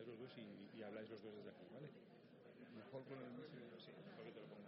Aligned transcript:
sentáis 0.00 0.06
los 0.08 0.18
dos 0.18 0.38
y, 0.38 0.78
y 0.78 0.82
habláis 0.82 1.10
los 1.10 1.22
dos 1.22 1.32
desde 1.36 1.50
aquí, 1.50 1.66
¿vale? 1.74 1.88
Mejor 2.76 3.04
con 3.04 3.18
el 3.18 3.30
sí, 3.80 3.90
mejor 4.08 4.24
que 4.24 4.32
te 4.32 4.40
lo 4.40 4.46
pongan. 4.46 4.59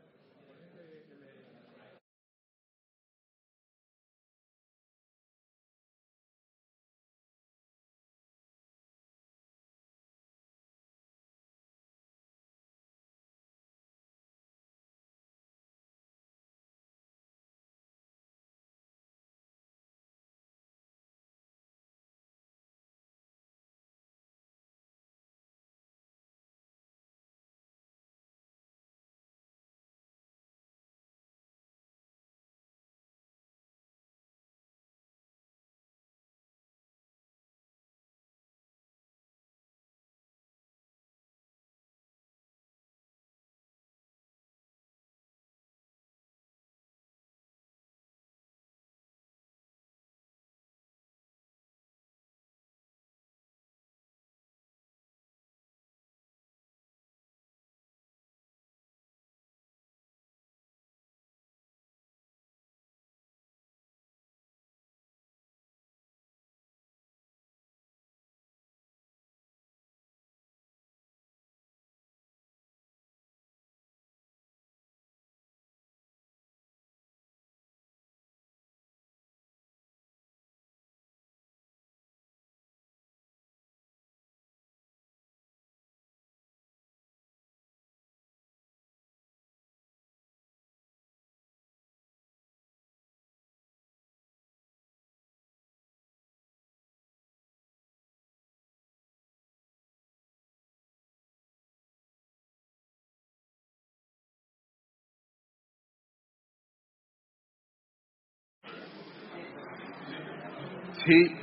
Sí. 111.05 111.35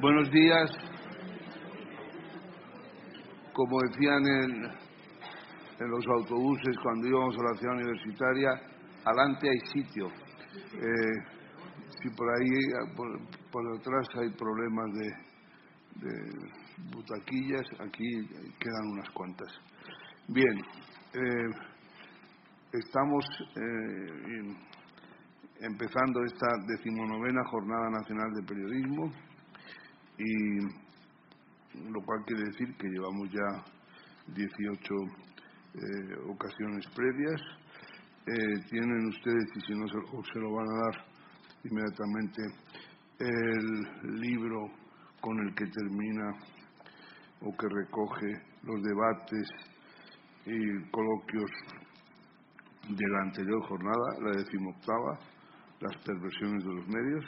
Buenos 0.00 0.28
días. 0.32 0.70
Como 3.52 3.78
decían 3.88 4.26
en, 4.26 4.64
en, 4.64 5.90
los 5.90 6.04
autobuses 6.08 6.76
cuando 6.82 7.06
íbamos 7.06 7.36
a 7.38 7.42
la 7.42 7.58
ciudad 7.58 7.76
universitaria, 7.76 8.50
adelante 9.04 9.50
hay 9.50 9.58
sitio. 9.72 10.08
Eh, 10.08 11.16
si 12.02 12.10
por 12.16 12.28
ahí, 12.28 12.94
por, 12.96 13.06
por, 13.52 13.78
detrás 13.78 14.08
hay 14.20 14.30
problemas 14.30 14.92
de, 14.94 16.08
de, 16.08 16.92
butaquillas, 16.92 17.66
aquí 17.78 18.26
quedan 18.58 18.86
unas 18.94 19.10
cuantas. 19.10 19.52
Bien, 20.26 20.58
eh, 21.14 21.50
estamos 22.72 23.24
eh, 23.54 24.69
empezando 25.60 26.24
esta 26.24 26.46
decimonovena 26.66 27.42
Jornada 27.50 27.90
Nacional 27.90 28.32
de 28.34 28.42
Periodismo 28.42 29.12
y 30.18 31.90
lo 31.90 32.00
cual 32.02 32.24
quiere 32.26 32.44
decir 32.44 32.76
que 32.76 32.88
llevamos 32.88 33.30
ya 33.30 33.64
18 34.34 34.94
eh, 35.74 35.78
ocasiones 36.28 36.86
previas. 36.94 37.40
Eh, 38.26 38.64
tienen 38.68 39.06
ustedes, 39.06 39.44
y 39.56 39.60
si 39.60 39.74
no 39.74 39.86
se, 39.88 40.32
se 40.32 40.38
lo 40.38 40.52
van 40.52 40.66
a 40.66 40.80
dar 40.84 41.04
inmediatamente, 41.64 42.42
el 43.18 44.20
libro 44.20 44.66
con 45.20 45.38
el 45.40 45.54
que 45.54 45.66
termina 45.66 46.32
o 47.42 47.50
que 47.56 47.66
recoge 47.68 48.32
los 48.62 48.82
debates 48.82 49.48
y 50.46 50.90
coloquios 50.90 51.50
de 52.88 53.08
la 53.08 53.22
anterior 53.22 53.62
jornada, 53.68 54.06
la 54.22 54.30
decimoctava, 54.38 55.18
las 55.80 55.96
perversiones 56.04 56.64
de 56.64 56.74
los 56.74 56.86
medios. 56.88 57.24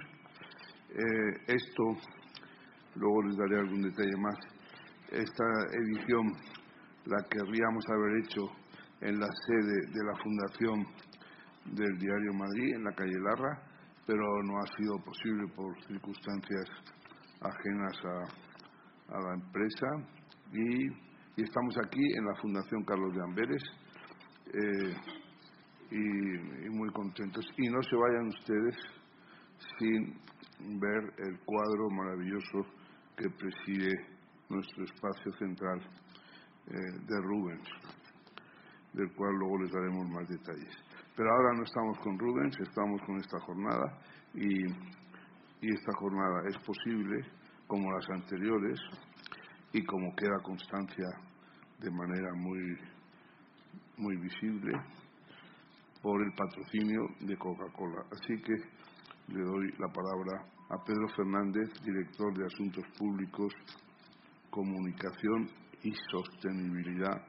Eh, 0.91 1.55
esto, 1.55 1.85
luego 2.97 3.23
les 3.23 3.37
daré 3.37 3.59
algún 3.61 3.83
detalle 3.83 4.17
más, 4.19 4.39
esta 5.11 5.45
edición 5.73 6.33
la 7.07 7.23
querríamos 7.29 7.85
haber 7.89 8.25
hecho 8.25 8.43
en 9.01 9.19
la 9.19 9.29
sede 9.47 9.93
de 9.93 10.05
la 10.05 10.17
Fundación 10.23 10.87
del 11.77 11.99
Diario 11.99 12.33
Madrid, 12.35 12.75
en 12.77 12.85
la 12.85 12.93
calle 12.93 13.19
Larra, 13.21 13.63
pero 14.07 14.43
no 14.45 14.59
ha 14.59 14.77
sido 14.77 14.97
posible 15.05 15.49
por 15.55 15.75
circunstancias 15.87 16.69
ajenas 17.41 17.97
a, 18.05 19.17
a 19.17 19.21
la 19.21 19.35
empresa 19.35 19.87
y, 20.53 20.87
y, 20.87 21.43
estamos 21.43 21.77
aquí 21.85 22.05
en 22.17 22.25
la 22.25 22.35
Fundación 22.41 22.85
Carlos 22.85 23.15
de 23.15 23.23
Amberes. 23.23 23.63
Eh, 24.47 24.97
y, 25.93 26.71
muy 26.71 26.91
contentos. 26.91 27.45
Y 27.57 27.69
no 27.69 27.83
se 27.83 27.97
vayan 27.97 28.29
ustedes 28.29 28.77
sin 29.79 30.81
ver 30.81 31.13
el 31.19 31.39
cuadro 31.45 31.91
maravilloso 31.91 32.67
que 33.17 33.29
preside 33.31 33.93
nuestro 34.49 34.85
espacio 34.85 35.33
central 35.39 35.81
eh, 35.81 36.73
de 37.07 37.21
Rubens, 37.21 37.69
del 38.95 39.13
cual 39.15 39.35
luego 39.37 39.63
les 39.63 39.73
daremos 39.73 40.09
más 40.09 40.29
detalles. 40.29 40.75
Pero 41.15 41.31
ahora 41.31 41.53
no 41.57 41.65
estamos 41.65 41.99
con 41.99 42.19
Rubens, 42.19 42.57
estamos 42.61 43.01
con 43.03 43.17
esta 43.19 43.39
jornada 43.41 43.99
y, 44.35 44.65
y 45.61 45.75
esta 45.75 45.93
jornada 45.99 46.49
es 46.49 46.57
posible, 46.59 47.25
como 47.67 47.91
las 47.93 48.09
anteriores, 48.11 48.81
y 49.73 49.85
como 49.85 50.15
queda 50.15 50.39
constancia 50.43 51.07
de 51.79 51.91
manera 51.91 52.33
muy, 52.35 52.79
muy 53.97 54.17
visible, 54.19 54.73
por 56.03 56.21
el 56.21 56.33
patrocinio 56.33 57.01
de 57.21 57.37
Coca-Cola. 57.37 58.03
Así 58.11 58.35
que 58.43 58.55
le 59.33 59.43
doy 59.43 59.71
la 59.79 59.89
palabra 59.89 60.45
a 60.71 60.85
Pedro 60.85 61.09
Fernández, 61.17 61.69
director 61.85 62.37
de 62.37 62.45
Asuntos 62.47 62.85
Públicos, 62.99 63.53
Comunicación 64.51 65.49
y 65.85 65.93
Sostenibilidad 66.11 67.23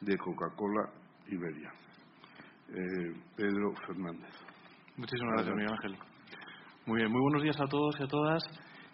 de 0.00 0.16
Coca-Cola 0.18 0.92
Iberia. 1.28 1.72
Eh, 2.68 3.14
Pedro 3.36 3.72
Fernández. 3.86 4.30
Muchísimas 4.96 5.34
gracias, 5.34 5.54
Miguel 5.54 5.72
Ángel. 5.72 5.98
Muy 6.86 6.96
bien, 6.98 7.10
muy 7.10 7.20
buenos 7.20 7.42
días 7.42 7.60
a 7.60 7.66
todos 7.66 7.96
y 7.98 8.02
a 8.02 8.06
todas. 8.06 8.42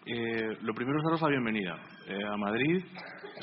Eh, 0.05 0.57
lo 0.61 0.73
primero 0.73 0.97
es 0.97 1.03
daros 1.03 1.21
la 1.21 1.29
bienvenida 1.29 1.75
eh, 2.07 2.23
a 2.25 2.37
Madrid, 2.37 2.83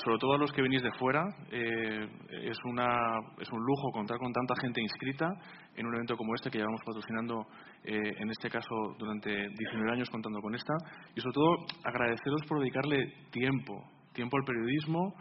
sobre 0.05 0.19
todo 0.19 0.35
a 0.35 0.39
los 0.39 0.53
que 0.53 0.63
venís 0.63 0.83
de 0.83 0.93
fuera. 0.93 1.25
Eh, 1.51 2.09
es, 2.43 2.59
una, 2.65 3.19
es 3.39 3.51
un 3.51 3.61
lujo 3.61 3.91
contar 3.93 4.19
con 4.19 4.33
tanta 4.33 4.55
gente 4.61 4.81
inscrita 4.81 5.29
en 5.77 5.87
un 5.87 5.95
evento 5.95 6.17
como 6.17 6.35
este 6.35 6.51
que 6.51 6.59
llevamos 6.59 6.81
patrocinando, 6.85 7.47
eh, 7.85 8.15
en 8.19 8.31
este 8.31 8.51
caso, 8.51 8.75
durante 8.99 9.31
19 9.31 9.93
años 9.93 10.11
contando 10.11 10.41
con 10.41 10.55
esta. 10.55 10.75
Y 11.15 11.21
sobre 11.21 11.35
todo 11.35 11.57
agradeceros 11.85 12.43
por 12.49 12.61
dedicarle 12.61 13.13
tiempo, 13.31 13.83
tiempo 14.13 14.37
al 14.37 14.45
periodismo, 14.45 15.15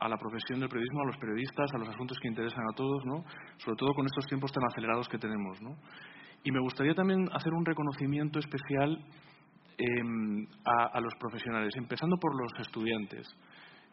a 0.00 0.08
la 0.08 0.16
profesión 0.16 0.60
del 0.60 0.68
periodismo, 0.68 1.02
a 1.02 1.06
los 1.06 1.16
periodistas, 1.18 1.70
a 1.74 1.78
los 1.78 1.88
asuntos 1.88 2.18
que 2.20 2.28
interesan 2.28 2.64
a 2.70 2.76
todos, 2.76 3.04
¿no? 3.06 3.24
sobre 3.58 3.76
todo 3.76 3.94
con 3.94 4.06
estos 4.06 4.26
tiempos 4.26 4.52
tan 4.52 4.64
acelerados 4.64 5.08
que 5.08 5.18
tenemos. 5.18 5.60
¿no? 5.62 5.76
Y 6.42 6.52
me 6.52 6.60
gustaría 6.60 6.94
también 6.94 7.26
hacer 7.32 7.52
un 7.52 7.64
reconocimiento 7.64 8.38
especial 8.38 8.98
eh, 9.78 10.46
a, 10.64 10.96
a, 10.96 11.00
los 11.00 11.14
profesionales, 11.18 11.72
empezando 11.76 12.16
por 12.16 12.32
los 12.34 12.52
estudiantes. 12.60 13.26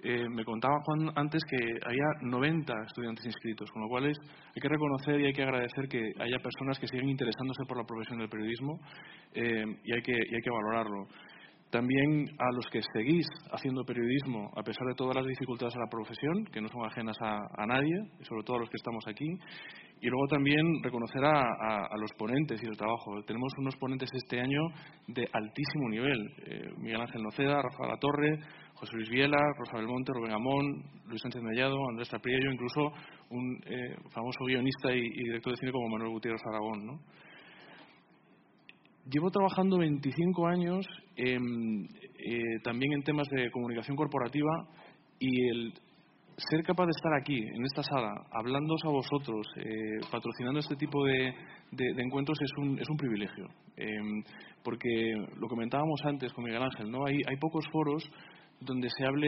Eh, 0.03 0.27
me 0.29 0.43
contaba 0.43 0.81
Juan 0.83 1.11
antes 1.15 1.43
que 1.45 1.57
había 1.85 2.05
90 2.21 2.73
estudiantes 2.87 3.23
inscritos, 3.23 3.69
con 3.71 3.83
lo 3.83 3.87
cual 3.87 4.05
hay 4.05 4.61
que 4.61 4.67
reconocer 4.67 5.21
y 5.21 5.27
hay 5.27 5.33
que 5.33 5.43
agradecer 5.43 5.87
que 5.87 6.01
haya 6.19 6.39
personas 6.39 6.79
que 6.79 6.87
siguen 6.87 7.09
interesándose 7.09 7.63
por 7.67 7.77
la 7.77 7.83
profesión 7.83 8.17
del 8.17 8.29
periodismo 8.29 8.79
eh, 9.33 9.63
y, 9.83 9.93
hay 9.93 10.01
que, 10.01 10.13
y 10.13 10.35
hay 10.35 10.41
que 10.41 10.49
valorarlo. 10.49 11.05
También 11.71 12.27
a 12.37 12.51
los 12.53 12.65
que 12.69 12.81
seguís 12.93 13.25
haciendo 13.51 13.83
periodismo 13.85 14.51
a 14.55 14.61
pesar 14.61 14.85
de 14.87 14.95
todas 14.95 15.15
las 15.15 15.25
dificultades 15.25 15.73
de 15.73 15.79
la 15.79 15.89
profesión, 15.89 16.45
que 16.51 16.61
no 16.61 16.67
son 16.67 16.85
ajenas 16.85 17.15
a, 17.21 17.65
nadie, 17.65 17.95
y 18.19 18.25
sobre 18.25 18.43
todo 18.43 18.57
a 18.57 18.59
los 18.59 18.69
que 18.69 18.75
estamos 18.75 19.03
aquí. 19.07 19.25
Y 20.01 20.07
luego 20.07 20.27
también 20.27 20.65
reconocer 20.83 21.23
a, 21.23 21.95
los 21.97 22.11
ponentes 22.17 22.61
y 22.61 22.65
el 22.65 22.75
trabajo. 22.75 23.23
Tenemos 23.25 23.53
unos 23.57 23.75
ponentes 23.77 24.09
este 24.13 24.39
año 24.39 24.59
de 25.07 25.27
altísimo 25.31 25.89
nivel. 25.89 26.19
Eh, 26.45 26.73
Miguel 26.77 27.01
Ángel 27.01 27.23
Noceda, 27.23 27.61
Rafael 27.61 27.99
Torre, 27.99 28.39
José 28.73 28.95
Luis 28.95 29.09
Viela, 29.09 29.37
Rosa 29.57 29.77
Belmonte, 29.77 30.11
Rubén 30.13 30.33
Amón, 30.33 30.83
Luis 31.05 31.21
Sánchez 31.21 31.41
Mellado, 31.41 31.77
Andrés 31.89 32.09
Tapriello, 32.09 32.51
incluso 32.51 32.91
un 33.29 33.59
eh, 33.65 33.95
famoso 34.11 34.43
guionista 34.45 34.91
y, 34.91 35.01
director 35.01 35.53
de 35.53 35.57
cine 35.57 35.71
como 35.71 35.87
Manuel 35.87 36.11
Gutiérrez 36.11 36.41
Aragón. 36.47 36.99
Llevo 39.09 39.31
trabajando 39.31 39.79
25 39.79 40.47
años 40.47 40.85
eh, 41.15 41.37
también 42.63 42.93
en 42.93 43.03
temas 43.03 43.27
de 43.29 43.49
comunicación 43.49 43.97
corporativa 43.97 44.51
y 45.19 45.47
el 45.49 45.73
ser 46.37 46.63
capaz 46.63 46.85
de 46.85 46.91
estar 46.95 47.13
aquí, 47.13 47.37
en 47.37 47.63
esta 47.65 47.83
sala, 47.83 48.13
hablándoos 48.31 48.81
a 48.85 48.89
vosotros, 48.89 49.47
eh, 49.57 49.99
patrocinando 50.11 50.59
este 50.59 50.75
tipo 50.75 51.03
de, 51.05 51.33
encuentros 51.97 52.37
es 52.41 52.51
un, 52.57 52.79
es 52.79 52.89
un 52.89 52.97
privilegio. 52.97 53.47
Em, 53.77 54.23
porque 54.63 55.13
lo 55.37 55.47
comentábamos 55.47 55.99
antes 56.05 56.31
con 56.33 56.43
Miguel 56.43 56.63
Ángel, 56.63 56.89
¿no? 56.91 57.05
Hay, 57.05 57.17
hay 57.27 57.37
pocos 57.37 57.65
foros 57.71 58.03
donde 58.59 58.89
se 58.89 59.05
hable 59.05 59.27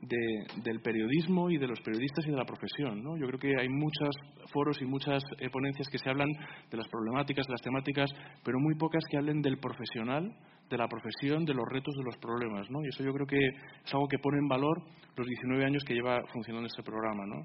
del 0.00 0.80
periodismo 0.80 1.50
y 1.50 1.58
de 1.58 1.66
los 1.66 1.80
periodistas 1.80 2.24
y 2.26 2.30
de 2.30 2.36
la 2.36 2.44
profesión. 2.44 3.02
¿no? 3.02 3.16
Yo 3.16 3.26
creo 3.26 3.38
que 3.38 3.60
hay 3.60 3.68
muchos 3.68 4.10
foros 4.52 4.80
y 4.80 4.84
muchas 4.84 5.22
eh, 5.40 5.50
ponencias 5.50 5.88
que 5.88 5.98
se 5.98 6.08
hablan 6.08 6.28
de 6.70 6.76
las 6.76 6.88
problemáticas, 6.88 7.46
de 7.46 7.52
las 7.52 7.62
temáticas, 7.62 8.10
pero 8.44 8.60
muy 8.60 8.76
pocas 8.76 9.02
que 9.10 9.16
hablen 9.16 9.42
del 9.42 9.58
profesional, 9.58 10.32
de 10.70 10.78
la 10.78 10.86
profesión, 10.86 11.44
de 11.44 11.54
los 11.54 11.64
retos, 11.68 11.94
de 11.96 12.04
los 12.04 12.16
problemas. 12.18 12.70
¿no? 12.70 12.84
Y 12.84 12.88
eso 12.88 13.02
yo 13.02 13.12
creo 13.12 13.26
que 13.26 13.38
es 13.38 13.92
algo 13.92 14.06
que 14.06 14.18
pone 14.18 14.38
en 14.38 14.48
valor 14.48 14.82
los 15.16 15.26
19 15.26 15.64
años 15.64 15.82
que 15.84 15.94
lleva 15.94 16.20
funcionando 16.32 16.68
este 16.68 16.82
programa. 16.84 17.26
¿no? 17.26 17.44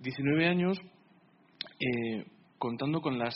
19 0.00 0.46
años 0.46 0.78
eh, 1.80 2.24
contando 2.58 3.00
con 3.00 3.18
las 3.18 3.34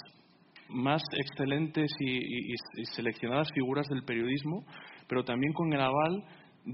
más 0.69 1.03
excelentes 1.17 1.91
y 2.01 2.55
seleccionadas 2.93 3.49
figuras 3.55 3.89
del 3.89 4.05
periodismo, 4.05 4.65
pero 5.09 5.25
también 5.25 5.55
con 5.55 5.73
el 5.73 5.81
aval 5.81 6.25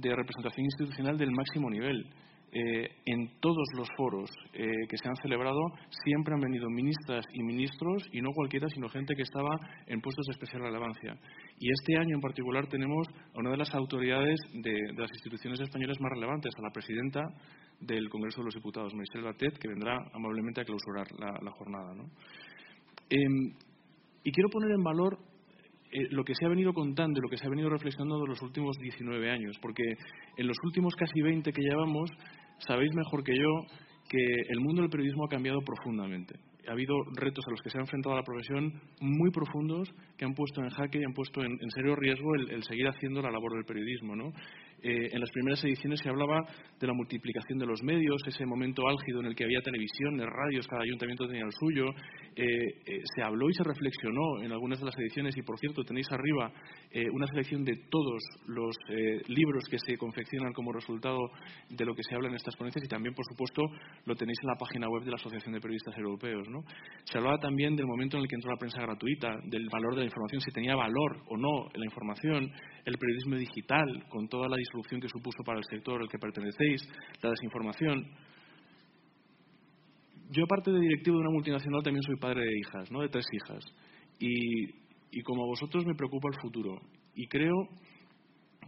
de 0.00 0.14
representación 0.14 0.64
institucional 0.64 1.16
del 1.16 1.30
máximo 1.30 1.70
nivel. 1.70 2.06
Eh, 2.56 2.88
en 3.06 3.40
todos 3.40 3.66
los 3.76 3.88
foros 3.96 4.30
eh, 4.52 4.62
que 4.88 4.96
se 4.96 5.08
han 5.08 5.16
celebrado 5.16 5.58
siempre 6.04 6.34
han 6.34 6.40
venido 6.40 6.70
ministras 6.70 7.24
y 7.32 7.42
ministros 7.42 8.04
y 8.12 8.20
no 8.20 8.30
cualquiera, 8.32 8.68
sino 8.68 8.88
gente 8.88 9.16
que 9.16 9.22
estaba 9.22 9.58
en 9.88 10.00
puestos 10.00 10.24
de 10.26 10.32
especial 10.34 10.62
relevancia. 10.62 11.18
Y 11.58 11.72
este 11.72 11.98
año 11.98 12.14
en 12.14 12.20
particular 12.20 12.68
tenemos 12.68 13.08
a 13.34 13.40
una 13.40 13.50
de 13.50 13.56
las 13.56 13.74
autoridades 13.74 14.38
de, 14.52 14.72
las 14.96 15.10
instituciones 15.14 15.60
españolas 15.60 16.00
más 16.00 16.12
relevantes, 16.12 16.52
a 16.56 16.62
la 16.62 16.70
presidenta 16.70 17.22
del 17.80 18.08
Congreso 18.08 18.40
de 18.40 18.44
los 18.44 18.54
Diputados, 18.54 18.94
Michelle 18.94 19.24
Batet, 19.24 19.58
que 19.58 19.68
vendrá 19.68 19.96
amablemente 20.12 20.60
a 20.60 20.64
clausurar 20.64 21.08
la, 21.18 21.50
jornada. 21.50 21.92
Em, 23.10 23.52
y 24.22 24.30
quiero 24.30 24.48
poner 24.48 24.70
en 24.70 24.82
valor 24.84 25.18
eh, 25.94 26.08
lo 26.10 26.24
que 26.24 26.34
se 26.34 26.44
ha 26.44 26.48
venido 26.48 26.72
contando 26.72 27.18
y 27.18 27.22
lo 27.22 27.28
que 27.28 27.38
se 27.38 27.46
ha 27.46 27.50
venido 27.50 27.70
reflexionando 27.70 28.24
en 28.24 28.30
los 28.30 28.42
últimos 28.42 28.76
19 28.78 29.30
años, 29.30 29.56
porque 29.62 29.84
en 30.36 30.46
los 30.46 30.56
últimos 30.64 30.94
casi 30.96 31.22
20 31.22 31.52
que 31.52 31.62
llevamos, 31.62 32.10
sabéis 32.66 32.92
mejor 32.94 33.22
que 33.22 33.36
yo 33.36 33.66
que 34.08 34.24
el 34.48 34.60
mundo 34.60 34.82
del 34.82 34.90
periodismo 34.90 35.24
ha 35.24 35.28
cambiado 35.28 35.60
profundamente 35.62 36.34
ha 36.68 36.72
habido 36.72 36.94
retos 37.14 37.44
a 37.46 37.50
los 37.50 37.60
que 37.62 37.70
se 37.70 37.78
ha 37.78 37.80
enfrentado 37.80 38.14
la 38.14 38.22
profesión 38.22 38.72
muy 39.00 39.30
profundos 39.30 39.88
que 40.16 40.24
han 40.24 40.34
puesto 40.34 40.62
en 40.62 40.70
jaque 40.70 40.98
y 40.98 41.04
han 41.04 41.12
puesto 41.12 41.42
en, 41.42 41.58
serio 41.70 41.94
riesgo 41.96 42.34
el, 42.34 42.62
seguir 42.62 42.86
haciendo 42.88 43.20
la 43.22 43.30
labor 43.30 43.54
del 43.54 43.64
periodismo. 43.64 44.16
¿no? 44.16 44.32
Eh, 44.84 45.08
en 45.12 45.18
las 45.20 45.30
primeras 45.30 45.64
ediciones 45.64 45.98
se 46.00 46.10
hablaba 46.10 46.44
de 46.78 46.86
la 46.86 46.92
multiplicación 46.92 47.58
de 47.58 47.64
los 47.64 47.82
medios, 47.82 48.20
ese 48.26 48.44
momento 48.44 48.86
álgido 48.86 49.20
en 49.20 49.26
el 49.26 49.34
que 49.34 49.44
había 49.44 49.62
televisiones, 49.62 50.26
radios, 50.26 50.66
cada 50.68 50.82
ayuntamiento 50.82 51.26
tenía 51.26 51.44
el 51.44 51.52
suyo. 51.52 51.86
Eh, 52.36 52.44
eh, 52.44 53.00
se 53.16 53.22
habló 53.22 53.48
y 53.48 53.54
se 53.54 53.64
reflexionó 53.64 54.42
en 54.42 54.52
algunas 54.52 54.80
de 54.80 54.84
las 54.84 54.98
ediciones 54.98 55.34
y, 55.38 55.42
por 55.42 55.58
cierto, 55.58 55.84
tenéis 55.84 56.06
arriba 56.10 56.52
una 57.12 57.26
selección 57.26 57.64
de 57.64 57.74
todos 57.90 58.22
los 58.46 58.76
libros 59.26 59.64
que 59.68 59.78
se 59.78 59.96
confeccionan 59.96 60.52
como 60.52 60.70
resultado 60.70 61.18
de 61.68 61.84
lo 61.84 61.92
que 61.92 62.04
se 62.04 62.14
habla 62.14 62.28
en 62.28 62.36
estas 62.36 62.54
ponencias 62.54 62.84
y 62.84 62.88
también, 62.88 63.14
por 63.14 63.24
supuesto, 63.24 63.62
lo 64.04 64.14
tenéis 64.14 64.38
en 64.42 64.48
la 64.48 64.54
página 64.54 64.88
web 64.88 65.02
de 65.02 65.10
la 65.10 65.16
Asociación 65.16 65.54
de 65.54 65.60
Periodistas 65.60 65.96
Europeos. 65.98 66.46
Se 67.04 67.18
hablaba 67.18 67.38
también 67.38 67.74
del 67.74 67.86
momento 67.86 68.16
en 68.16 68.22
el 68.22 68.28
que 68.28 68.36
entró 68.36 68.52
la 68.52 68.58
prensa 68.58 68.80
gratuita, 68.80 69.40
del 69.44 69.68
valor 69.72 69.94
de 69.94 70.00
la 70.02 70.04
información, 70.04 70.40
si 70.40 70.52
tenía 70.52 70.76
valor 70.76 71.24
o 71.26 71.36
no 71.36 71.68
la 71.74 71.84
información, 71.84 72.52
el 72.84 72.98
periodismo 72.98 73.36
digital, 73.36 74.04
con 74.08 74.28
toda 74.28 74.48
la 74.48 74.56
disrupción 74.74 75.00
que 75.00 75.08
supuso 75.08 75.42
para 75.44 75.58
el 75.58 75.64
sector 75.70 76.00
al 76.00 76.08
que 76.08 76.18
pertenecéis, 76.18 76.82
la 77.22 77.30
desinformación. 77.30 78.04
Yo, 80.30 80.44
aparte 80.44 80.72
de 80.72 80.80
directivo 80.80 81.16
de 81.16 81.22
una 81.22 81.30
multinacional, 81.30 81.82
también 81.82 82.02
soy 82.02 82.16
padre 82.16 82.42
de 82.42 82.58
hijas, 82.58 82.90
¿no? 82.90 83.00
de 83.00 83.08
tres 83.08 83.24
hijas. 83.32 83.64
Y, 84.18 85.22
como 85.22 85.46
vosotros 85.46 85.86
me 85.86 85.94
preocupa 85.94 86.28
el 86.28 86.40
futuro. 86.40 86.80
Y 87.14 87.28
creo 87.28 87.68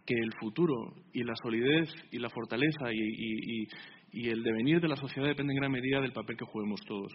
que 0.06 0.14
el 0.14 0.32
futuro 0.38 0.94
y 1.12 1.25
la 1.25 1.34
solidez 1.42 1.88
y 2.12 2.18
la 2.18 2.30
fortaleza 2.30 2.92
y, 2.92 3.66
y, 4.12 4.28
el 4.28 4.42
devenir 4.42 4.80
de 4.80 4.88
la 4.88 4.96
sociedad 4.96 5.26
depende 5.26 5.52
en 5.52 5.58
gran 5.58 5.72
medida 5.72 6.00
del 6.00 6.12
papel 6.12 6.36
que 6.36 6.46
juguemos 6.46 6.80
todos. 6.86 7.12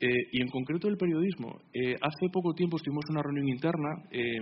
Eh, 0.00 0.28
y 0.30 0.40
en 0.40 0.48
concreto 0.48 0.86
el 0.86 0.96
periodismo. 0.96 1.58
Eh, 1.74 1.96
hace 2.00 2.30
poco 2.32 2.54
tiempo 2.54 2.76
estuvimos 2.76 3.04
una 3.10 3.20
reunión 3.20 3.48
interna, 3.48 3.88
eh, 4.12 4.38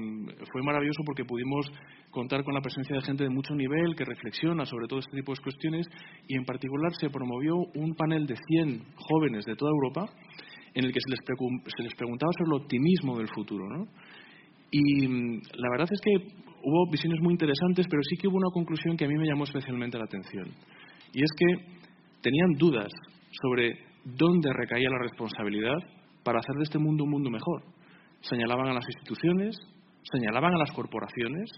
fue 0.53 0.63
maravilloso 0.63 1.03
porque 1.05 1.25
pudimos 1.25 1.67
contar 2.11 2.45
con 2.45 2.53
la 2.53 2.61
presencia 2.61 2.97
de 2.97 3.03
gente 3.03 3.25
de 3.25 3.31
mucho 3.31 3.55
nivel 3.55 3.97
que 3.97 4.05
reflexiona 4.05 4.67
sobre 4.67 4.87
todo 4.87 4.99
este 4.99 5.17
tipo 5.17 5.33
de 5.33 5.43
cuestiones 5.43 5.87
y 6.29 6.37
en 6.37 6.45
particular 6.45 6.93
se 7.01 7.09
promovió 7.09 7.57
un 7.57 7.95
panel 7.95 8.27
de 8.27 8.37
100 8.37 8.85
jóvenes 8.97 9.47
de 9.47 9.57
toda 9.57 9.71
Europa 9.71 10.05
en 10.75 10.85
el 10.85 10.93
que 10.93 11.01
se 11.01 11.11
les, 11.11 11.95
preguntaba 11.95 12.33
sobre 12.37 12.55
el 12.55 12.63
optimismo 12.63 13.17
del 13.17 13.29
futuro. 13.29 13.65
Y 14.71 15.09
mm, 15.09 15.41
la 15.57 15.71
verdad 15.71 15.89
es 15.91 16.01
que 16.05 16.37
hubo 16.65 16.91
visiones 16.91 17.19
muy 17.23 17.33
interesantes, 17.33 17.87
pero 17.89 18.03
sí 18.03 18.17
que 18.21 18.29
hubo 18.29 18.37
una 18.37 18.53
conclusión 18.53 18.95
que 18.95 19.07
a 19.07 19.09
mí 19.09 19.15
me 19.15 19.27
llamó 19.27 19.45
especialmente 19.45 19.97
la 19.97 20.05
atención. 20.05 20.53
Y 21.15 21.23
es 21.23 21.31
que 21.35 21.81
tenían 22.21 22.53
dudas 22.59 22.93
sobre 23.41 23.86
dónde 24.07 24.53
recaía 24.53 24.89
la 24.89 25.03
responsabilidad 25.03 25.77
para 26.23 26.39
hacer 26.39 26.55
de 26.57 26.65
este 26.65 26.79
mundo 26.79 27.05
un 27.05 27.11
mundo 27.11 27.31
mejor. 27.31 27.63
Señalaban 28.21 28.69
a 28.69 28.75
las 28.75 28.85
instituciones, 28.87 29.57
señalaban 30.13 30.55
a 30.55 30.59
las 30.59 30.71
corporaciones, 30.73 31.51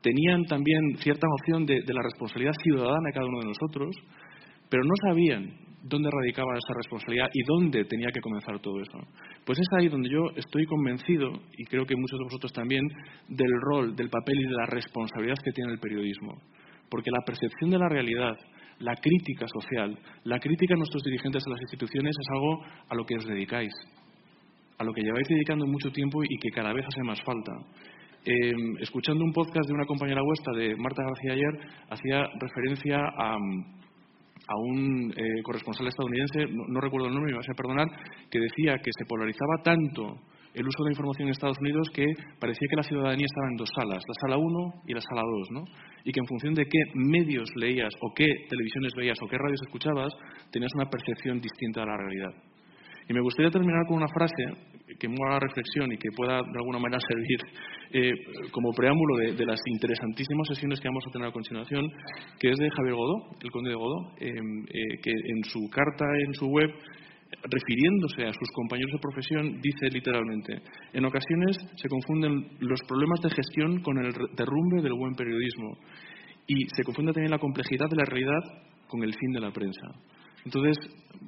tenían 0.00 0.44
también 0.44 0.96
cierta 0.98 1.26
noción 1.26 1.66
de, 1.66 1.82
la 1.92 2.02
responsabilidad 2.02 2.52
ciudadana 2.62 3.06
de 3.06 3.12
cada 3.12 3.26
uno 3.26 3.40
de 3.40 3.48
nosotros, 3.48 3.96
pero 4.68 4.82
no 4.84 4.94
sabían 5.08 5.54
dónde 5.82 6.08
radicaba 6.10 6.54
esa 6.54 6.74
responsabilidad 6.76 7.26
y 7.32 7.42
dónde 7.44 7.84
tenía 7.84 8.10
que 8.14 8.20
comenzar 8.20 8.60
todo 8.60 8.80
eso. 8.80 8.98
Pues 9.44 9.58
es 9.58 9.66
ahí 9.76 9.88
donde 9.88 10.08
yo 10.08 10.30
estoy 10.36 10.64
convencido, 10.66 11.32
y 11.58 11.64
creo 11.64 11.84
que 11.84 11.96
muchos 11.96 12.18
de 12.18 12.24
vosotros 12.24 12.52
también, 12.52 12.82
del 13.28 13.50
rol, 13.60 13.96
del 13.96 14.08
papel 14.08 14.38
y 14.38 14.44
de 14.44 14.56
la 14.56 14.66
responsabilidad 14.66 15.36
que 15.44 15.50
tiene 15.50 15.72
el 15.72 15.80
periodismo. 15.80 16.40
Porque 16.88 17.10
la 17.10 17.24
percepción 17.26 17.70
de 17.70 17.78
la 17.78 17.88
realidad, 17.88 18.36
la 18.82 18.94
crítica 18.96 19.46
social, 19.46 19.96
la 20.24 20.38
crítica 20.38 20.74
a 20.74 20.76
nuestros 20.76 21.02
dirigentes 21.02 21.42
de 21.44 21.50
las 21.50 21.60
instituciones 21.60 22.14
es 22.18 22.26
algo 22.34 22.64
a 22.88 22.94
lo 22.94 23.04
que 23.04 23.16
os 23.16 23.24
dedicáis, 23.24 23.72
a 24.78 24.84
lo 24.84 24.92
que 24.92 25.02
lleváis 25.02 25.26
dedicando 25.28 25.66
mucho 25.66 25.90
tiempo 25.90 26.22
y 26.24 26.38
que 26.38 26.50
cada 26.50 26.72
vez 26.72 26.84
hace 26.86 27.02
más 27.02 27.20
falta. 27.22 27.52
Em, 28.24 28.76
escuchando 28.80 29.24
un 29.24 29.32
podcast 29.32 29.66
de 29.68 29.74
una 29.74 29.86
compañera 29.86 30.20
vuestra, 30.22 30.54
de 30.54 30.76
Marta 30.76 31.02
García 31.02 31.32
ayer, 31.32 31.70
hacía 31.90 32.28
referencia 32.38 32.98
a, 32.98 33.36
un 34.58 35.12
eh, 35.16 35.42
corresponsal 35.42 35.86
estadounidense, 35.86 36.46
no, 36.52 36.80
recuerdo 36.80 37.06
el 37.06 37.14
nombre, 37.14 37.32
me 37.32 37.38
vas 37.38 37.48
a 37.48 37.54
perdonar, 37.54 37.88
que 38.30 38.38
decía 38.38 38.78
que 38.78 38.90
se 38.96 39.06
polarizaba 39.06 39.62
tanto 39.64 40.20
el 40.54 40.66
uso 40.66 40.82
de 40.82 40.88
la 40.88 40.92
información 40.92 41.28
en 41.28 41.32
Estados 41.32 41.58
Unidos 41.60 41.88
que 41.94 42.06
parecía 42.38 42.68
que 42.68 42.76
la 42.76 42.82
ciudadanía 42.82 43.26
estaba 43.26 43.48
en 43.48 43.56
dos 43.56 43.70
salas, 43.74 44.02
la 44.06 44.14
sala 44.20 44.36
1 44.36 44.82
y 44.86 44.94
la 44.94 45.00
sala 45.00 45.22
2, 45.22 45.50
¿no? 45.52 45.64
Y 46.04 46.12
que 46.12 46.20
en 46.20 46.26
función 46.26 46.54
de 46.54 46.66
qué 46.66 46.78
medios 46.94 47.48
leías 47.56 47.92
o 48.00 48.12
qué 48.14 48.26
televisiones 48.48 48.92
veías 48.96 49.18
o 49.22 49.28
qué 49.28 49.38
radios 49.38 49.60
escuchabas, 49.62 50.12
tenías 50.50 50.72
una 50.74 50.90
percepción 50.90 51.40
distinta 51.40 51.82
a 51.82 51.86
la 51.86 51.96
realidad. 51.96 52.34
Y 53.08 53.12
me 53.14 53.20
gustaría 53.20 53.50
terminar 53.50 53.86
con 53.86 53.96
una 53.96 54.08
frase 54.08 54.72
que 54.98 55.08
mueva 55.08 55.34
la 55.34 55.40
reflexión 55.40 55.90
y 55.92 55.96
que 55.96 56.10
pueda 56.14 56.42
de 56.42 56.58
alguna 56.58 56.78
manera 56.78 57.00
servir 57.08 57.40
eh, 57.92 58.12
como 58.50 58.72
preámbulo 58.72 59.16
de, 59.16 59.46
las 59.46 59.60
interesantísimas 59.66 60.48
sesiones 60.48 60.80
que 60.80 60.88
vamos 60.88 61.04
a 61.08 61.12
tener 61.12 61.28
a 61.28 61.32
continuación, 61.32 61.84
que 62.38 62.50
es 62.50 62.56
de 62.58 62.70
Javier 62.70 62.94
Godó, 62.94 63.36
el 63.40 63.50
conde 63.50 63.70
de 63.70 63.76
Godó, 63.76 64.12
eh, 64.20 64.28
eh, 64.30 64.98
que 65.02 65.10
en 65.10 65.44
su 65.44 65.68
carta 65.70 66.04
en 66.26 66.34
su 66.34 66.46
web 66.46 66.70
refiriéndose 67.44 68.24
a 68.24 68.32
sus 68.32 68.48
compañeros 68.54 68.92
de 68.92 68.98
profesión, 68.98 69.60
dice 69.60 69.88
literalmente, 69.90 70.62
en 70.92 71.04
ocasiones 71.04 71.56
se 71.76 71.88
confunden 71.88 72.48
los 72.60 72.80
problemas 72.86 73.20
de 73.20 73.30
gestión 73.30 73.82
con 73.82 73.98
el 73.98 74.12
derrumbe 74.36 74.82
del 74.82 74.94
buen 74.94 75.14
periodismo 75.14 75.76
y 76.46 76.66
se 76.74 76.84
confunde 76.84 77.12
también 77.12 77.30
la 77.30 77.38
complejidad 77.38 77.88
de 77.88 77.96
la 77.96 78.04
realidad 78.04 78.42
con 78.88 79.02
el 79.02 79.14
fin 79.14 79.32
de 79.32 79.40
la 79.40 79.50
prensa. 79.50 79.86
Entonces, 80.44 80.76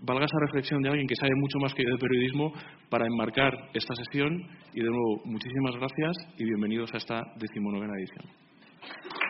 valga 0.03 0.25
esa 0.25 0.39
reflexión 0.47 0.83
de 0.83 0.89
alguien 0.89 1.07
que 1.07 1.15
sabe 1.15 1.31
mucho 1.37 1.59
más 1.61 1.73
que 1.73 1.85
yo 1.85 1.91
de 1.91 1.99
periodismo 1.99 2.53
para 2.91 3.07
enmarcar 3.07 3.53
esta 3.73 3.95
sesión 3.95 4.43
y 4.73 4.81
de 4.81 4.91
nuevo, 4.91 5.23
muchísimas 5.25 5.77
gracias 5.77 6.35
y 6.37 6.45
bienvenidos 6.45 6.93
a 6.95 6.97
esta 6.97 7.23
decimonovena 7.39 7.95
edición. 7.97 9.24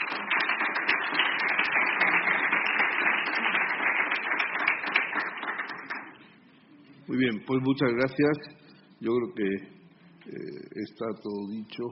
Muy 7.07 7.19
bien, 7.19 7.39
pues 7.47 7.61
muchas 7.63 7.91
gracias. 7.93 8.39
Yo 9.01 9.11
creo 9.13 9.35
que 9.35 9.45
eh, 10.31 10.69
está 10.73 11.05
todo 11.23 11.51
dicho 11.51 11.85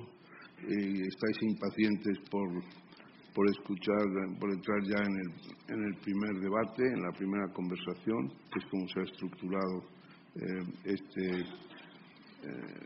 y 0.66 1.02
estáis 1.06 1.36
impacientes 1.42 2.18
por, 2.30 2.48
por 3.34 3.46
escuchar, 3.50 4.06
por 4.40 4.50
entrar 4.50 4.78
ya 4.84 5.04
en 5.04 5.12
el, 5.12 5.28
en 5.68 5.84
el 5.84 6.00
primer 6.00 6.40
debate, 6.40 6.82
en 6.94 7.02
la 7.02 7.12
primera 7.12 7.46
conversación, 7.52 8.28
que 8.50 8.58
es 8.58 8.66
como 8.70 8.88
se 8.88 9.00
ha 9.00 9.02
estructurado 9.02 9.82
eh, 10.36 10.64
este, 10.84 11.40
eh, 12.48 12.80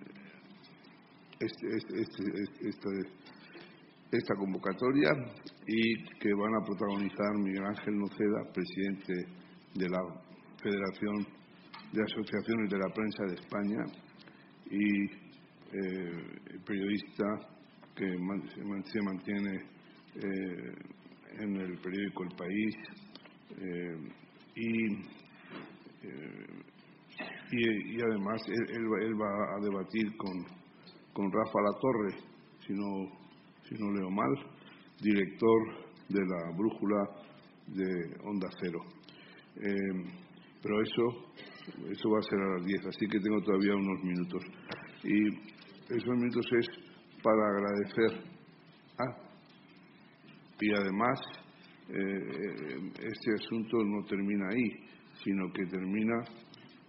este, 1.38 1.66
este, 2.00 2.68
este, 2.68 2.90
esta 4.10 4.34
convocatoria 4.34 5.10
y 5.64 5.94
que 6.18 6.34
van 6.34 6.56
a 6.56 6.64
protagonizar 6.66 7.38
Miguel 7.38 7.66
Ángel 7.66 7.98
Noceda, 7.98 8.52
presidente 8.52 9.14
de 9.74 9.88
la 9.88 10.00
Federación 10.60 11.35
de 11.92 12.02
Asociaciones 12.02 12.70
de 12.70 12.78
la 12.78 12.92
Prensa 12.92 13.24
de 13.28 13.34
España 13.34 13.84
y 14.70 15.26
eh, 15.72 16.60
periodista 16.64 17.24
que 17.94 18.06
se 18.06 19.02
mantiene 19.02 19.54
eh, 20.14 20.74
en 21.40 21.56
el 21.56 21.78
periódico 21.78 22.24
El 22.24 22.36
País 22.36 22.76
eh, 23.58 23.96
y, 24.56 24.86
y, 27.52 28.00
además 28.00 28.42
él, 28.48 29.14
va 29.20 29.56
a 29.56 29.60
debatir 29.62 30.16
con, 30.16 30.44
con 31.12 31.32
Rafa 31.32 31.60
Latorre, 31.62 32.16
si 32.66 32.72
no, 32.72 33.10
si 33.68 33.74
no 33.74 33.92
leo 33.92 34.10
mal, 34.10 34.34
director 35.00 35.86
de 36.08 36.20
la 36.20 36.56
brújula 36.56 37.02
de 37.68 38.16
Onda 38.24 38.48
Cero. 38.60 38.80
pero 40.62 40.82
eso 40.82 41.32
eso 41.90 42.10
va 42.10 42.18
a 42.18 42.22
ser 42.22 42.38
a 42.40 42.58
las 42.58 42.66
10, 42.66 42.86
así 42.86 43.06
que 43.08 43.20
tengo 43.20 43.40
todavía 43.42 43.74
unos 43.74 44.02
minutos. 44.02 44.42
Y 45.02 45.28
esos 45.94 46.16
minutos 46.16 46.46
es 46.58 46.66
para 47.22 47.42
agradecer. 47.48 48.24
Ah, 48.98 49.26
y 50.60 50.72
además, 50.72 51.20
eh, 51.88 52.90
este 52.98 53.34
asunto 53.34 53.76
no 53.84 54.04
termina 54.06 54.48
ahí, 54.48 54.86
sino 55.22 55.52
que 55.52 55.66
termina 55.66 56.24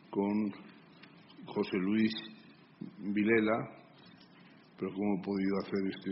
con 0.09 0.51
José 1.45 1.77
Luis 1.77 2.13
Vilela, 2.99 3.57
pero 4.79 4.91
¿cómo 4.93 5.15
he 5.15 5.23
podido 5.23 5.57
hacer 5.63 5.87
este 5.89 6.11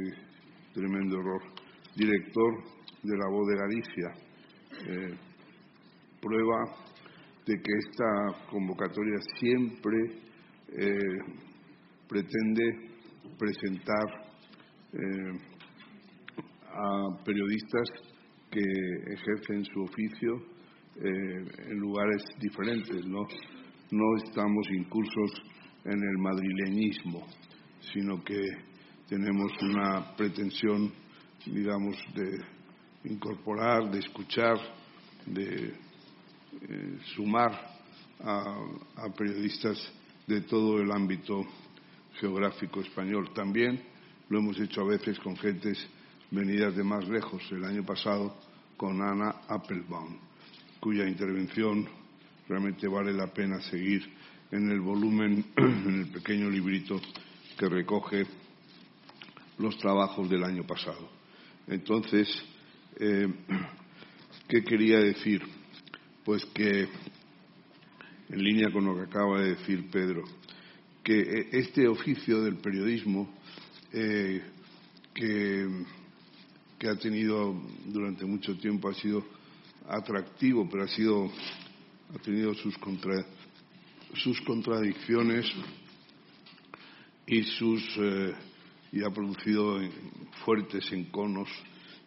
tremendo 0.74 1.20
error? 1.20 1.42
Director 1.96 2.64
de 3.04 3.18
la 3.18 3.30
Voz 3.30 3.48
de 3.48 3.56
Galicia. 3.56 4.26
Eh, 4.88 5.18
prueba 6.20 6.86
de 7.46 7.54
que 7.54 7.74
esta 7.78 8.50
convocatoria 8.50 9.18
siempre 9.40 9.98
eh, 10.70 10.98
pretende 12.08 12.64
presentar 13.38 14.06
eh, 14.94 15.40
a 16.72 17.24
periodistas 17.24 17.90
que 18.52 18.62
ejercen 19.14 19.64
su 19.66 19.82
oficio 19.82 20.36
eh, 20.98 21.70
en 21.70 21.78
lugares 21.78 22.24
diferentes. 22.40 23.06
¿no? 23.06 23.28
no 23.92 24.16
estamos 24.24 24.66
incursos 24.78 25.32
en 25.86 26.00
el 26.00 26.18
madrileñismo, 26.18 27.26
sino 27.94 28.24
que 28.24 28.42
tenemos 29.08 29.52
una 29.62 30.16
pretensión, 30.16 30.92
digamos, 31.46 31.96
de 32.16 33.10
incorporar, 33.10 33.92
de 33.92 34.00
escuchar, 34.00 34.58
de 35.28 35.74
eh, 36.68 36.98
sumar 37.16 37.76
a, 38.24 39.10
periodistas 39.16 39.78
de 40.26 40.42
todo 40.42 40.82
el 40.82 40.92
ámbito 40.92 41.46
geográfico 42.20 42.82
español. 42.82 43.32
También 43.36 43.84
lo 44.30 44.40
hemos 44.40 44.60
hecho 44.60 44.82
a 44.82 44.86
veces 44.86 45.20
con 45.20 45.38
gentes 45.38 45.78
venidas 46.32 46.76
de 46.76 46.84
más 46.84 47.08
lejos. 47.08 47.44
El 47.52 47.66
año 47.66 47.86
pasado 47.86 48.36
con 48.78 49.00
Ana 49.02 49.42
Applebaum, 49.48 50.18
cuya 50.80 51.08
intervención 51.08 51.88
realmente 52.48 52.88
vale 52.88 53.14
la 53.14 53.28
pena 53.28 53.62
seguir 53.62 54.12
en 54.52 54.72
el 54.72 54.80
volumen, 54.80 55.46
en 55.58 56.00
el 56.00 56.08
pequeño 56.08 56.50
librito 56.50 57.00
que 57.58 57.70
recoge 57.70 58.26
los 59.60 59.78
trabajos 59.78 60.28
del 60.30 60.44
año 60.44 60.64
pasado. 60.66 61.10
Entonces, 61.68 62.28
eh, 63.00 63.28
¿qué 64.48 64.64
quería 64.64 65.00
decir? 65.00 65.44
Pues 66.26 66.44
que, 66.56 66.88
en 68.30 68.44
línea 68.44 68.72
con 68.72 68.84
lo 68.84 68.96
que 68.96 69.04
acaba 69.04 69.42
de 69.42 69.54
decir 69.54 69.92
Pedro, 69.92 70.24
que 71.04 71.20
eh, 71.20 71.50
este 71.52 71.88
oficio 71.88 72.42
del 72.42 72.58
periodismo 72.58 73.32
eh, 73.94 74.42
que, 75.14 75.86
ha 76.90 76.96
tenido 76.96 77.56
durante 77.86 78.26
mucho 78.26 78.58
tiempo 78.58 78.90
ha 78.90 78.96
sido 78.96 79.24
atractivo, 79.88 80.68
pero 80.70 80.84
ha 80.84 80.88
sido 80.88 81.32
ha 82.14 82.20
tenido 82.24 82.54
sus 82.56 82.76
sus 84.16 84.42
contradicciones 84.42 85.46
y 87.28 87.44
sus 87.44 87.84
eh, 87.98 88.34
y 88.92 89.04
ha 89.04 89.12
producido 89.12 89.80
fuertes 90.44 90.92
enconos. 90.92 91.50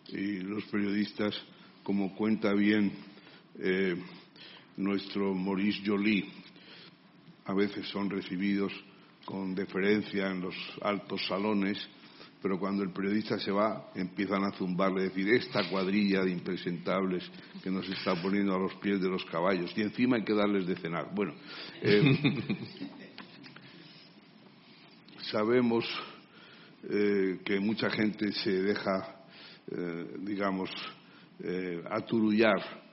Y 0.09 0.39
los 0.41 0.65
periodistas 0.65 1.35
como 1.85 2.17
cuenta 2.17 2.53
bien 2.53 2.93
eh, 3.59 3.97
nuestro 4.77 5.35
Maurice 5.35 5.83
Joly. 5.85 6.25
A 7.47 7.55
veces 7.55 7.89
son 7.89 8.09
recibidos 8.09 8.73
con 9.25 9.55
deferencia 9.55 10.31
en 10.31 10.41
los 10.41 10.55
altos 10.83 11.27
salones, 11.27 11.79
pero 12.41 12.59
cuando 12.59 12.83
el 12.83 12.93
periodista 12.93 13.39
se 13.39 13.51
va 13.51 13.91
empiezan 13.95 14.45
a 14.45 14.53
zumbarle, 14.53 15.05
decir, 15.05 15.29
esta 15.31 15.69
cuadrilla 15.69 16.23
de 16.23 16.31
impresentables 16.31 17.29
que 17.63 17.71
nos 17.71 17.89
está 17.89 18.15
poniendo 18.23 18.55
a 18.55 18.59
los 18.59 18.75
pies 18.77 19.01
de 19.01 19.09
los 19.09 19.25
caballos 19.25 19.73
y 19.77 19.83
encima 19.83 20.17
hay 20.17 20.25
que 20.25 20.35
darles 20.35 20.67
de 20.67 20.77
cenar. 20.77 21.13
Bueno, 21.15 21.35
eh, 21.83 22.47
sabemos 25.31 25.85
eh, 26.89 27.41
que 27.45 27.59
mucha 27.59 27.91
gente 27.91 28.33
se 28.33 28.63
deja, 28.63 29.17
digamos, 30.21 30.71
aturullar 31.91 32.88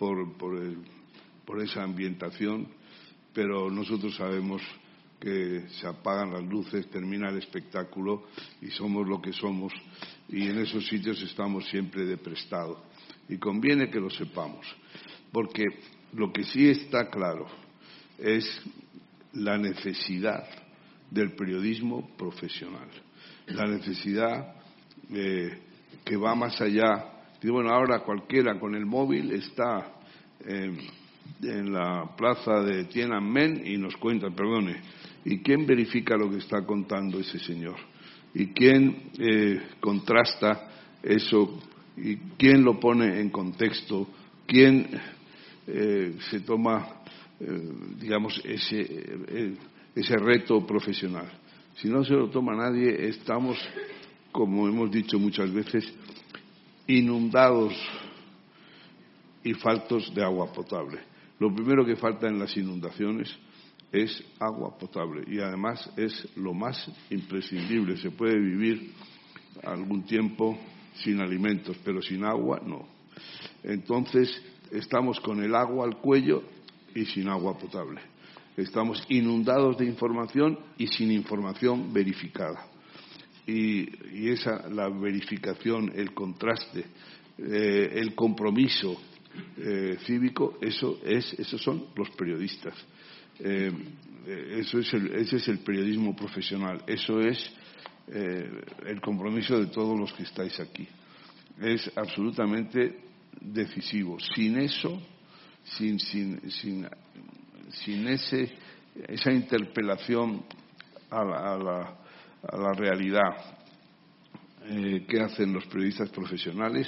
por, 0.00 0.32
por, 1.44 1.60
esa 1.60 1.82
ambientación, 1.82 2.66
pero 3.34 3.70
nosotros 3.70 4.16
sabemos 4.16 4.62
que 5.20 5.68
se 5.68 5.86
apagan 5.86 6.32
las 6.32 6.42
luces, 6.42 6.88
termina 6.88 7.28
el 7.28 7.36
espectáculo 7.36 8.22
y 8.62 8.68
somos 8.68 9.06
lo 9.06 9.20
que 9.20 9.34
somos 9.34 9.74
y 10.30 10.46
en 10.46 10.58
esos 10.60 10.86
sitios 10.86 11.20
estamos 11.22 11.66
siempre 11.66 12.06
de 12.06 12.16
prestado. 12.16 12.82
Y 13.28 13.36
conviene 13.36 13.90
que 13.90 14.00
lo 14.00 14.08
sepamos, 14.08 14.66
porque 15.32 15.64
lo 16.14 16.32
que 16.32 16.44
sí 16.44 16.66
está 16.66 17.10
claro 17.10 17.46
es 18.16 18.46
la 19.34 19.58
necesidad 19.58 20.48
del 21.10 21.32
periodismo 21.34 22.08
profesional, 22.16 22.88
la 23.48 23.66
necesidad 23.66 24.54
eh, 25.10 25.58
que 26.06 26.16
va 26.16 26.34
más 26.34 26.58
allá 26.62 27.19
y 27.42 27.48
bueno, 27.48 27.70
ahora 27.70 28.00
cualquiera 28.00 28.58
con 28.58 28.74
el 28.74 28.86
móvil 28.86 29.32
está 29.32 29.92
en 31.42 31.72
la 31.72 32.14
plaza 32.16 32.60
de 32.62 32.84
Tiananmen 32.84 33.62
y 33.64 33.76
nos 33.76 33.96
cuenta, 33.96 34.30
perdone, 34.30 34.80
¿y 35.24 35.38
quién 35.38 35.66
verifica 35.66 36.16
lo 36.16 36.30
que 36.30 36.38
está 36.38 36.64
contando 36.64 37.18
ese 37.18 37.38
señor? 37.38 37.76
¿Y 38.34 38.48
quién 38.48 39.10
eh, 39.18 39.60
contrasta 39.80 40.68
eso? 41.02 41.60
¿Y 41.96 42.16
quién 42.38 42.62
lo 42.62 42.78
pone 42.78 43.20
en 43.20 43.30
contexto? 43.30 44.08
¿Quién 44.46 44.88
eh, 45.66 46.14
se 46.30 46.40
toma, 46.40 47.02
eh, 47.40 47.72
digamos, 47.98 48.40
ese, 48.44 49.56
ese 49.94 50.16
reto 50.16 50.64
profesional? 50.66 51.30
Si 51.76 51.88
no 51.88 52.04
se 52.04 52.12
lo 52.12 52.28
toma 52.28 52.54
nadie, 52.54 53.08
estamos, 53.08 53.58
como 54.30 54.68
hemos 54.68 54.90
dicho 54.90 55.18
muchas 55.18 55.52
veces, 55.52 55.92
inundados 56.98 57.72
y 59.44 59.54
faltos 59.54 60.12
de 60.14 60.24
agua 60.24 60.52
potable. 60.52 60.98
Lo 61.38 61.54
primero 61.54 61.84
que 61.84 61.96
falta 61.96 62.28
en 62.28 62.38
las 62.38 62.56
inundaciones 62.56 63.34
es 63.92 64.22
agua 64.38 64.76
potable 64.76 65.24
y 65.26 65.40
además 65.40 65.88
es 65.96 66.28
lo 66.36 66.52
más 66.52 66.90
imprescindible. 67.10 67.96
Se 67.96 68.10
puede 68.10 68.38
vivir 68.38 68.92
algún 69.62 70.02
tiempo 70.02 70.58
sin 70.94 71.20
alimentos, 71.20 71.76
pero 71.84 72.02
sin 72.02 72.24
agua 72.24 72.60
no. 72.64 72.86
Entonces 73.62 74.42
estamos 74.70 75.20
con 75.20 75.42
el 75.42 75.54
agua 75.54 75.86
al 75.86 75.96
cuello 75.98 76.42
y 76.94 77.04
sin 77.06 77.28
agua 77.28 77.56
potable. 77.56 78.00
Estamos 78.56 79.02
inundados 79.08 79.78
de 79.78 79.86
información 79.86 80.58
y 80.76 80.88
sin 80.88 81.12
información 81.12 81.92
verificada 81.92 82.66
y, 83.50 84.28
esa, 84.28 84.68
la 84.68 84.88
verificación, 84.88 85.92
el 85.94 86.14
contraste, 86.14 86.84
eh, 87.38 87.90
el 87.94 88.14
compromiso 88.14 88.96
eh, 89.56 89.96
cívico, 90.04 90.58
eso 90.60 91.00
es, 91.04 91.32
esos 91.34 91.60
son 91.60 91.86
los 91.96 92.10
periodistas. 92.10 92.74
Eh, 93.38 93.72
eso 94.58 94.78
es 94.78 94.92
el, 94.94 95.14
ese 95.14 95.36
es 95.36 95.48
el 95.48 95.58
periodismo 95.60 96.14
profesional, 96.14 96.82
eso 96.86 97.20
es 97.20 97.52
el 98.12 99.00
compromiso 99.00 99.56
de 99.56 99.66
todos 99.66 99.98
los 99.98 100.12
que 100.12 100.24
estáis 100.24 100.58
aquí. 100.58 100.86
Es 101.60 101.90
absolutamente 101.96 102.98
decisivo. 103.40 104.18
Sin 104.34 104.58
eso, 104.58 105.00
sin, 105.62 106.00
sin, 106.00 106.50
sin, 106.50 106.88
sin 107.70 108.08
ese, 108.08 108.52
esa 109.08 109.32
interpelación 109.32 110.42
a 111.08 111.24
la, 111.24 111.54
a 111.54 111.58
la, 111.58 111.99
a 112.42 112.56
la 112.56 112.72
realidad 112.72 113.36
eh, 114.66 115.04
que 115.08 115.20
hacen 115.20 115.52
los 115.52 115.66
periodistas 115.66 116.10
profesionales, 116.10 116.86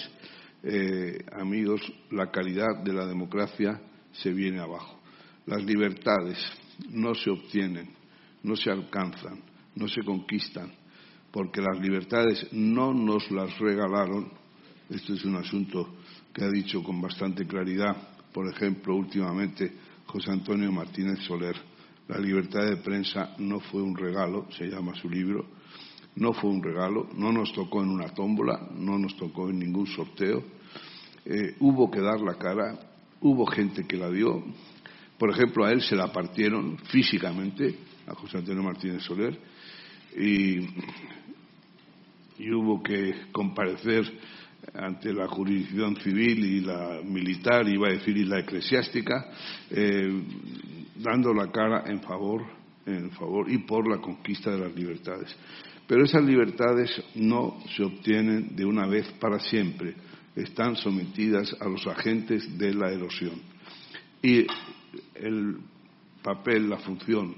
eh, 0.63 1.25
amigos, 1.33 1.81
la 2.11 2.31
calidad 2.31 2.83
de 2.85 2.93
la 2.93 3.07
democracia 3.07 3.81
se 4.13 4.33
viene 4.33 4.61
abajo. 4.61 5.01
Las 5.47 5.65
libertades 5.65 6.39
no 6.91 7.15
se 7.15 7.31
obtienen, 7.31 7.91
no 8.43 8.55
se 8.57 8.71
alcanzan, 8.71 9.41
no 9.75 9.89
se 9.89 10.03
conquistan, 10.03 10.73
porque 11.33 11.61
las 11.61 11.81
libertades 11.81 12.47
no 12.53 12.93
nos 12.95 13.31
las 13.31 13.59
regalaron. 13.59 14.31
Este 14.89 15.15
es 15.15 15.25
un 15.25 15.37
asunto 15.37 15.97
que 16.33 16.45
ha 16.45 16.51
dicho 16.51 16.83
con 16.83 17.01
bastante 17.01 17.47
claridad, 17.47 17.97
por 18.33 18.49
ejemplo, 18.49 18.95
últimamente 18.95 19.73
José 20.07 20.31
Antonio 20.31 20.71
Martínez 20.71 21.19
Soler. 21.27 21.57
La 22.13 22.19
libertad 22.19 22.67
de 22.67 22.77
prensa 22.77 23.35
no 23.39 23.59
fue 23.59 23.81
un 23.81 23.97
regalo, 23.97 24.47
se 24.51 24.67
llama 24.67 24.95
su 24.95 25.09
libro, 25.09 25.47
no 26.17 26.35
fue 26.35 26.51
un 26.51 26.63
regalo, 26.63 27.09
no 27.17 27.33
nos 27.33 27.55
tocó 27.55 27.83
en 27.83 27.89
una 27.89 28.11
tómbola, 28.11 28.69
no 28.77 28.99
nos 28.99 29.17
tocó 29.17 29.49
en 29.49 29.59
ningún 29.59 29.87
sorteo. 29.87 30.45
Eh, 31.25 31.57
hubo 31.61 31.91
que 31.91 32.03
dar 32.03 32.21
la 32.21 32.35
cara, 32.35 32.79
hubo 33.23 33.47
gente 33.47 33.87
que 33.87 33.97
la 33.97 34.11
dio. 34.11 34.45
Por 35.17 35.31
ejemplo, 35.31 35.65
a 35.65 35.73
él 35.73 35.81
se 35.81 35.97
la 35.97 36.13
partieron 36.13 36.77
físicamente, 36.91 37.77
a 38.07 38.15
José 38.15 38.37
Antonio 38.37 38.63
Martínez 38.63 39.03
Soler, 39.05 39.39
y, 40.15 40.69
hubo 42.53 42.83
que 42.83 43.29
comparecer 43.33 44.05
ante 44.75 45.15
la 45.15 45.29
jurisdicción 45.29 45.97
civil 45.97 46.45
y 46.45 46.61
la 46.61 47.01
militar, 47.03 47.67
iba 47.67 47.89
a 47.89 47.93
decir, 47.93 48.15
y 48.19 48.25
la 48.25 48.41
eclesiástica, 48.41 49.33
eh, 49.71 50.23
dando 51.03 51.35
la 51.35 51.51
cara 51.51 51.85
en 51.87 52.01
favor, 52.01 52.45
en 52.87 53.11
favor 53.13 53.51
y 53.51 53.59
por 53.59 53.89
la 53.89 54.01
conquista 54.01 54.51
de 54.51 54.59
las 54.59 54.75
libertades. 54.75 55.35
Pero 55.87 56.05
esas 56.05 56.25
libertades 56.25 56.91
no 57.15 57.59
se 57.77 57.83
obtienen 57.83 58.55
de 58.55 58.65
una 58.65 58.87
vez 58.87 59.11
para 59.21 59.39
siempre, 59.41 59.95
están 60.35 60.77
sometidas 60.77 61.55
a 61.61 61.69
los 61.69 61.87
agentes 61.87 62.57
de 62.57 62.73
la 62.73 62.91
erosión. 62.91 63.41
Y 64.23 64.47
el 65.15 65.59
papel, 66.23 66.71
la 66.71 66.79
función 66.79 67.35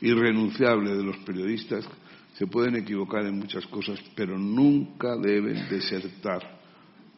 irrenunciable 0.00 0.96
de 0.96 1.02
los 1.02 1.16
periodistas 1.18 1.86
se 2.34 2.46
pueden 2.46 2.76
equivocar 2.76 3.26
en 3.26 3.38
muchas 3.38 3.66
cosas, 3.66 4.00
pero 4.14 4.38
nunca 4.38 5.16
deben 5.16 5.68
desertar 5.68 6.60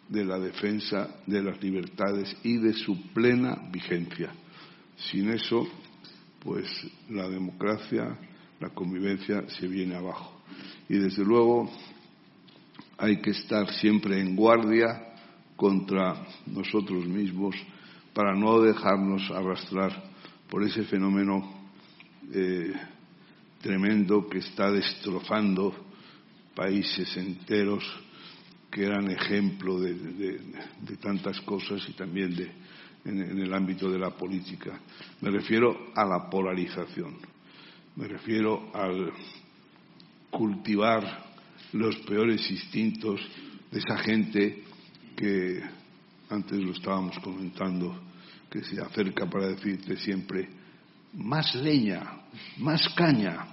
de 0.08 0.24
la 0.24 0.38
defensa 0.38 1.16
de 1.26 1.42
las 1.42 1.62
libertades 1.62 2.36
y 2.42 2.58
de 2.58 2.72
su 2.72 3.12
plena 3.12 3.68
vigencia. 3.70 4.32
Sin 4.96 5.30
eso, 5.30 5.66
pues 6.40 6.68
la 7.08 7.28
democracia, 7.28 8.18
la 8.60 8.70
convivencia 8.70 9.48
se 9.48 9.66
viene 9.66 9.96
abajo. 9.96 10.40
Y 10.88 10.98
desde 10.98 11.24
luego 11.24 11.70
hay 12.98 13.20
que 13.20 13.30
estar 13.30 13.70
siempre 13.74 14.20
en 14.20 14.36
guardia 14.36 15.14
contra 15.56 16.26
nosotros 16.46 17.06
mismos 17.06 17.56
para 18.12 18.34
no 18.34 18.60
dejarnos 18.60 19.30
arrastrar 19.30 20.10
por 20.48 20.62
ese 20.62 20.84
fenómeno 20.84 21.68
eh, 22.32 22.72
tremendo 23.60 24.28
que 24.28 24.38
está 24.38 24.70
destrozando 24.70 25.74
países 26.54 27.16
enteros 27.16 27.84
que 28.70 28.84
eran 28.84 29.10
ejemplo 29.10 29.80
de, 29.80 30.40
tantas 31.00 31.40
cosas 31.42 31.88
y 31.88 31.92
también 31.92 32.34
de, 32.34 32.50
en 33.04 33.38
el 33.38 33.52
ámbito 33.52 33.90
de 33.90 33.98
la 33.98 34.10
política. 34.10 34.80
Me 35.20 35.30
refiero 35.30 35.92
a 35.94 36.04
la 36.04 36.30
polarización, 36.30 37.16
me 37.96 38.08
refiero 38.08 38.70
al 38.74 39.12
cultivar 40.30 41.24
los 41.72 41.96
peores 41.98 42.50
instintos 42.50 43.20
de 43.70 43.78
esa 43.78 43.98
gente 43.98 44.62
que 45.16 45.60
antes 46.30 46.58
lo 46.58 46.72
estábamos 46.72 47.18
comentando, 47.18 48.02
que 48.50 48.62
se 48.64 48.80
acerca 48.80 49.28
para 49.28 49.48
decirte 49.48 49.96
siempre 49.96 50.48
más 51.14 51.54
leña, 51.54 52.22
más 52.58 52.88
caña, 52.94 53.46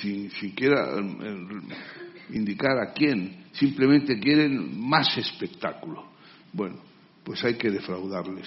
sin 0.00 0.30
siquiera 0.30 0.98
eh, 0.98 1.60
indicar 2.30 2.78
a 2.78 2.92
quién, 2.92 3.46
simplemente 3.52 4.18
quieren 4.18 4.80
más 4.80 5.16
espectáculo. 5.18 6.10
Bueno, 6.52 6.89
pues 7.24 7.44
hay 7.44 7.54
que 7.54 7.70
defraudarles. 7.70 8.46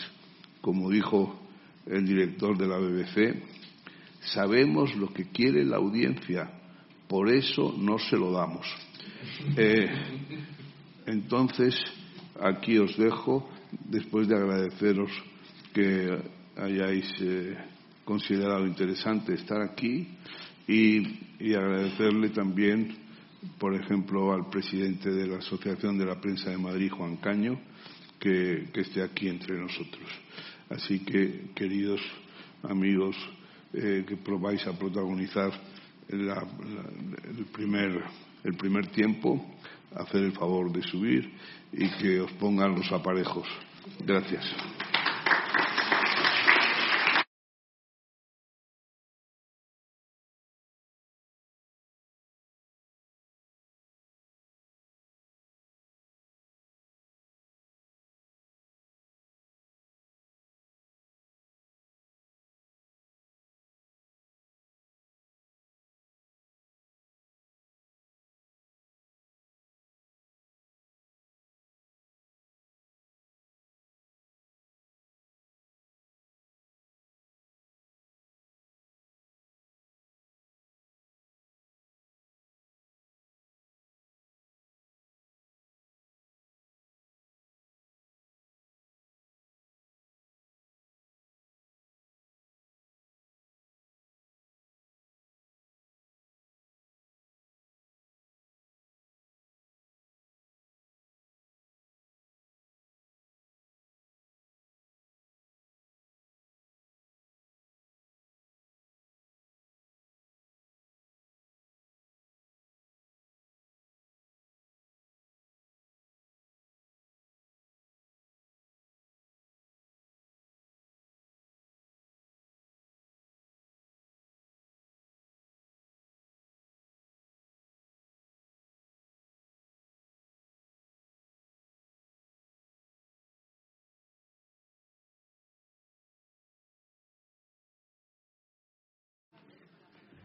Como 0.61 0.89
dijo 0.89 1.39
el 1.85 2.05
director 2.05 2.57
de 2.57 2.67
la 2.67 2.77
BBC, 2.77 3.43
sabemos 4.21 4.95
lo 4.95 5.13
que 5.13 5.25
quiere 5.25 5.65
la 5.65 5.77
audiencia, 5.77 6.49
por 7.07 7.29
eso 7.29 7.75
no 7.77 7.99
se 7.99 8.17
lo 8.17 8.31
damos. 8.31 8.65
Eh, 9.57 9.89
entonces, 11.05 11.75
aquí 12.39 12.77
os 12.77 12.97
dejo, 12.97 13.49
después 13.85 14.27
de 14.27 14.35
agradeceros 14.35 15.11
que 15.73 16.17
hayáis 16.55 17.11
eh, 17.21 17.57
considerado 18.05 18.65
interesante 18.65 19.33
estar 19.33 19.61
aquí 19.61 20.07
y, 20.67 21.53
agradecerle 21.53 22.29
también, 22.29 22.95
por 23.59 23.75
ejemplo, 23.75 24.33
al 24.33 24.49
presidente 24.49 25.11
de 25.11 25.27
la 25.27 25.37
Asociación 25.37 25.97
de 25.97 26.05
la 26.05 26.21
Prensa 26.21 26.49
de 26.51 26.57
Madrid, 26.57 26.89
Juan 26.91 27.17
Caño, 27.17 27.59
que 28.23 28.81
esté 28.81 29.03
aquí 29.03 29.27
entre 29.27 29.57
nosotros. 29.57 30.07
Así 30.69 30.99
que, 30.99 31.51
queridos 31.53 32.01
amigos 32.63 33.15
eh, 33.73 34.05
que 34.07 34.17
probáis 34.17 34.65
a 34.67 34.77
protagonizar 34.77 35.51
el, 36.07 37.45
primer, 37.51 38.03
el 38.43 38.53
primer 38.53 38.87
tiempo, 38.87 39.43
hacer 39.95 40.21
el 40.23 40.31
favor 40.33 40.71
de 40.71 40.83
subir 40.83 41.31
y 41.71 41.89
que 41.97 42.21
os 42.21 42.31
pongan 42.33 42.75
los 42.75 42.91
aparejos. 42.91 43.47
Gracias. 44.05 44.45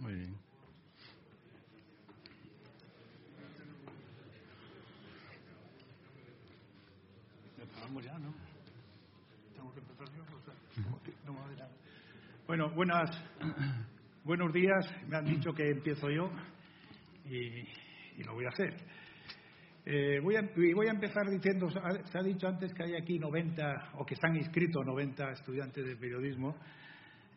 Muy 0.00 0.14
bien. 0.14 0.40
Bueno, 12.46 12.70
buenos 14.24 14.52
días. 14.52 14.86
Me 15.08 15.16
han 15.16 15.24
dicho 15.24 15.52
que 15.52 15.70
empiezo 15.70 16.08
yo 16.08 16.30
y, 17.26 17.64
lo 18.22 18.34
voy 18.34 18.44
a 18.44 18.48
hacer. 18.48 18.76
Eh, 19.86 20.20
voy, 20.22 20.36
a, 20.36 20.42
voy 20.74 20.86
a 20.86 20.90
empezar 20.90 21.28
diciendo, 21.28 21.68
se 21.70 22.18
ha 22.18 22.22
dicho 22.22 22.46
antes 22.46 22.72
que 22.74 22.84
hay 22.84 22.94
aquí 22.94 23.18
90, 23.18 23.92
o 23.94 24.06
que 24.06 24.14
están 24.14 24.36
inscritos 24.36 24.86
90 24.86 25.32
estudiantes 25.32 25.84
de 25.84 25.96
periodismo. 25.96 26.56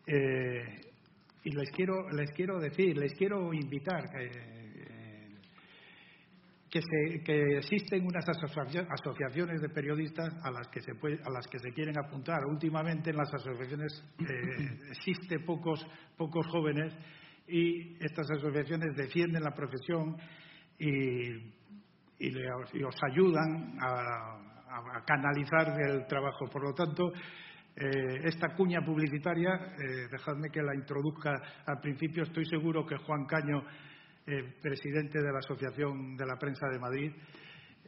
Eh, 0.05 0.81
y 1.45 1.51
les 1.51 1.71
quiero, 1.71 2.09
les 2.11 2.31
quiero 2.31 2.59
decir, 2.59 2.97
les 2.97 3.13
quiero 3.15 3.53
invitar 3.53 4.03
eh, 4.19 4.62
que, 6.73 6.81
se- 6.81 7.23
que 7.23 7.57
existen 7.59 8.03
unas 8.03 8.25
asocia- 8.27 8.87
asociaciones 8.89 9.61
de 9.61 9.69
periodistas 9.69 10.33
a 10.43 10.49
las 10.49 10.67
que 10.69 10.81
se 10.81 10.95
puede- 10.95 11.19
a 11.23 11.29
las 11.29 11.45
que 11.47 11.59
se 11.59 11.71
quieren 11.71 11.93
apuntar. 11.99 12.39
Últimamente 12.47 13.11
en 13.11 13.17
las 13.17 13.31
asociaciones 13.31 13.93
eh, 14.19 14.25
existe 14.91 15.39
pocos 15.45 15.85
pocos 16.17 16.47
jóvenes 16.47 16.91
y 17.47 17.93
estas 18.03 18.25
asociaciones 18.31 18.95
defienden 18.95 19.43
la 19.43 19.51
profesión 19.53 20.17
y, 20.79 21.29
y 22.17 22.31
le- 22.31 22.49
y 22.73 22.83
os 22.83 22.95
ayudan 23.11 23.77
a 23.79 25.03
canalizar 25.05 25.79
el 25.79 26.07
trabajo. 26.07 26.47
Por 26.51 26.63
lo 26.63 26.73
tanto, 26.73 27.11
eh, 27.75 28.21
esta 28.23 28.55
cuña 28.55 28.81
publicitaria, 28.83 29.53
eh, 29.53 30.07
dejadme 30.11 30.49
que 30.49 30.63
la 30.63 30.73
introduzca 30.73 31.33
al 31.67 31.79
principio. 31.79 32.23
Estoy 32.23 32.45
seguro 32.45 32.83
que 32.83 32.97
Juan 32.97 33.25
Caño, 33.25 33.61
eh, 34.27 34.53
presidente 34.61 35.19
de 35.21 35.31
la 35.31 35.39
Asociación 35.39 36.15
de 36.15 36.25
la 36.25 36.37
Prensa 36.37 36.67
de 36.71 36.79
Madrid, 36.79 37.11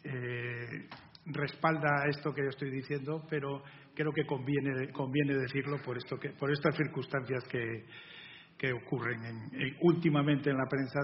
eh, 0.04 0.88
respalda 1.28 2.06
esto 2.10 2.34
que 2.34 2.44
yo 2.44 2.50
estoy 2.50 2.70
diciendo, 2.72 3.24
pero 3.30 3.64
creo 3.96 4.12
que 4.12 4.26
conviene, 4.26 4.92
conviene 4.92 5.34
decirlo 5.36 5.78
por, 5.84 5.98
esto 5.98 6.18
que, 6.18 6.30
por 6.30 6.52
estas 6.52 6.76
circunstancias 6.76 7.44
que, 7.50 7.86
que 8.58 8.72
ocurren 8.74 9.24
en- 9.26 9.62
en- 9.62 9.76
últimamente 9.82 10.50
en 10.50 10.58
la 10.58 10.68
prensa 10.70 11.00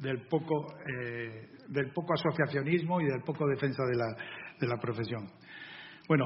del, 0.00 0.26
poco, 0.28 0.66
eh, 0.88 1.48
del 1.68 1.90
poco 1.92 2.14
asociacionismo 2.14 3.00
y 3.00 3.04
del 3.06 3.22
poco 3.22 3.46
defensa 3.46 3.82
de 3.84 3.96
la, 3.96 4.06
de 4.60 4.66
la 4.66 4.76
profesión. 4.78 5.26
Bueno, 6.08 6.24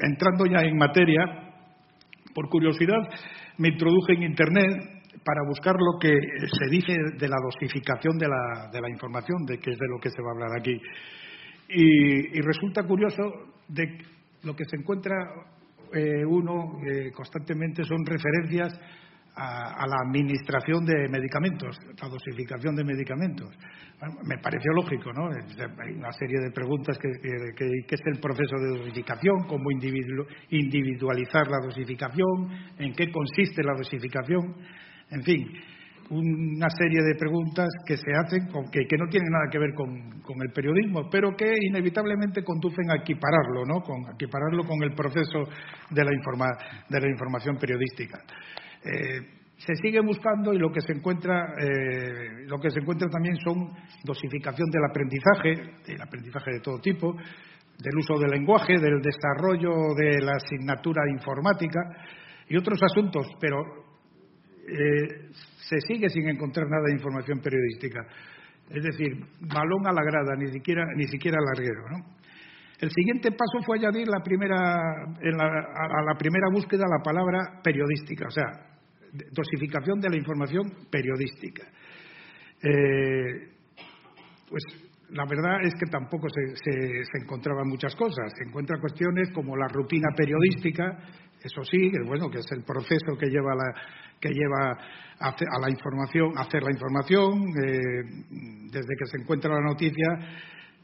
entrando 0.00 0.46
ya 0.46 0.60
en 0.62 0.76
materia, 0.76 1.24
por 2.34 2.48
curiosidad 2.48 2.98
me 3.58 3.68
introduje 3.68 4.14
en 4.14 4.22
Internet 4.24 4.93
para 5.24 5.40
buscar 5.48 5.74
lo 5.74 5.98
que 5.98 6.10
se 6.12 6.70
dice 6.70 6.92
de 7.18 7.28
la 7.28 7.36
dosificación 7.42 8.18
de 8.18 8.28
la, 8.28 8.68
de 8.70 8.80
la 8.80 8.90
información, 8.90 9.44
de 9.46 9.58
que 9.58 9.70
es 9.70 9.78
de 9.78 9.88
lo 9.88 9.98
que 10.00 10.10
se 10.10 10.22
va 10.22 10.28
a 10.28 10.32
hablar 10.32 10.60
aquí. 10.60 10.80
Y, 11.68 12.40
resulta 12.42 12.82
curioso 12.82 13.22
de 13.68 13.98
lo 14.42 14.54
que 14.54 14.64
se 14.66 14.76
encuentra 14.76 15.14
eh, 15.92 16.24
uno 16.26 16.78
eh, 16.86 17.10
constantemente 17.12 17.84
son 17.84 18.04
referencias 18.04 18.78
a, 19.36 19.86
la 19.86 19.96
administración 20.06 20.84
de 20.84 21.08
medicamentos, 21.08 21.76
la 22.00 22.08
dosificación 22.08 22.74
de 22.76 22.84
medicamentos. 22.84 23.48
Me 24.24 24.38
pareció 24.38 24.72
lógico, 24.72 25.12
¿no? 25.12 25.28
Hay 25.30 25.94
una 25.94 26.12
serie 26.12 26.38
de 26.40 26.50
preguntas 26.52 26.98
que, 26.98 27.08
que- 27.20 27.54
que- 27.56 27.94
es 27.94 28.00
el 28.12 28.20
proceso 28.20 28.56
de 28.58 28.78
dosificación, 28.78 29.44
cómo 29.48 29.64
individu- 29.70 30.26
individualizar 30.50 31.48
la 31.48 31.58
dosificación, 31.64 32.48
en 32.78 32.92
qué 32.92 33.10
consiste 33.10 33.62
la 33.64 33.74
dosificación, 33.76 34.54
en 35.14 35.22
fin, 35.22 35.46
una 36.10 36.68
serie 36.70 37.00
de 37.02 37.14
preguntas 37.18 37.68
que 37.86 37.96
se 37.96 38.12
hacen 38.14 38.46
con- 38.48 38.70
que, 38.70 38.86
que 38.86 38.96
no 38.98 39.06
tienen 39.08 39.30
nada 39.30 39.48
que 39.50 39.58
ver 39.58 39.72
con, 39.74 40.20
con 40.20 40.36
el 40.42 40.52
periodismo, 40.52 41.08
pero 41.10 41.34
que 41.36 41.50
inevitablemente 41.70 42.44
conducen 42.44 42.90
a 42.90 42.96
equipararlo, 42.96 43.64
¿no? 43.66 43.80
Con, 43.80 44.04
a 44.06 44.12
equipararlo 44.14 44.64
con 44.64 44.82
el 44.82 44.92
proceso 44.94 45.44
de 45.90 46.04
la, 46.04 46.12
informa- 46.12 46.58
de 46.88 47.00
la 47.00 47.08
información 47.08 47.56
periodística. 47.56 48.18
Eh, 48.84 49.40
se 49.56 49.74
sigue 49.76 50.00
buscando 50.00 50.52
y 50.52 50.58
lo 50.58 50.70
que 50.70 50.80
se 50.80 50.92
encuentra 50.92 51.54
eh, 51.58 52.44
lo 52.48 52.58
que 52.58 52.70
se 52.70 52.80
encuentra 52.80 53.08
también 53.08 53.36
son 53.36 53.68
dosificación 54.04 54.68
del 54.70 54.84
aprendizaje, 54.84 55.54
del 55.86 56.02
aprendizaje 56.02 56.50
de 56.52 56.60
todo 56.60 56.80
tipo, 56.80 57.14
del 57.14 57.96
uso 57.96 58.18
del 58.18 58.30
lenguaje, 58.32 58.74
del 58.78 59.00
desarrollo 59.00 59.94
de 59.96 60.20
la 60.22 60.32
asignatura 60.36 61.02
informática 61.10 61.80
y 62.48 62.56
otros 62.56 62.78
asuntos, 62.82 63.26
pero 63.40 63.83
eh, 64.68 65.28
se 65.68 65.76
sigue 65.88 66.08
sin 66.08 66.28
encontrar 66.28 66.66
nada 66.68 66.84
de 66.86 66.92
información 66.92 67.40
periodística. 67.40 68.00
Es 68.70 68.82
decir, 68.82 69.12
balón 69.40 69.86
a 69.86 69.92
la 69.92 70.02
grada, 70.02 70.34
ni 70.38 70.50
siquiera, 70.50 70.84
ni 70.96 71.06
siquiera 71.06 71.38
larguero. 71.40 71.82
El 72.80 72.90
siguiente 72.90 73.30
paso 73.30 73.64
fue 73.64 73.78
añadir 73.78 74.08
la 74.08 74.20
primera, 74.22 74.56
a, 74.56 76.02
la 76.02 76.14
primera 76.18 76.46
búsqueda 76.52 76.84
la 76.88 77.02
palabra 77.02 77.60
periodística, 77.62 78.26
o 78.26 78.30
sea, 78.30 78.44
dosificación 79.32 80.00
de 80.00 80.10
la 80.10 80.16
información 80.16 80.72
periodística. 80.90 81.62
Eh, 82.62 83.48
pues 84.48 84.62
la 85.10 85.24
verdad 85.26 85.60
es 85.62 85.74
que 85.74 85.86
tampoco 85.90 86.26
se, 86.28 86.56
se- 86.56 87.04
se 87.04 87.18
encontraban 87.22 87.68
muchas 87.68 87.94
cosas. 87.94 88.32
Se 88.36 88.48
encuentran 88.48 88.80
cuestiones 88.80 89.30
como 89.32 89.56
la 89.56 89.68
rutina 89.68 90.08
periodística, 90.16 90.98
eso 91.44 91.62
sí, 91.64 91.90
que 91.90 92.02
bueno, 92.06 92.30
que 92.30 92.38
es 92.38 92.46
el 92.52 92.64
proceso 92.64 93.18
que 93.18 93.28
lleva 93.28 93.54
la, 93.54 93.74
que 94.18 94.30
lleva 94.30 94.78
a, 95.20 95.60
la 95.60 95.70
información, 95.70 96.32
hacer 96.38 96.62
la 96.62 96.72
información, 96.72 97.44
eh, 97.62 98.02
desde 98.72 98.96
que 98.98 99.06
se 99.06 99.20
encuentra 99.20 99.52
la 99.52 99.60
noticia 99.60 100.08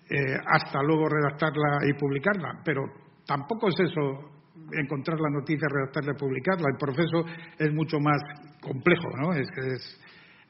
eh, 0.08 0.36
hasta 0.46 0.82
luego 0.82 1.08
redactarla 1.08 1.80
y 1.88 1.94
publicarla. 1.94 2.60
Pero 2.64 2.82
tampoco 3.26 3.68
es 3.68 3.80
eso 3.80 4.30
encontrar 4.72 5.18
la 5.18 5.30
noticia, 5.30 5.66
redactarla 5.68 6.12
y 6.12 6.18
publicarla. 6.18 6.68
El 6.70 6.78
proceso 6.78 7.24
es 7.58 7.72
mucho 7.72 7.98
más 7.98 8.20
complejo, 8.60 9.08
¿no? 9.16 9.32
Es 9.32 9.48
es, 9.56 10.00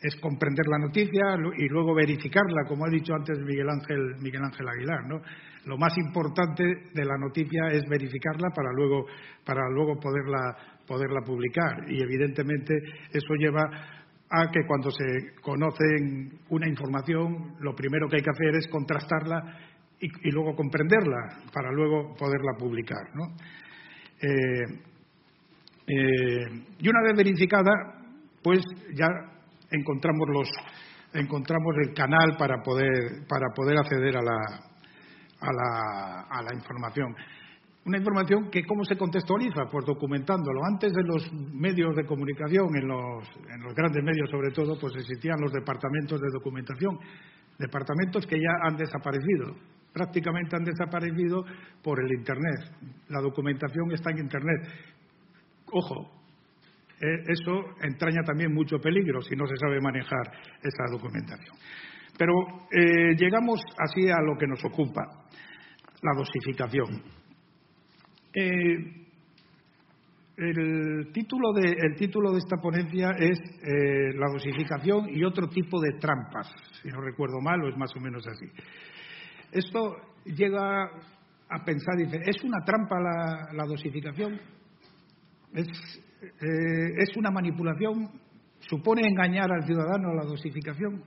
es 0.03 0.17
comprender 0.17 0.67
la 0.67 0.79
noticia 0.79 1.37
y 1.57 1.69
luego 1.69 1.95
verificarla, 1.95 2.65
como 2.67 2.87
ha 2.87 2.91
dicho 2.91 3.15
antes 3.15 3.39
Miguel 3.39 3.69
Ángel, 3.69 4.17
Miguel 4.21 4.43
Ángel 4.43 4.69
Aguilar. 4.69 5.07
¿no? 5.07 5.21
Lo 5.67 5.77
más 5.77 5.97
importante 5.99 6.65
de 6.65 7.05
la 7.05 7.17
noticia 7.19 7.69
es 7.73 7.89
verificarla 7.89 8.49
para 8.55 8.71
luego, 8.73 9.07
para 9.45 9.69
luego 9.71 9.99
poderla, 10.01 10.57
poderla 10.87 11.21
publicar. 11.25 11.85
Y 11.89 12.03
evidentemente 12.03 12.75
eso 13.13 13.35
lleva 13.35 13.63
a 14.31 14.51
que 14.51 14.65
cuando 14.67 14.91
se 14.91 15.41
conoce 15.43 15.85
una 16.49 16.69
información, 16.69 17.57
lo 17.61 17.75
primero 17.75 18.09
que 18.09 18.17
hay 18.17 18.23
que 18.23 18.31
hacer 18.31 18.57
es 18.57 18.69
contrastarla 18.69 19.59
y, 20.01 20.29
y 20.29 20.31
luego 20.31 20.55
comprenderla 20.55 21.43
para 21.53 21.71
luego 21.73 22.15
poderla 22.15 22.53
publicar. 22.59 23.03
Eh, 24.23 24.91
eh, 25.87 26.65
y 26.79 26.89
una 26.89 27.03
vez 27.03 27.17
verificada, 27.17 27.73
pues 28.43 28.61
ya 28.95 29.07
encontramos 29.71 30.29
los 30.29 30.49
encontramos 31.13 31.75
el 31.85 31.93
canal 31.93 32.37
para 32.39 32.63
poder 32.63 33.27
para 33.29 33.47
poder 33.55 33.79
acceder 33.79 34.17
a 34.17 34.23
la 34.23 34.70
a 35.41 35.53
la, 35.53 36.21
a 36.29 36.43
la 36.43 36.55
información. 36.55 37.15
Una 37.87 37.97
información 37.97 38.51
que 38.51 38.65
cómo 38.65 38.85
se 38.85 38.97
contextualiza, 38.97 39.65
pues 39.71 39.87
documentándolo. 39.87 40.61
Antes 40.65 40.93
de 40.93 41.03
los 41.03 41.33
medios 41.33 41.97
de 41.97 42.05
comunicación, 42.05 42.69
en 42.77 42.87
los, 42.87 43.25
en 43.49 43.63
los 43.63 43.75
grandes 43.75 44.05
medios 44.05 44.29
sobre 44.31 44.51
todo, 44.51 44.79
pues 44.79 44.95
existían 44.97 45.41
los 45.41 45.51
departamentos 45.51 46.21
de 46.21 46.29
documentación, 46.31 46.99
departamentos 47.59 48.27
que 48.27 48.37
ya 48.37 48.69
han 48.69 48.77
desaparecido, 48.77 49.57
prácticamente 49.95 50.57
han 50.57 50.65
desaparecido 50.65 51.45
por 51.83 52.05
el 52.05 52.13
Internet. 52.13 52.71
La 53.09 53.21
documentación 53.21 53.91
está 53.93 54.11
en 54.11 54.19
Internet. 54.19 54.69
Ojo, 55.73 56.21
eh, 57.01 57.25
eso 57.29 57.65
entraña 57.83 58.23
también 58.27 58.53
mucho 58.53 58.79
peligro 58.79 59.23
si 59.23 59.35
no 59.35 59.47
se 59.47 59.57
sabe 59.57 59.81
manejar 59.81 60.31
esa 60.63 60.85
documentación. 60.93 61.57
Pero 62.21 62.35
eh, 62.71 63.17
llegamos 63.17 63.63
así 63.79 64.11
a 64.11 64.21
lo 64.21 64.37
que 64.37 64.47
nos 64.47 64.63
ocupa, 64.63 65.01
la 66.03 66.13
dosificación. 66.15 67.03
Eh, 68.35 69.07
el, 70.37 71.13
título 71.15 71.55
de, 71.55 72.37
esta 72.37 72.59
ponencia 72.59 73.13
es 73.19 73.39
eh, 73.63 74.13
La 74.17 74.31
dosificación 74.31 75.09
y 75.09 75.25
otro 75.25 75.49
tipo 75.49 75.81
de 75.81 75.99
trampas, 75.99 76.53
si 76.83 76.89
no 76.89 77.01
recuerdo 77.01 77.41
mal, 77.41 77.63
o 77.63 77.71
es 77.71 77.77
más 77.79 77.91
o 77.97 78.01
menos 78.01 78.23
así. 78.29 78.45
esto 79.51 79.97
llega 80.27 80.91
a 81.49 81.65
pensar, 81.65 81.97
dice, 81.97 82.21
¿es 82.27 82.45
una 82.45 82.63
trampa 82.67 83.01
la, 83.01 83.65
dosificación? 83.65 84.39
¿Es, 85.55 85.69
¿Es 86.99 87.17
una 87.17 87.31
manipulación? 87.31 88.11
¿Supone 88.69 89.09
engañar 89.09 89.51
al 89.51 89.65
ciudadano 89.65 90.13
la 90.13 90.27
dosificación? 90.27 91.03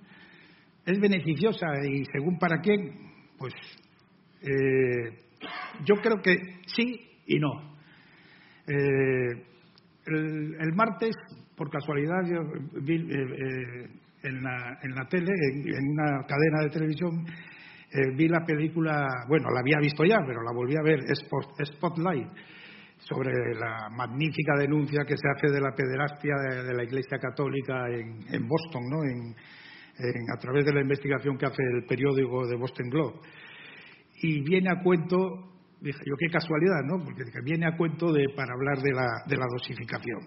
¿Es 0.86 1.00
beneficiosa 1.00 1.67
y 1.89 2.04
según 2.12 2.38
para 2.38 2.60
quién? 2.60 2.91
Pues 3.38 3.54
eh, 4.41 5.17
yo 5.86 5.96
creo 5.96 6.22
que 6.22 6.36
sí 6.65 7.00
y 7.26 7.39
no. 7.39 7.76
Eh, 8.67 9.43
el, 10.06 10.74
martes, 10.76 11.15
por 11.56 11.69
casualidad, 11.69 12.22
yo 12.26 12.41
vi 12.82 12.96
en, 12.96 14.43
la, 14.43 14.80
en, 14.82 14.96
la, 14.96 15.08
tele, 15.08 15.32
en 15.52 15.89
una 15.89 16.26
cadena 16.28 16.63
de 16.63 16.69
televisión, 16.69 17.26
eh, 17.93 18.12
vi 18.15 18.28
la 18.28 18.43
película, 18.46 19.08
bueno, 19.28 19.50
la 19.54 19.60
había 19.60 19.78
visto 19.80 20.04
ya, 20.04 20.17
pero 20.26 20.41
la 20.41 20.52
volví 20.52 20.76
a 20.76 20.82
ver, 20.82 21.00
Spotlight, 21.15 22.28
sobre 22.98 23.32
la 23.54 23.89
magnífica 23.96 24.58
denuncia 24.58 25.04
que 25.06 25.15
se 25.15 25.28
hace 25.30 25.54
de 25.54 25.62
la 25.62 25.76
pederastia 25.76 26.34
de, 26.65 26.74
la 26.74 26.84
Iglesia 26.84 27.19
Católica 27.19 27.88
en, 27.89 28.48
Boston, 28.48 28.84
¿no? 28.89 29.04
A 30.34 30.38
través 30.39 30.65
de 30.65 30.73
la 30.73 30.82
investigación 30.82 31.38
que 31.38 31.45
hace 31.45 31.62
el 31.62 31.86
periódico 31.86 32.47
de 32.47 32.56
Boston 32.56 32.89
Globe. 32.89 33.19
Y 34.21 34.41
viene 34.41 34.69
a 34.69 34.82
cuento, 34.82 35.17
dije 35.82 35.99
yo, 36.06 36.15
qué 36.17 36.27
casualidad, 36.32 36.82
¿no? 36.86 37.03
Porque 37.03 37.23
viene 37.43 37.67
a 37.67 37.77
cuento 37.77 38.12
de, 38.12 38.25
para 38.36 38.53
hablar 38.53 38.82
de 38.82 38.91
la, 39.38 39.47
dosificación. 39.51 40.19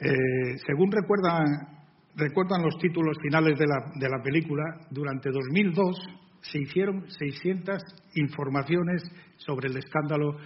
Eh, 0.00 0.56
según 0.66 0.90
recuerdan, 0.90 1.44
recuerdan 2.16 2.62
los 2.62 2.78
títulos 2.78 3.16
finales 3.22 3.58
de 3.58 3.66
la, 3.66 3.92
de 3.94 4.08
la 4.08 4.22
película, 4.22 4.64
durante 4.90 5.30
2002 5.30 6.20
se 6.42 6.58
hicieron 6.58 7.04
600 7.10 7.82
informaciones 8.14 9.02
sobre 9.36 9.68
el 9.68 9.76
escándalo 9.76 10.36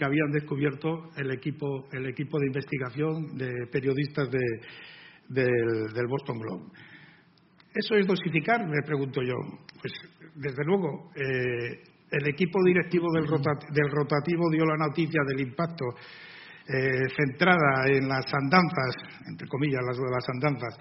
que 0.00 0.04
habían 0.06 0.30
descubierto 0.30 1.10
el 1.16 1.30
equipo, 1.30 1.86
el 1.92 2.06
equipo 2.06 2.38
de 2.38 2.46
investigación 2.46 3.36
de 3.36 3.66
periodistas 3.70 4.30
del, 4.30 6.06
Boston 6.08 6.38
Globe. 6.38 6.64
¿Eso 7.74 7.94
es 7.94 8.06
dosificar? 8.06 8.66
Me 8.66 8.82
pregunto 8.84 9.22
yo. 9.22 9.34
Pues, 9.80 9.92
desde 10.34 10.64
luego, 10.64 11.10
eh, 11.14 11.82
el 12.10 12.28
equipo 12.28 12.62
directivo 12.64 13.06
del, 13.12 13.26
rotativo 13.26 14.50
dio 14.50 14.64
la 14.64 14.76
noticia 14.76 15.20
del 15.26 15.40
impacto 15.40 15.84
eh, 16.66 17.08
centrada 17.16 17.86
en 17.86 18.08
las 18.08 18.26
andanzas, 18.32 18.94
entre 19.28 19.46
comillas, 19.48 19.80
las, 19.86 19.98
las 19.98 20.28
andanzas, 20.28 20.78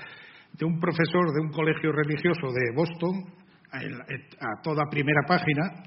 de 0.53 0.65
un 0.65 0.79
profesor 0.79 1.31
de 1.33 1.41
un 1.41 1.51
colegio 1.51 1.91
religioso 1.91 2.51
de 2.51 2.75
Boston, 2.75 3.39
a 3.71 4.61
toda 4.63 4.89
primera 4.89 5.21
página 5.27 5.83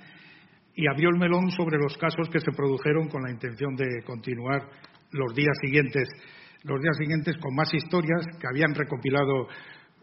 y 0.75 0.87
abrió 0.87 1.11
el 1.11 1.19
melón 1.19 1.51
sobre 1.51 1.79
los 1.79 1.97
casos 1.99 2.29
que 2.31 2.41
se 2.41 2.53
produjeron 2.53 3.09
con 3.09 3.23
la 3.23 3.31
intención 3.31 3.75
de 3.75 4.03
continuar 4.05 4.69
los 5.11 5.35
días 5.35 5.57
siguientes, 5.61 6.09
los 6.63 6.81
días 6.81 6.97
siguientes 6.97 7.37
con 7.39 7.55
más 7.55 7.73
historias 7.75 8.25
que 8.41 8.47
habían 8.47 8.75
recopilado 8.75 9.49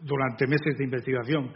durante 0.02 0.46
meses 0.46 0.76
de 0.76 0.84
investigación. 0.84 1.52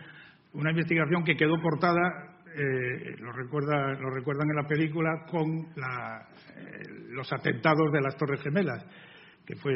Una 0.52 0.70
investigación 0.70 1.24
que 1.24 1.37
quedó 1.37 1.61
portada, 1.61 2.37
eh, 2.54 3.16
lo, 3.18 3.33
recuerdan 3.33 4.50
en 4.50 4.57
la 4.57 4.68
película, 4.68 5.24
con 5.30 5.48
eh, 5.48 6.83
los 7.11 7.33
atentados 7.33 7.92
de 7.92 8.00
las 8.00 8.16
Torres 8.16 8.40
Gemelas, 8.42 8.85
que 9.44 9.57
fue, 9.57 9.74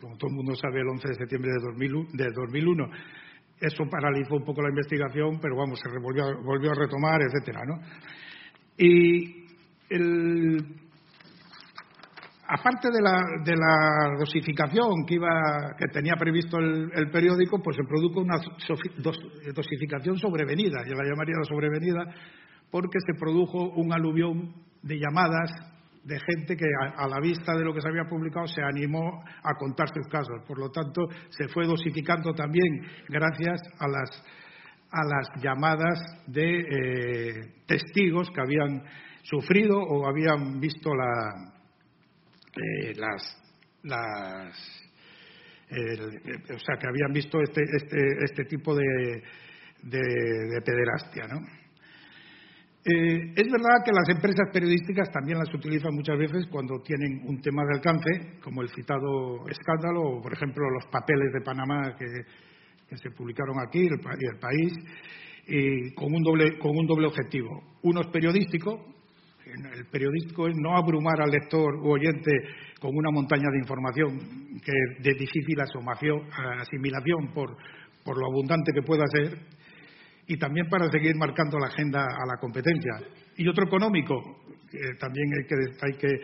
como 0.00 0.16
todo 0.16 0.30
el 0.30 0.36
mundo 0.36 0.54
sabe, 0.54 0.80
el 0.80 0.88
11 0.88 1.08
de 1.08 1.14
septiembre 1.14 1.50
de, 1.52 2.24
de 2.24 2.30
2001 2.32 2.90
eso 3.60 3.84
paralizó 3.88 4.36
un 4.36 4.44
poco 4.44 4.62
la 4.62 4.68
investigación, 4.68 5.38
pero 5.40 5.56
vamos, 5.56 5.80
se 5.80 5.88
volvió, 5.88 6.70
a 6.70 6.74
retomar, 6.74 7.20
etcétera, 7.22 7.62
¿no? 7.64 7.80
Y 8.76 9.46
aparte 12.48 12.88
de 12.90 13.00
la, 13.00 13.22
de 13.44 13.56
la, 13.56 14.16
dosificación 14.18 15.04
que, 15.06 15.14
iba, 15.14 15.74
que 15.78 15.86
tenía 15.88 16.14
previsto 16.16 16.58
el, 16.58 17.10
periódico, 17.10 17.62
pues 17.62 17.76
se 17.76 17.84
produjo 17.84 18.20
una 18.20 18.36
dosificación 19.54 20.16
sobrevenida, 20.18 20.84
yo 20.86 20.94
la 20.94 21.04
llamaría 21.04 21.36
la 21.38 21.44
sobrevenida, 21.44 22.04
porque 22.70 22.98
se 23.06 23.18
produjo 23.18 23.70
un 23.70 23.92
aluvión 23.92 24.54
de 24.82 24.98
llamadas 24.98 25.50
de 26.04 26.20
gente 26.20 26.56
que 26.56 26.66
a, 26.96 27.08
la 27.08 27.18
vista 27.20 27.52
de 27.56 27.64
lo 27.64 27.74
que 27.74 27.80
se 27.80 27.88
había 27.88 28.08
publicado 28.08 28.46
se 28.46 28.62
animó 28.62 29.24
a 29.42 29.54
contar 29.58 29.88
sus 29.88 30.06
casos. 30.08 30.40
Por 30.46 30.58
lo 30.58 30.70
tanto, 30.70 31.02
se 31.30 31.48
fue 31.48 31.66
dosificando 31.66 32.32
también 32.32 32.86
gracias 33.08 33.60
a 33.80 33.88
las, 33.88 34.24
a 34.92 35.04
las 35.04 35.42
llamadas 35.42 35.98
de 36.28 36.60
eh, 36.60 37.54
testigos 37.66 38.30
que 38.30 38.40
habían 38.40 38.84
sufrido 39.22 39.78
o 39.78 40.06
habían 40.06 40.60
visto 40.60 40.94
la, 40.94 41.55
eh, 42.56 42.94
las, 42.96 43.36
las 43.82 44.82
o 45.68 46.58
sea, 46.58 46.76
que 46.78 46.86
habían 46.86 47.12
visto 47.12 47.40
este, 47.40 47.60
este, 47.76 47.98
este 48.24 48.44
tipo 48.44 48.74
de, 48.74 49.22
de, 49.82 49.98
de 49.98 50.60
pederastia, 50.64 51.26
¿no? 51.26 51.40
Eh, 52.88 53.32
es 53.34 53.50
verdad 53.50 53.82
que 53.84 53.90
las 53.90 54.08
empresas 54.08 54.48
periodísticas 54.52 55.10
también 55.10 55.38
las 55.38 55.52
utilizan 55.52 55.92
muchas 55.92 56.16
veces 56.18 56.46
cuando 56.48 56.80
tienen 56.82 57.20
un 57.26 57.40
tema 57.40 57.64
de 57.64 57.78
alcance, 57.78 58.38
como 58.40 58.62
el 58.62 58.68
citado 58.68 59.48
escándalo 59.48 60.02
o, 60.02 60.22
por 60.22 60.32
ejemplo, 60.32 60.62
los 60.70 60.86
papeles 60.86 61.32
de 61.32 61.40
Panamá 61.40 61.96
que, 61.98 62.06
se 62.96 63.10
publicaron 63.10 63.56
aquí 63.58 63.80
y 63.80 63.88
el, 63.88 64.38
país, 64.38 64.72
con, 65.96 66.14
un 66.14 66.22
doble, 66.22 66.56
con 66.60 66.76
un 66.76 66.86
doble 66.86 67.08
objetivo. 67.08 67.60
Uno 67.82 68.02
es 68.02 68.06
periodístico, 68.06 68.95
el 69.46 69.86
periodístico 69.86 70.48
es 70.48 70.56
no 70.56 70.76
abrumar 70.76 71.20
al 71.20 71.30
lector 71.30 71.76
u 71.76 71.92
oyente 71.92 72.32
con 72.80 72.90
una 72.94 73.10
montaña 73.10 73.48
de 73.50 73.58
información 73.58 74.18
que 74.64 74.72
de 75.02 75.14
difícil 75.14 75.56
asimilación 75.60 77.32
por, 77.32 77.56
por 78.04 78.18
lo 78.18 78.26
abundante 78.26 78.72
que 78.72 78.82
pueda 78.82 79.04
ser, 79.06 79.38
y 80.26 80.36
también 80.36 80.68
para 80.68 80.90
seguir 80.90 81.14
marcando 81.16 81.58
la 81.58 81.68
agenda 81.68 82.00
a 82.00 82.26
la 82.26 82.38
competencia. 82.40 82.92
Y 83.36 83.48
otro 83.48 83.66
económico, 83.66 84.16
que 84.70 84.78
también 84.98 85.26
hay 85.38 85.46
que, 85.46 85.56
hay 85.82 85.98
que, 85.98 86.20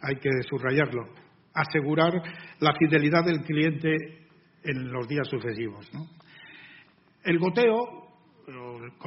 hay 0.00 0.16
que 0.16 0.30
subrayarlo, 0.48 1.02
asegurar 1.54 2.12
la 2.60 2.74
fidelidad 2.78 3.24
del 3.24 3.42
cliente 3.42 3.94
en 4.64 4.90
los 4.90 5.06
días 5.06 5.28
sucesivos. 5.28 5.90
El 7.24 7.38
goteo, 7.38 8.01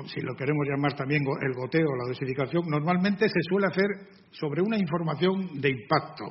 si 0.08 0.22
lo 0.22 0.36
queremos 0.36 0.68
llamar 0.68 0.96
también 0.96 1.24
el 1.42 1.54
goteo, 1.54 1.96
la 1.96 2.08
dosificación, 2.08 2.64
normalmente 2.68 3.28
se 3.28 3.42
suele 3.50 3.68
hacer 3.68 3.86
sobre 4.32 4.62
una 4.62 4.78
información 4.78 5.60
de 5.60 5.70
impacto, 5.70 6.26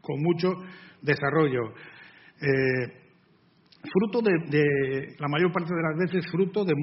con 0.00 0.22
mucho 0.22 0.48
desarrollo. 1.02 1.72
Eh, 2.40 3.06
fruto 3.86 4.20
de, 4.20 5.14
la 5.18 5.28
mayor 5.28 5.52
parte 5.52 5.72
de 5.74 5.82
las 5.82 5.96
veces, 5.98 6.30
fruto 6.30 6.64
de, 6.64 6.74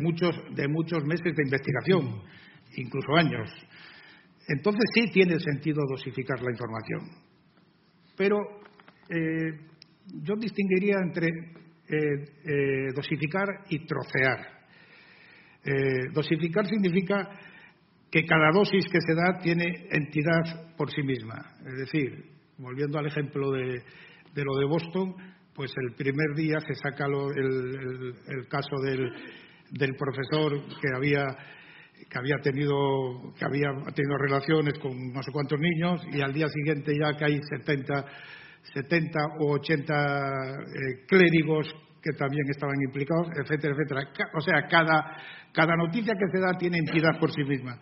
muchos, 0.00 0.36
de 0.54 0.68
muchos 0.68 1.04
meses 1.04 1.36
de 1.36 1.42
investigación, 1.44 2.22
incluso 2.76 3.14
años. 3.16 3.50
Entonces 4.48 4.82
sí 4.94 5.10
tiene 5.12 5.38
sentido 5.38 5.82
dosificar 5.88 6.42
la 6.42 6.50
información. 6.50 7.00
Pero 8.16 8.36
eh, 9.08 9.58
yo 10.22 10.34
distinguiría 10.36 10.96
entre 11.02 11.28
eh, 11.90 12.24
eh, 12.44 12.92
dosificar 12.94 13.46
y 13.68 13.86
trocear. 13.86 14.60
dosificar 16.12 16.66
significa 16.66 17.28
que 18.10 18.24
cada 18.24 18.50
dosis 18.52 18.84
que 18.86 19.00
se 19.00 19.14
da 19.14 19.38
tiene 19.38 19.88
entidad 19.90 20.74
por 20.76 20.90
sí 20.90 21.02
misma. 21.02 21.36
Es 21.66 21.78
decir, 21.78 22.24
volviendo 22.58 22.98
al 22.98 23.06
ejemplo 23.06 23.50
de, 23.52 23.82
de 24.34 24.44
lo 24.44 24.56
de 24.56 24.66
Boston, 24.66 25.14
pues 25.54 25.72
el 25.76 25.94
primer 25.94 26.34
día 26.36 26.58
se 26.60 26.74
saca 26.74 27.04
el, 27.06 28.48
caso 28.48 28.76
del, 28.82 29.94
profesor 29.94 30.52
que 30.80 30.88
había 30.96 31.26
que 32.08 32.18
había 32.18 32.36
tenido 32.42 33.34
que 33.38 33.44
había 33.44 33.68
tenido 33.94 34.16
relaciones 34.16 34.78
con 34.78 35.12
no 35.12 35.22
sé 35.22 35.30
cuántos 35.30 35.60
niños 35.60 36.00
y 36.10 36.22
al 36.22 36.32
día 36.32 36.48
siguiente 36.48 36.92
ya 36.98 37.14
que 37.14 37.26
hay 37.26 37.38
70 37.58 38.06
70 38.74 39.18
o 39.40 39.52
80 39.52 39.92
eh, 39.92 41.06
clérigos 41.06 41.68
que 42.02 42.12
también 42.12 42.48
estaban 42.48 42.76
implicados, 42.82 43.28
etcétera, 43.36 43.74
etcétera. 43.74 44.30
O 44.34 44.40
sea, 44.40 44.66
cada, 44.68 45.16
cada 45.52 45.76
noticia 45.76 46.14
que 46.14 46.30
se 46.32 46.40
da 46.40 46.56
tiene 46.58 46.78
entidad 46.78 47.18
por 47.18 47.30
sí 47.32 47.44
misma. 47.44 47.78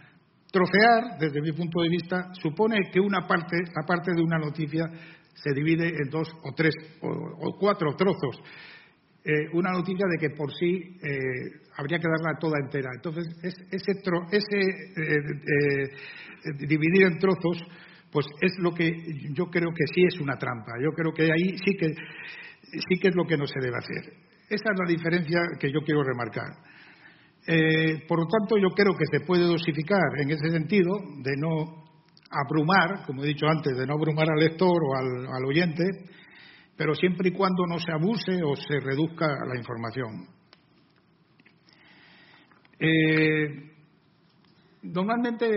Trocear, 0.51 1.19
desde 1.21 1.43
mi 1.43 1.53
punto 1.53 1.83
de 1.83 1.89
vista, 1.91 2.33
supone 2.41 2.79
que 2.91 3.01
una 3.01 3.27
parte, 3.27 3.57
aparte 3.77 4.13
de 4.15 4.23
una 4.23 4.39
noticia, 4.39 4.87
se 5.35 5.53
divide 5.55 5.89
en 5.89 6.11
dos 6.11 6.29
o 6.43 6.53
tres 6.55 6.75
o, 7.03 7.57
cuatro 7.59 7.95
trozos. 7.97 8.43
Eh, 9.25 9.51
una 9.53 9.73
noticia 9.73 10.07
de 10.11 10.19
que 10.19 10.35
por 10.35 10.51
sí 10.55 10.97
eh, 11.03 11.19
habría 11.77 11.99
que 11.99 12.09
darla 12.09 12.39
toda 12.41 12.59
entera. 12.65 12.89
Entonces, 12.95 13.27
ese, 13.43 13.93
ese 14.33 14.61
eh, 14.97 16.57
dividir 16.67 17.07
en 17.07 17.19
trozos, 17.19 17.63
pues 18.11 18.27
es 18.41 18.53
lo 18.59 18.73
que 18.73 18.91
yo 19.33 19.47
creo 19.47 19.71
que 19.75 19.87
sí 19.95 20.03
es 20.07 20.21
una 20.21 20.37
trampa. 20.37 20.73
Yo 20.83 20.91
creo 20.93 21.13
que 21.13 21.25
ahí 21.25 21.59
sí 21.59 21.77
que, 21.79 21.89
sí 21.89 22.99
que 23.01 23.09
es 23.09 23.15
lo 23.15 23.25
que 23.25 23.37
no 23.37 23.47
se 23.47 23.61
debe 23.61 23.77
hacer. 23.77 24.13
Esa 24.49 24.73
es 24.73 24.79
la 24.79 24.89
diferencia 24.89 25.41
que 25.61 25.71
yo 25.71 25.81
quiero 25.81 26.03
remarcar. 26.03 26.49
Eh, 27.47 28.05
por 28.07 28.19
lo 28.21 28.27
tanto, 28.27 28.57
yo 28.59 28.71
creo 28.75 28.95
que 28.97 29.07
se 29.11 29.25
puede 29.25 29.45
dosificar 29.45 30.21
en 30.21 30.31
ese 30.31 30.51
sentido, 30.51 30.93
de 31.23 31.37
no 31.37 31.85
abrumar, 32.31 33.07
como 33.07 33.25
he 33.25 33.29
dicho 33.29 33.47
antes, 33.47 33.77
de 33.77 33.87
no 33.87 33.95
abrumar 33.95 34.29
al 34.31 34.39
lector 34.39 34.77
o 34.83 34.97
al, 34.97 35.45
oyente, 35.47 35.85
pero 36.77 36.95
siempre 36.95 37.29
y 37.29 37.33
cuando 37.33 37.67
no 37.67 37.79
se 37.79 37.93
abuse 37.93 38.43
o 38.43 38.55
se 38.55 38.81
reduzca 38.81 39.27
la 39.47 39.57
información. 39.57 40.29
Eh, 42.81 43.78
Normalmente, 44.81 45.51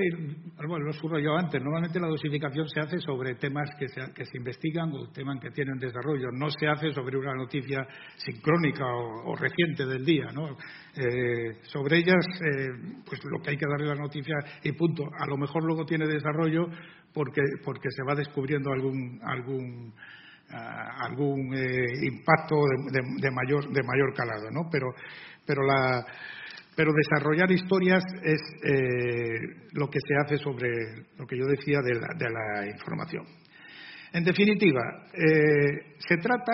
bueno, 0.68 0.86
lo 0.86 0.94
subrayado 0.94 1.38
antes, 1.38 1.62
normalmente 1.62 2.00
la 2.00 2.08
dosificación 2.08 2.68
se 2.68 2.80
hace 2.80 2.98
sobre 3.00 3.36
temas 3.36 3.70
que 3.78 3.88
se, 3.88 4.02
que 4.14 4.26
se 4.26 4.38
investigan 4.38 4.92
o 4.94 5.12
temas 5.12 5.40
que 5.40 5.52
tienen 5.52 5.78
desarrollo, 5.78 6.32
no 6.32 6.50
se 6.50 6.68
hace 6.68 6.92
sobre 6.92 7.18
una 7.18 7.36
noticia 7.36 7.88
sincrónica 8.18 8.84
o, 8.84 9.36
reciente 9.36 9.86
del 9.86 10.04
día, 10.04 10.26
¿no? 10.34 10.58
Eh, 10.96 11.60
sobre 11.62 12.00
ellas, 12.00 12.26
eh, 12.42 13.02
pues 13.06 13.22
lo 13.26 13.40
que 13.44 13.52
hay 13.52 13.58
que 13.58 13.68
darle 13.70 13.88
la 13.88 14.02
noticia 14.02 14.36
y 14.64 14.72
punto. 14.72 15.04
A 15.20 15.28
lo 15.28 15.38
mejor 15.38 15.64
luego 15.64 15.86
tiene 15.86 16.08
desarrollo 16.08 16.68
porque, 17.14 17.42
porque 17.64 17.90
se 17.92 18.04
va 18.04 18.16
descubriendo 18.16 18.72
algún, 18.72 19.20
algún, 19.24 19.94
ah, 20.50 21.06
algún 21.06 21.54
eh, 21.54 22.06
impacto 22.08 22.56
de, 22.92 23.02
de, 23.22 23.32
mayor, 23.32 23.72
de 23.72 23.84
mayor 23.84 24.14
calado, 24.16 24.50
¿no? 24.52 24.68
Pero, 24.72 24.88
pero 25.46 25.62
la 25.64 26.06
pero 26.76 26.94
desarrollar 26.94 27.52
historias 27.52 28.04
es 28.24 28.42
eh, 28.64 29.68
lo 29.74 29.90
que 29.90 30.00
se 30.00 30.16
hace 30.24 30.38
sobre 30.38 30.70
lo 31.18 31.26
que 31.28 31.38
yo 31.38 31.46
decía 31.46 31.80
de 31.82 32.30
la, 32.30 32.68
información. 32.68 33.26
En 34.14 34.24
definitiva, 34.24 34.82
eh, 35.14 35.96
se, 35.98 36.18
trata, 36.18 36.54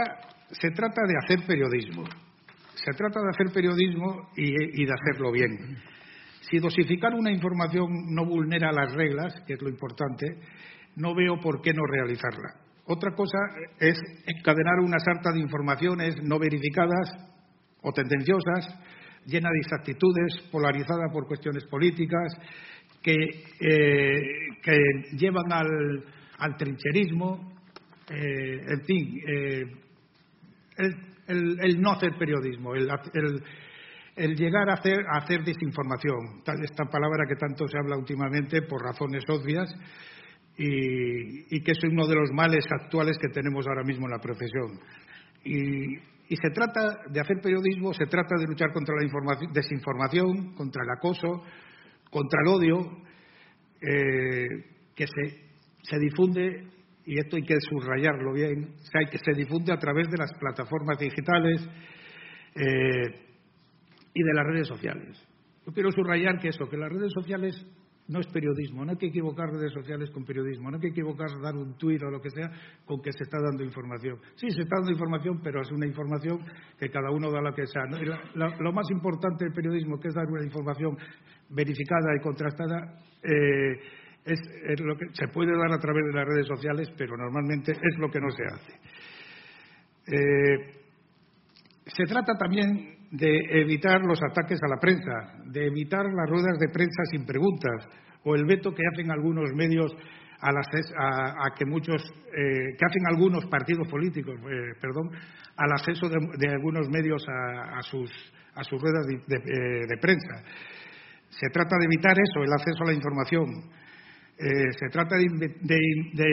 se 0.51 0.71
trata 0.71 1.01
de 1.07 1.13
hacer 1.23 1.45
periodismo. 1.45 2.03
Se 2.73 2.91
trata 2.93 3.19
de 3.21 3.29
hacer 3.29 3.53
periodismo 3.53 4.29
y, 4.35 4.85
de 4.85 4.93
hacerlo 4.93 5.31
bien. 5.31 5.77
Si 6.41 6.59
dosificar 6.59 7.13
una 7.13 7.31
información 7.31 7.87
no 8.09 8.25
vulnera 8.25 8.71
las 8.71 8.93
reglas, 8.93 9.33
que 9.45 9.53
es 9.53 9.61
lo 9.61 9.69
importante, 9.69 10.25
no 10.95 11.13
veo 11.13 11.39
por 11.39 11.61
qué 11.61 11.73
no 11.73 11.83
realizarla. 11.85 12.55
Otra 12.85 13.13
cosa 13.13 13.37
es 13.79 13.99
encadenar 14.25 14.79
una 14.79 14.99
sarta 14.99 15.31
de 15.31 15.41
informaciones 15.41 16.15
no 16.23 16.39
verificadas 16.39 17.11
o 17.81 17.91
tendenciosas 17.91 18.79
llena 19.27 19.49
de 19.49 19.57
inexactitudes, 19.57 20.49
polarizada 20.51 21.11
por 21.11 21.27
cuestiones 21.27 21.65
políticas, 21.65 22.33
que, 23.01 23.13
eh, 23.59 24.21
llevan 25.17 25.51
al, 25.51 26.57
trincherismo, 26.57 27.53
eh, 28.09 28.65
en 28.67 28.81
fin, 28.85 29.21
eh, 29.27 29.63
el, 31.27 31.81
no 31.81 31.91
hacer 31.91 32.17
periodismo, 32.17 32.73
el, 32.73 34.35
llegar 34.35 34.69
a 34.69 34.73
hacer, 34.73 34.99
a 35.13 35.17
hacer 35.19 35.43
desinformación, 35.43 36.41
esta 36.63 36.85
palabra 36.85 37.25
que 37.27 37.35
tanto 37.35 37.67
se 37.67 37.77
habla 37.77 37.97
últimamente 37.97 38.61
por 38.63 38.81
razones 38.81 39.23
obvias 39.29 39.69
y, 40.57 41.61
que 41.61 41.71
es 41.71 41.83
uno 41.83 42.07
de 42.07 42.15
los 42.15 42.31
males 42.31 42.65
actuales 42.71 43.17
que 43.19 43.29
tenemos 43.29 43.67
ahora 43.67 43.83
mismo 43.83 44.05
en 44.05 44.11
la 44.11 44.19
profesión. 44.19 44.79
Y 46.29 46.35
se 46.35 46.49
trata 46.49 47.03
de 47.09 47.19
hacer 47.21 47.39
periodismo, 47.41 47.93
se 47.93 48.05
trata 48.05 48.35
de 48.37 48.45
luchar 48.45 48.73
contra 48.73 48.95
la 48.95 49.37
desinformación, 49.53 50.53
contra 50.55 50.83
el 50.83 50.89
acoso, 50.89 51.43
contra 52.09 52.41
el 52.41 52.47
odio, 52.47 52.79
eh, 53.81 54.47
que 54.93 55.05
se, 55.07 55.99
difunde, 55.99 56.67
y 57.05 57.19
esto 57.19 57.37
hay 57.37 57.43
que 57.43 57.55
subrayarlo 57.61 58.33
bien, 58.33 58.75
que 59.09 59.17
se 59.17 59.31
difunde 59.33 59.71
a 59.71 59.77
través 59.77 60.09
de 60.09 60.17
las 60.17 60.33
plataformas 60.37 60.97
digitales 60.99 61.61
eh, 62.55 63.25
y 64.13 64.23
de 64.23 64.33
las 64.33 64.45
redes 64.45 64.67
sociales. 64.67 65.17
Yo 65.65 65.71
quiero 65.71 65.91
subrayar 65.91 66.39
que 66.39 66.49
eso, 66.49 66.67
que 66.67 66.77
las 66.77 66.91
redes 66.91 67.13
sociales 67.13 67.65
no 68.07 68.19
es 68.19 68.27
periodismo, 68.27 68.85
no 68.85 68.91
hay 68.91 68.97
que 68.97 69.07
equivocar 69.07 69.49
redes 69.49 69.73
sociales 69.73 70.09
con 70.11 70.23
periodismo, 70.23 70.69
no 70.69 70.77
hay 70.77 70.81
que 70.81 70.87
equivocar 70.89 71.27
dar 71.41 71.55
un 71.55 71.77
tuit 71.77 72.01
o 72.03 72.09
lo 72.09 72.21
que 72.21 72.29
sea 72.29 72.49
con 72.85 73.01
que 73.01 73.11
se 73.11 73.23
está 73.23 73.37
dando 73.41 73.63
información. 73.63 74.17
Sí, 74.35 74.49
se 74.49 74.61
está 74.61 74.77
dando 74.77 74.91
información, 74.91 75.41
pero 75.43 75.61
es 75.61 75.71
una 75.71 75.85
información 75.85 76.39
que 76.79 76.89
cada 76.89 77.11
uno 77.11 77.31
da 77.31 77.41
lo 77.41 77.53
que 77.53 77.67
sea. 77.67 77.83
lo 78.35 78.71
más 78.71 78.89
importante 78.91 79.45
del 79.45 79.53
periodismo, 79.53 79.99
que 79.99 80.07
es 80.07 80.13
dar 80.13 80.27
una 80.27 80.43
información 80.43 80.97
verificada 81.49 82.15
y 82.15 82.21
contrastada, 82.21 82.97
eh, 83.23 83.79
es, 84.25 84.79
lo 84.81 84.97
que 84.97 85.05
se 85.13 85.27
puede 85.29 85.57
dar 85.57 85.71
a 85.71 85.79
través 85.79 86.05
de 86.05 86.13
las 86.13 86.25
redes 86.27 86.47
sociales, 86.47 86.89
pero 86.97 87.15
normalmente 87.15 87.71
es 87.71 87.97
lo 87.97 88.09
que 88.09 88.19
no 88.19 88.29
se 88.29 88.43
hace. 88.43 88.73
Eh, 90.07 90.77
se 91.85 92.03
trata 92.05 92.37
también 92.37 92.96
de 93.11 93.61
evitar 93.61 94.01
los 94.01 94.19
ataques 94.21 94.59
a 94.61 94.67
la 94.67 94.77
prensa, 94.77 95.43
de 95.45 95.67
evitar 95.67 96.05
las 96.05 96.29
ruedas 96.29 96.57
de 96.59 96.69
prensa 96.69 97.03
sin 97.11 97.25
preguntas 97.25 97.87
o 98.23 98.35
el 98.35 98.45
veto 98.45 98.73
que 98.73 98.83
hacen 98.91 99.11
algunos 99.11 99.51
medios 99.53 99.95
a, 100.39 101.55
que 101.57 101.65
muchos 101.65 102.03
eh, 102.03 102.75
que 102.77 102.85
hacen 102.85 103.07
algunos 103.07 103.45
partidos 103.47 103.87
políticos, 103.87 104.35
eh, 104.35 104.73
perdón, 104.79 105.09
al 105.55 105.71
acceso 105.71 106.07
de, 106.09 106.49
algunos 106.49 106.89
medios 106.89 107.25
a, 107.27 107.81
sus 107.81 108.11
a 108.53 108.63
sus 108.63 108.81
ruedas 108.81 109.05
de 109.07 109.35
eh, 109.35 109.97
prensa. 109.99 110.43
Se 111.29 111.49
trata 111.49 111.77
de 111.77 111.85
evitar 111.85 112.13
eso, 112.13 112.43
el 112.43 112.53
acceso 112.53 112.83
a 112.83 112.87
la 112.87 112.93
información. 112.93 113.69
Eh, 114.39 114.71
se 114.79 114.89
trata 114.89 115.15
de, 115.15 115.79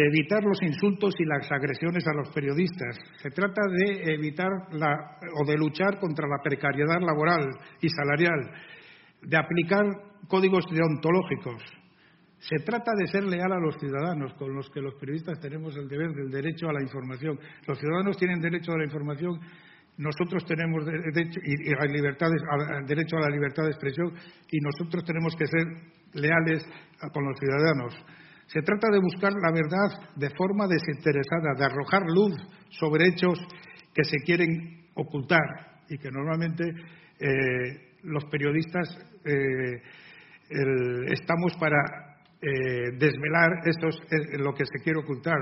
evitar 0.08 0.44
los 0.44 0.60
insultos 0.62 1.14
y 1.18 1.24
las 1.24 1.50
agresiones 1.50 2.06
a 2.06 2.12
los 2.12 2.28
periodistas. 2.34 2.98
Se 3.16 3.30
trata 3.30 3.62
de 3.66 4.12
evitar 4.12 4.50
o 5.40 5.46
de 5.46 5.56
luchar 5.56 5.98
contra 5.98 6.28
la 6.28 6.42
precariedad 6.42 7.00
laboral 7.00 7.48
y 7.80 7.88
salarial, 7.88 8.50
de 9.22 9.36
aplicar 9.38 9.86
códigos 10.28 10.66
deontológicos. 10.70 11.62
Se 12.40 12.62
trata 12.62 12.92
de 12.94 13.06
ser 13.06 13.24
leal 13.24 13.50
a 13.50 13.58
los 13.58 13.78
ciudadanos, 13.78 14.34
con 14.34 14.54
los 14.54 14.68
que 14.68 14.82
los 14.82 14.94
periodistas 14.96 15.40
tenemos 15.40 15.74
el 15.74 15.88
deber 15.88 16.12
del 16.12 16.30
derecho 16.30 16.68
a 16.68 16.74
la 16.74 16.82
información. 16.82 17.40
Los 17.66 17.78
ciudadanos 17.78 18.18
tienen 18.18 18.38
derecho 18.38 18.72
a 18.72 18.78
la 18.78 18.84
información 18.84 19.40
nosotros 19.96 20.44
tenemos 20.44 20.84
derecho, 20.84 21.40
y, 21.44 21.92
libertades, 21.92 22.42
derecho 22.86 23.16
a 23.16 23.20
la 23.20 23.28
libertad 23.28 23.64
de 23.64 23.70
expresión 23.70 24.12
y 24.50 24.58
nosotros 24.60 25.04
tenemos 25.04 25.36
que 25.36 25.46
ser 25.46 25.66
leales 26.14 26.66
con 27.12 27.24
los 27.24 27.38
ciudadanos. 27.38 27.94
Se 28.46 28.60
trata 28.62 28.88
de 28.90 29.00
buscar 29.00 29.32
la 29.32 29.52
verdad 29.52 30.10
de 30.16 30.30
forma 30.36 30.66
desinteresada, 30.66 31.54
de 31.56 31.64
arrojar 31.64 32.02
luz 32.06 32.34
sobre 32.70 33.08
hechos 33.08 33.38
que 33.94 34.04
se 34.04 34.18
quieren 34.24 34.88
ocultar 34.94 35.82
y 35.88 35.98
que 35.98 36.10
normalmente 36.10 36.64
eh, 37.20 37.94
los 38.02 38.24
periodistas 38.26 38.98
eh, 39.24 39.80
estamos 41.06 41.56
para 41.58 41.78
eh, 42.42 42.98
desvelar 42.98 43.50
estos, 43.64 43.96
lo 44.38 44.52
que 44.52 44.66
se 44.66 44.82
quiere 44.82 44.98
ocultar. 44.98 45.36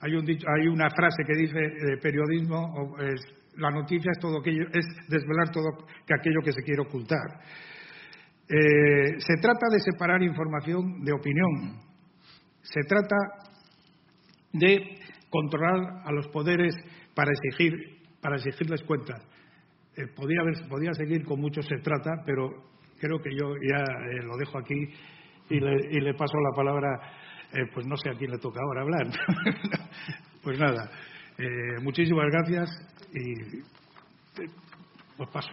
Hay, 0.00 0.14
un 0.14 0.24
hay 0.28 0.68
una 0.68 0.88
frase 0.90 1.24
que 1.26 1.34
dice 1.34 1.58
periodismo 2.00 2.96
es 3.00 3.37
la 3.58 3.70
noticia 3.70 4.10
es 4.12 4.20
todo 4.20 4.38
aquello, 4.38 4.66
es 4.72 4.86
desvelar 5.08 5.50
todo 5.50 5.66
aquello 6.04 6.40
que 6.44 6.52
se 6.52 6.62
quiere 6.62 6.82
ocultar. 6.82 7.42
Eh, 8.48 9.18
se 9.18 9.34
trata 9.42 9.66
de 9.70 9.80
separar 9.80 10.22
información 10.22 11.04
de 11.04 11.12
opinión. 11.12 11.80
Se 12.62 12.80
trata 12.88 13.16
de 14.52 15.00
controlar 15.28 16.02
a 16.04 16.12
los 16.12 16.28
poderes 16.28 16.74
para 17.14 17.30
exigir, 17.32 17.74
para 18.22 18.36
exigirles 18.36 18.82
cuentas. 18.84 19.22
Eh, 19.96 20.06
podía, 20.14 20.40
podía, 20.68 20.94
seguir 20.94 21.24
con 21.24 21.40
mucho 21.40 21.60
se 21.60 21.78
trata, 21.78 22.22
pero 22.24 22.48
creo 23.00 23.18
que 23.18 23.30
yo 23.34 23.54
ya 23.56 23.82
eh, 23.82 24.22
lo 24.22 24.36
dejo 24.36 24.58
aquí 24.58 24.88
y 25.50 25.60
le, 25.60 26.14
paso 26.14 26.38
la 26.38 26.54
palabra, 26.54 26.88
pues 27.72 27.86
no 27.86 27.96
sé 27.96 28.10
a 28.10 28.14
quién 28.14 28.30
le 28.30 28.38
toca 28.38 28.60
ahora 28.60 28.82
hablar. 28.82 29.06
pues 30.42 30.58
nada, 30.58 30.90
muchísimas 31.82 32.26
gracias 32.30 32.70
y 33.14 33.62
pues 35.16 35.30
paso. 35.30 35.50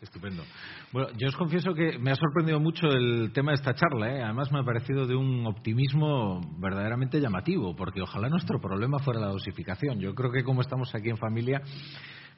Estupendo. 0.00 0.44
Bueno, 0.92 1.08
yo 1.16 1.26
os 1.26 1.36
confieso 1.36 1.74
que 1.74 1.98
me 1.98 2.12
ha 2.12 2.14
sorprendido 2.14 2.60
mucho 2.60 2.86
el 2.86 3.32
tema 3.32 3.50
de 3.50 3.56
esta 3.56 3.74
charla. 3.74 4.14
¿eh? 4.14 4.22
Además, 4.22 4.52
me 4.52 4.60
ha 4.60 4.62
parecido 4.62 5.06
de 5.06 5.16
un 5.16 5.44
optimismo 5.44 6.40
verdaderamente 6.60 7.20
llamativo, 7.20 7.74
porque 7.74 8.00
ojalá 8.00 8.28
nuestro 8.28 8.60
problema 8.60 9.00
fuera 9.00 9.18
la 9.18 9.26
dosificación. 9.26 9.98
Yo 9.98 10.14
creo 10.14 10.30
que 10.30 10.44
como 10.44 10.60
estamos 10.60 10.94
aquí 10.94 11.10
en 11.10 11.16
familia, 11.16 11.60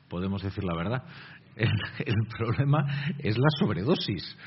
podemos 0.09 0.43
decir 0.43 0.64
la 0.64 0.74
verdad. 0.74 1.05
El, 1.57 2.14
problema 2.39 3.12
es 3.18 3.37
la 3.37 3.49
sobredosis. 3.59 4.39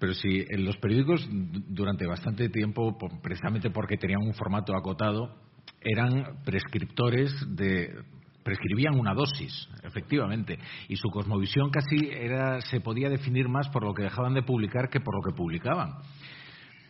Pero 0.00 0.14
si 0.14 0.44
en 0.48 0.64
los 0.64 0.76
periódicos 0.78 1.28
durante 1.30 2.06
bastante 2.06 2.48
tiempo, 2.48 2.96
precisamente 3.22 3.70
porque 3.70 3.96
tenían 3.96 4.22
un 4.22 4.34
formato 4.34 4.76
acotado, 4.76 5.47
eran 5.80 6.42
prescriptores 6.44 7.32
de 7.48 7.94
prescribían 8.42 8.98
una 8.98 9.12
dosis, 9.12 9.68
efectivamente, 9.82 10.58
y 10.88 10.96
su 10.96 11.10
cosmovisión 11.10 11.70
casi 11.70 12.08
era, 12.10 12.62
se 12.62 12.80
podía 12.80 13.10
definir 13.10 13.46
más 13.46 13.68
por 13.68 13.84
lo 13.84 13.92
que 13.92 14.04
dejaban 14.04 14.32
de 14.32 14.42
publicar 14.42 14.88
que 14.88 15.00
por 15.00 15.14
lo 15.14 15.20
que 15.20 15.36
publicaban. 15.36 15.90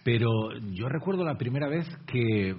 Pero 0.05 0.31
yo 0.73 0.89
recuerdo 0.89 1.25
la 1.25 1.37
primera 1.37 1.69
vez 1.69 1.89
que 2.07 2.51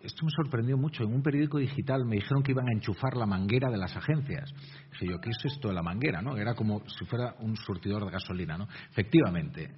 esto 0.00 0.24
me 0.24 0.30
sorprendió 0.30 0.76
mucho. 0.76 1.02
En 1.02 1.12
un 1.12 1.22
periódico 1.22 1.58
digital 1.58 2.04
me 2.04 2.16
dijeron 2.16 2.42
que 2.42 2.52
iban 2.52 2.68
a 2.68 2.72
enchufar 2.72 3.16
la 3.16 3.26
manguera 3.26 3.70
de 3.70 3.78
las 3.78 3.96
agencias. 3.96 4.52
Dije 4.92 5.06
yo, 5.10 5.20
¿qué 5.20 5.30
es 5.30 5.44
esto 5.44 5.68
de 5.68 5.74
la 5.74 5.82
manguera? 5.82 6.22
¿no? 6.22 6.36
Era 6.36 6.54
como 6.54 6.82
si 6.86 7.04
fuera 7.06 7.34
un 7.40 7.56
surtidor 7.56 8.04
de 8.04 8.12
gasolina. 8.12 8.56
¿no? 8.56 8.68
Efectivamente, 8.90 9.74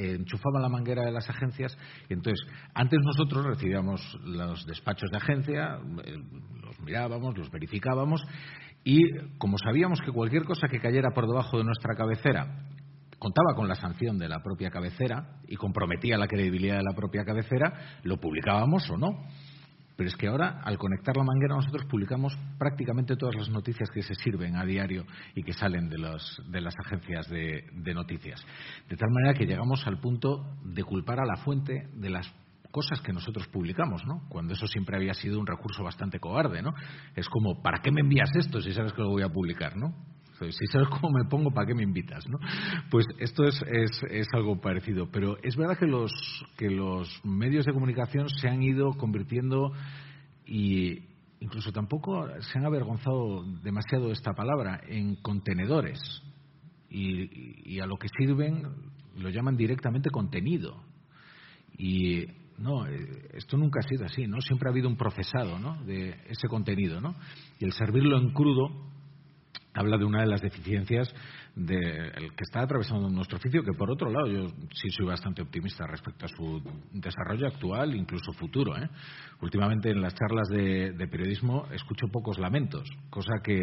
enchufaban 0.00 0.62
la 0.62 0.68
manguera 0.68 1.04
de 1.04 1.12
las 1.12 1.28
agencias 1.28 1.76
entonces 2.08 2.40
antes 2.74 2.98
nosotros 3.02 3.44
recibíamos 3.46 4.00
los 4.24 4.66
despachos 4.66 5.10
de 5.10 5.16
agencia, 5.16 5.78
eh, 6.04 6.16
los 6.62 6.80
mirábamos, 6.80 7.36
los 7.36 7.50
verificábamos 7.50 8.22
y 8.84 9.00
como 9.38 9.58
sabíamos 9.58 10.00
que 10.00 10.12
cualquier 10.12 10.44
cosa 10.44 10.68
que 10.68 10.80
cayera 10.80 11.10
por 11.14 11.26
debajo 11.26 11.58
de 11.58 11.64
nuestra 11.64 11.94
cabecera 11.94 12.66
contaba 13.20 13.54
con 13.54 13.68
la 13.68 13.74
sanción 13.74 14.18
de 14.18 14.28
la 14.28 14.42
propia 14.42 14.70
cabecera 14.70 15.40
y 15.46 15.56
comprometía 15.56 16.16
la 16.16 16.26
credibilidad 16.26 16.78
de 16.78 16.84
la 16.84 16.96
propia 16.96 17.22
cabecera, 17.22 17.98
lo 18.02 18.18
publicábamos 18.18 18.88
o 18.90 18.96
no. 18.96 19.10
Pero 20.00 20.08
es 20.08 20.16
que 20.16 20.28
ahora, 20.28 20.62
al 20.64 20.78
conectar 20.78 21.14
la 21.14 21.24
manguera, 21.24 21.56
nosotros 21.56 21.84
publicamos 21.84 22.34
prácticamente 22.58 23.16
todas 23.16 23.34
las 23.34 23.50
noticias 23.50 23.90
que 23.90 24.00
se 24.00 24.14
sirven 24.14 24.56
a 24.56 24.64
diario 24.64 25.04
y 25.34 25.42
que 25.42 25.52
salen 25.52 25.90
de, 25.90 25.98
de 25.98 26.60
las 26.62 26.74
agencias 26.82 27.28
de, 27.28 27.66
de, 27.70 27.92
noticias. 27.92 28.42
De 28.88 28.96
tal 28.96 29.10
manera 29.10 29.34
que 29.34 29.44
llegamos 29.44 29.86
al 29.86 30.00
punto 30.00 30.56
de 30.64 30.82
culpar 30.84 31.20
a 31.20 31.26
la 31.26 31.36
fuente 31.36 31.90
de 31.92 32.08
las 32.08 32.34
cosas 32.70 33.02
que 33.02 33.12
nosotros 33.12 33.46
publicamos, 33.48 34.02
¿no? 34.06 34.26
Cuando 34.30 34.54
eso 34.54 34.66
siempre 34.66 34.96
había 34.96 35.12
sido 35.12 35.38
un 35.38 35.46
recurso 35.46 35.84
bastante 35.84 36.18
cobarde, 36.18 36.62
¿no? 36.62 36.72
Es 37.14 37.28
como, 37.28 37.60
¿para 37.60 37.82
qué 37.82 37.92
me 37.92 38.00
envías 38.00 38.30
esto 38.36 38.62
si 38.62 38.72
sabes 38.72 38.94
que 38.94 39.02
lo 39.02 39.10
voy 39.10 39.22
a 39.22 39.28
publicar, 39.28 39.76
¿no? 39.76 39.94
Si 40.48 40.66
sabes 40.66 40.88
cómo 40.88 41.10
me 41.10 41.28
pongo, 41.28 41.50
¿para 41.50 41.66
qué 41.66 41.74
me 41.74 41.82
invitas? 41.82 42.26
¿no? 42.28 42.38
Pues 42.90 43.06
esto 43.18 43.44
es, 43.44 43.60
es, 43.62 44.02
es, 44.10 44.26
algo 44.32 44.60
parecido. 44.60 45.10
Pero 45.10 45.36
es 45.42 45.56
verdad 45.56 45.78
que 45.78 45.86
los, 45.86 46.12
que 46.56 46.70
los 46.70 47.08
medios 47.24 47.66
de 47.66 47.72
comunicación 47.72 48.28
se 48.28 48.48
han 48.48 48.62
ido 48.62 48.92
convirtiendo 48.94 49.72
y 50.46 51.04
incluso 51.40 51.72
tampoco 51.72 52.26
se 52.40 52.58
han 52.58 52.66
avergonzado 52.66 53.44
demasiado 53.62 54.06
de 54.08 54.12
esta 54.14 54.32
palabra 54.32 54.80
en 54.88 55.16
contenedores. 55.16 55.98
Y, 56.88 57.74
y 57.74 57.80
a 57.80 57.86
lo 57.86 57.96
que 57.96 58.08
sirven 58.18 58.62
lo 59.16 59.28
llaman 59.28 59.56
directamente 59.56 60.10
contenido. 60.10 60.82
Y 61.78 62.26
no, 62.58 62.86
eh, 62.86 63.28
esto 63.34 63.56
nunca 63.56 63.80
ha 63.80 63.88
sido 63.88 64.04
así, 64.04 64.26
¿no? 64.26 64.40
Siempre 64.40 64.68
ha 64.68 64.72
habido 64.72 64.88
un 64.88 64.96
procesado, 64.96 65.58
¿no? 65.58 65.82
De 65.84 66.10
ese 66.28 66.46
contenido, 66.48 67.00
¿no? 67.00 67.14
Y 67.58 67.64
el 67.64 67.72
servirlo 67.72 68.18
en 68.18 68.32
crudo 68.32 68.68
habla 69.74 69.96
de 69.96 70.04
una 70.04 70.20
de 70.20 70.26
las 70.26 70.40
deficiencias 70.40 71.12
del 71.54 72.34
que 72.34 72.42
está 72.42 72.62
atravesando 72.62 73.08
nuestro 73.08 73.38
oficio, 73.38 73.62
que 73.62 73.72
por 73.72 73.90
otro 73.90 74.10
lado 74.10 74.26
yo 74.26 74.46
sí 74.72 74.88
soy 74.90 75.06
bastante 75.06 75.42
optimista 75.42 75.86
respecto 75.86 76.26
a 76.26 76.28
su 76.28 76.62
desarrollo 76.92 77.46
actual, 77.46 77.94
incluso 77.94 78.32
futuro. 78.32 78.76
¿eh? 78.76 78.88
Últimamente 79.40 79.90
en 79.90 80.00
las 80.00 80.14
charlas 80.14 80.48
de, 80.48 81.08
periodismo 81.10 81.66
escucho 81.72 82.06
pocos 82.08 82.38
lamentos, 82.38 82.88
cosa 83.10 83.40
que 83.42 83.58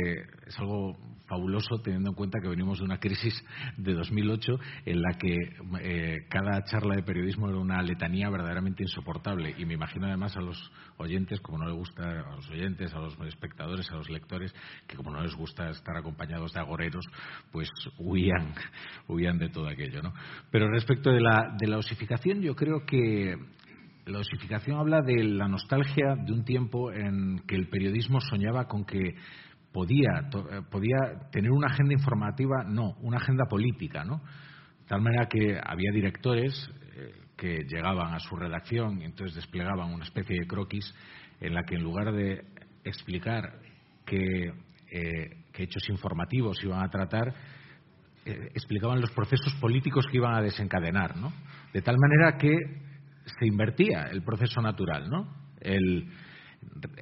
es 0.46 0.60
algo 0.60 0.98
fabuloso 1.28 1.80
teniendo 1.84 2.10
en 2.10 2.16
cuenta 2.16 2.40
que 2.42 2.48
venimos 2.48 2.80
de 2.80 2.86
una 2.86 3.00
crisis 3.00 3.34
de 3.78 3.94
2008 3.94 4.60
en 4.86 5.02
la 5.02 5.18
que 5.18 5.36
eh, 5.82 6.26
cada 6.30 6.64
charla 6.64 6.96
de 6.96 7.04
periodismo 7.04 7.50
era 7.50 7.58
una 7.58 7.82
letanía 7.82 8.30
verdaderamente 8.30 8.84
insoportable 8.84 9.54
y 9.58 9.66
me 9.66 9.74
imagino 9.74 10.08
además 10.08 10.36
a 10.38 10.42
los 10.42 10.72
oyentes, 10.98 11.40
como 11.42 11.58
no 11.58 11.66
les 11.66 11.76
gusta 11.76 12.04
a 12.04 12.36
los 12.36 12.50
oyentes, 12.50 12.94
a 12.94 13.00
los 13.00 13.18
espectadores, 13.28 13.90
a 13.92 13.96
los 13.96 14.10
lectores, 14.10 14.54
que 14.88 14.96
como 14.96 15.12
no 15.12 15.22
les 15.22 15.36
gusta 15.36 15.70
estar 15.70 15.96
acompañados 15.98 16.54
de 16.54 16.60
agoreros, 16.60 17.06
pues 17.52 17.70
huían, 17.98 18.54
huían 19.08 19.38
de 19.38 19.50
todo 19.50 19.68
aquello. 19.68 20.02
¿no? 20.02 20.14
Pero 20.52 20.70
respecto 20.70 21.12
de 21.12 21.22
la, 21.22 21.56
de 21.60 21.68
la 21.68 21.78
osificación, 21.78 22.42
yo 22.42 22.56
creo 22.56 22.86
que 22.86 23.36
la 24.06 24.20
osificación 24.20 24.80
habla 24.80 25.02
de 25.02 25.24
la 25.24 25.48
nostalgia 25.48 26.16
de 26.16 26.32
un 26.32 26.46
tiempo 26.46 26.92
en 26.92 27.40
que 27.46 27.56
el 27.56 27.68
periodismo 27.68 28.22
soñaba 28.22 28.66
con 28.66 28.86
que 28.86 29.16
podía, 29.72 30.30
eh, 30.30 30.62
podía 30.70 31.30
tener 31.32 31.52
una 31.52 31.68
agenda 31.68 31.94
informativa, 31.94 32.64
no, 32.66 32.96
una 33.02 33.18
agenda 33.18 33.46
política, 33.46 34.04
¿no? 34.04 34.18
De 34.18 34.88
tal 34.88 35.02
manera 35.02 35.28
que 35.28 35.60
había 35.64 35.92
directores 35.92 36.70
eh, 36.96 37.14
que 37.36 37.64
llegaban 37.68 38.14
a 38.14 38.20
su 38.20 38.36
redacción 38.36 39.02
y 39.02 39.06
entonces 39.06 39.36
desplegaban 39.36 39.94
una 39.94 40.04
especie 40.04 40.40
de 40.40 40.48
croquis 40.48 40.94
en 41.42 41.54
la 41.54 41.64
que 41.64 41.76
en 41.76 41.84
lugar 41.84 42.12
de 42.14 42.44
explicar 42.84 43.60
qué, 44.06 44.54
eh, 44.92 45.44
hechos 45.54 45.90
informativos 45.90 46.64
iban 46.64 46.84
a 46.84 46.90
tratar, 46.90 47.34
explicaban 48.26 49.00
los 49.00 49.10
procesos 49.12 49.56
políticos 49.56 50.06
que 50.12 50.18
iban 50.18 50.36
a 50.36 50.42
desencadenar, 50.42 51.16
¿no? 51.16 51.32
De 51.74 51.82
tal 51.82 51.96
manera 51.98 52.38
que 52.38 52.58
se 53.40 53.48
invertía 53.48 54.04
el 54.12 54.22
proceso 54.22 54.62
natural, 54.62 55.10
¿no? 55.10 55.34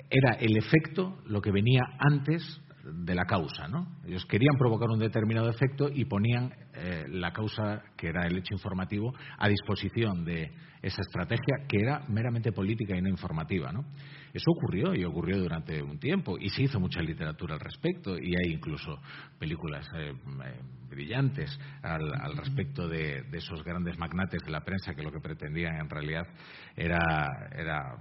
Era 0.09 0.34
el 0.34 0.57
efecto 0.57 1.17
lo 1.26 1.41
que 1.41 1.51
venía 1.51 1.82
antes 1.99 2.61
de 2.86 3.15
la 3.15 3.26
causa. 3.26 3.67
¿no? 3.67 3.88
Ellos 4.05 4.26
querían 4.26 4.57
provocar 4.57 4.89
un 4.89 4.99
determinado 4.99 5.49
efecto 5.49 5.89
y 5.91 6.05
ponían 6.05 6.53
eh, 6.73 7.05
la 7.09 7.32
causa, 7.32 7.82
que 7.97 8.07
era 8.07 8.28
el 8.28 8.38
hecho 8.38 8.53
informativo, 8.53 9.13
a 9.38 9.47
disposición 9.47 10.23
de 10.23 10.51
esa 10.82 11.01
estrategia 11.01 11.65
que 11.67 11.82
era 11.82 12.03
meramente 12.09 12.51
política 12.51 12.95
y 12.95 13.01
no 13.01 13.09
informativa. 13.09 13.71
¿no? 13.71 13.86
Eso 14.34 14.51
ocurrió 14.51 14.93
y 14.93 15.03
ocurrió 15.03 15.39
durante 15.39 15.82
un 15.82 15.97
tiempo 15.97 16.38
y 16.39 16.49
se 16.49 16.63
hizo 16.63 16.80
mucha 16.80 17.01
literatura 17.01 17.55
al 17.55 17.59
respecto 17.59 18.17
y 18.19 18.36
hay 18.36 18.53
incluso 18.53 18.99
películas 19.39 19.89
eh, 19.95 20.13
eh, 20.13 20.59
brillantes 20.89 21.59
al, 21.82 22.38
respecto 22.38 22.88
de, 22.88 23.23
esos 23.34 23.63
grandes 23.63 23.97
magnates 23.97 24.43
de 24.45 24.51
la 24.51 24.63
prensa 24.63 24.93
que 24.93 25.01
lo 25.01 25.11
que 25.11 25.19
pretendían 25.19 25.76
en 25.78 25.89
realidad 25.89 26.28
era, 26.76 27.49
era 27.57 27.95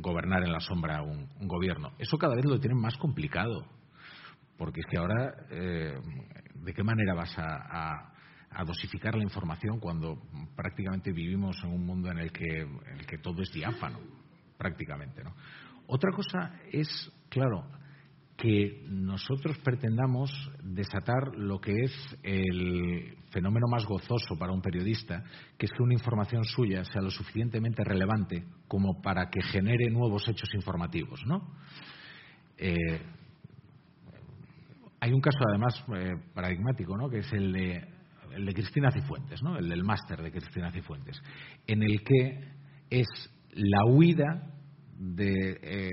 gobernar 0.00 0.42
en 0.44 0.52
la 0.52 0.60
sombra 0.60 1.02
un, 1.02 1.28
un, 1.40 1.48
gobierno. 1.48 1.92
Eso 1.98 2.16
cada 2.16 2.34
vez 2.34 2.44
lo 2.44 2.58
tienen 2.58 2.80
más 2.80 2.96
complicado 2.96 3.66
porque 4.62 4.78
es 4.78 4.86
que 4.86 4.96
ahora, 4.96 5.34
eh, 5.50 5.98
¿de 6.54 6.72
qué 6.72 6.84
manera 6.84 7.14
vas 7.14 7.34
a, 7.36 8.08
dosificar 8.64 9.16
la 9.16 9.24
información 9.24 9.80
cuando 9.80 10.22
prácticamente 10.54 11.10
vivimos 11.10 11.56
en 11.64 11.72
un 11.72 11.84
mundo 11.84 12.10
en 12.12 12.18
el 12.18 12.30
que, 12.30 12.60
en 12.60 12.98
el 12.98 13.04
que 13.04 13.18
todo 13.18 13.42
es 13.42 13.50
diáfano? 13.50 13.98
Prácticamente, 14.56 15.24
¿no? 15.24 15.34
Otra 15.88 16.12
cosa 16.12 16.60
es, 16.70 16.88
claro, 17.28 17.66
que 18.42 18.82
nosotros 18.88 19.56
pretendamos 19.62 20.32
desatar 20.64 21.36
lo 21.36 21.60
que 21.60 21.70
es 21.84 21.92
el 22.24 23.16
fenómeno 23.30 23.68
más 23.70 23.86
gozoso 23.86 24.36
para 24.36 24.50
un 24.50 24.60
periodista, 24.60 25.22
que 25.56 25.66
es 25.66 25.70
que 25.70 25.80
una 25.80 25.94
información 25.94 26.42
suya 26.42 26.84
sea 26.84 27.02
lo 27.02 27.10
suficientemente 27.10 27.84
relevante 27.84 28.44
como 28.66 29.00
para 29.00 29.30
que 29.30 29.42
genere 29.42 29.88
nuevos 29.90 30.26
hechos 30.26 30.52
informativos. 30.54 31.22
Eh, 32.58 33.00
hay 34.98 35.12
un 35.12 35.20
caso, 35.20 35.38
además, 35.48 35.84
eh, 35.94 36.10
paradigmático, 36.34 36.96
¿no? 36.96 37.08
que 37.08 37.18
es 37.18 37.32
el 37.32 37.52
de, 37.52 37.88
el 38.34 38.44
de 38.44 38.54
Cristina 38.54 38.90
Cifuentes, 38.90 39.40
¿no? 39.40 39.56
el 39.56 39.68
del 39.68 39.84
máster 39.84 40.20
de 40.20 40.32
Cristina 40.32 40.72
Cifuentes, 40.72 41.22
en 41.68 41.84
el 41.84 42.02
que 42.02 42.40
es 42.90 43.06
la 43.52 43.84
huida 43.86 44.52
de, 44.98 45.60
eh, 45.62 45.90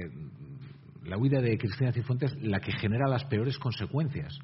la 1.03 1.17
huida 1.17 1.41
de 1.41 1.57
Cristina 1.57 1.91
Cifuentes 1.91 2.35
la 2.41 2.59
que 2.59 2.71
genera 2.73 3.07
las 3.07 3.25
peores 3.25 3.57
consecuencias. 3.57 4.39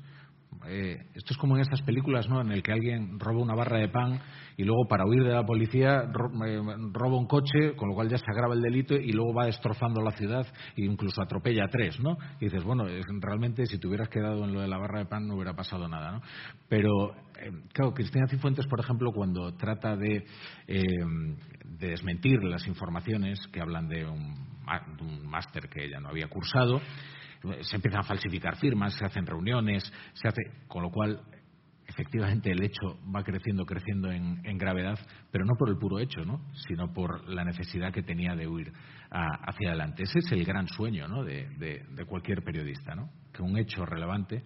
Eh, 0.67 0.97
esto 1.13 1.33
es 1.33 1.37
como 1.37 1.55
en 1.55 1.61
estas 1.61 1.81
películas, 1.81 2.27
¿no? 2.27 2.41
En 2.41 2.51
el 2.51 2.63
que 2.63 2.71
alguien 2.71 3.19
roba 3.19 3.41
una 3.41 3.53
barra 3.53 3.77
de 3.77 3.89
pan 3.89 4.19
y 4.57 4.63
luego 4.63 4.87
para 4.87 5.05
huir 5.05 5.23
de 5.23 5.33
la 5.33 5.45
policía 5.45 6.03
eh, 6.03 6.61
roba 6.91 7.17
un 7.17 7.27
coche, 7.27 7.75
con 7.75 7.89
lo 7.89 7.95
cual 7.95 8.09
ya 8.09 8.17
se 8.17 8.25
agrava 8.27 8.55
el 8.55 8.61
delito 8.61 8.95
y 8.95 9.11
luego 9.11 9.33
va 9.33 9.45
destrozando 9.45 10.01
la 10.01 10.11
ciudad 10.11 10.47
e 10.75 10.83
incluso 10.83 11.21
atropella 11.21 11.65
a 11.65 11.67
tres, 11.67 11.99
¿no? 11.99 12.17
Y 12.39 12.45
dices, 12.45 12.63
bueno, 12.63 12.85
realmente 13.19 13.65
si 13.65 13.77
te 13.77 13.87
hubieras 13.87 14.09
quedado 14.09 14.43
en 14.45 14.53
lo 14.53 14.61
de 14.61 14.67
la 14.67 14.77
barra 14.77 14.99
de 14.99 15.05
pan 15.05 15.27
no 15.27 15.35
hubiera 15.35 15.53
pasado 15.53 15.87
nada, 15.87 16.13
¿no? 16.13 16.21
Pero, 16.67 17.13
eh, 17.39 17.51
claro, 17.73 17.93
Cristina 17.93 18.27
Cifuentes, 18.27 18.65
por 18.65 18.79
ejemplo, 18.79 19.11
cuando 19.11 19.53
trata 19.55 19.95
de, 19.95 20.25
de 20.67 21.87
desmentir 21.87 22.43
las 22.43 22.65
informaciones 22.67 23.39
que 23.51 23.61
hablan 23.61 23.87
de 23.87 24.05
un 24.05 24.54
máster 25.23 25.69
que 25.69 25.85
ella 25.85 25.99
no 25.99 26.09
había 26.09 26.27
cursado, 26.27 26.81
se 27.61 27.75
empiezan 27.75 28.01
a 28.01 28.03
falsificar 28.03 28.57
firmas, 28.57 28.93
se 28.95 29.05
hacen 29.05 29.25
reuniones, 29.25 29.91
se 30.13 30.27
hace, 30.27 30.41
con 30.67 30.83
lo 30.83 30.89
cual 30.89 31.21
efectivamente 31.87 32.51
el 32.51 32.63
hecho 32.63 32.99
va 33.15 33.23
creciendo, 33.23 33.65
creciendo 33.65 34.11
en, 34.11 34.57
gravedad, 34.57 34.99
pero 35.31 35.45
no 35.45 35.53
por 35.57 35.69
el 35.69 35.77
puro 35.77 35.99
hecho, 35.99 36.21
¿no? 36.25 36.41
sino 36.67 36.91
por 36.91 37.29
la 37.29 37.43
necesidad 37.43 37.93
que 37.93 38.03
tenía 38.03 38.35
de 38.35 38.47
huir 38.47 38.71
hacia 39.09 39.69
adelante. 39.69 40.03
Ese 40.03 40.19
es 40.19 40.31
el 40.31 40.43
gran 40.43 40.67
sueño 40.67 41.07
¿no? 41.07 41.23
de, 41.23 41.85
cualquier 42.07 42.43
periodista, 42.43 42.95
¿no? 42.95 43.09
que 43.31 43.43
un 43.43 43.57
hecho 43.57 43.85
relevante 43.85 44.43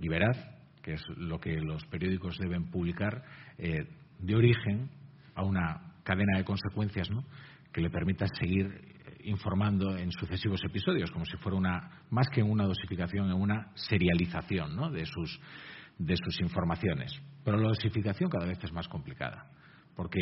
y 0.00 0.08
veraz, 0.08 0.36
que 0.82 0.92
es 0.94 1.02
lo 1.16 1.40
que 1.40 1.60
los 1.60 1.84
periódicos 1.86 2.38
deben 2.38 2.70
publicar, 2.70 3.22
eh, 3.58 3.86
de 4.18 4.36
origen 4.36 4.90
a 5.34 5.42
una 5.42 5.94
cadena 6.04 6.38
de 6.38 6.44
consecuencias 6.44 7.10
¿no? 7.10 7.24
que 7.72 7.80
le 7.80 7.90
permita 7.90 8.26
seguir 8.38 8.93
informando 9.24 9.96
en 9.96 10.10
sucesivos 10.12 10.60
episodios, 10.64 11.10
como 11.10 11.24
si 11.24 11.36
fuera 11.38 11.56
una, 11.56 12.02
más 12.10 12.28
que 12.28 12.42
una 12.42 12.64
dosificación, 12.64 13.32
una 13.32 13.70
serialización 13.74 14.92
de, 14.92 15.06
sus, 15.06 15.40
de 15.98 16.16
sus 16.16 16.40
informaciones. 16.40 17.12
Pero 17.44 17.58
la 17.58 17.68
dosificación 17.68 18.30
cada 18.30 18.46
vez 18.46 18.58
es 18.62 18.72
más 18.72 18.88
complicada, 18.88 19.50
porque 19.94 20.20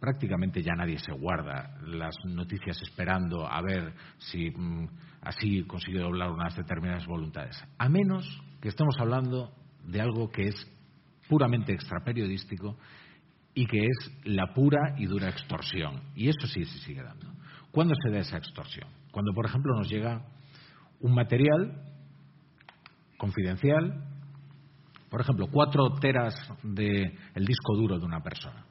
prácticamente 0.00 0.62
ya 0.62 0.74
nadie 0.74 0.98
se 0.98 1.12
guarda 1.12 1.78
las 1.86 2.14
noticias 2.24 2.80
esperando 2.82 3.46
a 3.46 3.62
ver 3.62 3.94
si 4.18 4.50
mm, 4.50 4.88
así 5.22 5.62
consigue 5.64 6.00
doblar 6.00 6.30
unas 6.30 6.56
determinadas 6.56 7.06
voluntades. 7.06 7.62
A 7.78 7.88
menos 7.88 8.26
que 8.60 8.68
estemos 8.68 8.96
hablando 8.98 9.54
de 9.84 10.00
algo 10.00 10.28
que 10.30 10.48
es 10.48 10.72
puramente 11.28 11.72
extraperiodístico 11.72 12.76
y 13.54 13.66
que 13.66 13.84
es 13.84 14.12
la 14.24 14.52
pura 14.52 14.94
y 14.98 15.06
dura 15.06 15.28
extorsión. 15.28 16.02
Y 16.14 16.28
eso 16.28 16.46
sí 16.46 16.64
se 16.64 16.78
sigue 16.78 17.02
dando. 17.02 17.32
¿Cuándo 17.72 17.94
se 18.02 18.10
da 18.10 18.18
esa 18.20 18.36
extorsión? 18.36 18.88
Cuando, 19.10 19.32
por 19.32 19.46
ejemplo, 19.46 19.74
nos 19.74 19.88
llega 19.88 20.22
un 21.00 21.14
material 21.14 21.82
confidencial, 23.16 24.04
por 25.10 25.20
ejemplo, 25.20 25.48
cuatro 25.50 25.94
teras 26.00 26.34
del 26.62 27.44
disco 27.44 27.74
duro 27.74 27.98
de 27.98 28.04
una 28.04 28.20
persona. 28.20 28.64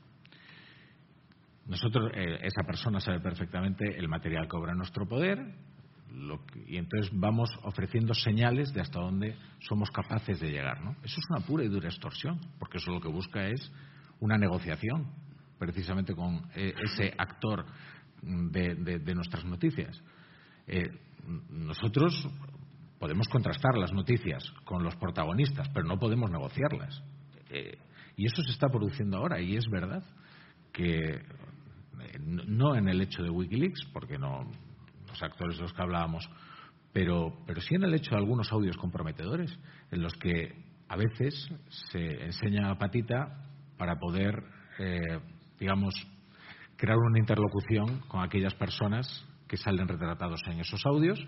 Nosotros, 1.66 2.12
eh, 2.16 2.40
esa 2.42 2.64
persona 2.66 3.00
sabe 3.00 3.20
perfectamente 3.20 3.98
el 3.98 4.08
material 4.08 4.48
que 4.48 4.58
obra 4.58 4.74
nuestro 4.74 5.08
poder 5.08 5.40
y 6.68 6.78
entonces 6.78 7.10
vamos 7.14 7.50
ofreciendo 7.64 8.14
señales 8.14 8.74
de 8.74 8.82
hasta 8.82 9.00
dónde 9.00 9.36
somos 9.60 9.90
capaces 9.92 10.40
de 10.40 10.52
llegar. 10.52 10.82
¿no? 10.84 10.92
Eso 11.04 11.20
es 11.20 11.26
una 11.30 11.46
pura 11.46 11.64
y 11.64 11.70
dura 11.70 11.88
extorsión, 11.88 12.40
porque 12.60 12.78
eso 12.78 12.92
lo 12.92 13.00
que 13.00 13.08
busca 13.08 13.48
es 13.48 13.72
una 14.20 14.38
negociación, 14.38 15.08
precisamente 15.58 16.14
con 16.14 16.42
eh, 16.56 16.74
ese 16.84 17.14
actor 17.18 17.66
de, 18.22 19.16
nuestras 19.16 19.46
noticias. 19.46 20.02
Eh, 20.68 20.90
nosotros 21.50 22.28
podemos 23.00 23.28
contrastar 23.28 23.78
las 23.78 23.94
noticias 23.94 24.44
con 24.64 24.84
los 24.84 24.96
protagonistas, 24.96 25.70
pero 25.70 25.86
no 25.88 25.98
podemos 25.98 26.30
negociarlas. 26.30 27.04
y 28.16 28.26
eso 28.26 28.42
se 28.44 28.52
está 28.52 28.70
produciendo 28.70 29.18
ahora, 29.18 29.42
y 29.42 29.56
es 29.56 29.68
verdad 29.70 30.04
que 30.72 31.22
no 32.20 32.76
en 32.76 32.88
el 32.88 33.02
hecho 33.02 33.24
de 33.24 33.30
Wikileaks, 33.30 33.86
porque 33.94 34.18
no 34.18 34.50
los 35.08 35.24
actores 35.24 35.58
de 35.58 35.64
los 35.64 35.74
que 35.74 35.82
hablábamos, 35.82 36.30
pero, 36.94 37.38
pero 37.46 37.62
sí 37.62 37.76
en 37.76 37.84
el 37.84 37.94
hecho 37.94 38.12
de 38.12 38.18
algunos 38.18 38.52
audios 38.52 38.78
comprometedores, 38.78 39.58
en 39.92 40.02
los 40.02 40.14
que 40.16 40.54
a 40.88 40.96
veces 40.98 41.50
se 41.92 42.26
enseña 42.26 42.70
a 42.70 42.78
patita 42.78 43.46
para 43.78 43.98
poder, 43.98 44.44
eh, 44.80 45.20
digamos, 45.60 45.94
crear 46.82 46.98
una 46.98 47.20
interlocución 47.20 48.00
con 48.08 48.24
aquellas 48.24 48.56
personas 48.56 49.24
que 49.48 49.56
salen 49.56 49.88
retratados 49.88 50.42
en 50.48 50.60
esos 50.60 50.84
audios 50.84 51.24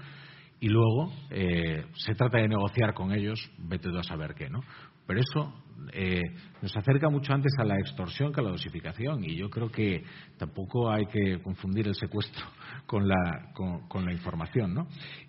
y 0.59 0.67
luego 0.67 1.13
eh, 1.29 1.85
se 1.93 2.15
trata 2.15 2.39
de 2.39 2.47
negociar 2.47 2.95
con 2.95 3.11
ellos, 3.11 3.39
vete 3.59 3.89
tú 3.89 3.97
a 3.99 4.03
saber 4.03 4.33
qué, 4.33 4.49
¿no? 4.49 4.61
Pero 5.05 5.19
eso 5.19 5.53
eh, 5.91 6.23
nos 6.59 6.75
acerca 6.75 7.07
mucho 7.09 7.33
antes 7.33 7.51
a 7.59 7.65
la 7.65 7.77
extorsión 7.77 8.33
que 8.33 8.39
a 8.39 8.43
la 8.43 8.49
dosificación 8.49 9.23
y 9.23 9.35
yo 9.35 9.51
creo 9.51 9.69
que 9.69 10.03
tampoco 10.39 10.89
hay 10.89 11.05
que 11.05 11.39
confundir 11.43 11.87
el 11.87 11.93
secuestro 11.93 12.43
con 12.87 13.07
la, 13.07 13.51
con, 13.53 14.05
la 14.05 14.11
información, 14.11 14.73
¿no? 14.73 14.87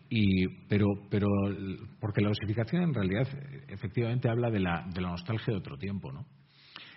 Y, 0.09 0.49
pero, 0.69 0.87
pero 1.11 1.27
porque 2.01 2.23
la 2.23 2.29
dosificación 2.29 2.83
en 2.83 2.95
realidad 2.95 3.29
efectivamente 3.69 4.31
habla 4.31 4.49
de 4.49 4.61
la, 4.61 4.87
de 4.91 5.03
la 5.03 5.11
nostalgia 5.11 5.53
de 5.53 5.59
otro 5.59 5.77
tiempo, 5.77 6.11
¿no? 6.11 6.25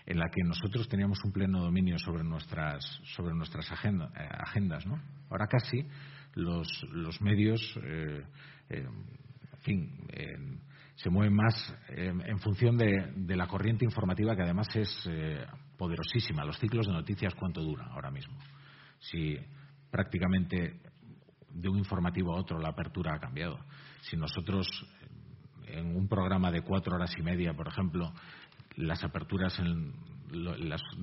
En 0.07 0.17
la 0.17 0.29
que 0.29 0.41
nosotros 0.43 0.89
teníamos 0.89 1.23
un 1.23 1.31
pleno 1.31 1.61
dominio 1.61 1.99
sobre 1.99 2.23
nuestras, 2.23 2.83
sobre 3.15 3.35
nuestras 3.35 3.71
agenda, 3.71 4.09
eh, 4.17 4.27
agendas. 4.47 4.87
¿no? 4.87 4.99
Ahora 5.29 5.45
casi 5.47 5.85
los, 6.33 6.67
los 6.91 7.21
medios, 7.21 7.61
eh, 7.83 8.23
en 8.69 9.61
fin, 9.61 10.07
se 10.97 11.11
mueve 11.11 11.29
más 11.29 11.53
eh, 11.89 12.11
en 12.25 12.39
función 12.39 12.75
de, 12.75 13.35
la 13.35 13.47
corriente 13.47 13.85
informativa 13.85 14.35
que 14.35 14.41
además 14.41 14.67
es 14.75 14.89
eh, 15.07 15.45
poderosísima. 15.77 16.43
Los 16.43 16.57
ciclos 16.57 16.87
de 16.87 16.93
noticias, 16.93 17.35
¿cuánto 17.35 17.61
duran 17.61 17.89
ahora 17.91 18.09
mismo? 18.09 18.35
Si 18.99 19.37
prácticamente 19.91 20.81
de 21.49 21.69
un 21.69 21.77
informativo 21.77 22.33
a 22.33 22.39
otro 22.39 22.59
la 22.59 22.69
apertura 22.69 23.13
ha 23.13 23.19
cambiado. 23.19 23.59
Si 24.01 24.17
nosotros 24.17 24.67
en 25.67 25.95
un 25.95 26.07
programa 26.07 26.51
de 26.51 26.61
cuatro 26.61 26.95
horas 26.95 27.13
y 27.15 27.21
media, 27.21 27.53
por 27.53 27.67
ejemplo, 27.67 28.11
las 28.77 29.03
aperturas 29.03 29.59
en 29.59 29.93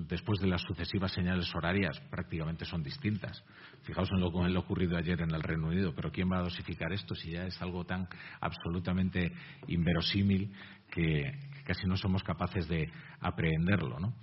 después 0.07 0.41
de 0.41 0.49
las 0.49 0.63
sucesivas 0.63 1.13
señales 1.13 1.53
horarias 1.55 1.99
prácticamente 2.11 2.65
son 2.65 2.83
distintas. 2.83 3.43
Fijaos 3.83 4.11
en 4.13 4.21
lo, 4.21 4.47
en 4.47 4.53
lo 4.53 4.61
ocurrido 4.61 4.97
ayer 4.97 5.21
en 5.23 5.35
el 5.35 5.43
Reino 5.43 5.69
Unido, 5.69 5.95
pero 5.95 6.11
¿quién 6.11 6.31
va 6.31 6.39
a 6.39 6.45
dosificar 6.45 6.93
esto 6.93 7.15
si 7.15 7.33
ya 7.33 7.47
es 7.47 7.61
algo 7.63 7.85
tan 7.85 8.07
absolutamente 8.41 9.33
inverosímil 9.69 10.53
que, 10.91 11.33
casi 11.65 11.87
no 11.87 11.97
somos 11.97 12.23
capaces 12.23 12.69
de 12.69 12.91
aprehenderlo? 13.21 13.99
¿no? 13.99 14.15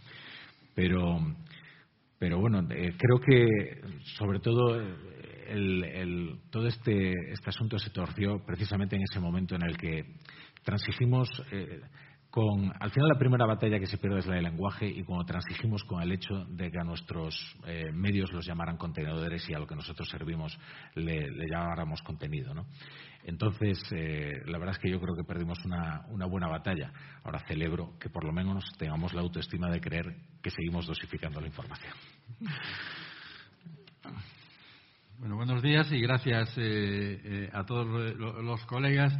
Pero, 0.75 1.19
pero 2.19 2.39
bueno, 2.39 2.59
eh, 2.69 2.95
creo 2.97 3.19
que 3.19 3.47
sobre 4.17 4.39
todo 4.39 4.79
el, 5.47 6.39
todo 6.49 6.67
este, 6.67 7.13
este 7.31 7.49
asunto 7.49 7.77
se 7.79 7.89
torció 7.89 8.43
precisamente 8.45 8.95
en 8.95 9.03
ese 9.03 9.19
momento 9.19 9.55
en 9.55 9.63
el 9.63 9.77
que 9.77 10.05
transigimos. 10.63 11.27
Eh, 11.51 11.81
al 12.79 12.91
final 12.91 13.09
la 13.09 13.19
primera 13.19 13.45
batalla 13.45 13.77
que 13.77 13.87
se 13.87 13.97
pierde 13.97 14.19
es 14.19 14.25
la 14.25 14.35
del 14.35 14.45
lenguaje 14.45 14.87
y 14.87 15.03
cuando 15.03 15.25
transigimos 15.25 15.83
con 15.83 16.01
el 16.01 16.13
hecho 16.13 16.45
de 16.45 16.71
que 16.71 16.79
a 16.79 16.83
nuestros 16.83 17.35
eh, 17.65 17.91
medios 17.91 18.31
los 18.31 18.45
llamaran 18.45 18.77
contenedores 18.77 19.49
y 19.49 19.53
a 19.53 19.59
lo 19.59 19.67
que 19.67 19.75
nosotros 19.75 20.07
servimos 20.09 20.57
le, 20.95 21.27
llamáramos 21.49 22.01
contenido. 22.01 22.53
Entonces, 23.23 23.79
eh, 23.91 24.31
la 24.45 24.57
verdad 24.57 24.75
es 24.75 24.79
que 24.79 24.89
yo 24.89 24.99
creo 25.01 25.15
que 25.15 25.25
perdimos 25.25 25.57
una, 25.65 26.05
una, 26.09 26.25
buena 26.25 26.47
batalla. 26.47 26.91
Ahora 27.23 27.39
celebro 27.47 27.97
que 27.99 28.09
por 28.09 28.23
lo 28.23 28.31
menos 28.31 28.63
tengamos 28.77 29.13
la 29.13 29.21
autoestima 29.21 29.69
de 29.69 29.81
creer 29.81 30.05
que 30.41 30.49
seguimos 30.51 30.87
dosificando 30.87 31.41
la 31.41 31.47
información. 31.47 31.93
Bueno, 35.19 35.35
buenos 35.35 35.61
días 35.61 35.91
y 35.91 35.99
gracias 35.99 36.53
eh, 36.57 37.49
a 37.53 37.63
todos 37.65 37.85
los 37.85 38.65
colegas 38.65 39.13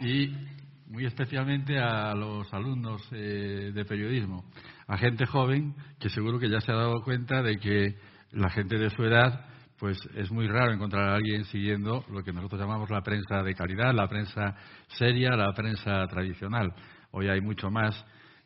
y 0.00 0.55
muy 0.88 1.04
especialmente 1.04 1.78
a 1.78 2.14
los 2.14 2.52
alumnos 2.52 3.02
eh, 3.12 3.72
de 3.74 3.84
periodismo, 3.84 4.44
a 4.86 4.96
gente 4.98 5.26
joven 5.26 5.74
que 5.98 6.08
seguro 6.08 6.38
que 6.38 6.48
ya 6.48 6.60
se 6.60 6.72
ha 6.72 6.76
dado 6.76 7.02
cuenta 7.02 7.42
de 7.42 7.58
que 7.58 7.96
la 8.32 8.50
gente 8.50 8.78
de 8.78 8.90
su 8.90 9.02
edad 9.02 9.46
pues 9.78 9.98
es 10.14 10.30
muy 10.30 10.48
raro 10.48 10.72
encontrar 10.72 11.10
a 11.10 11.14
alguien 11.16 11.44
siguiendo 11.44 12.04
lo 12.10 12.22
que 12.22 12.32
nosotros 12.32 12.60
llamamos 12.60 12.88
la 12.88 13.02
prensa 13.02 13.42
de 13.42 13.54
calidad, 13.54 13.92
la 13.92 14.08
prensa 14.08 14.54
seria, 14.88 15.36
la 15.36 15.52
prensa 15.52 16.06
tradicional. 16.06 16.72
Hoy 17.10 17.28
hay 17.28 17.42
mucho 17.42 17.70
más 17.70 17.94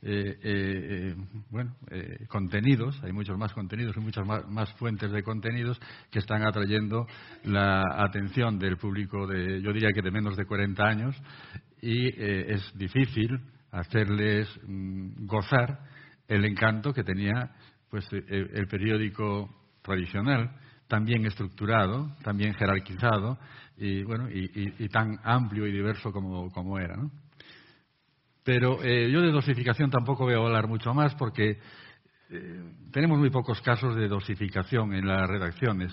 eh, 0.03 0.39
eh, 0.43 1.15
bueno, 1.51 1.77
contenidos, 2.29 2.99
hay 3.05 3.13
muchos 3.13 3.39
más 3.39 3.53
contenidos 3.53 3.97
y 3.97 4.01
muchas 4.01 4.27
más, 4.27 4.73
fuentes 4.73 5.13
de 5.13 5.23
contenidos 5.23 5.79
que 6.11 6.19
están 6.19 6.43
atrayendo 6.43 7.07
la 7.45 7.85
atención 7.99 8.59
del 8.59 8.77
público 8.77 9.27
de, 9.27 9.61
yo 9.63 9.73
diría 9.73 9.91
que 9.95 10.03
de 10.03 10.11
menos 10.11 10.37
de 10.37 10.47
40 10.47 10.83
años 10.83 11.17
y 11.83 12.09
eh, 12.09 12.53
es 12.55 12.73
difícil 12.77 13.41
hacerles 13.71 14.49
mm, 14.67 15.27
gozar 15.27 15.81
el 16.29 16.45
encanto 16.45 16.93
que 16.93 17.05
tenía 17.05 17.51
pues 17.89 18.07
eh, 18.13 18.23
el, 18.29 18.67
periódico 18.69 19.49
tradicional 19.83 20.51
tan 20.87 21.05
bien 21.05 21.25
estructurado, 21.27 22.15
tan 22.23 22.37
bien 22.37 22.55
jerarquizado 22.55 23.39
y 23.77 24.03
bueno 24.03 24.29
y, 24.31 24.89
tan 24.89 25.19
amplio 25.23 25.67
y 25.67 25.73
diverso 25.73 26.13
como, 26.13 26.51
como 26.51 26.79
era. 26.79 26.97
¿no? 26.97 27.11
Pero 28.45 28.83
eh, 28.83 29.11
yo 29.11 29.21
de 29.21 29.31
dosificación 29.31 29.91
tampoco 29.91 30.25
voy 30.25 30.35
a 30.35 30.39
hablar 30.39 30.69
mucho 30.69 30.93
más 30.93 31.15
porque 31.15 31.59
tenemos 32.93 33.19
muy 33.19 33.31
pocos 33.31 33.61
casos 33.61 33.97
de 33.97 34.07
dosificación 34.07 34.95
en 34.95 35.09
las 35.09 35.29
redacciones. 35.29 35.93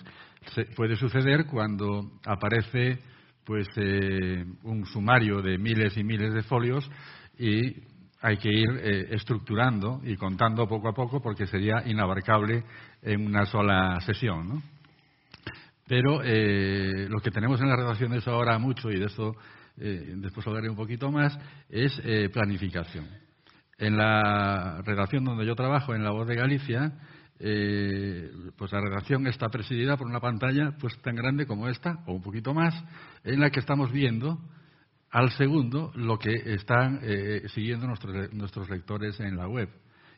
Se, 0.54 0.66
puede 0.66 0.96
suceder 0.96 1.48
cuando 1.48 2.12
aparece 2.26 3.00
pues 3.48 3.66
eh, 3.78 4.44
un 4.64 4.86
sumario 4.86 5.42
de 5.42 5.58
miles 5.58 5.96
y 5.96 6.04
miles 6.04 6.34
de 6.34 6.44
folios 6.44 6.88
y 7.40 7.78
hay 8.20 8.36
que 8.38 8.50
ir 8.50 8.70
eh, 8.82 9.08
estructurando 9.12 10.02
y 10.04 10.18
contando 10.18 10.68
poco 10.68 10.90
a 10.90 10.94
poco 10.94 11.22
porque 11.22 11.48
sería 11.48 11.82
inabarcable 11.86 12.66
en 13.02 13.26
una 13.26 13.46
sola 13.46 14.02
sesión. 14.02 14.50
¿no? 14.50 14.62
Pero 15.88 16.22
eh, 16.26 17.08
lo 17.08 17.22
que 17.22 17.32
tenemos 17.32 17.62
en 17.62 17.70
las 17.70 17.78
redacciones 17.78 18.28
ahora 18.28 18.60
mucho, 18.60 18.92
y 18.92 19.00
de 19.00 19.06
eso 19.06 19.34
después 19.78 20.46
hablaré 20.48 20.72
un 20.72 20.76
poquito 20.76 21.12
más, 21.12 21.38
es 21.70 22.02
planificación. 22.34 23.06
En 23.78 23.96
la 23.96 24.82
redacción 24.84 25.24
donde 25.24 25.46
yo 25.46 25.54
trabajo, 25.54 25.94
en 25.94 26.04
La 26.04 26.10
Voz 26.10 26.28
de 26.28 26.36
Galicia, 26.36 26.94
eh, 27.40 28.32
pues 28.58 28.72
la 28.72 28.82
redacción 28.82 29.28
está 29.28 29.50
presidida 29.50 29.96
por 29.96 30.08
una 30.08 30.20
pantalla 30.20 30.76
pues 30.80 31.00
tan 31.02 31.16
grande 31.16 31.46
como 31.46 31.68
esta, 31.68 32.04
o 32.08 32.14
un 32.14 32.22
poquito 32.22 32.54
más, 32.54 32.74
en 33.24 33.40
la 33.40 33.50
que 33.52 33.60
estamos 33.60 33.92
viendo 33.92 34.40
al 35.12 35.32
segundo 35.32 35.92
lo 35.96 36.18
que 36.18 36.34
están 36.54 37.00
eh, 37.04 37.44
siguiendo 37.54 37.88
nuestros, 37.88 38.34
nuestros 38.34 38.70
lectores 38.70 39.20
en 39.20 39.38
la 39.38 39.48
web. 39.48 39.70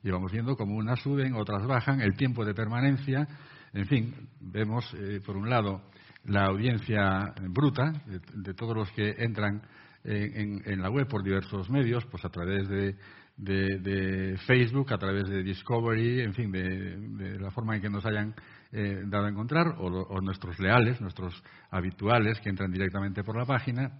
Y 0.01 0.11
vamos 0.11 0.31
viendo 0.31 0.55
cómo 0.55 0.75
unas 0.75 1.01
suben, 1.01 1.35
otras 1.35 1.65
bajan, 1.67 1.99
el 2.01 2.15
tiempo 2.15 2.45
de 2.45 2.53
permanencia, 2.53 3.27
en 3.73 3.85
fin, 3.85 4.15
vemos 4.39 4.91
eh, 4.93 5.19
por 5.25 5.35
un 5.35 5.49
lado 5.49 5.81
la 6.23 6.45
audiencia 6.45 7.33
bruta 7.49 7.91
de, 8.33 8.53
todos 8.53 8.75
los 8.75 8.91
que 8.91 9.15
entran 9.17 9.61
en, 10.03 10.61
en, 10.65 10.81
la 10.81 10.89
web 10.89 11.07
por 11.07 11.23
diversos 11.23 11.69
medios, 11.69 12.05
pues 12.05 12.23
a 12.23 12.29
través 12.29 12.67
de 12.67 12.95
de, 13.39 14.37
Facebook, 14.45 14.93
a 14.93 14.97
través 14.97 15.27
de 15.29 15.43
Discovery, 15.43 16.21
en 16.21 16.33
fin, 16.33 16.51
de, 16.51 17.39
la 17.39 17.51
forma 17.51 17.75
en 17.75 17.81
que 17.81 17.89
nos 17.89 18.05
hayan 18.05 18.35
eh, 18.71 19.01
dado 19.05 19.25
a 19.25 19.29
encontrar, 19.29 19.75
o, 19.79 20.21
nuestros 20.21 20.59
leales, 20.59 20.99
nuestros 21.01 21.41
habituales 21.71 22.39
que 22.41 22.49
entran 22.49 22.71
directamente 22.71 23.23
por 23.23 23.37
la 23.37 23.45
página. 23.45 23.91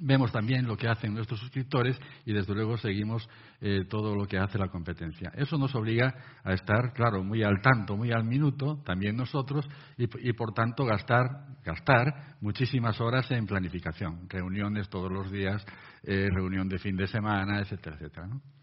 Vemos 0.00 0.32
también 0.32 0.66
lo 0.66 0.76
que 0.76 0.88
hacen 0.88 1.14
nuestros 1.14 1.38
suscriptores 1.38 1.96
y, 2.24 2.32
desde 2.32 2.54
luego, 2.54 2.76
seguimos 2.76 3.28
eh, 3.60 3.84
todo 3.88 4.16
lo 4.16 4.26
que 4.26 4.36
hace 4.36 4.58
la 4.58 4.68
competencia. 4.68 5.30
Eso 5.36 5.56
nos 5.58 5.74
obliga 5.76 6.12
a 6.42 6.52
estar, 6.54 6.92
claro, 6.92 7.22
muy 7.22 7.44
al 7.44 7.62
tanto, 7.62 7.96
muy 7.96 8.10
al 8.10 8.24
minuto, 8.24 8.82
también 8.84 9.16
nosotros, 9.16 9.66
y, 9.96 10.32
por 10.32 10.52
tanto, 10.54 10.84
gastar, 10.84 11.28
gastar 11.64 12.36
muchísimas 12.40 13.00
horas 13.00 13.30
en 13.30 13.46
planificación, 13.46 14.28
reuniones 14.28 14.88
todos 14.88 15.10
los 15.10 15.30
días, 15.30 15.64
eh, 16.02 16.28
reunión 16.32 16.68
de 16.68 16.78
fin 16.78 16.96
de 16.96 17.06
semana, 17.06 17.60
etcétera, 17.60 17.96
etcétera. 17.96 18.26
¿no? 18.26 18.55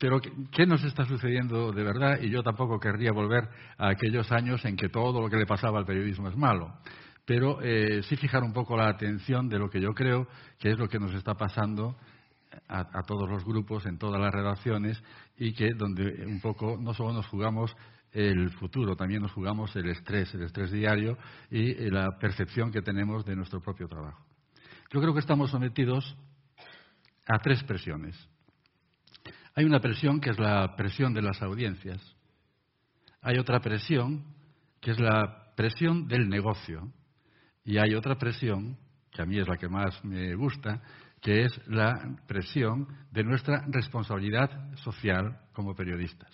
Pero 0.00 0.18
¿qué 0.50 0.64
nos 0.64 0.82
está 0.82 1.04
sucediendo 1.04 1.72
de 1.72 1.84
verdad? 1.84 2.20
Y 2.22 2.30
yo 2.30 2.42
tampoco 2.42 2.80
querría 2.80 3.12
volver 3.12 3.46
a 3.76 3.90
aquellos 3.90 4.32
años 4.32 4.64
en 4.64 4.74
que 4.74 4.88
todo 4.88 5.20
lo 5.20 5.28
que 5.28 5.36
le 5.36 5.44
pasaba 5.44 5.78
al 5.78 5.84
periodismo 5.84 6.26
es 6.26 6.36
malo. 6.36 6.72
Pero 7.26 7.60
eh, 7.60 8.02
sí 8.04 8.16
fijar 8.16 8.42
un 8.42 8.54
poco 8.54 8.78
la 8.78 8.88
atención 8.88 9.50
de 9.50 9.58
lo 9.58 9.68
que 9.68 9.78
yo 9.78 9.92
creo 9.92 10.26
que 10.58 10.70
es 10.70 10.78
lo 10.78 10.88
que 10.88 10.98
nos 10.98 11.12
está 11.12 11.34
pasando 11.34 11.98
a, 12.66 13.02
todos 13.02 13.28
los 13.28 13.44
grupos, 13.44 13.84
en 13.84 13.98
todas 13.98 14.18
las 14.18 14.32
redacciones, 14.32 15.02
y 15.36 15.52
que 15.52 15.68
donde 15.76 16.24
un 16.26 16.40
poco 16.40 16.78
no 16.80 16.94
solo 16.94 17.12
nos 17.12 17.26
jugamos 17.26 17.76
el 18.12 18.50
futuro, 18.52 18.96
también 18.96 19.20
nos 19.20 19.32
jugamos 19.32 19.76
el 19.76 19.90
estrés, 19.90 20.34
el 20.34 20.44
estrés 20.44 20.72
diario 20.72 21.18
y 21.50 21.72
eh, 21.72 21.90
la 21.90 22.16
percepción 22.18 22.72
que 22.72 22.80
tenemos 22.80 23.26
de 23.26 23.36
nuestro 23.36 23.60
propio 23.60 23.86
trabajo. 23.86 24.24
Yo 24.90 24.98
creo 24.98 25.12
que 25.12 25.20
estamos 25.20 25.50
sometidos 25.50 26.16
a 27.28 27.38
tres 27.38 27.62
presiones. 27.64 28.16
Hay 29.54 29.64
una 29.64 29.80
presión 29.80 30.20
que 30.20 30.30
es 30.30 30.38
la 30.38 30.76
presión 30.76 31.12
de 31.12 31.22
las 31.22 31.42
audiencias. 31.42 32.00
Hay 33.22 33.38
otra 33.38 33.60
presión 33.60 34.24
que 34.80 34.92
es 34.92 35.00
la 35.00 35.52
presión 35.56 36.08
del 36.08 36.28
negocio. 36.28 36.92
Y 37.64 37.78
hay 37.78 37.94
otra 37.94 38.16
presión, 38.16 38.78
que 39.10 39.22
a 39.22 39.26
mí 39.26 39.38
es 39.38 39.46
la 39.46 39.56
que 39.56 39.68
más 39.68 40.02
me 40.04 40.34
gusta, 40.34 40.80
que 41.20 41.44
es 41.44 41.60
la 41.66 42.16
presión 42.26 42.88
de 43.10 43.24
nuestra 43.24 43.64
responsabilidad 43.68 44.74
social 44.76 45.38
como 45.52 45.74
periodistas. 45.74 46.30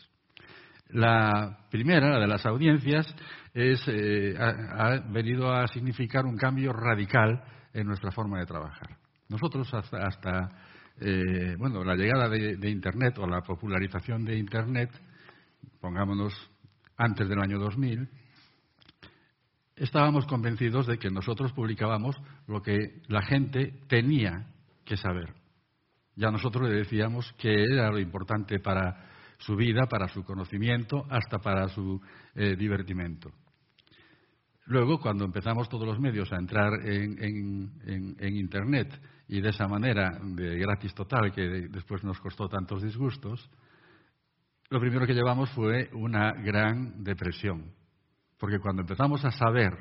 La 0.88 1.66
primera, 1.68 2.10
la 2.10 2.20
de 2.20 2.28
las 2.28 2.46
audiencias, 2.46 3.12
eh, 3.54 4.34
ha, 4.38 5.00
venido 5.10 5.52
a 5.52 5.66
significar 5.66 6.24
un 6.24 6.36
cambio 6.36 6.72
radical 6.72 7.42
en 7.72 7.86
nuestra 7.86 8.12
forma 8.12 8.38
de 8.38 8.46
trabajar. 8.46 8.96
Nosotros 9.28 9.68
hasta 9.74 10.65
eh, 11.00 11.56
bueno, 11.58 11.84
la 11.84 11.94
llegada 11.94 12.28
de, 12.28 12.70
Internet 12.70 13.18
o 13.18 13.26
la 13.26 13.42
popularización 13.42 14.24
de 14.24 14.38
Internet, 14.38 14.90
pongámonos 15.80 16.32
antes 16.96 17.28
del 17.28 17.40
año 17.40 17.58
2000, 17.58 18.08
estábamos 19.76 20.26
convencidos 20.26 20.86
de 20.86 20.98
que 20.98 21.10
nosotros 21.10 21.52
publicábamos 21.52 22.16
lo 22.46 22.62
que 22.62 23.02
la 23.08 23.22
gente 23.22 23.74
tenía 23.88 24.46
que 24.84 24.96
saber. 24.96 25.34
Ya 26.14 26.30
nosotros 26.30 26.68
le 26.68 26.76
decíamos 26.76 27.30
que 27.38 27.64
era 27.64 27.90
lo 27.90 27.98
importante 27.98 28.58
para 28.58 29.06
su 29.38 29.54
vida, 29.54 29.86
para 29.86 30.08
su 30.08 30.24
conocimiento, 30.24 31.04
hasta 31.10 31.38
para 31.38 31.68
su 31.68 32.00
eh, 32.34 32.56
divertimento. 32.56 33.30
Luego, 34.66 34.98
cuando 34.98 35.24
empezamos 35.24 35.68
todos 35.68 35.86
los 35.86 36.00
medios 36.00 36.32
a 36.32 36.36
entrar 36.36 36.72
en, 36.84 37.70
Internet 38.20 38.98
y 39.28 39.40
de 39.40 39.48
esa 39.48 39.66
manera, 39.66 40.18
de 40.22 40.58
gratis 40.58 40.94
total, 40.94 41.32
que 41.32 41.68
después 41.68 42.04
nos 42.04 42.20
costó 42.20 42.48
tantos 42.48 42.82
disgustos, 42.82 43.50
lo 44.70 44.80
primero 44.80 45.06
que 45.06 45.14
llevamos 45.14 45.50
fue 45.50 45.90
una 45.92 46.32
gran 46.32 47.02
depresión. 47.02 47.72
Porque 48.38 48.58
cuando 48.58 48.82
empezamos 48.82 49.24
a 49.24 49.30
saber, 49.30 49.72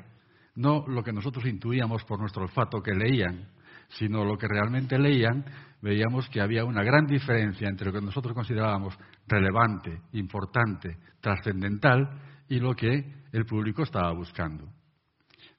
no 0.54 0.84
lo 0.86 1.02
que 1.02 1.12
nosotros 1.12 1.44
intuíamos 1.44 2.04
por 2.04 2.18
nuestro 2.18 2.42
olfato 2.42 2.82
que 2.82 2.94
leían, 2.94 3.48
sino 3.88 4.24
lo 4.24 4.36
que 4.36 4.48
realmente 4.48 4.98
leían, 4.98 5.44
veíamos 5.80 6.28
que 6.28 6.40
había 6.40 6.64
una 6.64 6.82
gran 6.82 7.06
diferencia 7.06 7.68
entre 7.68 7.86
lo 7.86 7.92
que 7.92 8.04
nosotros 8.04 8.34
considerábamos 8.34 8.98
relevante, 9.26 10.00
importante, 10.12 10.98
trascendental 11.20 12.20
y 12.48 12.58
lo 12.58 12.74
que 12.74 13.14
el 13.32 13.44
público 13.44 13.82
estaba 13.82 14.12
buscando. 14.12 14.68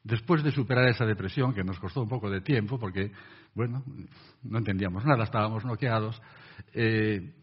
Después 0.04 0.44
de 0.44 0.52
superar 0.52 0.88
esa 0.88 1.06
depresión, 1.06 1.54
que 1.54 1.64
nos 1.64 1.80
costó 1.80 2.02
un 2.02 2.10
poco 2.10 2.30
de 2.30 2.42
tiempo, 2.42 2.80
porque, 2.80 3.12
bueno, 3.58 3.84
no 4.44 4.60
entendíamos 4.60 5.04
nada, 5.04 5.24
estábamos 5.24 5.66
noqueados, 5.66 6.22
eh, 6.74 7.34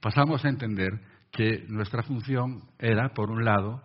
pasamos 0.00 0.44
a 0.44 0.48
entender 0.48 0.90
que 1.30 1.64
nuestra 1.68 2.02
función 2.02 2.64
era, 2.80 3.10
por 3.14 3.30
un 3.30 3.44
lado, 3.44 3.80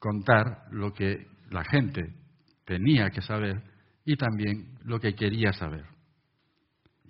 contar 0.00 0.64
lo 0.72 0.92
que 0.92 1.28
la 1.50 1.62
gente 1.64 2.16
tenía 2.64 3.10
que 3.10 3.22
saber 3.22 3.62
y 4.04 4.16
también 4.16 4.76
lo 4.82 4.98
que 4.98 5.14
quería 5.14 5.52
saber. 5.52 5.84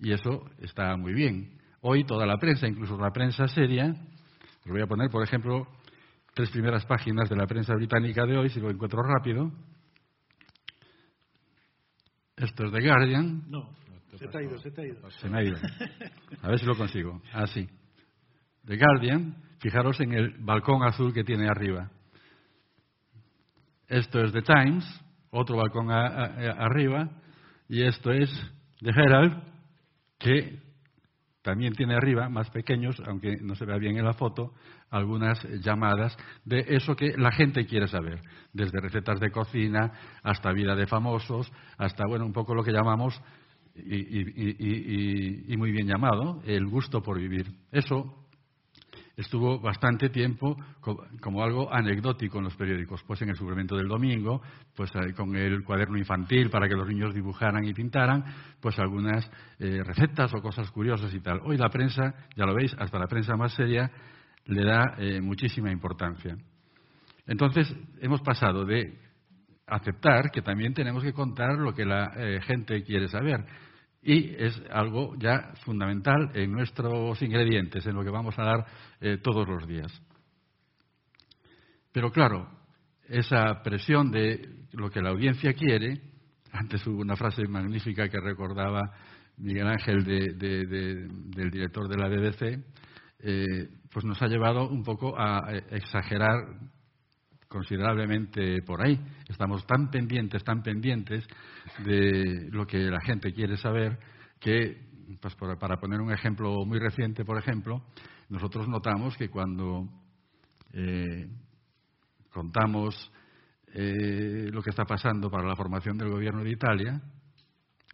Y 0.03 0.13
eso 0.13 0.45
está 0.61 0.95
muy 0.99 1.15
bien. 1.15 1.59
Hoy 1.81 2.05
toda 2.05 2.27
la 2.27 2.37
prensa, 2.37 2.69
incluso 2.69 2.99
la 2.99 3.11
prensa 3.11 3.49
seria, 3.49 3.87
os 3.87 4.71
voy 4.71 4.83
a 4.83 4.87
poner, 4.87 5.09
por 5.09 5.25
ejemplo, 5.25 5.67
tres 6.35 6.51
primeras 6.51 6.85
páginas 6.85 7.31
de 7.31 7.37
la 7.37 7.47
prensa 7.47 7.75
británica 7.75 8.27
de 8.27 8.37
hoy, 8.37 8.51
si 8.51 8.61
lo 8.61 8.71
encuentro 8.71 9.01
rápido. 9.03 9.51
Esto 12.41 12.67
es 12.67 12.73
The 12.73 12.81
Guardian. 12.81 13.43
No, 13.49 13.71
se 14.17 14.29
te 14.29 14.39
ha 14.39 14.43
ido, 14.43 14.59
se 14.59 14.71
te 14.71 14.83
ha 14.83 14.87
ido. 14.87 15.11
Se 15.11 15.29
me 15.29 15.39
ha 15.39 15.43
ido. 15.43 15.57
A 16.43 16.49
ver 16.49 16.59
si 16.59 16.67
lo 16.67 16.77
consigo. 16.77 17.21
Así. 17.33 17.69
The 18.65 18.77
Guardian, 18.77 19.37
fijaros 19.61 20.01
en 20.01 20.13
el 20.13 20.37
balcón 20.39 20.83
azul 20.83 21.13
que 21.13 21.25
tiene 21.25 21.49
arriba. 21.49 21.91
Esto 23.89 24.21
es 24.21 24.33
The 24.33 24.43
Times, 24.43 24.85
otro 25.31 25.57
balcón 25.57 25.91
arriba. 25.91 27.11
Y 27.69 27.83
esto 27.83 28.13
es 28.13 28.31
The 28.81 28.91
Herald, 28.91 29.43
que 30.19 30.59
también 31.49 31.73
tiene 31.73 31.95
arriba, 31.95 32.29
más 32.29 32.51
pequeños, 32.51 33.01
aunque 33.07 33.39
no 33.41 33.55
se 33.55 33.65
vea 33.65 33.79
bien 33.79 33.97
en 33.97 34.05
la 34.05 34.13
foto, 34.13 34.53
algunas 34.91 35.43
llamadas 35.65 36.15
de 36.45 36.63
eso 36.69 36.95
que 36.95 37.17
la 37.17 37.33
gente 37.33 37.65
quiere 37.65 37.89
saber, 37.89 38.21
desde 38.53 38.79
recetas 38.83 39.19
de 39.19 39.31
cocina 39.31 39.91
hasta 40.23 40.53
vida 40.53 40.75
de 40.75 40.87
famosos, 40.87 41.51
hasta, 41.79 42.07
bueno, 42.07 42.27
un 42.27 42.35
poco 42.35 42.55
lo 42.55 42.63
que 42.63 42.71
llamamos, 42.71 43.19
y, 43.75 45.55
y 45.55 45.57
muy 45.57 45.73
bien 45.73 45.87
llamado, 45.87 46.43
el 46.45 46.67
gusto 46.67 47.01
por 47.01 47.19
vivir. 47.19 47.47
Eso 47.73 48.28
estuvo 49.19 49.59
bastante 49.59 50.11
tiempo 50.11 50.57
como 51.21 51.43
algo 51.43 51.75
anecdótico 51.75 52.39
en 52.39 52.45
los 52.45 52.57
periódicos, 52.57 53.03
pues 53.05 53.21
en 53.21 53.31
el 53.31 53.37
suplemento 53.37 53.77
del 53.77 53.89
domingo, 53.89 54.41
pues 54.77 54.93
eh, 54.95 55.13
con 55.13 55.35
el 55.35 55.65
cuaderno 55.65 55.99
infantil 55.99 56.49
para 56.51 56.69
que 56.69 56.77
los 56.77 56.87
niños 56.87 57.13
dibujaran 57.13 57.65
y 57.65 57.75
pintaran, 57.75 58.25
pues 58.61 58.79
algunas 58.79 59.29
eh, 59.59 59.83
recetas 59.83 60.33
o 60.35 60.41
cosas 60.41 60.71
curiosas 60.71 61.13
y 61.13 61.19
tal. 61.19 61.41
Hoy 61.45 61.57
la 61.57 61.69
prensa, 61.69 62.15
ya 62.37 62.47
lo 62.47 62.55
veis, 62.55 62.75
hasta 62.79 62.97
la 62.99 63.09
prensa 63.09 63.37
más 63.37 63.53
seria 63.55 63.91
le 64.47 64.65
da 64.65 64.95
eh, 64.99 65.21
muchísima 65.21 65.73
importancia. 65.73 66.37
Entonces, 67.27 67.75
hemos 68.01 68.23
pasado 68.23 68.65
de 68.65 69.01
aceptar 69.67 70.31
que 70.31 70.43
también 70.43 70.73
tenemos 70.75 71.03
que 71.03 71.13
contar 71.13 71.59
lo 71.59 71.75
que 71.75 71.85
la 71.85 72.41
gente 72.47 72.83
quiere 72.85 73.09
saber 73.09 73.45
y 74.03 74.35
es 74.37 74.61
algo 74.71 75.17
ya 75.19 75.53
fundamental 75.65 76.31
en 76.35 76.53
nuestros 76.53 77.21
ingredientes, 77.23 77.87
en 77.87 77.95
lo 77.95 78.05
que 78.05 78.11
vamos 78.11 78.39
a 78.39 78.45
dar 78.45 78.67
eh, 79.01 79.19
todos 79.23 79.47
los 79.49 79.67
días. 79.67 79.93
Pero 81.93 82.11
claro, 82.13 82.49
esa 83.09 83.63
presión 83.63 84.11
de 84.11 84.67
lo 84.73 84.91
que 84.91 85.03
la 85.03 85.11
audiencia 85.11 85.53
quiere, 85.55 86.01
antes 86.53 86.87
hubo 86.87 87.01
una 87.01 87.17
frase 87.17 87.47
magnífica 87.49 88.09
que 88.09 88.21
recordaba 88.21 88.93
Miguel 89.39 89.67
Ángel 89.67 90.05
del 90.05 91.51
director 91.51 91.89
de 91.89 91.97
la 91.97 92.09
BBC, 92.09 92.65
eh, 93.21 93.69
pues 93.91 94.05
nos 94.05 94.21
ha 94.23 94.29
llevado 94.29 94.69
un 94.69 94.83
poco 94.83 95.19
a 95.19 95.53
exagerar 95.71 96.37
considerablemente 97.49 98.63
por 98.63 98.85
ahí. 98.85 99.01
Estamos 99.29 99.67
tan 99.67 99.91
pendientes, 99.91 100.45
tan 100.45 100.63
pendientes 100.63 101.27
de 101.85 102.49
lo 102.51 102.67
que 102.67 102.79
la 102.79 103.01
gente 103.01 103.33
quiere 103.33 103.57
saber 103.57 103.99
que, 104.39 104.77
pues 105.21 105.35
para 105.35 105.79
poner 105.79 106.01
un 106.01 106.13
ejemplo 106.13 106.65
muy 106.67 106.79
reciente, 106.79 107.25
por 107.25 107.39
ejemplo, 107.39 107.83
nosotros 108.29 108.69
notamos 108.69 109.17
que 109.17 109.31
cuando 109.31 109.89
eh, 110.73 111.27
contamos 112.31 113.11
eh, 113.75 114.49
lo 114.53 114.63
que 114.63 114.71
está 114.71 114.85
pasando 114.85 115.31
para 115.31 115.49
la 115.49 115.57
formación 115.57 115.97
del 115.97 116.11
gobierno 116.11 116.45
de 116.45 116.51
Italia, 116.51 117.01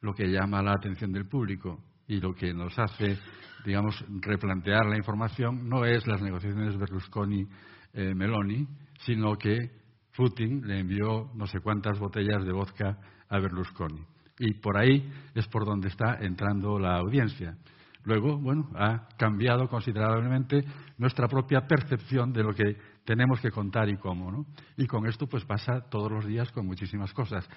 lo 0.01 0.13
que 0.13 0.27
llama 0.27 0.63
la 0.63 0.73
atención 0.73 1.13
del 1.13 1.27
público 1.27 1.83
y 2.07 2.21
lo 2.21 2.35
que 2.35 2.53
nos 2.53 2.79
hace, 2.79 3.19
digamos, 3.65 4.05
replantear 4.21 4.87
la 4.87 4.99
información 4.99 5.69
no 5.69 5.85
es 5.85 6.07
las 6.07 6.21
negociaciones 6.21 6.77
Berlusconi-Meloni, 6.77 8.69
sino 9.01 9.37
que 9.37 9.71
Putin 10.17 10.67
le 10.67 10.81
envió 10.81 11.31
no 11.35 11.47
sé 11.47 11.61
cuántas 11.61 11.99
botellas 11.99 12.45
de 12.45 12.53
vodka 12.53 12.99
a 13.29 13.39
Berlusconi. 13.39 14.05
Y 14.39 14.55
por 14.55 14.77
ahí 14.77 15.13
es 15.35 15.47
por 15.49 15.65
donde 15.65 15.89
está 15.89 16.19
entrando 16.21 16.79
la 16.79 16.97
audiencia. 16.97 17.57
Luego, 18.05 18.37
bueno, 18.37 18.69
ha 18.75 19.09
cambiado 19.17 19.67
considerablemente 19.69 20.63
nuestra 20.99 21.27
propia 21.27 21.67
percepción 21.67 22.33
de 22.33 22.43
lo 22.43 22.53
que 22.53 22.77
tenemos 23.05 23.41
que 23.41 23.51
contar 23.51 23.89
y 23.89 23.97
cómo, 23.97 24.31
¿no? 24.31 24.47
Y 24.77 24.87
con 24.87 25.07
esto, 25.07 25.27
pues 25.27 25.45
pasa 25.45 25.81
todos 25.89 26.13
los 26.13 26.27
días 26.27 26.51
con 26.53 26.67
muchísimas 26.67 27.13
cosas. 27.15 27.49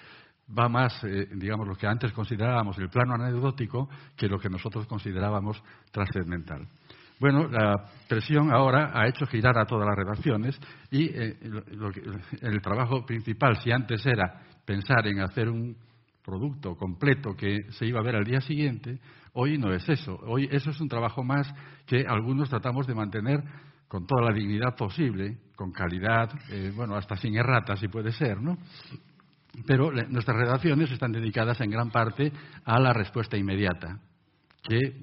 Va 0.57 0.69
más, 0.69 1.03
eh, 1.03 1.27
digamos, 1.35 1.67
lo 1.67 1.75
que 1.75 1.87
antes 1.87 2.13
considerábamos 2.13 2.77
el 2.77 2.89
plano 2.89 3.15
anecdótico 3.15 3.89
que 4.15 4.29
lo 4.29 4.39
que 4.39 4.49
nosotros 4.49 4.87
considerábamos 4.87 5.61
trascendental. 5.91 6.65
Bueno, 7.19 7.47
la 7.47 7.83
presión 8.07 8.53
ahora 8.53 8.91
ha 8.93 9.07
hecho 9.07 9.25
girar 9.25 9.57
a 9.57 9.65
todas 9.65 9.87
las 9.87 9.95
redacciones 9.95 10.59
y 10.91 11.05
eh, 11.05 11.37
el 12.41 12.61
trabajo 12.61 13.05
principal, 13.05 13.57
si 13.57 13.71
antes 13.71 14.05
era 14.05 14.41
pensar 14.65 15.07
en 15.07 15.21
hacer 15.21 15.49
un 15.49 15.75
producto 16.23 16.75
completo 16.75 17.35
que 17.35 17.71
se 17.71 17.85
iba 17.85 17.99
a 17.99 18.03
ver 18.03 18.17
al 18.17 18.25
día 18.25 18.41
siguiente, 18.41 18.99
hoy 19.33 19.57
no 19.57 19.73
es 19.73 19.87
eso. 19.89 20.19
Hoy 20.27 20.47
eso 20.51 20.69
es 20.69 20.79
un 20.79 20.89
trabajo 20.89 21.23
más 21.23 21.51
que 21.85 22.05
algunos 22.07 22.49
tratamos 22.49 22.85
de 22.85 22.93
mantener 22.93 23.41
con 23.87 24.05
toda 24.05 24.29
la 24.29 24.35
dignidad 24.35 24.75
posible, 24.75 25.37
con 25.55 25.71
calidad, 25.71 26.29
eh, 26.51 26.71
bueno, 26.75 26.95
hasta 26.95 27.15
sin 27.15 27.35
erratas 27.35 27.79
si 27.79 27.87
puede 27.87 28.11
ser, 28.11 28.41
¿no? 28.41 28.57
Pero 29.65 29.91
nuestras 29.91 30.37
redacciones 30.37 30.91
están 30.91 31.13
dedicadas 31.13 31.59
en 31.61 31.71
gran 31.71 31.89
parte 31.89 32.31
a 32.65 32.79
la 32.79 32.93
respuesta 32.93 33.37
inmediata, 33.37 33.99
que 34.61 35.01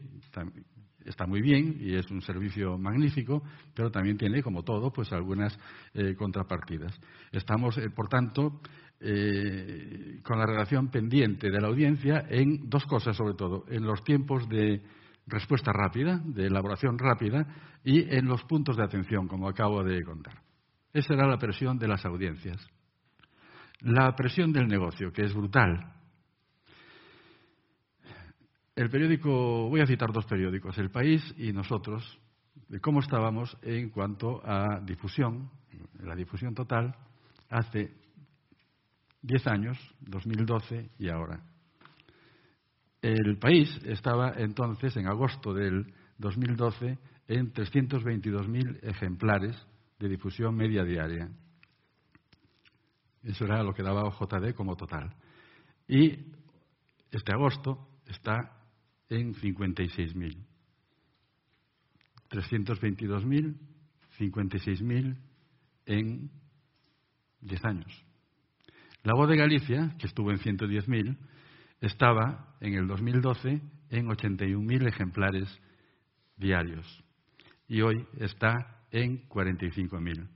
está 1.05 1.27
muy 1.27 1.41
bien 1.41 1.77
y 1.81 1.95
es 1.95 2.11
un 2.11 2.21
servicio 2.21 2.79
magnífico, 2.79 3.43
pero 3.75 3.91
también 3.91 4.17
tiene, 4.17 4.43
como 4.43 4.63
todo, 4.63 4.93
pues 4.93 5.13
algunas 5.13 5.59
eh, 5.95 6.15
contrapartidas. 6.15 6.99
Estamos, 7.33 7.77
eh, 7.79 7.91
por 7.91 8.09
tanto, 8.09 8.61
eh, 9.01 10.21
con 10.23 10.39
la 10.39 10.47
relación 10.47 10.89
pendiente 10.89 11.51
de 11.51 11.61
la 11.61 11.69
audiencia 11.69 12.27
en 12.29 12.69
dos 12.69 12.87
cosas, 12.87 13.17
sobre 13.17 13.35
todo, 13.35 13.65
en 13.69 13.85
los 13.85 14.03
tiempos 14.05 14.49
de 14.49 14.83
respuesta 15.27 15.73
rápida, 15.73 16.21
de 16.25 16.47
elaboración 16.47 16.99
rápida, 16.99 17.47
y 17.85 18.01
en 18.15 18.27
los 18.27 18.43
puntos 18.45 18.77
de 18.77 18.85
atención, 18.85 19.29
como 19.29 19.49
acabo 19.49 19.83
de 19.83 20.03
contar. 20.03 20.43
Esa 20.93 21.15
era 21.15 21.27
la 21.27 21.39
presión 21.39 21.79
de 21.79 21.89
las 21.89 22.05
audiencias. 22.07 22.67
La 23.81 24.15
presión 24.15 24.53
del 24.53 24.69
negocio, 24.69 25.13
que 25.13 25.23
es 25.23 25.35
brutal, 25.35 25.94
el 28.77 28.91
periódico, 28.91 29.69
voy 29.69 29.81
a 29.81 29.87
citar 29.87 30.13
dos 30.13 30.27
periódicos, 30.27 30.77
El 30.79 30.91
País 30.91 31.23
y 31.37 31.53
nosotros, 31.53 32.19
de 32.69 32.81
cómo 32.81 33.01
estábamos 33.01 33.57
en 33.63 33.91
cuanto 33.91 34.43
a 34.45 34.81
difusión, 34.81 35.51
la 36.01 36.17
difusión 36.17 36.55
total, 36.55 36.95
hace 37.51 37.93
10 39.23 39.47
años, 39.47 39.79
2012 40.01 40.91
y 40.99 41.09
ahora. 41.09 41.41
El 43.01 43.39
país 43.39 43.69
estaba 43.85 44.33
entonces, 44.37 44.97
en 44.97 45.07
agosto 45.07 45.53
del 45.53 45.93
2012, 46.19 46.99
en 47.29 47.53
322.000 47.53 48.81
ejemplares 48.83 49.57
de 49.99 50.09
difusión 50.09 50.55
media 50.57 50.85
diaria. 50.85 51.31
Eso 53.23 53.45
era 53.45 53.63
lo 53.63 53.73
que 53.73 53.83
daba 53.83 54.09
OJD 54.09 54.55
como 54.55 54.75
total. 54.75 55.15
Y 55.87 56.19
este 57.11 57.33
agosto 57.33 57.89
está 58.07 58.64
en 59.09 59.35
56.000. 59.35 60.37
322.000, 62.31 63.55
56.000 64.19 65.17
en 65.87 66.31
10 67.41 67.65
años. 67.65 68.05
La 69.03 69.15
voz 69.15 69.29
de 69.29 69.37
Galicia, 69.37 69.95
que 69.99 70.07
estuvo 70.07 70.31
en 70.31 70.39
110.000, 70.39 71.17
estaba 71.81 72.57
en 72.61 72.75
el 72.75 72.87
2012 72.87 73.61
en 73.91 74.07
81.000 74.07 74.89
ejemplares 74.89 75.61
diarios 76.37 77.05
y 77.69 77.83
hoy 77.83 78.07
está 78.19 78.87
en 78.91 79.29
45.000. 79.29 80.29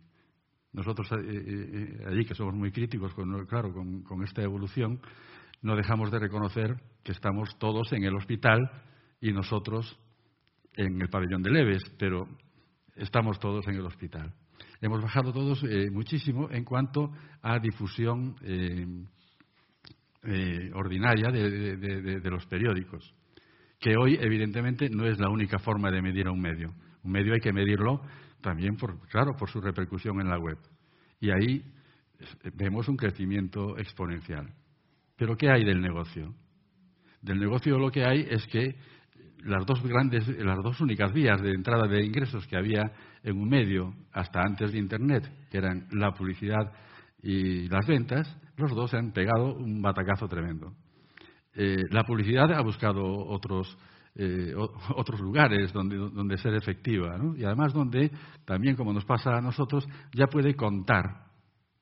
Nosotros, 0.73 1.11
eh, 1.13 1.17
eh, 1.19 1.45
eh, 1.47 2.05
allí 2.07 2.25
que 2.25 2.35
somos 2.35 2.55
muy 2.55 2.71
críticos, 2.71 3.15
claro, 3.49 3.73
con 3.73 4.23
esta 4.23 4.43
evolución, 4.43 5.01
no 5.63 5.77
dejamos 5.77 6.11
de 6.11 6.19
reconocer 6.19 6.77
que 7.03 7.13
estamos 7.13 7.59
todos 7.59 7.93
en 7.93 8.05
el 8.05 8.15
hospital 8.15 8.71
y 9.21 9.33
nosotros 9.33 9.99
en 10.75 11.01
el 11.01 11.09
pabellón 11.09 11.43
de 11.43 11.51
leves, 11.51 11.83
pero 11.99 12.29
estamos 12.95 13.39
todos 13.39 13.67
en 13.67 13.75
el 13.75 13.87
hospital. 13.87 14.33
Hemos 14.81 15.03
bajado 15.03 15.33
todos 15.33 15.63
eh, 15.65 15.91
muchísimo 15.91 16.49
en 16.51 16.65
cuanto 16.65 17.13
a 17.43 17.59
difusión 17.59 18.37
eh, 18.43 18.87
eh, 20.25 20.71
ordinaria 20.75 21.31
de, 21.31 22.31
los 22.31 22.47
periódicos, 22.47 23.15
que 23.81 23.97
hoy 23.97 24.19
evidentemente 24.21 24.89
no 24.89 25.05
es 25.07 25.19
la 25.19 25.31
única 25.31 25.59
forma 25.59 25.91
de 25.91 26.03
medir 26.03 26.29
a 26.29 26.33
un 26.33 26.41
medio. 26.41 26.75
Un 27.03 27.13
medio 27.13 27.35
hay 27.35 27.41
que 27.41 27.53
medirlo 27.53 28.03
también, 28.41 28.77
por, 28.77 29.01
claro, 29.09 29.37
por 29.37 29.51
su 29.51 29.61
repercusión 29.61 30.21
en 30.21 30.29
la 30.29 30.39
web. 30.39 30.59
Y 31.21 31.31
ahí 31.31 31.65
vemos 32.55 32.89
un 32.89 32.97
crecimiento 32.97 33.77
exponencial. 33.79 34.53
Pero 35.19 35.37
¿qué 35.37 35.51
hay 35.51 35.65
del 35.65 35.81
negocio? 35.81 36.33
Del 37.21 37.41
negocio 37.41 37.77
lo 37.77 37.91
que 37.91 38.05
hay 38.05 38.25
es 38.31 38.47
que 38.47 38.77
las 39.45 39.67
dos 39.67 39.83
grandes, 39.83 40.27
las 40.39 40.63
dos 40.63 40.81
únicas 40.81 41.13
vías 41.13 41.43
de 41.43 41.51
entrada 41.53 41.89
de 41.89 42.05
ingresos 42.05 42.47
que 42.47 42.57
había 42.57 42.93
en 43.25 43.37
un 43.37 43.49
medio 43.49 43.93
hasta 44.13 44.41
antes 44.41 44.73
de 44.73 44.79
Internet, 44.79 45.29
que 45.51 45.59
eran 45.59 45.89
la 45.91 46.13
publicidad 46.13 46.73
y 47.21 47.69
las 47.69 47.87
ventas, 47.87 48.37
los 48.57 48.71
dos 48.75 48.91
se 48.91 48.97
han 48.97 49.13
pegado 49.13 49.57
un 49.57 49.83
batacazo 49.83 50.29
tremendo. 50.29 50.73
Eh, 51.55 51.83
la 51.91 52.05
publicidad 52.05 52.53
ha 52.53 52.63
buscado 52.63 53.03
otros, 53.05 53.77
eh, 54.15 54.55
otros 54.95 55.21
lugares 55.21 55.73
donde, 55.73 56.37
ser 56.39 56.55
efectiva, 56.55 57.19
y 57.37 57.45
además 57.45 57.73
donde 57.73 58.13
también, 58.45 58.77
como 58.77 58.93
nos 58.93 59.05
pasa 59.05 59.37
a 59.37 59.41
nosotros, 59.41 59.89
ya 60.13 60.29
puede 60.29 60.55
contar 60.55 61.28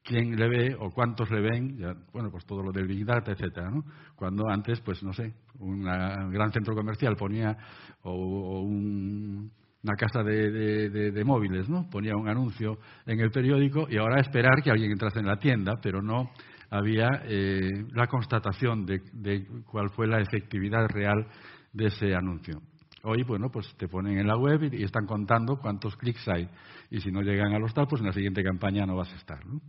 quién 0.07 0.37
le 0.37 0.49
ve 0.49 0.77
o 0.79 0.91
cuántos 0.91 1.31
le 1.31 1.41
ven, 1.41 1.79
bueno, 2.13 2.31
pues 2.31 2.47
todo 2.47 2.63
lo 2.63 2.71
del 2.71 2.87
Big 2.87 3.05
Data, 3.05 3.33
etcétera. 3.33 3.71
Cuando 4.15 4.49
antes, 4.49 4.81
pues 4.81 5.03
no 5.03 5.13
sé, 5.13 5.35
un 5.59 5.83
gran 5.83 6.53
centro 6.53 6.75
comercial 6.75 7.17
ponía, 7.17 7.57
o, 8.03 8.61
una 8.63 9.95
casa 9.97 10.23
de, 10.23 11.23
móviles, 11.25 11.69
¿no? 11.69 11.91
Ponía 11.91 12.15
un 12.17 12.29
anuncio 12.29 12.79
en 13.05 13.21
el 13.21 13.31
periódico 13.31 13.87
y 13.91 13.99
ahora 13.99 14.21
esperar 14.21 14.63
que 14.63 14.71
alguien 14.71 14.93
entrase 14.93 15.19
en 15.19 15.27
la 15.27 15.39
tienda, 15.39 15.75
pero 15.83 16.01
no 16.01 16.31
había 16.71 17.23
eh, 17.25 17.85
la 17.93 18.07
constatación 18.07 18.87
de, 18.87 19.03
de 19.13 19.47
cuál 19.65 19.91
fue 19.91 20.07
la 20.07 20.21
efectividad 20.21 20.87
real 20.89 21.27
de 21.73 21.87
ese 21.87 22.15
anuncio. 22.15 22.61
Hoy, 23.03 23.23
bueno, 23.23 23.51
pues 23.51 23.73
te 23.77 23.87
ponen 23.87 24.19
en 24.19 24.27
la 24.27 24.37
web 24.37 24.65
y, 24.73 24.83
están 24.83 25.07
contando 25.07 25.59
cuántos 25.59 25.97
clics 25.97 26.27
hay. 26.29 26.49
Y 26.91 27.01
si 27.01 27.11
no 27.13 27.23
llegan 27.23 27.55
a 27.55 27.59
los 27.59 27.73
tal, 27.73 27.87
pues 27.87 28.01
en 28.01 28.09
la 28.09 28.13
siguiente 28.13 28.43
campaña 28.43 28.85
no 28.85 28.97
vas 28.97 29.13
a 29.13 29.17
estar. 29.17 29.47
¿no? 29.47 29.61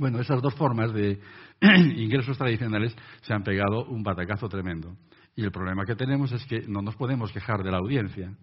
Bueno, 0.00 0.18
esas 0.18 0.40
dos 0.40 0.54
formas 0.54 0.94
de 0.94 1.20
ingresos 1.60 2.38
tradicionales 2.38 2.96
se 3.20 3.34
han 3.34 3.42
pegado 3.42 3.84
un 3.84 4.02
batacazo 4.02 4.48
tremendo. 4.48 4.96
Y 5.36 5.44
el 5.44 5.52
problema 5.52 5.84
que 5.84 5.94
tenemos 5.94 6.32
es 6.32 6.42
que 6.46 6.62
no 6.66 6.80
nos 6.80 6.96
podemos 6.96 7.30
quejar 7.30 7.62
de 7.62 7.70
la 7.70 7.76
audiencia, 7.76 8.34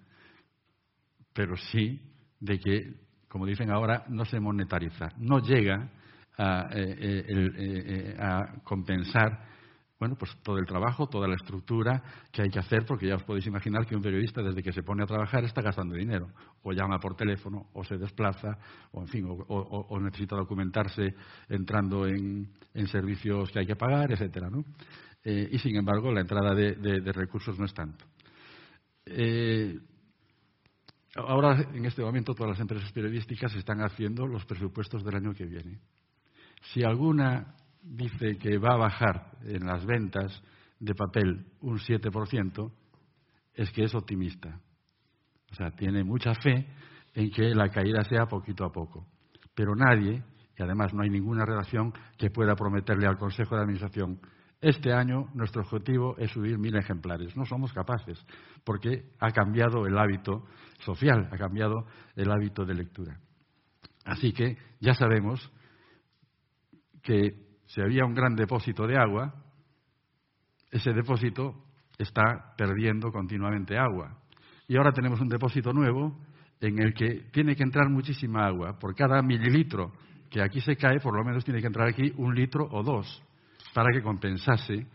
pero 1.33 1.57
sí 1.57 1.99
de 2.39 2.59
que, 2.59 2.93
como 3.27 3.47
dicen 3.47 3.71
ahora, 3.71 4.05
no 4.07 4.23
se 4.25 4.39
monetariza, 4.39 5.09
no 5.17 5.39
llega 5.39 5.89
a, 6.37 6.67
eh, 6.75 6.95
eh, 6.99 7.25
eh, 7.27 8.15
a 8.19 8.61
compensar 8.63 9.47
bueno, 9.99 10.15
pues 10.15 10.31
todo 10.43 10.59
el 10.59 10.65
trabajo, 10.65 11.07
toda 11.07 11.27
la 11.27 11.35
estructura 11.35 12.03
que 12.31 12.43
hay 12.43 12.49
que 12.49 12.59
hacer, 12.59 12.85
porque 12.85 13.07
ya 13.07 13.15
os 13.15 13.23
podéis 13.23 13.47
imaginar 13.47 13.85
que 13.85 13.95
un 13.95 14.01
periodista 14.01 14.43
desde 14.43 14.61
que 14.61 14.71
se 14.71 14.83
pone 14.83 15.03
a 15.03 15.07
trabajar 15.07 15.43
está 15.43 15.61
gastando 15.61 15.95
dinero, 15.95 16.27
o 16.61 16.71
llama 16.71 16.99
por 16.99 17.15
teléfono, 17.15 17.69
o 17.73 17.83
se 17.83 17.97
desplaza, 17.97 18.59
o 18.91 19.01
en 19.01 19.07
fin, 19.07 19.25
o, 19.27 19.99
necesita 19.99 20.35
documentarse 20.35 21.15
entrando 21.49 22.05
en, 22.05 22.47
servicios 22.87 23.49
que 23.51 23.59
hay 23.59 23.65
que 23.65 23.75
pagar, 23.75 24.11
etcétera, 24.11 24.49
¿no? 24.51 24.63
Eh, 25.23 25.49
y 25.51 25.57
sin 25.57 25.75
embargo, 25.75 26.11
la 26.11 26.21
entrada 26.21 26.53
de, 26.53 27.11
recursos 27.11 27.57
no 27.57 27.65
es 27.65 27.73
tanto. 27.73 28.05
Eh, 29.03 29.79
ahora, 31.15 31.59
en 31.73 31.85
este 31.85 32.03
momento, 32.03 32.35
todas 32.35 32.51
las 32.51 32.59
empresas 32.59 32.91
periodísticas 32.91 33.55
están 33.55 33.81
haciendo 33.81 34.27
los 34.27 34.45
presupuestos 34.45 35.03
del 35.03 35.15
año 35.15 35.33
que 35.33 35.45
viene. 35.45 35.79
Si 36.71 36.83
alguna 36.83 37.55
dice 37.89 38.37
que 38.37 38.57
va 38.57 38.73
a 38.73 38.77
bajar 38.77 39.31
en 39.43 39.65
las 39.65 39.85
ventas 39.85 40.41
de 40.79 40.93
papel 40.93 41.45
un 41.61 41.77
7%, 41.77 42.71
es 43.53 43.71
que 43.71 43.83
es 43.83 43.95
optimista. 43.95 44.59
O 45.51 45.55
sea, 45.55 45.71
tiene 45.71 46.03
mucha 46.03 46.33
fe 46.35 46.67
en 47.13 47.31
que 47.31 47.55
la 47.55 47.69
caída 47.69 48.03
sea 48.03 48.25
poquito 48.25 48.65
a 48.65 48.71
poco. 48.71 49.07
Pero 49.55 49.75
nadie, 49.75 50.23
y 50.57 50.63
además 50.63 50.93
no 50.93 51.01
hay 51.01 51.09
ninguna 51.09 51.45
relación 51.45 51.93
que 52.17 52.29
pueda 52.29 52.55
prometerle 52.55 53.07
al 53.07 53.17
Consejo 53.17 53.55
de 53.55 53.61
Administración, 53.61 54.19
este 54.59 54.91
año 54.91 55.29
nuestro 55.33 55.61
objetivo 55.61 56.15
es 56.17 56.31
subir 56.31 56.57
mil 56.57 56.75
ejemplares. 56.75 57.35
No 57.37 57.45
somos 57.45 57.73
capaces, 57.73 58.23
porque 58.63 59.11
ha 59.19 59.31
cambiado 59.31 59.85
el 59.85 59.97
hábito 59.97 60.45
social, 60.79 61.29
ha 61.31 61.37
cambiado 61.37 61.85
el 62.15 62.31
hábito 62.31 62.65
de 62.65 62.73
lectura. 62.73 63.19
Así 64.05 64.31
que 64.33 64.57
ya 64.79 64.93
sabemos 64.93 65.51
que 67.03 67.46
si 67.67 67.81
había 67.81 68.05
un 68.05 68.13
gran 68.13 68.35
depósito 68.35 68.87
de 68.87 68.97
agua, 68.97 69.33
ese 70.71 70.91
depósito 70.91 71.55
está 71.97 72.53
perdiendo 72.57 73.11
continuamente 73.11 73.77
agua. 73.77 74.17
y 74.67 74.75
ahora 74.75 74.91
tenemos 74.91 75.21
un 75.21 75.29
depósito 75.29 75.71
nuevo 75.71 76.19
en 76.59 76.79
el 76.79 76.93
que 76.93 77.29
tiene 77.31 77.55
que 77.55 77.63
entrar 77.63 77.89
muchísima 77.89 78.45
agua. 78.45 78.77
Por 78.77 78.95
cada 78.95 79.21
mililitro 79.21 79.93
que 80.29 80.41
aquí 80.41 80.59
se 80.59 80.75
cae, 80.75 80.99
por 80.99 81.15
lo 81.15 81.23
menos 81.23 81.45
tiene 81.45 81.61
que 81.61 81.67
entrar 81.67 81.87
aquí 81.87 82.11
un 82.17 82.35
litro 82.35 82.67
o 82.69 82.83
dos 82.83 83.23
para 83.73 83.91
que 83.93 84.01
compensase 84.01 84.87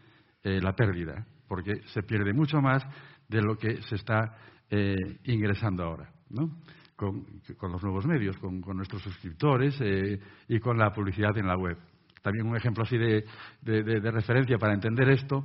eh, 0.43 0.61
la 0.61 0.75
pérdida, 0.75 1.25
porque 1.49 1.73
se 1.87 2.03
pierde 2.03 2.33
mucho 2.33 2.61
más 2.61 2.85
de 3.29 3.41
lo 3.41 3.57
que 3.57 3.81
se 3.83 3.95
está 3.95 4.37
eh, 4.68 4.97
ingresando 5.25 5.85
ahora, 5.85 6.12
¿no? 6.31 6.59
Con, 6.97 7.25
los 7.73 7.83
nuevos 7.83 8.07
medios, 8.07 8.37
con, 8.37 8.61
nuestros 8.77 9.03
suscriptores 9.03 9.77
eh, 9.81 10.20
y 10.49 10.61
con 10.61 10.79
la 10.79 10.93
publicidad 10.93 11.37
en 11.37 11.47
la 11.47 11.57
web. 11.57 11.77
También 12.23 12.47
un 12.47 12.57
ejemplo 12.57 12.85
así 12.85 12.97
de, 12.97 13.25
referencia 13.62 14.57
para 14.57 14.75
entender 14.75 15.11
esto, 15.11 15.45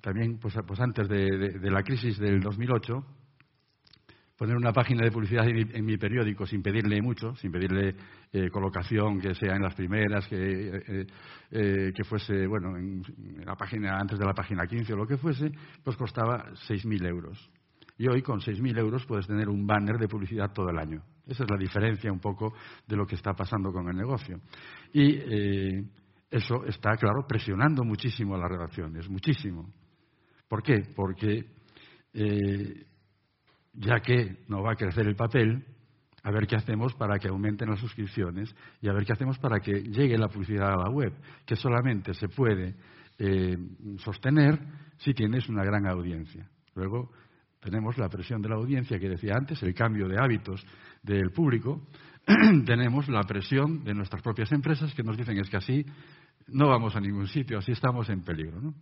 también 0.00 0.38
pues, 0.38 0.54
pues 0.66 0.80
antes 0.80 1.06
de, 1.08 1.70
la 1.70 1.82
crisis 1.82 2.18
del 2.18 2.40
2008, 2.40 3.04
poner 4.36 4.56
una 4.56 4.72
página 4.72 5.04
de 5.04 5.10
publicidad 5.10 5.46
en 5.46 5.84
mi, 5.84 5.98
periódico 5.98 6.46
sin 6.46 6.62
pedirle 6.62 7.02
mucho, 7.02 7.34
sin 7.36 7.52
pedirle 7.52 7.94
eh, 8.32 8.48
colocación 8.50 9.20
que 9.20 9.34
sea 9.34 9.56
en 9.56 9.62
las 9.62 9.74
primeras, 9.74 10.26
que, 10.28 10.36
eh, 10.36 11.06
eh, 11.50 11.92
que 11.94 12.04
fuese, 12.04 12.46
bueno, 12.46 12.76
en, 12.78 13.02
la 13.44 13.56
página, 13.56 13.98
antes 13.98 14.18
de 14.18 14.24
la 14.24 14.32
página 14.32 14.66
15 14.66 14.94
o 14.94 14.96
lo 14.96 15.06
que 15.06 15.18
fuese, 15.18 15.50
pues 15.84 15.96
costaba 15.96 16.52
6.000 16.68 17.06
euros. 17.06 17.50
Y 17.98 18.08
hoy 18.08 18.22
con 18.22 18.40
6.000 18.40 18.78
euros 18.78 19.04
puedes 19.04 19.26
tener 19.26 19.48
un 19.48 19.66
banner 19.66 19.98
de 19.98 20.08
publicidad 20.08 20.52
todo 20.52 20.70
el 20.70 20.78
año. 20.78 21.02
Esa 21.28 21.44
es 21.44 21.50
la 21.50 21.56
diferencia 21.56 22.10
un 22.10 22.20
poco 22.20 22.54
de 22.86 22.96
lo 22.96 23.06
que 23.06 23.14
está 23.14 23.34
pasando 23.34 23.70
con 23.70 23.88
el 23.88 23.96
negocio. 23.96 24.40
Y 24.92 25.18
eso 26.30 26.64
está, 26.66 26.96
claro, 26.96 27.26
presionando 27.28 27.84
muchísimo 27.84 28.34
a 28.34 28.38
las 28.38 28.50
redacciones, 28.50 29.08
muchísimo. 29.08 29.70
¿Por 30.48 30.62
qué? 30.62 30.82
Porque 30.96 31.44
ya 33.74 34.00
que 34.00 34.44
no 34.48 34.62
va 34.62 34.72
a 34.72 34.76
crecer 34.76 35.06
el 35.06 35.14
papel, 35.16 35.64
a 36.22 36.30
ver 36.30 36.46
qué 36.46 36.56
hacemos 36.56 36.94
para 36.94 37.18
que 37.18 37.28
aumenten 37.28 37.70
las 37.70 37.80
suscripciones 37.80 38.54
y 38.80 38.88
a 38.88 38.92
ver 38.92 39.04
qué 39.04 39.12
hacemos 39.12 39.38
para 39.38 39.60
que 39.60 39.82
llegue 39.82 40.18
la 40.18 40.28
publicidad 40.28 40.72
a 40.72 40.76
la 40.76 40.90
web, 40.90 41.12
que 41.46 41.56
solamente 41.56 42.12
se 42.14 42.28
puede 42.28 42.74
eh, 43.18 43.56
sostener 43.98 44.58
si 44.98 45.14
tienes 45.14 45.48
una 45.48 45.64
gran 45.64 45.86
audiencia. 45.86 46.48
Luego 46.74 47.12
tenemos 47.60 47.98
la 47.98 48.08
presión 48.08 48.40
de 48.40 48.48
la 48.48 48.56
audiencia 48.56 48.98
que 48.98 49.08
decía 49.08 49.34
antes, 49.36 49.62
el 49.62 49.74
cambio 49.74 50.08
de 50.08 50.18
hábitos 50.18 50.64
del 51.02 51.30
público, 51.30 51.86
tenemos 52.66 53.08
la 53.08 53.22
presión 53.22 53.82
de 53.84 53.94
nuestras 53.94 54.22
propias 54.22 54.52
empresas 54.52 54.94
que 54.94 55.02
nos 55.02 55.16
dicen 55.16 55.38
es 55.38 55.48
que 55.48 55.56
así 55.56 55.84
no 56.48 56.68
vamos 56.68 56.94
a 56.96 57.00
ningún 57.00 57.26
sitio, 57.26 57.58
así 57.58 57.72
estamos 57.72 58.08
en 58.10 58.22
peligro. 58.22 58.74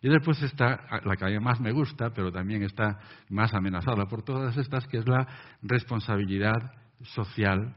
Y 0.00 0.08
después 0.08 0.42
está 0.42 1.00
la 1.04 1.16
que 1.16 1.38
más 1.38 1.60
me 1.60 1.72
gusta, 1.72 2.10
pero 2.10 2.32
también 2.32 2.64
está 2.64 2.98
más 3.28 3.54
amenazada 3.54 4.06
por 4.06 4.24
todas 4.24 4.56
estas, 4.56 4.86
que 4.88 4.98
es 4.98 5.06
la 5.06 5.26
responsabilidad 5.62 6.72
social 7.02 7.76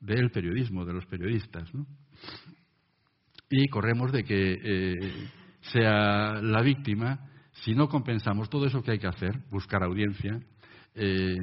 del 0.00 0.30
periodismo, 0.30 0.84
de 0.84 0.92
los 0.92 1.06
periodistas. 1.06 1.68
Y 3.50 3.66
corremos 3.66 4.12
de 4.12 4.22
que 4.22 4.58
eh, 4.62 5.28
sea 5.60 6.40
la 6.40 6.62
víctima 6.62 7.18
si 7.62 7.74
no 7.74 7.88
compensamos 7.88 8.48
todo 8.48 8.66
eso 8.66 8.82
que 8.82 8.92
hay 8.92 8.98
que 8.98 9.06
hacer, 9.06 9.38
buscar 9.50 9.82
audiencia, 9.82 10.40
eh, 10.94 11.36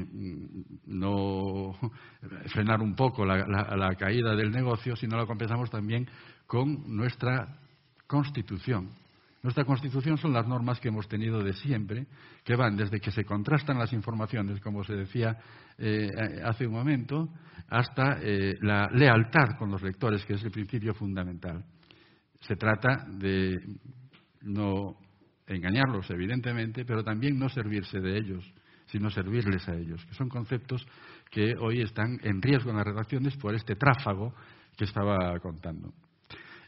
no 0.88 1.74
frenar 2.48 2.82
un 2.82 2.96
poco 2.96 3.26
la, 3.26 3.96
caída 3.98 4.36
del 4.36 4.52
negocio, 4.52 4.96
si 4.96 5.08
no 5.08 5.18
la 5.18 5.26
compensamos 5.26 5.70
también 5.70 6.08
con 6.48 6.96
nuestra 6.96 7.60
constitución, 8.08 8.90
nuestra 9.44 9.66
Constitución 9.66 10.18
son 10.18 10.32
las 10.32 10.48
normas 10.48 10.80
que 10.80 10.88
hemos 10.88 11.10
tenido 11.10 11.44
de 11.44 11.52
siempre, 11.52 12.08
que 12.46 12.56
van 12.56 12.78
desde 12.78 13.02
que 13.02 13.12
se 13.12 13.26
contrastan 13.26 13.78
las 13.78 13.92
informaciones, 13.92 14.62
como 14.62 14.86
se 14.86 14.94
decía 14.94 15.38
eh, 15.78 16.10
hace 16.46 16.66
un 16.66 16.72
momento, 16.72 17.28
hasta 17.68 18.20
eh, 18.22 18.56
la 18.62 18.88
lealtad 18.90 19.58
con 19.60 19.70
los 19.70 19.82
lectores, 19.82 20.24
que 20.26 20.36
es 20.36 20.44
el 20.46 20.52
principio 20.52 20.94
fundamental. 20.94 21.66
Se 22.40 22.56
trata 22.56 23.06
de 23.10 23.60
no 24.44 24.96
engañarlos, 25.48 26.10
evidentemente, 26.10 26.86
pero 26.86 27.04
también 27.04 27.38
no 27.38 27.50
servirse 27.50 28.00
de 28.00 28.18
ellos, 28.18 28.54
sino 28.88 29.10
servirles 29.10 29.68
a 29.68 29.76
ellos, 29.76 30.06
que 30.06 30.14
son 30.14 30.30
conceptos 30.30 30.86
que 31.30 31.56
hoy 31.60 31.82
están 31.82 32.20
en 32.24 32.42
riesgo 32.42 32.70
en 32.70 32.78
las 32.78 32.86
redacciones 32.86 33.36
por 33.38 33.56
este 33.56 33.76
tráfago 33.76 34.34
que 34.78 34.86
estaba 34.86 35.40
contando. 35.40 35.94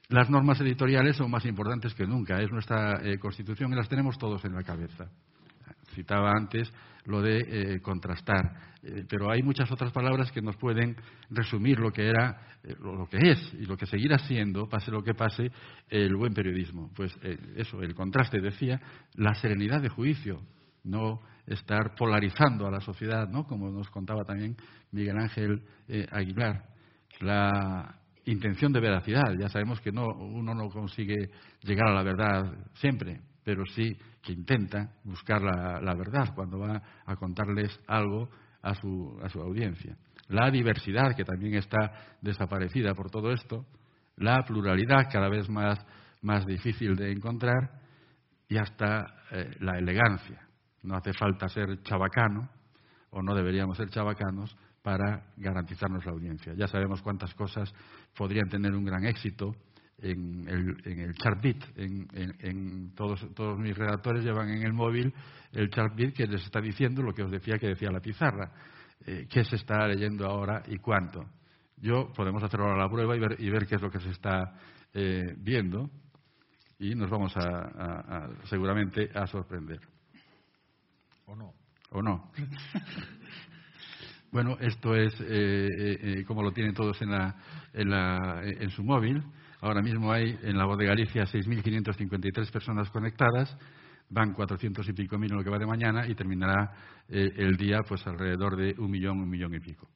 Las 0.09 0.29
normas 0.29 0.61
editoriales 0.61 1.17
son 1.17 1.31
más 1.31 1.45
importantes 1.45 1.93
que 1.95 2.05
nunca. 2.05 2.39
Es 2.39 2.51
nuestra 2.51 3.01
eh, 3.03 3.17
Constitución 3.17 3.73
y 3.73 3.75
las 3.75 3.89
tenemos 3.89 4.17
todos 4.17 4.45
en 4.45 4.53
la 4.53 4.63
cabeza. 4.63 5.09
Citaba 5.95 6.31
antes 6.31 6.71
lo 7.05 7.21
de 7.21 7.37
eh, 7.37 7.81
contrastar, 7.81 8.73
eh, 8.83 9.05
pero 9.07 9.31
hay 9.31 9.43
muchas 9.43 9.71
otras 9.71 9.91
palabras 9.91 10.31
que 10.31 10.41
nos 10.41 10.55
pueden 10.57 10.95
resumir 11.29 11.79
lo 11.79 11.91
que 11.91 12.07
era, 12.07 12.41
lo 12.81 13.07
que 13.07 13.17
es 13.31 13.53
y 13.53 13.65
lo 13.65 13.77
que 13.77 13.85
seguirá 13.85 14.17
siendo, 14.19 14.67
pase 14.67 14.91
lo 14.91 15.03
que 15.03 15.13
pase, 15.13 15.51
el 15.89 16.15
buen 16.15 16.33
periodismo. 16.33 16.91
Pues 16.95 17.15
eso, 17.55 17.81
el 17.81 17.93
contraste, 17.93 18.41
decía, 18.41 18.81
la 19.13 19.35
serenidad 19.35 19.81
de 19.81 19.89
juicio, 19.89 20.41
no 20.83 21.21
estar 21.45 21.93
polarizando 21.95 22.65
a 22.65 22.71
la 22.71 22.81
sociedad, 22.81 23.29
¿no? 23.29 23.45
Como 23.45 23.69
nos 23.69 23.89
contaba 23.89 24.23
también 24.23 24.55
Miguel 24.91 25.17
Ángel 25.17 25.61
Aguilar. 26.11 26.65
La 27.19 27.99
intención 28.25 28.73
de 28.73 28.79
veracidad. 28.79 29.33
Ya 29.39 29.49
sabemos 29.49 29.79
que 29.79 29.91
no, 29.91 30.07
uno 30.07 30.53
no 30.53 30.69
consigue 30.69 31.29
llegar 31.61 31.87
a 31.89 31.93
la 31.93 32.03
verdad 32.03 32.53
siempre, 32.75 33.21
pero 33.45 33.63
sí 33.67 33.95
que 34.23 34.33
intenta 34.33 34.89
buscar 35.03 35.39
la, 35.41 35.93
verdad 35.93 36.33
cuando 36.33 36.57
va 36.57 36.81
a 37.05 37.15
contarles 37.15 37.79
algo 37.87 38.27
a 38.63 38.73
su, 38.73 39.19
a 39.23 39.29
su 39.29 39.39
audiencia. 39.39 39.95
La 40.29 40.49
diversidad, 40.49 41.15
que 41.15 41.23
también 41.23 41.53
está 41.53 42.17
desaparecida 42.21 42.95
por 42.95 43.11
todo 43.11 43.31
esto, 43.31 43.63
la 44.17 44.43
pluralidad 44.43 45.07
cada 45.11 45.29
vez 45.29 45.47
más, 45.47 45.79
más 46.23 46.43
difícil 46.47 46.95
de 46.95 47.11
encontrar 47.11 47.79
y 48.49 48.57
hasta 48.57 49.05
eh, 49.31 49.55
la 49.59 49.77
elegancia. 49.77 50.41
No 50.81 50.95
hace 50.95 51.13
falta 51.13 51.47
ser 51.47 51.83
chabacano, 51.83 52.49
o 53.11 53.21
no 53.21 53.35
deberíamos 53.35 53.77
ser 53.77 53.89
chabacanos, 53.89 54.57
para 54.81 55.23
garantizarnos 55.37 56.03
la 56.05 56.11
audiencia. 56.11 56.53
Ya 56.55 56.67
sabemos 56.67 57.01
cuántas 57.03 57.33
cosas 57.35 57.73
podrían 58.15 58.49
tener 58.49 58.73
un 58.73 58.85
gran 58.85 59.05
éxito 59.05 59.55
en 60.11 60.47
el, 60.47 60.77
en 60.85 60.99
el 60.99 61.15
chartbit. 61.15 61.63
En, 61.77 62.93
todos, 62.95 63.25
todos 63.33 63.57
mis 63.59 63.75
redactores 63.75 64.23
llevan 64.23 64.49
en 64.49 64.63
el 64.63 64.73
móvil 64.73 65.13
el 65.51 65.69
chartbit 65.69 66.15
que 66.15 66.27
les 66.27 66.43
está 66.43 66.61
diciendo 66.61 67.01
lo 67.01 67.13
que 67.13 67.23
os 67.23 67.31
decía 67.31 67.57
que 67.57 67.67
decía 67.67 67.91
la 67.91 67.99
pizarra. 67.99 68.51
Eh, 69.05 69.27
qué 69.29 69.43
se 69.43 69.55
está 69.55 69.87
leyendo 69.87 70.25
ahora 70.25 70.63
y 70.67 70.77
cuánto. 70.77 71.25
Yo 71.77 72.11
podemos 72.13 72.41
hacer 72.43 72.59
ahora 72.59 72.77
la 72.77 72.89
prueba 72.89 73.15
y 73.15 73.19
ver, 73.19 73.35
y 73.39 73.49
ver 73.49 73.65
qué 73.65 73.75
es 73.75 73.81
lo 73.81 73.91
que 73.91 73.99
se 73.99 74.09
está 74.09 74.53
eh, 74.93 75.35
viendo 75.37 75.89
y 76.79 76.93
nos 76.95 77.09
vamos 77.09 77.33
a, 77.37 78.29
seguramente 78.45 79.09
a 79.13 79.25
sorprender. 79.27 79.79
¿O 81.25 81.35
no? 81.35 81.53
¿O 81.91 82.01
no? 82.01 82.31
Bueno, 84.31 84.57
esto 84.59 84.93
es 84.93 85.13
eh, 85.21 85.25
eh, 85.29 85.99
eh, 86.01 86.25
como 86.25 86.43
lo 86.43 86.51
tienen 86.51 86.73
todos 86.73 87.01
en, 87.01 87.09
la, 87.09 87.37
en, 87.71 87.89
la, 87.89 88.41
en, 88.43 88.69
su 88.69 88.83
móvil. 88.83 89.23
Ahora 89.65 89.81
mismo 89.81 90.13
hay 90.13 90.37
en 90.43 90.59
la 90.59 90.65
voz 90.65 90.77
de 90.77 90.85
Galicia 90.85 91.23
6.553 91.23 92.51
personas 92.51 92.87
conectadas, 92.91 93.57
van 94.11 94.31
400 94.31 94.87
y 94.89 94.93
pico 94.93 95.17
mil 95.17 95.31
en 95.31 95.37
lo 95.37 95.43
que 95.43 95.49
va 95.49 95.57
de 95.57 95.65
mañana 95.65 96.07
y 96.07 96.13
terminará 96.13 96.71
el 97.09 97.57
día 97.57 97.81
pues 97.81 98.05
alrededor 98.05 98.57
de 98.57 98.75
un 98.77 98.91
millón, 98.91 99.21
un 99.21 99.27
millón 99.27 99.55
y 99.55 99.59
pico. 99.59 99.89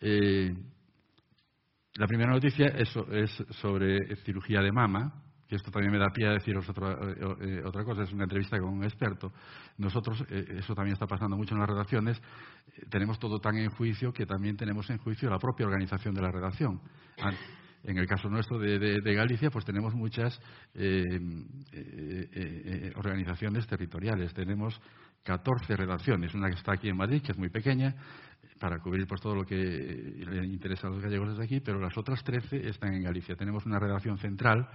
la 0.00 0.56
primera 2.08 2.32
noticia 2.32 2.66
es, 2.66 2.88
sobre 3.50 4.16
cirugía 4.24 4.60
de 4.60 4.72
mama, 4.72 5.22
que 5.46 5.54
esto 5.54 5.70
también 5.70 5.92
me 5.92 5.98
da 6.00 6.10
pie 6.10 6.26
a 6.26 6.32
deciros 6.32 6.68
otra, 6.68 6.94
eh, 6.94 7.36
eh, 7.40 7.62
otra 7.64 7.84
cosa, 7.84 8.02
es 8.02 8.12
una 8.12 8.24
entrevista 8.24 8.58
con 8.58 8.70
un 8.70 8.82
experto. 8.82 9.32
Nosotros, 9.78 10.24
eh, 10.28 10.56
eso 10.58 10.74
también 10.74 10.94
está 10.94 11.06
pasando 11.06 11.36
mucho 11.36 11.54
en 11.54 11.60
las 11.60 11.68
redacciones, 11.68 12.20
tenemos 12.90 13.20
todo 13.20 13.38
tan 13.38 13.58
en 13.58 13.70
juicio 13.70 14.12
que 14.12 14.26
también 14.26 14.56
tenemos 14.56 14.90
en 14.90 14.98
juicio 14.98 15.30
la 15.30 15.38
propia 15.38 15.66
organización 15.66 16.16
de 16.16 16.22
la 16.22 16.32
redacción. 16.32 16.80
En 17.84 17.98
el 17.98 18.06
caso 18.06 18.30
nuestro 18.30 18.58
de, 18.58 19.14
Galicia, 19.14 19.50
pues 19.50 19.64
tenemos 19.64 19.94
muchas 19.94 20.40
organizaciones 22.96 23.66
territoriales. 23.66 24.32
Tenemos 24.32 24.80
14 25.22 25.76
redacciones, 25.76 26.34
una 26.34 26.48
que 26.48 26.56
está 26.56 26.72
aquí 26.72 26.88
en 26.88 26.96
Madrid, 26.96 27.22
que 27.22 27.32
es 27.32 27.38
muy 27.38 27.48
pequeña, 27.48 27.94
para 28.58 28.78
cubrir 28.78 29.06
pues, 29.06 29.20
todo 29.20 29.34
lo 29.34 29.44
que 29.44 29.56
le 29.56 30.46
interesa 30.46 30.86
a 30.86 30.90
los 30.90 31.02
gallegos 31.02 31.30
desde 31.30 31.44
aquí, 31.44 31.60
pero 31.60 31.80
las 31.80 31.96
otras 31.96 32.22
13 32.24 32.68
están 32.68 32.94
en 32.94 33.02
Galicia. 33.02 33.36
Tenemos 33.36 33.66
una 33.66 33.78
redacción 33.78 34.18
central 34.18 34.68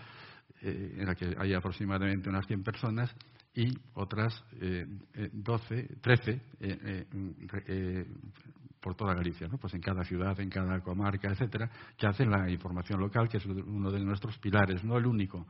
eh, 0.62 0.97
en 0.99 1.05
la 1.05 1.16
que 1.16 1.36
hay 1.38 1.53
aproximadamente 1.53 2.30
unas 2.30 2.45
100 2.47 2.64
personas 2.64 3.16
y 3.55 3.76
otras 3.93 4.43
12, 5.34 5.97
13 6.01 6.41
por 8.82 8.96
toda 8.96 9.14
Galicia, 9.14 9.48
¿no? 9.48 9.58
pues 9.58 9.74
en 9.74 9.82
cada 9.82 10.04
ciudad, 10.04 10.40
en 10.40 10.50
cada 10.50 10.80
comarca, 10.82 11.30
etcétera, 11.30 11.70
que 11.98 12.08
hacen 12.08 12.30
la 12.30 12.50
información 12.50 13.00
local, 13.00 13.28
que 13.30 13.38
es 13.38 13.46
uno 13.46 13.92
de 13.92 14.00
nuestros 14.00 14.38
pilares, 14.38 14.84
no 14.84 14.98
el 14.98 15.06
único. 15.06 15.46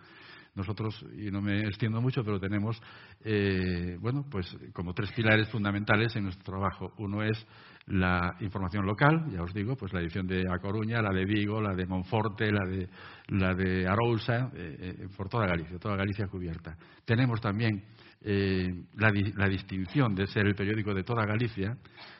Nosotros, 0.55 1.05
y 1.15 1.29
no 1.29 1.41
me 1.41 1.61
extiendo 1.61 2.01
mucho, 2.01 2.23
pero 2.23 2.39
tenemos, 2.39 2.81
eh, 3.23 3.97
bueno, 3.99 4.25
pues 4.29 4.57
como 4.73 4.93
tres 4.93 5.11
pilares 5.11 5.47
fundamentales 5.49 6.15
en 6.15 6.23
nuestro 6.23 6.43
trabajo. 6.43 6.91
Uno 6.97 7.21
es 7.23 7.45
la 7.85 8.35
información 8.39 8.85
local, 8.85 9.29
ya 9.31 9.43
os 9.43 9.53
digo, 9.53 9.75
pues 9.75 9.93
la 9.93 10.01
edición 10.01 10.27
de 10.27 10.43
A 10.51 10.59
Coruña, 10.59 11.01
la 11.01 11.13
de 11.13 11.25
Vigo, 11.25 11.61
la 11.61 11.75
de 11.75 11.85
Monforte, 11.85 12.51
la 12.51 12.67
de, 12.67 12.89
la 13.29 13.53
de 13.53 13.87
Arousa, 13.87 14.51
eh, 14.53 14.95
eh, 14.99 15.07
por 15.15 15.29
toda 15.29 15.45
Galicia, 15.45 15.77
toda 15.77 15.95
Galicia 15.95 16.27
cubierta. 16.27 16.75
Tenemos 17.05 17.39
también 17.39 17.85
la, 18.21 19.11
la 19.35 19.47
distinción 19.47 20.13
de 20.13 20.27
ser 20.27 20.45
el 20.45 20.55
periódico 20.55 20.93
de 20.93 21.03
toda 21.03 21.25
Galicia, 21.25 21.77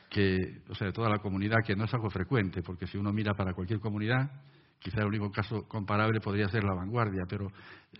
que, 0.08 0.62
o 0.68 0.74
sea, 0.74 0.88
de 0.88 0.92
toda 0.92 1.08
la 1.08 1.18
comunidad, 1.18 1.58
que 1.64 1.76
no 1.76 1.84
es 1.84 1.94
algo 1.94 2.10
frecuente, 2.10 2.62
porque 2.62 2.86
si 2.86 2.98
uno 2.98 3.12
mira 3.12 3.34
para 3.34 3.54
cualquier 3.54 3.80
comunidad, 3.80 4.30
quizá 4.80 5.00
el 5.00 5.06
único 5.06 5.30
caso 5.30 5.68
comparable 5.68 6.20
podría 6.20 6.48
ser 6.48 6.64
la 6.64 6.74
vanguardia, 6.74 7.24
pero 7.28 7.48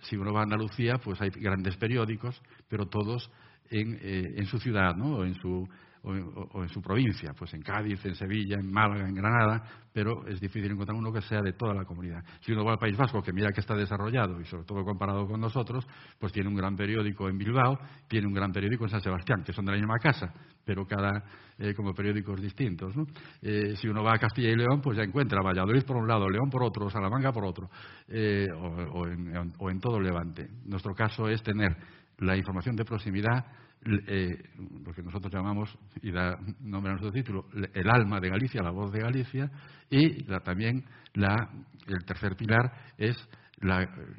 si 0.01 0.17
uno 0.17 0.33
va 0.33 0.41
a 0.41 0.43
Andalucía, 0.43 0.95
pues 1.01 1.21
hay 1.21 1.29
grandes 1.29 1.77
periódicos, 1.77 2.41
pero 2.67 2.87
todos 2.87 3.31
en, 3.69 3.97
eh, 4.01 4.33
en 4.35 4.45
su 4.47 4.57
ciudad, 4.59 4.95
¿no? 4.95 5.17
O 5.17 5.23
en 5.23 5.35
su, 5.35 5.67
o, 6.03 6.63
en 6.63 6.69
su 6.69 6.81
provincia, 6.81 7.33
pues 7.37 7.53
en 7.53 7.61
Cádiz, 7.61 8.03
en 8.05 8.15
Sevilla, 8.15 8.57
en 8.59 8.71
Málaga, 8.71 9.07
en 9.07 9.13
Granada, 9.13 9.63
pero 9.93 10.25
es 10.27 10.39
difícil 10.39 10.71
encontrar 10.71 10.97
uno 10.97 11.11
que 11.11 11.21
sea 11.21 11.41
de 11.41 11.53
toda 11.53 11.73
la 11.73 11.85
comunidad. 11.85 12.23
Si 12.39 12.51
uno 12.51 12.65
va 12.65 12.73
al 12.73 12.79
País 12.79 12.97
Vasco, 12.97 13.21
que 13.21 13.33
mira 13.33 13.51
que 13.51 13.61
está 13.61 13.75
desarrollado 13.75 14.39
y 14.39 14.45
sobre 14.45 14.63
todo 14.63 14.83
comparado 14.83 15.27
con 15.27 15.39
nosotros, 15.39 15.85
pues 16.17 16.31
tiene 16.33 16.49
un 16.49 16.55
gran 16.55 16.75
periódico 16.75 17.29
en 17.29 17.37
Bilbao, 17.37 17.77
tiene 18.07 18.27
un 18.27 18.33
gran 18.33 18.51
periódico 18.51 18.85
en 18.85 18.89
San 18.89 19.01
Sebastián, 19.01 19.43
que 19.43 19.53
son 19.53 19.65
de 19.65 19.73
la 19.73 19.77
misma 19.77 19.97
casa, 19.99 20.33
pero 20.65 20.85
cada 20.85 21.23
eh, 21.57 21.73
como 21.75 21.93
periódicos 21.93 22.41
distintos. 22.41 22.95
Eh, 23.41 23.75
si 23.75 23.87
uno 23.87 24.03
va 24.03 24.15
a 24.15 24.19
Castilla 24.19 24.49
y 24.49 24.55
León, 24.55 24.81
pues 24.81 24.97
ya 24.97 25.03
encuentra 25.03 25.41
Valladolid 25.43 25.83
por 25.83 25.97
un 25.97 26.07
lado, 26.07 26.27
León 26.29 26.49
por 26.49 26.63
otro, 26.63 26.89
Salamanca 26.89 27.31
por 27.31 27.45
otro, 27.45 27.69
eh, 28.07 28.47
o, 28.55 29.05
en, 29.05 29.53
o 29.59 29.69
en 29.69 29.79
todo 29.79 29.99
Levante. 29.99 30.49
Nuestro 30.65 30.93
caso 30.95 31.27
es 31.27 31.43
tener 31.43 31.75
la 32.17 32.37
información 32.37 32.75
de 32.75 32.85
proximidad 32.85 33.45
eh, 33.85 34.37
lo 34.85 34.93
que 34.93 35.01
nosotros 35.01 35.33
llamamos, 35.33 35.75
y 36.01 36.11
da 36.11 36.37
nombre 36.59 36.91
a 36.91 36.95
nuestro 36.95 37.11
título, 37.11 37.45
el 37.73 37.89
alma 37.89 38.19
de 38.19 38.29
Galicia, 38.29 38.61
la 38.61 38.71
voz 38.71 38.91
de 38.91 38.99
Galicia, 38.99 39.49
y 39.89 40.23
también 40.43 40.85
el 41.13 42.05
tercer 42.05 42.35
pilar 42.35 42.71
es 42.97 43.15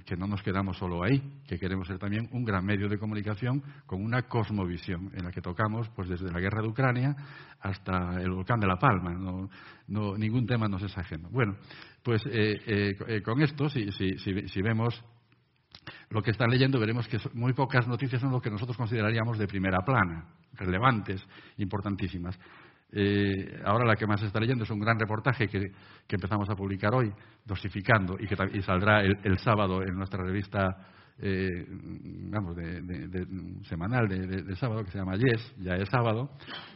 que 0.05 0.17
no 0.17 0.29
nos 0.29 0.43
quedamos 0.43 0.77
solo 0.79 1.03
ahí, 1.03 1.21
que 1.49 1.59
queremos 1.59 1.89
ser 1.89 1.99
también 1.99 2.29
un 2.31 2.45
gran 2.45 2.65
medio 2.65 2.89
de 2.89 2.97
comunicación 2.97 3.61
con 3.87 4.01
una 4.01 4.23
cosmovisión 4.23 5.11
en 5.15 5.25
la 5.25 5.33
que 5.33 5.41
tocamos 5.41 5.89
pues 5.97 6.09
desde 6.09 6.31
la 6.31 6.39
guerra 6.39 6.63
de 6.63 6.69
Ucrania 6.69 7.17
hasta 7.61 8.21
el 8.21 8.31
volcán 8.31 8.61
de 8.61 8.69
La 8.69 8.77
Palma. 8.77 9.13
No, 9.89 10.17
ningún 10.17 10.47
tema 10.47 10.69
nos 10.69 10.83
es 10.83 10.97
ajeno. 10.97 11.29
Bueno, 11.31 11.57
pues 12.05 12.23
eh, 12.27 12.95
eh, 13.09 13.23
con 13.23 13.43
esto, 13.43 13.69
si, 13.69 13.91
si 13.91 14.63
vemos 14.63 15.05
lo 16.11 16.23
que 16.23 16.31
están 16.31 16.51
leyendo 16.51 16.79
veremos 16.79 17.09
que 17.09 17.19
muy 17.35 17.53
pocas 17.53 17.87
noticias 17.89 18.21
son 18.21 18.33
lo 18.33 18.41
que 18.41 18.51
nosotros 18.51 18.77
consideraríamos 18.77 19.39
de 19.39 19.47
primera 19.47 19.79
plana, 19.85 20.27
relevantes, 20.55 21.27
importantísimas. 21.59 22.39
Eh, 22.95 23.63
ahora 23.65 23.87
la 23.87 23.97
que 23.97 24.07
más 24.07 24.23
está 24.23 24.39
leyendo 24.39 24.65
es 24.65 24.71
un 24.71 24.79
gran 24.79 24.99
reportaje 24.99 25.49
que, 25.49 25.73
empezamos 26.09 26.49
a 26.51 26.55
publicar 26.55 26.95
hoy, 26.95 27.11
dosificando, 27.45 28.17
y 28.19 28.27
que 28.27 28.63
saldrá 28.63 29.01
el, 29.01 29.39
sábado 29.39 29.83
en 29.83 29.95
nuestra 29.95 30.23
revista 30.23 30.77
eh, 31.19 31.67
vamos, 32.31 32.57
de, 32.57 33.27
semanal 33.65 34.09
de, 34.09 34.57
sábado, 34.57 34.85
que 34.85 34.91
se 34.91 34.99
llama 34.99 35.17
Yes, 35.17 35.55
ya 35.59 35.75
es 35.77 35.89
sábado, 35.89 36.31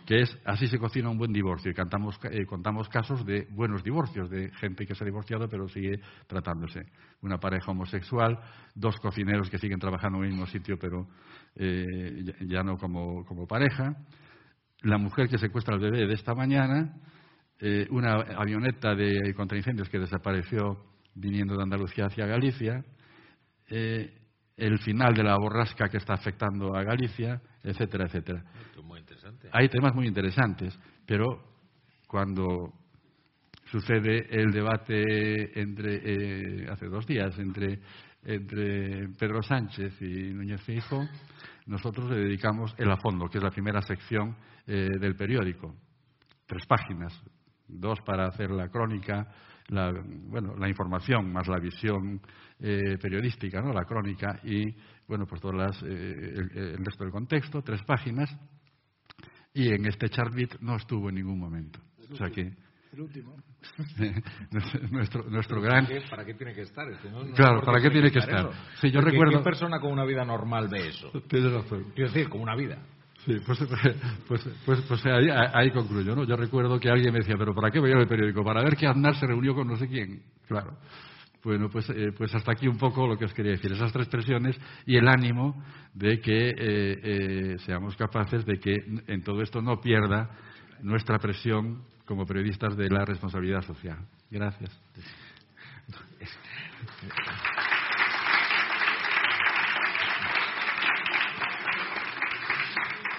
que 0.07 0.21
es 0.21 0.39
Así 0.45 0.67
se 0.67 0.79
cocina 0.79 1.09
un 1.09 1.19
buen 1.19 1.33
divorcio. 1.33 1.71
Y 1.71 1.75
cantamos, 1.75 2.19
eh, 2.31 2.45
contamos 2.47 2.89
casos 2.89 3.25
de 3.25 3.47
buenos 3.51 3.83
divorcios, 3.83 4.31
de 4.31 4.51
gente 4.53 4.87
que 4.87 4.95
se 4.95 5.05
ha 5.05 5.07
divorciado 5.07 5.49
pero 5.49 5.69
sigue 5.69 6.01
tratándose. 6.27 6.87
Una 7.23 7.39
pareja 7.39 7.71
homosexual, 7.71 8.39
dos 8.75 8.97
cocineros 8.99 9.51
que 9.51 9.59
siguen 9.59 9.79
trabajando 9.79 10.19
en 10.19 10.25
el 10.25 10.31
mismo 10.31 10.47
sitio 10.47 10.79
pero 10.79 11.09
eh, 11.57 12.25
ya 12.47 12.63
no 12.63 12.77
como, 12.77 13.25
como, 13.25 13.47
pareja, 13.47 13.97
la 14.83 14.99
mujer 14.99 15.29
que 15.29 15.39
secuestra 15.39 15.75
al 15.75 15.81
bebé 15.81 16.07
de 16.07 16.15
esta 16.15 16.35
mañana, 16.35 16.95
una 17.91 18.17
avioneta 18.37 18.95
de 18.95 19.33
contraincendios 19.35 19.89
que 19.89 19.99
desapareció 19.99 20.85
viniendo 21.15 21.57
de 21.57 21.63
Andalucía 21.63 22.05
hacia 22.05 22.27
Galicia, 22.27 22.85
el 24.57 24.79
final 24.79 25.15
de 25.15 25.23
la 25.23 25.37
borrasca 25.37 25.89
que 25.89 25.99
está 25.99 26.15
afectando 26.15 26.75
a 26.75 26.83
Galicia, 26.83 27.41
etcétera, 27.63 28.07
etcétera. 28.07 28.43
Hay 29.53 29.69
temas 29.69 29.95
muy 29.95 30.07
interesantes, 30.07 30.79
pero 31.05 31.43
cuando 32.07 32.73
sucede 33.67 34.27
el 34.31 34.51
debate 34.53 35.61
entre 35.61 36.01
eh, 36.05 36.67
hace 36.71 36.87
dos 36.87 37.07
días 37.07 37.39
entre, 37.39 37.81
entre 38.23 39.09
Pedro 39.19 39.43
Sánchez 39.43 40.01
y 40.01 40.33
Núñez 40.33 40.63
Fijo, 40.63 41.07
nosotros 41.67 42.11
le 42.11 42.19
dedicamos 42.19 42.75
el 42.79 42.91
a 42.91 42.97
fondo, 42.97 43.29
que 43.29 43.39
es 43.39 43.45
la 43.45 43.51
primera 43.51 43.83
sección 43.83 44.37
eh, 44.67 44.89
del 44.99 45.17
periódico. 45.17 45.75
Tres 46.47 46.65
páginas, 46.67 47.13
dos 47.67 48.01
para 48.03 48.29
hacer 48.29 48.51
la 48.51 48.69
crónica, 48.69 49.27
la, 49.69 49.93
bueno, 50.29 50.55
la 50.57 50.69
información 50.69 51.33
más 51.33 51.49
la 51.49 51.59
visión 51.59 52.21
eh, 52.61 52.99
periodística, 53.01 53.61
¿no? 53.61 53.73
la 53.73 53.85
crónica 53.85 54.41
y 54.45 54.75
bueno, 55.07 55.27
pues 55.27 55.41
todas 55.41 55.57
las, 55.57 55.83
eh, 55.83 56.35
el, 56.55 56.85
resto 56.85 57.05
del 57.05 57.13
contexto, 57.13 57.63
tres 57.63 57.83
páginas, 57.85 58.29
y 59.55 59.73
en 59.73 59.87
este 59.87 60.09
chartbit 60.09 60.57
no 60.61 60.77
estuvo 60.77 61.09
en 61.09 61.15
ningún 61.17 61.39
momento. 61.39 61.81
O 62.11 62.17
sea 62.17 62.29
que 62.29 62.53
el 62.93 63.03
último. 63.03 63.37
nuestro, 64.91 65.25
nuestro 65.25 65.61
gran... 65.61 65.87
¿Para 66.09 66.25
qué 66.25 66.35
tiene 66.35 66.55
que 66.55 66.63
estar? 66.63 66.87
claro, 67.35 67.63
¿para 67.63 67.81
qué 67.83 67.91
tiene 67.91 68.11
que 68.11 68.21
estar? 68.21 68.51
Sí, 68.81 68.91
yo 68.91 69.01
recuerdo... 69.01 69.39
¿Qué 69.39 69.45
persona 69.45 69.81
con 69.81 69.93
una 69.93 70.05
vida 70.05 70.25
normal 70.25 70.69
ve 70.69 70.89
eso? 70.89 71.11
Tienes 71.29 71.53
razón. 71.53 71.93
Quiero 71.95 72.11
decir, 72.11 72.29
como 72.29 72.45
una 72.45 72.57
vida. 72.57 72.79
Sí, 73.27 73.35
pues, 73.45 73.59
pues, 74.29 74.49
pues, 74.65 74.81
pues 74.89 75.07
ahí, 75.07 75.29
ahí, 75.31 75.71
concluyo, 75.73 76.15
¿no? 76.15 76.25
Yo 76.25 76.37
recuerdo 76.37 76.79
que 76.79 76.89
alguien 76.89 77.13
me 77.13 77.19
decía, 77.19 77.35
¿pero 77.37 77.55
para 77.55 77.71
qué 77.71 77.81
voy 77.81 77.91
el 77.91 78.07
periódico? 78.07 78.45
Para 78.45 78.63
ver 78.63 78.77
que 78.77 78.87
Aznar 78.87 79.17
se 79.17 79.27
reunió 79.27 79.55
con 79.55 79.67
no 79.67 79.77
sé 79.77 79.89
quién. 79.89 80.23
Claro. 80.47 80.79
Bueno, 81.47 81.69
pues, 81.71 81.89
eh, 81.91 82.11
pues 82.11 82.35
hasta 82.35 82.51
aquí 82.51 82.67
un 82.67 82.77
poco 82.77 83.07
lo 83.07 83.17
que 83.17 83.25
os 83.25 83.33
quería 83.33 83.53
decir, 83.53 83.71
esas 83.71 83.93
tres 83.93 84.09
presiones 84.09 84.59
y 84.85 84.97
el 84.97 85.07
ánimo 85.07 85.55
de 85.95 86.21
que 86.21 86.49
eh, 86.49 86.55
eh, 86.59 87.57
seamos 87.61 87.95
capaces 87.95 88.45
de 88.45 88.59
que 88.59 88.75
en 89.07 89.23
todo 89.23 89.41
esto 89.43 89.63
no 89.63 89.81
pierda 89.81 90.29
nuestra 90.83 91.21
presión 91.21 91.85
como 92.05 92.27
periodistas 92.27 92.77
de 92.77 92.89
la 92.91 93.05
responsabilidad 93.05 93.63
social. 93.63 93.99
Gracias. 94.29 94.77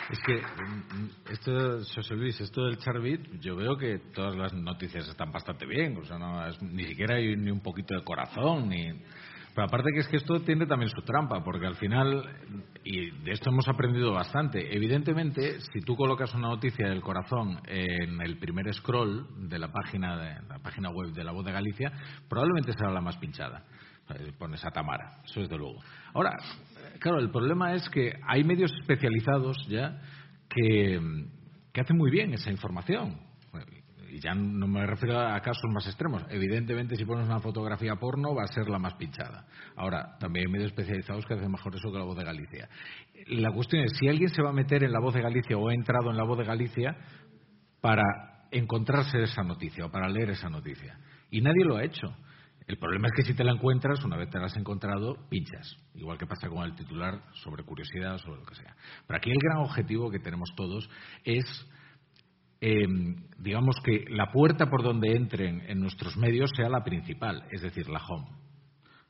Es 0.10 0.20
que 0.20 0.38
mm, 0.38 1.04
mm, 1.04 1.10
esto, 1.32 1.80
José 1.94 2.16
Luis, 2.16 2.40
esto 2.40 2.66
del 2.66 2.78
Charbit, 2.78 3.42
yo 3.42 3.56
veo 3.58 3.76
que 3.76 4.00
todas 4.14 4.36
las 4.36 4.54
noticias 4.54 5.08
están 5.08 5.32
bastante 5.32 5.66
bien, 5.66 5.98
o 5.98 6.06
sea, 6.06 6.18
no, 6.18 6.48
ni 6.62 6.86
siquiera 6.86 7.16
hay 7.16 7.36
ni 7.36 7.52
un 7.52 7.62
poquito 7.62 7.96
de 7.96 8.04
corazón, 8.04 8.70
ni... 8.70 8.88
Pero 9.54 9.66
aparte 9.66 9.90
que 9.92 10.02
es 10.02 10.08
que 10.08 10.18
esto 10.18 10.40
tiene 10.42 10.68
también 10.68 10.92
su 10.92 11.02
trampa, 11.02 11.44
porque 11.44 11.66
al 11.66 11.76
final, 11.78 12.24
y 12.84 13.10
de 13.10 13.32
esto 13.32 13.50
hemos 13.50 13.68
aprendido 13.68 14.14
bastante, 14.14 14.76
evidentemente, 14.76 15.60
si 15.74 15.82
tú 15.82 15.96
colocas 15.96 16.32
una 16.36 16.50
noticia 16.50 16.88
del 16.88 17.02
corazón 17.02 17.60
en 17.66 18.22
el 18.22 18.38
primer 18.38 18.72
scroll 18.72 19.50
de 19.50 19.58
la 19.58 19.72
página, 19.72 20.16
de, 20.16 20.48
la 20.48 20.60
página 20.60 20.92
web 20.92 21.12
de 21.12 21.24
La 21.24 21.32
Voz 21.32 21.44
de 21.44 21.54
Galicia, 21.54 21.92
probablemente 22.30 22.72
será 22.74 22.92
la 22.92 23.02
más 23.02 23.18
pinchada. 23.18 23.66
Pones 24.38 24.64
a 24.64 24.70
Tamara, 24.70 25.22
eso 25.26 25.42
es 25.42 25.50
de 25.50 25.58
luego. 25.58 25.82
Ahora, 26.18 26.36
claro, 27.00 27.20
el 27.20 27.30
problema 27.30 27.76
es 27.76 27.88
que 27.90 28.12
hay 28.28 28.44
medios 28.44 28.74
especializados 28.82 29.56
ya 29.70 30.02
que, 30.50 31.00
hacen 31.80 31.96
muy 31.96 32.10
bien 32.10 32.34
esa 32.34 32.50
información. 32.50 33.20
Y 34.10 34.20
ya 34.20 34.34
no 34.34 34.68
me 34.68 34.84
refiero 34.88 35.20
a 35.20 35.40
casos 35.42 35.70
más 35.72 35.86
extremos. 35.86 36.26
Evidentemente, 36.32 36.96
si 36.96 37.06
pones 37.06 37.28
una 37.28 37.40
fotografía 37.40 37.98
porno, 37.98 38.34
va 38.34 38.46
a 38.46 38.48
ser 38.48 38.68
la 38.68 38.80
más 38.80 38.96
pinchada. 38.96 39.46
Ahora, 39.76 40.18
también 40.20 40.48
hay 40.48 40.54
medios 40.54 40.72
especializados 40.72 41.24
que 41.24 41.36
hacen 41.36 41.52
mejor 41.52 41.76
eso 41.76 41.92
que 41.92 42.00
la 42.00 42.06
voz 42.06 42.18
de 42.18 42.24
Galicia. 42.24 42.68
La 43.28 43.52
cuestión 43.52 43.84
es, 43.84 43.92
si 44.00 44.08
alguien 44.08 44.30
se 44.30 44.42
va 44.42 44.50
a 44.50 44.54
meter 44.54 44.84
en 44.84 44.92
la 44.92 45.00
voz 45.00 45.14
de 45.14 45.22
Galicia 45.22 45.56
o 45.56 45.70
ha 45.70 45.74
entrado 45.76 46.10
en 46.10 46.18
la 46.18 46.24
voz 46.24 46.40
de 46.40 46.46
Galicia 46.46 46.98
para 47.80 48.48
encontrarse 48.50 49.22
esa 49.22 49.44
noticia 49.44 49.86
o 49.86 49.92
para 49.92 50.10
leer 50.10 50.32
esa 50.32 50.50
noticia. 50.50 50.98
Y 51.30 51.42
nadie 51.42 51.64
lo 51.64 51.76
ha 51.76 51.84
hecho. 51.84 52.12
El 52.68 52.78
problema 52.78 53.08
es 53.08 53.14
que 53.16 53.24
si 53.24 53.34
te 53.34 53.46
la 53.46 53.54
encuentras, 53.54 54.04
una 54.04 54.18
vez 54.18 54.30
te 54.30 54.40
la 54.40 54.48
has 54.48 54.58
encontrado, 54.58 55.16
pinchas. 55.30 55.78
Igual 55.96 56.18
que 56.18 56.28
pasa 56.28 56.50
con 56.50 56.66
el 56.66 56.76
titular 56.76 57.24
sobre 57.36 57.64
curiosidad 57.64 58.16
o 58.16 58.20
sobre 58.20 58.42
lo 58.42 58.46
que 58.46 58.56
sea. 58.56 58.76
Pero 59.08 59.18
aquí 59.18 59.32
el 59.32 59.40
gran 59.40 59.60
objetivo 59.60 60.12
que 60.12 60.20
tenemos 60.20 60.54
todos 60.58 60.90
es, 61.24 61.46
em, 62.60 63.24
digamos, 63.40 63.78
que 63.86 64.04
la 64.10 64.34
puerta 64.34 64.70
por 64.70 64.84
donde 64.84 65.16
entren 65.16 65.62
en 65.70 65.80
nuestros 65.80 66.18
medios 66.18 66.52
sea 66.58 66.68
la 66.68 66.84
principal, 66.84 67.46
es 67.52 67.62
decir, 67.62 67.88
la 67.88 68.02
home. 68.06 68.28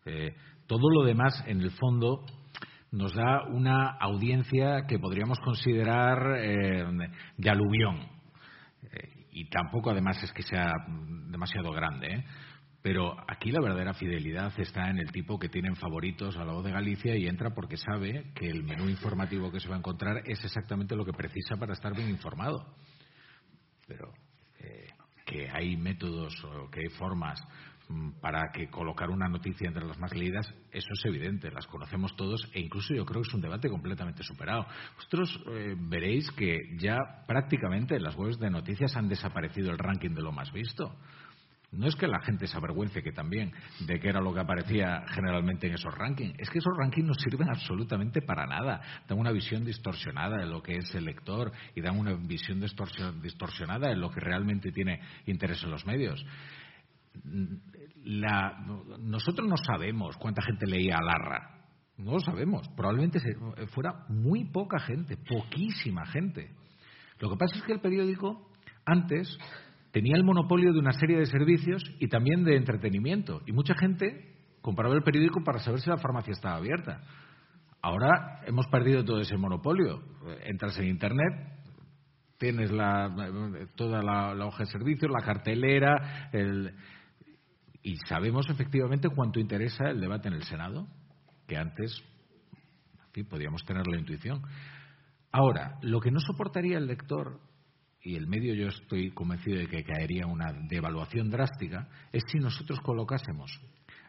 Eh, 0.05 0.35
todo 0.67 0.91
lo 0.91 1.03
demás, 1.03 1.43
en 1.47 1.61
el 1.61 1.71
fondo, 1.71 2.25
nos 2.91 3.15
da 3.15 3.43
una 3.47 3.97
audiencia 3.99 4.85
que 4.87 4.99
podríamos 4.99 5.39
considerar 5.39 6.37
eh, 6.37 6.85
de 7.37 7.49
aluvión. 7.49 8.07
Eh, 8.83 9.27
y 9.31 9.49
tampoco 9.49 9.89
además 9.89 10.21
es 10.23 10.31
que 10.31 10.43
sea 10.43 10.71
demasiado 11.29 11.71
grande, 11.71 12.07
¿eh? 12.07 12.25
Pero 12.87 13.17
aquí 13.27 13.51
la 13.51 13.59
verdadera 13.59 13.93
fidelidad 13.93 14.57
está 14.57 14.89
en 14.89 14.97
el 14.97 15.11
tipo 15.11 15.37
que 15.37 15.49
tiene 15.49 15.75
favoritos 15.75 16.37
a 16.37 16.45
la 16.45 16.53
voz 16.53 16.63
de 16.63 16.71
Galicia 16.71 17.17
y 17.17 17.27
entra 17.27 17.49
porque 17.49 17.75
sabe 17.75 18.31
que 18.33 18.47
el 18.47 18.63
menú 18.63 18.87
informativo 18.87 19.51
que 19.51 19.59
se 19.59 19.67
va 19.67 19.75
a 19.75 19.79
encontrar 19.79 20.21
es 20.25 20.41
exactamente 20.45 20.95
lo 20.95 21.03
que 21.03 21.11
precisa 21.11 21.57
para 21.57 21.73
estar 21.73 21.93
bien 21.93 22.09
informado. 22.09 22.65
Pero 23.85 24.13
eh, 24.59 24.87
que 25.25 25.49
hay 25.49 25.75
métodos 25.75 26.33
o 26.45 26.69
que 26.69 26.79
hay 26.79 26.89
formas 26.97 27.45
mm, 27.89 28.21
para 28.21 28.53
que 28.53 28.69
colocar 28.69 29.09
una 29.09 29.27
noticia 29.27 29.67
entre 29.67 29.85
las 29.85 29.99
más 29.99 30.15
leídas, 30.15 30.47
eso 30.71 30.93
es 30.93 31.05
evidente, 31.07 31.51
las 31.51 31.67
conocemos 31.67 32.15
todos 32.15 32.49
e 32.53 32.61
incluso 32.61 32.93
yo 32.93 33.03
creo 33.03 33.21
que 33.21 33.27
es 33.27 33.33
un 33.33 33.41
debate 33.41 33.67
completamente 33.67 34.23
superado. 34.23 34.65
Vosotros 34.95 35.43
eh, 35.49 35.75
veréis 35.77 36.31
que 36.31 36.77
ya 36.79 36.95
prácticamente 37.27 37.99
las 37.99 38.15
webs 38.15 38.39
de 38.39 38.49
noticias 38.49 38.95
han 38.95 39.09
desaparecido 39.09 39.71
el 39.71 39.77
ranking 39.77 40.11
de 40.11 40.21
lo 40.21 40.31
más 40.31 40.53
visto. 40.53 40.95
No 41.71 41.87
es 41.87 41.95
que 41.97 42.07
la 42.07 42.21
gente 42.21 42.47
se 42.47 42.55
avergüence 42.55 43.03
que 43.03 43.11
también 43.11 43.51
de 43.81 43.99
que 43.99 44.07
era 44.07 44.21
lo 44.21 44.33
que 44.33 44.39
aparecía 44.39 45.03
generalmente 45.09 45.67
en 45.67 45.73
esos 45.73 45.93
rankings. 45.93 46.39
Es 46.39 46.49
que 46.49 46.59
esos 46.59 46.73
rankings 46.77 47.07
no 47.07 47.13
sirven 47.13 47.49
absolutamente 47.49 48.21
para 48.21 48.47
nada. 48.47 48.81
Dan 49.07 49.19
una 49.19 49.31
visión 49.31 49.65
distorsionada 49.65 50.37
de 50.37 50.45
lo 50.45 50.63
que 50.63 50.77
es 50.77 50.95
el 50.95 51.03
lector 51.03 51.51
y 51.75 51.81
dan 51.81 51.99
una 51.99 52.13
visión 52.13 52.61
distorsionada 52.61 53.89
de 53.89 53.97
lo 53.97 54.09
que 54.09 54.21
realmente 54.21 54.71
tiene 54.71 55.01
interés 55.25 55.61
en 55.63 55.71
los 55.71 55.85
medios. 55.85 56.25
nosotros 58.99 59.47
no 59.47 59.57
sabemos 59.57 60.15
cuánta 60.17 60.41
gente 60.41 60.67
leía 60.67 60.95
Alarra. 60.97 61.65
No 61.97 62.13
lo 62.13 62.19
sabemos. 62.21 62.69
Probablemente 62.77 63.19
fuera 63.73 64.05
muy 64.07 64.45
poca 64.45 64.79
gente, 64.79 65.17
poquísima 65.17 66.05
gente. 66.05 66.55
Lo 67.19 67.29
que 67.29 67.35
pasa 67.35 67.57
es 67.57 67.63
que 67.63 67.73
el 67.73 67.81
periódico 67.81 68.51
antes 68.85 69.37
tenía 69.97 70.15
el 70.15 70.23
monopolio 70.23 70.71
de 70.73 70.77
una 70.77 70.91
serie 70.91 71.17
de 71.17 71.25
servicios 71.25 71.83
y 71.97 72.07
también 72.07 72.43
de 72.43 72.55
entretenimiento. 72.55 73.41
Y 73.47 73.51
mucha 73.51 73.73
gente 73.73 74.35
compraba 74.61 74.93
el 74.93 75.01
periódico 75.01 75.43
para 75.43 75.57
saber 75.57 75.79
si 75.79 75.89
la 75.89 75.97
farmacia 75.97 76.33
estaba 76.33 76.57
abierta. 76.57 77.01
Ahora 77.81 78.41
hemos 78.45 78.67
perdido 78.67 79.03
todo 79.03 79.21
ese 79.21 79.37
monopolio. 79.37 80.03
Entras 80.43 80.77
en 80.77 80.89
Internet, 80.89 81.33
tienes 82.37 82.69
toda 83.75 84.03
la, 84.03 84.45
hoja 84.45 84.65
de 84.65 84.69
servicios, 84.69 85.11
la 85.11 85.25
cartelera, 85.25 86.29
y 87.81 87.95
sabemos 88.07 88.47
efectivamente 88.51 89.09
cuánto 89.09 89.39
interesa 89.39 89.89
el 89.89 89.99
debate 89.99 90.27
en 90.27 90.35
el 90.35 90.43
Senado, 90.43 90.85
que 91.47 91.57
antes 91.57 92.03
podíamos 93.31 93.65
tener 93.65 93.87
la 93.87 93.97
intuición. 93.97 94.43
Ahora, 95.31 95.79
lo 95.81 95.99
que 95.99 96.11
no 96.11 96.19
soportaría 96.19 96.77
el 96.77 96.85
lector 96.85 97.39
y 98.07 98.15
el 98.15 98.25
medio 98.25 98.53
yo 98.53 98.69
estoy 98.69 99.11
convencido 99.11 99.57
de 99.57 99.67
que 99.67 99.83
caería 99.83 100.25
una 100.27 100.53
devaluación 100.69 101.29
drástica, 101.29 101.89
es 102.13 102.23
si 102.31 102.39
nosotros 102.39 102.79
colocásemos 102.79 103.51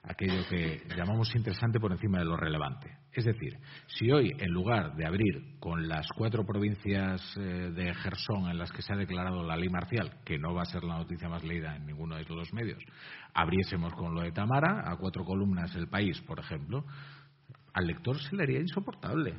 aquello 0.05 0.47
que 0.49 0.83
llamamos 0.97 1.35
interesante 1.35 1.81
por 1.81 1.91
encima 1.91 2.21
de 2.21 2.25
lo 2.25 2.37
relevante. 2.37 2.97
Es 3.13 3.25
decir, 3.25 3.59
si 3.89 4.09
hoy, 4.13 4.33
en 4.39 4.53
lugar 4.53 4.95
de 4.95 5.05
abrir 5.05 5.59
con 5.59 5.89
las 5.89 6.07
cuatro 6.17 6.47
provincias 6.47 7.21
eh, 7.37 7.41
de 7.41 7.93
Gerson 7.93 8.49
en 8.49 8.59
las 8.59 8.71
que 8.71 8.83
se 8.83 8.93
ha 8.93 8.97
declarado 8.97 9.43
la 9.43 9.57
ley 9.57 9.69
marcial, 9.69 10.19
que 10.25 10.39
no 10.39 10.55
va 10.55 10.63
a 10.63 10.67
ser 10.67 10.85
la 10.85 10.99
noticia 10.99 11.29
más 11.29 11.43
leída 11.43 11.75
en 11.75 11.85
ninguno 11.85 12.15
de 12.15 12.25
los 12.25 12.53
medios, 12.53 12.81
abriésemos 13.35 13.93
con 13.95 14.15
lo 14.15 14.23
de 14.23 14.31
Tamara, 14.31 14.89
a 14.89 14.97
cuatro 14.97 15.25
columnas 15.25 15.75
el 15.75 15.89
país, 15.89 16.21
por 16.21 16.39
ejemplo, 16.39 16.85
al 17.75 17.85
lector 17.85 18.17
se 18.21 18.37
le 18.37 18.45
haría 18.45 18.61
insoportable. 18.61 19.35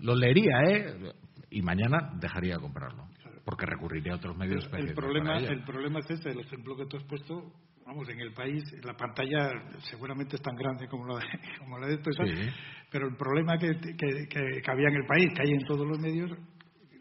Lo 0.00 0.14
leería, 0.14 0.62
¿eh? 0.68 1.12
Y 1.50 1.62
mañana 1.62 2.12
dejaría 2.20 2.54
de 2.54 2.60
comprarlo 2.60 3.08
porque 3.46 3.64
recurriría 3.64 4.12
a 4.12 4.16
otros 4.16 4.36
medios 4.36 4.68
el, 4.72 4.88
el 4.88 4.94
problema 4.94 5.38
el 5.38 5.62
problema 5.62 6.00
es 6.00 6.10
este 6.10 6.30
el 6.30 6.40
ejemplo 6.40 6.76
que 6.76 6.86
tú 6.86 6.96
has 6.96 7.04
puesto. 7.04 7.52
Vamos 7.86 8.08
en 8.08 8.18
el 8.18 8.32
país 8.34 8.64
la 8.84 8.94
pantalla 8.94 9.52
seguramente 9.88 10.34
es 10.34 10.42
tan 10.42 10.56
grande 10.56 10.88
como 10.88 11.06
la 11.06 11.20
de, 11.20 11.24
como 11.60 11.78
la 11.78 11.86
de 11.86 11.94
esto 11.94 12.10
pero 12.90 13.08
el 13.08 13.16
problema 13.16 13.56
que, 13.56 13.78
que, 13.96 14.26
que, 14.28 14.70
había 14.70 14.88
en 14.88 14.96
el 14.96 15.06
país 15.06 15.28
que 15.32 15.42
hay 15.42 15.54
en 15.54 15.64
todos 15.64 15.86
los 15.86 15.98
medios 16.00 16.32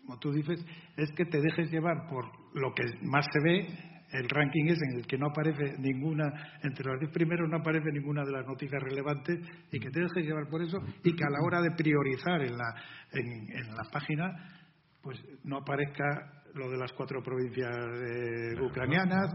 como 0.05 0.19
tú 0.19 0.31
dices 0.31 0.63
es 0.95 1.11
que 1.17 1.25
te 1.25 1.41
dejes 1.41 1.71
llevar 1.71 2.07
por 2.07 2.25
lo 2.53 2.73
que 2.73 2.83
más 3.01 3.25
se 3.33 3.39
ve. 3.43 3.67
El 4.11 4.29
ranking 4.29 4.65
es 4.67 4.79
en 4.81 4.99
el 4.99 5.07
que 5.07 5.17
no 5.17 5.27
aparece 5.27 5.77
ninguna, 5.79 6.31
entre 6.61 6.85
los 6.85 6.99
diez 6.99 7.11
primeros 7.11 7.49
no 7.49 7.57
aparece 7.57 7.91
ninguna 7.91 8.23
de 8.23 8.31
las 8.31 8.45
noticias 8.45 8.81
relevantes 8.81 9.39
y 9.71 9.79
que 9.79 9.89
te 9.89 9.99
dejes 9.99 10.23
llevar 10.23 10.47
por 10.47 10.61
eso 10.61 10.77
y 11.03 11.15
que 11.15 11.23
a 11.23 11.29
la 11.29 11.41
hora 11.43 11.59
de 11.59 11.71
priorizar 11.71 12.43
en 12.43 12.55
la, 12.55 12.69
en, 13.11 13.49
en 13.51 13.75
la 13.75 13.83
página 13.91 14.54
pues 15.05 15.23
no 15.43 15.57
aparezca 15.57 16.41
lo 16.55 16.67
de 16.67 16.77
las 16.77 16.91
cuatro 16.93 17.21
provincias 17.21 17.69
eh, 17.69 18.59
ucranianas, 18.59 19.31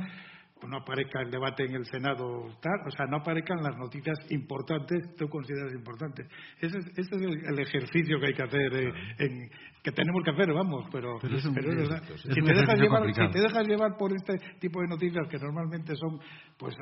no 0.67 0.79
aparezca 0.79 1.23
el 1.23 1.31
debate 1.31 1.65
en 1.65 1.77
el 1.77 1.87
Senado, 1.87 2.59
tal, 2.61 2.87
o 2.87 2.91
sea, 2.91 3.07
no 3.07 3.19
aparezcan 3.19 3.63
las 3.63 3.77
noticias 3.77 4.19
importantes, 4.31 5.15
tú 5.17 5.29
consideras 5.29 5.73
importantes. 5.73 6.27
Ese 6.61 6.79
es, 6.79 6.87
es 6.99 7.13
el, 7.13 7.59
ejercicio 7.59 8.19
que 8.19 8.27
hay 8.27 8.35
que 8.35 8.43
hacer, 8.43 8.75
eh, 8.75 8.93
en, 9.19 9.51
que 9.83 9.93
tenemos 9.93 10.23
que 10.23 10.31
hacer, 10.31 10.53
vamos, 10.53 10.87
pero, 10.93 11.17
es, 11.17 11.55
verdad. 11.55 12.03
si, 12.17 12.29
te 12.29 12.53
dejas 12.53 12.79
llevar, 12.79 13.15
si 13.15 13.31
te 13.31 13.41
dejas 13.41 13.67
llevar 13.67 13.97
por 13.97 14.13
este 14.13 14.39
tipo 14.59 14.81
de 14.83 14.89
noticias 14.89 15.27
que 15.29 15.39
normalmente 15.39 15.97
son 15.97 16.21
pues 16.59 16.77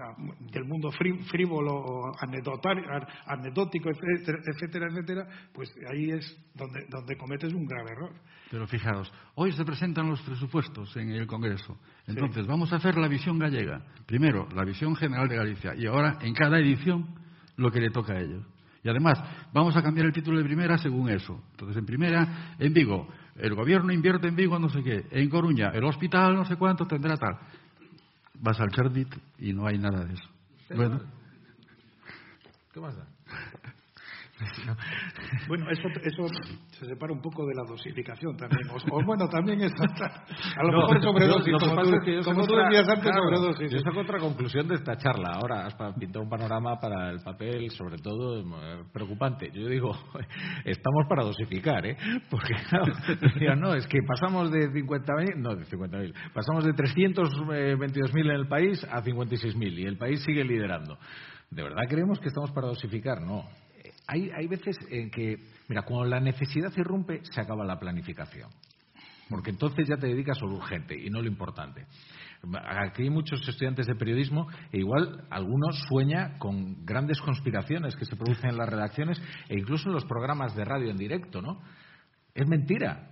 del 0.53 0.65
mundo 0.65 0.91
frívolo 0.91 1.73
o 1.73 2.13
anecdótico, 3.27 3.91
etcétera, 3.91 4.89
etcétera, 4.91 5.27
pues 5.53 5.73
ahí 5.89 6.11
es 6.11 6.37
donde, 6.55 6.87
donde 6.89 7.17
cometes 7.17 7.53
un 7.53 7.67
grave 7.67 7.93
error. 7.93 8.15
Pero 8.51 8.67
fijaos, 8.67 9.13
hoy 9.35 9.53
se 9.53 9.65
presentan 9.65 10.09
los 10.09 10.21
presupuestos 10.23 10.97
en 10.97 11.11
el 11.11 11.27
Congreso. 11.27 11.79
Entonces, 12.07 12.47
vamos 12.47 12.73
a 12.73 12.77
hacer 12.77 12.97
la 12.97 13.07
visión 13.07 13.39
gallega. 13.39 13.85
Primero, 14.07 14.49
la 14.55 14.65
visión 14.65 14.97
general 14.97 15.29
de 15.29 15.37
Galicia. 15.37 15.75
Y 15.77 15.87
ahora, 15.87 16.19
en 16.23 16.35
cada 16.35 16.59
edición, 16.59 17.15
lo 17.57 17.71
que 17.71 17.81
le 17.81 17.91
toca 17.91 18.15
a 18.15 18.21
ellos. 18.21 18.45
Y 18.83 18.89
además, 18.89 19.19
vamos 19.53 19.77
a 19.77 19.83
cambiar 19.83 20.07
el 20.07 20.13
título 20.13 20.39
de 20.39 20.45
primera 20.45 20.79
según 20.79 21.11
eso. 21.11 21.43
Entonces, 21.53 21.77
en 21.77 21.87
primera, 21.87 22.55
en 22.59 22.73
Vigo, 22.73 23.09
el 23.37 23.55
gobierno 23.55 23.93
invierte 23.93 24.29
en 24.29 24.37
Vigo 24.37 24.59
no 24.59 24.69
sé 24.69 24.83
qué. 24.83 25.07
En 25.11 25.29
Coruña, 25.29 25.71
el 25.71 25.85
hospital 25.85 26.35
no 26.35 26.45
sé 26.45 26.57
cuánto 26.57 26.87
tendrá 26.87 27.17
tal. 27.17 27.39
Vas 28.41 28.61
al 28.61 28.71
Chardit 28.71 29.13
y 29.39 29.53
no 29.53 29.67
hay 29.67 29.79
nada 29.79 30.05
de 30.05 30.15
eso. 30.15 30.29
Bueno. 30.75 31.01
¿Qué 32.73 32.81
pasa? 32.81 33.07
Bueno, 35.49 35.71
eso, 35.71 35.89
eso 36.03 36.27
se 36.71 36.87
separa 36.87 37.13
un 37.13 37.21
poco 37.21 37.47
de 37.47 37.55
la 37.55 37.63
dosificación 37.65 38.37
también. 38.37 38.69
O, 38.91 39.03
bueno, 39.05 39.29
también 39.29 39.61
es 39.63 39.73
a 39.73 40.63
lo 40.63 40.73
mejor 40.73 41.03
sobredosis, 41.03 41.55
como, 41.59 41.83
tú, 41.83 41.91
que 42.05 42.21
como 42.23 42.47
tú 42.47 42.55
decías 42.55 42.89
antes, 42.89 43.11
sobredosis. 43.15 43.73
Yo 43.73 43.79
saco 43.81 44.01
otra 44.01 44.19
conclusión 44.19 44.69
de 44.69 44.77
esta 44.77 44.97
charla. 44.97 45.33
Ahora, 45.35 45.67
has 45.67 45.75
pintado 45.95 46.23
un 46.23 46.29
panorama 46.29 46.79
para 46.79 47.11
el 47.11 47.21
papel, 47.21 47.71
sobre 47.71 47.99
todo, 47.99 48.45
preocupante. 48.93 49.51
Yo 49.53 49.69
digo, 49.69 49.93
estamos 50.65 51.07
para 51.09 51.25
dosificar, 51.25 51.87
¿eh? 51.87 51.97
Porque, 52.31 52.55
claro, 52.69 52.93
no, 53.57 53.75
es 53.75 53.87
que 53.87 54.01
pasamos 54.07 54.51
de 54.51 54.71
50.000, 54.71 55.37
no, 55.37 55.55
de 55.55 55.65
50.000, 55.65 56.15
pasamos 56.33 56.65
de 56.65 56.73
322.000 56.73 58.21
en 58.21 58.31
el 58.31 58.49
país 58.49 58.85
a 58.85 59.03
56.000 59.03 59.79
y 59.79 59.87
el 59.87 59.97
país 59.97 60.23
sigue 60.25 60.45
liderando. 60.45 60.99
¿De 61.51 61.63
verdad 61.63 61.85
creemos 61.89 62.19
que 62.21 62.29
estamos 62.29 62.51
para 62.53 62.69
dosificar? 62.69 63.23
No 63.23 63.45
hay, 64.09 64.31
hay 64.31 64.47
veces 64.47 64.77
en 64.91 65.11
que, 65.11 65.37
mira, 65.69 65.83
cuando 65.83 66.07
la 66.07 66.19
necesidad 66.19 66.73
irrumpe, 66.77 67.21
se 67.25 67.41
acaba 67.41 67.65
la 67.65 67.79
planificación. 67.79 68.51
Porque 69.29 69.51
entonces 69.51 69.87
ya 69.87 69.99
te 69.99 70.07
dedicas 70.07 70.39
a 70.41 70.47
lo 70.47 70.55
urgente 70.55 70.99
y 70.99 71.11
no 71.11 71.21
lo 71.21 71.29
importante. 71.29 71.85
Aquí 72.87 73.03
hay 73.03 73.11
muchos 73.11 73.47
estudiantes 73.47 73.87
de 73.87 73.95
periodismo 73.95 74.49
e 74.73 74.79
igual 74.79 75.27
algunos 75.29 75.79
sueña 75.89 76.39
con 76.39 76.87
grandes 76.87 77.21
conspiraciones 77.21 77.95
que 77.97 78.07
se 78.07 78.17
producen 78.17 78.51
en 78.51 78.57
las 78.57 78.69
redacciones 78.69 79.21
e 79.49 79.59
incluso 79.59 79.89
en 79.89 79.95
los 79.95 80.07
programas 80.07 80.57
de 80.57 80.65
radio 80.65 80.91
en 80.91 80.97
directo, 80.97 81.43
¿no? 81.43 81.61
Es 82.35 82.49
mentira, 82.49 83.11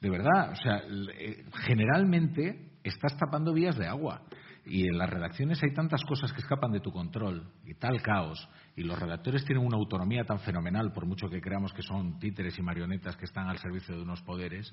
de 0.00 0.08
verdad. 0.08 0.52
O 0.52 0.56
sea, 0.56 0.80
eh, 1.18 1.44
generalmente 1.66 2.70
estás 2.82 3.18
tapando 3.18 3.52
vías 3.52 3.76
de 3.76 3.86
agua 3.86 4.22
y 4.68 4.86
en 4.86 4.98
las 4.98 5.08
redacciones 5.08 5.62
hay 5.62 5.72
tantas 5.72 6.02
cosas 6.04 6.32
que 6.32 6.40
escapan 6.40 6.72
de 6.72 6.80
tu 6.80 6.92
control 6.92 7.50
y 7.64 7.74
tal 7.74 8.00
caos 8.02 8.48
y 8.76 8.82
los 8.82 8.98
redactores 8.98 9.44
tienen 9.44 9.64
una 9.64 9.76
autonomía 9.76 10.24
tan 10.24 10.38
fenomenal, 10.40 10.92
por 10.92 11.06
mucho 11.06 11.28
que 11.28 11.40
creamos 11.40 11.72
que 11.72 11.82
son 11.82 12.18
títeres 12.18 12.58
y 12.58 12.62
marionetas 12.62 13.16
que 13.16 13.24
están 13.24 13.48
al 13.48 13.58
servicio 13.58 13.96
de 13.96 14.02
unos 14.02 14.22
poderes, 14.22 14.72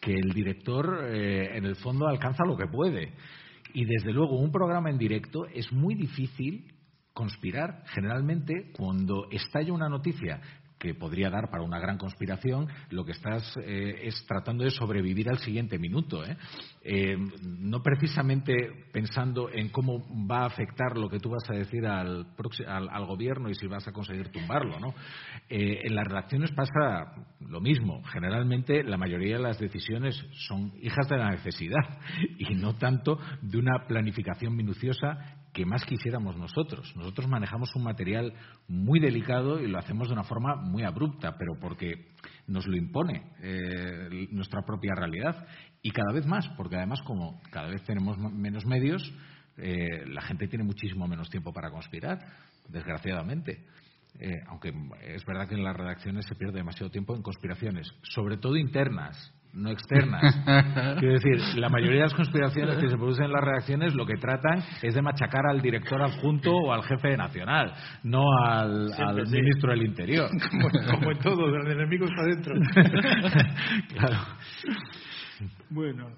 que 0.00 0.12
el 0.12 0.32
director 0.32 1.04
eh, 1.08 1.56
en 1.56 1.64
el 1.64 1.76
fondo 1.76 2.08
alcanza 2.08 2.44
lo 2.44 2.56
que 2.56 2.66
puede. 2.66 3.12
Y 3.72 3.84
desde 3.84 4.12
luego 4.12 4.38
un 4.38 4.50
programa 4.50 4.90
en 4.90 4.98
directo 4.98 5.46
es 5.54 5.72
muy 5.72 5.94
difícil 5.94 6.74
conspirar. 7.12 7.84
Generalmente 7.86 8.72
cuando 8.76 9.28
estalla 9.30 9.72
una 9.72 9.88
noticia 9.88 10.40
que 10.80 10.94
podría 10.94 11.28
dar 11.28 11.50
para 11.50 11.62
una 11.62 11.78
gran 11.78 11.98
conspiración, 11.98 12.66
lo 12.88 13.04
que 13.04 13.12
estás 13.12 13.54
eh, 13.62 14.00
es 14.04 14.24
tratando 14.26 14.64
de 14.64 14.70
sobrevivir 14.70 15.28
al 15.28 15.38
siguiente 15.38 15.78
minuto. 15.78 16.24
¿eh? 16.24 16.36
Eh, 16.82 17.16
no 17.42 17.82
precisamente 17.82 18.54
pensando 18.90 19.50
en 19.52 19.68
cómo 19.68 20.02
va 20.26 20.44
a 20.44 20.46
afectar 20.46 20.96
lo 20.96 21.10
que 21.10 21.20
tú 21.20 21.28
vas 21.28 21.48
a 21.50 21.52
decir 21.52 21.86
al, 21.86 22.26
al, 22.66 23.06
gobierno 23.06 23.50
y 23.50 23.54
si 23.54 23.66
vas 23.66 23.86
a 23.86 23.92
conseguir 23.92 24.32
tumbarlo. 24.32 24.94
en 25.50 25.94
las 25.94 26.06
redacciones 26.06 26.50
pasa 26.52 27.12
lo 27.40 27.60
mismo. 27.60 28.02
Generalmente 28.04 28.82
la 28.82 28.96
mayoría 28.96 29.36
de 29.36 29.42
las 29.42 29.58
decisiones 29.58 30.16
son 30.48 30.72
hijas 30.80 31.08
de 31.10 31.18
la 31.18 31.30
necesidad 31.30 32.00
y 32.38 32.54
no 32.54 32.76
tanto 32.76 33.18
de 33.42 33.58
una 33.58 33.86
planificación 33.86 34.56
minuciosa 34.56 35.39
que 35.52 35.66
más 35.66 35.84
quisiéramos 35.84 36.36
nosotros. 36.36 36.94
Nosotros 36.96 37.28
manejamos 37.28 37.74
un 37.74 37.84
material 37.84 38.32
muy 38.68 39.00
delicado 39.00 39.60
y 39.60 39.68
lo 39.68 39.78
hacemos 39.78 40.08
de 40.08 40.14
una 40.14 40.24
forma 40.24 40.56
muy 40.56 40.84
abrupta, 40.84 41.36
pero 41.36 41.54
porque 41.60 42.12
nos 42.46 42.66
lo 42.66 42.76
impone 42.76 43.32
eh, 43.42 44.28
nuestra 44.30 44.62
propia 44.62 44.94
realidad. 44.94 45.46
Y 45.82 45.90
cada 45.90 46.12
vez 46.12 46.26
más, 46.26 46.48
porque 46.56 46.76
además 46.76 47.00
como 47.02 47.40
cada 47.50 47.68
vez 47.68 47.82
tenemos 47.84 48.18
menos 48.18 48.64
medios, 48.66 49.02
eh, 49.56 50.06
la 50.06 50.22
gente 50.22 50.48
tiene 50.48 50.64
muchísimo 50.64 51.06
menos 51.06 51.28
tiempo 51.30 51.52
para 51.52 51.70
conspirar, 51.70 52.18
desgraciadamente. 52.68 53.66
Eh, 54.18 54.42
aunque 54.48 54.72
es 55.02 55.24
verdad 55.24 55.48
que 55.48 55.54
en 55.54 55.64
las 55.64 55.76
redacciones 55.76 56.26
se 56.26 56.34
pierde 56.34 56.58
demasiado 56.58 56.90
tiempo 56.90 57.14
en 57.14 57.22
conspiraciones, 57.22 57.92
sobre 58.02 58.38
todo 58.38 58.56
internas 58.56 59.32
no 59.52 59.70
externas. 59.70 60.22
Quiero 60.98 61.14
decir, 61.14 61.58
la 61.58 61.68
mayoría 61.68 61.98
de 61.98 62.04
las 62.04 62.14
conspiraciones 62.14 62.78
que 62.78 62.88
se 62.88 62.96
producen 62.96 63.26
en 63.26 63.32
las 63.32 63.42
reacciones 63.42 63.94
lo 63.94 64.06
que 64.06 64.16
tratan 64.16 64.62
es 64.82 64.94
de 64.94 65.02
machacar 65.02 65.46
al 65.46 65.60
director 65.60 66.00
adjunto 66.02 66.52
o 66.52 66.72
al 66.72 66.82
jefe 66.84 67.16
nacional, 67.16 67.72
no 68.04 68.24
al, 68.44 68.90
ministro 69.30 69.70
del 69.70 69.82
Interior. 69.82 70.30
Como, 70.90 71.10
en 71.10 71.18
todo, 71.18 71.46
el 71.46 71.72
enemigo 71.72 72.06
está 72.06 72.24
dentro. 72.24 72.54
claro. 73.94 74.18
Bueno. 75.70 76.08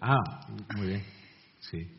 Ah, 0.00 0.18
muy 0.76 0.86
bien. 0.88 1.02
Sí. 1.60 1.92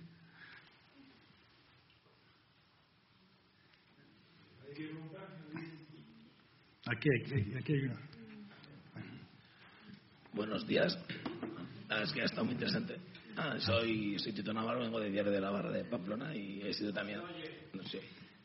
Aquí, 6.89 7.09
aquí, 7.21 7.53
aquí 7.53 7.73
hay 7.73 7.79
una. 7.81 8.16
Buenos 10.37 10.67
días. 10.67 10.95
Ah, 11.89 12.03
es 12.03 12.13
que 12.13 12.21
ha 12.21 12.25
estado 12.25 12.45
muy 12.45 12.53
interesante. 12.53 12.95
Ah, 13.35 13.55
soy, 13.57 14.19
soy 14.19 14.33
Tito 14.33 14.53
Navarro, 14.53 14.81
vengo 14.81 14.99
de 14.99 15.09
Diario 15.09 15.31
de 15.31 15.41
la 15.41 15.49
Barra 15.49 15.71
de 15.71 15.83
Pamplona 15.85 16.35
y 16.35 16.61
he 16.61 16.73
sido 16.73 16.93
también. 16.93 17.21
No 17.73 17.83
sé. 17.83 18.01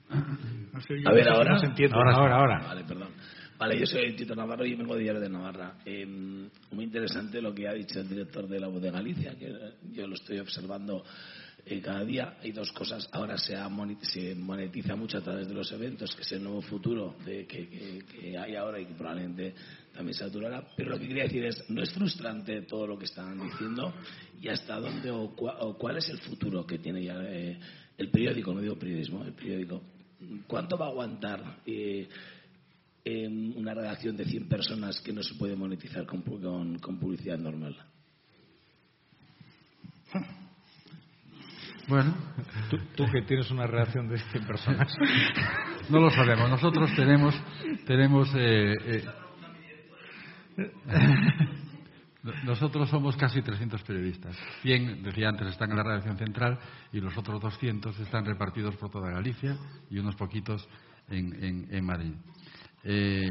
A 0.08 1.12
ver, 1.12 1.28
ahora. 1.28 1.54
Ahora, 1.92 2.14
ahora, 2.14 2.36
ahora. 2.36 2.58
Vale, 2.66 2.84
perdón. 2.84 3.10
Vale, 3.58 3.78
yo 3.78 3.84
soy 3.84 4.16
Tito 4.16 4.34
Navarro 4.34 4.64
y 4.64 4.74
vengo 4.74 4.94
de 4.94 5.02
Diario 5.02 5.20
de 5.20 5.28
Navarra. 5.28 5.74
Eh, 5.84 6.06
muy 6.06 6.84
interesante 6.84 7.42
lo 7.42 7.54
que 7.54 7.68
ha 7.68 7.74
dicho 7.74 8.00
el 8.00 8.08
director 8.08 8.48
de 8.48 8.58
la 8.58 8.68
voz 8.68 8.80
de 8.80 8.90
Galicia, 8.90 9.36
que 9.38 9.54
yo 9.92 10.06
lo 10.06 10.14
estoy 10.14 10.38
observando 10.38 11.04
eh, 11.64 11.80
cada 11.80 12.04
día 12.04 12.38
hay 12.42 12.50
dos 12.50 12.72
cosas. 12.72 13.08
Ahora 13.12 13.38
se, 13.38 13.56
se, 14.02 14.34
monetiza 14.34 14.96
mucho 14.96 15.18
a 15.18 15.20
través 15.20 15.46
de 15.46 15.54
los 15.54 15.70
eventos, 15.70 16.14
que 16.16 16.22
es 16.22 16.32
el 16.32 16.42
nuevo 16.42 16.60
futuro 16.60 17.14
de, 17.24 17.46
que, 17.46 17.68
que, 17.68 18.36
hay 18.36 18.56
ahora 18.56 18.80
y 18.80 18.86
que 18.86 18.94
probablemente 18.94 19.54
también 19.94 20.14
se. 20.14 20.24
Pero 20.76 20.90
lo 20.90 20.98
que 20.98 21.08
quería 21.08 21.24
decir 21.24 21.44
es, 21.44 21.68
¿no 21.68 21.82
es 21.82 21.92
frustrante 21.92 22.62
todo 22.62 22.86
lo 22.86 22.98
que 22.98 23.04
están 23.04 23.40
diciendo? 23.42 23.92
¿Y 24.40 24.48
hasta 24.48 24.78
dónde 24.78 25.10
o, 25.10 25.34
cuál 25.78 25.98
es 25.98 26.08
el 26.08 26.18
futuro 26.18 26.66
que 26.66 26.78
tiene 26.78 27.02
ya 27.02 27.22
eh, 27.22 27.58
el 27.98 28.10
periódico? 28.10 28.52
No 28.52 28.60
digo 28.60 28.76
periodismo, 28.76 29.24
el 29.24 29.32
periódico. 29.32 29.82
¿Cuánto 30.46 30.78
va 30.78 30.86
a 30.86 30.88
aguantar 30.90 31.58
eh, 31.66 32.08
en 33.04 33.56
una 33.56 33.74
redacción 33.74 34.16
de 34.16 34.24
100 34.24 34.48
personas 34.48 35.00
que 35.00 35.12
no 35.12 35.22
se 35.22 35.34
puede 35.34 35.56
monetizar 35.56 36.06
con, 36.06 36.22
con, 36.22 36.78
con 36.78 36.98
publicidad 36.98 37.38
normal? 37.38 37.76
Bueno, 41.88 42.14
tú, 42.96 43.04
que 43.12 43.22
tienes 43.22 43.50
una 43.50 43.66
reacción 43.66 44.08
de 44.08 44.18
100 44.18 44.46
personas. 44.46 44.92
No 45.88 45.98
lo 45.98 46.10
sabemos. 46.10 46.48
Nosotros 46.48 46.94
tenemos, 46.94 47.34
tenemos 47.86 48.32
eh, 48.36 48.72
eh, 48.86 49.04
nosotros 52.44 52.88
somos 52.88 53.16
casi 53.16 53.42
300 53.42 53.82
periodistas. 53.82 54.36
100, 54.62 55.02
decía 55.02 55.28
antes, 55.28 55.48
están 55.48 55.70
en 55.70 55.76
la 55.76 55.82
redacción 55.82 56.16
central 56.16 56.58
y 56.92 57.00
los 57.00 57.16
otros 57.16 57.40
200 57.40 57.98
están 58.00 58.24
repartidos 58.24 58.76
por 58.76 58.90
toda 58.90 59.10
Galicia 59.10 59.56
y 59.90 59.98
unos 59.98 60.16
poquitos 60.16 60.68
en, 61.08 61.68
en, 61.70 61.84
Madrid. 61.84 62.14
Eh, 62.84 63.28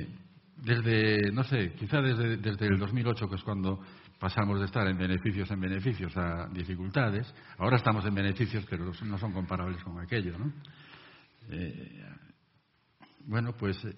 desde, 0.57 1.31
no 1.31 1.43
sé, 1.43 1.73
quizá 1.73 2.01
desde, 2.01 2.37
desde 2.37 2.67
el 2.67 2.77
2008, 2.77 3.27
que 3.27 3.35
es 3.35 3.43
cuando 3.43 3.79
pasamos 4.21 4.59
de 4.59 4.65
estar 4.65 4.87
en 4.87 4.97
beneficios 4.99 5.49
en 5.49 5.59
beneficios 5.59 6.15
a 6.15 6.47
dificultades. 6.53 7.33
Ahora 7.57 7.77
estamos 7.77 8.05
en 8.05 8.13
beneficios, 8.13 8.63
pero 8.69 8.91
no 9.03 9.17
son 9.17 9.33
comparables 9.33 9.83
con 9.83 9.99
aquello, 9.99 10.37
¿no? 10.37 10.53
Eh, 11.49 12.05
bueno, 13.25 13.53
pues 13.53 13.83
eh, 13.83 13.95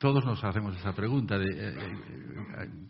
todos 0.00 0.24
nos 0.24 0.42
hacemos 0.42 0.76
esa 0.76 0.92
pregunta 0.92 1.38
de 1.38 1.46
eh, 1.46 1.74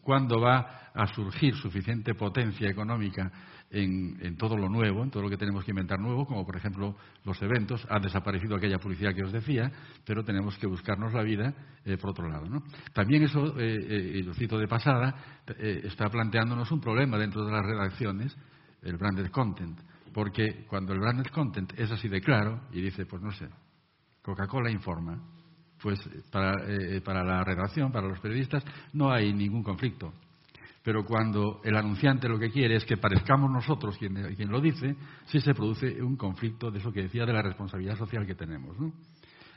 cuándo 0.01 0.41
va 0.41 0.91
a 0.95 1.07
surgir 1.09 1.55
suficiente 1.57 2.15
potencia 2.15 2.70
económica 2.70 3.31
en, 3.70 4.37
todo 4.37 4.57
lo 4.57 4.69
nuevo, 4.69 5.05
en 5.05 5.11
todo 5.11 5.23
lo 5.23 5.31
que 5.31 5.37
tenemos 5.37 5.65
que 5.65 5.70
inventar 5.70 5.99
nuevo, 6.01 6.27
como 6.27 6.45
por 6.45 6.57
ejemplo 6.57 6.97
los 7.24 7.41
eventos. 7.41 7.87
Ha 7.89 8.01
desaparecido 8.01 8.57
aquella 8.57 8.78
publicidad 8.78 9.15
que 9.15 9.23
os 9.23 9.32
decía, 9.32 9.70
pero 10.05 10.24
tenemos 10.24 10.59
que 10.59 10.66
buscarnos 10.66 11.12
la 11.12 11.23
vida 11.23 11.55
eh, 11.85 11.97
por 11.97 12.11
otro 12.11 12.28
lado. 12.28 12.47
También 12.93 13.23
eso, 13.23 13.59
eh, 13.59 13.78
eh, 13.81 14.12
y 14.16 14.23
lo 14.23 14.35
cito 14.35 14.59
de 14.59 14.66
pasada, 14.66 15.15
está 15.59 16.09
planteándonos 16.09 16.70
un 16.73 16.81
problema 16.81 17.19
dentro 17.19 17.45
de 17.45 17.53
las 17.53 17.65
redacciones, 17.65 18.37
el 18.82 18.97
branded 18.97 19.31
content. 19.31 19.81
Porque 20.12 20.66
cuando 20.69 20.93
el 20.93 20.99
branded 20.99 21.31
content 21.32 21.73
es 21.78 21.91
así 21.93 22.09
de 22.09 22.20
claro 22.20 22.62
y 22.73 22.81
dice, 22.81 23.07
pues 23.07 23.23
no 23.23 23.31
sé, 23.31 23.49
Coca-Cola 24.23 24.70
informa, 24.70 25.23
pues 25.82 25.98
para, 26.31 26.55
para 27.05 27.24
la 27.24 27.43
redacción, 27.44 27.90
para 27.93 28.09
los 28.09 28.20
periodistas, 28.20 28.65
no 28.93 29.12
hay 29.12 29.32
ningún 29.32 29.62
conflicto 29.62 30.12
pero 30.82 31.05
cuando 31.05 31.61
el 31.62 31.77
anunciante 31.77 32.28
lo 32.28 32.39
que 32.39 32.51
quiere 32.51 32.77
es 32.77 32.85
que 32.85 32.97
parezcamos 32.97 33.51
nosotros 33.51 33.98
quien, 33.98 34.51
lo 34.51 34.61
dice, 34.61 34.97
sí 35.27 35.40
se 35.40 35.55
produce 35.55 36.02
un 36.02 36.16
conflicto 36.16 36.70
de 36.70 36.78
eso 36.78 36.90
que 36.90 37.02
decía 37.02 37.27
de 37.27 37.32
la 37.32 37.43
responsabilidad 37.43 37.97
social 37.97 38.27
que 38.27 38.35
tenemos. 38.35 38.78
¿no? 38.78 38.93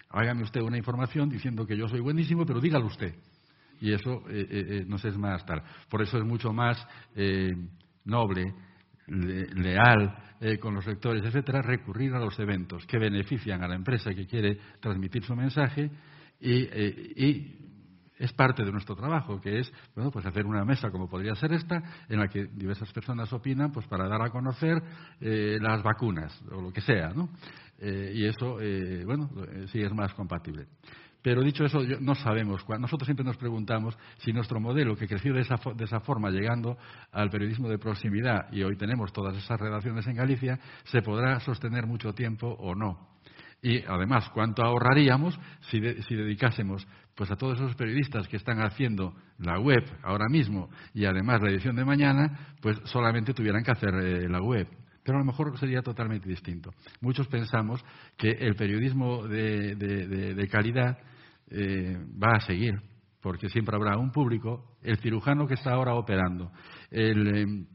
Hágame 0.10 0.44
usted 0.44 0.62
una 0.62 0.78
información 0.78 1.30
diciendo 1.30 1.66
que 1.66 1.78
yo 1.78 1.88
soy 1.88 2.02
buenísimo, 2.02 2.45
pero 2.45 2.60
dígalo 2.60 2.88
usted. 2.88 3.16
Y 3.80 3.94
eso 3.94 4.24
eh, 4.30 4.48
eh, 4.50 4.66
eh 4.70 4.86
nos 4.86 5.04
es 5.06 5.18
más 5.18 5.45
tal. 5.45 5.64
Por 5.90 6.02
eso 6.02 6.18
es 6.18 6.26
mucho 6.26 6.52
más 6.52 6.86
eh, 7.16 7.56
noble, 8.06 8.54
leal 9.08 10.18
con 10.60 10.76
los 10.76 10.86
lectores, 10.86 11.24
etcétera, 11.24 11.62
recurrir 11.62 12.14
a 12.14 12.20
los 12.20 12.38
eventos 12.38 12.86
que 12.86 12.98
benefician 12.98 13.64
a 13.64 13.68
la 13.68 13.76
empresa 13.76 14.14
que 14.14 14.26
quiere 14.28 14.58
transmitir 14.82 15.24
su 15.24 15.36
mensaje 15.36 15.90
y 16.39 17.64
es 18.23 18.31
parte 18.34 18.64
de 18.64 18.72
nuestro 18.72 18.95
trabajo, 18.95 19.39
que 19.41 19.60
es 19.60 19.73
bueno, 19.95 20.11
pues 20.11 20.26
hacer 20.26 20.45
una 20.45 20.64
mesa 20.64 20.89
como 20.91 21.10
podría 21.10 21.35
ser 21.35 21.51
esta, 21.53 21.84
en 22.07 22.19
la 22.19 22.27
que 22.27 22.45
diversas 22.45 22.91
personas 22.93 23.31
opinan 23.34 23.72
pues 23.72 23.85
para 23.88 24.07
dar 24.07 24.22
a 24.22 24.30
conocer 24.30 24.81
eh, 25.19 25.57
las 25.60 25.84
vacunas 25.84 26.41
o 26.51 26.61
lo 26.61 26.72
que 26.72 26.81
sea, 26.81 27.10
¿no? 27.10 27.30
Eh, 27.80 28.14
y 28.15 28.26
eso, 28.26 28.61
eh, 28.61 29.03
bueno, 29.05 29.30
sí 29.72 29.81
es 29.81 29.93
más 29.93 30.14
compatible. 30.14 30.68
Pero 31.22 31.41
dicho 31.41 31.64
eso, 31.64 31.80
no 32.01 32.15
sabemos. 32.15 32.65
Nosotros 32.80 33.05
siempre 33.05 33.26
nos 33.26 33.38
preguntamos 33.38 33.97
si 34.18 34.34
nuestro 34.34 34.60
modelo, 34.60 34.95
que 34.95 35.07
creció 35.07 35.34
de 35.34 35.41
esa, 35.41 35.55
de 35.73 35.85
esa, 35.85 36.01
forma, 36.01 36.30
llegando 36.30 36.77
al 37.14 37.30
periodismo 37.30 37.69
de 37.69 37.77
proximidad, 37.77 38.51
y 38.51 38.61
hoy 38.61 38.76
tenemos 38.76 39.11
todas 39.14 39.35
esas 39.38 39.60
redacciones 39.60 40.05
en 40.07 40.15
Galicia, 40.15 40.60
se 40.84 41.01
podrá 41.01 41.39
sostener 41.39 41.88
mucho 41.88 42.14
tiempo 42.14 42.47
o 42.47 42.76
no. 42.76 43.12
Y 43.64 43.81
además, 43.88 44.30
¿cuánto 44.34 44.61
ahorraríamos 44.61 45.40
si, 45.69 45.80
dedicásemos 45.80 46.85
pues, 47.15 47.31
a 47.31 47.38
todos 47.38 47.57
esos 47.57 47.76
periodistas 47.76 48.27
que 48.27 48.35
están 48.35 48.60
haciendo 48.60 49.15
la 49.40 49.57
web 49.57 49.84
ahora 50.03 50.26
mismo 50.30 50.69
y 50.94 51.06
además 51.06 51.41
la 51.41 51.49
edición 51.49 51.77
de 51.77 51.85
mañana, 51.85 52.56
pues 52.61 52.77
solamente 52.84 53.34
tuvieran 53.34 53.64
que 53.64 53.72
hacer 53.72 53.95
eh, 53.95 54.27
la 54.27 54.41
web? 54.41 54.68
Pero 55.02 55.18
a 55.18 55.22
lo 55.22 55.26
mejor 55.26 55.57
sería 55.57 55.81
totalmente 55.81 56.27
distinto. 56.27 56.72
Muchos 56.99 57.27
pensamos 57.27 57.84
que 58.18 58.31
el 58.31 58.56
periodismo 58.56 59.27
de, 59.27 60.48
calidad 60.52 60.98
eh, 61.49 61.98
va 62.22 62.35
a 62.35 62.41
seguir, 62.41 62.81
porque 63.22 63.48
siempre 63.48 63.77
habrá 63.77 63.98
un 63.98 64.11
público, 64.11 64.76
el 64.81 64.98
cirujano 64.98 65.48
que 65.48 65.53
está 65.53 65.72
ahora 65.72 65.94
operando, 65.94 66.52
el 66.91 67.38
em, 67.38 67.65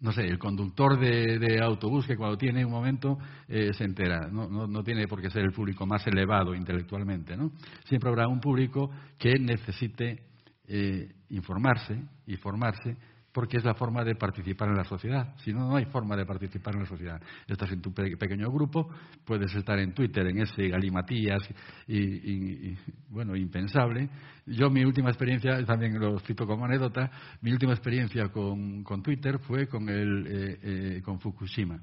no 0.00 0.12
sé, 0.12 0.22
el 0.22 0.38
conductor 0.38 0.98
de, 0.98 1.60
autobús 1.62 2.06
que 2.06 2.16
cuando 2.16 2.36
tiene 2.36 2.64
un 2.64 2.70
momento 2.70 3.18
eh, 3.48 3.72
se 3.72 3.84
entera. 3.84 4.28
No, 4.28 4.82
tiene 4.82 5.06
por 5.08 5.22
qué 5.22 5.30
ser 5.30 5.42
el 5.44 5.52
público 5.52 5.86
más 5.86 6.06
elevado 6.06 6.54
intelectualmente. 6.54 7.36
¿no? 7.36 7.52
Siempre 7.84 8.10
habrá 8.10 8.28
un 8.28 8.40
público 8.40 8.90
que 9.18 9.38
necesite 9.38 10.22
eh, 10.66 11.10
informarse 11.30 12.02
y 12.26 12.36
formarse 12.36 12.96
porque 13.34 13.56
es 13.56 13.64
la 13.64 13.74
forma 13.74 14.04
de 14.04 14.14
participar 14.14 14.68
en 14.68 14.76
la 14.76 14.84
sociedad. 14.84 15.34
Si 15.38 15.52
no, 15.52 15.68
no 15.68 15.74
hay 15.74 15.86
forma 15.86 16.16
de 16.16 16.24
participar 16.24 16.74
en 16.74 16.82
la 16.82 16.86
sociedad. 16.86 17.20
Estás 17.48 17.72
en 17.72 17.82
tu 17.82 17.92
pequeño 17.92 18.48
grupo, 18.48 18.88
puedes 19.24 19.52
estar 19.52 19.76
en 19.80 19.92
Twitter, 19.92 20.24
en 20.28 20.38
ese 20.38 20.68
galimatías 20.68 21.42
y, 21.88 22.76
bueno, 23.10 23.34
impensable. 23.34 24.08
Yo, 24.46 24.70
mi 24.70 24.84
última 24.84 25.10
experiencia, 25.10 25.64
también 25.64 25.98
lo 25.98 26.20
cito 26.20 26.46
como 26.46 26.64
anécdota, 26.64 27.10
mi 27.40 27.50
última 27.50 27.72
experiencia 27.72 28.28
con, 28.28 28.84
Twitter 29.02 29.40
fue 29.40 29.66
con, 29.66 29.88
el, 29.88 30.26
eh, 30.28 30.58
eh, 30.62 31.02
con 31.02 31.18
Fukushima. 31.18 31.80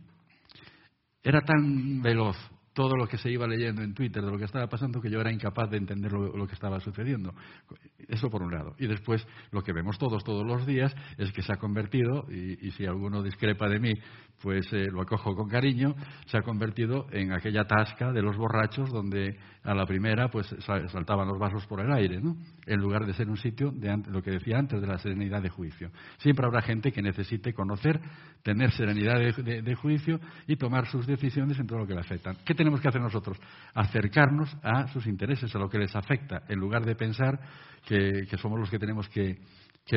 Era 1.22 1.42
tan 1.42 2.02
veloz, 2.02 2.38
todo 2.74 2.96
lo 2.96 3.08
que 3.08 3.18
se 3.18 3.30
iba 3.30 3.48
leyendo 3.48 3.82
en 3.82 3.94
Twitter 3.94 4.24
de 4.24 4.32
lo 4.32 4.38
que 4.38 4.46
estaba 4.46 4.68
pasando 4.68 5.02
que 5.02 5.10
yo 5.10 5.20
era 5.20 5.32
incapaz 5.32 5.70
de 5.70 5.78
entender 5.78 6.12
lo, 6.12 6.48
que 6.48 6.54
estaba 6.54 6.80
sucediendo. 6.80 7.34
Eso 8.08 8.30
por 8.30 8.42
un 8.42 8.52
lado. 8.52 8.76
Y 8.80 8.88
después 8.88 9.26
lo 9.52 9.62
que 9.62 9.74
vemos 9.74 9.98
todos, 9.98 10.24
todos 10.24 10.46
los 10.46 10.66
días, 10.66 10.96
es 11.18 11.32
que 11.32 11.42
se 11.42 11.54
ha 11.54 11.58
convertido, 11.58 12.26
y, 12.30 12.72
si 12.72 12.86
alguno 12.86 13.22
discrepa 13.22 13.68
de 13.68 13.80
mí, 13.80 13.94
pues 14.42 14.72
eh, 14.74 14.88
lo 14.92 15.02
acojo 15.02 15.36
con 15.36 15.50
cariño, 15.50 15.96
se 16.26 16.38
ha 16.38 16.42
convertido 16.42 17.08
en 17.12 17.34
aquella 17.34 17.66
tasca 17.66 18.12
de 18.12 18.22
los 18.22 18.38
borrachos 18.38 18.90
donde 18.92 19.38
a 19.64 19.76
la 19.76 19.86
primera 19.86 20.28
pues 20.30 20.48
saltaban 20.92 21.28
los 21.28 21.38
vasos 21.38 21.66
por 21.68 21.82
el 21.82 21.92
aire, 21.92 22.20
¿no? 22.20 22.36
en 22.66 22.80
lugar 22.80 23.06
de 23.06 23.14
ser 23.14 23.30
un 23.30 23.38
sitio 23.38 23.72
de 23.72 23.96
lo 24.08 24.22
que 24.22 24.32
decía 24.32 24.58
antes 24.58 24.82
de 24.82 24.88
la 24.88 24.98
serenidad 24.98 25.42
de 25.42 25.50
juicio. 25.50 25.92
Siempre 26.18 26.46
habrá 26.46 26.62
gente 26.62 26.92
que 26.92 27.02
necesite 27.02 27.54
conocer, 27.54 28.00
tener 28.42 28.72
serenidad 28.72 29.20
de, 29.20 29.76
juicio 29.76 30.20
y 30.48 30.56
tomar 30.56 30.88
sus 30.88 31.06
decisiones 31.06 31.60
en 31.60 31.68
todo 31.68 31.80
lo 31.80 31.88
que 31.88 31.94
le 31.94 32.02
afecta. 32.02 32.34
¿Qué 32.44 32.56
tenemos 32.56 32.82
que 32.82 32.88
hacer 32.88 33.02
nosotros? 33.02 33.38
Acercarnos 33.74 34.56
a 34.64 34.88
sus 34.88 35.06
intereses, 35.06 35.54
a 35.56 35.60
lo 35.60 35.70
que 35.70 35.78
les 35.78 35.96
afecta, 35.96 36.44
en 36.48 36.60
lugar 36.60 36.84
de 36.84 36.96
pensar 36.96 37.40
que, 37.86 38.26
somos 38.38 38.60
los 38.60 38.70
que 38.70 38.80
tenemos 38.80 39.08
que, 39.10 39.40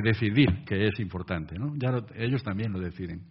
decidir 0.02 0.64
que 0.66 0.88
es 0.88 1.00
importante. 1.00 1.58
¿no? 1.58 1.74
Ya 1.76 1.90
ellos 2.16 2.42
también 2.42 2.72
lo 2.72 2.80
deciden. 2.80 3.22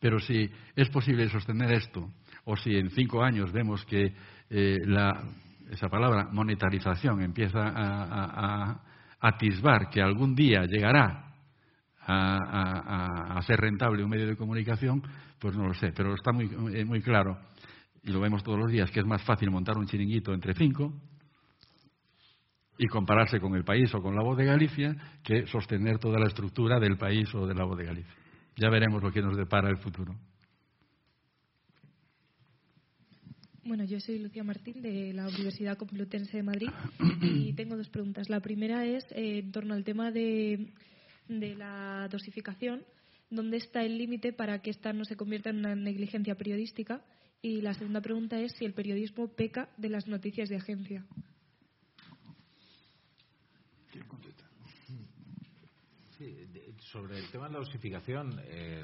Pero 0.00 0.20
si 0.20 0.48
es 0.76 0.88
posible 0.90 1.28
sostener 1.28 1.72
esto, 1.72 2.08
o 2.44 2.56
si 2.56 2.76
en 2.76 2.90
cinco 2.90 3.22
años 3.22 3.52
vemos 3.52 3.84
que 3.84 4.14
eh, 4.50 4.78
esa 5.70 5.88
palabra 5.88 6.28
monetarización 6.32 7.22
empieza 7.22 7.60
a, 7.60 8.80
atisbar 9.20 9.90
que 9.90 10.00
algún 10.00 10.34
día 10.34 10.64
llegará 10.64 11.34
a, 12.06 13.40
ser 13.46 13.60
rentable 13.60 14.04
un 14.04 14.10
medio 14.10 14.26
de 14.26 14.36
comunicación, 14.36 15.02
pues 15.38 15.56
no 15.56 15.66
lo 15.66 15.74
sé, 15.74 15.92
pero 15.92 16.14
está 16.14 16.32
muy, 16.32 16.50
eh, 16.72 16.84
muy 16.84 17.02
claro, 17.02 17.38
y 18.02 18.10
lo 18.10 18.20
vemos 18.20 18.42
todos 18.42 18.58
los 18.58 18.70
días, 18.70 18.90
que 18.90 19.00
es 19.00 19.06
más 19.06 19.22
fácil 19.22 19.50
montar 19.50 19.76
un 19.76 19.86
chiringuito 19.86 20.32
entre 20.32 20.54
cinco 20.54 20.92
y 22.78 22.86
compararse 22.86 23.40
con 23.40 23.54
el 23.56 23.64
país 23.64 23.92
o 23.94 24.00
con 24.00 24.14
la 24.14 24.22
voz 24.22 24.38
de 24.38 24.44
Galicia 24.44 24.96
que 25.22 25.46
sostener 25.46 25.98
toda 25.98 26.18
la 26.18 26.28
estructura 26.28 26.78
del 26.78 26.96
país 26.96 27.32
o 27.34 27.46
de 27.46 27.54
la 27.54 27.64
voz 27.64 27.76
de 27.76 27.84
Galicia. 27.84 28.14
Ya 28.56 28.70
veremos 28.70 29.02
lo 29.02 29.10
que 29.10 29.20
nos 29.20 29.36
depara 29.36 29.68
el 29.68 29.78
futuro. 29.78 30.14
Bueno, 33.68 33.84
yo 33.84 34.00
soy 34.00 34.18
Lucía 34.18 34.42
Martín 34.42 34.80
de 34.80 35.12
la 35.12 35.28
Universidad 35.28 35.76
Complutense 35.76 36.38
de 36.38 36.42
Madrid 36.42 36.70
y 37.20 37.52
tengo 37.54 37.76
dos 37.76 37.90
preguntas. 37.90 38.30
La 38.30 38.40
primera 38.40 38.86
es 38.86 39.04
eh, 39.10 39.40
en 39.40 39.52
torno 39.52 39.74
al 39.74 39.84
tema 39.84 40.10
de, 40.10 40.72
la 41.28 42.08
dosificación. 42.10 42.82
¿Dónde 43.28 43.58
está 43.58 43.82
el 43.82 43.98
límite 43.98 44.32
para 44.32 44.62
que 44.62 44.70
esta 44.70 44.94
no 44.94 45.04
se 45.04 45.16
convierta 45.16 45.50
en 45.50 45.58
una 45.58 45.76
negligencia 45.76 46.34
periodística? 46.34 47.04
Y 47.42 47.60
la 47.60 47.74
segunda 47.74 48.00
pregunta 48.00 48.40
es 48.40 48.52
si 48.52 48.64
el 48.64 48.72
periodismo 48.72 49.28
peca 49.28 49.68
de 49.76 49.90
las 49.90 50.08
noticias 50.08 50.48
de 50.48 50.56
agencia. 50.56 51.04
sobre 56.78 57.18
el 57.18 57.28
tema 57.30 57.48
de 57.48 57.52
la 57.52 57.58
dosificación, 57.58 58.40
eh, 58.46 58.82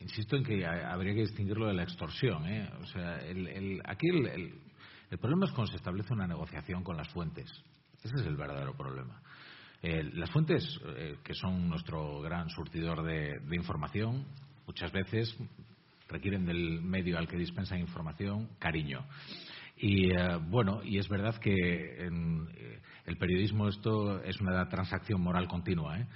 insisto 0.00 0.36
en 0.36 0.44
que 0.44 0.66
habría 0.66 1.14
que 1.14 1.20
distinguirlo 1.20 1.68
de 1.68 1.74
la 1.74 1.82
extorsión. 1.82 2.46
¿eh? 2.46 2.68
O 2.80 2.86
sea, 2.86 3.18
el, 3.18 3.80
aquí 3.84 4.08
el, 4.08 5.18
problema 5.18 5.46
es 5.46 5.52
cuando 5.52 5.70
se 5.70 5.76
establece 5.76 6.12
una 6.12 6.26
negociación 6.26 6.82
con 6.82 6.96
las 6.96 7.08
fuentes. 7.08 7.50
Ese 8.02 8.14
es 8.16 8.26
el 8.26 8.36
verdadero 8.36 8.74
problema. 8.74 9.20
Eh, 9.82 10.02
las 10.14 10.30
fuentes, 10.30 10.64
eh, 10.96 11.18
que 11.22 11.34
son 11.34 11.68
nuestro 11.68 12.20
gran 12.20 12.48
surtidor 12.50 13.02
de, 13.02 13.40
información, 13.54 14.26
muchas 14.66 14.90
veces 14.92 15.36
requieren 16.08 16.44
del 16.44 16.80
medio 16.82 17.18
al 17.18 17.28
que 17.28 17.36
dispensan 17.36 17.78
información 17.78 18.48
cariño. 18.58 19.04
Y 19.82 20.10
bueno, 20.48 20.82
y 20.84 20.98
es 20.98 21.08
verdad 21.08 21.36
que 21.36 21.54
en, 22.04 22.46
el 23.10 23.16
periodismo 23.16 23.68
esto 23.68 24.22
es 24.22 24.40
una 24.40 24.68
transacción 24.68 25.20
moral 25.20 25.48
continua. 25.48 25.98
¿eh? 25.98 26.06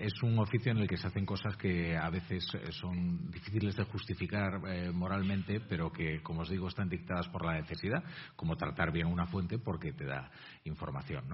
Es 0.00 0.14
un 0.22 0.38
oficio 0.38 0.72
en 0.72 0.78
el 0.78 0.88
que 0.88 0.96
se 0.96 1.06
hacen 1.06 1.26
cosas 1.26 1.56
que 1.56 1.96
a 1.96 2.08
veces 2.08 2.42
eh, 2.54 2.72
son 2.72 3.30
difíciles 3.30 3.76
de 3.76 3.84
justificar 3.84 4.60
eh, 4.66 4.90
moralmente, 4.92 5.60
pero 5.60 5.92
que, 5.92 6.22
como 6.22 6.40
os 6.40 6.48
digo, 6.48 6.68
están 6.68 6.88
dictadas 6.88 7.28
por 7.28 7.44
la 7.44 7.60
necesidad, 7.60 8.02
como 8.34 8.56
tratar 8.56 8.92
bien 8.92 9.08
una 9.08 9.26
fuente 9.26 9.58
porque 9.58 9.92
te 9.92 10.06
da 10.06 10.30
información. 10.64 11.24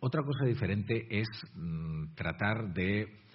Otra 0.00 0.22
cosa 0.22 0.44
diferente 0.44 1.06
es 1.08 1.28
mm, 1.54 2.14
tratar 2.14 2.74
de 2.74 3.06
mm, 3.06 3.25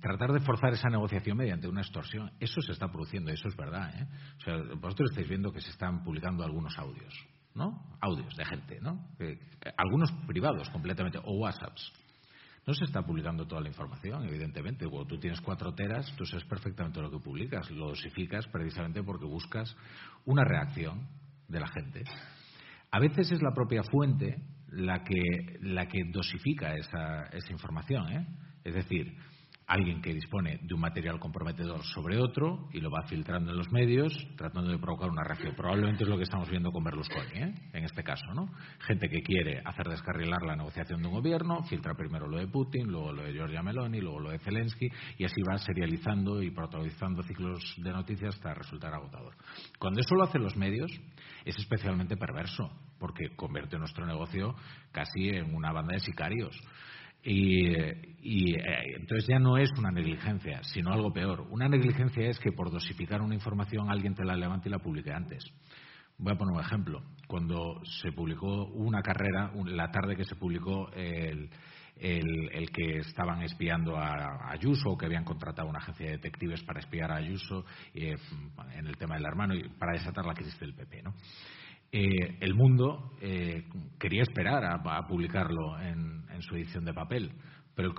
tratar 0.00 0.32
de 0.32 0.40
forzar 0.40 0.72
esa 0.72 0.88
negociación 0.88 1.36
mediante 1.36 1.68
una 1.68 1.80
extorsión. 1.80 2.32
Eso 2.40 2.60
se 2.60 2.72
está 2.72 2.88
produciendo, 2.88 3.30
eso 3.30 3.48
es 3.48 3.56
verdad. 3.56 4.08
O 4.38 4.40
sea, 4.40 4.56
vosotros 4.76 5.10
estáis 5.10 5.28
viendo 5.28 5.52
que 5.52 5.60
se 5.60 5.70
están 5.70 6.04
publicando 6.04 6.44
algunos 6.44 6.76
audios. 6.78 7.14
¿no? 7.54 7.96
Audios 8.00 8.34
de 8.36 8.44
gente, 8.44 8.80
¿no? 8.80 9.08
algunos 9.76 10.10
privados 10.26 10.68
completamente, 10.70 11.18
o 11.22 11.38
WhatsApps. 11.38 11.92
No 12.66 12.72
se 12.72 12.84
está 12.84 13.02
publicando 13.02 13.46
toda 13.46 13.60
la 13.60 13.68
información, 13.68 14.24
evidentemente. 14.26 14.88
Cuando 14.88 15.06
tú 15.06 15.18
tienes 15.18 15.40
cuatro 15.40 15.74
teras, 15.74 16.10
tú 16.16 16.24
sabes 16.24 16.44
perfectamente 16.46 17.00
lo 17.00 17.10
que 17.10 17.18
publicas. 17.18 17.70
Lo 17.70 17.88
dosificas 17.88 18.46
precisamente 18.48 19.02
porque 19.02 19.26
buscas 19.26 19.76
una 20.24 20.44
reacción 20.44 21.06
de 21.46 21.60
la 21.60 21.68
gente. 21.68 22.04
A 22.90 23.00
veces 23.00 23.30
es 23.32 23.42
la 23.42 23.52
propia 23.52 23.82
fuente 23.82 24.42
la 24.68 25.04
que, 25.04 25.20
la 25.60 25.86
que 25.86 26.04
dosifica 26.10 26.74
esa, 26.74 27.24
esa 27.32 27.52
información. 27.52 28.10
¿eh? 28.10 28.26
Es 28.64 28.74
decir, 28.74 29.14
alguien 29.66 30.02
que 30.02 30.12
dispone 30.12 30.58
de 30.62 30.74
un 30.74 30.80
material 30.80 31.18
comprometedor 31.18 31.82
sobre 31.84 32.18
otro 32.18 32.68
y 32.72 32.80
lo 32.80 32.90
va 32.90 33.06
filtrando 33.06 33.50
en 33.50 33.56
los 33.56 33.72
medios 33.72 34.12
tratando 34.36 34.70
de 34.70 34.78
provocar 34.78 35.10
una 35.10 35.24
reacción. 35.24 35.54
Probablemente 35.54 36.04
es 36.04 36.08
lo 36.08 36.16
que 36.16 36.24
estamos 36.24 36.50
viendo 36.50 36.70
con 36.70 36.84
Berlusconi, 36.84 37.32
¿eh? 37.34 37.54
en 37.72 37.84
este 37.84 38.02
caso. 38.02 38.26
¿no? 38.34 38.50
Gente 38.80 39.08
que 39.08 39.22
quiere 39.22 39.62
hacer 39.64 39.88
descarrilar 39.88 40.42
la 40.42 40.56
negociación 40.56 41.00
de 41.00 41.08
un 41.08 41.14
gobierno, 41.14 41.62
filtra 41.64 41.94
primero 41.94 42.28
lo 42.28 42.38
de 42.38 42.46
Putin, 42.48 42.88
luego 42.88 43.12
lo 43.12 43.22
de 43.22 43.32
Giorgia 43.32 43.62
Meloni, 43.62 44.00
luego 44.00 44.20
lo 44.20 44.30
de 44.30 44.38
Zelensky 44.38 44.88
y 45.18 45.24
así 45.24 45.40
va 45.48 45.56
serializando 45.56 46.42
y 46.42 46.50
protagonizando 46.50 47.22
ciclos 47.22 47.74
de 47.78 47.90
noticias 47.90 48.34
hasta 48.34 48.54
resultar 48.54 48.92
agotador. 48.92 49.34
Cuando 49.78 50.00
eso 50.00 50.14
lo 50.14 50.24
hacen 50.24 50.42
los 50.42 50.56
medios 50.56 50.92
es 51.44 51.56
especialmente 51.56 52.16
perverso 52.16 52.70
porque 52.98 53.34
convierte 53.36 53.78
nuestro 53.78 54.06
negocio 54.06 54.54
casi 54.92 55.28
en 55.28 55.54
una 55.54 55.72
banda 55.72 55.94
de 55.94 56.00
sicarios. 56.00 56.58
Y, 57.24 57.74
eh, 57.74 58.96
entonces 58.96 59.26
ya 59.26 59.38
no 59.38 59.56
es 59.56 59.70
una 59.78 59.90
negligencia, 59.90 60.62
sino 60.62 60.92
algo 60.92 61.12
peor. 61.12 61.46
Una 61.50 61.68
negligencia 61.68 62.28
es 62.28 62.38
que 62.38 62.52
por 62.52 62.70
dosificar 62.70 63.22
una 63.22 63.34
información 63.34 63.90
alguien 63.90 64.14
te 64.14 64.24
la 64.24 64.36
levante 64.36 64.68
y 64.68 64.72
la 64.72 64.78
publique 64.78 65.10
antes. 65.10 65.44
Voy 66.18 66.32
a 66.32 66.36
poner 66.36 66.54
un 66.54 66.60
ejemplo. 66.60 67.02
Cuando 67.26 67.80
se 68.02 68.12
publicó 68.12 68.66
una 68.66 69.02
carrera, 69.02 69.52
la 69.66 69.90
tarde 69.90 70.16
que 70.16 70.24
se 70.24 70.36
publicó 70.36 70.90
el, 70.92 71.50
que 71.96 72.98
estaban 72.98 73.42
espiando 73.42 73.96
a 73.96 74.50
Ayuso 74.52 74.90
o 74.90 74.98
que 74.98 75.06
habían 75.06 75.24
contratado 75.24 75.68
una 75.68 75.78
agencia 75.78 76.06
de 76.06 76.12
detectives 76.12 76.62
para 76.62 76.80
espiar 76.80 77.10
a 77.10 77.16
Ayuso 77.16 77.64
eh, 77.94 78.14
en 78.74 78.86
el 78.86 78.96
tema 78.96 79.16
del 79.16 79.26
hermano 79.26 79.54
y 79.54 79.68
para 79.70 79.92
desatar 79.92 80.24
la 80.24 80.34
crisis 80.34 80.58
del 80.60 80.74
PP. 80.74 81.02
¿no? 81.02 81.14
Eh, 81.96 82.38
el 82.40 82.54
Mundo 82.54 83.12
eh, 83.20 83.68
quería 84.00 84.22
esperar 84.22 84.64
a, 84.64 85.06
publicarlo 85.06 85.78
en, 85.78 86.24
su 86.40 86.56
edición 86.56 86.84
de 86.84 86.92
papel, 86.92 87.30
pero 87.72 87.94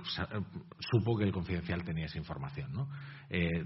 supo 0.78 1.16
que 1.16 1.24
el 1.24 1.32
Confidencial 1.32 1.82
tenía 1.82 2.04
esa 2.04 2.18
información. 2.18 2.70
¿no? 2.74 2.90
Eh, 3.30 3.64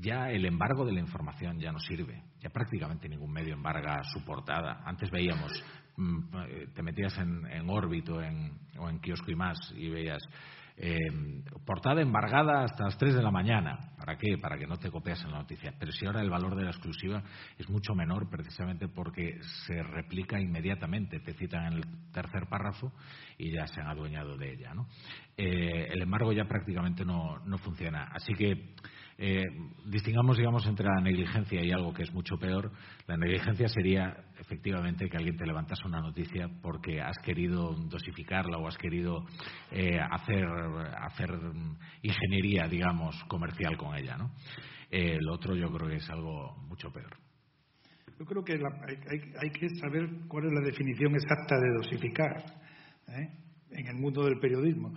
ya 0.00 0.30
el 0.30 0.46
embargo 0.46 0.86
de 0.86 0.92
la 0.92 1.00
información 1.00 1.58
ya 1.60 1.72
no 1.72 1.78
sirve, 1.78 2.22
ya 2.40 2.48
prácticamente 2.48 3.06
ningún 3.06 3.30
medio 3.30 3.52
embarga 3.52 4.02
su 4.04 4.24
portada. 4.24 4.80
Antes 4.86 5.10
veíamos, 5.10 5.52
mm, 5.98 6.72
te 6.74 6.82
metías 6.82 7.14
en 7.18 7.68
órbito 7.68 8.14
o 8.14 8.88
en 8.88 8.98
kiosco 9.00 9.30
y 9.30 9.36
más 9.36 9.58
y 9.76 9.90
veías 9.90 10.22
eh, 10.78 11.42
portada 11.64 12.02
embargada 12.02 12.64
hasta 12.64 12.84
las 12.84 12.98
3 12.98 13.14
de 13.14 13.22
la 13.22 13.30
mañana. 13.30 13.92
¿Para 13.96 14.16
qué? 14.16 14.36
Para 14.38 14.58
que 14.58 14.66
no 14.66 14.76
te 14.76 14.90
copias 14.90 15.24
en 15.24 15.32
la 15.32 15.38
noticia. 15.38 15.74
Pero 15.78 15.90
si 15.90 16.06
ahora 16.06 16.20
el 16.20 16.30
valor 16.30 16.54
de 16.54 16.64
la 16.64 16.70
exclusiva 16.70 17.22
es 17.58 17.68
mucho 17.68 17.94
menor 17.94 18.28
precisamente 18.28 18.88
porque 18.88 19.38
se 19.66 19.82
replica 19.82 20.40
inmediatamente. 20.40 21.20
Te 21.20 21.34
citan 21.34 21.66
en 21.66 21.72
el 21.78 21.84
tercer 22.12 22.46
párrafo 22.48 22.92
y 23.38 23.52
ya 23.52 23.66
se 23.66 23.80
han 23.80 23.88
adueñado 23.88 24.36
de 24.36 24.52
ella. 24.52 24.74
¿no? 24.74 24.86
Eh, 25.36 25.88
el 25.90 26.02
embargo 26.02 26.32
ya 26.32 26.44
prácticamente 26.44 27.04
no, 27.04 27.38
no 27.46 27.58
funciona. 27.58 28.10
Así 28.12 28.34
que 28.34 28.74
Eh, 29.18 29.44
distingamos, 29.86 30.36
digamos, 30.36 30.66
entre 30.66 30.86
la 30.86 31.00
negligencia 31.00 31.64
y 31.64 31.72
algo 31.72 31.94
que 31.94 32.02
es 32.02 32.12
mucho 32.12 32.36
peor. 32.36 32.70
La 33.06 33.16
negligencia 33.16 33.66
sería, 33.68 34.14
efectivamente, 34.38 35.08
que 35.08 35.16
alguien 35.16 35.36
te 35.36 35.46
levantase 35.46 35.86
una 35.86 36.00
noticia 36.00 36.48
porque 36.60 37.00
has 37.00 37.16
querido 37.24 37.72
dosificarla 37.88 38.58
o 38.58 38.68
has 38.68 38.76
querido 38.76 39.24
eh, 39.70 39.98
hacer, 39.98 40.44
hacer 41.00 41.30
ingeniería, 42.02 42.68
digamos, 42.68 43.16
comercial 43.24 43.76
con 43.78 43.96
ella. 43.96 44.16
¿no? 44.18 44.32
Eh, 44.90 45.16
lo 45.20 45.34
otro 45.34 45.56
yo 45.56 45.70
creo 45.70 45.88
que 45.88 45.96
es 45.96 46.10
algo 46.10 46.54
mucho 46.68 46.90
peor. 46.92 47.16
Yo 48.18 48.24
creo 48.24 48.44
que 48.44 48.54
hay, 48.54 49.50
que 49.50 49.68
saber 49.80 50.08
cuál 50.28 50.46
es 50.46 50.52
la 50.52 50.60
definición 50.60 51.14
exacta 51.14 51.56
de 51.58 51.74
dosificar 51.74 52.44
¿eh? 53.08 53.28
en 53.72 53.86
el 53.88 53.96
mundo 53.96 54.24
del 54.24 54.38
periodismo. 54.38 54.94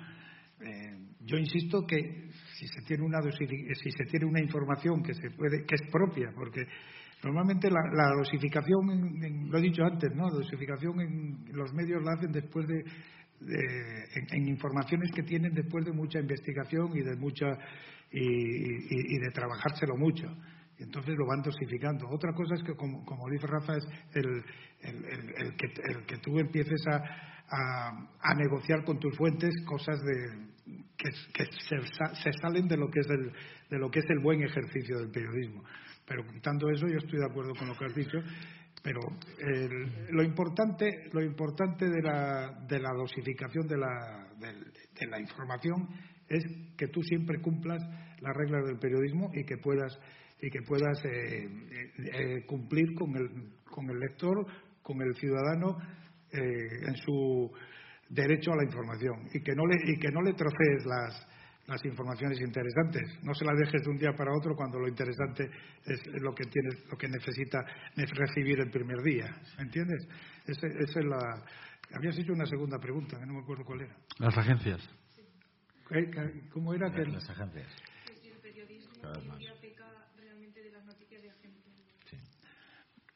Yo 1.21 1.37
insisto 1.37 1.85
que 1.85 2.28
si 2.59 2.67
se 2.67 2.81
tiene 2.81 3.03
una 3.03 3.21
si 3.21 3.91
se 3.91 4.05
tiene 4.05 4.25
una 4.25 4.41
información 4.41 5.01
que 5.01 5.13
se 5.13 5.31
puede 5.31 5.63
que 5.65 5.75
es 5.75 5.91
propia, 5.91 6.31
porque 6.35 6.61
normalmente 7.23 7.69
la, 7.69 8.11
dosificación, 8.17 9.49
lo 9.49 9.57
he 9.57 9.61
dicho 9.61 9.83
antes, 9.83 10.13
no, 10.13 10.29
dosificación 10.29 10.99
en 10.99 11.45
los 11.53 11.73
medios 11.73 12.03
la 12.03 12.13
hacen 12.13 12.31
después 12.31 12.67
de, 12.67 12.83
en, 14.31 14.47
informaciones 14.47 15.11
que 15.11 15.23
tienen 15.23 15.53
después 15.53 15.85
de 15.85 15.93
mucha 15.93 16.19
investigación 16.19 16.89
y 16.95 17.01
de 17.01 17.15
mucha 17.15 17.47
y 18.11 19.19
de 19.19 19.29
trabajárselo 19.31 19.95
mucho 19.95 20.27
y 20.79 20.83
entonces 20.83 21.15
lo 21.17 21.27
van 21.27 21.41
dosificando. 21.41 22.07
Otra 22.07 22.31
cosa 22.33 22.55
es 22.55 22.63
que, 22.63 22.73
como, 22.73 23.29
dice 23.29 23.47
Rafa, 23.47 23.75
es 23.75 23.85
el, 24.13 24.43
el, 24.81 25.55
que, 25.57 25.67
el 25.67 26.05
que, 26.05 26.17
tú 26.19 26.39
empieces 26.39 26.81
a, 26.87 27.03
a, 28.21 28.33
negociar 28.35 28.85
con 28.85 28.97
tus 28.97 29.15
fuentes 29.17 29.49
cosas 29.65 29.99
de, 30.01 30.49
que, 30.97 31.09
que 31.33 31.45
se, 31.45 32.31
salen 32.41 32.67
de 32.67 32.77
lo 32.77 32.89
que, 32.89 32.99
es 32.99 33.09
el, 33.09 33.31
de 33.69 33.77
lo 33.77 33.89
que 33.89 33.99
es 33.99 34.05
el 34.09 34.19
buen 34.19 34.41
ejercicio 34.43 34.99
del 34.99 35.11
periodismo. 35.11 35.63
Pero 36.05 36.25
quitando 36.25 36.69
eso, 36.69 36.87
yo 36.87 36.97
estoy 36.97 37.19
de 37.19 37.25
acuerdo 37.25 37.53
con 37.53 37.67
lo 37.67 37.75
que 37.75 37.85
has 37.85 37.95
dicho. 37.95 38.17
Pero 38.81 39.01
lo 40.11 40.23
importante, 40.23 40.87
lo 41.11 41.21
importante 41.21 41.85
de, 41.85 42.01
la, 42.01 42.65
de 42.67 42.79
la 42.79 42.91
dosificación 42.93 43.67
de 43.67 43.77
la, 43.77 44.27
de 44.39 45.07
la 45.07 45.19
información 45.19 45.89
es 46.29 46.43
que 46.77 46.87
tú 46.87 47.01
siempre 47.03 47.41
cumplas 47.41 47.81
las 48.21 48.35
reglas 48.35 48.65
del 48.65 48.79
periodismo 48.79 49.31
y 49.33 49.43
que 49.43 49.57
puedas 49.57 49.99
y 50.41 50.49
que 50.49 50.61
puedas 50.61 51.03
eh, 51.05 51.43
eh, 51.43 51.91
eh, 52.13 52.45
cumplir 52.45 52.93
con 52.95 53.15
el, 53.15 53.29
con 53.65 53.89
el 53.89 53.99
lector, 53.99 54.45
con 54.81 55.01
el 55.01 55.13
ciudadano 55.15 55.77
en 56.31 56.95
su 56.97 57.51
derecho 58.09 58.51
a 58.51 58.57
la 58.57 58.63
información 58.63 59.29
y 59.33 59.41
que 59.41 59.53
no 59.55 59.65
le, 59.65 59.75
y 59.85 59.99
que 59.99 60.09
no 60.11 60.21
le 60.21 60.33
trocees 60.33 60.85
las, 60.85 61.27
las 61.67 61.85
informaciones 61.85 62.41
interesantes. 62.41 63.03
No 63.23 63.33
se 63.33 63.45
las 63.45 63.55
dejes 63.57 63.83
de 63.83 63.89
un 63.89 63.97
día 63.97 64.11
para 64.13 64.35
otro 64.35 64.55
cuando 64.55 64.79
lo 64.79 64.87
interesante 64.87 65.49
es 65.85 66.01
lo 66.21 66.33
que 66.33 66.45
tienes, 66.45 66.83
lo 66.89 66.97
que 66.97 67.07
necesita 67.07 67.63
recibir 67.95 68.59
el 68.59 68.71
primer 68.71 69.01
día. 69.03 69.27
¿Me 69.57 69.63
entiendes? 69.63 70.07
Esa, 70.45 70.67
es 70.67 70.95
la. 71.05 71.43
Habías 71.95 72.17
hecho 72.17 72.33
una 72.33 72.45
segunda 72.45 72.77
pregunta, 72.79 73.17
no 73.25 73.33
me 73.33 73.39
acuerdo 73.41 73.63
cuál 73.63 73.81
era. 73.81 73.95
Las 74.17 74.37
agencias. 74.37 74.89
¿Cómo 76.51 76.73
era 76.73 76.91
que 76.91 77.03
las 77.05 77.27
agencias? 77.29 77.67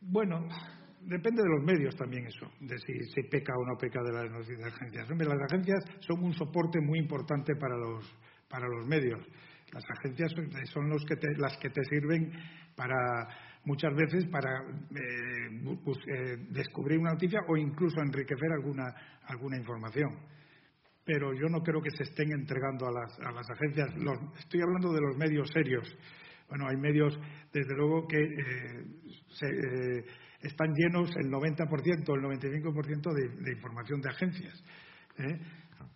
Bueno, 0.02 0.48
depende 1.06 1.42
de 1.42 1.50
los 1.50 1.64
medios 1.64 1.96
también 1.96 2.26
eso, 2.26 2.50
de 2.60 2.78
si 2.80 2.94
se 3.14 3.24
peca 3.30 3.54
o 3.56 3.66
no 3.66 3.78
peca 3.78 4.02
de 4.04 4.12
las 4.12 4.74
agencias. 4.74 5.10
las 5.10 5.52
agencias 5.52 5.84
son 6.00 6.24
un 6.24 6.34
soporte 6.34 6.80
muy 6.82 7.00
importante 7.00 7.56
para 7.56 7.76
los, 7.78 8.06
para 8.50 8.68
los 8.68 8.88
medios. 8.88 9.20
Las 9.72 9.84
agencias 9.98 10.32
son 10.72 10.90
los 10.90 11.04
que 11.06 11.16
las 11.38 11.58
que 11.58 11.70
te 11.70 11.84
sirven 11.86 12.32
para 12.76 12.96
muchas 13.66 13.96
veces 13.96 14.26
para 14.28 14.62
eh, 14.62 15.50
eh, 15.52 16.38
descubrir 16.50 17.00
una 17.00 17.12
noticia 17.12 17.40
o 17.48 17.58
incluso 17.58 18.02
enriquecer 18.02 18.52
alguna, 18.52 18.94
alguna 19.26 19.58
información. 19.58 20.20
Pero 21.06 21.34
yo 21.34 21.50
no 21.50 21.62
creo 21.62 21.82
que 21.82 21.90
se 21.92 22.04
estén 22.04 22.32
entregando 22.32 22.88
a 22.88 22.92
las, 22.92 23.20
a 23.20 23.32
las 23.32 23.50
agencias. 23.50 23.90
estoy 24.38 24.62
hablando 24.62 24.94
de 24.94 25.02
los 25.02 25.18
medios 25.18 25.50
serios 25.50 25.98
bueno, 26.54 26.68
hay 26.68 26.78
medios, 26.78 27.20
desde 27.52 27.76
luego, 27.76 28.08
que 28.08 28.18
eh, 28.18 28.86
eh, 29.42 30.06
están 30.44 30.74
llenos 30.74 31.10
el 31.16 31.32
90%, 31.32 31.68
el 31.68 32.22
95% 32.22 33.14
de, 33.14 33.44
de, 33.44 33.52
información 33.54 34.02
de 34.02 34.10
agencias. 34.10 34.64
¿eh? 35.18 35.40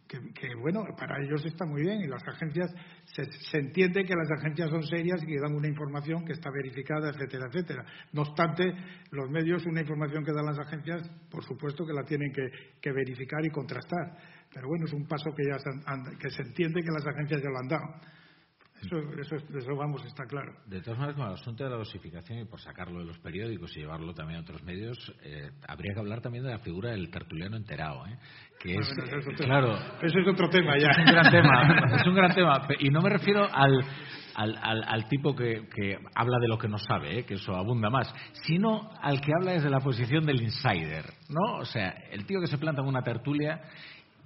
Que, 0.07 0.56
bueno, 0.61 0.86
para 0.98 1.22
ellos 1.22 1.45
está 1.45 1.65
muy 1.65 1.82
bien 1.82 1.99
y 1.99 2.07
las 2.07 2.26
agencias, 2.26 2.72
se, 3.03 3.57
entiende 3.57 4.06
que 4.06 4.15
las 4.15 4.32
agencias 4.40 4.69
son 4.69 4.82
serias 4.84 5.22
y 5.22 5.26
que 5.26 5.38
dan 5.38 5.53
una 5.53 5.68
información 5.68 6.24
que 6.24 6.32
está 6.32 6.49
verificada, 6.49 7.10
etcétera, 7.10 7.48
etcétera. 7.48 7.86
No 8.14 8.22
obstante, 8.22 8.74
los 9.11 9.30
medios, 9.30 9.65
una 9.65 9.82
información 9.82 10.24
que 10.24 10.32
dan 10.32 10.45
las 10.45 10.60
agencias, 10.60 11.10
por 11.30 11.44
supuesto 11.44 11.86
que 11.86 11.91
la 11.91 12.03
tienen 12.03 12.32
que, 12.32 12.48
que 12.80 12.91
verificar 12.94 13.45
y 13.45 13.49
contrastar. 13.49 14.15
Pero 14.53 14.69
bueno, 14.69 14.86
es 14.86 14.94
un 14.94 15.06
paso 15.06 15.30
que 15.36 15.44
ya 15.44 15.57
que 16.18 16.30
se 16.30 16.41
entiende 16.41 16.82
que 16.82 16.91
las 16.91 17.06
agencias 17.06 17.41
ya 17.41 17.49
lo 17.49 17.60
han 17.60 17.68
dado. 17.68 18.16
Eso, 18.82 18.98
eso, 19.58 19.76
vamos, 19.76 20.06
está 20.06 20.26
claro. 20.26 20.54
De 20.66 20.82
todas 20.82 20.99
maneras, 20.99 21.18
con 21.18 21.28
el 21.28 21.34
asunto 21.34 21.64
de 21.64 21.70
la 21.70 21.78
dosificación 21.78 22.40
y 22.40 22.45
por 22.45 22.60
sacarlo 22.60 22.99
de 22.99 23.06
los 23.06 23.18
periódicos 23.20 23.76
y 23.76 23.82
llevarlo 23.82 24.14
también 24.14 24.40
a 24.40 24.41
otros 24.44 24.64
medios, 24.64 24.98
eh, 25.24 25.49
habría 25.68 25.94
que 25.94 25.99
hablar 25.99 26.22
también 26.22 26.44
de 26.44 26.52
la 26.52 26.60
figura 26.60 26.91
del 26.91 27.10
tertuliano 27.10 27.58
enterado, 27.58 28.06
¿eh? 28.06 28.18
que 28.60 28.76
es, 28.76 28.88
claro, 29.38 29.74
eso 30.02 30.20
es 30.20 30.28
otro 30.28 30.49
tema 30.49 30.78
ya. 30.78 30.88
Es 30.98 30.98
un 30.98 31.06
gran 31.06 31.32
tema, 31.32 31.95
es 31.95 32.08
un 32.08 32.16
gran 32.16 32.36
tema, 32.36 32.68
y 32.80 32.90
no 32.90 33.02
me 33.02 33.10
refiero 33.10 33.48
al 33.52 33.84
al, 34.38 34.84
al, 34.88 35.08
tipo 35.08 35.36
que, 35.36 35.68
que, 35.74 35.98
habla 36.14 36.38
de 36.40 36.48
lo 36.48 36.60
que 36.60 36.68
no 36.68 36.78
sabe, 36.78 37.20
¿eh? 37.20 37.26
que 37.26 37.36
eso 37.36 37.56
abunda 37.56 37.90
más, 37.90 38.14
sino 38.45 38.91
al 39.02 39.20
que 39.20 39.32
habla 39.34 39.54
desde 39.54 39.70
la 39.70 39.80
posición 39.80 40.26
del 40.28 40.41
insider, 40.41 41.06
¿no? 41.30 41.58
O 41.58 41.66
sea, 41.66 41.90
el 42.12 42.26
tío 42.28 42.40
que 42.40 42.45
se 42.48 42.60
planta 42.60 42.84
en 42.84 42.88
una 42.88 43.02
tertulia 43.02 43.60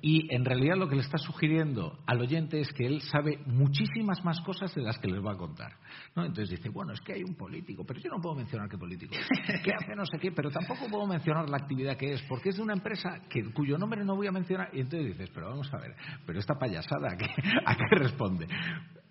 y 0.01 0.33
en 0.33 0.43
realidad 0.43 0.77
lo 0.77 0.87
que 0.89 0.95
le 0.95 1.01
está 1.01 1.17
sugiriendo 1.19 1.99
al 2.07 2.21
oyente 2.21 2.59
es 2.59 2.73
que 2.73 2.87
él 2.87 3.01
sabe 3.01 3.39
muchísimas 3.45 4.23
más 4.25 4.41
cosas 4.41 4.73
de 4.73 4.81
las 4.81 4.97
que 4.97 5.07
les 5.07 5.23
va 5.23 5.33
a 5.33 5.37
contar. 5.37 5.73
¿no? 6.15 6.25
Entonces 6.25 6.57
dice, 6.57 6.69
bueno, 6.69 6.93
es 6.93 7.01
que 7.01 7.13
hay 7.13 7.23
un 7.23 7.35
político, 7.35 7.83
pero 7.85 7.99
yo 7.99 8.09
no 8.09 8.19
puedo 8.19 8.35
mencionar 8.35 8.67
qué 8.67 8.77
político 8.77 9.15
qué 9.63 9.71
hace 9.73 9.95
no 9.95 10.05
sé 10.05 10.17
qué, 10.19 10.31
pero 10.31 10.49
tampoco 10.49 10.87
puedo 10.89 11.05
mencionar 11.05 11.47
la 11.49 11.57
actividad 11.57 11.97
que 11.97 12.13
es, 12.13 12.21
porque 12.23 12.49
es 12.49 12.55
de 12.55 12.63
una 12.63 12.73
empresa 12.73 13.21
que, 13.29 13.43
cuyo 13.53 13.77
nombre 13.77 14.03
no 14.03 14.15
voy 14.15 14.27
a 14.27 14.31
mencionar. 14.31 14.69
Y 14.73 14.79
entonces 14.79 15.09
dices, 15.09 15.29
pero 15.33 15.49
vamos 15.49 15.71
a 15.71 15.77
ver, 15.77 15.95
pero 16.25 16.39
esta 16.39 16.55
payasada, 16.55 17.11
¿a 17.11 17.17
qué, 17.17 17.27
a 17.65 17.75
qué 17.75 17.95
responde? 17.95 18.47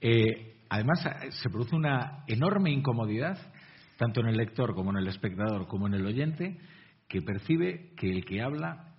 Eh, 0.00 0.64
además, 0.68 1.06
se 1.28 1.50
produce 1.50 1.76
una 1.76 2.24
enorme 2.26 2.72
incomodidad, 2.72 3.38
tanto 3.96 4.20
en 4.22 4.28
el 4.28 4.36
lector 4.36 4.74
como 4.74 4.90
en 4.90 4.96
el 4.96 5.08
espectador, 5.08 5.68
como 5.68 5.86
en 5.86 5.94
el 5.94 6.06
oyente, 6.06 6.58
que 7.08 7.22
percibe 7.22 7.92
que 7.96 8.10
el 8.10 8.24
que 8.24 8.42
habla 8.42 8.94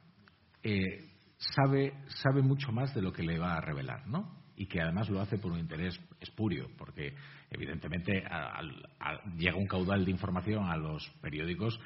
eh, 0.64 1.11
sabe, 1.56 1.94
sabe 2.08 2.42
mucho 2.42 2.72
más 2.72 2.94
de 2.94 3.02
lo 3.02 3.12
que 3.12 3.24
le 3.24 3.40
va 3.40 3.56
a 3.56 3.62
revelar, 3.62 4.08
¿no? 4.08 4.42
Y 4.56 4.68
que 4.68 4.82
además 4.82 5.10
lo 5.10 5.22
hace 5.22 5.38
por 5.38 5.52
un 5.52 5.60
interés 5.60 6.00
espurio, 6.20 6.70
porque 6.78 7.16
evidentemente 7.50 8.24
llega 9.38 9.58
un 9.58 9.66
caudal 9.66 10.06
de 10.06 10.12
información 10.12 10.66
a 10.70 10.78
los 10.78 11.10
periódicos 11.22 11.80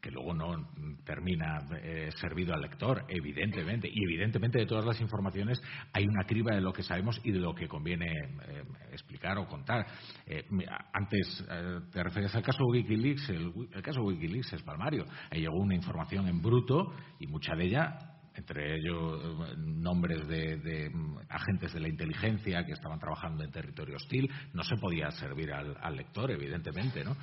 que 0.00 0.10
luego 0.10 0.34
no 0.34 0.68
termina 1.04 1.66
eh, 1.82 2.10
servido 2.16 2.52
al 2.52 2.60
lector, 2.60 3.06
evidentemente. 3.08 3.88
Y 3.90 4.04
evidentemente 4.04 4.58
de 4.58 4.66
todas 4.66 4.84
las 4.84 5.00
informaciones 5.00 5.62
hay 5.94 6.06
una 6.06 6.24
criba 6.24 6.54
de 6.54 6.60
lo 6.60 6.74
que 6.74 6.82
sabemos 6.82 7.18
y 7.24 7.32
de 7.32 7.38
lo 7.38 7.54
que 7.54 7.66
conviene 7.66 8.12
eh, 8.12 8.64
explicar 8.92 9.38
o 9.38 9.46
contar. 9.46 9.86
Eh, 10.26 10.44
antes 10.92 11.42
te 11.90 12.02
referías 12.02 12.34
al 12.34 12.42
caso 12.42 12.66
Wikileaks. 12.66 13.30
El, 13.30 13.50
el, 13.72 13.82
caso 13.82 14.02
Wikileaks 14.02 14.52
es 14.52 14.62
palmario. 14.62 15.06
Ahí 15.30 15.40
llegó 15.40 15.56
una 15.56 15.74
información 15.74 16.28
en 16.28 16.42
bruto 16.42 16.92
y 17.18 17.26
mucha 17.26 17.54
de 17.54 17.64
ella 17.64 18.13
entre 18.34 18.76
ellos 18.76 19.48
nombres 19.56 20.26
de, 20.26 20.90
agentes 21.28 21.72
de 21.72 21.80
la 21.80 21.88
inteligencia 21.88 22.64
que 22.64 22.72
estaban 22.72 22.98
trabajando 22.98 23.44
en 23.44 23.50
territorio 23.50 23.96
hostil, 23.96 24.30
no 24.52 24.62
se 24.64 24.76
podía 24.76 25.10
servir 25.12 25.52
al, 25.52 25.96
lector, 25.96 26.30
evidentemente, 26.30 27.04
¿no? 27.04 27.16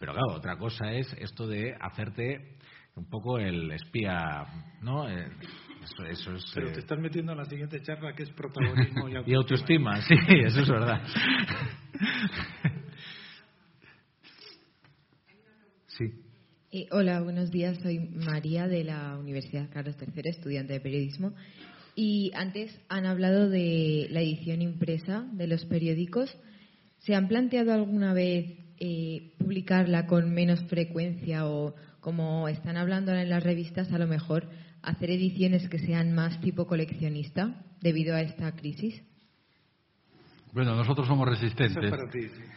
Pero 0.00 0.12
claro, 0.12 0.34
otra 0.34 0.56
cosa 0.56 0.92
es 0.92 1.12
esto 1.14 1.46
de 1.46 1.74
hacerte 1.80 2.58
un 2.96 3.08
poco 3.08 3.38
el 3.38 3.70
espía, 3.72 4.46
¿no? 4.80 5.08
Eh, 5.08 5.28
eso, 6.08 6.32
es, 6.34 6.50
Pero 6.54 6.68
te 6.68 6.76
eh, 6.76 6.80
estás 6.80 6.98
metiendo 6.98 7.32
en 7.32 7.38
la 7.38 7.44
siguiente 7.44 7.82
charla 7.82 8.14
que 8.14 8.22
es 8.22 8.30
protagonismo 8.30 9.08
y 9.08 9.14
y 9.26 9.34
autoestima 9.34 10.00
sí, 10.02 10.14
eso 10.44 10.60
es 10.60 10.68
verdad. 10.68 11.02
sí. 15.88 16.24
Eh, 16.76 16.88
hola, 16.90 17.20
buenos 17.20 17.52
días. 17.52 17.78
Soy 17.84 18.00
María 18.00 18.66
de 18.66 18.82
la 18.82 19.16
Universidad 19.16 19.70
Carlos 19.72 19.94
III, 19.96 20.28
estudiante 20.28 20.72
de 20.72 20.80
periodismo. 20.80 21.32
Y 21.94 22.32
antes 22.34 22.76
han 22.88 23.06
hablado 23.06 23.48
de 23.48 24.08
la 24.10 24.22
edición 24.22 24.60
impresa 24.60 25.24
de 25.34 25.46
los 25.46 25.64
periódicos. 25.66 26.36
¿Se 26.98 27.14
han 27.14 27.28
planteado 27.28 27.72
alguna 27.72 28.12
vez 28.12 28.58
eh, 28.80 29.34
publicarla 29.38 30.08
con 30.08 30.34
menos 30.34 30.64
frecuencia 30.64 31.46
o, 31.46 31.76
como 32.00 32.48
están 32.48 32.76
hablando 32.76 33.12
ahora 33.12 33.22
en 33.22 33.30
las 33.30 33.44
revistas, 33.44 33.92
a 33.92 33.98
lo 33.98 34.08
mejor 34.08 34.50
hacer 34.82 35.12
ediciones 35.12 35.68
que 35.68 35.78
sean 35.78 36.12
más 36.12 36.40
tipo 36.40 36.66
coleccionista 36.66 37.54
debido 37.82 38.16
a 38.16 38.20
esta 38.20 38.50
crisis? 38.50 39.00
Bueno, 40.52 40.74
nosotros 40.74 41.06
somos 41.06 41.28
resistentes 41.28 41.92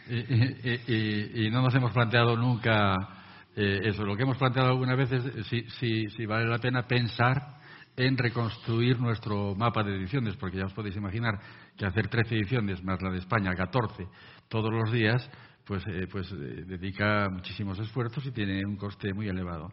y, 0.08 1.50
no 1.50 1.62
nos 1.62 1.72
hemos 1.72 1.92
planteado 1.92 2.36
nunca 2.36 3.17
eh, 3.56 3.80
eso. 3.84 4.04
Lo 4.04 4.16
que 4.16 4.22
hemos 4.22 4.38
planteado 4.38 4.68
algunas 4.68 4.96
veces 4.96 5.24
es 5.24 5.46
si, 5.46 6.08
si, 6.10 6.26
vale 6.26 6.46
la 6.46 6.58
pena 6.58 6.86
pensar 6.86 7.58
en 7.96 8.16
reconstruir 8.16 9.00
nuestro 9.00 9.54
mapa 9.54 9.82
de 9.82 9.96
ediciones, 9.96 10.36
porque 10.36 10.58
ya 10.58 10.66
os 10.66 10.72
podéis 10.72 10.96
imaginar 10.96 11.38
que 11.76 11.86
hacer 11.86 12.08
13 12.08 12.36
ediciones 12.36 12.82
más 12.84 13.02
la 13.02 13.10
de 13.10 13.18
España, 13.18 13.54
14, 13.54 14.06
todos 14.48 14.72
los 14.72 14.92
días, 14.92 15.28
pues, 15.64 15.84
eh, 15.88 16.06
pues 16.10 16.30
eh, 16.32 16.64
dedica 16.66 17.28
muchísimos 17.28 17.78
esfuerzos 17.80 18.24
y 18.26 18.30
tiene 18.30 18.64
un 18.64 18.76
coste 18.76 19.12
muy 19.12 19.28
elevado. 19.28 19.72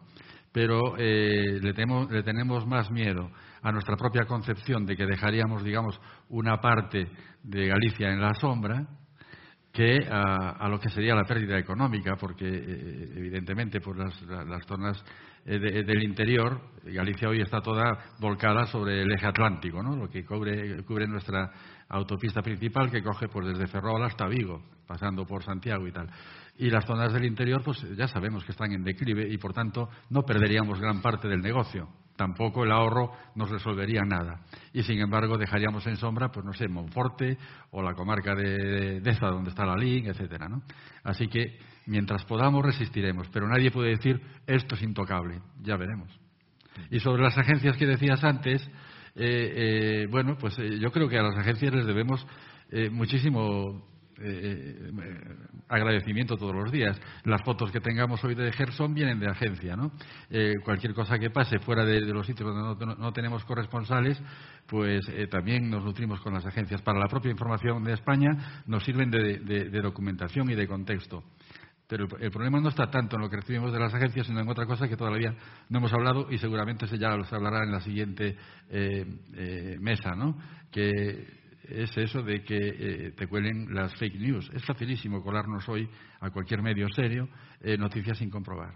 Pero 0.52 0.96
le, 0.96 1.60
le 1.60 2.22
tenemos 2.22 2.66
más 2.66 2.90
miedo 2.90 3.30
a 3.62 3.70
nuestra 3.72 3.96
propia 3.96 4.24
concepción 4.24 4.86
de 4.86 4.96
que 4.96 5.04
dejaríamos, 5.04 5.62
digamos, 5.62 6.00
una 6.30 6.60
parte 6.60 7.10
de 7.42 7.66
Galicia 7.66 8.10
en 8.10 8.20
la 8.20 8.32
sombra 8.40 8.86
que 9.76 10.08
a, 10.10 10.66
lo 10.70 10.80
que 10.80 10.88
sería 10.88 11.14
la 11.14 11.24
pérdida 11.24 11.58
económica, 11.58 12.16
porque 12.16 12.48
eh, 12.48 13.12
evidentemente 13.14 13.78
por 13.78 13.98
las, 13.98 14.14
zonas 14.66 15.04
eh, 15.44 15.58
del 15.58 16.02
interior, 16.02 16.58
Galicia 16.82 17.28
hoy 17.28 17.42
está 17.42 17.60
toda 17.60 17.98
volcada 18.18 18.64
sobre 18.64 19.02
el 19.02 19.12
eje 19.12 19.26
atlántico, 19.26 19.82
¿no? 19.82 19.94
lo 19.94 20.08
que 20.08 20.24
cubre, 20.24 20.82
cubre 20.84 21.06
nuestra 21.06 21.50
autopista 21.90 22.40
principal 22.40 22.90
que 22.90 23.02
coge 23.02 23.28
pues 23.28 23.48
desde 23.48 23.66
Ferrol 23.66 24.02
hasta 24.02 24.26
Vigo, 24.26 24.62
pasando 24.86 25.26
por 25.26 25.42
Santiago 25.42 25.86
y 25.86 25.92
tal. 25.92 26.08
Y 26.56 26.70
las 26.70 26.86
zonas 26.86 27.12
del 27.12 27.26
interior, 27.26 27.62
pues 27.62 27.78
ya 27.98 28.08
sabemos 28.08 28.46
que 28.46 28.52
están 28.52 28.72
en 28.72 28.82
declive 28.82 29.28
y 29.30 29.36
por 29.36 29.52
tanto 29.52 29.90
no 30.08 30.22
perderíamos 30.22 30.80
gran 30.80 31.02
parte 31.02 31.28
del 31.28 31.42
negocio 31.42 31.86
tampoco 32.16 32.64
el 32.64 32.72
ahorro 32.72 33.12
nos 33.34 33.50
resolvería 33.50 34.02
nada. 34.02 34.40
Y 34.72 34.82
sin 34.82 35.00
embargo 35.00 35.38
dejaríamos 35.38 35.86
en 35.86 35.96
sombra, 35.96 36.30
pues 36.30 36.44
no 36.44 36.52
sé, 36.52 36.68
Monforte 36.68 37.38
o 37.70 37.82
la 37.82 37.94
comarca 37.94 38.34
de, 38.34 39.00
de 39.00 39.10
esta 39.10 39.28
donde 39.28 39.50
está 39.50 39.64
la 39.64 39.76
LIN, 39.76 40.06
etcétera, 40.06 40.48
¿no? 40.48 40.62
Así 41.04 41.28
que 41.28 41.58
mientras 41.86 42.24
podamos 42.24 42.64
resistiremos, 42.64 43.28
pero 43.32 43.48
nadie 43.48 43.70
puede 43.70 43.90
decir 43.90 44.20
esto 44.46 44.74
es 44.74 44.82
intocable, 44.82 45.40
ya 45.62 45.76
veremos. 45.76 46.08
Y 46.90 47.00
sobre 47.00 47.22
las 47.22 47.36
agencias 47.38 47.76
que 47.76 47.86
decías 47.86 48.22
antes, 48.24 48.62
eh, 49.14 50.02
eh, 50.04 50.06
bueno, 50.10 50.36
pues 50.38 50.58
eh, 50.58 50.78
yo 50.78 50.90
creo 50.90 51.08
que 51.08 51.18
a 51.18 51.22
las 51.22 51.36
agencias 51.36 51.72
les 51.72 51.86
debemos 51.86 52.26
muchísimo 52.90 53.86
eh, 54.18 54.90
eh, 54.98 55.36
agradecimiento 55.68 56.36
todos 56.36 56.54
los 56.54 56.72
días. 56.72 56.98
Las 57.24 57.42
fotos 57.42 57.70
que 57.70 57.80
tengamos 57.80 58.22
hoy 58.24 58.34
de 58.34 58.50
Gerson 58.50 58.94
vienen 58.94 59.20
de 59.20 59.28
agencia, 59.28 59.76
¿no? 59.76 59.92
Eh, 60.30 60.54
cualquier 60.64 60.94
cosa 60.94 61.18
que 61.18 61.28
pase 61.28 61.58
fuera 61.58 61.84
de, 61.84 62.00
los 62.00 62.26
sitios 62.26 62.54
donde 62.54 62.96
no, 62.96 63.12
tenemos 63.12 63.44
corresponsales, 63.44 64.22
pues 64.66 65.04
también 65.30 65.68
nos 65.68 65.84
nutrimos 65.84 66.20
con 66.20 66.32
las 66.32 66.46
agencias. 66.46 66.80
Para 66.80 66.98
la 66.98 67.08
propia 67.08 67.30
información 67.30 67.84
de 67.84 67.92
España 67.92 68.62
nos 68.66 68.84
sirven 68.84 69.10
de, 69.10 69.80
documentación 69.82 70.50
y 70.50 70.54
de 70.54 70.66
contexto. 70.66 71.22
Pero 71.86 72.06
el, 72.18 72.30
problema 72.30 72.58
no 72.60 72.70
está 72.70 72.90
tanto 72.90 73.16
en 73.16 73.22
lo 73.22 73.30
que 73.30 73.36
recibimos 73.36 73.72
de 73.72 73.78
las 73.78 73.94
agencias, 73.94 74.26
sino 74.26 74.40
en 74.40 74.48
otra 74.48 74.66
cosa 74.66 74.88
que 74.88 74.96
todavía 74.96 75.34
no 75.68 75.78
hemos 75.78 75.92
hablado 75.92 76.28
y 76.30 76.38
seguramente 76.38 76.86
se 76.86 76.98
ya 76.98 77.16
se 77.22 77.34
hablará 77.34 77.64
en 77.64 77.70
la 77.70 77.80
siguiente 77.80 78.36
mesa, 79.78 80.16
¿no? 80.16 80.36
Que 80.70 81.35
es 81.68 81.96
eso 81.96 82.22
de 82.22 82.42
que 82.42 82.56
eh, 82.56 83.12
te 83.12 83.26
cuelen 83.26 83.74
las 83.74 83.94
fake 83.96 84.18
news. 84.20 84.50
Es 84.54 84.64
facilísimo 84.64 85.22
colarnos 85.22 85.68
hoy 85.68 85.88
a 86.20 86.30
cualquier 86.30 86.62
medio 86.62 86.88
serio 86.88 87.28
eh, 87.60 87.76
noticias 87.76 88.18
sin 88.18 88.30
comprobar, 88.30 88.74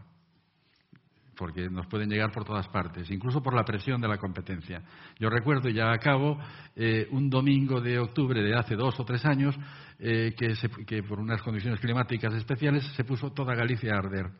porque 1.36 1.68
nos 1.70 1.86
pueden 1.86 2.10
llegar 2.10 2.30
por 2.32 2.44
todas 2.44 2.68
partes, 2.68 3.10
incluso 3.10 3.42
por 3.42 3.54
la 3.54 3.64
presión 3.64 4.00
de 4.00 4.08
la 4.08 4.18
competencia. 4.18 4.82
Yo 5.18 5.30
recuerdo, 5.30 5.68
ya 5.68 5.92
acabo, 5.92 6.38
eh, 6.76 7.06
un 7.10 7.30
domingo 7.30 7.80
de 7.80 7.98
octubre 7.98 8.42
de 8.42 8.54
hace 8.54 8.74
dos 8.74 8.98
o 8.98 9.04
tres 9.04 9.24
años, 9.24 9.56
que, 9.98 10.54
que 10.86 11.02
por 11.02 11.20
unas 11.20 11.42
condiciones 11.42 11.78
climáticas 11.78 12.32
especiales 12.32 12.82
se 12.96 13.04
puso 13.04 13.32
toda 13.32 13.54
Galicia 13.54 13.92
a 13.92 13.98
arder. 13.98 14.30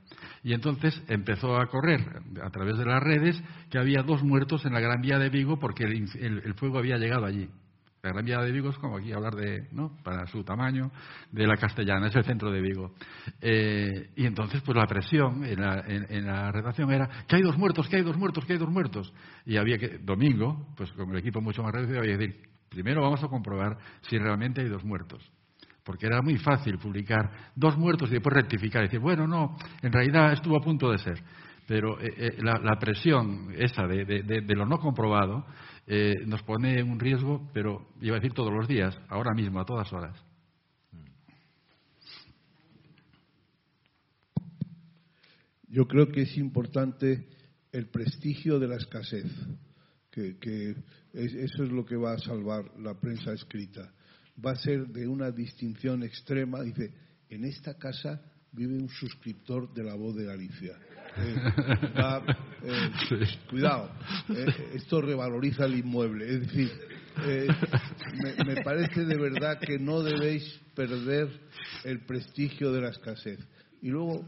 Y 0.43 0.55
entonces 0.55 1.05
empezó 1.07 1.59
a 1.59 1.67
correr 1.67 2.01
a 2.43 2.49
través 2.49 2.79
de 2.79 2.87
las 2.87 3.03
redes 3.03 3.39
que 3.69 3.79
había 3.79 4.03
dos 4.03 4.23
muertos 4.23 4.65
en 4.65 4.73
la 4.73 4.81
Gran 4.81 5.03
Vía 5.03 5.19
de 5.19 5.29
Vigo 5.29 5.59
porque 5.59 5.85
el 5.85 6.55
fuego 6.55 6.79
había 6.79 6.97
llegado 6.97 7.27
allí. 7.27 7.47
La 8.03 8.13
Gran 8.13 8.25
Vía 8.25 8.39
de 8.39 8.51
Vigo 8.51 8.71
es 8.71 8.79
como 8.79 8.97
aquí 8.97 9.13
hablar 9.13 9.35
de, 9.35 9.69
¿no? 9.73 9.99
Para 10.03 10.27
su 10.27 10.43
tamaño, 10.43 10.91
de 11.31 11.47
la 11.47 11.57
castellana, 11.57 12.07
es 12.07 12.17
el 12.17 12.25
centro 12.25 12.51
de 12.51 12.63
Vigo. 12.63 12.95
Eh, 13.43 14.11
y 14.17 14.25
entonces, 14.25 14.63
pues 14.63 14.75
la 14.75 14.87
presión 14.87 15.45
en 15.45 15.61
la, 15.61 15.85
en, 15.87 16.27
la, 16.27 16.51
redacción 16.51 16.91
era 16.91 17.09
que 17.29 17.37
hay 17.37 17.43
dos 17.43 17.59
muertos, 17.59 17.89
que 17.89 17.97
hay 17.97 18.03
dos 18.03 18.17
muertos, 18.17 18.47
que 18.47 18.55
hay 18.55 18.59
dos 18.59 18.71
muertos. 18.71 19.13
Y 19.45 19.59
había 19.59 19.77
que, 19.77 19.99
domingo, 19.99 20.69
pues 20.77 20.91
con 20.93 21.11
el 21.11 21.19
equipo 21.19 21.43
mucho 21.43 21.63
más 21.63 21.73
reducido, 21.73 21.99
había 21.99 22.17
que 22.17 22.27
decir, 22.27 22.49
primero 22.71 23.03
vamos 23.03 23.23
a 23.23 23.29
comprobar 23.29 23.77
si 24.01 24.17
realmente 24.17 24.63
hay 24.63 24.69
dos 24.69 24.83
muertos. 24.83 25.31
Porque 25.85 26.07
era 26.07 26.23
muy 26.23 26.39
fácil 26.39 26.79
publicar 26.79 27.51
dos 27.55 27.77
muertos 27.77 28.09
y 28.09 28.15
después 28.15 28.35
rectificar 28.35 28.83
y 28.83 28.87
decir, 28.87 29.01
bueno, 29.01 29.27
no, 29.27 29.59
en 29.83 29.93
realidad 29.93 30.33
estuvo 30.33 30.57
a 30.57 30.63
punto 30.63 30.91
de 30.91 30.97
ser. 30.97 31.23
Pero 31.67 32.01
eh, 32.01 32.09
eh, 32.17 32.39
la, 32.43 32.79
presión 32.79 33.53
esa 33.57 33.87
de, 33.87 34.05
de 34.05 34.55
lo 34.57 34.65
no 34.65 34.79
comprobado 34.79 35.45
eh, 35.87 36.17
nos 36.27 36.43
pone 36.43 36.79
en 36.79 36.91
un 36.91 37.01
riesgo, 37.01 37.51
pero 37.53 37.89
iba 38.01 38.17
a 38.17 38.21
decir 38.21 38.35
todos 38.35 38.53
los 38.53 38.69
días, 38.69 38.97
ahora 39.09 39.35
mismo, 39.35 39.61
a 39.61 39.65
todas 39.65 39.93
horas. 39.93 40.17
Yo 45.69 45.87
creo 45.87 46.11
que 46.11 46.23
es 46.23 46.37
importante 46.37 47.29
el 47.71 47.89
prestigio 47.89 48.59
de 48.59 48.67
la 48.67 48.77
escasez, 48.77 49.31
que, 50.11 50.75
eso 51.13 51.65
es 51.65 51.71
lo 51.71 51.85
que 51.85 51.97
va 51.97 52.13
a 52.13 52.19
salvar 52.19 52.77
la 52.79 52.99
prensa 52.99 53.33
escrita. 53.33 53.93
Va 54.45 54.53
a 54.53 54.57
ser 54.57 54.89
de 54.89 55.07
una 55.07 55.31
distinción 55.31 56.03
extrema. 56.03 56.63
Dice, 56.63 56.93
en 57.29 57.45
esta 57.45 57.79
casa 57.79 58.21
vive 58.53 58.77
un 58.77 58.89
suscriptor 58.89 59.73
de 59.73 59.85
la 59.85 59.95
voz 59.95 60.17
de 60.17 60.25
Galicia. 60.25 60.77
Eh, 61.17 61.37
eh, 62.65 63.27
cuidado, 63.49 63.91
eh, 64.29 64.47
esto 64.75 65.01
revaloriza 65.01 65.65
el 65.65 65.79
inmueble. 65.79 66.29
Es 66.29 66.41
decir, 66.41 66.71
me, 68.47 68.63
parece 68.63 69.05
de 69.05 69.17
verdad 69.17 69.59
que 69.59 69.79
no 69.79 70.03
debéis 70.03 70.61
perder 70.75 71.29
el 71.85 72.01
prestigio 72.01 72.73
de 72.73 72.81
la 72.83 72.91
escasez. 72.91 73.39
Y 73.83 73.89
luego 73.89 74.25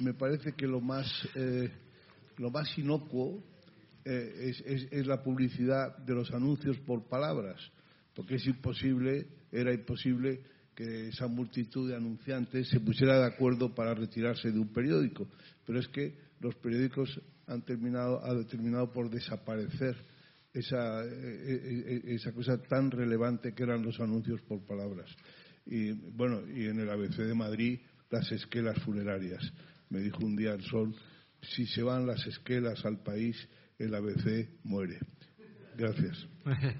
me 0.00 0.14
parece 0.14 0.52
que 0.52 0.66
lo 0.66 0.80
más, 0.80 1.06
lo 2.36 2.50
más 2.50 2.76
inocuo 2.76 3.42
es, 4.04 4.60
es 4.60 5.06
la 5.06 5.22
publicidad 5.22 5.96
de 5.98 6.14
los 6.14 6.30
anuncios 6.32 6.76
por 6.78 7.08
palabras, 7.08 7.60
porque 8.14 8.36
es 8.36 8.46
imposible, 8.46 9.26
era 9.50 9.72
imposible 9.72 10.40
que 10.74 11.08
esa 11.08 11.26
multitud 11.26 11.88
de 11.88 11.96
anunciantes 11.96 12.68
se 12.68 12.80
pusiera 12.80 13.18
de 13.18 13.26
acuerdo 13.26 13.74
para 13.74 13.94
retirarse 13.94 14.52
de 14.52 14.58
un 14.58 14.68
periódico. 14.68 15.26
Pero 15.64 15.80
es 15.80 15.88
que 15.88 16.25
los 16.40 16.54
periódicos 16.56 17.20
han 17.46 17.62
terminado, 17.62 18.20
terminado 18.46 18.92
por 18.92 19.10
desaparecer 19.10 19.96
esa, 20.52 21.04
e, 21.04 21.08
e, 21.08 22.02
e, 22.06 22.14
esa 22.14 22.32
cosa 22.32 22.60
tan 22.62 22.90
relevante 22.90 23.54
que 23.54 23.62
eran 23.62 23.82
los 23.82 24.00
anuncios 24.00 24.40
por 24.42 24.64
palabras. 24.64 25.14
Y 25.66 25.92
bueno, 25.92 26.40
y 26.48 26.66
en 26.66 26.80
el 26.80 26.90
ABC 26.90 27.16
de 27.18 27.34
Madrid, 27.34 27.80
las 28.10 28.30
esquelas 28.32 28.78
funerarias. 28.82 29.42
Me 29.90 30.00
dijo 30.00 30.18
un 30.24 30.36
día 30.36 30.52
el 30.52 30.62
sol, 30.62 30.94
si 31.42 31.66
se 31.66 31.82
van 31.82 32.06
las 32.06 32.26
esquelas 32.26 32.84
al 32.84 33.02
país, 33.02 33.36
el 33.78 33.94
ABC 33.94 34.48
muere. 34.64 34.98
Gracias. 35.76 36.26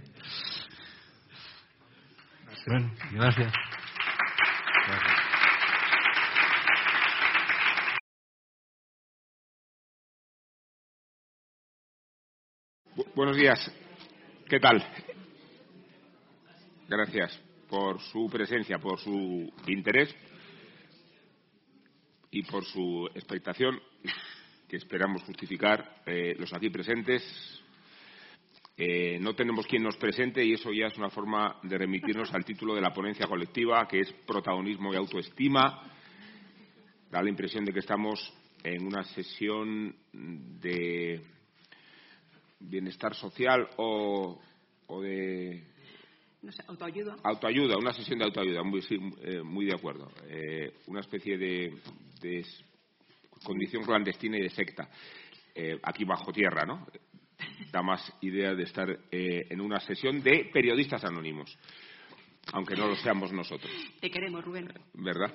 Bueno, 2.69 2.93
gracias. 3.13 3.53
Buenos 13.15 13.37
días. 13.37 13.71
¿Qué 14.49 14.59
tal? 14.59 14.83
Gracias 16.89 17.39
por 17.69 18.01
su 18.01 18.29
presencia, 18.31 18.79
por 18.79 18.99
su 18.99 19.53
interés 19.67 20.15
y 22.31 22.43
por 22.43 22.65
su 22.65 23.09
expectación, 23.15 23.79
que 24.69 24.77
esperamos 24.77 25.23
justificar 25.25 26.03
eh, 26.07 26.35
los 26.39 26.53
aquí 26.55 26.71
presentes. 26.71 27.23
Eh, 28.79 29.19
no 29.21 29.35
tenemos 29.35 29.67
quien 29.67 29.83
nos 29.83 29.97
presente 29.97 30.45
y 30.45 30.55
eso 30.55 30.73
ya 30.73 30.87
es 30.87 30.97
una 30.97 31.11
forma 31.11 31.59
de 31.63 31.79
remitirnos 31.79 32.33
al 32.33 32.45
título 32.45 32.75
de 32.75 32.81
la 32.81 32.95
ponencia 32.95 33.27
colectiva, 33.27 33.87
que 33.89 34.01
es 34.01 34.13
Protagonismo 34.27 34.93
y 34.93 34.97
Autoestima. 34.97 35.83
Da 37.11 37.23
la 37.23 37.31
impresión 37.31 37.65
de 37.65 37.73
que 37.73 37.81
estamos 37.81 38.33
en 38.63 38.87
una 38.87 39.05
sesión 39.05 39.95
de 40.13 41.36
bienestar 42.69 43.15
social 43.15 43.69
o, 43.77 44.41
de 45.03 45.63
autoayuda. 46.69 47.17
Autoayuda, 47.23 47.77
una 47.77 47.93
sesión 47.93 48.19
de 48.19 48.25
autoayuda, 48.25 48.63
muy, 48.63 48.81
eh, 49.23 49.43
muy 49.43 49.67
de 49.67 49.75
acuerdo. 49.75 50.11
Eh, 50.29 50.75
una 50.87 51.01
especie 51.01 51.37
de, 51.37 51.75
condición 53.45 53.85
clandestina 53.85 54.39
y 54.39 54.43
de 54.43 54.51
secta, 54.51 54.89
eh, 55.55 55.79
aquí 55.83 56.05
bajo 56.05 56.33
tierra, 56.33 56.65
¿no? 56.65 56.87
Da 57.71 57.83
más 57.83 58.13
idea 58.23 58.55
de 58.55 58.63
estar 58.63 58.99
en 59.11 59.61
una 59.61 59.79
sesión 59.81 60.23
de 60.23 60.51
periodistas 60.53 61.05
anónimos. 61.05 61.57
aunque 62.53 62.77
no 62.77 62.87
lo 62.87 62.95
seamos 62.95 63.33
nosotros. 63.33 63.73
Te 64.01 64.09
queremos, 64.09 64.45
Rubén. 64.45 64.73
¿Verdad? 64.95 65.35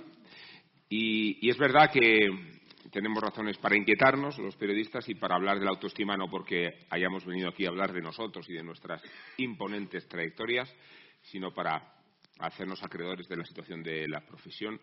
Y, 0.94 1.50
es 1.50 1.58
verdad 1.58 1.90
que 1.90 2.60
tenemos 2.92 3.24
razones 3.24 3.58
para 3.58 3.78
inquietarnos 3.78 4.38
los 4.38 4.56
periodistas 4.56 5.08
y 5.10 5.16
para 5.16 5.36
hablar 5.36 5.60
de 5.60 5.66
la 5.66 5.72
autoestima, 5.72 6.18
no 6.18 6.30
porque 6.30 6.86
hayamos 6.90 7.26
venido 7.26 7.50
aquí 7.50 7.66
a 7.66 7.70
hablar 7.70 7.94
de 7.94 8.02
nosotros 8.02 8.48
y 8.50 8.54
de 8.54 8.64
nuestras 8.64 9.02
imponentes 9.38 10.08
trayectorias, 10.08 10.74
sino 11.22 11.54
para 11.54 11.96
hacernos 12.40 12.84
acreedores 12.84 13.28
de 13.28 13.38
la 13.38 13.46
situación 13.46 13.82
de 13.82 14.08
la 14.08 14.22
profesión, 14.22 14.80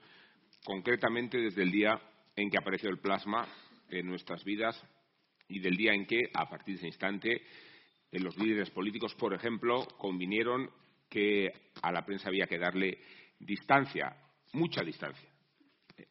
concretamente 0.65 1.39
desde 1.39 1.63
el 1.63 1.71
día 1.71 2.01
en 2.35 2.51
que 2.51 2.59
apareció 2.59 2.89
el 2.89 2.99
plasma 2.99 3.47
en 3.91 4.07
nuestras 4.07 4.45
vidas 4.45 4.83
y 5.49 5.61
del 5.61 5.77
día 5.77 5.93
en 5.93 6.07
que, 6.07 6.31
a 6.35 6.49
partir 6.49 6.75
de 6.75 6.79
ese 6.79 6.87
instante, 6.87 7.43
los 8.13 8.37
líderes 8.39 8.71
políticos, 8.71 9.15
por 9.15 9.35
ejemplo, 9.35 9.87
convinieron 9.99 10.71
que 11.09 11.53
a 11.83 11.93
la 11.93 12.05
prensa 12.05 12.29
había 12.29 12.47
que 12.47 12.59
darle 12.59 12.99
distancia, 13.39 14.17
mucha 14.53 14.83
distancia. 14.83 15.29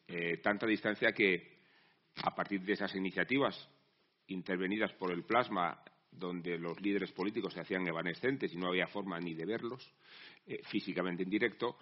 Eh, 0.06 0.38
tanta 0.38 0.66
distancia 0.66 1.12
que, 1.12 1.57
a 2.22 2.34
partir 2.34 2.60
de 2.62 2.72
esas 2.72 2.94
iniciativas 2.94 3.68
intervenidas 4.28 4.92
por 4.94 5.12
el 5.12 5.24
plasma, 5.24 5.82
donde 6.10 6.58
los 6.58 6.80
líderes 6.80 7.12
políticos 7.12 7.54
se 7.54 7.60
hacían 7.60 7.86
evanescentes 7.86 8.52
y 8.52 8.56
no 8.56 8.68
había 8.68 8.86
forma 8.86 9.18
ni 9.20 9.34
de 9.34 9.46
verlos 9.46 9.90
eh, 10.46 10.60
físicamente 10.64 11.22
en 11.22 11.30
directo, 11.30 11.76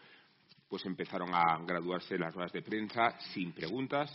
pues 0.68 0.84
empezaron 0.84 1.30
a 1.32 1.58
graduarse 1.64 2.18
las 2.18 2.34
ruedas 2.34 2.52
de 2.52 2.62
prensa 2.62 3.18
sin 3.32 3.52
preguntas 3.52 4.10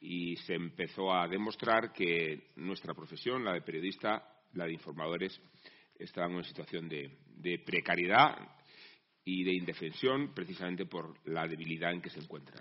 y 0.00 0.36
se 0.36 0.54
empezó 0.54 1.12
a 1.12 1.26
demostrar 1.26 1.92
que 1.92 2.50
nuestra 2.56 2.94
profesión, 2.94 3.44
la 3.44 3.52
de 3.52 3.62
periodista, 3.62 4.22
la 4.54 4.66
de 4.66 4.72
informadores, 4.72 5.40
estaba 5.98 6.26
en 6.26 6.34
una 6.34 6.44
situación 6.44 6.88
de, 6.88 7.58
precariedad 7.64 8.36
y 9.24 9.44
de 9.44 9.54
indefensión 9.54 10.32
precisamente 10.34 10.86
por 10.86 11.14
la 11.28 11.46
debilidad 11.46 11.92
en 11.92 12.02
que 12.02 12.10
se 12.10 12.20
encuentra. 12.20 12.60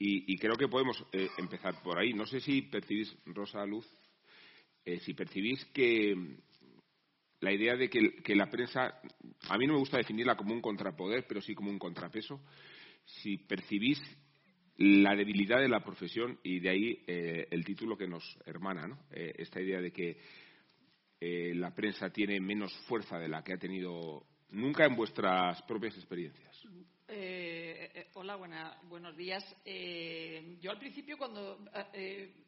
Y, 0.00 0.38
creo 0.38 0.56
que 0.56 0.68
podemos 0.68 1.04
eh, 1.12 1.28
empezar 1.38 1.82
por 1.82 1.98
ahí. 1.98 2.12
No 2.12 2.24
sé 2.24 2.40
si 2.40 2.62
percibís, 2.62 3.16
Rosa 3.26 3.66
Luz, 3.66 3.84
eh, 4.84 5.00
si 5.00 5.12
percibís 5.12 5.64
que 5.66 6.14
la 7.40 7.52
idea 7.52 7.74
de 7.76 7.90
que, 7.90 8.36
la 8.36 8.48
prensa, 8.48 9.00
a 9.48 9.58
mí 9.58 9.66
no 9.66 9.72
me 9.72 9.80
gusta 9.80 9.96
definirla 9.96 10.36
como 10.36 10.54
un 10.54 10.60
contrapoder, 10.60 11.26
pero 11.26 11.40
sí 11.40 11.54
como 11.54 11.70
un 11.70 11.80
contrapeso, 11.80 12.40
si 13.04 13.38
percibís 13.38 14.00
la 14.76 15.16
debilidad 15.16 15.60
de 15.60 15.68
la 15.68 15.82
profesión 15.82 16.38
y 16.44 16.60
de 16.60 16.70
ahí 16.70 17.04
eh, 17.08 17.48
el 17.50 17.64
título 17.64 17.98
que 17.98 18.06
nos 18.06 18.38
hermana, 18.46 18.86
¿no? 18.86 18.98
esta 19.10 19.60
idea 19.60 19.80
de 19.80 19.90
que 19.90 20.18
la 21.54 21.74
prensa 21.74 22.10
tiene 22.10 22.38
menos 22.38 22.72
fuerza 22.86 23.18
de 23.18 23.28
la 23.28 23.42
que 23.42 23.54
ha 23.54 23.58
tenido 23.58 24.24
nunca 24.50 24.86
en 24.86 24.94
vuestras 24.94 25.60
propias 25.62 25.96
experiencias? 25.96 26.56
Eh, 28.18 28.20
eh, 28.20 28.34
hola, 28.34 28.78
buenos 28.88 29.16
días. 29.16 29.44
yo 30.60 30.70
al 30.70 30.78
principio, 30.78 31.16
cuando 31.16 31.58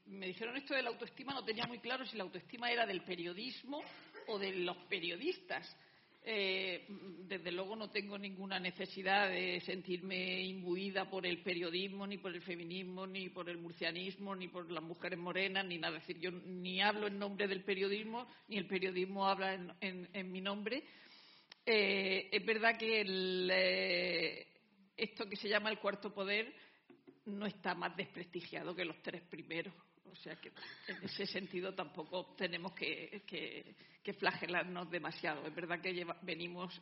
me 0.06 0.26
dijeron 0.26 0.56
esto 0.56 0.74
de 0.74 0.82
la 0.82 0.90
autoestima, 0.90 1.32
no 1.32 1.44
tenía 1.44 1.64
muy 1.66 1.78
claro 1.78 2.04
si 2.04 2.16
la 2.16 2.24
autoestima 2.24 2.70
era 2.70 2.86
del 2.86 3.02
periodismo 3.02 3.80
o 4.26 4.38
de 4.38 4.52
los 4.52 4.76
periodistas. 4.88 5.76
Eh, 6.22 6.86
desde 7.26 7.50
luego 7.52 7.76
no 7.76 7.88
tengo 7.88 8.18
ninguna 8.18 8.58
necesidad 8.58 9.30
de 9.30 9.60
sentirme 9.60 10.42
imbuida 10.42 11.08
por 11.08 11.24
el 11.24 11.38
periodismo, 11.38 12.06
ni 12.06 12.18
por 12.18 12.34
el 12.34 12.42
feminismo, 12.42 13.06
ni 13.06 13.30
por 13.30 13.48
el 13.48 13.58
murcianismo, 13.58 14.34
ni 14.34 14.48
por 14.48 14.70
las 14.70 14.82
mujeres 14.82 15.18
morenas, 15.18 15.64
ni 15.64 15.78
nada. 15.78 15.96
Es 15.98 16.06
decir, 16.06 16.20
yo 16.20 16.30
ni 16.30 16.82
hablo 16.82 17.06
en 17.06 17.18
nombre 17.18 17.46
del 17.46 17.62
periodismo, 17.62 18.26
ni 18.48 18.58
el 18.58 18.66
periodismo 18.66 19.26
habla 19.26 19.76
en, 19.80 20.32
mi 20.32 20.40
nombre. 20.40 20.82
Eh, 21.64 22.28
es 22.32 22.44
verdad 22.44 22.76
que 22.76 23.04
eh, 23.06 24.49
esto 25.02 25.28
que 25.28 25.36
se 25.36 25.48
llama 25.48 25.70
el 25.70 25.78
cuarto 25.78 26.12
poder 26.12 26.54
no 27.26 27.46
está 27.46 27.74
más 27.74 27.96
desprestigiado 27.96 28.74
que 28.74 28.84
los 28.84 29.02
tres 29.02 29.22
primeros. 29.22 29.74
O 30.10 30.16
sea 30.16 30.36
que 30.36 30.52
en 30.88 31.04
ese 31.04 31.24
sentido 31.26 31.74
tampoco 31.74 32.34
tenemos 32.36 32.72
que, 32.72 33.22
flagelarnos 34.18 34.90
demasiado. 34.90 35.46
Es 35.46 35.54
verdad 35.54 35.80
que 35.80 36.06
venimos. 36.22 36.80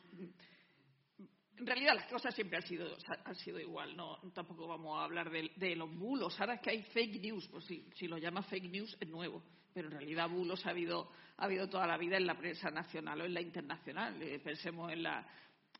En 1.57 1.65
realidad 1.65 1.93
las 1.93 2.07
cosas 2.07 2.33
siempre 2.33 2.57
han 2.57 2.63
sido, 2.63 2.97
han 3.25 3.35
sido 3.35 3.59
igual, 3.59 3.95
no 3.95 4.17
tampoco 4.33 4.67
vamos 4.67 4.99
a 4.99 5.03
hablar 5.03 5.29
de, 5.29 5.75
los 5.75 5.93
bulos. 5.93 6.39
Ahora 6.39 6.55
es 6.55 6.61
que 6.61 6.71
hay 6.71 6.83
fake 6.83 7.21
news, 7.21 7.47
pues 7.49 7.65
si, 7.65 7.85
si 7.95 8.07
lo 8.07 8.17
llama 8.17 8.41
fake 8.43 8.71
news 8.71 8.97
es 8.99 9.07
nuevo, 9.07 9.43
pero 9.73 9.89
en 9.89 9.93
realidad 9.93 10.29
bulos 10.29 10.65
ha 10.65 10.69
habido, 10.69 11.11
ha 11.37 11.45
habido 11.45 11.69
toda 11.69 11.85
la 11.85 11.97
vida 11.97 12.17
en 12.17 12.25
la 12.25 12.37
prensa 12.37 12.71
nacional 12.71 13.21
o 13.21 13.25
en 13.25 13.33
la 13.33 13.41
internacional. 13.41 14.21
Eh, 14.21 14.39
pensemos 14.39 14.91
en, 14.91 15.03
la, 15.03 15.27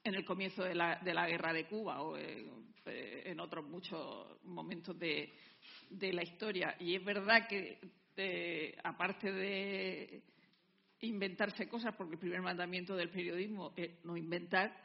en 0.04 0.16
el 0.16 0.26
comienzo 0.26 0.64
de 0.64 0.76
la, 0.76 0.96
de 1.04 1.14
la 1.14 1.28
guerra 1.28 1.54
de 1.54 1.66
Cuba 1.66 2.02
o 2.02 2.18
en, 2.18 3.40
otros 3.40 3.66
muchos 3.66 4.44
momentos 4.44 4.98
de, 4.98 5.32
de 5.90 6.12
la 6.12 6.24
historia. 6.24 6.76
Y 6.80 6.96
es 6.96 7.06
verdad 7.06 7.48
que, 7.48 7.80
eh, 8.18 8.76
aparte 8.84 9.32
de 9.32 10.24
inventarse 11.02 11.70
cosas, 11.70 11.96
porque 11.96 12.16
el 12.16 12.20
primer 12.20 12.42
mandamiento 12.42 12.96
del 12.96 13.10
periodismo 13.10 13.74
es 13.78 14.04
no 14.04 14.18
inventar, 14.18 14.76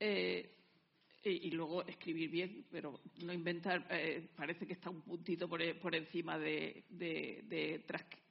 eh, 0.00 0.54
y, 1.24 1.50
luego 1.50 1.86
escribir 1.86 2.30
bien, 2.30 2.66
pero 2.70 3.00
no 3.22 3.32
inventar 3.32 3.86
eh, 3.90 4.28
parece 4.36 4.66
que 4.66 4.72
está 4.72 4.88
un 4.88 5.02
puntito 5.02 5.48
por, 5.48 5.60
por 5.78 5.94
encima 5.94 6.38
de, 6.38 6.84
de, 6.88 7.84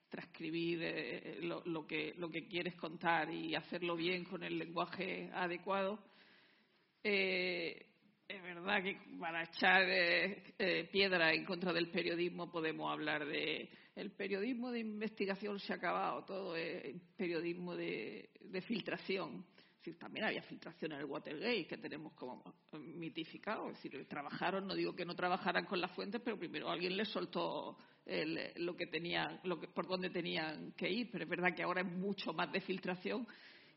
transcribir 0.10 1.40
lo, 1.42 1.86
que, 1.86 2.14
lo 2.18 2.30
que 2.30 2.48
quieres 2.48 2.76
contar 2.76 3.32
y 3.32 3.56
hacerlo 3.56 3.96
bien 3.96 4.24
con 4.26 4.44
el 4.44 4.58
lenguaje 4.58 5.30
adecuado. 5.34 6.00
Es 8.28 8.44
verdad 8.44 8.84
que 8.84 8.98
para 9.18 9.44
echar 9.44 9.84
eh, 9.84 10.44
eh, 10.60 10.90
piedra 10.92 11.34
en 11.34 11.46
contra 11.46 11.72
del 11.72 11.90
periodismo 11.90 12.52
podemos 12.52 12.92
hablar 12.92 13.26
de 13.26 13.70
el 13.96 14.12
periodismo 14.12 14.70
de 14.70 14.80
investigación 14.82 15.58
se 15.60 15.72
ha 15.72 15.78
acabado, 15.78 16.26
todo 16.26 16.56
es 16.56 16.94
periodismo 17.16 17.76
de, 17.76 18.30
filtración. 18.68 19.46
también 19.98 20.26
había 20.26 20.42
filtración 20.44 20.92
en 20.92 21.00
el 21.00 21.06
Watergate 21.06 21.68
que 21.68 21.78
tenemos 21.78 22.14
como 22.14 22.44
mitificado. 22.74 23.70
Es 23.70 23.82
decir, 23.82 24.06
trabajaron, 24.08 24.68
no 24.68 24.76
digo 24.76 24.94
que 24.94 25.06
no 25.06 25.16
trabajaran 25.16 25.66
con 25.66 25.80
las 25.80 25.92
fuentes, 25.92 26.22
pero 26.22 26.38
primero 26.38 26.70
alguien 26.70 26.98
les 26.98 27.08
soltó 27.08 27.78
lo 28.56 28.76
que 28.76 28.88
tenían, 28.88 29.40
lo 29.44 29.60
que, 29.60 29.68
por 29.68 29.88
dónde 29.88 30.10
tenían 30.10 30.72
que 30.74 30.90
ir. 30.90 31.10
Pero 31.12 31.24
es 31.24 31.30
verdad 31.30 31.56
que 31.56 31.64
ahora 31.64 31.82
es 31.82 31.88
mucho 31.88 32.34
más 32.34 32.52
de 32.52 32.62
filtración 32.62 33.28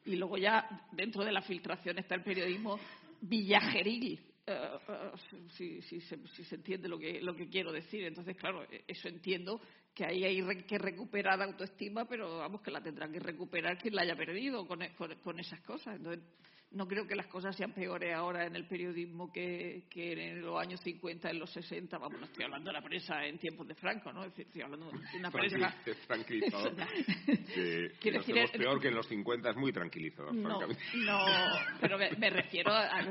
y 0.05 0.16
luego 0.16 0.39
ya 0.39 0.86
dentro 0.93 1.24
de 1.24 1.32
la 1.32 1.43
filtración 1.43 1.98
está 1.98 2.15
el 2.15 2.23
periodismo 2.23 2.78
villajeril 3.20 4.19
eh, 4.47 4.78
eh, 4.89 5.11
si, 5.51 5.82
si, 5.82 6.01
se, 6.01 6.55
entiende 6.55 6.89
lo 6.89 6.98
que, 6.98 7.20
lo 7.20 7.35
que 7.35 7.48
quiero 7.48 7.70
decir. 7.73 8.05
Entonces, 8.05 8.36
claro, 8.36 8.65
e, 8.65 8.85
eso 8.89 9.09
entiendo 9.09 9.61
que 9.94 10.05
ahí 10.05 10.24
hay 10.24 10.62
que 10.65 10.78
recuperar 10.78 11.40
autoestima, 11.43 12.07
pero 12.07 12.39
vamos, 12.39 12.62
que 12.62 12.70
la 12.70 12.82
tendrán 12.82 13.12
que 13.12 13.20
recuperar 13.20 13.78
quien 13.78 13.94
la 13.94 14.02
haya 14.02 14.16
perdido 14.16 14.66
con, 14.66 14.81
con, 14.97 15.15
con 15.16 15.39
esas 15.39 15.61
cosas. 15.61 15.97
Entonces, 15.97 16.24
no 16.72 16.86
creo 16.86 17.06
que 17.06 17.16
las 17.16 17.26
cosas 17.26 17.56
sean 17.56 17.72
peores 17.72 18.14
ahora 18.14 18.47
en 18.47 18.55
el 18.55 18.66
periodismo 18.66 19.32
que, 19.32 19.84
en 19.94 20.40
los 20.40 20.60
años 20.60 20.80
50, 20.80 21.30
en 21.30 21.38
los 21.38 21.51
60. 21.51 21.98
Vamos, 21.98 22.20
no 22.20 22.26
estoy 22.26 22.44
hablando 22.44 22.70
de 22.70 22.74
la 22.74 22.82
prensa 22.82 23.24
en 23.24 23.38
tiempos 23.38 23.66
de 23.66 23.74
Franco, 23.74 24.12
¿no? 24.12 24.24
estoy 24.24 24.62
hablando 24.62 24.90
de 24.90 25.18
una 25.18 25.30
prensa. 25.30 25.74
tranquilizador. 26.06 26.74
que 28.01 28.12
decir, 28.12 28.36
peor 28.56 28.80
que 28.80 28.88
en 28.88 28.94
los 28.94 29.06
50 29.09 29.51
es 29.51 29.56
muy 29.56 29.72
tranquilizador, 29.72 30.32
no, 30.32 30.60
No, 30.60 31.24
pero 31.80 31.98
me, 31.98 32.30
refiero 32.30 32.72
a, 32.72 33.02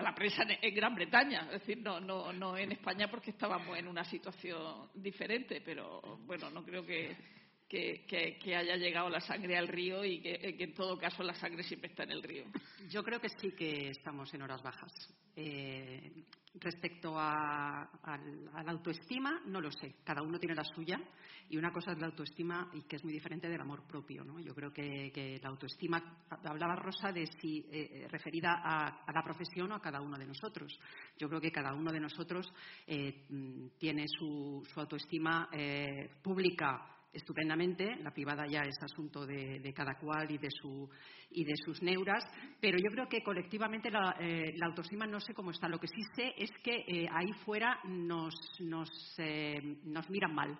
la 0.00 0.14
prensa 0.14 0.44
en, 0.48 0.74
Gran 0.74 0.94
Bretaña. 0.94 1.40
Es 1.52 1.60
decir, 1.60 1.78
no, 1.78 1.98
no, 1.98 2.32
no 2.32 2.56
en 2.56 2.72
España 2.72 3.08
porque 3.10 3.30
estábamos 3.30 3.76
en 3.76 3.88
una 3.88 4.04
situación 4.04 4.88
diferente, 4.94 5.60
pero 5.64 6.20
bueno, 6.24 6.50
no 6.50 6.64
creo 6.64 6.86
que 6.86 7.16
que, 7.68 8.56
haya 8.56 8.76
llegado 8.76 9.08
la 9.08 9.20
sangre 9.20 9.56
al 9.56 9.68
río 9.68 10.04
y 10.04 10.20
que, 10.20 10.56
en 10.58 10.74
todo 10.74 10.98
caso 10.98 11.22
la 11.22 11.34
sangre 11.34 11.62
siempre 11.62 11.90
está 11.90 12.04
en 12.04 12.12
el 12.12 12.22
río. 12.22 12.44
Yo 12.88 13.02
creo 13.02 13.20
que 13.20 13.28
sí 13.28 13.52
que 13.52 13.90
estamos 13.90 14.32
en 14.34 14.42
horas 14.42 14.62
bajas. 14.62 14.92
Eh, 15.34 16.24
respecto 16.58 17.14
a, 17.18 17.86
la 18.64 18.72
autoestima, 18.72 19.42
no 19.46 19.60
lo 19.60 19.70
sé. 19.70 19.96
Cada 20.04 20.22
uno 20.22 20.38
tiene 20.38 20.54
la 20.54 20.64
suya 20.64 20.98
y 21.50 21.58
una 21.58 21.70
cosa 21.70 21.92
es 21.92 21.98
la 21.98 22.06
autoestima 22.06 22.70
y 22.72 22.82
que 22.82 22.96
es 22.96 23.04
muy 23.04 23.12
diferente 23.12 23.46
del 23.48 23.60
amor 23.60 23.86
propio. 23.86 24.24
¿no? 24.24 24.40
Yo 24.40 24.54
creo 24.54 24.72
que, 24.72 25.38
la 25.42 25.50
autoestima, 25.50 26.24
hablaba 26.44 26.76
Rosa 26.76 27.12
de 27.12 27.26
si 27.26 27.66
eh, 27.70 28.06
referida 28.10 28.62
a, 28.64 29.12
la 29.12 29.22
profesión 29.22 29.70
o 29.72 29.74
a 29.74 29.82
cada 29.82 30.00
uno 30.00 30.16
de 30.16 30.26
nosotros. 30.26 30.78
Yo 31.18 31.28
creo 31.28 31.40
que 31.40 31.52
cada 31.52 31.74
uno 31.74 31.92
de 31.92 32.00
nosotros 32.00 32.50
eh, 32.86 33.26
tiene 33.76 34.06
su, 34.08 34.66
su 34.72 34.80
autoestima 34.80 35.50
pública 36.22 36.95
estupendamente. 37.16 37.96
La 37.96 38.12
privada 38.12 38.46
ya 38.46 38.62
es 38.62 38.76
asunto 38.80 39.26
de, 39.26 39.72
cada 39.74 39.98
cual 39.98 40.30
y 40.30 40.38
de, 40.38 40.50
su, 40.50 40.88
y 41.30 41.44
de 41.44 41.54
sus 41.64 41.82
neuras. 41.82 42.24
Pero 42.60 42.78
yo 42.78 42.90
creo 42.90 43.08
que 43.08 43.22
colectivamente 43.22 43.90
la, 43.90 44.16
eh, 44.20 44.54
autoestima 44.62 45.06
no 45.06 45.20
sé 45.20 45.34
cómo 45.34 45.50
está. 45.50 45.68
Lo 45.68 45.80
que 45.80 45.88
sí 45.88 46.02
sé 46.14 46.34
es 46.36 46.50
que 46.62 46.84
eh, 46.86 47.08
ahí 47.10 47.32
fuera 47.44 47.78
nos, 47.84 48.34
nos, 48.60 48.88
eh, 49.18 49.60
nos 49.84 50.08
miran 50.10 50.34
mal. 50.34 50.58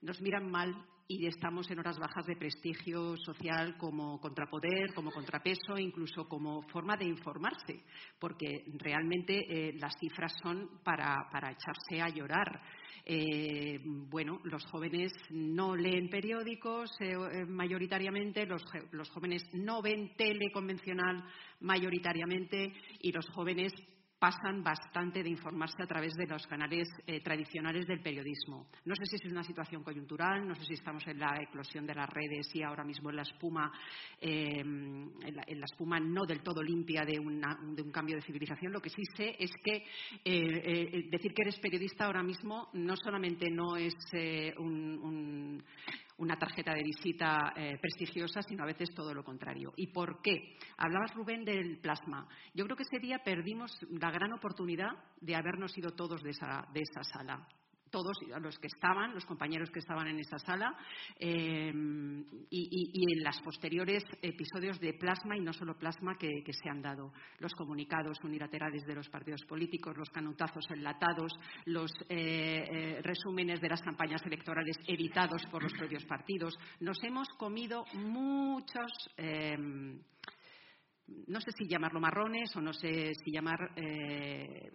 nos 0.00 0.20
miran 0.20 0.50
mal 0.50 0.74
y 1.18 1.26
estamos 1.26 1.70
en 1.70 1.78
horas 1.78 1.98
bajas 1.98 2.26
de 2.26 2.36
prestigio 2.36 3.16
social 3.18 3.76
como 3.76 4.18
contrapoder, 4.18 4.94
como 4.94 5.10
contrapeso, 5.10 5.76
incluso 5.78 6.26
como 6.28 6.62
forma 6.68 6.96
de 6.96 7.06
informarse, 7.06 7.82
porque 8.18 8.64
realmente 8.78 9.44
eh, 9.48 9.72
las 9.74 9.94
cifras 9.98 10.32
son 10.42 10.80
para, 10.82 11.28
echarse 11.50 12.00
a 12.00 12.08
llorar. 12.08 12.62
Eh, 13.04 13.80
bueno, 13.84 14.40
los 14.44 14.64
jóvenes 14.66 15.12
no 15.30 15.74
leen 15.74 16.08
periódicos 16.08 16.90
eh, 17.00 17.44
mayoritariamente, 17.46 18.46
los, 18.46 18.62
los 18.92 19.10
jóvenes 19.10 19.42
no 19.52 19.82
ven 19.82 20.14
tele 20.16 20.50
convencional 20.52 21.24
mayoritariamente 21.60 22.72
y 23.00 23.12
los 23.12 23.28
jóvenes 23.30 23.72
pasan 24.22 24.62
bastante 24.62 25.20
de 25.20 25.30
informarse 25.30 25.82
a 25.82 25.86
través 25.88 26.14
de 26.14 26.28
los 26.28 26.46
canales 26.46 26.88
eh, 27.08 27.20
tradicionales 27.22 27.88
del 27.88 28.00
periodismo. 28.00 28.68
No 28.84 28.94
sé 28.94 29.04
si 29.06 29.16
es 29.16 29.32
una 29.32 29.42
situación 29.42 29.82
coyuntural, 29.82 30.46
no 30.46 30.54
sé 30.54 30.64
si 30.64 30.74
estamos 30.74 31.04
en 31.08 31.18
la 31.18 31.42
eclosión 31.42 31.84
de 31.84 31.96
las 31.96 32.08
redes 32.08 32.46
y 32.54 32.62
ahora 32.62 32.84
mismo 32.84 33.10
en 33.10 33.16
la 33.16 33.22
espuma, 33.22 33.72
eh, 34.20 34.60
en, 34.60 35.34
la, 35.34 35.64
espuma 35.64 35.98
no 35.98 36.24
del 36.24 36.40
todo 36.40 36.62
limpia 36.62 37.02
de, 37.02 37.18
un 37.18 37.90
cambio 37.90 38.14
de 38.14 38.22
civilización. 38.22 38.72
Lo 38.72 38.80
que 38.80 38.90
sí 38.90 39.02
sé 39.16 39.34
es 39.40 39.50
que 39.64 39.82
eh, 40.24 41.08
decir 41.10 41.34
que 41.34 41.42
eres 41.42 41.58
periodista 41.58 42.04
ahora 42.04 42.22
mismo 42.22 42.68
no 42.74 42.94
solamente 42.96 43.50
no 43.50 43.76
es 43.76 43.92
un 44.56 45.64
una 46.18 46.36
tarjeta 46.36 46.72
de 46.74 46.82
visita 46.82 47.52
eh, 47.56 47.78
prestigiosa, 47.80 48.42
sino 48.42 48.62
a 48.62 48.66
veces 48.66 48.90
todo 48.94 49.12
lo 49.14 49.24
contrario. 49.24 49.72
¿Y 49.76 49.88
por 49.88 50.20
qué? 50.22 50.56
Hablabas, 50.76 51.14
Rubén, 51.14 51.44
del 51.44 51.78
plasma. 51.78 52.26
Yo 52.54 52.64
creo 52.64 52.76
que 52.76 52.84
ese 52.84 53.00
día 53.00 53.18
perdimos 53.24 53.72
la 53.90 54.10
gran 54.10 54.32
oportunidad 54.32 54.90
de 55.20 55.34
habernos 55.34 55.76
ido 55.76 55.90
todos 55.92 56.22
de 56.22 56.30
esa, 56.30 56.66
de 56.72 56.80
esa 56.80 57.02
sala 57.04 57.46
todos 57.92 58.16
los 58.40 58.58
que 58.58 58.66
estaban, 58.66 59.14
los 59.14 59.24
compañeros 59.26 59.70
que 59.70 59.78
estaban 59.78 60.08
en 60.08 60.18
esa 60.18 60.38
sala, 60.38 60.74
eh, 61.20 61.70
y, 62.50 63.12
en 63.12 63.22
los 63.22 63.40
posteriores 63.42 64.02
episodios 64.22 64.80
de 64.80 64.94
plasma 64.94 65.36
y 65.36 65.40
no 65.40 65.52
solo 65.52 65.78
plasma 65.78 66.16
que, 66.18 66.42
se 66.52 66.68
han 66.68 66.82
dado. 66.82 67.12
Los 67.38 67.54
comunicados 67.54 68.18
unilaterales 68.24 68.84
de 68.86 68.94
los 68.94 69.08
partidos 69.08 69.42
políticos, 69.44 69.96
los 69.96 70.10
canutazos 70.10 70.64
enlatados, 70.70 71.32
los 71.66 71.92
eh, 72.08 72.64
eh, 72.70 73.00
resúmenes 73.02 73.60
de 73.60 73.68
las 73.68 73.82
campañas 73.82 74.24
electorales 74.24 74.76
editados 74.86 75.44
por 75.50 75.62
los 75.62 75.72
propios 75.74 76.04
partidos. 76.06 76.54
Nos 76.80 76.96
hemos 77.04 77.28
comido 77.38 77.84
muchos 77.94 78.90
no 81.26 81.40
sé 81.40 81.50
si 81.52 81.68
llamarlo 81.68 82.00
marrones 82.00 82.54
o 82.56 82.60
no 82.60 82.72
sé 82.72 83.12
si 83.24 83.30
llamar 83.32 83.58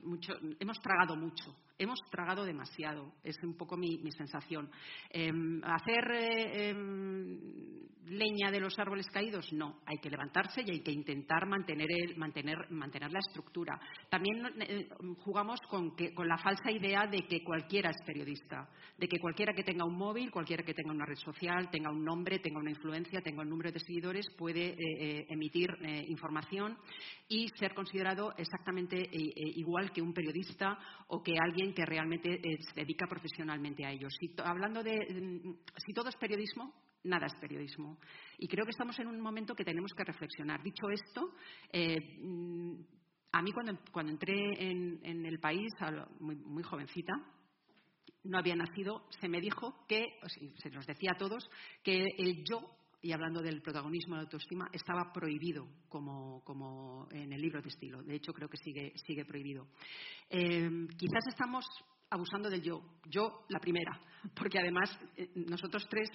mucho, 0.03 0.33
hemos 0.59 0.79
tragado 0.79 1.15
mucho 1.15 1.55
hemos 1.77 1.99
tragado 2.09 2.45
demasiado, 2.45 3.13
es 3.23 3.35
un 3.43 3.55
poco 3.55 3.77
mi, 3.77 3.99
sensación. 4.11 4.69
Em, 5.09 5.61
¿Hacer 5.63 6.11
eh, 6.11 6.69
em, 6.69 7.39
leña 8.05 8.49
de 8.51 8.59
los 8.59 8.77
árboles 8.79 9.07
caídos? 9.07 9.51
No, 9.53 9.81
hay 9.85 9.97
que 9.97 10.09
levantarse 10.09 10.61
y 10.65 10.71
hay 10.71 10.79
que 10.81 10.91
intentar 10.91 11.45
mantener, 11.47 12.17
mantener, 12.17 12.57
mantener 12.71 13.11
la 13.11 13.19
estructura. 13.19 13.79
También 14.09 14.41
eh, 14.61 14.89
jugamos 15.19 15.59
con, 15.69 15.95
con 16.15 16.27
la 16.27 16.37
falsa 16.37 16.71
idea 16.71 17.05
de 17.05 17.27
que 17.27 17.43
cualquiera 17.43 17.91
es 17.91 17.97
periodista, 18.05 18.67
de 18.97 19.07
que 19.07 19.19
cualquiera 19.19 19.53
que 19.53 19.63
tenga 19.63 19.85
un 19.85 19.97
móvil, 19.97 20.31
cualquiera 20.31 20.63
que 20.63 20.73
tenga 20.73 20.91
una 20.91 21.05
red 21.05 21.17
social, 21.17 21.69
tenga 21.69 21.91
un 21.91 22.03
nombre, 22.03 22.39
tenga 22.39 22.59
una 22.59 22.71
influencia, 22.71 23.21
tenga 23.21 23.43
un 23.43 23.49
número 23.49 23.71
de 23.71 23.79
seguidores, 23.79 24.25
puede 24.37 24.69
eh, 24.69 25.25
emitir 25.29 25.69
información 26.07 26.26
y 27.27 27.47
ser 27.49 27.73
considerado 27.73 28.33
exactamente 28.37 29.09
igual 29.11 29.91
que 29.91 30.01
un 30.01 30.13
periodista 30.13 30.77
o 31.07 31.21
que 31.21 31.35
alguien 31.39 31.73
que 31.73 31.85
realmente 31.85 32.35
eh, 32.35 32.57
se 32.61 32.81
dedica 32.81 33.07
profesionalmente 33.07 33.85
a 33.85 33.91
ello. 33.91 34.07
Si, 34.09 34.33
hablando 34.43 34.83
de 34.83 34.95
mm, 34.95 35.55
si 35.77 35.93
todo 35.93 36.09
es 36.09 36.15
periodismo, 36.15 36.73
nada 37.03 37.27
es 37.27 37.35
periodismo. 37.39 37.97
Y 38.37 38.47
creo 38.47 38.65
que 38.65 38.71
estamos 38.71 38.97
en 38.99 39.07
un 39.07 39.19
momento 39.19 39.55
que 39.55 39.63
tenemos 39.63 39.93
que 39.93 40.03
reflexionar. 40.03 40.61
Dicho 40.63 40.89
esto, 40.89 41.33
eh, 41.71 41.97
mm, 42.21 42.75
a 43.31 43.41
mí 43.41 43.51
cuando, 43.51 43.77
cuando 43.91 44.11
entré 44.11 44.69
en, 44.69 45.25
el 45.25 45.39
país, 45.39 45.71
muy, 46.19 46.63
jovencita, 46.63 47.13
no 48.23 48.37
había 48.37 48.55
nacido, 48.55 49.05
se 49.21 49.29
me 49.29 49.39
dijo 49.39 49.85
que, 49.87 50.05
se 50.57 50.69
nos 50.69 50.85
decía 50.85 51.11
a 51.13 51.17
todos, 51.17 51.49
que 51.83 52.03
el 52.17 52.43
yo 52.49 52.76
y 53.01 53.11
hablando 53.11 53.41
del 53.41 53.61
protagonismo 53.61 54.15
de 54.15 54.21
la 54.21 54.23
autoestima, 54.23 54.69
estaba 54.71 55.11
prohibido 55.13 55.67
como, 55.87 57.07
en 57.11 57.31
el 57.31 57.41
libro 57.41 57.61
de 57.61 57.69
estilo. 57.69 58.01
De 58.03 58.15
hecho, 58.15 58.33
creo 58.33 58.49
que 58.49 58.57
sigue, 58.57 58.93
sigue 59.05 59.25
prohibido. 59.25 59.67
Eh, 60.29 60.87
quizás 60.97 61.27
estamos 61.27 61.65
abusando 62.09 62.49
del 62.49 62.61
yo. 62.61 62.81
Yo, 63.05 63.45
la 63.49 63.59
primera. 63.59 63.99
Porque 64.35 64.59
además, 64.59 64.89
eh, 65.15 65.29
nosotros 65.35 65.87
tres, 65.89 66.09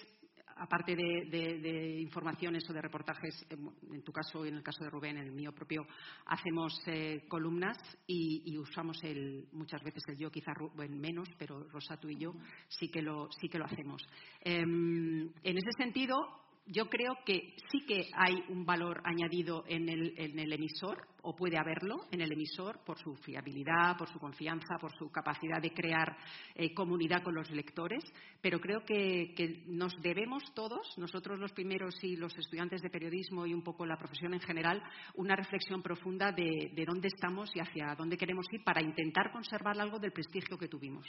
aparte 0.56 0.96
de, 0.96 2.00
informaciones 2.00 2.68
o 2.68 2.72
de 2.72 2.82
reportajes, 2.82 3.46
en 3.48 4.02
tu 4.02 4.12
caso 4.12 4.44
y 4.44 4.48
en 4.48 4.56
el 4.56 4.62
caso 4.62 4.82
de 4.82 4.90
Rubén, 4.90 5.18
en 5.18 5.26
el 5.26 5.32
mío 5.32 5.52
propio, 5.52 5.86
hacemos 6.26 6.82
eh, 6.86 7.26
columnas 7.28 7.78
y, 8.08 8.58
usamos 8.58 8.98
el, 9.04 9.48
muchas 9.52 9.82
veces 9.84 10.02
el 10.08 10.18
yo, 10.18 10.30
quizás 10.30 10.54
Rubén 10.56 10.98
menos, 10.98 11.28
pero 11.38 11.62
Rosa, 11.68 11.96
tú 11.96 12.08
y 12.08 12.18
yo 12.18 12.32
sí 12.68 12.88
que 12.88 13.02
lo, 13.02 13.28
sí 13.40 13.48
que 13.48 13.58
lo 13.58 13.66
hacemos. 13.66 14.02
en 14.42 15.32
ese 15.44 15.72
sentido, 15.78 16.41
yo 16.66 16.88
creo 16.88 17.16
que 17.24 17.54
sí 17.70 17.84
que 17.86 18.08
hay 18.14 18.44
un 18.48 18.64
valor 18.64 19.02
añadido 19.04 19.64
en 19.66 19.88
el, 19.88 20.52
emisor, 20.52 21.08
o 21.22 21.34
puede 21.34 21.58
haberlo 21.58 22.06
en 22.12 22.20
el 22.20 22.32
emisor, 22.32 22.80
por 22.84 22.98
su 22.98 23.16
fiabilidad, 23.16 23.96
por 23.98 24.08
su 24.08 24.18
confianza, 24.18 24.78
por 24.80 24.92
su 24.96 25.10
capacidad 25.10 25.60
de 25.60 25.72
crear 25.72 26.16
eh, 26.54 26.72
comunidad 26.72 27.22
con 27.22 27.34
los 27.34 27.50
lectores, 27.50 28.04
pero 28.40 28.60
creo 28.60 28.84
que, 28.84 29.64
nos 29.66 29.92
debemos 30.02 30.42
todos, 30.54 30.96
nosotros 30.98 31.38
los 31.38 31.52
primeros 31.52 32.02
y 32.04 32.16
los 32.16 32.36
estudiantes 32.36 32.80
de 32.80 32.90
periodismo 32.90 33.44
y 33.46 33.54
un 33.54 33.62
poco 33.62 33.84
la 33.84 33.96
profesión 33.96 34.34
en 34.34 34.40
general, 34.40 34.82
una 35.14 35.34
reflexión 35.34 35.82
profunda 35.82 36.30
de, 36.30 36.84
dónde 36.86 37.08
estamos 37.08 37.50
y 37.54 37.60
hacia 37.60 37.94
dónde 37.96 38.16
queremos 38.16 38.46
ir 38.52 38.62
para 38.62 38.82
intentar 38.82 39.32
conservar 39.32 39.80
algo 39.80 39.98
del 39.98 40.12
prestigio 40.12 40.58
que 40.58 40.68
tuvimos. 40.68 41.06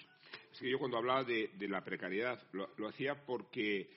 Es 0.51 0.59
que 0.59 0.71
yo 0.71 0.80
cuando 0.80 0.97
hablaba 0.97 1.23
de, 1.23 1.49
la 1.67 1.84
precariedad 1.84 2.41
lo 2.51 2.88
hacía 2.88 3.15
porque 3.25 3.89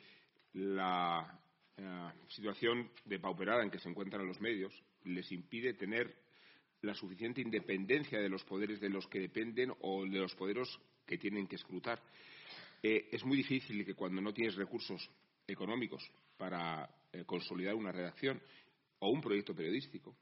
la 0.52 1.38
la 1.76 2.14
situación 2.28 2.90
de 3.04 3.18
pauperada 3.18 3.62
en 3.62 3.70
que 3.70 3.78
se 3.78 3.88
encuentran 3.88 4.26
los 4.26 4.40
medios 4.40 4.72
les 5.04 5.30
impide 5.32 5.74
tener 5.74 6.14
la 6.82 6.94
suficiente 6.94 7.40
independencia 7.40 8.20
de 8.20 8.28
los 8.28 8.44
poderes 8.44 8.80
de 8.80 8.88
los 8.88 9.06
que 9.08 9.20
dependen 9.20 9.72
o 9.80 10.04
de 10.04 10.18
los 10.18 10.34
poderes 10.34 10.68
que 11.04 11.18
tienen 11.18 11.46
que 11.46 11.56
escrutar. 11.56 12.02
Eh, 12.82 13.08
es 13.12 13.24
muy 13.24 13.38
difícil 13.38 13.84
que 13.84 13.94
cuando 13.94 14.20
no 14.20 14.32
tienes 14.32 14.54
recursos 14.54 15.10
económicos 15.46 16.02
para 16.36 16.88
eh, 17.12 17.24
consolidar 17.24 17.74
una 17.74 17.92
redacción 17.92 18.40
o 18.98 19.10
un 19.10 19.20
proyecto 19.20 19.54
periodístico, 19.54 20.16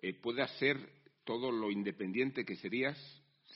eh, 0.00 0.14
puedas 0.14 0.50
ser 0.58 0.76
todo 1.24 1.50
lo 1.50 1.70
independiente 1.70 2.44
que 2.44 2.56
serías 2.56 2.98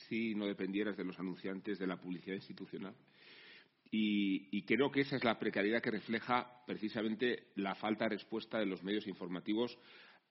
si 0.07 0.35
no 0.35 0.45
dependieras 0.45 0.95
de 0.95 1.03
los 1.03 1.19
anunciantes 1.19 1.79
de 1.79 1.87
la 1.87 1.99
publicidad 1.99 2.35
institucional. 2.35 2.95
Y, 3.91 4.61
creo 4.63 4.91
que 4.91 5.01
esa 5.01 5.15
es 5.15 5.23
la 5.23 5.39
precariedad 5.39 5.81
que 5.81 5.91
refleja 5.91 6.63
precisamente 6.65 7.47
la 7.55 7.75
falta 7.75 8.05
de 8.05 8.15
respuesta 8.15 8.59
de 8.59 8.65
los 8.65 8.83
medios 8.83 9.07
informativos 9.07 9.77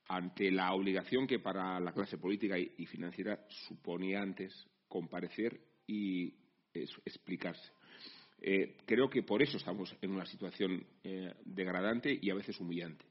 ante 0.09 0.51
la 0.51 0.73
obligación 0.73 1.27
que 1.27 1.39
para 1.39 1.81
la 1.81 1.93
clase 1.93 2.19
política 2.19 2.59
y, 2.59 2.87
financiera 2.87 3.45
suponía 3.49 4.21
antes 4.21 4.67
comparecer 4.89 5.59
y 5.87 6.35
explicarse. 6.73 7.73
Eh, 8.39 8.77
creo 8.85 9.09
que 9.09 9.23
por 9.23 9.43
eso 9.43 9.57
estamos 9.57 9.97
en 10.03 10.11
una 10.11 10.27
situación 10.27 10.87
eh, 11.03 11.33
degradante 11.45 12.19
y 12.21 12.31
a 12.31 12.35
veces 12.35 12.61
humillante. 12.61 13.05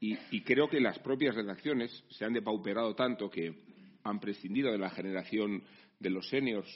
Y, 0.00 0.18
y, 0.32 0.42
creo 0.42 0.68
que 0.68 0.80
las 0.80 0.98
propias 0.98 1.34
redacciones 1.34 2.04
se 2.10 2.24
han 2.24 2.32
depauperado 2.32 2.94
tanto 2.94 3.30
que 3.30 3.54
han 4.02 4.20
prescindido 4.20 4.72
de 4.72 4.78
la 4.78 4.90
generación 4.90 5.62
de 6.00 6.10
los 6.10 6.28
seniors 6.28 6.68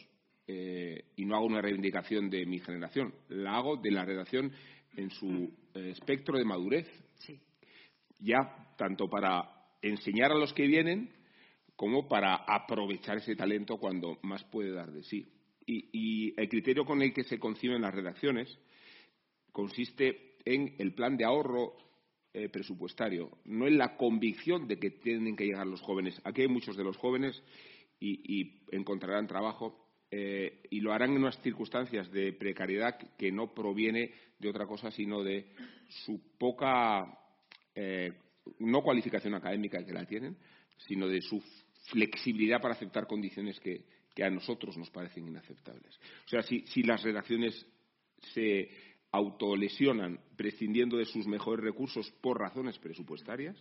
eh, 0.54 1.04
y 1.16 1.24
no 1.24 1.34
hago 1.34 1.46
una 1.46 1.62
reivindicación 1.62 2.28
de 2.28 2.44
mi 2.44 2.60
generación, 2.60 3.14
la 3.30 3.56
hago 3.56 3.78
de 3.78 3.90
la 3.90 4.04
redacción 4.04 4.52
en 4.94 5.08
su 5.08 5.50
eh, 5.72 5.90
espectro 5.92 6.36
de 6.36 6.44
madurez. 6.44 6.86
Ya 8.18 8.74
tanto 8.76 9.08
para 9.08 9.48
enseñar 9.80 10.30
a 10.30 10.38
los 10.38 10.52
que 10.52 10.66
vienen 10.66 11.10
como 11.74 12.06
para 12.06 12.34
aprovechar 12.34 13.16
ese 13.16 13.34
talento 13.34 13.78
cuando 13.78 14.18
más 14.22 14.44
puede 14.44 14.72
dar 14.72 14.92
de 14.92 15.02
sí. 15.02 15.26
Y, 15.66 16.38
el 16.38 16.48
criterio 16.48 16.84
con 16.84 17.00
el 17.00 17.14
que 17.14 17.24
se 17.24 17.38
conciben 17.38 17.82
las 17.82 17.94
redacciones 17.94 18.58
consiste 19.52 20.36
en 20.44 20.74
el 20.78 20.92
plan 20.92 21.16
de 21.16 21.24
ahorro 21.24 21.78
eh, 22.34 22.50
presupuestario, 22.50 23.38
no 23.46 23.66
en 23.66 23.78
la 23.78 23.96
convicción 23.96 24.68
de 24.68 24.78
que 24.78 24.90
tienen 24.90 25.34
que 25.34 25.46
llegar 25.46 25.66
los 25.66 25.80
jóvenes. 25.80 26.20
Aquí 26.24 26.42
hay 26.42 26.48
muchos 26.48 26.76
de 26.76 26.84
los 26.84 26.98
jóvenes 26.98 27.42
y 27.98 28.60
encontrarán 28.72 29.28
trabajo 29.28 29.81
eh, 30.14 30.60
y 30.68 30.80
lo 30.80 30.92
harán 30.92 31.12
en 31.12 31.22
unas 31.22 31.40
circunstancias 31.40 32.12
de 32.12 32.34
precariedad 32.34 32.98
que 33.16 33.32
no 33.32 33.54
proviene 33.54 34.12
de 34.38 34.50
otra 34.50 34.66
cosa 34.66 34.90
sino 34.90 35.24
de 35.24 35.46
su 35.88 36.36
poca 36.36 37.18
eh, 37.74 38.12
no 38.58 38.82
cualificación 38.82 39.34
académica 39.34 39.82
que 39.82 39.94
la 39.94 40.04
tienen, 40.04 40.36
sino 40.76 41.08
de 41.08 41.22
su 41.22 41.42
flexibilidad 41.86 42.60
para 42.60 42.74
aceptar 42.74 43.06
condiciones 43.06 43.58
que, 43.58 43.84
a 44.22 44.28
nosotros 44.28 44.76
nos 44.76 44.90
parecen 44.90 45.26
inaceptables. 45.26 45.98
O 46.26 46.28
sea, 46.28 46.42
si, 46.42 46.82
las 46.82 47.02
redacciones 47.02 47.66
se 48.34 48.68
autolesionan 49.12 50.20
prescindiendo 50.36 50.98
de 50.98 51.06
sus 51.06 51.26
mejores 51.26 51.64
recursos 51.64 52.10
por 52.20 52.38
razones 52.38 52.78
presupuestarias, 52.78 53.56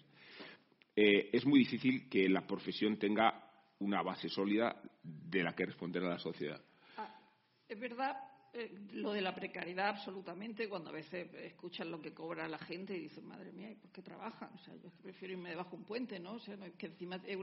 eh, 0.97 1.29
es 1.31 1.45
muy 1.45 1.59
difícil 1.59 2.09
que 2.09 2.27
la 2.27 2.45
profesión 2.45 2.97
tenga 2.97 3.50
una 3.81 4.01
base 4.01 4.29
sólida 4.29 4.81
de 5.03 5.43
la 5.43 5.53
que 5.53 5.65
responder 5.65 6.03
a 6.03 6.09
la 6.09 6.19
sociedad. 6.19 6.61
Ah, 6.97 7.19
es 7.67 7.79
verdad 7.79 8.17
eh, 8.53 8.71
lo 8.93 9.13
de 9.13 9.21
la 9.21 9.33
precariedad 9.33 9.89
absolutamente 9.89 10.67
cuando 10.67 10.89
a 10.89 10.93
veces 10.93 11.33
escuchan 11.35 11.89
lo 11.89 12.01
que 12.01 12.13
cobra 12.13 12.47
la 12.47 12.59
gente 12.59 12.95
y 12.95 13.01
dicen 13.01 13.25
madre 13.25 13.51
mía 13.51 13.71
¿y 13.71 13.75
por 13.75 13.91
qué 13.91 14.01
trabajan? 14.01 14.49
O 14.53 14.57
sea, 14.59 14.75
yo 14.75 14.89
prefiero 15.01 15.33
irme 15.33 15.51
debajo 15.51 15.71
de 15.71 15.77
un 15.77 15.85
puente 15.85 16.19
¿no? 16.19 16.33
O 16.33 16.39
sea, 16.39 16.57
que 16.77 16.87
encima 16.87 17.21
es 17.25 17.37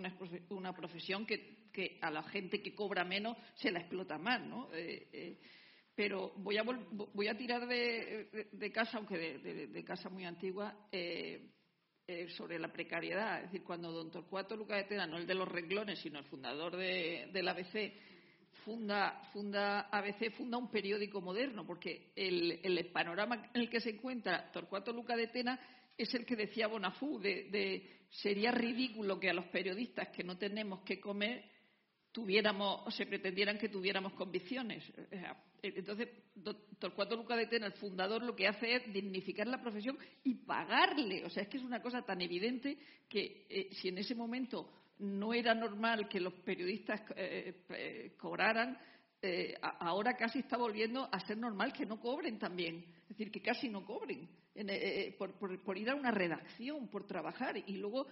una, 0.51 0.75
profesión 0.75 1.27
que, 1.27 1.99
a 2.03 2.11
la 2.11 2.23
gente 2.25 2.63
que 2.63 2.75
cobra 2.75 3.05
menos 3.05 3.37
se 3.55 3.71
la 3.71 3.81
explota 3.81 4.19
más 4.19 4.41
¿no? 4.45 4.69
Eh, 4.73 5.39
pero 5.99 6.33
voy 6.37 6.57
a, 6.57 6.63
voy 6.63 7.27
a 7.27 7.37
tirar 7.37 7.67
de, 7.67 8.71
casa, 8.73 8.99
aunque 8.99 9.19
de, 9.19 9.85
casa 9.85 10.09
muy 10.09 10.25
antigua, 10.27 10.87
eh, 10.93 11.58
eh, 12.11 12.27
sobre 12.31 12.59
la 12.59 12.73
precariedad. 12.73 13.37
Es 13.37 13.53
decir, 13.53 13.63
cuando 13.63 13.93
don 13.93 14.11
Torcuato 14.11 14.57
Luca 14.57 14.77
de 14.77 14.85
Tena, 14.85 15.07
no 15.07 15.19
el 15.19 15.27
de 15.27 15.35
los 15.35 15.47
renglones, 15.47 15.99
sino 15.99 16.19
el 16.19 16.25
fundador 16.25 16.75
del 16.75 17.47
ABC, 17.47 17.93
funda, 18.65 19.21
funda 19.31 19.91
ABC, 19.91 20.33
funda 20.33 20.57
un 20.57 20.71
periódico 20.71 21.21
moderno, 21.21 21.67
porque 21.67 22.13
el, 22.17 22.61
el, 22.63 22.87
panorama 22.87 23.51
en 23.53 23.61
el 23.61 23.69
que 23.69 23.83
se 23.83 23.91
encuentra 23.91 24.51
Torcuato 24.51 24.91
Luca 24.91 25.15
de 25.17 25.27
Tena 25.27 25.61
es 25.99 26.15
el 26.15 26.25
que 26.25 26.35
decía 26.35 26.67
Bonafú, 26.67 27.19
de, 27.19 27.51
de 27.51 27.99
sería 28.09 28.53
ridículo 28.53 29.21
que 29.21 29.29
a 29.29 29.35
los 29.35 29.45
periodistas 29.49 30.09
que 30.09 30.25
no 30.25 30.39
tenemos 30.39 30.81
que 30.81 30.99
comer 30.99 31.45
tuviéramos 32.11 32.87
o 32.87 32.91
se 32.91 33.05
pretendieran 33.05 33.59
que 33.59 33.69
tuviéramos 33.69 34.15
convicciones. 34.15 34.83
Entonces, 35.63 36.09
Torcuato 36.79 37.17
Luca 37.17 37.37
de 37.37 37.47
Tena, 37.47 37.67
el 37.67 37.73
fundador, 37.73 38.23
lo 38.23 38.37
que 38.37 38.47
hace 38.47 38.77
es 38.77 38.93
dignificar 38.93 39.47
la 39.47 39.61
profesión 39.61 39.99
y 40.25 40.35
pagarle. 40.35 41.25
O 41.25 41.31
sea, 41.31 41.43
es 41.43 41.49
que 41.49 41.57
es 41.57 41.65
una 41.65 41.83
cosa 41.83 42.03
tan 42.03 42.21
evidente 42.21 42.79
que 43.09 43.47
eh, 43.49 43.69
si 43.73 43.89
en 43.89 43.99
ese 43.99 44.15
momento 44.15 44.71
no 44.99 45.33
era 45.33 45.55
normal 45.55 46.09
que 46.09 46.21
los 46.21 46.35
periodistas 46.35 47.01
eh, 47.17 47.65
eh, 47.71 48.15
cobraran, 48.17 48.79
ahora 49.81 50.17
casi 50.17 50.39
está 50.39 50.57
volviendo 50.57 51.09
a 51.11 51.19
ser 51.27 51.37
normal 51.39 51.73
que 51.73 51.85
no 51.85 51.99
cobren 51.99 52.39
también. 52.39 52.85
Es 53.03 53.09
decir, 53.09 53.33
que 53.33 53.43
casi 53.43 53.69
no 53.69 53.85
cobren 53.85 54.29
por, 55.19 55.77
ir 55.77 55.91
a 55.91 55.97
una 55.97 56.13
redacción, 56.13 56.87
por 56.87 57.05
trabajar. 57.05 57.57
Y 57.67 57.79
luego 57.79 58.07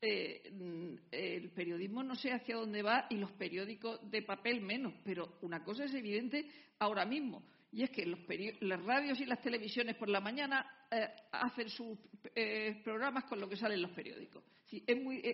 eh, 0.00 0.50
mm, 0.52 0.94
el 1.10 1.50
periodismo 1.50 2.04
no 2.04 2.14
sé 2.14 2.30
hacia 2.30 2.56
dónde 2.56 2.82
va 2.82 3.06
y 3.10 3.16
los 3.16 3.32
periódicos 3.32 3.98
de 4.08 4.22
papel 4.22 4.60
menos, 4.60 4.94
pero 5.04 5.38
una 5.42 5.64
cosa 5.64 5.84
es 5.84 5.94
evidente 5.94 6.48
ahora 6.78 7.04
mismo, 7.04 7.42
y 7.72 7.82
es 7.82 7.90
que 7.90 8.06
los 8.06 8.20
las 8.60 8.84
radios 8.84 9.20
y 9.20 9.26
las 9.26 9.42
televisiones 9.42 9.96
por 9.96 10.08
la 10.08 10.20
mañana 10.20 10.64
eh, 10.90 11.08
hacen 11.32 11.68
sus 11.68 11.98
eh, 12.34 12.80
programas 12.84 13.24
con 13.24 13.40
lo 13.40 13.48
que 13.48 13.56
sale 13.56 13.74
en 13.74 13.82
los 13.82 13.90
periódicos. 13.90 14.44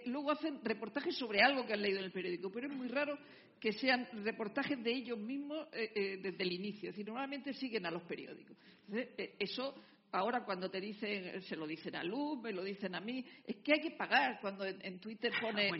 luego 0.07 0.31
hacen 0.31 0.65
reportajes 0.65 1.15
sobre 1.15 1.43
algo 1.43 1.66
que 1.66 1.74
han 1.74 1.82
leído 1.82 1.99
en 1.99 2.07
el 2.07 2.12
periódico, 2.12 2.51
pero 2.51 2.66
es 2.66 2.74
muy 2.74 2.89
raro 2.89 3.19
que 3.61 3.73
sean 3.73 4.09
reportajes 4.24 4.82
de 4.82 4.93
ellos 4.93 5.19
mismos 5.19 5.69
desde 5.70 6.43
el 6.43 6.53
inicio. 6.53 6.91
Es 6.91 6.97
decir, 6.97 7.07
normalmente 7.07 7.53
siguen 7.53 7.86
a 7.86 7.91
los 7.91 8.03
periódicos. 8.03 8.57
eso 9.39 9.74
ahora 10.15 10.45
cuando 10.45 10.70
te 10.70 10.81
dicen, 10.81 11.43
se 11.43 11.57
lo 11.57 11.66
dicen 11.66 11.97
a 11.97 12.05
Luz, 12.05 12.41
me 12.41 12.53
lo 12.53 12.62
dicen 12.62 12.95
a 12.95 13.01
mí, 13.01 13.24
es 13.47 13.57
que 13.57 13.74
hay 13.74 13.81
que 13.81 13.97
pagar 13.97 14.39
cuando 14.41 14.65
en, 14.65 14.99
Twitter 15.01 15.32
ah, 15.35 15.41
pone 15.41 15.70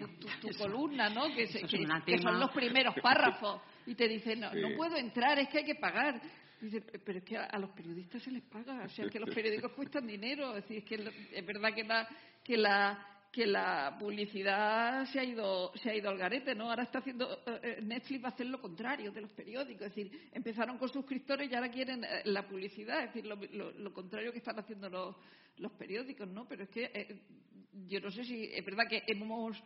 tu, 0.41 0.49
columna, 0.59 1.09
¿no? 1.09 1.35
Que, 1.35 1.47
son 1.47 2.41
los 2.41 2.51
primeros 2.51 2.95
párrafos. 3.03 3.63
Y 3.87 3.95
te 3.95 4.09
dicen, 4.09 4.41
no, 4.41 4.53
no 4.53 4.77
puedo 4.77 4.97
entrar, 4.97 5.39
es 5.39 5.49
que 5.49 5.59
hay 5.59 5.65
que 5.65 5.77
pagar. 5.77 6.21
Dice, 6.61 6.81
pero 6.81 7.19
es 7.19 7.25
que 7.25 7.37
a, 7.37 7.59
los 7.59 7.71
periodistas 7.71 8.23
se 8.23 8.31
les 8.31 8.43
paga, 8.43 8.85
o 8.85 8.89
sea, 8.89 9.05
es 9.05 9.11
que 9.11 9.21
los 9.21 9.35
periódicos 9.35 9.73
cuestan 9.73 10.07
dinero, 10.07 10.57
es 10.57 10.63
decir, 10.63 10.79
es 10.79 10.85
que 10.85 11.39
es 11.39 11.47
verdad 11.47 11.75
que 11.75 11.85
la, 11.85 12.09
que 12.43 12.57
la 12.57 13.14
que 13.35 13.47
la 13.47 13.97
publicidad 13.99 15.05
se 15.07 15.19
ha 15.19 15.25
ido 15.25 15.73
se 15.83 15.91
ha 15.91 15.97
ido 15.97 16.09
al 16.09 16.17
garete, 16.17 16.55
¿no? 16.55 16.71
Ahora 16.71 16.85
está 16.85 17.01
haciendo 17.01 17.43
eh, 17.47 17.61
eh, 17.63 17.79
Netflix 17.83 18.23
va 18.23 18.29
a 18.29 18.33
hacer 18.33 18.47
lo 18.47 18.61
contrario 18.61 19.11
de 19.11 19.23
los 19.23 19.33
periódicos, 19.33 19.89
es 19.89 19.95
decir, 19.95 20.29
empezaron 20.33 20.79
con 20.79 20.89
suscriptores 20.89 21.51
y 21.51 21.55
ahora 21.55 21.69
quieren 21.69 22.05
eh, 22.05 22.23
la 22.27 22.47
publicidad, 22.47 23.03
es 23.03 23.13
decir, 23.13 23.27
lo, 23.27 23.93
contrario 23.93 24.31
que 24.31 24.39
están 24.39 24.59
haciendo 24.61 24.89
los, 25.59 25.73
periódicos, 25.73 26.29
¿no? 26.29 26.47
Pero 26.47 26.63
es 26.63 26.71
que 26.71 27.23
yo 27.89 28.01
no 28.01 28.11
sé 28.13 28.25
si 28.25 28.45
es 28.45 28.65
verdad 28.65 28.85
que 28.89 29.03
hemos 29.09 29.61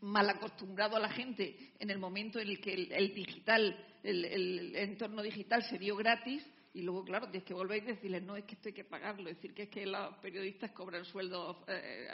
mal 0.00 0.28
acostumbrado 0.28 0.96
a 0.96 1.00
la 1.00 1.10
gente 1.10 1.72
en 1.78 1.90
el 1.90 1.98
momento 1.98 2.40
en 2.40 2.48
el 2.48 2.60
que 2.60 2.74
el, 2.74 3.14
digital, 3.14 3.86
el 4.02 4.74
entorno 4.74 5.22
digital 5.22 5.62
se 5.62 5.78
dio 5.78 5.94
gratis 5.94 6.44
y 6.74 6.82
luego, 6.82 7.04
claro, 7.04 7.28
tienes 7.30 7.44
que 7.44 7.54
volver 7.54 7.82
y 7.82 7.86
decirles, 7.86 8.22
no, 8.22 8.36
es 8.36 8.44
que 8.44 8.54
esto 8.54 8.68
hay 8.68 8.74
que 8.74 8.84
pagarlo. 8.84 9.28
Es 9.28 9.36
decir, 9.36 9.54
que 9.54 9.64
es 9.64 9.68
que 9.68 9.86
los 9.86 10.16
periodistas 10.18 10.70
cobran 10.72 11.04
sueldos 11.04 11.56
eh, 11.66 12.08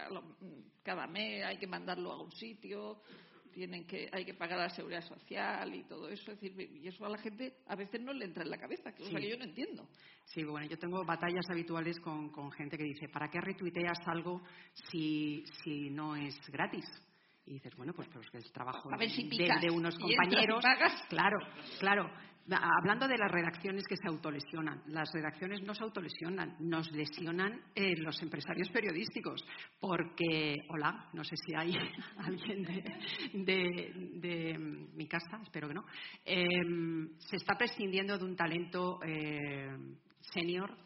cada 0.83 1.07
mes, 1.07 1.45
hay 1.45 1.59
que 1.59 1.67
mandarlo 1.67 2.13
a 2.13 2.23
un 2.23 2.31
sitio, 2.33 3.01
tienen 3.53 3.87
que, 3.87 4.09
hay 4.13 4.25
que 4.25 4.35
pagar 4.35 4.59
la 4.59 4.69
seguridad 4.69 5.03
social 5.03 5.75
y 5.75 5.85
todo 5.85 6.09
eso. 6.09 6.33
Es 6.33 6.41
decir, 6.41 6.61
y 6.61 6.87
eso 6.87 7.05
a 7.05 7.09
la 7.09 7.19
gente 7.19 7.59
a 7.67 7.77
veces 7.77 8.01
no 8.01 8.13
le 8.13 8.25
entra 8.25 8.43
en 8.43 8.51
la 8.51 8.59
cabeza, 8.59 8.93
que, 8.95 9.05
que 9.05 9.29
yo 9.29 9.37
no 9.37 9.45
entiendo. 9.45 9.89
Sí, 10.27 10.45
bueno, 10.45 10.67
yo 10.67 10.79
tengo 10.79 11.05
batallas 11.05 11.45
habituales 11.51 11.99
con, 12.01 12.31
con 12.31 12.51
gente 12.53 12.77
que 12.77 12.85
dice, 12.85 13.09
¿para 13.09 13.29
qué 13.29 13.41
retuiteas 13.41 13.99
algo 14.07 14.43
si, 14.91 15.45
si 15.63 15.91
no 15.91 16.17
es 16.17 16.37
gratis? 16.51 16.85
y 17.47 17.55
dices, 17.55 17.75
bueno, 17.77 17.93
pues, 17.93 18.09
pues 18.09 18.27
es 18.33 18.53
trabajo 18.53 18.89
de, 18.89 19.71
unos 19.71 19.95
compañeros. 19.99 20.65
Claro, 21.11 21.39
claro. 21.79 22.11
Hablando 22.51 23.09
de 23.09 23.17
las 23.17 23.31
redacciones 23.31 23.85
que 23.89 23.97
se 23.97 24.07
autolesionan, 24.07 24.83
las 24.89 25.11
redacciones 25.15 25.63
no 25.63 25.75
se 25.75 25.83
autolesionan, 25.83 26.57
nos 26.61 26.93
lesionan 26.93 27.59
eh, 27.75 27.97
los 27.97 28.21
empresarios 28.23 28.69
periodísticos, 28.69 29.43
porque, 29.81 30.57
hola, 30.69 31.09
no 31.15 31.25
sé 31.25 31.37
si 31.37 31.55
hay 31.57 31.75
alguien 32.19 32.63
de, 33.33 34.59
mi 34.95 35.07
casa, 35.09 35.41
espero 35.43 35.69
que 35.69 35.75
no, 35.75 35.85
em, 36.25 37.09
se 37.19 37.37
está 37.37 37.57
prescindiendo 37.57 38.19
de 38.19 38.25
un 38.25 38.37
talento 38.37 39.01
eh, 39.03 39.77
senior 40.21 40.77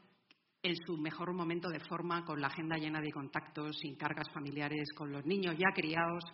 en 0.62 0.74
su 0.86 0.96
mejor 0.96 1.32
momento 1.32 1.68
de 1.68 1.80
forma, 1.80 2.24
con 2.24 2.40
la 2.40 2.48
agenda 2.48 2.76
llena 2.76 3.00
de 3.00 3.12
contactos, 3.12 3.78
sin 3.78 3.96
cargas 3.96 4.28
familiares, 4.32 4.92
con 4.96 5.10
los 5.10 5.24
niños 5.24 5.56
ya 5.56 5.72
criados, 5.74 6.24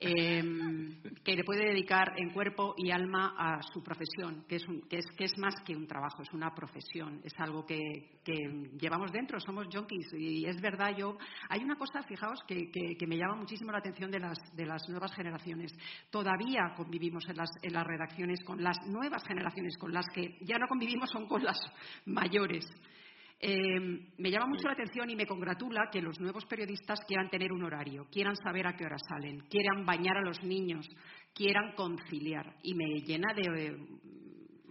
em, 0.00 1.00
que 1.22 1.36
le 1.36 1.44
puede 1.44 1.66
dedicar 1.66 2.14
en 2.16 2.30
cuerpo 2.30 2.74
y 2.78 2.90
alma 2.90 3.34
a 3.36 3.60
su 3.62 3.82
profesión, 3.82 4.44
que 4.48 4.56
es, 4.56 4.64
que 4.88 4.98
es, 4.98 5.06
que 5.16 5.24
es 5.24 5.38
más 5.38 5.54
que 5.64 5.76
un 5.76 5.86
trabajo, 5.86 6.22
es 6.22 6.32
una 6.32 6.54
profesión, 6.54 7.20
es 7.22 7.34
algo 7.38 7.66
que, 7.66 7.76
llevamos 8.80 9.12
dentro, 9.12 9.38
somos 9.40 9.66
junkies. 9.70 10.12
Y 10.14 10.46
es 10.46 10.60
verdad, 10.60 10.96
yo. 10.96 11.18
Hay 11.48 11.62
una 11.62 11.76
cosa, 11.76 12.02
fijaos, 12.02 12.40
que, 12.46 12.70
que, 12.70 13.06
me 13.06 13.16
llama 13.16 13.36
muchísimo 13.36 13.72
la 13.72 13.78
atención 13.78 14.10
de 14.10 14.20
las, 14.20 14.38
de 14.54 14.66
las 14.66 14.88
nuevas 14.88 15.12
generaciones. 15.14 15.72
Todavía 16.10 16.72
convivimos 16.76 17.28
en 17.28 17.36
las, 17.36 17.50
en 17.62 17.72
las 17.72 17.86
redacciones 17.86 18.42
con 18.44 18.62
las 18.62 18.78
nuevas 18.86 19.22
generaciones, 19.26 19.76
con 19.78 19.92
las 19.92 20.06
que 20.14 20.38
ya 20.42 20.58
no 20.58 20.66
convivimos, 20.68 21.10
son 21.10 21.26
con 21.26 21.42
las 21.42 21.58
mayores. 22.06 22.66
Em, 23.42 24.06
me 24.18 24.30
llama 24.30 24.48
mucho 24.48 24.66
la 24.66 24.74
atención 24.74 25.08
y 25.08 25.16
me 25.16 25.26
congratula 25.26 25.88
que 25.90 26.02
los 26.02 26.20
nuevos 26.20 26.44
periodistas 26.44 27.00
quieran 27.06 27.30
tener 27.30 27.52
un 27.52 27.64
horario, 27.64 28.06
quieran 28.12 28.36
saber 28.36 28.66
a 28.66 28.76
qué 28.76 28.84
hora 28.84 28.98
salen, 29.08 29.40
quieran 29.48 29.86
bañar 29.86 30.18
a 30.18 30.22
los 30.22 30.42
niños, 30.42 30.86
quieran 31.34 31.72
conciliar. 31.74 32.54
Y 32.62 32.74
me 32.74 33.00
llena 33.00 33.32
de 33.34 33.48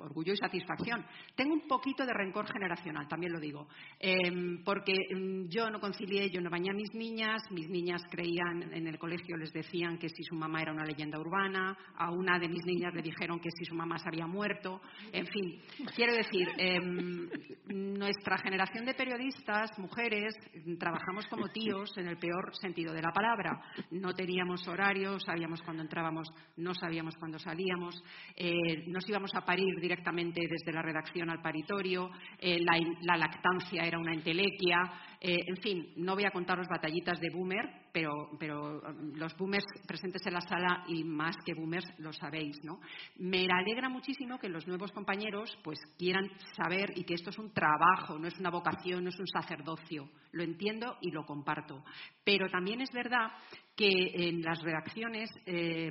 orgullo 0.02 0.34
y 0.34 0.38
satisfacción. 0.38 1.06
Tengo 1.36 1.54
un 1.54 1.68
poquito 1.68 2.06
de 2.06 2.14
rencor 2.14 2.48
generacional, 2.52 3.08
también 3.08 3.34
lo 3.34 3.40
digo, 3.40 3.68
em, 4.00 4.64
porque 4.64 4.94
em, 5.10 5.48
yo 5.50 5.70
no 5.70 5.80
concilié, 5.80 6.30
yo 6.30 6.42
no 6.42 6.50
bañé 6.50 6.72
a 6.72 6.74
mis 6.74 6.94
niñas, 6.94 7.42
mis 7.52 7.70
niñas 7.70 8.02
creían 8.10 8.74
en 8.74 8.88
el 8.88 8.98
colegio, 8.98 9.38
les 9.38 9.54
decían 9.54 9.98
que 9.98 10.10
si 10.10 10.24
su 10.24 10.36
mamá 10.36 10.62
era 10.62 10.72
una 10.72 10.86
leyenda 10.86 11.20
urbana, 11.20 11.78
a 11.96 12.12
una 12.12 12.40
de 12.40 12.48
mis 12.48 12.66
niñas 12.66 12.94
le 12.94 13.02
dijeron 13.02 13.40
que 13.40 13.50
si 13.52 13.66
su 13.66 13.76
mamá 13.76 13.98
se 13.98 14.10
había 14.10 14.28
muerto, 14.28 14.82
en 15.12 15.26
fin, 15.28 15.62
quiero 15.96 16.14
decir, 16.14 16.48
em, 16.58 17.30
nuestra 17.68 18.38
generación 18.38 18.86
de 18.86 18.94
periodistas, 18.94 19.78
mujeres, 19.78 20.34
trabajamos 20.80 21.26
como 21.28 21.48
tíos 21.50 21.96
en 21.98 22.08
el 22.08 22.18
peor 22.18 22.56
sentido 22.56 22.94
de 22.94 23.02
la 23.02 23.12
palabra. 23.12 23.62
No 23.92 24.14
teníamos 24.14 24.68
horarios, 24.68 25.24
sabíamos 25.26 25.62
cuándo 25.62 25.84
entrábamos, 25.84 26.30
no 26.58 26.74
sabíamos 26.74 27.16
cuándo 27.18 27.40
salíamos, 27.40 28.02
eh, 28.36 28.86
nos 28.88 29.08
íbamos 29.08 29.32
a 29.36 29.42
parir 29.42 29.80
directamente 29.90 30.42
desde 30.48 30.72
la 30.72 30.84
redacción 30.84 31.32
al 31.32 31.42
paritorio, 31.42 32.12
eh, 32.38 32.60
la, 32.62 33.18
lactancia 33.18 33.84
era 33.84 33.98
una 33.98 34.14
entelequia, 34.14 34.78
eh, 35.20 35.40
en 35.48 35.58
fin, 35.58 35.94
no 35.98 36.14
voy 36.14 36.26
a 36.26 36.32
contaros 36.32 36.68
batallitas 36.70 37.20
de 37.20 37.30
boomer, 37.34 37.66
pero, 37.92 38.12
um, 38.12 39.14
los 39.16 39.36
boomers 39.36 39.66
presentes 39.88 40.22
en 40.28 40.34
la 40.34 40.42
sala 40.42 40.84
y 40.88 41.04
más 41.04 41.36
que 41.44 41.56
boomers 41.56 41.88
lo 41.98 42.14
sabéis, 42.14 42.56
¿no? 42.64 42.80
Me 43.18 43.48
alegra 43.52 43.90
muchísimo 43.90 44.38
que 44.38 44.48
los 44.48 44.68
nuevos 44.68 44.92
compañeros 44.92 45.58
pues 45.64 45.80
quieran 45.98 46.30
saber 46.56 46.92
y 46.96 47.04
que 47.04 47.16
esto 47.16 47.32
es 47.32 47.40
un 47.40 47.52
trabajo, 47.52 48.20
no 48.20 48.28
es 48.28 48.38
una 48.40 48.52
vocación, 48.52 49.04
no 49.04 49.10
es 49.10 49.20
un 49.20 49.28
sacerdocio. 49.28 50.08
Lo 50.32 50.44
entiendo 50.44 50.98
y 51.02 51.10
lo 51.10 51.26
comparto. 51.26 51.84
Pero 52.24 52.48
también 52.50 52.82
es 52.82 52.92
verdad 52.92 53.32
que 53.76 53.90
en 54.14 54.42
las 54.44 54.62
redacciones 54.62 55.32
eh, 55.48 55.90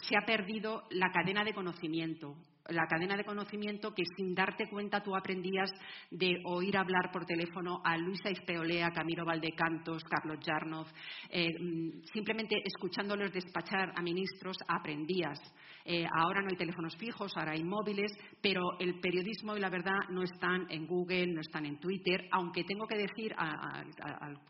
se 0.00 0.16
ha 0.16 0.24
perdido 0.24 0.84
la 0.90 1.10
cadena 1.12 1.44
de 1.44 1.52
conocimiento 1.52 2.34
la 2.68 2.86
cadena 2.86 3.16
de 3.16 3.24
conocimiento 3.24 3.92
que 3.94 4.04
sin 4.16 4.34
darte 4.34 4.68
cuenta 4.70 5.02
tú 5.02 5.14
aprendías 5.14 5.70
de 6.10 6.40
oír 6.46 6.76
hablar 6.76 7.10
por 7.12 7.26
teléfono 7.26 7.80
a 7.84 7.96
Luisa 7.98 8.30
Izpeolea, 8.30 8.90
Camilo 8.90 9.24
Valdecantos, 9.24 10.02
Carlos 10.04 10.38
Jarnov, 10.44 10.86
eh, 11.28 11.48
mm, 11.60 12.04
simplemente 12.12 12.56
escuchándolos 12.64 13.32
despachar 13.32 13.92
a 13.94 14.02
ministros 14.02 14.56
aprendías. 14.66 15.38
Eh, 15.86 16.06
ahora 16.16 16.40
no 16.40 16.48
hay 16.48 16.56
teléfonos 16.56 16.96
fijos, 16.96 17.36
ahora 17.36 17.52
hay 17.52 17.62
móviles, 17.62 18.10
pero 18.40 18.62
el 18.78 19.00
periodismo 19.00 19.54
y 19.54 19.60
la 19.60 19.68
verdad 19.68 20.08
no 20.08 20.22
están 20.22 20.66
en 20.70 20.86
Google, 20.86 21.26
no 21.26 21.42
están 21.42 21.66
en 21.66 21.78
Twitter, 21.78 22.26
aunque 22.32 22.64
tengo 22.64 22.86
que 22.86 22.96
decir, 22.96 23.34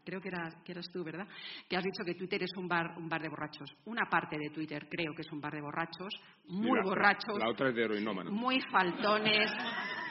creo 0.05 0.21
que, 0.21 0.31
que, 0.65 0.73
eras 0.73 0.87
tú, 0.93 1.03
¿verdad?, 1.03 1.27
que 1.69 1.77
has 1.77 1.83
dicho 1.83 2.05
que 2.05 2.15
Twitter 2.15 2.41
es 2.45 2.53
un 2.57 2.69
bar, 2.69 2.97
un 2.97 3.09
bar 3.09 3.21
de 3.21 3.29
borrachos. 3.29 3.69
Una 3.87 4.09
parte 4.09 4.39
de 4.39 4.51
Twitter 4.51 4.87
creo 4.89 5.13
que 5.17 5.23
es 5.23 5.33
un 5.33 5.41
bar 5.41 5.53
de 5.53 5.61
borrachos, 5.61 6.15
muy 6.47 6.81
borrachos. 6.85 7.39
La 7.39 7.51
otra 7.51 7.71
es 7.71 7.75
de 7.75 7.89
heroinómanos. 8.05 8.33
Muy 8.33 8.61
faltones, 8.71 9.51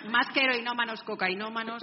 más 0.10 0.28
que 0.34 0.41
heroinómanos, 0.41 1.03
cocainómanos, 1.03 1.82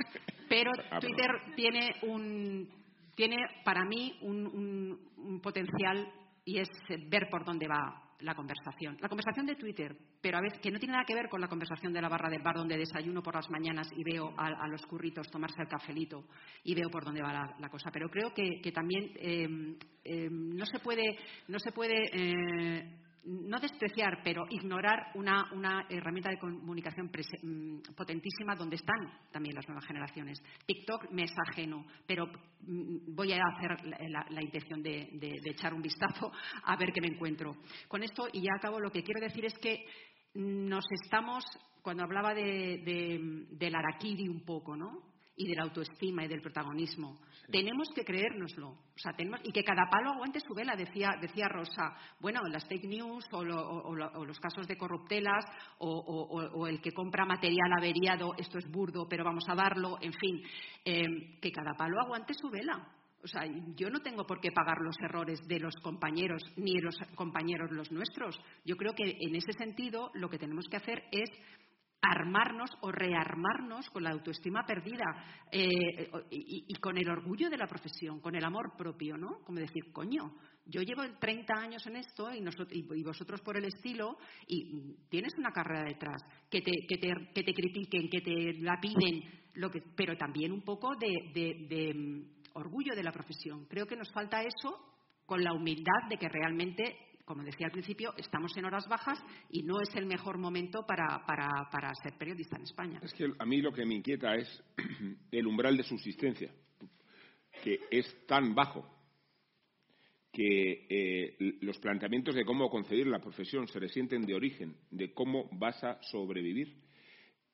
pero 0.49 0.71
ah, 0.91 1.01
Twitter 1.01 1.31
tiene 1.57 1.91
un 2.03 2.69
tiene 3.15 3.37
para 3.65 3.85
mí 3.85 4.19
un 4.23 5.41
potencial 5.43 6.11
y 6.45 6.59
es 6.59 6.69
ver 7.09 7.29
por 7.31 7.45
dónde 7.45 7.69
va 7.69 8.11
la 8.23 8.35
conversación. 8.35 8.97
La 9.01 9.09
conversación 9.09 9.47
de 9.47 9.57
Twitter, 9.57 9.97
pero 10.21 10.39
a 10.39 10.41
veces 10.41 10.61
que 10.61 10.71
no 10.71 10.79
tiene 10.79 10.93
nada 10.93 11.05
que 11.05 11.15
ver 11.15 11.29
con 11.29 11.41
la 11.41 11.49
conversación 11.49 11.93
de 11.93 12.03
la 12.03 12.09
barra 12.09 12.29
del 12.29 12.43
bar 12.43 12.57
donde 12.57 12.77
desayuno 12.77 13.23
por 13.23 13.35
las 13.35 13.51
mañanas 13.51 13.89
y 13.97 14.05
veo 14.05 14.33
a, 14.37 14.69
los 14.69 14.85
curritos 14.87 15.31
tomarse 15.31 15.63
el 15.63 15.69
cafelito 15.69 16.25
y 16.65 16.75
veo 16.75 16.91
por 16.91 17.05
dónde 17.05 17.23
va 17.23 17.55
la, 17.59 17.69
cosa. 17.69 17.91
Pero 17.93 18.09
creo 18.09 18.33
que, 18.35 18.73
también 18.73 19.13
eh, 19.17 19.77
eh, 20.05 20.29
no 20.31 20.67
se 20.67 20.79
puede, 20.79 21.19
no 21.49 21.59
se 21.59 21.73
puede 21.73 22.11
eh, 22.13 22.99
no 23.25 23.59
despreciar, 23.61 24.21
pero 24.25 24.45
ignorar 24.49 25.13
una, 25.15 25.87
herramienta 25.89 26.31
de 26.31 26.39
comunicación 26.39 27.11
mm, 27.43 27.95
potentísima 27.95 28.55
donde 28.57 28.77
están 28.77 28.97
también 29.31 29.55
las 29.55 29.69
nuevas 29.69 29.87
generaciones. 29.87 30.43
TikTok 30.67 31.11
me 31.11 31.25
es 31.25 31.33
ajeno, 31.49 31.85
pero 32.07 32.27
mm, 32.27 33.15
voy 33.15 33.33
a 33.33 33.43
hacer 33.57 33.87
la, 34.09 34.43
intención 34.43 34.83
de, 34.83 35.41
echar 35.45 35.75
un 35.75 35.83
vistazo 35.83 36.33
a 36.65 36.77
ver 36.77 36.93
qué 36.93 37.01
me 37.01 37.09
encuentro. 37.09 37.57
Con 37.89 38.03
esto, 38.03 38.29
y 38.33 38.43
ya 38.43 38.55
acabo, 38.57 38.81
lo 38.81 38.91
que 38.91 39.03
quiero 39.03 39.21
decir 39.21 39.45
es 39.45 39.59
que 39.59 39.85
nos 40.35 40.85
estamos, 41.03 41.45
cuando 41.83 42.05
hablaba 42.05 42.35
de, 42.35 43.47
del 43.51 43.75
araquiri 43.75 44.29
un 44.29 44.45
poco, 44.45 44.77
¿no? 44.77 45.10
Y 45.41 45.49
de 45.49 45.55
la 45.55 45.63
autoestima 45.63 46.23
y 46.23 46.29
del 46.29 46.43
protagonismo. 46.43 47.19
Tenemos 47.51 47.89
que 47.95 48.05
creérnoslo. 48.05 48.69
O 48.69 48.99
sea, 48.99 49.13
tenemos, 49.17 49.41
y 49.43 49.53
que 49.53 49.65
cada 49.65 49.89
palo 49.91 50.11
aguante 50.11 50.39
su 50.39 50.53
vela, 50.55 50.77
decía, 50.77 51.17
decía 51.19 51.49
Rosa. 51.49 51.97
Bueno, 52.21 52.43
las 52.43 52.69
fake 52.69 52.85
news 52.85 53.25
o, 53.33 53.43
los 53.43 54.39
casos 54.39 54.69
de 54.69 54.77
corruptelas 54.77 55.45
o, 55.79 56.67
el 56.67 56.83
que 56.83 56.93
compra 56.93 57.25
material 57.25 57.73
averiado, 57.79 58.35
esto 58.37 58.59
es 58.59 58.71
burdo, 58.71 59.09
pero 59.09 59.25
vamos 59.25 59.45
a 59.49 59.55
darlo, 59.55 59.97
en 60.03 60.13
fin, 60.13 60.43
eh, 60.85 61.39
que 61.41 61.51
cada 61.51 61.73
palo 61.73 61.99
aguante 62.01 62.35
su 62.35 62.51
vela. 62.51 62.87
O 63.23 63.27
sea, 63.27 63.43
yo 63.77 63.91
no 63.91 64.01
tengo 64.01 64.27
por 64.27 64.41
qué 64.41 64.51
pagar 64.51 64.79
los 64.81 64.97
errores 65.03 65.41
de 65.47 65.59
los 65.59 65.75
compañeros 65.83 66.43
ni 66.57 66.81
los 66.81 66.97
compañeros 67.15 67.71
los 67.71 67.91
nuestros. 67.91 68.39
Yo 68.65 68.77
creo 68.77 68.95
que 68.95 69.17
en 69.21 69.35
ese 69.35 69.53
sentido 69.53 70.11
lo 70.15 70.29
que 70.29 70.39
tenemos 70.39 70.67
que 70.71 70.77
hacer 70.77 71.03
es 71.11 71.29
armarnos 72.03 72.71
o 72.81 72.91
rearmarnos 72.91 73.89
con 73.91 74.03
la 74.03 74.11
autoestima 74.11 74.65
perdida 74.65 75.05
eh, 75.53 76.11
y, 76.31 76.75
con 76.81 76.97
el 76.97 77.09
orgullo 77.11 77.51
de 77.51 77.59
la 77.59 77.67
profesión, 77.67 78.21
con 78.21 78.35
el 78.35 78.45
amor 78.45 78.75
propio, 78.77 79.17
¿no? 79.17 79.41
Como 79.45 79.59
decir, 79.59 79.93
coño, 79.93 80.35
yo 80.65 80.81
llevo 80.83 81.03
30 81.19 81.53
años 81.55 81.87
en 81.87 81.97
esto 81.97 82.33
y, 82.33 82.41
nosotros, 82.41 82.73
y 82.73 83.03
vosotros 83.03 83.41
por 83.43 83.57
el 83.57 83.65
estilo 83.65 84.17
y 84.47 84.95
tienes 85.09 85.35
una 85.37 85.51
carrera 85.51 85.85
detrás, 85.85 86.23
que 86.51 86.63
te, 86.63 86.73
que 86.89 86.97
te, 86.97 87.13
que 87.35 87.43
te 87.43 87.53
critiquen, 87.53 88.09
que 88.09 88.21
te 88.21 88.55
la 88.61 88.81
piden, 88.81 89.23
lo 89.55 89.71
que, 89.71 89.83
pero 89.95 90.17
también 90.17 90.53
un 90.53 90.63
poco 90.63 90.95
de 90.97 91.95
mm, 91.95 92.41
orgullo 92.55 92.95
de 92.95 93.03
la 93.03 93.13
profesión. 93.13 93.67
Creo 93.67 93.87
que 93.87 93.97
nos 93.97 94.11
falta 94.13 94.43
eso 94.43 94.91
con 95.27 95.45
la 95.45 95.53
humildad 95.53 96.09
de 96.09 96.17
que 96.17 96.29
realmente 96.29 97.10
como 97.31 97.45
decía 97.45 97.67
al 97.67 97.73
principio, 97.73 98.13
estamos 98.17 98.57
en 98.57 98.65
horas 98.65 98.89
bajas 98.89 99.23
y 99.51 99.63
no 99.63 99.81
es 99.81 99.95
el 99.95 100.05
mejor 100.05 100.37
momento 100.37 100.85
para, 100.85 101.25
para, 101.25 101.95
ser 102.03 102.19
periodista 102.19 102.57
en 102.57 102.65
España. 102.65 102.99
Es 103.05 103.15
que 103.15 103.29
a 103.39 103.47
mí 103.47 103.63
lo 103.63 103.73
que 103.73 103.87
me 103.87 103.95
inquieta 103.95 104.35
es 104.35 104.65
el 105.31 105.47
umbral 105.47 105.77
de 105.77 105.85
subsistencia, 105.85 106.53
que 107.63 107.79
es 107.89 108.27
tan 108.27 108.53
bajo 108.53 108.85
que 110.33 110.87
eh, 110.91 111.37
los 111.61 111.79
planteamientos 111.79 112.35
de 112.35 112.45
cómo 112.45 112.69
concebir 112.69 113.07
la 113.07 113.21
profesión 113.21 113.69
se 113.69 113.79
resienten 113.79 114.23
de 114.23 114.35
origen, 114.35 114.75
de 114.91 115.15
cómo 115.15 115.49
vas 115.53 115.85
a 115.85 116.03
sobrevivir, 116.03 116.83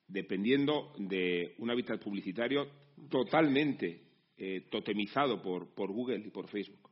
dependiendo 0.09 0.95
de 0.97 1.55
un 1.59 1.71
hábitat 1.71 2.03
publicitario 2.03 2.67
totalmente 3.11 4.01
eh, 4.39 4.69
totemizado 4.71 5.43
por, 5.43 5.75
por 5.75 5.93
Google 5.93 6.23
y 6.25 6.31
por 6.31 6.49
Facebook. 6.49 6.89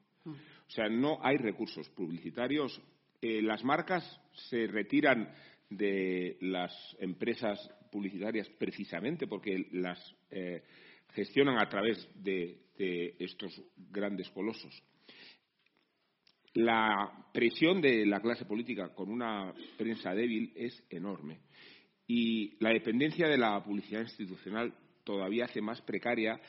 O 0.66 0.70
sea, 0.70 0.89
no 0.89 1.19
hay 1.23 1.36
recursos 1.36 1.89
publicitarios. 1.91 2.81
Eh, 3.20 3.43
las 3.43 3.62
marcas 3.65 4.20
se 4.32 4.66
retiran 4.66 5.32
de 5.70 6.36
las 6.41 6.73
empresas 7.01 7.59
publicitarias 7.91 8.49
precisamente 8.59 9.27
porque 9.27 9.69
las 9.73 9.99
eh, 10.31 10.62
gestionan 11.12 11.59
a 11.59 11.69
través 11.69 12.09
de, 12.15 12.61
estos 12.77 13.62
grandes 13.77 14.28
colosos. 14.31 14.82
La 16.55 17.28
presión 17.32 17.81
de 17.81 18.05
la 18.05 18.20
clase 18.20 18.45
política 18.45 18.93
con 18.93 19.11
una 19.11 19.55
prensa 19.78 20.12
débil 20.12 20.53
es 20.57 20.82
enorme 20.91 21.39
y 22.09 22.57
la 22.59 22.70
dependencia 22.70 23.28
de 23.28 23.39
la 23.39 23.62
publicidad 23.62 24.01
institucional 24.01 24.74
todavía 25.05 25.45
hace 25.45 25.61
más 25.61 25.81
precaria 25.82 26.41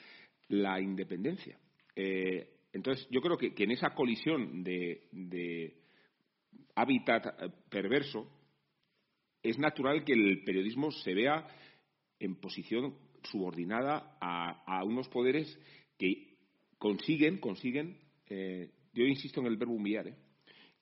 la 0.48 0.82
independencia. 0.82 1.60
Eh, 1.96 2.55
entonces, 2.76 3.08
yo 3.10 3.22
creo 3.22 3.38
que, 3.38 3.54
en 3.56 3.72
esa 3.72 3.92
colisión 3.92 4.62
de, 4.62 5.78
hábitat 6.76 7.26
eh, 7.26 7.50
perverso 7.70 8.30
es 9.42 9.58
natural 9.58 10.04
que 10.04 10.12
el 10.12 10.44
periodismo 10.44 10.92
se 10.92 11.14
vea 11.14 11.48
en 12.20 12.36
posición 12.36 12.98
subordinada 13.24 14.18
a, 14.20 14.84
unos 14.84 15.08
poderes 15.08 15.58
que 15.98 16.36
consiguen, 16.78 17.38
consiguen, 17.40 17.98
eh, 18.28 18.70
yo 18.94 19.06
insisto 19.06 19.40
en 19.40 19.48
el 19.48 19.56
verbo 19.56 19.76
humillar, 19.76 20.10
¿eh? 20.10 20.16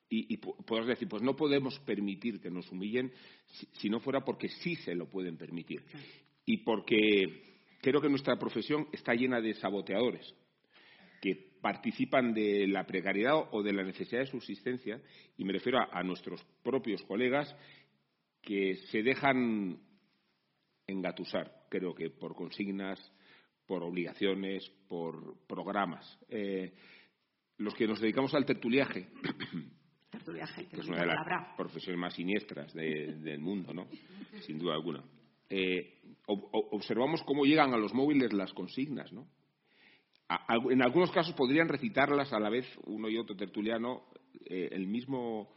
y, 0.08 0.34
y 0.34 0.40
decir, 0.86 1.08
pues 1.08 1.22
no 1.22 1.36
podemos 1.36 1.78
permitir 1.80 2.40
que 2.40 2.50
nos 2.50 2.70
humillen 2.72 3.12
si, 3.78 3.88
no 3.88 4.00
fuera 4.00 4.24
porque 4.24 4.48
sí 4.48 4.74
se 4.76 4.96
lo 4.96 5.08
pueden 5.08 5.36
permitir. 5.36 5.84
Y 6.44 6.58
porque 6.58 7.22
creo 7.80 8.00
que 8.00 8.08
nuestra 8.08 8.36
profesión 8.36 8.88
está 8.92 9.14
llena 9.14 9.40
de 9.40 9.54
saboteadores 9.54 10.34
participan 11.64 12.34
de 12.34 12.66
la 12.66 12.84
precariedad 12.84 13.48
o 13.52 13.62
de 13.62 13.72
la 13.72 13.82
necesidad 13.82 14.20
de 14.20 14.26
subsistencia, 14.26 15.00
y 15.38 15.46
me 15.46 15.54
refiero 15.54 15.78
a, 15.80 16.02
nuestros 16.02 16.44
propios 16.62 17.02
colegas 17.04 17.56
que 18.42 18.76
se 18.90 19.02
dejan 19.02 19.78
engatusar, 20.86 21.64
creo 21.70 21.94
que 21.94 22.10
por 22.10 22.34
consignas, 22.34 23.00
por 23.64 23.82
obligaciones, 23.82 24.70
por 24.86 25.38
programas. 25.46 26.18
Eh, 26.28 26.74
los 27.56 27.74
que 27.74 27.88
nos 27.88 27.98
dedicamos 27.98 28.34
al 28.34 28.44
tertuliaje, 28.44 29.08
que 30.70 30.80
es 30.80 30.86
una 30.86 31.00
de 31.00 31.06
las 31.06 31.56
profesiones 31.56 31.98
más 31.98 32.12
siniestras 32.12 32.74
del 32.74 33.40
mundo, 33.40 33.72
¿no? 33.72 33.88
sin 34.42 34.58
duda 34.58 34.74
alguna. 34.74 35.02
Eh, 35.48 35.98
observamos 36.26 37.22
cómo 37.22 37.46
llegan 37.46 37.72
a 37.72 37.78
los 37.78 37.94
móviles 37.94 38.34
las 38.34 38.52
consignas, 38.52 39.10
¿no? 39.14 39.26
En 40.70 40.82
algunos 40.82 41.10
casos 41.10 41.34
podrían 41.34 41.68
recitarlas 41.68 42.32
a 42.32 42.40
la 42.40 42.48
vez 42.48 42.66
uno 42.86 43.08
y 43.08 43.18
otro 43.18 43.36
tertuliano 43.36 44.04
eh, 44.46 44.68
el 44.72 44.86
mismo 44.86 45.48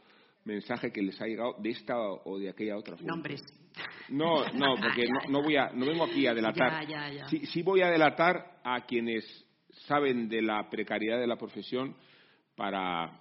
mensaje 0.44 0.92
que 0.92 1.02
les 1.02 1.20
ha 1.20 1.26
llegado 1.26 1.56
de 1.58 1.70
esta 1.70 1.98
o 1.98 2.38
de 2.38 2.50
aquella 2.50 2.76
otra 2.76 2.96
fuente. 2.96 3.10
Nombres. 3.10 3.42
No, 4.08 4.44
no, 4.52 4.74
porque 4.80 5.06
no, 5.28 5.42
voy 5.42 5.56
a, 5.56 5.70
no 5.70 5.86
vengo 5.86 6.04
aquí 6.04 6.26
a 6.26 6.34
delatar. 6.34 6.86
Sí, 7.28 7.46
sí 7.46 7.62
voy 7.62 7.82
a 7.82 7.90
delatar 7.90 8.60
a 8.64 8.86
quienes 8.86 9.24
saben 9.86 10.28
de 10.28 10.42
la 10.42 10.68
precariedad 10.70 11.18
de 11.18 11.26
la 11.26 11.36
profesión 11.36 11.94
para 12.56 13.20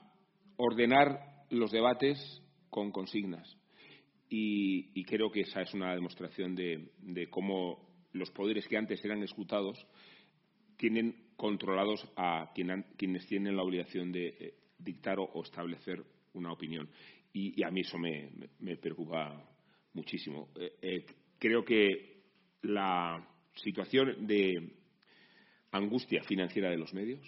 ordenar 0.55 1.19
los 1.49 1.71
debates 1.71 2.41
con 2.69 2.91
consignas. 2.91 3.57
Y, 4.29 5.03
creo 5.05 5.31
que 5.31 5.41
esa 5.41 5.61
es 5.61 5.73
una 5.73 5.93
demostración 5.93 6.53
de, 6.55 6.91
de 6.99 7.29
cómo 7.29 7.87
los 8.11 8.29
poderes 8.31 8.67
que 8.67 8.77
antes 8.77 9.03
eran 9.05 9.23
escrutados 9.23 9.77
tienen 10.77 11.15
controlados 11.35 12.07
a 12.15 12.51
quienes 12.53 13.27
tienen 13.27 13.55
la 13.55 13.63
obligación 13.63 14.11
de 14.11 14.27
eh, 14.27 14.53
dictar 14.77 15.17
o 15.19 15.43
establecer 15.43 16.03
una 16.33 16.51
opinión. 16.51 16.89
Y, 17.33 17.61
a 17.63 17.69
mí 17.69 17.81
eso 17.81 17.97
me, 17.99 18.29
preocupa 18.77 19.43
muchísimo. 19.93 20.49
Eh, 20.55 20.77
eh, 20.81 21.05
creo 21.37 21.63
que 21.63 22.23
la 22.63 23.27
situación 23.55 24.25
de 24.25 24.71
angustia 25.71 26.23
financiera 26.23 26.69
de 26.69 26.77
los 26.77 26.93
medios 26.93 27.21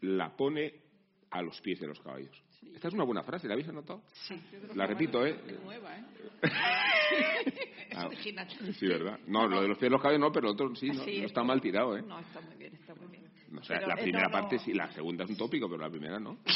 la 0.00 0.36
pone 0.36 0.74
a 1.30 1.42
los 1.42 1.60
pies 1.60 1.78
de 1.80 1.86
los 1.86 2.00
caballos. 2.00 2.42
Esta 2.74 2.88
es 2.88 2.94
una 2.94 3.04
buena 3.04 3.22
frase, 3.22 3.46
¿la 3.46 3.54
habéis 3.54 3.68
anotado? 3.68 4.02
Sí. 4.12 4.40
La 4.74 4.86
repito, 4.86 5.24
¿eh? 5.24 5.38
Es 5.46 5.62
nueva, 5.62 5.96
¿eh? 5.96 6.04
es 7.90 7.98
original. 7.98 8.48
Sí, 8.78 8.86
¿verdad? 8.86 9.18
No, 9.26 9.46
lo 9.46 9.62
de 9.62 9.68
los 9.68 9.78
pies 9.78 9.90
los 9.90 10.00
caballos 10.00 10.20
no, 10.20 10.32
pero 10.32 10.46
lo 10.46 10.52
otro 10.52 10.74
sí, 10.74 10.88
no, 10.88 11.04
Sí, 11.04 11.20
no 11.20 11.26
está 11.26 11.42
mal 11.42 11.60
tirado, 11.60 11.96
¿eh? 11.96 12.02
No, 12.02 12.18
está 12.18 12.40
muy 12.40 12.56
bien, 12.56 12.74
está 12.74 12.94
muy 12.94 13.08
bien. 13.08 13.24
O 13.58 13.62
sea, 13.62 13.78
Pero, 13.78 13.88
la 13.88 13.94
eh, 13.94 14.02
primera 14.02 14.26
no, 14.26 14.30
parte 14.30 14.58
sí, 14.58 14.72
la 14.72 14.90
segunda 14.92 15.24
es 15.24 15.30
un 15.30 15.36
tópico, 15.36 15.68
pero 15.68 15.82
la 15.82 15.90
primera 15.90 16.18
no. 16.18 16.38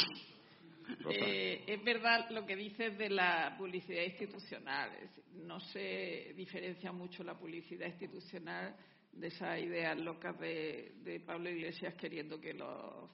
Eh, 1.09 1.63
es 1.65 1.83
verdad 1.83 2.29
lo 2.29 2.45
que 2.45 2.55
dices 2.55 2.95
de 2.95 3.09
la 3.09 3.55
publicidad 3.57 4.03
institucional. 4.03 4.91
No 5.33 5.59
se 5.59 6.31
diferencia 6.35 6.91
mucho 6.91 7.23
la 7.23 7.33
publicidad 7.33 7.87
institucional 7.87 8.75
de 9.11 9.27
esas 9.27 9.59
ideas 9.59 9.99
locas 9.99 10.39
de, 10.39 10.93
de 11.03 11.19
Pablo 11.21 11.49
Iglesias 11.49 11.95
queriendo 11.95 12.39
que 12.39 12.53
los 12.53 13.09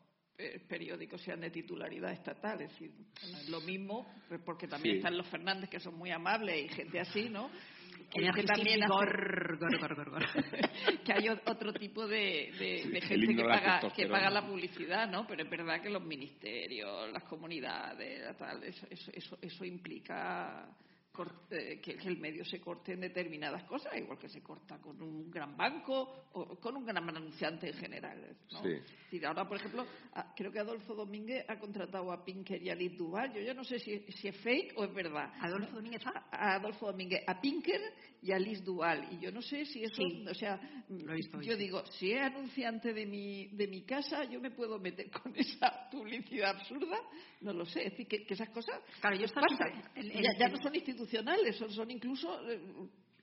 periódicos 0.68 1.22
sean 1.22 1.41
de 1.41 1.49
titularidad 1.49 2.11
estatal. 2.11 2.61
Es 2.61 2.72
decir, 2.72 2.91
no 3.31 3.38
es 3.38 3.49
lo 3.49 3.61
mismo, 3.61 4.05
pues, 4.27 4.41
porque 4.45 4.68
también 4.68 4.95
Sí. 4.95 4.97
están 4.99 5.18
los 5.18 5.27
Fernández 5.27 5.69
que 5.69 5.80
son 5.80 5.95
muy 5.95 6.11
amables 6.11 6.65
y 6.65 6.69
gente 6.69 6.99
así, 6.99 7.30
¿no? 7.30 7.49
Que 8.13 8.30
que 8.35 8.43
también 8.43 8.84
hace- 8.84 8.91
gor, 8.93 9.57
gor, 9.57 9.80
gor, 9.80 9.95
gor, 9.95 10.09
gor. 10.09 10.26
que 11.05 11.13
hay 11.13 11.30
otro 11.30 11.72
tipo 11.73 12.05
de, 12.07 12.51
de- 12.59 12.89
de 12.91 12.97
el 12.97 13.03
gente 13.03 13.35
que 13.35 13.43
paga, 13.43 13.81
que 13.95 14.07
paga 14.07 14.30
la 14.30 14.45
publicidad, 14.45 15.09
¿no? 15.09 15.26
Pero 15.27 15.43
es 15.43 15.49
verdad 15.49 15.81
que 15.81 15.89
los 15.89 16.03
ministerios, 16.03 17.09
las 17.13 17.23
comunidades, 17.23 18.35
tal, 18.38 18.63
eso, 18.63 18.85
eso, 18.89 19.11
eso, 19.13 19.38
eso 19.41 19.63
implica 19.65 20.68
eh, 20.68 20.90
que, 21.11 21.79
que 21.97 22.07
el 22.07 22.17
medio 22.17 22.45
se 22.45 22.59
corte 22.61 22.93
en 22.93 23.01
determinadas 23.01 23.63
cosas, 23.65 23.91
igual 23.97 24.17
que 24.17 24.29
se 24.29 24.41
corta 24.41 24.77
con 24.79 25.01
un 25.01 25.29
gran 25.29 25.55
banco 25.57 26.27
o 26.33 26.55
con 26.59 26.77
un 26.77 26.85
gran 26.85 26.97
anunciante 27.09 27.67
en 27.67 27.73
general. 27.73 28.38
¿no? 28.51 28.61
Sí. 28.63 29.21
Ahora, 29.25 29.45
por 29.47 29.57
ejemplo, 29.57 29.85
creo 30.35 30.51
que 30.51 30.59
Adolfo 30.59 30.95
Domínguez 30.95 31.43
ha 31.49 31.59
contratado 31.59 32.11
a 32.13 32.23
Pinker 32.23 32.61
y 32.61 32.69
a 32.69 32.75
Liz 32.75 32.97
Duval. 32.97 33.33
Yo 33.33 33.41
ya 33.41 33.53
no 33.53 33.63
sé 33.65 33.77
si, 33.79 33.99
si 34.11 34.29
es 34.29 34.38
fake 34.38 34.73
o 34.77 34.85
es 34.85 34.93
verdad. 34.93 35.33
¿Adolfo 35.41 35.75
Domínguez 35.75 36.01
a, 36.07 36.27
a 36.31 36.55
Adolfo 36.55 36.85
Domínguez, 36.88 37.21
a 37.27 37.39
Pinker 37.41 37.81
y 38.21 38.31
a 38.31 38.39
Liz 38.39 38.63
Duval. 38.63 39.09
Y 39.11 39.19
yo 39.19 39.31
no 39.31 39.41
sé 39.41 39.65
si 39.65 39.83
eso, 39.83 39.95
Sí. 39.95 40.25
o 40.29 40.33
sea, 40.33 40.59
visto 40.88 41.41
yo 41.41 41.53
sí. 41.53 41.59
digo, 41.59 41.83
si 41.88 42.13
es 42.13 42.21
anunciante 42.21 42.93
de 42.93 43.05
mi, 43.05 43.47
de 43.47 43.67
mi 43.67 43.81
casa, 43.81 44.23
yo 44.23 44.39
me 44.39 44.51
puedo 44.51 44.79
meter 44.79 45.09
con 45.23 45.35
esa 45.35 45.89
publicidad 45.91 46.51
absurda. 46.55 46.97
No 47.41 47.51
lo 47.51 47.65
sé. 47.65 47.81
Es 47.85 47.91
decir, 47.91 48.07
que, 48.07 48.25
que 48.25 48.33
esas 48.33 48.49
cosas 48.49 48.79
Claro, 49.01 49.17
yo 49.17 49.25
pasan. 49.27 49.83
en- 49.95 50.11
en- 50.11 50.23
ya, 50.23 50.29
ya 50.39 50.47
no 50.47 50.57
son 50.63 50.73
institucionales, 51.01 51.55
son, 51.57 51.71
son 51.71 51.91
incluso 51.91 52.49
eh, 52.49 52.59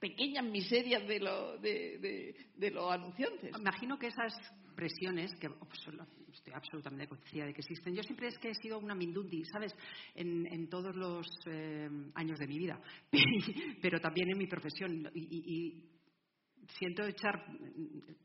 pequeñas 0.00 0.44
miserias 0.44 1.06
de, 1.06 1.20
lo, 1.20 1.58
de, 1.58 1.98
de, 1.98 2.34
de 2.56 2.70
los 2.70 2.90
anunciantes. 2.92 3.50
Imagino 3.58 3.98
que 3.98 4.08
esas 4.08 4.32
presiones, 4.76 5.34
que 5.40 5.48
absol- 5.48 6.06
estoy 6.32 6.52
absolutamente 6.54 7.08
convencida 7.08 7.46
de 7.46 7.52
que 7.54 7.60
existen, 7.62 7.94
yo 7.94 8.02
siempre 8.02 8.28
es 8.28 8.38
que 8.38 8.50
he 8.50 8.54
sido 8.54 8.78
una 8.78 8.94
mindundi, 8.94 9.44
¿sabes? 9.46 9.74
En, 10.14 10.46
en 10.46 10.68
todos 10.68 10.94
los 10.94 11.26
eh, 11.46 11.88
años 12.14 12.38
de 12.38 12.46
mi 12.46 12.58
vida, 12.58 12.80
pero 13.82 14.00
también 14.00 14.30
en 14.30 14.38
mi 14.38 14.46
profesión. 14.46 15.10
Y- 15.14 15.28
y 15.30 15.97
siento 16.76 17.04
echar, 17.04 17.44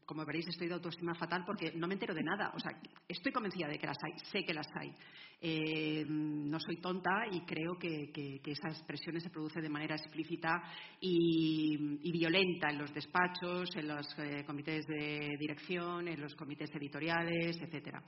como 0.05 0.25
veréis, 0.25 0.47
estoy 0.47 0.67
de 0.67 0.73
autoestima 0.73 1.15
fatal 1.15 1.43
porque 1.45 1.71
no 1.75 1.87
me 1.87 1.93
entero 1.93 2.13
de 2.13 2.23
nada. 2.23 2.51
O 2.55 2.59
sea, 2.59 2.71
estoy 3.07 3.31
convencida 3.31 3.67
de 3.67 3.79
que 3.79 3.87
las 3.87 3.97
hay, 4.03 4.19
sé 4.31 4.43
que 4.45 4.53
las 4.53 4.67
hay. 4.75 4.93
Eh, 5.39 6.05
no 6.07 6.59
soy 6.59 6.77
tonta 6.77 7.25
y 7.31 7.41
creo 7.41 7.77
que, 7.77 8.11
esas 8.45 8.81
presiones 8.83 9.23
se 9.23 9.29
producen 9.29 9.61
de 9.61 9.69
manera 9.69 9.95
explícita 9.95 10.61
y, 10.99 12.11
violenta 12.11 12.69
en 12.69 12.77
los 12.77 12.93
despachos, 12.93 13.69
en 13.75 13.87
los 13.87 14.05
eh, 14.19 14.43
comités 14.45 14.85
de 14.85 15.35
dirección, 15.39 16.07
en 16.07 16.21
los 16.21 16.35
comités 16.35 16.69
editoriales, 16.75 17.57
etcétera. 17.61 18.03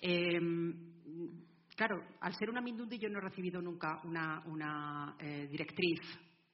Eh, 0.00 0.38
claro, 1.74 1.96
al 2.20 2.34
ser 2.34 2.48
una 2.50 2.60
Mindundi 2.60 2.98
yo 2.98 3.08
no 3.08 3.18
he 3.18 3.22
recibido 3.22 3.60
nunca 3.60 4.00
una, 4.04 5.14
directriz 5.50 6.00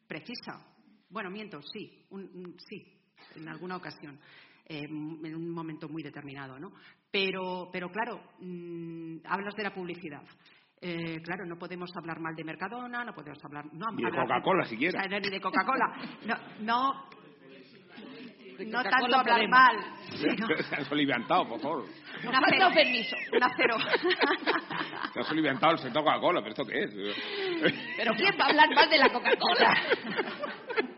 precisa. 0.07 0.67
Bueno, 1.11 1.31
miento, 1.31 1.61
sí, 1.63 2.07
un- 2.11 2.57
sí, 2.59 3.04
en 3.37 3.49
alguna 3.49 3.77
ocasión, 3.77 4.19
eh, 4.67 4.85
en 4.85 5.35
un 5.35 5.51
momento 5.51 5.89
muy 5.89 6.03
determinado, 6.03 6.59
¿no? 6.59 6.73
Pero, 7.11 7.69
pero 7.73 7.89
claro, 7.91 8.21
mm, 8.41 9.19
hablas 9.27 9.55
de 9.55 9.63
la 9.63 9.73
publicidad. 9.75 10.23
Eh, 10.81 11.21
claro, 11.23 11.47
no 11.47 11.57
podemos 11.59 11.91
hablar 11.97 12.21
mal 12.21 12.35
de 12.35 12.45
Mercadona, 12.45 13.05
no 13.05 13.15
podemos 13.15 13.43
hablar... 13.45 13.65
No, 13.73 13.87
Ni 13.93 14.05
de 14.05 14.11
Coca-Cola 14.11 14.65
siquiera. 14.65 15.01
o 15.01 15.03
sea, 15.09 15.19
ni 15.21 15.31
de 15.31 15.41
Coca-Cola. 15.41 15.97
No, 16.27 16.37
no, 16.61 17.09
no 18.67 18.83
tanto 18.83 19.17
hablar 19.17 19.49
mal. 19.49 19.77
sino 20.11 20.47
Se 20.63 20.75
han 20.77 20.85
soliviantado, 20.85 21.49
por 21.49 21.61
favor. 21.61 21.85
una 22.27 22.41
cero. 22.51 22.69
permiso. 22.75 23.17
Una 23.33 23.49
cero. 23.57 23.77
Se 25.15 25.21
ha 25.21 25.23
soliviantado 25.25 25.73
el 25.73 25.79
sector 25.79 26.05
Coca-Cola, 26.05 26.41
pero 26.43 26.51
¿esto 26.51 26.65
qué 26.67 26.83
es? 26.83 26.95
Pero 27.97 28.13
¿quién 28.17 28.35
va 28.39 28.45
a 28.45 28.49
hablar 28.49 28.69
más 28.75 28.91
de 28.91 28.99
la 28.99 29.09
Coca-Cola? 29.11 29.75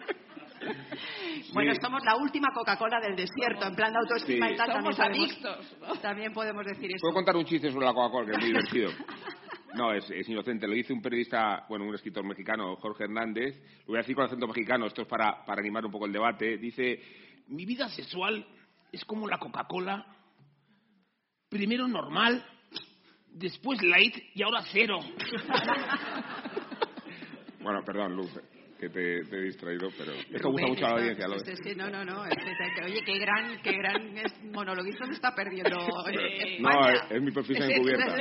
Bueno, 1.52 1.72
somos 1.80 2.02
la 2.04 2.16
última 2.16 2.48
Coca-Cola 2.52 3.00
del 3.00 3.16
desierto, 3.16 3.66
en 3.66 3.74
plan 3.74 3.92
de 3.92 3.98
autoestima 3.98 4.48
Sí. 4.48 4.54
y 4.54 4.56
tal. 4.56 4.72
Somos 4.72 4.96
también 4.96 5.28
podemos- 5.30 5.60
adictos, 5.60 6.00
También 6.02 6.32
podemos 6.32 6.66
decir 6.66 6.86
eso. 6.90 7.00
¿Puedo 7.02 7.14
contar 7.14 7.36
un 7.36 7.44
chiste 7.44 7.70
sobre 7.70 7.86
la 7.86 7.92
Coca-Cola 7.94 8.26
que 8.26 8.32
es 8.32 8.38
muy 8.38 8.46
divertido? 8.48 8.90
No, 9.74 9.92
es, 9.92 10.10
es 10.10 10.26
inocente. 10.26 10.66
Lo 10.66 10.72
dice 10.72 10.94
un 10.94 11.02
periodista, 11.02 11.66
bueno, 11.68 11.84
un 11.84 11.94
escritor 11.94 12.24
mexicano, 12.24 12.76
Jorge 12.76 13.04
Hernández. 13.04 13.56
Lo 13.80 13.88
voy 13.88 13.96
a 13.96 13.98
decir 13.98 14.16
con 14.16 14.24
acento 14.24 14.46
mexicano, 14.46 14.86
esto 14.86 15.02
es 15.02 15.08
para, 15.08 15.44
para 15.44 15.60
animar 15.60 15.84
un 15.84 15.92
poco 15.92 16.06
el 16.06 16.12
debate. 16.12 16.56
Dice, 16.56 16.98
mi 17.48 17.66
vida 17.66 17.86
sexual 17.90 18.46
es 18.90 19.04
como 19.04 19.28
la 19.28 19.36
Coca-Cola. 19.36 20.06
Primero 21.50 21.86
normal, 21.88 22.42
después 23.32 23.82
light 23.82 24.16
y 24.34 24.42
ahora 24.44 24.62
cero. 24.72 24.98
bueno, 27.60 27.82
perdón, 27.84 28.16
Luz, 28.16 28.30
que 28.78 28.88
te, 28.90 29.24
te 29.24 29.36
he 29.36 29.42
distraído, 29.42 29.88
pero 29.96 30.12
es 30.12 30.26
que 30.26 30.48
gusta 30.48 30.66
mucho 30.66 30.86
a 30.86 30.90
la 30.90 31.06
esto- 31.06 31.24
audiencia. 31.24 31.28
Lo 31.28 31.38
sí, 31.38 31.52
sí, 31.62 31.74
no, 31.76 31.88
no, 31.90 32.04
no. 32.04 32.24
es 32.26 32.36
que- 32.36 32.44
que- 32.44 32.84
oye, 32.84 33.00
qué 33.04 33.18
gran, 33.18 33.58
qué 33.62 33.72
gran 33.72 34.18
es- 34.18 34.42
monologuista 34.44 35.06
se 35.06 35.12
está 35.12 35.34
perdiendo. 35.34 35.76
eh, 36.12 36.58
No, 36.60 36.68
España. 36.70 36.92
es, 36.94 37.10
es 37.16 37.22
mi 37.22 37.30
perfil 37.32 37.62
encubierta. 37.62 38.16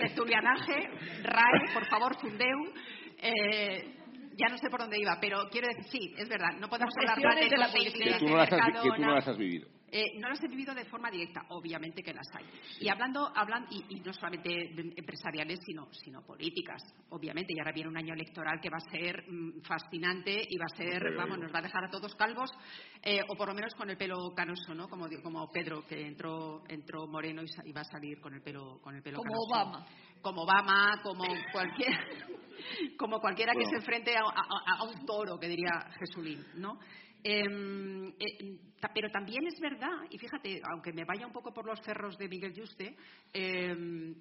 tertulianaje, 0.00 0.88
RAE, 1.22 1.72
por 1.74 1.86
favor, 1.86 2.16
Fundeu. 2.20 2.72
Eh, 3.18 3.94
ya 4.36 4.48
no 4.48 4.56
sé 4.58 4.68
por 4.70 4.80
dónde 4.80 4.98
iba, 4.98 5.18
pero 5.20 5.48
quiero 5.50 5.68
decir, 5.68 5.84
sí, 5.90 6.14
es 6.16 6.28
verdad, 6.28 6.52
no 6.58 6.68
podemos 6.68 6.92
hablar 6.98 7.18
de 7.38 7.56
la. 7.56 7.70
Que 7.70 8.18
tú, 8.18 8.26
no 8.28 8.36
las 8.36 8.52
has, 8.52 8.60
que 8.82 8.88
tú 8.88 9.00
no 9.02 9.14
las 9.14 9.28
has 9.28 9.36
vivido. 9.38 9.68
Eh, 9.94 10.18
no 10.18 10.30
las 10.30 10.42
he 10.42 10.48
vivido 10.48 10.74
de 10.74 10.86
forma 10.86 11.10
directa, 11.10 11.42
obviamente 11.50 12.02
que 12.02 12.14
las 12.14 12.26
hay. 12.34 12.46
Y 12.80 12.88
hablando, 12.88 13.30
hablan, 13.36 13.66
y, 13.70 13.84
y 13.94 14.00
no 14.00 14.10
solamente 14.14 14.48
de 14.48 14.94
empresariales, 14.96 15.60
sino, 15.66 15.92
sino 15.92 16.22
políticas, 16.22 16.82
obviamente. 17.10 17.52
Y 17.52 17.58
ahora 17.58 17.72
viene 17.72 17.90
un 17.90 17.98
año 17.98 18.14
electoral 18.14 18.58
que 18.62 18.70
va 18.70 18.78
a 18.78 18.90
ser 18.90 19.22
mm, 19.30 19.60
fascinante 19.60 20.46
y 20.48 20.56
va 20.56 20.64
a 20.64 20.76
ser, 20.76 20.98
Pero- 21.02 21.16
vamos, 21.18 21.38
nos 21.38 21.52
va 21.54 21.58
a 21.58 21.62
dejar 21.62 21.84
a 21.84 21.90
todos 21.90 22.14
calvos, 22.14 22.50
eh, 23.02 23.20
o 23.28 23.36
por 23.36 23.48
lo 23.48 23.54
menos 23.54 23.74
con 23.74 23.90
el 23.90 23.98
pelo 23.98 24.16
canoso, 24.34 24.74
¿no? 24.74 24.88
Como, 24.88 25.06
como 25.22 25.46
Pedro, 25.52 25.84
que 25.86 26.00
entró, 26.06 26.62
entró 26.68 27.06
moreno 27.06 27.42
y, 27.42 27.72
va 27.72 27.82
a 27.82 27.84
salir 27.84 28.18
con 28.18 28.32
el 28.32 28.40
pelo, 28.40 28.80
con 28.82 28.96
el 28.96 29.02
pelo 29.02 29.18
Como 29.18 29.30
canoso. 29.46 29.70
Obama. 29.70 29.86
Como 30.22 30.42
Obama, 30.44 31.00
como 31.02 31.24
cualquier, 31.52 31.92
como 32.96 33.20
cualquiera 33.20 33.52
que 33.52 33.64
se 33.66 33.76
enfrente 33.76 34.16
a, 34.16 34.20
a- 34.22 34.78
a 34.78 34.84
un 34.84 35.04
toro, 35.04 35.38
que 35.38 35.48
diría 35.48 35.70
Jesulín, 35.98 36.42
¿no? 36.54 36.78
Em, 37.24 38.08
eh, 38.18 38.58
pero 38.92 39.08
también 39.10 39.46
es 39.46 39.60
verdad, 39.60 40.06
y 40.10 40.18
fíjate, 40.18 40.60
aunque 40.72 40.92
me 40.92 41.04
vaya 41.04 41.26
un 41.26 41.32
poco 41.32 41.52
por 41.52 41.64
los 41.64 41.80
cerros 41.82 42.18
de 42.18 42.28
Miguel 42.28 42.52
Yuste, 42.52 42.96
em, 43.32 44.14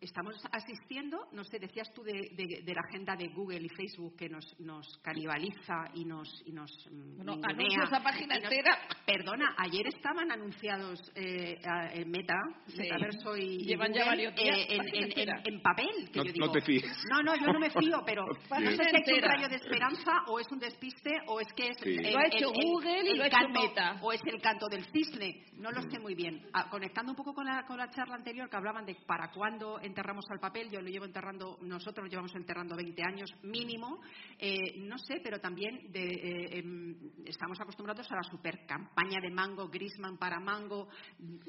estamos 0.00 0.34
asistiendo, 0.52 1.18
no 1.32 1.44
sé, 1.44 1.58
decías 1.58 1.92
tú 1.92 2.02
de, 2.02 2.12
de- 2.12 2.62
de 2.64 2.74
la 2.74 2.80
agenda 2.88 3.14
de 3.16 3.28
Google 3.28 3.60
y 3.62 3.68
Facebook 3.68 4.16
que 4.16 4.28
nos, 4.28 4.44
nos 4.60 4.86
canibaliza 5.02 5.90
y 5.94 6.04
nos, 6.04 6.28
y 6.46 6.52
nos 6.52 6.70
mm, 6.90 7.16
Bueno, 7.16 7.40
anuncio 7.42 7.82
esa 7.84 8.02
página 8.02 8.36
Y 8.36 8.42
nos- 8.42 8.52
entera. 8.52 8.78
Perdona, 9.06 9.54
ayer 9.58 9.86
estaban 9.86 10.30
anunciados 10.30 11.00
eh, 11.14 11.58
en 11.94 12.10
Meta, 12.10 12.34
Sí. 12.66 12.78
Metaverso 12.82 13.36
y 13.36 13.48
y 13.58 13.64
Llevan 13.64 13.92
ya 13.92 14.04
Google, 14.04 14.10
varios 14.10 14.34
días, 14.34 14.58
eh, 14.58 14.66
en, 14.68 14.88
en- 14.94 15.18
en- 15.28 15.54
en 15.54 15.62
papel. 15.62 16.10
Que 16.12 16.18
No- 16.20 16.24
yo 16.24 16.30
no 16.30 16.32
digo, 16.32 16.50
te 16.52 16.60
fíes. 16.62 16.84
No, 17.10 17.22
no, 17.22 17.34
yo 17.34 17.52
no 17.52 17.58
me 17.58 17.70
fío, 17.70 18.02
pero 18.06 18.24
no 18.60 18.70
sé 18.70 18.84
si 18.84 18.96
es 19.10 19.12
un 19.16 19.22
rayo 19.22 19.48
de 19.48 19.56
esperanza 19.56 20.12
o 20.28 20.38
es 20.38 20.46
un 20.52 20.58
despiste 20.58 21.10
o 21.26 21.40
es 21.40 21.48
que 21.56 21.68
es 21.68 21.78
Sí. 21.82 21.96
el, 21.96 22.12
Lo 22.12 22.18
ha 22.18 22.26
hecho 22.26 22.50
el- 22.50 22.60
el- 22.60 22.66
Google 22.72 23.02
y 23.04 23.08
el 23.12 23.18
lo 23.18 23.24
ha 23.24 23.26
hecho 23.26 23.36
canto, 23.36 23.60
Meta. 23.62 23.98
o 24.02 24.12
es 24.12 24.20
el 24.26 24.40
canto 24.40 24.66
del 24.68 24.84
cisne, 24.92 25.46
no 25.54 25.70
lo 25.70 25.82
sé 25.82 25.98
muy 25.98 26.14
bien. 26.14 26.46
Ah, 26.52 26.68
conectando 26.70 27.12
un 27.12 27.16
poco 27.16 27.32
con 27.34 27.46
la, 27.46 27.64
con 27.66 27.76
la 27.78 27.90
charla 27.90 28.14
anterior 28.16 28.48
que 28.48 28.56
hablaban 28.56 28.84
de 28.84 28.94
para 29.06 29.30
cuándo 29.30 29.80
enterramos 29.88 30.24
al 30.30 30.38
papel, 30.38 30.70
yo 30.70 30.80
lo 30.80 30.88
llevo 30.88 31.04
enterrando, 31.04 31.58
nosotros 31.62 32.04
lo 32.04 32.10
llevamos 32.10 32.34
enterrando 32.36 32.76
20 32.76 33.02
años 33.02 33.30
mínimo, 33.42 34.00
eh, 34.38 34.78
no 34.78 34.96
sé, 34.98 35.16
pero 35.22 35.40
también 35.40 35.90
de, 35.90 36.04
eh, 36.04 36.58
em, 36.58 36.94
estamos 37.26 37.60
acostumbrados 37.60 38.10
a 38.12 38.16
la 38.16 38.22
super 38.22 38.64
campaña 38.66 39.20
de 39.20 39.30
Mango, 39.30 39.68
Grisman 39.68 40.16
para 40.18 40.38
Mango, 40.38 40.88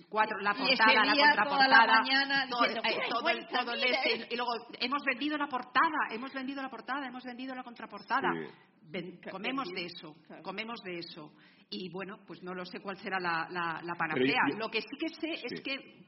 cuatro, 0.10 0.38
la 0.40 0.52
Y 0.57 0.64
ese 0.74 0.78
portada, 0.78 1.06
la 1.06 1.11
contraportada, 1.16 1.45
toda 1.45 1.68
la 1.68 2.02
mañana, 2.02 2.48
todo, 2.49 2.61
diciendo, 2.64 2.90
eh, 2.90 3.10
todo 3.10 3.30
el, 3.30 3.36
"Cuenta, 3.38 3.60
todo 3.61 3.74
el 3.74 3.82
mira 3.82 3.98
este", 4.03 4.14
esto". 4.24 4.34
y 4.34 4.38
luego 4.38 4.52
hemos 4.80 5.03
vendido 5.03 5.38
la 5.38 5.48
portada, 5.48 5.98
hemos 6.11 6.34
vendido 6.34 6.61
la 6.61 6.70
portada, 6.70 7.07
hemos 7.07 7.24
vendido 7.24 7.53
la 7.53 7.64
contraportada. 7.64 8.32
Sí. 8.34 8.48
Ven- 8.91 9.18
Ca- 9.18 9.30
comemos 9.32 9.68
de 9.70 9.86
eso, 9.86 10.16
comemos 10.41 10.80
de 10.84 10.98
eso. 10.98 11.32
Y 11.70 11.90
bueno, 11.91 12.18
pues 12.26 12.41
no 12.41 12.56
lo 12.56 12.66
sé 12.66 12.80
cuál 12.80 12.98
será 12.98 13.20
la, 13.20 13.48
la- 13.52 13.94
panacea. 13.95 14.41
yo- 14.49 14.57
Lo 14.57 14.70
que 14.72 14.82
sí 14.82 14.98
que 14.99 15.10
sé 15.10 15.38
Sí. 15.38 15.45
es 15.52 15.61
que 15.61 16.06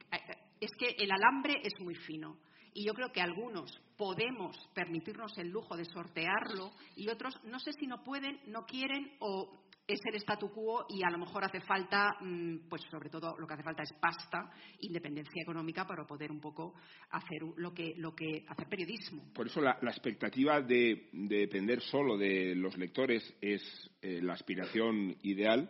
es 0.61 0.71
que 0.77 0.95
el 0.97 1.11
alambre 1.11 1.59
es 1.63 1.77
muy 1.81 1.95
fino. 1.95 2.37
Y 2.73 2.85
yo 2.85 2.93
creo 2.93 3.11
que 3.11 3.19
algunos 3.19 3.69
podemos 3.97 4.55
permitirnos 4.73 5.37
el 5.37 5.49
lujo 5.49 5.75
de 5.75 5.83
sortearlo 5.83 6.71
y 6.95 7.09
otros 7.09 7.37
no 7.43 7.59
sé 7.59 7.73
si 7.73 7.85
no 7.85 8.01
pueden, 8.01 8.39
no 8.47 8.65
quieren 8.65 9.11
o 9.19 9.61
es 9.87 9.99
el 10.05 10.15
statu 10.15 10.49
quo 10.49 10.85
y 10.89 11.03
a 11.03 11.09
lo 11.09 11.17
mejor 11.17 11.43
hace 11.43 11.59
falta, 11.61 12.15
mm, 12.21 12.69
pues 12.69 12.81
sobre 12.89 13.09
todo 13.09 13.35
lo 13.37 13.45
que 13.45 13.55
hace 13.55 13.63
falta 13.63 13.83
es 13.83 13.93
pasta, 13.99 14.49
independencia 14.79 15.41
económica 15.41 15.85
para 15.85 16.05
poder 16.05 16.31
un 16.31 16.39
poco 16.39 16.75
hacer 17.09 17.41
lo 17.57 17.73
que, 17.73 17.93
lo 17.97 18.15
que 18.15 18.45
hacer 18.47 18.67
periodismo. 18.69 19.33
Por 19.33 19.47
eso 19.47 19.59
la, 19.59 19.77
expectativa 19.81 20.61
de, 20.61 21.09
depender 21.11 21.81
solo 21.81 22.17
de 22.17 22.55
los 22.55 22.77
lectores 22.77 23.35
es 23.41 23.61
eh, 24.01 24.21
la 24.21 24.33
aspiración 24.33 25.17
ideal. 25.23 25.69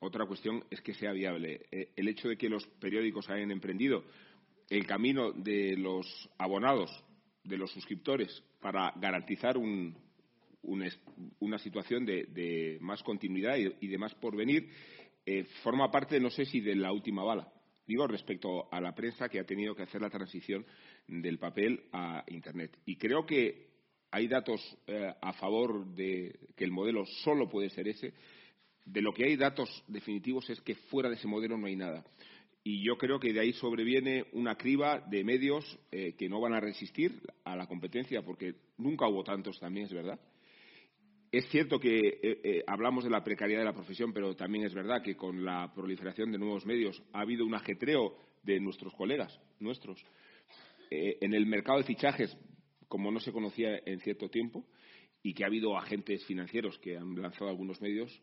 Otra 0.00 0.26
cuestión 0.26 0.64
es 0.70 0.80
que 0.80 0.94
sea 0.94 1.12
viable. 1.12 1.66
Eh, 1.70 1.92
el 1.96 2.08
hecho 2.08 2.28
de 2.28 2.36
que 2.36 2.48
los 2.48 2.66
periódicos 2.66 3.28
hayan 3.30 3.50
emprendido 3.50 4.04
el 4.68 4.86
camino 4.86 5.32
de 5.32 5.76
los 5.76 6.06
abonados, 6.38 6.90
de 7.44 7.58
los 7.58 7.70
suscriptores, 7.72 8.42
para 8.60 8.92
garantizar 8.96 9.56
un, 9.58 9.96
una 10.62 11.58
situación 11.58 12.04
de, 12.04 12.78
más 12.80 13.02
continuidad 13.02 13.56
y, 13.56 13.86
de 13.86 13.98
más 13.98 14.14
porvenir, 14.14 14.68
eh, 15.26 15.44
forma 15.62 15.90
parte, 15.90 16.20
no 16.20 16.30
sé 16.30 16.44
si 16.44 16.60
de 16.60 16.76
la 16.76 16.92
última 16.92 17.22
bala. 17.22 17.52
Digo, 17.86 18.06
respecto 18.06 18.72
a 18.72 18.80
la 18.80 18.94
prensa 18.94 19.28
que 19.28 19.40
ha 19.40 19.44
tenido 19.44 19.74
que 19.74 19.82
hacer 19.82 20.00
la 20.00 20.10
transición 20.10 20.64
del 21.08 21.38
papel 21.38 21.84
a 21.92 22.24
Internet. 22.28 22.78
Y 22.86 22.96
creo 22.96 23.26
que 23.26 23.68
hay 24.12 24.28
datos 24.28 24.60
eh, 24.86 25.12
a 25.20 25.32
favor 25.32 25.86
de 25.94 26.38
que 26.56 26.64
el 26.64 26.70
modelo 26.70 27.04
solo 27.24 27.48
puede 27.48 27.70
ser 27.70 27.88
ese. 27.88 28.12
De 28.84 29.02
lo 29.02 29.12
que 29.12 29.24
hay 29.24 29.36
datos 29.36 29.84
definitivos 29.86 30.48
es 30.50 30.60
que 30.60 30.74
fuera 30.74 31.08
de 31.08 31.16
ese 31.16 31.28
modelo 31.28 31.56
no 31.56 31.66
hay 31.66 31.76
nada. 31.76 32.04
Y 32.62 32.82
yo 32.84 32.98
creo 32.98 33.18
que 33.18 33.32
de 33.32 33.40
ahí 33.40 33.52
sobreviene 33.54 34.26
una 34.32 34.56
criba 34.56 35.00
de 35.00 35.24
medios 35.24 35.78
eh, 35.90 36.14
que 36.18 36.28
no 36.28 36.40
van 36.40 36.52
a 36.52 36.60
resistir 36.60 37.20
a 37.44 37.56
la 37.56 37.66
competencia, 37.66 38.22
porque 38.22 38.54
nunca 38.76 39.08
hubo 39.08 39.24
tantos 39.24 39.58
también, 39.58 39.86
es 39.86 39.92
verdad. 39.92 40.20
Es 41.32 41.48
cierto 41.48 41.78
que 41.78 41.96
eh, 41.96 42.20
eh, 42.22 42.64
hablamos 42.66 43.04
de 43.04 43.10
la 43.10 43.24
precariedad 43.24 43.62
de 43.62 43.66
la 43.66 43.72
profesión, 43.72 44.12
pero 44.12 44.34
también 44.36 44.64
es 44.66 44.74
verdad 44.74 45.02
que 45.02 45.16
con 45.16 45.44
la 45.44 45.72
proliferación 45.72 46.32
de 46.32 46.38
nuevos 46.38 46.66
medios 46.66 47.02
ha 47.12 47.20
habido 47.20 47.46
un 47.46 47.54
ajetreo 47.54 48.16
de 48.42 48.60
nuestros 48.60 48.94
colegas, 48.94 49.40
nuestros. 49.58 50.04
En 50.92 51.34
el 51.34 51.46
mercado 51.46 51.78
de 51.78 51.84
fichajes, 51.84 52.36
como 52.88 53.12
no 53.12 53.20
se 53.20 53.30
conocía 53.30 53.80
en 53.86 54.00
cierto 54.00 54.28
tiempo, 54.28 54.66
y 55.22 55.34
que 55.34 55.44
ha 55.44 55.48
habido 55.48 55.76
agentes 55.76 56.24
financieros 56.24 56.78
que 56.78 56.96
han 56.96 57.20
lanzado 57.20 57.50
algunos 57.50 57.80
medios 57.80 58.20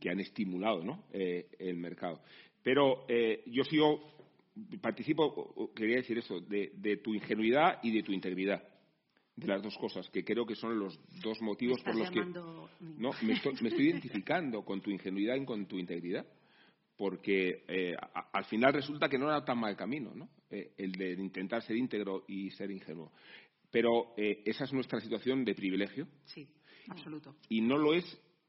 que 0.00 0.10
han 0.10 0.20
estimulado 0.20 0.82
el 1.12 1.76
mercado. 1.76 2.20
Pero 2.62 3.06
yo 3.46 3.64
sigo, 3.64 4.00
participo, 4.80 5.72
quería 5.74 5.96
decir 5.96 6.18
eso, 6.18 6.40
de 6.40 7.00
tu 7.02 7.14
ingenuidad 7.14 7.80
y 7.82 7.90
de 7.90 8.02
tu 8.02 8.12
integridad 8.12 8.62
de 9.36 9.46
las 9.46 9.62
dos 9.62 9.76
cosas, 9.76 10.08
que 10.08 10.24
creo 10.24 10.46
que 10.46 10.54
son 10.54 10.78
los 10.78 10.98
dos 11.22 11.40
motivos 11.42 11.82
por 11.82 11.94
los 11.94 12.10
que 12.10 12.24
no 12.24 13.10
me 13.22 13.34
estoy, 13.34 13.88
identificando 13.88 14.64
con 14.64 14.80
tu 14.80 14.90
ingenuidad 14.90 15.36
y 15.36 15.44
con 15.44 15.66
tu 15.66 15.78
integridad, 15.78 16.26
porque 16.96 17.64
eh, 17.68 17.94
al 18.32 18.44
final 18.46 18.72
resulta 18.72 19.10
que 19.10 19.18
no 19.18 19.28
era 19.28 19.44
tan 19.44 19.58
mal 19.58 19.76
camino, 19.76 20.12
¿no? 20.14 20.30
Eh, 20.48 20.72
el 20.78 20.92
de 20.92 21.12
intentar 21.12 21.62
ser 21.62 21.76
íntegro 21.76 22.24
y 22.26 22.50
ser 22.52 22.70
ingenuo. 22.70 23.12
Pero 23.70 24.14
eh, 24.16 24.42
esa 24.44 24.64
es 24.64 24.72
nuestra 24.72 25.00
situación 25.00 25.44
de 25.44 25.54
privilegio. 25.54 26.06
Sí, 26.24 26.48
absoluto. 26.88 27.36
Y 27.48 27.60
no 27.60 27.76
lo 27.78 27.94
es 27.94 28.04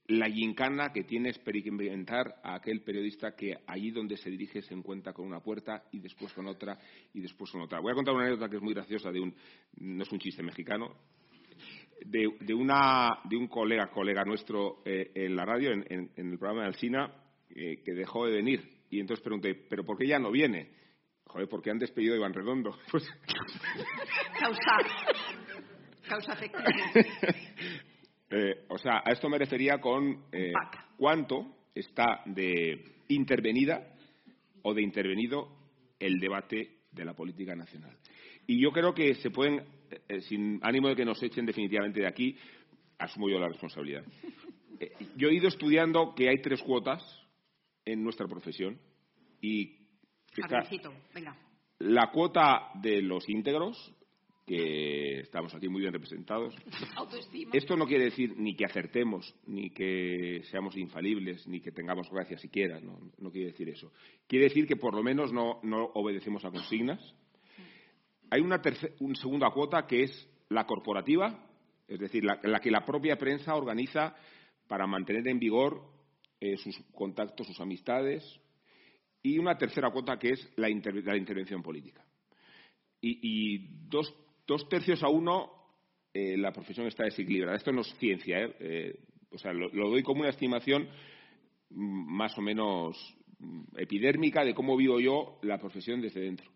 la 0.08 0.30
gincana 0.30 0.94
que 0.94 1.04
tiene 1.04 1.30
experimentar 1.30 2.40
a 2.42 2.56
aquel 2.56 2.82
periodista 2.82 3.36
que 3.36 3.58
allí 3.68 3.92
donde 3.92 4.16
se 4.16 4.30
dirige 4.30 4.62
se 4.62 4.74
encuentra 4.74 5.12
con 5.12 5.26
una 5.26 5.42
puerta 5.42 5.84
y 5.92 6.00
después 6.00 6.32
con 6.34 6.48
otra 6.48 6.80
y 7.14 7.20
después 7.20 7.52
con 7.52 7.62
otra. 7.62 7.80
Voy 7.80 7.92
a 7.92 7.96
contar 7.96 8.14
una 8.14 8.24
anécdota 8.24 8.50
que 8.50 8.56
es 8.56 8.62
muy 8.62 8.74
graciosa 8.74 9.12
de 9.12 9.20
un, 9.20 9.36
no 9.80 10.04
es 10.04 10.12
un 10.12 10.20
chiste 10.20 10.42
mexicano, 10.44 10.96
de, 12.06 12.54
una, 12.54 13.20
de 13.26 13.36
un 13.36 13.48
colega, 13.48 13.90
colega 13.90 14.24
nuestro 14.24 14.82
eh, 14.86 15.12
en 15.14 15.36
la 15.36 15.46
radio, 15.46 15.72
en, 15.72 16.12
el 16.16 16.38
programa 16.38 16.62
de 16.62 16.68
Alsina, 16.68 17.12
eh, 17.50 17.82
que 17.84 17.94
dejó 17.94 18.26
de 18.28 18.34
venir. 18.34 18.70
Y 18.90 19.00
entonces 19.00 19.24
pregunté, 19.24 19.56
¿pero 19.56 19.84
por 19.84 19.98
qué 19.98 20.08
ya 20.08 20.20
no 20.20 20.32
viene? 20.32 20.70
Joder, 21.28 21.50
porque 21.50 21.70
han 21.70 21.78
despedido 21.78 22.14
a 22.14 22.18
Iván 22.18 22.34
Redondo. 22.34 22.78
Pues 22.92 23.08
Causa. 24.40 24.78
Causa 26.08 26.34
efectiva. 26.34 26.64
Eh, 28.30 28.66
o 28.68 28.78
sea, 28.78 29.04
a 29.06 29.14
esto 29.14 29.30
me 29.30 29.38
refería 29.38 29.80
con 29.80 30.26
eh, 30.34 30.52
cuánto 30.98 31.70
está 31.74 32.24
de 32.26 32.84
intervenida 33.08 33.96
o 34.64 34.74
de 34.74 34.82
intervenido 34.82 35.48
el 35.98 36.20
debate 36.20 36.80
de 36.92 37.06
la 37.06 37.14
política 37.14 37.56
nacional. 37.56 37.96
Y 38.46 38.62
yo 38.62 38.72
creo 38.74 38.94
que 38.94 39.16
se 39.16 39.30
pueden, 39.30 39.64
eh, 40.10 40.20
sin 40.20 40.60
ánimo 40.62 40.90
de 40.90 40.98
que 40.98 41.06
nos 41.06 41.24
echen 41.24 41.46
definitivamente 41.46 42.02
de 42.02 42.08
aquí, 42.08 42.36
asumo 43.00 43.30
yo 43.30 43.40
la 43.40 43.48
responsabilidad. 43.48 44.04
yo 45.16 45.30
he 45.30 45.36
ido 45.36 45.48
estudiando 45.48 46.14
que 46.14 46.28
hay 46.28 46.42
tres 46.42 46.62
cuotas 46.62 47.02
en 47.86 48.04
nuestra 48.04 48.28
profesión 48.28 48.78
y 49.42 49.77
la 51.80 52.12
cuota 52.12 52.72
de 52.76 53.02
los 53.02 53.28
íntegros, 53.30 53.94
que 54.46 55.20
estamos 55.20 55.54
aquí 55.54 55.68
muy 55.68 55.82
bien 55.82 55.94
representados. 55.94 56.56
Esto 57.54 57.76
no 57.76 57.86
quiere 57.86 58.06
decir 58.06 58.34
ni 58.38 58.56
que 58.56 58.66
acertemos, 58.66 59.36
ni 59.46 59.72
que 59.72 60.42
seamos 60.50 60.78
infalibles, 60.78 61.46
ni 61.48 61.60
que 61.60 61.72
tengamos 61.72 62.10
gracia 62.10 62.38
siquiera, 62.38 62.80
no, 62.80 63.12
no 63.18 63.30
quiere 63.30 63.52
decir 63.52 63.68
eso. 63.70 63.92
Quiere 64.26 64.46
decir 64.46 64.66
que 64.66 64.78
por 64.78 64.96
lo 64.96 65.04
menos 65.04 65.34
no, 65.34 65.60
no 65.64 65.92
obedecemos 65.94 66.46
a 66.46 66.52
consignas. 66.52 67.14
Hay 68.30 68.42
una, 68.42 68.62
segunda 69.16 69.52
cuota 69.52 69.86
que 69.86 70.04
es 70.04 70.30
la 70.50 70.66
corporativa, 70.66 71.46
es 71.88 72.00
decir, 72.00 72.24
la, 72.24 72.60
que 72.60 72.72
la 72.72 72.86
propia 72.86 73.18
prensa 73.18 73.54
organiza 73.54 74.16
para 74.68 74.88
mantener 74.88 75.28
en 75.28 75.40
vigor 75.40 75.82
eh, 76.40 76.58
sus 76.58 76.78
contactos, 76.94 77.48
sus 77.48 77.60
amistades, 77.60 78.40
y 79.24 79.38
una 79.38 79.58
tercera 79.58 79.92
cuota 79.92 80.18
que 80.18 80.32
es 80.32 80.54
la, 80.56 80.70
intervención 80.70 81.62
política. 81.62 82.06
Y, 83.02 83.20
y 83.22 83.68
dos 83.90 84.14
dos 84.48 84.68
tercios 84.70 85.04
a 85.04 85.10
uno 85.10 85.52
eh, 86.14 86.38
la 86.38 86.52
profesión 86.52 86.88
está 86.88 87.04
desequilibrada. 87.04 87.58
Esto 87.58 87.72
no 87.72 87.82
es 87.82 87.94
ciencia, 88.00 88.40
¿eh? 88.40 88.56
eh 88.60 89.00
o 89.30 89.38
sea, 89.38 89.52
lo, 89.52 89.70
doy 89.70 90.02
como 90.04 90.22
una 90.22 90.30
estimación 90.30 90.88
mm, 91.70 92.16
más 92.16 92.36
o 92.38 92.42
menos 92.42 92.98
mm, 93.40 93.78
epidérmica 93.78 94.44
de 94.44 94.56
cómo 94.56 94.78
vivo 94.78 95.00
yo 95.00 95.38
la 95.44 95.60
profesión 95.60 96.02
desde 96.02 96.22
dentro. 96.22 96.50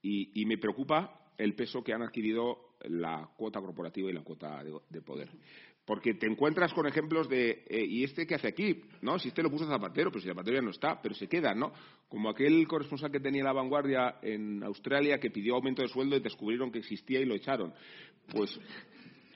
Y, 0.00 0.44
me 0.46 0.56
preocupa 0.56 1.32
el 1.36 1.54
peso 1.54 1.82
que 1.84 1.92
han 1.92 2.02
adquirido 2.02 2.76
la 2.84 3.28
cuota 3.36 3.60
corporativa 3.60 4.08
y 4.08 4.14
la 4.14 4.22
cuota 4.22 4.62
de 4.88 5.02
poder. 5.02 5.28
Porque 5.88 6.12
te 6.12 6.26
encuentras 6.26 6.74
con 6.74 6.86
ejemplos 6.86 7.30
de, 7.30 7.64
eh, 7.66 7.82
¿y 7.82 8.04
este 8.04 8.26
qué 8.26 8.34
hace 8.34 8.48
aquí? 8.48 8.82
¿No? 9.00 9.18
Si 9.18 9.28
este 9.28 9.42
lo 9.42 9.50
puso 9.50 9.64
Zapatero, 9.64 10.10
pero 10.10 10.20
si 10.20 10.28
Zapatero 10.28 10.56
ya 10.56 10.62
no 10.62 10.70
está, 10.70 11.00
pero 11.00 11.14
se 11.14 11.26
queda, 11.26 11.54
¿no? 11.54 11.72
Como 12.10 12.28
aquel 12.28 12.68
corresponsal 12.68 13.10
que 13.10 13.20
tenía 13.20 13.42
la 13.42 13.54
vanguardia 13.54 14.16
en 14.20 14.62
Australia 14.64 15.18
que 15.18 15.30
pidió 15.30 15.54
aumento 15.54 15.80
de 15.80 15.88
sueldo 15.88 16.14
y 16.14 16.20
descubrieron 16.20 16.70
que 16.70 16.80
existía 16.80 17.20
y 17.20 17.24
lo 17.24 17.34
echaron. 17.34 17.72
Pues 18.30 18.60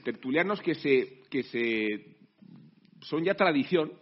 tertulianos 0.04 0.60
que 0.60 0.74
se, 0.74 1.22
que 1.30 1.42
se 1.44 2.18
son 3.00 3.24
ya 3.24 3.32
tradición 3.32 3.94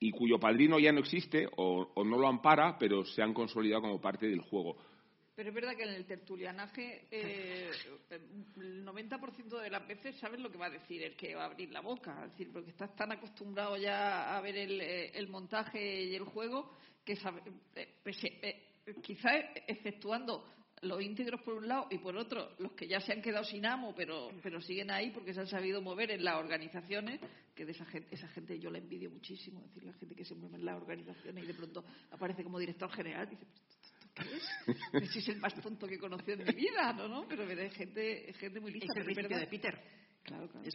y 0.00 0.10
cuyo 0.10 0.40
padrino 0.40 0.78
ya 0.78 0.92
no 0.92 1.00
existe 1.00 1.50
o, 1.58 1.92
o 1.94 2.02
no 2.02 2.16
lo 2.16 2.28
ampara, 2.28 2.78
pero 2.78 3.04
se 3.04 3.20
han 3.20 3.34
consolidado 3.34 3.82
como 3.82 4.00
parte 4.00 4.26
del 4.26 4.40
juego. 4.40 4.78
Pero 5.38 5.50
es 5.50 5.54
verdad 5.54 5.76
que 5.76 5.84
en 5.84 5.90
el 5.90 6.04
tertulianaje 6.04 7.06
eh, 7.12 7.70
el 8.10 8.84
90% 8.84 9.60
de 9.60 9.70
las 9.70 9.86
veces 9.86 10.16
sabes 10.16 10.40
lo 10.40 10.50
que 10.50 10.58
va 10.58 10.66
a 10.66 10.70
decir 10.70 11.00
el 11.00 11.14
que 11.14 11.36
va 11.36 11.42
a 11.42 11.46
abrir 11.46 11.70
la 11.70 11.80
boca. 11.80 12.24
Es 12.24 12.32
decir, 12.32 12.50
porque 12.52 12.70
estás 12.70 12.92
tan 12.96 13.12
acostumbrado 13.12 13.76
ya 13.76 14.36
a 14.36 14.40
ver 14.40 14.56
el, 14.56 14.80
eh, 14.80 15.26
montaje 15.28 16.06
y 16.06 16.16
el 16.16 16.24
juego 16.24 16.76
que 17.04 17.14
sabe, 17.14 17.40
eh, 17.76 18.00
pues, 18.02 18.20
quizás 19.00 19.32
exceptuando 19.68 20.44
los 20.82 21.00
íntegros 21.00 21.40
por 21.42 21.54
un 21.54 21.68
lado 21.68 21.86
y 21.90 21.98
por 21.98 22.16
otro 22.16 22.56
los 22.58 22.72
que 22.72 22.88
ya 22.88 23.00
se 23.00 23.12
han 23.12 23.22
quedado 23.22 23.44
sin 23.44 23.66
amo 23.66 23.94
pero, 23.96 24.30
pero 24.42 24.60
siguen 24.60 24.90
ahí 24.90 25.10
porque 25.10 25.34
se 25.34 25.40
han 25.40 25.46
sabido 25.46 25.80
mover 25.80 26.10
en 26.10 26.24
las 26.24 26.36
organizaciones, 26.36 27.20
que 27.54 27.64
de 27.64 27.72
esa 27.72 27.84
gente, 27.86 28.08
esa 28.12 28.28
gente 28.28 28.58
yo 28.58 28.70
la 28.70 28.78
envidio 28.78 29.10
muchísimo, 29.10 29.60
es 29.60 29.66
decir, 29.68 29.84
la 29.84 29.92
gente 29.94 30.14
que 30.14 30.24
se 30.24 30.34
mueve 30.34 30.56
en 30.56 30.64
las 30.64 30.76
organizaciones 30.76 31.44
y 31.44 31.46
de 31.46 31.54
pronto 31.54 31.84
aparece 32.10 32.42
como 32.42 32.58
director 32.58 32.90
general, 32.90 33.28
dice, 33.28 33.46
es? 34.92 35.10
Si 35.10 35.18
es 35.20 35.28
el 35.28 35.38
más 35.38 35.54
tonto 35.60 35.86
que 35.86 35.94
he 35.94 35.98
conocido 35.98 36.34
en 36.34 36.44
mi 36.44 36.54
vida, 36.54 36.92
¿no? 36.92 37.08
¿no? 37.08 37.26
Pero 37.28 37.44
hay 37.44 37.70
gente, 37.70 38.32
gente 38.34 38.60
muy 38.60 38.72
lista. 38.72 38.92
Es 39.00 39.06
el 39.06 39.14
verdad 39.14 39.40
de 39.40 39.46
Peter. 39.46 39.80
Claro, 40.22 40.48
claro. 40.48 40.66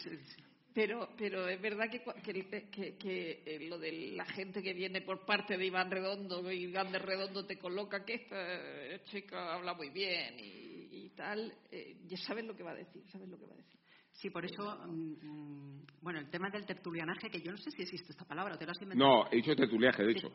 Pero, 0.73 1.09
pero 1.15 1.47
es 1.47 1.61
verdad 1.61 1.85
que, 1.89 2.01
que, 2.23 2.97
que, 2.97 3.43
eh, 3.45 3.59
lo 3.69 3.77
de 3.77 3.91
la 4.13 4.25
gente 4.25 4.63
que 4.63 4.73
viene 4.73 5.01
por 5.01 5.23
parte 5.23 5.55
de 5.55 5.67
Iván 5.67 5.91
Redondo, 5.91 6.51
y 6.51 6.63
Iván 6.63 6.91
de 6.91 6.97
Redondo 6.97 7.45
te 7.45 7.59
coloca 7.59 8.03
que 8.03 8.15
esta 8.15 9.03
chica 9.03 9.53
habla 9.53 9.75
muy 9.75 9.89
bien 9.89 10.35
y, 10.39 11.09
tal, 11.15 11.53
eh, 11.69 11.97
ya 12.07 12.17
sabes 12.17 12.43
lo 12.45 12.55
que 12.55 12.63
va 12.63 12.71
a 12.71 12.75
decir, 12.75 13.03
sabes 13.11 13.29
lo 13.29 13.37
que 13.37 13.45
va 13.45 13.53
a 13.53 13.57
decir. 13.57 13.79
Sí, 14.13 14.29
por 14.29 14.45
eso, 14.45 14.77
mm, 14.87 15.25
mm, 15.25 15.85
bueno, 16.01 16.19
el 16.19 16.29
tema 16.29 16.49
del 16.49 16.65
tertulianaje, 16.65 17.29
que 17.29 17.41
yo 17.41 17.51
no 17.51 17.57
sé 17.57 17.71
si 17.71 17.81
existe 17.81 18.11
esta 18.11 18.25
palabra, 18.25 18.57
¿te 18.57 18.65
lo 18.65 18.71
has 18.71 18.81
inventado? 18.81 19.23
No, 19.23 19.27
he 19.31 19.37
dicho 19.37 19.55
tertuliaje, 19.55 20.03
de 20.03 20.11
hecho. 20.11 20.27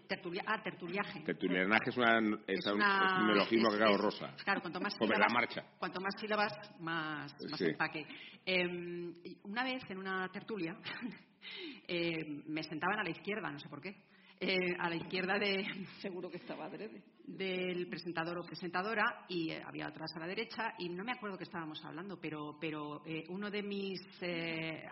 ah, 0.46 0.62
tertuliaje. 0.62 1.20
Tertulianaje 1.20 1.90
es, 1.90 1.96
una, 1.96 2.18
es, 2.46 2.66
un, 2.66 2.78
neologismo 3.26 3.70
que 3.70 3.78
cago 3.78 3.96
rosa. 3.96 4.34
Claro, 4.44 4.60
cuanto 4.60 4.80
más 4.80 4.94
Sobre 4.98 5.18
la 5.18 5.28
marcha. 5.28 5.64
Cuanto 5.78 6.00
más 6.00 6.14
sílabas, 6.20 6.52
más, 6.80 7.34
más 7.50 7.60
empaque. 7.60 8.06
Em, 8.44 9.14
una 9.44 9.62
vez, 9.62 9.82
en 9.88 9.98
una 9.98 10.28
tertulia, 10.28 10.76
eh, 11.88 12.42
me 12.46 12.62
sentaban 12.64 12.98
a 12.98 13.04
la 13.04 13.10
izquierda, 13.10 13.50
no 13.50 13.60
sé 13.60 13.68
por 13.68 13.80
qué. 13.80 14.07
Eh, 14.40 14.76
a 14.78 14.88
la 14.88 14.94
izquierda 14.94 15.36
de 15.36 15.66
seguro 16.00 16.30
que 16.30 16.36
estaba 16.36 16.70
del 16.70 17.88
presentador 17.88 18.38
o 18.38 18.46
presentadora 18.46 19.24
y 19.28 19.50
eh, 19.50 19.60
había 19.66 19.88
otras 19.88 20.14
a 20.14 20.20
la 20.20 20.28
derecha 20.28 20.74
y 20.78 20.88
no 20.90 21.02
me 21.02 21.10
acuerdo 21.10 21.36
que 21.36 21.42
estábamos 21.42 21.84
hablando 21.84 22.20
pero 22.20 22.56
pero 22.60 23.02
eh, 23.04 23.24
uno 23.30 23.50
de 23.50 23.64
mis 23.64 24.00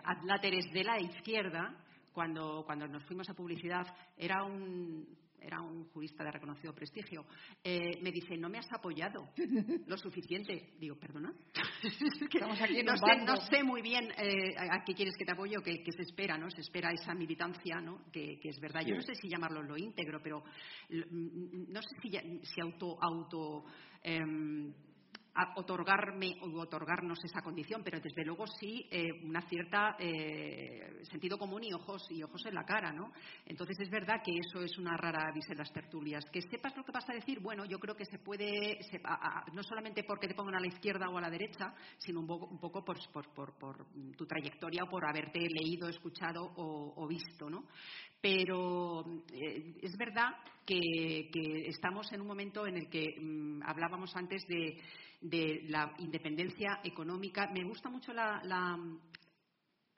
adláteres 0.03 0.65
de 0.73 0.83
la 0.83 0.99
izquierda 0.99 1.77
cuando 2.11 2.63
cuando 2.65 2.89
nos 2.89 3.05
fuimos 3.05 3.29
a 3.29 3.35
publicidad 3.35 3.87
era 4.17 4.43
un 4.43 5.07
era 5.41 5.61
un 5.61 5.85
jurista 5.89 6.23
de 6.23 6.31
reconocido 6.31 6.73
prestigio, 6.73 7.25
eh, 7.63 7.99
me 8.01 8.11
dice, 8.11 8.37
no 8.37 8.49
me 8.49 8.57
has 8.57 8.71
apoyado 8.71 9.29
lo 9.85 9.97
suficiente. 9.97 10.73
Digo, 10.79 10.95
perdona. 10.95 11.33
no, 13.25 13.35
sé, 13.37 13.63
muy 13.63 13.81
bien 13.81 14.11
eh, 14.17 14.55
a 14.57 14.83
qué 14.83 14.93
quieres 14.93 15.15
que 15.17 15.25
te 15.25 15.31
apoye 15.31 15.57
o 15.57 15.61
qué, 15.61 15.83
se 15.91 16.01
espera, 16.01 16.37
¿no? 16.37 16.49
Se 16.49 16.61
espera 16.61 16.91
esa 16.91 17.13
militancia, 17.13 17.79
¿no? 17.79 18.03
Que, 18.11 18.39
es 18.43 18.59
verdad. 18.59 18.81
Yo 18.85 18.95
no 18.95 19.01
sé 19.01 19.15
si 19.15 19.29
llamarlo 19.29 19.61
lo 19.61 19.77
íntegro, 19.77 20.21
pero 20.21 20.43
no 20.89 21.81
sé 21.81 21.95
si, 22.01 22.09
si 22.43 22.61
auto, 22.61 22.97
auto 23.01 23.65
em, 24.01 24.73
otorgarme 25.55 26.35
o 26.41 26.59
otorgarnos 26.59 27.23
esa 27.23 27.41
condición, 27.41 27.81
pero 27.83 27.99
desde 27.99 28.25
luego 28.25 28.45
sí 28.59 28.87
eh, 28.91 29.11
una 29.23 29.41
cierta 29.41 29.95
eh, 29.99 30.99
sentido 31.03 31.37
común 31.37 31.63
y 31.63 31.73
ojos 31.73 32.03
y 32.09 32.23
ojos 32.23 32.45
en 32.45 32.55
la 32.55 32.63
cara, 32.63 32.91
¿no? 32.91 33.11
Entonces 33.45 33.77
es 33.79 33.89
verdad 33.89 34.21
que 34.23 34.31
eso 34.37 34.63
es 34.63 34.77
una 34.77 34.97
rara 34.97 35.29
avis 35.29 35.49
en 35.49 35.57
las 35.57 35.71
tertulias. 35.71 36.25
Que 36.31 36.41
sepas 36.41 36.75
lo 36.75 36.83
que 36.83 36.91
vas 36.91 37.09
a 37.09 37.13
decir, 37.13 37.39
bueno, 37.39 37.65
yo 37.65 37.79
creo 37.79 37.95
que 37.95 38.05
se 38.05 38.19
puede, 38.19 38.79
no 39.53 39.63
solamente 39.63 40.03
porque 40.03 40.27
te 40.27 40.35
pongan 40.35 40.55
a 40.55 40.59
la 40.59 40.67
izquierda 40.67 41.09
o 41.09 41.17
a 41.17 41.21
la 41.21 41.29
derecha, 41.29 41.73
sino 41.97 42.21
un 42.21 42.59
poco, 42.59 42.83
por, 42.83 42.97
tu 44.17 44.25
trayectoria 44.25 44.83
o 44.83 44.89
por 44.89 45.05
haberte 45.05 45.39
leído, 45.39 45.87
escuchado 45.87 46.53
o, 46.55 47.07
visto, 47.07 47.49
¿no? 47.49 47.65
Pero 48.19 49.05
eh, 49.31 49.75
es 49.81 49.95
verdad 49.97 50.31
que, 50.65 51.29
estamos 51.67 52.11
en 52.11 52.21
un 52.21 52.27
momento 52.27 52.65
en 52.65 52.77
el 52.77 52.89
que 52.89 53.05
mm, 53.19 53.61
hablábamos 53.63 54.15
antes 54.15 54.43
de 54.47 54.77
de 55.21 55.63
la 55.69 55.93
independencia 55.99 56.79
económica. 56.83 57.49
Me 57.53 57.63
gusta 57.63 57.89
mucho 57.89 58.13
la, 58.13 58.41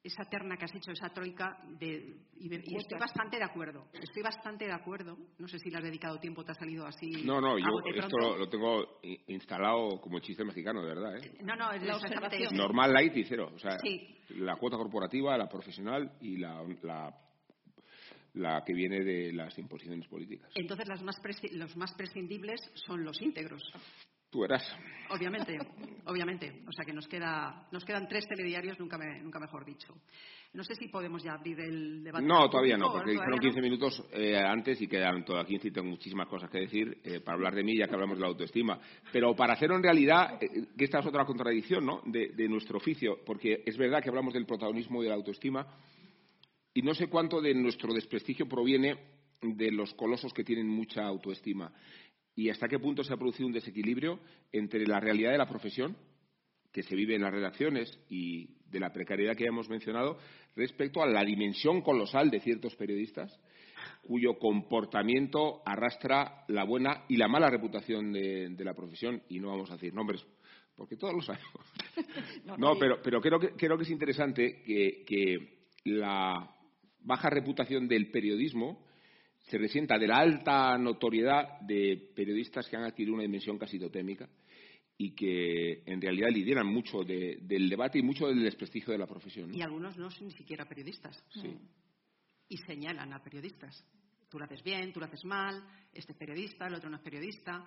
esa 0.02 0.24
terna 0.30 0.56
que 0.58 0.66
has 0.66 0.76
hecho, 0.76 0.92
esa 0.92 1.10
troika, 1.10 1.58
de, 1.78 2.16
y, 2.38 2.78
estoy 2.78 2.98
bastante 3.00 3.38
de 3.38 3.44
acuerdo. 3.44 3.88
Estoy 3.94 4.24
bastante 4.24 4.66
de 4.66 4.72
acuerdo. 4.72 5.18
No 5.38 5.48
sé 5.48 5.60
si 5.60 5.70
le 5.70 5.78
has 5.78 5.84
dedicado 5.84 6.20
tiempo, 6.20 6.44
te 6.44 6.52
ha 6.52 6.56
salido 6.56 6.86
así. 6.86 7.10
No, 7.26 7.42
no, 7.42 7.58
yo 7.58 7.66
esto 7.96 8.38
lo, 8.38 8.48
tengo 8.48 9.00
instalado 9.28 10.00
como 10.02 10.20
chiste 10.20 10.44
mexicano, 10.44 10.82
de 10.82 10.88
verdad. 10.88 11.18
¿eh? 11.18 11.38
No, 11.44 11.56
no, 11.56 11.72
es 11.72 11.84
la 11.84 12.52
Normal, 12.52 12.94
light 12.94 13.16
y 13.18 13.24
cero. 13.26 13.52
O 13.54 13.60
sea, 13.60 13.78
la 14.38 14.56
cuota 14.56 14.78
corporativa, 14.78 15.38
la 15.38 15.50
profesional 15.50 16.14
y 16.22 16.38
la, 16.38 16.64
la 18.36 18.64
que 18.66 18.74
viene 18.74 19.04
de 19.04 19.34
las 19.34 19.58
imposiciones 19.58 20.08
políticas. 20.08 20.50
Entonces, 20.56 20.88
las 20.88 21.04
más 21.04 21.18
los 21.52 21.76
más 21.76 21.94
prescindibles 21.96 22.60
son 22.74 23.04
los 23.04 23.22
íntegros. 23.22 23.62
Tú 24.30 24.44
eras. 24.44 24.64
Obviamente, 25.10 25.58
obviamente. 26.06 26.62
O 26.68 26.72
sea 26.72 26.86
que 26.86 26.94
nos, 26.94 27.08
queda, 27.08 27.68
nos 27.72 27.84
quedan 27.84 28.08
tres 28.08 28.26
telediarios, 28.28 28.80
nunca, 28.80 28.98
nunca 29.22 29.40
mejor 29.40 29.66
dicho. 29.66 29.96
No 30.54 30.64
sé 30.64 30.76
si 30.76 30.88
podemos 30.88 31.24
ya 31.24 31.34
abrir 31.34 31.60
el 31.60 32.04
debate. 32.04 32.26
No, 32.26 32.50
todavía 32.50 32.78
no, 32.78 32.92
porque 32.92 33.12
dijeron 33.12 33.40
15 33.40 33.62
minutos 33.62 34.04
eh, 34.12 34.38
antes 34.38 34.80
y 34.82 34.88
quedan 34.88 35.26
todavía 35.26 35.48
15 35.48 35.68
y 35.68 35.72
tengo 35.72 35.88
muchísimas 35.88 36.28
cosas 36.28 36.50
que 36.50 36.60
decir 36.60 37.00
eh, 37.04 37.22
para 37.22 37.36
hablar 37.36 37.56
de 37.56 37.64
mí, 37.64 37.78
ya 37.78 37.88
que 37.88 37.94
hablamos 37.94 38.18
de 38.18 38.22
la 38.22 38.28
autoestima. 38.28 38.80
Pero 39.12 39.36
para 39.36 39.54
hacerlo 39.54 39.76
en 39.76 39.84
realidad, 39.84 40.42
eh, 40.42 40.68
que 40.78 40.86
esta 40.86 41.00
es 41.00 41.06
otra 41.06 41.26
contradicción 41.26 41.86
¿no? 41.86 42.02
de, 42.06 42.30
de 42.30 42.48
nuestro 42.48 42.78
oficio, 42.78 43.20
porque 43.26 43.64
es 43.66 43.78
verdad 43.78 44.02
que 44.02 44.10
hablamos 44.10 44.34
del 44.34 44.46
protagonismo 44.46 45.02
y 45.02 45.06
de 45.06 45.10
la 45.10 45.16
autoestima 45.16 45.66
y 46.74 46.82
no 46.84 46.94
sé 46.94 47.08
cuánto 47.08 47.42
de 47.42 47.54
nuestro 47.56 47.94
desprestigio 47.94 48.48
proviene 48.48 48.98
de 49.42 49.72
los 49.72 49.94
colosos 49.94 50.34
que 50.34 50.44
tienen 50.44 50.68
mucha 50.68 51.04
autoestima 51.04 51.72
y 52.40 52.50
hasta 52.50 52.70
qué 52.70 52.80
punto 52.80 53.04
se 53.04 53.14
ha 53.14 53.18
producido 53.18 53.48
un 53.48 53.54
desequilibrio 53.54 54.18
entre 54.54 54.88
la 54.88 55.02
realidad 55.02 55.32
de 55.32 55.38
la 55.38 55.50
profesión 55.50 55.98
que 56.72 56.84
se 56.84 56.96
vive 56.96 57.16
en 57.16 57.22
las 57.24 57.34
redacciones 57.34 58.00
y 58.10 58.48
de 58.70 58.80
la 58.80 58.94
precariedad 58.94 59.36
que 59.36 59.44
ya 59.44 59.50
hemos 59.50 59.68
mencionado 59.68 60.18
respecto 60.56 61.04
a 61.04 61.08
la 61.08 61.26
dimensión 61.26 61.82
colosal 61.82 62.30
de 62.30 62.40
ciertos 62.40 62.78
periodistas 62.78 63.38
cuyo 64.04 64.40
comportamiento 64.40 65.62
arrastra 65.66 66.46
la 66.48 66.64
buena 66.64 67.04
y 67.10 67.18
la 67.18 67.28
mala 67.28 67.50
reputación 67.50 68.14
de, 68.14 68.56
la 68.60 68.74
profesión 68.74 69.22
y 69.28 69.42
no 69.42 69.50
vamos 69.50 69.70
a 69.72 69.74
decir 69.74 69.94
nombres 69.94 70.26
porque 70.78 70.96
todos 70.96 71.14
lo 71.14 71.22
sabemos. 71.22 71.52
no, 72.58 72.80
pero, 72.80 73.02
pero 73.04 73.20
creo, 73.20 73.38
que, 73.38 73.50
creo 73.50 73.76
que 73.76 73.84
es 73.84 73.90
interesante 73.90 74.64
que, 74.64 75.04
que 75.06 75.68
la 75.84 76.56
baja 77.02 77.30
reputación 77.30 77.90
del 77.90 78.10
periodismo 78.12 78.88
se 79.50 79.58
resienta 79.58 79.98
de 79.98 80.08
la 80.08 80.18
alta 80.18 80.78
notoriedad 80.78 81.60
de 81.62 82.12
periodistas 82.16 82.68
que 82.68 82.78
han 82.78 82.84
adquirido 82.84 83.16
una 83.16 83.24
dimensión 83.24 83.58
casi 83.58 83.80
totémica 83.80 84.30
y 84.96 85.16
que 85.16 85.82
en 85.86 86.00
realidad 86.00 86.30
lideran 86.32 86.68
mucho 86.68 87.04
del 87.04 87.70
debate 87.70 87.98
y 88.00 88.04
mucho 88.04 88.28
del 88.28 88.44
desprestigio 88.44 88.92
de 88.92 89.00
la 89.00 89.08
profesión. 89.08 89.54
Y 89.56 89.62
algunos 89.62 89.98
no 89.98 90.12
son 90.12 90.28
ni 90.28 90.34
siquiera 90.34 90.66
periodistas. 90.66 91.24
Sí. 91.34 91.58
Y 92.50 92.58
señalan 92.58 93.12
a 93.14 93.24
periodistas. 93.24 93.84
Tú 94.30 94.38
lo 94.38 94.46
haces 94.46 94.62
bien, 94.62 94.94
tú 94.94 95.00
lo 95.00 95.08
haces 95.08 95.26
mal, 95.26 95.64
este 95.94 96.12
es 96.12 96.18
periodista, 96.18 96.68
el 96.68 96.76
otro 96.76 96.90
no 96.90 96.98
es 96.98 97.02
periodista. 97.02 97.66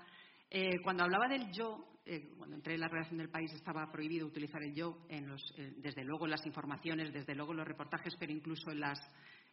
Eh, 0.48 0.80
cuando 0.84 1.02
hablaba 1.02 1.26
del 1.26 1.50
yo, 1.50 1.98
eh, 2.04 2.28
cuando 2.36 2.54
entré 2.54 2.74
en 2.74 2.80
la 2.80 2.88
redacción 2.88 3.18
del 3.18 3.30
país 3.30 3.52
estaba 3.54 3.90
prohibido 3.90 4.26
utilizar 4.26 4.62
el 4.62 4.74
yo, 4.74 5.04
en 5.08 5.26
los, 5.26 5.42
eh, 5.56 5.72
desde 5.78 6.04
luego 6.04 6.26
en 6.26 6.32
las 6.32 6.46
informaciones, 6.46 7.12
desde 7.12 7.34
luego 7.34 7.52
en 7.52 7.58
los 7.58 7.66
reportajes, 7.66 8.14
pero 8.20 8.30
incluso 8.30 8.70
en 8.70 8.80
las, 8.80 9.00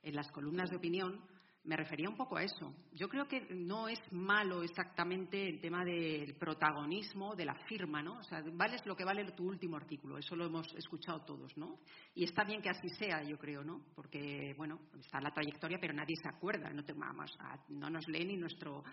en 0.03 0.13
las 0.13 0.29
columnas 0.31 0.69
de 0.69 0.75
opinión 0.75 1.23
me 1.63 1.75
refería 1.75 2.09
un 2.09 2.15
poco 2.15 2.37
a 2.37 2.43
eso. 2.43 2.73
Yo 2.93 3.07
creo 3.09 3.27
que 3.27 3.41
no 3.51 3.87
es 3.87 3.99
malo 4.11 4.63
exactamente 4.63 5.47
el 5.47 5.59
tema 5.59 5.83
del 5.83 6.35
protagonismo, 6.35 7.35
de 7.35 7.45
la 7.45 7.55
firma, 7.67 8.01
¿no? 8.01 8.17
O 8.19 8.23
sea, 8.23 8.41
vales 8.53 8.85
lo 8.85 8.95
que 8.95 9.03
vale 9.03 9.29
tu 9.31 9.43
último 9.43 9.75
artículo, 9.75 10.17
eso 10.17 10.35
lo 10.35 10.45
hemos 10.45 10.73
escuchado 10.75 11.21
todos, 11.25 11.55
¿no? 11.57 11.79
Y 12.15 12.23
está 12.23 12.43
bien 12.43 12.61
que 12.61 12.69
así 12.69 12.89
sea, 12.89 13.21
yo 13.23 13.37
creo, 13.37 13.63
¿no? 13.63 13.81
Porque, 13.93 14.53
bueno, 14.57 14.79
está 14.97 15.19
la 15.19 15.31
trayectoria, 15.31 15.77
pero 15.79 15.93
nadie 15.93 16.15
se 16.15 16.29
acuerda, 16.29 16.69
no, 16.69 16.83
te, 16.83 16.93
vamos, 16.93 17.37
no 17.69 17.89
nos 17.89 18.07
lee 18.07 18.25
ni, 18.25 18.37
nuestro, 18.37 18.83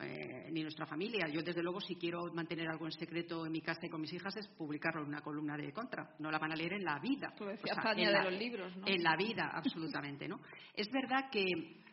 eh, 0.00 0.50
ni 0.50 0.62
nuestra 0.62 0.86
familia. 0.86 1.28
Yo, 1.28 1.42
desde 1.42 1.62
luego, 1.62 1.80
si 1.80 1.94
quiero 1.94 2.32
mantener 2.34 2.68
algo 2.68 2.86
en 2.86 2.92
secreto 2.92 3.46
en 3.46 3.52
mi 3.52 3.60
casa 3.60 3.86
y 3.86 3.88
con 3.88 4.00
mis 4.00 4.12
hijas, 4.12 4.36
es 4.36 4.48
publicarlo 4.48 5.02
en 5.02 5.08
una 5.08 5.20
columna 5.20 5.56
de 5.56 5.72
contra. 5.72 6.14
No 6.18 6.30
la 6.30 6.38
van 6.38 6.52
a 6.52 6.56
leer 6.56 6.74
en 6.74 6.84
la 6.84 6.98
vida. 6.98 7.32
en, 7.96 8.12
la, 8.12 8.24
de 8.24 8.30
los 8.30 8.38
libros, 8.38 8.76
¿no? 8.76 8.86
en 8.86 9.02
la 9.02 9.16
vida, 9.16 9.50
absolutamente, 9.54 10.26
¿no? 10.26 10.40
Es 10.74 10.90
verdad 10.90 11.30
que 11.30 11.85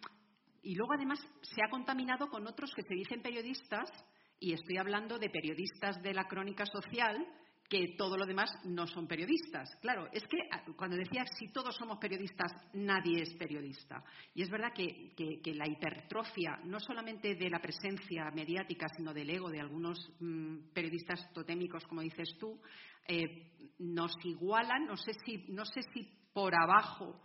y 0.63 0.75
luego, 0.75 0.93
además, 0.93 1.19
se 1.41 1.61
ha 1.63 1.69
contaminado 1.69 2.29
con 2.29 2.47
otros 2.47 2.73
que 2.73 2.83
se 2.83 2.95
dicen 2.95 3.21
periodistas, 3.21 3.89
y 4.39 4.53
estoy 4.53 4.77
hablando 4.77 5.19
de 5.19 5.29
periodistas 5.29 6.01
de 6.01 6.13
la 6.13 6.27
crónica 6.27 6.65
social, 6.65 7.25
que 7.69 7.95
todo 7.97 8.17
lo 8.17 8.25
demás 8.25 8.51
no 8.65 8.85
son 8.87 9.07
periodistas. 9.07 9.69
Claro, 9.81 10.07
es 10.11 10.23
que 10.27 10.37
ah, 10.51 10.63
cuando 10.77 10.95
decía 10.95 11.25
si 11.39 11.51
todos 11.51 11.75
somos 11.75 11.97
periodistas, 11.97 12.51
nadie 12.73 13.21
es 13.21 13.33
periodista. 13.35 14.03
Y 14.35 14.43
es 14.43 14.49
verdad 14.49 14.73
que, 14.75 15.13
la 15.53 15.67
hipertrofia, 15.67 16.59
no 16.65 16.79
solamente 16.79 17.35
de 17.35 17.49
la 17.49 17.59
presencia 17.59 18.29
mediática, 18.31 18.87
sino 18.95 19.13
del 19.13 19.29
ego 19.29 19.49
de 19.49 19.61
algunos 19.61 19.97
mm, 20.19 20.71
periodistas 20.73 21.31
totémicos, 21.33 21.85
como 21.85 22.01
dices 22.01 22.35
tú, 22.39 22.61
eh, 23.07 23.51
nos 23.79 24.13
igualan, 24.23 24.85
no 24.85 24.97
sé 24.97 25.13
si, 25.25 25.45
no 25.49 25.65
sé 25.65 25.81
si 25.93 26.03
por 26.33 26.53
abajo 26.55 27.19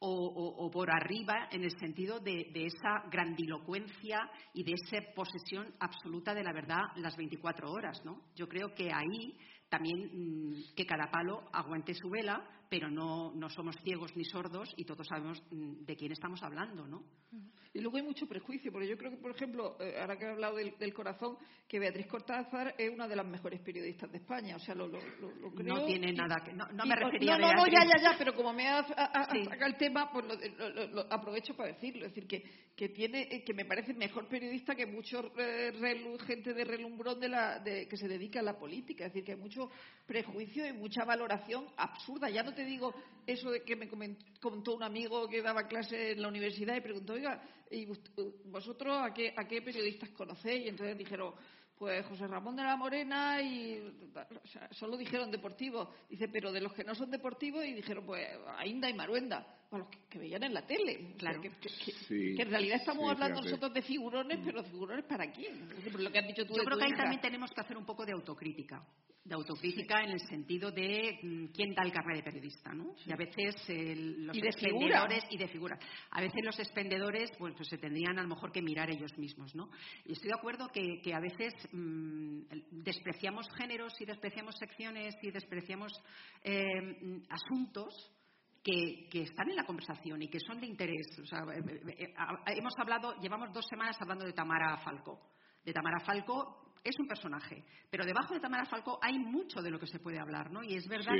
o, 0.00 0.70
por 0.70 0.90
arriba 0.90 1.48
en 1.50 1.62
el 1.62 1.78
sentido 1.78 2.18
de, 2.20 2.50
esa 2.54 3.02
grandilocuencia 3.10 4.18
y 4.54 4.64
de 4.64 4.72
esa 4.72 4.98
posesión 5.14 5.74
absoluta 5.78 6.34
de 6.34 6.42
la 6.42 6.52
verdad 6.52 6.84
las 6.96 7.16
24 7.16 7.70
horas. 7.70 8.00
¿no? 8.04 8.22
Yo 8.34 8.48
creo 8.48 8.74
que 8.74 8.90
ahí 8.92 9.36
también 9.70 10.10
mm, 10.12 10.74
que 10.74 10.84
cada 10.84 11.10
palo 11.10 11.48
aguante 11.52 11.94
su 11.94 12.10
vela, 12.10 12.44
pero 12.68 12.90
no, 12.90 13.32
no 13.34 13.48
somos 13.48 13.76
ciegos 13.82 14.14
ni 14.16 14.24
sordos 14.24 14.74
y 14.76 14.84
todos 14.84 15.06
sabemos 15.06 15.42
mm, 15.50 15.84
de 15.84 15.96
quién 15.96 16.12
estamos 16.12 16.42
hablando, 16.42 16.86
¿no? 16.86 17.02
Y 17.72 17.80
luego 17.80 17.98
hay 17.98 18.02
mucho 18.02 18.26
prejuicio, 18.26 18.72
porque 18.72 18.88
yo 18.88 18.96
creo 18.96 19.12
que, 19.12 19.16
por 19.16 19.30
ejemplo, 19.30 19.76
eh, 19.78 19.94
ahora 20.00 20.16
que 20.18 20.24
he 20.24 20.28
hablado 20.28 20.56
del, 20.56 20.92
corazón, 20.92 21.36
que 21.68 21.78
Beatriz 21.78 22.08
Cortázar 22.08 22.74
es 22.76 22.90
una 22.90 23.06
de 23.06 23.14
las 23.14 23.24
mejores 23.24 23.60
periodistas 23.60 24.10
de 24.10 24.18
España. 24.18 24.56
O 24.56 24.58
sea, 24.58 24.74
lo, 24.74 24.88
lo, 24.88 24.98
lo 24.98 25.54
creo. 25.54 25.76
No 25.76 25.84
tiene 25.84 26.12
nada 26.12 26.42
que. 26.44 26.52
No, 26.52 26.66
me 26.84 26.96
refería 26.96 27.38
no, 27.38 27.46
a 27.46 27.54
No, 27.54 27.60
no, 27.60 27.66
ya, 27.68 27.84
ya, 27.84 28.02
ya, 28.02 28.18
pero 28.18 28.34
como 28.34 28.52
me 28.52 28.66
ha 28.66 28.82
sacado 28.82 29.66
el 29.66 29.76
tema, 29.76 30.10
pues 30.10 30.24
lo, 30.92 31.00
aprovecho 31.12 31.54
para 31.54 31.72
decirlo. 31.72 32.06
Es 32.06 32.12
decir, 32.12 32.26
que, 32.26 32.42
que, 32.74 32.88
tiene, 32.88 33.28
eh, 33.30 33.44
que 33.44 33.54
me 33.54 33.64
parece 33.64 33.94
mejor 33.94 34.26
periodista 34.26 34.74
que 34.74 34.86
mucha 34.86 35.20
eh, 35.38 35.72
gente 36.26 36.52
de 36.52 36.64
relumbrón 36.64 37.20
de 37.20 37.28
la, 37.28 37.60
de, 37.60 37.86
que 37.86 37.96
se 37.96 38.08
dedica 38.08 38.40
a 38.40 38.42
la 38.42 38.58
política. 38.58 39.06
Es 39.06 39.12
decir, 39.12 39.24
que 39.24 39.32
hay 39.32 39.38
prejuicio 40.06 40.66
y 40.66 40.72
mucha 40.72 41.04
valoración 41.04 41.66
absurda. 41.76 42.30
Ya 42.30 42.42
no 42.42 42.54
te 42.54 42.64
digo 42.64 42.94
eso 43.26 43.50
de 43.50 43.62
que 43.62 43.76
me 43.76 43.88
comentó 43.88 44.74
un 44.74 44.82
amigo 44.82 45.28
que 45.28 45.42
daba 45.42 45.66
clase 45.66 46.12
en 46.12 46.22
la 46.22 46.28
universidad 46.28 46.76
y 46.76 46.80
preguntó, 46.80 47.14
oiga, 47.14 47.42
¿y 47.70 47.86
vosotros 48.44 48.96
a 48.98 49.12
qué, 49.12 49.34
a 49.36 49.46
qué 49.46 49.60
periodistas 49.60 50.10
conocéis? 50.10 50.66
Y 50.66 50.68
entonces 50.68 50.96
dijeron, 50.96 51.34
pues 51.76 52.04
José 52.06 52.26
Ramón 52.26 52.56
de 52.56 52.62
la 52.62 52.76
Morena 52.76 53.42
y 53.42 54.08
solo 54.72 54.96
dijeron 54.96 55.30
deportivos. 55.30 55.88
Dice, 56.08 56.28
pero 56.28 56.52
de 56.52 56.60
los 56.60 56.72
que 56.72 56.84
no 56.84 56.94
son 56.94 57.10
deportivos 57.10 57.64
y 57.64 57.72
dijeron, 57.72 58.04
pues 58.06 58.26
Ainda 58.58 58.88
y 58.88 58.94
Maruenda 58.94 59.59
a 59.70 59.78
los 59.78 59.88
que, 60.08 60.18
veían 60.18 60.42
en 60.42 60.52
la 60.52 60.66
tele. 60.66 61.14
Claro. 61.16 61.40
que, 61.40 62.42
en 62.42 62.50
realidad 62.50 62.78
estamos 62.78 63.10
hablando 63.10 63.40
nosotros 63.40 63.72
de 63.72 63.82
figurones, 63.82 64.40
pero 64.44 64.64
figurones 64.64 65.04
para 65.04 65.30
quién. 65.30 65.68
Lo 65.96 66.10
que 66.10 66.18
has 66.18 66.26
dicho 66.26 66.44
tú 66.44 66.56
Yo 66.56 66.64
creo 66.64 66.78
que 66.78 66.84
ahí 66.84 66.96
también 66.96 67.20
tenemos 67.20 67.50
que 67.52 67.60
hacer 67.60 67.76
un 67.76 67.84
poco 67.84 68.04
de 68.04 68.12
autocrítica. 68.12 68.84
De 69.22 69.34
autocrítica 69.34 70.02
en 70.02 70.10
el 70.10 70.20
sentido 70.20 70.72
de 70.72 71.20
mm, 71.22 71.46
quién 71.52 71.74
da 71.74 71.84
el 71.84 71.92
carnet 71.92 72.16
de 72.16 72.22
periodista, 72.22 72.72
¿no? 72.72 72.94
Y 73.06 73.12
a 73.12 73.16
veces 73.16 73.54
los 73.68 74.36
y 74.36 74.40
expendedores 74.40 75.24
y 75.30 75.36
de 75.36 75.46
figura. 75.46 75.78
A 76.10 76.20
veces 76.20 76.40
los 76.42 76.58
expendedores, 76.58 77.30
bueno, 77.38 77.54
pues 77.54 77.68
se 77.68 77.78
tendrían 77.78 78.18
a 78.18 78.22
lo 78.22 78.28
mejor 78.28 78.50
que 78.50 78.62
mirar 78.62 78.90
ellos 78.90 79.16
mismos, 79.18 79.54
¿no? 79.54 79.70
Y 80.06 80.12
estoy 80.12 80.28
de 80.30 80.36
acuerdo 80.36 80.68
que, 80.68 81.00
que 81.02 81.14
a 81.14 81.20
veces 81.20 81.54
mm, 81.70 82.40
despreciamos 82.70 83.46
géneros 83.56 83.92
y 84.00 84.04
despreciamos 84.04 84.56
secciones 84.58 85.14
y 85.22 85.30
despreciamos 85.30 85.92
eh, 86.42 86.64
mm, 87.00 87.22
asuntos 87.28 88.10
que, 88.62 89.22
están 89.22 89.48
en 89.50 89.56
la 89.56 89.64
conversación 89.64 90.22
y 90.22 90.28
que 90.28 90.40
son 90.40 90.60
de 90.60 90.66
interés. 90.66 91.06
Eh, 91.18 91.24
eh, 91.88 92.04
eh, 92.04 92.14
hemos 92.46 92.74
hablado, 92.78 93.14
llevamos 93.20 93.52
dos 93.52 93.66
semanas 93.68 93.96
hablando 94.00 94.24
de 94.24 94.32
Tamara 94.32 94.78
Falco. 94.78 95.18
De 95.64 95.72
Tamara 95.72 96.00
Falco 96.00 96.74
es 96.82 96.98
un 96.98 97.06
personaje, 97.06 97.62
pero 97.90 98.06
debajo 98.06 98.32
de 98.32 98.40
Tamara 98.40 98.64
Falco 98.64 98.98
hay 99.02 99.18
mucho 99.18 99.60
de 99.60 99.70
lo 99.70 99.78
que 99.78 99.86
se 99.86 99.98
puede 99.98 100.18
hablar, 100.18 100.50
¿no? 100.50 100.62
Y 100.62 100.74
es 100.74 100.88
verdad 100.88 101.12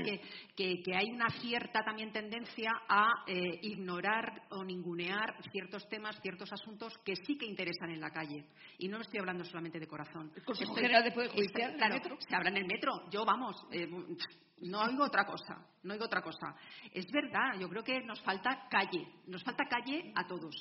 que, 0.56 0.82
hay 0.94 1.10
una 1.12 1.28
cierta 1.28 1.84
también 1.84 2.10
tendencia 2.12 2.70
a 2.88 3.24
ignorar 3.60 4.46
o 4.50 4.64
ningunear 4.64 5.36
ciertos 5.52 5.86
temas, 5.90 6.18
ciertos 6.22 6.50
asuntos 6.50 6.96
que 7.04 7.14
sí 7.14 7.36
que 7.36 7.44
interesan 7.44 7.90
en 7.90 8.00
la 8.00 8.10
calle. 8.10 8.46
Y 8.78 8.88
no 8.88 9.02
estoy 9.02 9.20
hablando 9.20 9.44
solamente 9.44 9.78
de 9.78 9.86
corazón. 9.86 10.32
General 10.74 11.04
de 11.04 11.12
Poder 11.12 11.30
Judicial? 11.30 11.76
Claro, 11.76 12.16
se 12.18 12.34
habla 12.34 12.48
en 12.48 12.56
el 12.56 12.66
metro. 12.66 13.10
Yo, 13.10 13.26
vamos, 13.26 13.56
no 14.60 14.82
oigo 14.82 15.04
otra 15.04 15.24
cosa, 15.24 15.66
no 15.82 15.94
oigo 15.94 16.04
otra 16.04 16.22
cosa. 16.22 16.54
Es 16.92 17.06
verdad, 17.10 17.58
yo 17.58 17.68
creo 17.68 17.84
que 17.84 18.00
nos 18.02 18.20
falta 18.22 18.66
calle, 18.70 19.06
nos 19.26 19.42
falta 19.42 19.64
calle 19.68 20.12
a 20.14 20.26
todos, 20.26 20.54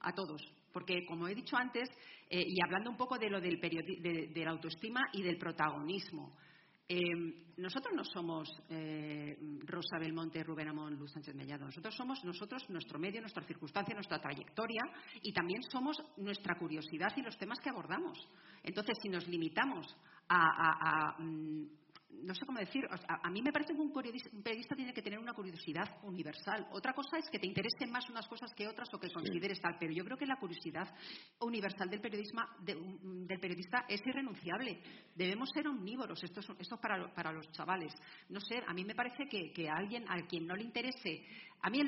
a 0.00 0.12
todos. 0.12 0.42
Porque, 0.72 1.04
como 1.06 1.26
he 1.26 1.34
dicho 1.34 1.56
antes, 1.56 1.88
eh, 2.28 2.44
y 2.46 2.56
hablando 2.62 2.90
un 2.90 2.96
poco 2.96 3.18
de 3.18 3.28
lo 3.28 3.40
del 3.40 3.60
de, 3.60 4.44
la 4.44 4.50
autoestima 4.50 5.08
y 5.12 5.22
del 5.22 5.36
protagonismo, 5.36 6.36
eh, 6.88 7.54
nosotros 7.56 7.94
no 7.94 8.04
somos 8.04 8.48
eh, 8.68 9.36
Rosa 9.64 9.98
Belmonte, 9.98 10.42
Rubén 10.42 10.68
Amón, 10.68 10.96
Luz 10.96 11.12
Sánchez 11.12 11.34
Mellado. 11.34 11.66
Nosotros 11.66 11.94
somos 11.94 12.24
nosotros, 12.24 12.68
nuestro 12.68 12.98
medio, 12.98 13.20
nuestra 13.20 13.44
circunstancia, 13.44 13.94
nuestra 13.94 14.20
trayectoria 14.20 14.82
y 15.22 15.32
también 15.32 15.62
somos 15.70 15.96
nuestra 16.16 16.58
curiosidad 16.58 17.12
y 17.16 17.22
los 17.22 17.36
temas 17.36 17.60
que 17.60 17.70
abordamos. 17.70 18.18
Entonces, 18.62 18.96
si 19.02 19.08
nos 19.08 19.28
limitamos 19.28 19.86
a, 20.28 21.16
mm, 21.18 21.66
no 22.22 22.34
sé 22.34 22.44
cómo 22.44 22.58
decir, 22.58 22.86
a, 23.08 23.30
mí 23.30 23.42
me 23.42 23.52
parece 23.52 23.74
que 23.74 23.80
un 23.80 23.92
periodista, 23.92 24.76
tiene 24.76 24.92
que 24.92 25.02
tener 25.02 25.18
una 25.18 25.32
curiosidad 25.32 25.98
universal. 26.02 26.66
Otra 26.72 26.92
cosa 26.92 27.18
es 27.18 27.28
que 27.30 27.38
te 27.38 27.46
interesen 27.46 27.90
más 27.90 28.08
unas 28.10 28.26
cosas 28.28 28.52
que 28.54 28.68
otras 28.68 28.92
o 28.92 28.98
que 28.98 29.10
consideres 29.10 29.60
tal, 29.60 29.76
pero 29.78 29.92
yo 29.92 30.04
creo 30.04 30.16
que 30.16 30.26
la 30.26 30.36
curiosidad 30.36 30.88
universal 31.40 31.88
del, 31.88 32.00
periodismo, 32.00 32.42
del 32.60 33.40
periodista 33.40 33.84
es 33.88 34.00
irrenunciable. 34.06 34.80
Debemos 35.14 35.48
ser 35.50 35.66
omnívoros, 35.68 36.22
esto 36.22 36.40
es, 36.40 36.68
para, 36.80 37.12
para, 37.14 37.32
los 37.32 37.50
chavales. 37.52 37.92
No 38.28 38.40
sé, 38.40 38.62
a 38.66 38.74
mí 38.74 38.84
me 38.84 38.94
parece 38.94 39.26
que, 39.28 39.52
que 39.52 39.68
a 39.68 39.76
alguien 39.76 40.04
a 40.08 40.20
quien 40.26 40.46
no 40.46 40.54
le 40.54 40.64
interese 40.64 41.24
a 41.62 41.70
mí 41.70 41.80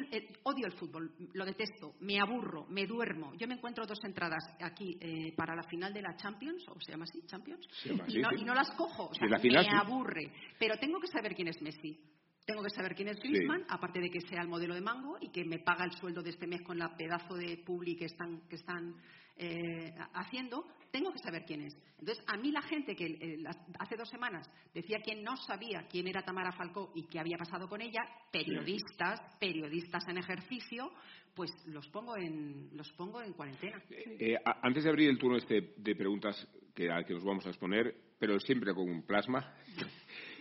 odio 0.43 0.67
el 0.67 0.73
fútbol, 0.73 1.11
lo 1.33 1.45
detesto, 1.45 1.95
me 2.01 2.19
aburro, 2.21 2.67
me 2.69 2.87
duermo. 2.87 3.33
Yo 3.39 3.47
me 3.49 3.55
encuentro 3.55 3.87
dos 3.87 3.99
entradas 4.05 4.45
aquí 4.61 4.99
eh, 5.01 5.33
para 5.37 5.55
la 5.55 5.63
final 5.63 5.93
de 5.93 6.03
la 6.03 6.17
Champions, 6.17 6.67
o 6.69 6.79
se 6.81 6.93
llama 6.93 7.05
así, 7.05 7.27
Champions, 7.27 7.67
y, 8.09 8.45
no, 8.45 8.55
las 8.55 8.71
cojo. 8.73 9.09
O 9.11 9.15
sea, 9.15 9.27
me 9.29 9.79
aburre. 9.79 10.33
Pero 10.59 10.77
tengo 10.79 11.01
que 11.01 11.07
saber 11.07 11.35
quién 11.35 11.49
es 11.49 11.61
Messi. 11.63 11.99
Tengo 12.45 12.63
que 12.63 12.71
saber 12.71 12.95
quién 12.95 13.09
es 13.09 13.21
Griezmann, 13.21 13.65
aparte 13.69 14.01
de 14.01 14.11
que 14.11 14.21
sea 14.21 14.43
el 14.43 14.49
modelo 14.49 14.75
de 14.75 14.81
Mango 14.81 15.17
y 15.21 15.31
que 15.31 15.45
me 15.45 15.61
paga 15.61 15.85
el 15.85 15.93
sueldo 15.93 16.23
de 16.23 16.31
este 16.31 16.47
mes 16.47 16.63
con 16.63 16.79
la 16.79 16.97
pedazo 16.97 17.35
de 17.35 17.63
publi 17.65 17.97
que 17.97 18.07
están, 18.07 18.41
que 18.49 18.57
están 18.57 18.97
eh, 19.37 19.95
haciendo, 20.15 20.67
tengo 20.91 21.13
que 21.13 21.19
saber 21.19 21.45
quién 21.45 21.63
es. 21.63 21.75
Entonces, 21.99 22.23
a 22.27 22.37
mí 22.37 22.51
la 22.51 22.63
gente 22.63 22.95
que 22.95 23.07
eh, 23.07 23.39
hace 23.79 23.97
dos 23.97 24.09
semanas 24.09 24.49
decía 24.75 24.99
que 25.05 25.15
no 25.23 25.37
sabía 25.37 25.87
quién 25.89 26.07
era 26.07 26.23
Tamara 26.23 26.53
Falcó 26.53 26.93
y 26.95 27.07
qué 27.07 27.19
había 27.19 27.39
pasado 27.39 27.69
con 27.69 27.81
ella, 27.81 28.03
periodistas, 28.31 29.21
periodistas 29.41 30.07
en 30.09 30.19
ejercicio, 30.19 30.93
pues 31.35 31.51
los 31.67 31.89
pongo 31.89 32.17
en, 32.17 32.71
los 32.77 32.93
pongo 32.93 33.23
en 33.23 33.33
cuarentena. 33.33 33.83
Eh, 33.89 34.37
antes 34.45 34.85
de 34.85 34.91
abrir 34.91 35.09
el 35.09 35.19
turno 35.19 35.39
este 35.39 35.75
de 35.77 35.97
preguntas 35.97 36.47
que, 36.75 36.91
al 36.91 37.07
que 37.07 37.15
nos 37.15 37.25
vamos 37.25 37.47
a 37.47 37.51
exponer, 37.51 37.95
pero 38.19 38.39
siempre 38.39 38.75
con 38.75 38.89
un 38.89 39.03
plasma, 39.07 39.55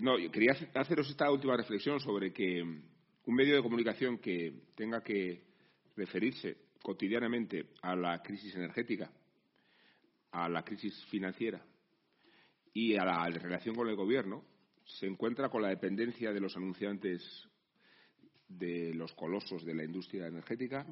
no, 0.00 0.16
quería 0.30 0.56
haceros 0.74 1.10
esta 1.10 1.30
última 1.30 1.56
reflexión 1.56 2.00
sobre 2.00 2.32
que 2.32 2.62
un 2.62 3.34
medio 3.34 3.56
de 3.56 3.62
comunicación 3.62 4.18
que 4.18 4.52
tenga 4.74 5.02
que 5.02 5.42
referirse 5.96 6.56
cotidianamente 6.82 7.70
a 7.82 7.96
la 7.96 8.22
crisis 8.22 8.54
energética, 8.54 9.10
a 10.30 10.48
la 10.48 10.62
crisis 10.62 11.04
financiera 11.06 11.64
y 12.72 12.96
a 12.96 13.04
la 13.04 13.28
relación 13.28 13.74
con 13.74 13.88
el 13.88 13.96
gobierno, 13.96 14.44
se 14.84 15.06
encuentra 15.06 15.48
con 15.48 15.62
la 15.62 15.68
dependencia 15.68 16.32
de 16.32 16.40
los 16.40 16.56
anunciantes 16.56 17.48
de 18.48 18.94
los 18.94 19.12
colosos 19.14 19.64
de 19.64 19.74
la 19.74 19.84
industria 19.84 20.26
energética, 20.26 20.86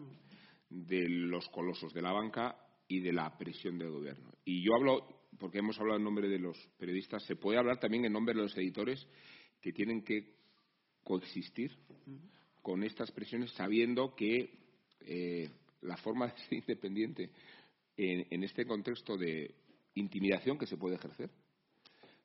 de 0.69 1.09
los 1.09 1.49
colosos 1.51 1.95
de 1.95 2.03
la 2.03 2.13
banca 2.13 2.57
y 2.89 3.01
de 3.01 3.13
la 3.13 3.37
presión 3.39 3.79
del 3.79 3.91
gobierno. 3.91 4.33
Y 4.45 4.65
yo 4.65 4.75
hablo, 4.75 5.24
porque 5.39 5.59
hemos 5.59 5.78
hablado 5.78 5.98
en 5.98 6.05
nombre 6.05 6.28
de 6.28 6.39
los 6.39 6.59
periodistas, 6.78 7.23
se 7.24 7.36
puede 7.36 7.59
hablar 7.59 7.78
también 7.78 8.05
en 8.05 8.12
nombre 8.12 8.35
de 8.35 8.43
los 8.43 8.56
editores 8.56 9.06
que 9.61 9.73
tienen 9.73 10.02
que 10.02 10.35
coexistir 11.02 11.77
con 12.62 12.82
estas 12.82 13.11
presiones 13.11 13.51
sabiendo 13.52 14.15
que 14.15 14.59
eh, 15.01 15.51
la 15.82 15.97
forma 15.98 16.27
de 16.28 16.39
ser 16.39 16.55
independiente 16.55 17.31
en, 17.97 18.43
este 18.43 18.66
contexto 18.66 19.16
de 19.16 19.55
intimidación 19.94 20.59
que 20.59 20.66
se 20.66 20.77
puede 20.77 20.97
ejercer. 20.97 21.31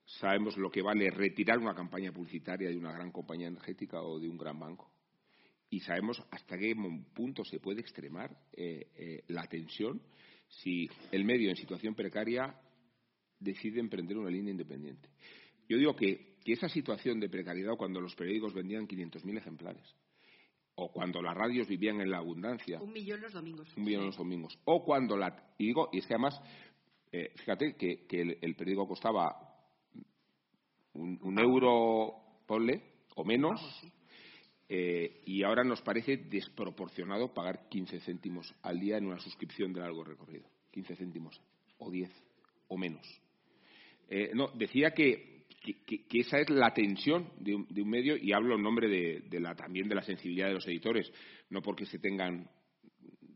Sabemos 0.05 0.57
lo 0.57 0.71
que 0.71 0.81
vale 0.81 1.11
retirar 1.11 1.59
una 1.59 1.75
campaña 1.75 2.11
publicitaria 2.11 2.69
de 2.69 2.77
una 2.77 2.91
gran 2.91 3.11
compañía 3.11 3.47
energética 3.47 4.01
o 4.01 4.19
de 4.19 4.27
un 4.27 4.37
gran 4.37 4.57
banco. 4.57 4.89
Y 5.69 5.81
sabemos 5.81 6.23
hasta 6.31 6.57
qué 6.57 6.73
punto 7.13 7.45
se 7.45 7.59
puede 7.59 7.81
extremar 7.81 8.35
eh, 8.53 8.87
eh, 8.95 9.23
la 9.27 9.45
tensión 9.45 10.01
si 10.47 10.89
el 11.11 11.25
medio 11.25 11.49
en 11.49 11.55
situación 11.55 11.93
precaria 11.93 12.55
decide 13.39 13.79
emprender 13.79 14.17
una 14.17 14.29
línea 14.29 14.51
independiente. 14.51 15.09
Yo 15.67 15.77
digo 15.77 15.95
que, 15.95 16.37
que 16.43 16.53
esa 16.53 16.69
situación 16.69 17.19
de 17.19 17.29
precariedad, 17.29 17.77
cuando 17.77 18.01
los 18.01 18.15
periódicos 18.15 18.53
vendían 18.53 18.87
500.000 18.87 19.37
ejemplares, 19.37 19.95
o 20.81 20.91
cuando 20.91 21.21
las 21.21 21.35
radios 21.35 21.67
vivían 21.67 21.99
en 21.99 22.09
la 22.09 22.19
abundancia. 22.19 22.79
Un 22.81 22.93
millón 22.93 23.19
los 23.19 23.33
domingos. 23.33 23.67
Un 23.75 23.83
millón 23.83 24.05
los 24.05 24.17
domingos. 24.17 24.57
O 24.63 24.83
cuando 24.83 25.17
la. 25.17 25.53
Y 25.57 25.67
digo, 25.67 25.89
y 25.91 25.99
es 25.99 26.07
que 26.07 26.13
además, 26.13 26.41
eh, 27.11 27.33
fíjate 27.35 27.75
que, 27.75 28.05
el, 28.41 28.55
periódico 28.55 28.87
costaba 28.87 29.35
un, 30.93 31.37
euro, 31.37 32.43
ponle, 32.47 32.81
o 33.15 33.25
menos, 33.25 33.59
eh, 34.69 35.21
y 35.25 35.43
ahora 35.43 35.65
nos 35.65 35.81
parece 35.81 36.15
desproporcionado 36.15 37.33
pagar 37.33 37.67
15 37.67 37.99
céntimos 37.99 38.53
al 38.61 38.79
día 38.79 38.97
en 38.97 39.07
una 39.07 39.19
suscripción 39.19 39.73
de 39.73 39.81
largo 39.81 40.05
recorrido. 40.05 40.47
15 40.71 40.95
céntimos, 40.95 41.41
o 41.77 41.91
10, 41.91 42.09
o 42.69 42.77
menos. 42.77 43.05
Eh, 44.09 44.31
no, 44.33 44.49
decía 44.55 44.91
que 44.91 45.45
esa 46.11 46.39
es 46.39 46.49
la 46.49 46.73
tensión 46.73 47.29
de 47.37 47.55
un, 47.55 47.89
medio 47.89 48.17
y 48.17 48.31
hablo 48.31 48.55
en 48.55 48.63
nombre 48.63 48.87
de, 48.87 49.39
la, 49.39 49.55
también 49.55 49.87
de 49.87 49.95
la 49.95 50.01
sensibilidad 50.01 50.47
de 50.47 50.55
los 50.55 50.67
editores, 50.67 51.11
no 51.49 51.61
porque 51.61 51.85
se 51.85 51.99
tengan 51.99 52.49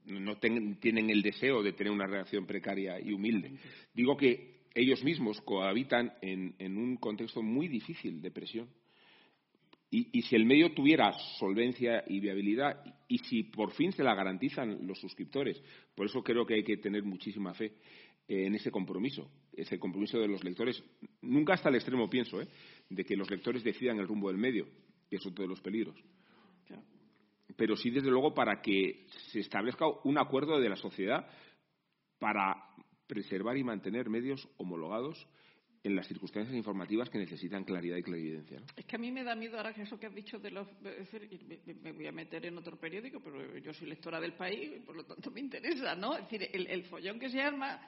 no 0.05 0.37
tienen 0.37 1.09
el 1.09 1.21
deseo 1.21 1.63
de 1.63 1.71
tener 1.71 1.91
una 1.93 2.05
relación 2.05 2.45
precaria 2.45 2.99
y 2.99 3.13
humilde. 3.13 3.53
Digo 3.93 4.17
que 4.17 4.63
ellos 4.75 5.01
mismos 5.01 5.39
cohabitan 5.41 6.11
en, 6.21 6.77
un 6.77 6.97
contexto 6.97 7.41
muy 7.41 7.69
difícil 7.69 8.21
de 8.21 8.31
presión 8.31 8.67
y, 9.89 10.21
si 10.23 10.35
el 10.35 10.45
medio 10.45 10.73
tuviera 10.73 11.13
solvencia 11.39 12.03
y 12.07 12.19
viabilidad 12.19 12.83
y 13.07 13.19
si 13.19 13.43
por 13.43 13.71
fin 13.71 13.93
se 13.93 14.03
la 14.03 14.15
garantizan 14.15 14.85
los 14.85 14.99
suscriptores, 14.99 15.61
por 15.95 16.07
eso 16.07 16.21
creo 16.21 16.45
que 16.45 16.55
hay 16.55 16.63
que 16.63 16.77
tener 16.77 17.03
muchísima 17.03 17.53
fe 17.53 17.73
en 18.27 18.55
ese 18.55 18.71
compromiso, 18.71 19.29
ese 19.55 19.79
compromiso 19.79 20.19
de 20.19 20.27
los 20.27 20.43
lectores, 20.43 20.83
nunca 21.21 21.53
hasta 21.53 21.69
el 21.69 21.75
extremo 21.75 22.09
pienso, 22.09 22.41
¿eh? 22.41 22.47
de 22.89 23.05
que 23.05 23.15
los 23.15 23.29
lectores 23.29 23.63
decidan 23.63 23.99
el 23.99 24.07
rumbo 24.07 24.29
del 24.29 24.37
medio, 24.37 24.67
que 25.09 25.17
es 25.17 25.25
otro 25.25 25.43
de 25.43 25.49
los 25.49 25.61
peligros. 25.61 25.95
Pero 27.55 27.75
sí, 27.75 27.91
desde 27.91 28.09
luego, 28.09 28.33
para 28.33 28.61
que 28.61 29.05
se 29.31 29.39
establezca 29.39 29.85
un 30.03 30.17
acuerdo 30.17 30.59
de 30.59 30.69
la 30.69 30.75
sociedad 30.75 31.27
para 32.17 32.55
preservar 33.05 33.57
y 33.57 33.63
mantener 33.63 34.09
medios 34.09 34.47
homologados 34.57 35.27
en 35.83 35.95
las 35.95 36.07
circunstancias 36.07 36.55
informativas 36.55 37.09
que 37.09 37.17
necesitan 37.17 37.65
claridad 37.65 37.97
y 37.97 38.03
clarividencia. 38.03 38.61
Es 38.75 38.85
que 38.85 38.95
a 38.95 38.99
mí 38.99 39.11
me 39.11 39.23
da 39.23 39.35
miedo 39.35 39.57
ahora 39.57 39.71
eso 39.71 39.99
que 39.99 40.05
has 40.05 40.15
dicho 40.15 40.39
de 40.39 40.49
los... 40.49 40.67
me, 40.81 41.91
voy 41.91 42.07
a 42.07 42.11
meter 42.11 42.45
en 42.45 42.57
otro 42.57 42.77
periódico, 42.79 43.19
pero 43.21 43.57
yo 43.57 43.73
soy 43.73 43.89
lectora 43.89 44.21
del 44.21 44.33
país 44.33 44.71
y 44.77 44.79
por 44.79 44.95
lo 44.95 45.03
tanto 45.03 45.29
me 45.29 45.41
interesa, 45.41 45.93
¿no? 45.95 46.15
Es 46.15 46.29
decir, 46.29 46.49
el, 46.53 46.83
follón 46.85 47.19
que 47.19 47.29
se 47.29 47.41
arma 47.41 47.81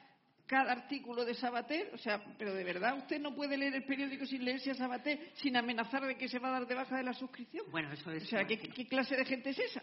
cada 0.47 0.72
artículo 0.72 1.26
de 1.26 1.34
Sabater, 1.34 1.91
o 1.93 1.97
sea, 1.97 2.23
pero 2.38 2.53
de 2.53 2.63
verdad 2.63 2.97
usted 2.97 3.19
no 3.19 3.34
puede 3.34 3.57
leer 3.57 3.76
el 3.76 3.85
periódico 3.85 4.26
sin 4.26 4.45
leerse 4.45 4.72
a 4.72 4.76
Sabater 4.76 5.31
sin 5.35 5.57
amenazar 5.57 6.05
de 6.05 6.15
que 6.15 6.27
se 6.27 6.39
va 6.39 6.49
a 6.49 6.59
dar 6.59 6.67
de 6.67 6.76
baja 6.76 6.97
de 6.97 7.03
la 7.03 7.13
suscripción. 7.13 7.65
Bueno, 7.72 7.91
eso 7.91 8.11
es. 8.11 8.23
O 8.23 8.27
sea, 8.27 8.45
¿qué, 8.45 8.57
qué 8.57 8.88
clase 8.88 9.15
de 9.15 9.26
gente 9.26 9.49
es 9.49 9.59
esa? 9.59 9.81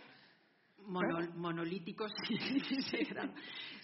monolíticos. 0.86 2.12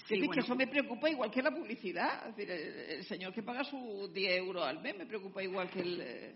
Sí, 0.08 0.26
que 0.32 0.40
eso 0.40 0.56
me 0.56 0.66
preocupa 0.66 1.10
igual 1.10 1.30
que 1.30 1.42
la 1.42 1.50
publicidad. 1.50 2.32
el, 2.38 3.04
señor 3.04 3.32
que 3.34 3.42
paga 3.42 3.62
sus 3.64 4.10
10 4.12 4.38
euros 4.38 4.66
al 4.66 4.80
mes 4.80 4.96
me 4.96 5.04
preocupa 5.04 5.42
igual 5.42 5.68
que 5.70 5.80
el, 5.80 6.00
eh, 6.00 6.34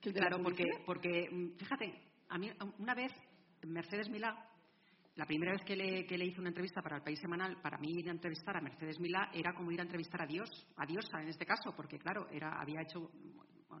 que 0.00 0.10
el 0.10 0.14
de 0.14 0.20
Claro, 0.20 0.40
porque, 0.40 0.64
porque, 0.86 1.28
mm, 1.28 1.56
fíjate, 1.56 1.92
a 2.28 2.38
mí 2.38 2.52
una 2.78 2.94
vez 2.94 3.12
Mercedes 3.62 4.08
Milá, 4.08 4.36
la 5.16 5.26
primera 5.26 5.52
vez 5.52 5.62
que 5.64 5.76
le, 5.76 6.26
hice 6.26 6.40
una 6.40 6.48
entrevista 6.48 6.82
para 6.82 6.96
el 6.96 7.02
País 7.02 7.20
Semanal, 7.20 7.60
para 7.60 7.78
mí 7.78 7.92
ir 7.92 8.08
a 8.08 8.12
entrevistar 8.12 8.56
a 8.56 8.60
Mercedes 8.60 8.98
Milá 8.98 9.30
era 9.32 9.54
como 9.54 9.70
ir 9.70 9.80
a 9.80 9.84
entrevistar 9.84 10.22
a 10.22 10.26
Dios, 10.26 10.48
a 10.76 10.86
Diosa 10.86 11.22
en 11.22 11.28
este 11.28 11.46
caso, 11.46 11.72
porque 11.76 11.98
claro, 11.98 12.26
había 12.58 12.82
hecho 12.82 13.10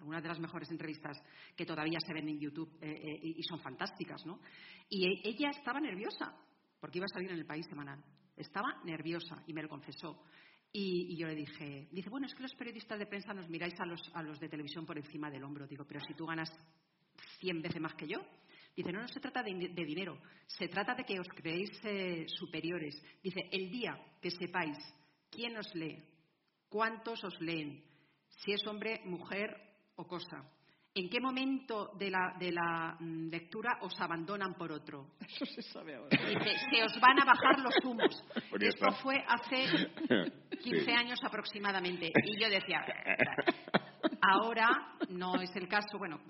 una 0.02 0.20
de 0.20 0.28
las 0.28 0.38
mejores 0.38 0.70
entrevistas 0.70 1.20
que 1.56 1.66
todavía 1.66 1.98
se 2.00 2.12
ven 2.12 2.28
en 2.28 2.38
YouTube 2.38 2.78
eh, 2.80 2.90
eh, 2.90 3.20
y 3.22 3.42
son 3.42 3.60
fantásticas, 3.60 4.24
¿no? 4.26 4.40
Y 4.88 5.06
e, 5.06 5.20
ella 5.24 5.50
estaba 5.50 5.80
nerviosa 5.80 6.34
porque 6.80 6.98
iba 6.98 7.06
a 7.06 7.14
salir 7.14 7.30
en 7.30 7.38
el 7.38 7.46
país 7.46 7.66
semanal. 7.66 8.02
Estaba 8.36 8.80
nerviosa 8.84 9.42
y 9.46 9.54
me 9.54 9.62
lo 9.62 9.68
confesó. 9.68 10.22
Y, 10.72 11.16
yo 11.16 11.28
le 11.28 11.36
dije, 11.36 11.88
dice, 11.92 12.10
bueno, 12.10 12.26
es 12.26 12.34
que 12.34 12.42
los 12.42 12.54
periodistas 12.56 12.98
de 12.98 13.06
prensa 13.06 13.32
nos 13.32 13.48
miráis 13.48 13.74
a 13.78 13.86
los, 13.86 14.00
a 14.12 14.22
los 14.22 14.40
de 14.40 14.48
televisión 14.48 14.84
por 14.84 14.98
encima 14.98 15.30
del 15.30 15.44
hombro. 15.44 15.66
Digo, 15.68 15.84
pero 15.86 16.00
si 16.00 16.14
tú 16.14 16.26
ganas 16.26 16.50
100 17.38 17.62
veces 17.62 17.80
más 17.80 17.94
que 17.94 18.08
yo. 18.08 18.18
Dice, 18.76 18.92
no, 18.92 19.00
no 19.00 19.08
se 19.08 19.20
trata 19.20 19.42
de, 19.42 19.52
dinero, 19.52 20.20
se 20.46 20.68
trata 20.68 20.94
de 20.94 21.04
que 21.04 21.20
os 21.20 21.28
creéis 21.28 21.70
eh, 21.84 22.26
superiores. 22.28 23.00
Dice, 23.22 23.48
el 23.52 23.70
día 23.70 23.96
que 24.20 24.30
sepáis 24.30 24.78
quién 25.30 25.56
os 25.56 25.72
lee, 25.74 26.02
cuántos 26.68 27.22
os 27.24 27.40
leen, 27.40 27.84
si 28.28 28.52
es 28.52 28.66
hombre, 28.66 29.00
mujer 29.04 29.56
o 29.96 30.06
cosa, 30.06 30.44
¿En 30.96 31.08
qué 31.08 31.20
momento 31.20 31.90
de 31.98 32.08
la, 32.08 32.36
de 32.38 32.52
la 32.52 32.96
mm, 33.00 33.28
lectura 33.28 33.78
os 33.80 34.00
abandonan 34.00 34.54
por 34.54 34.70
otro? 34.70 35.16
Eso 35.28 35.44
se 35.44 35.62
sabe 35.62 35.96
ahora. 35.96 36.08
Dice, 36.10 36.56
se 36.70 36.84
os 36.84 37.00
van 37.00 37.20
a 37.20 37.24
bajar 37.24 37.58
los 37.58 37.74
humos. 37.84 38.24
Esto 38.60 38.92
fue 39.02 39.16
hace 39.26 39.90
15 40.62 40.92
años 40.92 41.18
aproximadamente. 41.24 42.12
Y 42.24 42.40
yo 42.40 42.48
decía, 42.48 42.84
ahora 44.20 44.96
no 45.08 45.40
es 45.40 45.54
el 45.56 45.68
caso. 45.68 45.98
Bueno, 45.98 46.20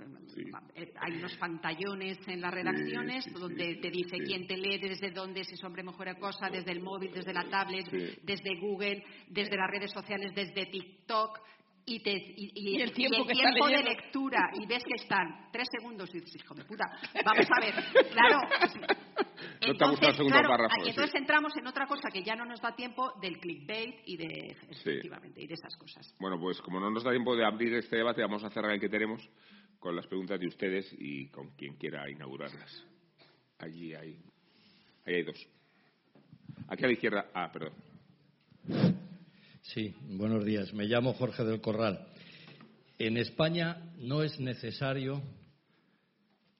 eh, 0.75 0.93
hay 1.01 1.17
unos 1.17 1.37
pantallones 1.37 2.19
en 2.27 2.41
las 2.41 2.53
redacciones 2.53 3.25
donde 3.33 3.77
te 3.77 3.91
dice 3.91 4.19
quién 4.19 4.47
te 4.47 4.57
lee, 4.57 4.79
desde 4.79 5.11
dónde, 5.11 5.45
si 5.45 5.55
es 5.55 5.65
hombre, 5.65 5.83
mujer 5.83 6.15
o 6.17 6.21
cosa, 6.21 6.49
desde 6.49 6.73
el 6.73 6.81
móvil, 6.81 7.13
desde 7.13 7.33
la 7.33 7.45
tablet, 7.45 7.91
desde 8.23 8.61
Google, 8.61 9.03
desde 9.29 9.57
las 9.57 9.71
redes 9.71 9.91
sociales, 9.93 10.33
desde 10.35 10.67
TikTok 10.67 11.41
y, 11.87 12.01
te, 12.01 12.13
y, 12.37 12.81
el 12.81 12.93
tiempo, 12.93 13.25
de 13.25 13.83
lectura 13.83 14.51
y 14.55 14.67
ves 14.67 14.83
que 14.85 15.03
están 15.03 15.49
tres 15.53 15.69
segundos 15.71 16.09
y 16.15 16.21
dices, 16.21 16.37
hijo 16.37 16.55
de 16.55 16.65
puta, 16.65 16.85
vamos 17.25 17.47
a 17.51 17.61
ver, 17.61 17.75
claro. 18.11 18.39
Entonces, 19.67 20.17
claro, 20.17 20.69
entonces 20.85 21.15
entramos 21.15 21.57
en 21.57 21.67
otra 21.67 21.87
cosa 21.87 22.11
que 22.11 22.23
ya 22.23 22.35
no 22.35 22.45
nos 22.45 22.61
da 22.61 22.75
tiempo 22.75 23.13
del 23.21 23.39
clickbait 23.39 23.97
y 24.07 24.17
de 24.17 24.57
efectivamente 24.69 25.43
y 25.43 25.47
de 25.47 25.55
esas 25.55 25.77
cosas. 25.77 26.15
Bueno, 26.19 26.39
pues 26.39 26.61
como 26.61 26.81
no 26.81 26.91
nos 26.91 27.05
da 27.05 27.11
tiempo 27.11 27.37
de 27.37 27.45
abrir 27.45 27.75
este 27.75 27.97
debate, 27.97 28.23
vamos 28.23 28.45
a 28.45 28.51
cerrar 28.51 28.73
el 28.73 28.81
que 28.81 28.89
tenemos 28.89 29.29
con 29.79 29.95
las 29.97 30.07
preguntas 30.07 30.41
de 30.41 30.47
ustedes 30.47 30.95
y 30.99 31.29
con 31.29 31.51
quien 31.57 31.77
quiera 31.77 32.09
inaugurarlas. 32.11 32.87
Allí 33.59 33.95
hay, 33.95 34.19
ahí 35.07 35.15
hay 35.15 35.23
dos. 35.23 35.47
Aquí 36.69 36.85
a 36.85 36.87
la 36.87 36.93
izquierda, 36.93 37.31
ah, 37.35 37.51
perdón. 37.53 37.73
Sí, 39.61 39.95
buenos 40.03 40.45
días. 40.45 40.73
Me 40.73 40.85
llamo 40.85 41.15
Jorge 41.15 41.45
del 41.45 41.61
Corral. 41.61 42.07
En 42.99 43.17
España 43.17 43.93
no 43.99 44.23
es 44.23 44.39
necesario 44.39 45.23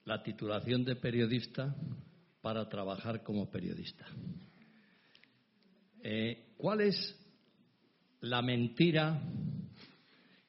la 0.03 0.21
titulación 0.21 0.83
de 0.83 0.95
periodista 0.95 1.75
para 2.45 2.69
trabajar 2.69 3.23
como 3.23 3.49
periodista. 3.49 4.05
Eh, 6.03 6.53
¿Cuál 6.57 6.81
es 6.81 6.95
la 8.21 8.43
mentira 8.43 9.19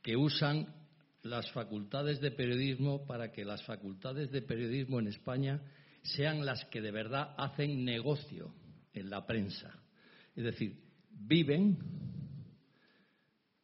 que 0.03 0.15
usan 0.15 0.75
las 1.23 1.51
facultades 1.53 2.21
de 2.21 2.33
periodismo 2.33 3.07
para 3.07 3.33
que 3.33 3.47
las 3.47 3.63
facultades 3.63 4.31
de 4.31 4.43
periodismo 4.43 5.01
en 5.01 5.07
España 5.07 5.63
sean 6.03 6.45
las 6.45 6.67
que 6.67 6.83
de 6.83 6.91
verdad 6.91 7.35
hacen 7.39 7.83
negocio 7.87 8.55
en 8.93 9.09
la 9.09 9.27
prensa? 9.27 9.83
Es 10.35 10.45
decir, 10.45 10.79
viven 11.09 11.79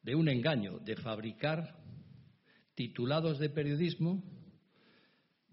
de 0.02 0.14
un 0.14 0.30
engaño, 0.30 0.78
de 0.78 0.96
fabricar 0.96 1.76
titulados 2.74 3.38
de 3.38 3.50
periodismo, 3.50 4.24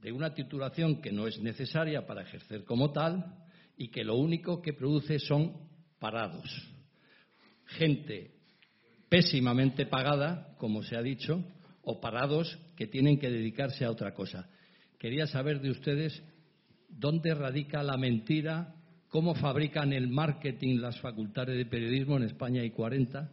de 0.01 0.11
una 0.11 0.33
titulación 0.33 1.01
que 1.01 1.11
no 1.11 1.27
es 1.27 1.39
necesaria 1.39 2.05
para 2.05 2.21
ejercer 2.21 2.63
como 2.63 2.91
tal 2.91 3.35
y 3.77 3.89
que 3.89 4.03
lo 4.03 4.15
único 4.15 4.61
que 4.61 4.73
produce 4.73 5.19
son 5.19 5.53
parados. 5.99 6.49
Gente 7.65 8.31
pésimamente 9.09 9.85
pagada, 9.85 10.55
como 10.57 10.83
se 10.83 10.95
ha 10.95 11.01
dicho, 11.01 11.43
o 11.83 11.99
parados 11.99 12.57
que 12.75 12.87
tienen 12.87 13.19
que 13.19 13.29
dedicarse 13.29 13.83
a 13.83 13.91
otra 13.91 14.13
cosa. 14.13 14.49
Quería 14.99 15.27
saber 15.27 15.59
de 15.61 15.71
ustedes 15.71 16.21
dónde 16.87 17.33
radica 17.33 17.83
la 17.83 17.97
mentira, 17.97 18.75
cómo 19.09 19.33
fabrican 19.35 19.93
el 19.93 20.07
marketing 20.07 20.77
las 20.79 20.99
facultades 20.99 21.57
de 21.57 21.65
periodismo 21.65 22.17
en 22.17 22.23
España 22.23 22.61
hay 22.61 22.71
40 22.71 23.31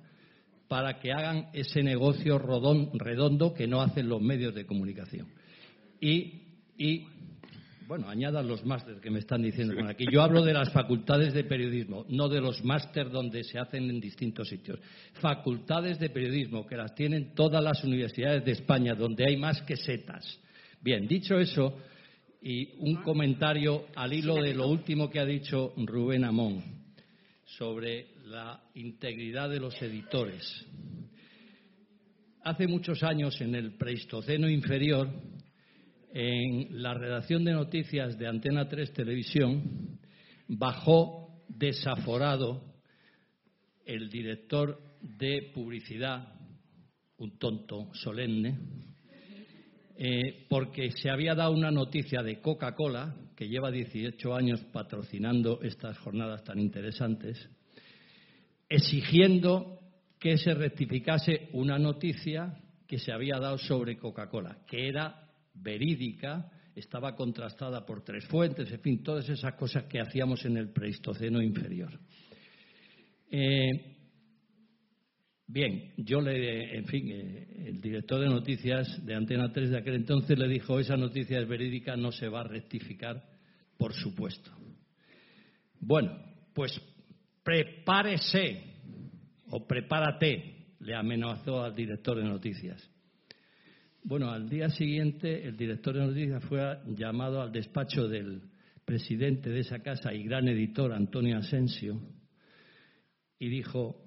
para 0.68 0.98
que 0.98 1.12
hagan 1.12 1.48
ese 1.52 1.82
negocio 1.82 2.38
redondo 2.38 3.54
que 3.54 3.66
no 3.66 3.82
hacen 3.82 4.08
los 4.08 4.20
medios 4.20 4.54
de 4.54 4.66
comunicación. 4.66 5.28
Y, 6.00 6.45
bueno, 7.86 8.08
añadan 8.08 8.48
los 8.48 8.64
másteres 8.64 9.00
que 9.00 9.10
me 9.10 9.20
están 9.20 9.42
diciendo 9.42 9.74
aquí. 9.86 10.06
Yo 10.10 10.22
hablo 10.22 10.42
de 10.42 10.52
las 10.52 10.72
facultades 10.72 11.32
de 11.34 11.44
periodismo, 11.44 12.04
no 12.08 12.28
de 12.28 12.40
los 12.40 12.64
másteres 12.64 13.12
donde 13.12 13.44
se 13.44 13.58
hacen 13.58 13.88
en 13.88 14.00
distintos 14.00 14.48
sitios. 14.48 14.80
Facultades 15.14 15.98
de 16.00 16.10
periodismo, 16.10 16.66
que 16.66 16.76
las 16.76 16.94
tienen 16.94 17.34
todas 17.34 17.62
las 17.62 17.84
universidades 17.84 18.44
de 18.44 18.52
España, 18.52 18.94
donde 18.94 19.24
hay 19.28 19.36
más 19.36 19.62
que 19.62 19.76
setas. 19.76 20.40
Bien, 20.80 21.06
dicho 21.06 21.38
eso, 21.38 21.78
y 22.42 22.70
un 22.78 22.96
comentario 23.02 23.86
al 23.94 24.12
hilo 24.12 24.36
de 24.36 24.54
lo 24.54 24.68
último 24.68 25.08
que 25.08 25.20
ha 25.20 25.24
dicho 25.24 25.72
Rubén 25.76 26.24
Amón 26.24 26.62
sobre 27.44 28.08
la 28.24 28.60
integridad 28.74 29.48
de 29.48 29.60
los 29.60 29.80
editores. 29.80 30.66
Hace 32.42 32.66
muchos 32.66 33.02
años, 33.02 33.40
en 33.40 33.54
el 33.54 33.72
Pleistoceno 33.72 34.48
inferior, 34.48 35.08
en 36.18 36.82
la 36.82 36.94
redacción 36.94 37.44
de 37.44 37.52
noticias 37.52 38.18
de 38.18 38.26
Antena 38.26 38.66
3 38.66 38.90
Televisión, 38.94 39.98
bajó 40.48 41.42
desaforado 41.46 42.62
el 43.84 44.08
director 44.08 44.80
de 45.02 45.50
publicidad, 45.52 46.32
un 47.18 47.38
tonto 47.38 47.92
solemne, 47.92 48.58
eh, 49.94 50.46
porque 50.48 50.90
se 50.92 51.10
había 51.10 51.34
dado 51.34 51.52
una 51.52 51.70
noticia 51.70 52.22
de 52.22 52.40
Coca-Cola, 52.40 53.14
que 53.36 53.50
lleva 53.50 53.70
18 53.70 54.34
años 54.34 54.64
patrocinando 54.72 55.60
estas 55.60 55.98
jornadas 55.98 56.42
tan 56.44 56.58
interesantes, 56.58 57.46
exigiendo 58.70 59.80
que 60.18 60.38
se 60.38 60.54
rectificase 60.54 61.50
una 61.52 61.78
noticia 61.78 62.58
que 62.86 62.98
se 62.98 63.12
había 63.12 63.38
dado 63.38 63.58
sobre 63.58 63.98
Coca-Cola, 63.98 64.60
que 64.66 64.88
era 64.88 65.25
verídica, 65.56 66.50
estaba 66.74 67.14
contrastada 67.14 67.84
por 67.84 68.04
tres 68.04 68.26
fuentes, 68.26 68.70
en 68.70 68.80
fin, 68.80 69.02
todas 69.02 69.28
esas 69.28 69.54
cosas 69.54 69.84
que 69.84 70.00
hacíamos 70.00 70.44
en 70.44 70.56
el 70.56 70.70
Pleistoceno 70.70 71.42
inferior. 71.42 71.98
Eh, 73.30 73.96
Bien, 75.48 75.92
yo 75.96 76.20
le, 76.20 76.76
en 76.76 76.86
fin, 76.86 77.08
eh, 77.08 77.46
el 77.66 77.80
director 77.80 78.20
de 78.20 78.26
noticias 78.26 79.04
de 79.06 79.14
Antena 79.14 79.52
3 79.52 79.70
de 79.70 79.78
aquel 79.78 79.94
entonces 79.94 80.36
le 80.36 80.48
dijo, 80.48 80.80
esa 80.80 80.96
noticia 80.96 81.38
es 81.38 81.46
verídica, 81.46 81.96
no 81.96 82.10
se 82.10 82.28
va 82.28 82.40
a 82.40 82.48
rectificar, 82.48 83.22
por 83.78 83.94
supuesto. 83.94 84.50
Bueno, 85.78 86.18
pues 86.52 86.80
prepárese 87.44 88.74
o 89.50 89.64
prepárate, 89.68 90.74
le 90.80 90.94
amenazó 90.96 91.62
al 91.62 91.76
director 91.76 92.16
de 92.16 92.24
noticias. 92.24 92.90
Bueno, 94.08 94.30
al 94.30 94.48
día 94.48 94.70
siguiente 94.70 95.48
el 95.48 95.56
director 95.56 95.92
de 95.96 96.06
noticias 96.06 96.44
fue 96.44 96.60
llamado 96.96 97.42
al 97.42 97.50
despacho 97.50 98.06
del 98.06 98.40
presidente 98.84 99.50
de 99.50 99.58
esa 99.58 99.80
casa 99.80 100.14
y 100.14 100.22
gran 100.22 100.46
editor, 100.46 100.92
Antonio 100.92 101.38
Asensio, 101.38 102.00
y 103.40 103.48
dijo, 103.48 104.00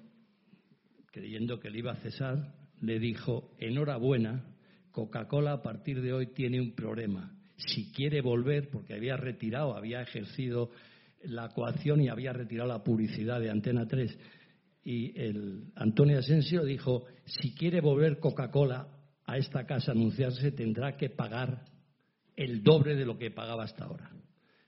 creyendo 1.12 1.60
que 1.60 1.68
le 1.68 1.80
iba 1.80 1.92
a 1.92 1.96
cesar, 1.96 2.54
le 2.80 2.98
dijo, 2.98 3.54
enhorabuena, 3.58 4.42
Coca-Cola 4.90 5.52
a 5.52 5.62
partir 5.62 6.00
de 6.00 6.14
hoy 6.14 6.28
tiene 6.28 6.62
un 6.62 6.74
problema. 6.74 7.36
Si 7.56 7.92
quiere 7.92 8.22
volver, 8.22 8.70
porque 8.70 8.94
había 8.94 9.18
retirado, 9.18 9.76
había 9.76 10.00
ejercido 10.00 10.70
la 11.24 11.50
coacción 11.50 12.00
y 12.00 12.08
había 12.08 12.32
retirado 12.32 12.70
la 12.70 12.82
publicidad 12.82 13.38
de 13.38 13.50
Antena 13.50 13.86
3, 13.86 14.18
y 14.82 15.20
el 15.20 15.64
Antonio 15.74 16.20
Asensio 16.20 16.64
dijo, 16.64 17.04
si 17.26 17.54
quiere 17.54 17.82
volver 17.82 18.18
Coca-Cola 18.18 18.96
a 19.30 19.36
esta 19.36 19.64
casa 19.64 19.92
anunciarse 19.92 20.50
tendrá 20.50 20.96
que 20.96 21.08
pagar 21.08 21.64
el 22.34 22.64
doble 22.64 22.96
de 22.96 23.04
lo 23.04 23.16
que 23.16 23.30
pagaba 23.30 23.62
hasta 23.62 23.84
ahora. 23.84 24.10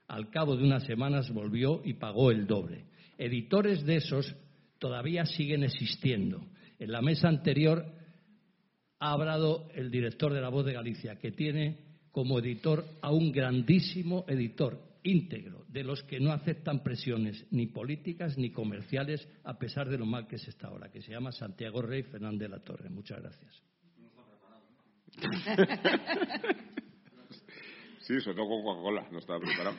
Al 0.06 0.30
cabo 0.30 0.56
de 0.56 0.62
unas 0.62 0.84
semanas 0.84 1.32
volvió 1.32 1.82
y 1.84 1.94
pagó 1.94 2.30
el 2.30 2.46
doble. 2.46 2.84
Editores 3.18 3.84
de 3.84 3.96
esos 3.96 4.36
todavía 4.78 5.26
siguen 5.26 5.64
existiendo. 5.64 6.46
En 6.78 6.92
la 6.92 7.02
mesa 7.02 7.28
anterior 7.28 7.84
ha 9.00 9.12
hablado 9.12 9.68
el 9.74 9.90
director 9.90 10.32
de 10.32 10.40
La 10.40 10.48
Voz 10.48 10.64
de 10.64 10.74
Galicia, 10.74 11.18
que 11.18 11.32
tiene 11.32 11.78
como 12.12 12.38
editor 12.38 12.84
a 13.00 13.10
un 13.10 13.32
grandísimo 13.32 14.24
editor 14.28 14.80
íntegro, 15.02 15.64
de 15.66 15.82
los 15.82 16.04
que 16.04 16.20
no 16.20 16.30
aceptan 16.30 16.84
presiones 16.84 17.46
ni 17.50 17.66
políticas 17.66 18.38
ni 18.38 18.50
comerciales, 18.50 19.26
a 19.42 19.58
pesar 19.58 19.88
de 19.88 19.98
lo 19.98 20.06
mal 20.06 20.28
que 20.28 20.38
se 20.38 20.50
está 20.50 20.68
ahora, 20.68 20.92
que 20.92 21.02
se 21.02 21.10
llama 21.10 21.32
Santiago 21.32 21.82
Rey 21.82 22.04
Fernández 22.04 22.48
de 22.48 22.56
la 22.56 22.62
Torre. 22.62 22.90
Muchas 22.90 23.20
gracias. 23.20 23.72
sí, 28.00 28.20
sobre 28.20 28.36
todo 28.36 28.48
con 28.48 28.62
Coca-Cola, 28.62 29.08
no 29.10 29.18
estaba 29.18 29.40
preparado. 29.40 29.76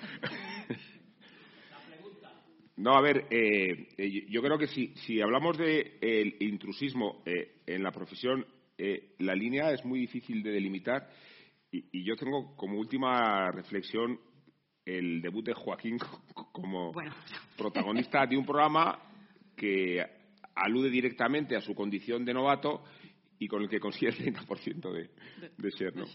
No, 2.76 2.96
a 2.96 3.02
ver, 3.02 3.28
eh, 3.30 3.90
eh, 3.98 4.26
yo 4.30 4.42
creo 4.42 4.58
que 4.58 4.68
si, 4.68 4.96
si 4.96 5.22
hablamos 5.22 5.58
de 5.58 5.98
el 6.02 6.36
intrusismo 6.40 7.22
eh, 7.26 7.62
en 7.68 7.84
la 7.84 7.92
profesión, 7.92 8.46
la 9.20 9.36
línea 9.36 9.72
es 9.72 9.86
muy 9.86 10.00
difícil 10.00 10.44
de 10.44 10.52
delimitar 10.52 11.08
y, 11.72 12.04
yo 12.04 12.16
tengo 12.16 12.56
como 12.58 12.80
última 12.80 13.50
reflexión 13.52 14.20
el 14.84 15.22
debut 15.22 15.46
de 15.46 15.54
Joaquín 15.54 15.98
como 16.52 16.92
protagonista 17.56 18.26
de 18.26 18.36
un 18.36 18.46
programa 18.46 19.00
que 19.56 20.04
alude 20.56 20.90
directamente 20.90 21.56
a 21.56 21.62
su 21.62 21.74
condición 21.74 22.26
de 22.26 22.34
novato 22.34 22.84
y 23.44 23.48
con 23.50 23.62
el 23.62 23.68
que 23.68 23.80
consigue 23.80 24.12
el 24.12 24.34
30% 24.34 24.92
de, 24.92 25.10
de 25.58 25.72
ser, 25.72 25.94
¿no? 25.96 26.06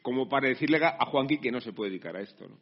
Como 0.00 0.28
para 0.30 0.48
decirle 0.48 0.78
a 0.82 1.04
Joaquín 1.04 1.40
que 1.40 1.50
no 1.50 1.60
se 1.60 1.74
puede 1.74 1.90
dedicar 1.90 2.16
a 2.16 2.22
esto, 2.22 2.48
¿no? 2.48 2.58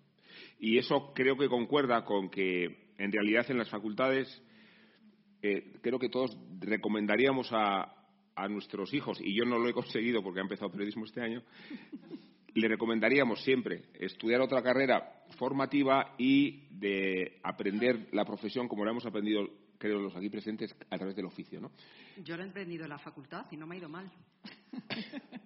Y 0.59 0.77
eso 0.77 1.13
creo 1.15 1.37
que 1.37 1.49
concuerda 1.49 2.05
con 2.05 2.29
que, 2.29 2.95
en 2.99 3.13
realidad, 3.13 3.49
en 3.49 3.59
las 3.59 3.71
facultades, 3.71 4.43
eh, 5.41 5.75
creo 5.83 6.01
que 6.01 6.09
todos 6.09 6.37
recomendaríamos 6.59 7.49
a, 7.53 7.95
a 8.35 8.49
nuestros 8.49 8.93
hijos, 8.93 9.21
y 9.21 9.37
yo 9.37 9.45
no 9.45 9.57
lo 9.57 9.69
he 9.69 9.73
conseguido 9.73 10.21
porque 10.21 10.41
he 10.41 10.43
empezado 10.43 10.73
periodismo 10.73 11.05
este 11.05 11.21
año, 11.21 11.45
le 12.55 12.67
recomendaríamos 12.67 13.41
siempre 13.45 13.83
estudiar 14.01 14.41
otra 14.41 14.63
carrera 14.63 15.23
formativa 15.39 16.17
y 16.19 16.67
de 16.71 17.39
aprender 17.45 18.09
la 18.11 18.25
profesión 18.25 18.67
como 18.67 18.85
la 18.85 18.91
hemos 18.91 19.07
aprendido 19.07 19.49
creo, 19.79 19.99
los 20.01 20.15
aquí 20.17 20.29
presentes 20.29 20.75
a 20.91 20.97
través 20.97 21.15
del 21.17 21.27
oficio, 21.27 21.61
¿no? 21.61 21.71
Yo 22.23 22.37
lo 22.37 22.43
he 22.43 22.47
emprendido 22.47 22.85
en 22.85 22.91
la 22.91 22.99
facultad 22.99 23.47
y 23.51 23.57
no 23.57 23.67
me 23.67 23.77
ha 23.77 23.79
ido 23.79 23.89
mal. 23.89 24.11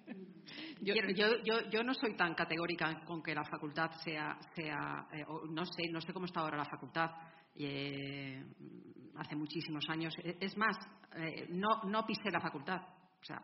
yo, 0.81 1.83
no 1.85 1.95
soy 1.95 2.17
tan 2.17 2.35
categórica 2.35 3.05
con 3.05 3.23
que 3.23 3.35
la 3.35 3.45
facultad 3.45 3.91
sea, 4.03 4.39
sea 4.55 5.07
eh, 5.13 5.25
no 5.51 5.65
sé, 5.65 5.91
no 5.91 6.01
sé 6.01 6.13
cómo 6.13 6.27
está 6.27 6.41
ahora 6.41 6.57
la 6.57 6.65
facultad. 6.65 7.11
Eh, 7.55 8.43
hace 9.17 9.37
muchísimos 9.37 9.85
años. 9.89 10.15
Es 10.41 10.57
más, 10.57 10.77
eh, 11.17 11.47
no, 11.51 11.83
no 11.85 12.07
pisé 12.07 12.31
la 12.31 12.41
facultad. 12.41 12.81
O 13.23 13.24
sea, 13.24 13.40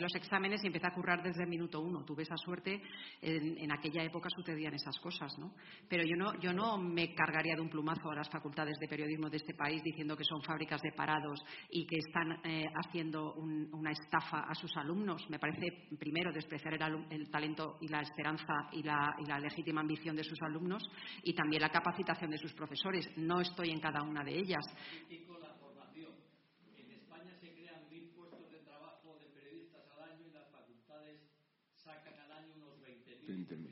los 0.00 0.14
exámenes 0.14 0.64
y 0.64 0.68
empecé 0.68 0.86
a 0.86 0.94
currar 0.94 1.22
desde 1.22 1.42
el 1.42 1.50
minuto 1.50 1.80
uno. 1.80 2.02
Tuve 2.02 2.22
esa 2.22 2.36
suerte. 2.36 2.80
En, 3.20 3.70
aquella 3.70 4.02
época 4.02 4.30
sucedían 4.34 4.72
esas 4.72 4.98
cosas, 5.00 5.30
¿no? 5.38 5.52
Pero 5.88 6.02
yo 6.40 6.52
no, 6.52 6.78
me 6.78 7.14
cargaría 7.14 7.54
de 7.54 7.60
un 7.60 7.68
plumazo 7.68 8.10
a 8.10 8.14
las 8.14 8.30
facultades 8.30 8.78
de 8.78 8.88
periodismo 8.88 9.28
de 9.28 9.36
este 9.36 9.54
país 9.54 9.82
diciendo 9.82 10.16
que 10.16 10.24
son 10.24 10.42
fábricas 10.42 10.80
de 10.80 10.92
parados 10.92 11.40
y 11.70 11.86
que 11.86 11.96
están 11.98 12.40
eh, 12.44 12.66
haciendo 12.74 13.34
una 13.34 13.90
estafa 13.90 14.40
a 14.40 14.54
sus 14.54 14.74
alumnos. 14.78 15.28
Me 15.28 15.38
parece, 15.38 15.88
primero, 15.98 16.32
despreciar 16.32 16.74
el, 17.10 17.30
talento 17.30 17.76
y 17.82 17.88
la 17.88 18.00
esperanza 18.00 18.70
y 18.72 18.82
la 18.82 19.38
legítima 19.40 19.82
ambición 19.82 20.16
de 20.16 20.24
sus 20.24 20.40
alumnos 20.40 20.82
y 21.22 21.34
también 21.34 21.60
la 21.60 21.68
capacitación 21.68 22.30
de 22.30 22.38
sus 22.38 22.54
profesores. 22.54 23.10
No 23.16 23.40
estoy 23.40 23.70
en 23.70 23.80
cada 23.80 24.02
una 24.02 24.24
de 24.24 24.38
ellas. 24.38 24.64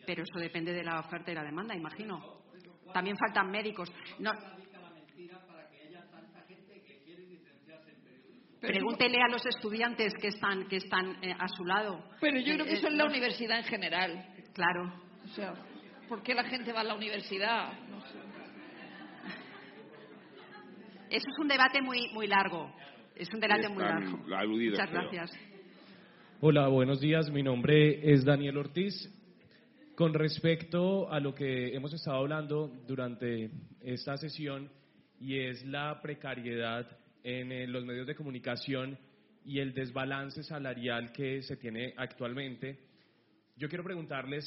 Pero 0.07 0.23
eso 0.23 0.39
depende 0.39 0.73
de 0.73 0.85
la 0.85 1.01
oferta 1.01 1.33
y 1.33 1.35
la 1.35 1.45
demanda, 1.45 1.75
imagino. 1.75 2.43
También 2.93 3.17
faltan 3.17 3.51
médicos. 3.51 3.93
No. 4.19 4.33
Pregúntele 8.61 9.19
a 9.23 9.29
los 9.29 9.45
estudiantes 9.47 10.13
que 10.21 10.29
están, 10.29 10.67
que 10.67 10.77
están 10.77 11.23
eh, 11.23 11.35
a 11.39 11.47
su 11.49 11.65
lado. 11.65 12.03
Pero 12.21 12.41
yo 12.41 12.55
creo 12.55 12.67
que 12.67 12.75
eso 12.75 12.89
es 12.89 12.95
la 12.95 13.05
universidad 13.05 13.59
en 13.59 13.65
general. 13.65 14.27
Claro. 14.55 14.93
O 15.25 15.29
sea, 15.29 15.55
¿por 16.09 16.23
qué 16.23 16.35
la 16.35 16.45
gente 16.45 16.73
va 16.73 16.81
a 16.81 16.85
la 16.85 16.95
universidad? 16.95 17.73
Eso 21.09 21.27
es 21.31 21.39
un 21.39 21.49
debate 21.49 21.81
muy, 21.83 22.09
muy 22.13 22.27
largo. 22.27 22.75
Es 23.15 23.29
un 23.33 23.41
debate 23.41 23.69
muy 23.69 23.83
largo. 23.83 24.19
Muchas 24.19 24.91
gracias. 24.91 25.31
Hola, 26.41 26.69
buenos 26.69 27.01
días. 27.01 27.31
Mi 27.31 27.43
nombre 27.43 28.13
es 28.13 28.25
Daniel 28.25 28.59
Ortiz. 28.59 29.11
Con 29.97 30.12
respecto 30.12 31.10
a 31.10 31.18
lo 31.20 31.34
que 31.34 31.75
hemos 31.75 31.91
estado 31.94 32.18
hablando 32.18 32.68
durante 32.86 33.50
esta 33.81 34.18
sesión 34.18 34.70
y 35.18 35.39
es 35.39 35.65
la 35.65 36.02
precariedad 36.02 36.86
en 37.25 37.50
eh, 37.50 37.66
los 37.66 37.83
medios 37.86 38.07
de 38.07 38.15
comunicación 38.15 38.99
y 39.42 39.58
el 39.58 39.73
desbalance 39.73 40.42
salarial 40.42 41.12
que 41.12 41.41
se 41.41 41.57
tiene 41.57 41.94
actualmente, 41.97 42.78
yo 43.57 43.70
quiero 43.70 43.84
preguntarles 43.84 44.44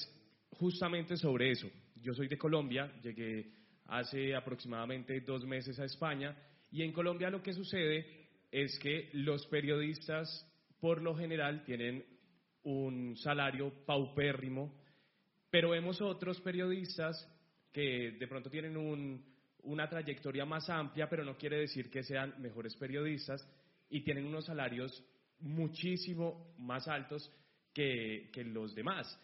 justamente 0.52 1.18
sobre 1.18 1.50
eso. 1.50 1.68
Yo 1.96 2.14
soy 2.14 2.28
de 2.28 2.38
Colombia, 2.38 2.94
llegué 3.02 3.52
hace 3.88 4.36
aproximadamente 4.36 5.20
dos 5.22 5.44
meses 5.46 5.80
a 5.80 5.86
España 5.86 6.38
y 6.70 6.84
en 6.84 6.92
Colombia 6.92 7.32
lo 7.32 7.42
que 7.42 7.54
sucede 7.54 8.06
es 8.52 8.78
que 8.78 9.10
los 9.14 9.48
periodistas 9.48 10.48
por 10.80 11.02
lo 11.02 11.16
general 11.16 11.64
tienen 11.64 12.06
un 12.62 13.18
salario 13.18 13.74
paupérrimo 13.88 14.79
pero 15.50 15.72
vemos 15.72 16.02
otros 16.02 16.40
periodistas 16.42 17.28
que 17.72 18.12
de 18.20 18.28
pronto 18.28 18.50
tienen 18.50 18.78
una 19.64 19.90
trayectoria 19.90 20.46
más 20.46 20.70
amplia, 20.70 21.10
pero 21.10 21.24
no 21.24 21.38
quiere 21.38 21.58
decir 21.58 21.90
que 21.90 22.04
sean 22.04 22.36
mejores 22.42 22.76
periodistas 22.76 23.48
y 23.90 24.02
tienen 24.02 24.26
unos 24.26 24.46
salarios 24.46 25.04
muchísimo 25.40 26.54
más 26.58 26.88
altos 26.88 27.32
que, 27.74 28.32
los 28.46 28.76
demás. 28.76 29.20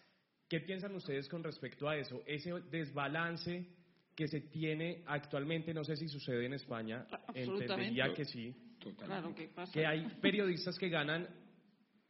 ¿Qué 0.47 0.61
piensan 0.61 0.95
ustedes 0.95 1.27
con 1.27 1.43
respecto 1.43 1.89
a 1.89 1.97
eso? 1.97 2.23
Ese 2.25 2.53
desbalance 2.71 3.67
que 4.15 4.27
se 4.27 4.41
tiene 4.41 5.03
actualmente, 5.07 5.73
no 5.73 5.83
sé 5.83 5.95
si 5.97 6.07
sucede 6.07 6.45
en 6.45 6.53
España, 6.53 7.05
entendería 7.33 8.13
que 8.13 8.25
sí. 8.25 8.55
que 9.73 9.85
hay 9.85 10.07
periodistas 10.21 10.77
que 10.77 10.89
ganan 10.89 11.27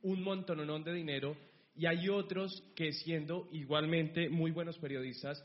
un 0.02 0.22
montonón 0.22 0.84
de 0.84 0.94
dinero 0.94 1.36
y 1.76 1.86
hay 1.86 2.10
otros 2.10 2.64
que 2.76 2.92
siendo 2.94 3.48
igualmente 3.52 4.30
muy 4.30 4.52
buenos 4.52 4.78
periodistas 4.80 5.44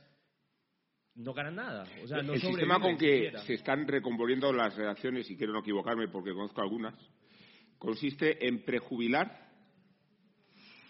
no 1.16 1.34
ganan 1.34 1.56
nada. 1.56 1.86
O 2.02 2.06
sea, 2.06 2.22
no 2.22 2.34
el 2.34 2.40
sistema 2.40 2.80
con 2.80 2.96
que 2.96 3.32
se 3.46 3.54
están 3.54 3.86
recomponiendo 3.86 4.52
las 4.52 4.76
redacciones, 4.76 5.28
y 5.30 5.36
quiero 5.36 5.52
no 5.52 5.60
equivocarme 5.60 6.08
porque 6.08 6.32
conozco 6.32 6.60
algunas, 6.60 6.94
consiste 7.78 8.46
en 8.46 8.64
prejubilar, 8.64 9.48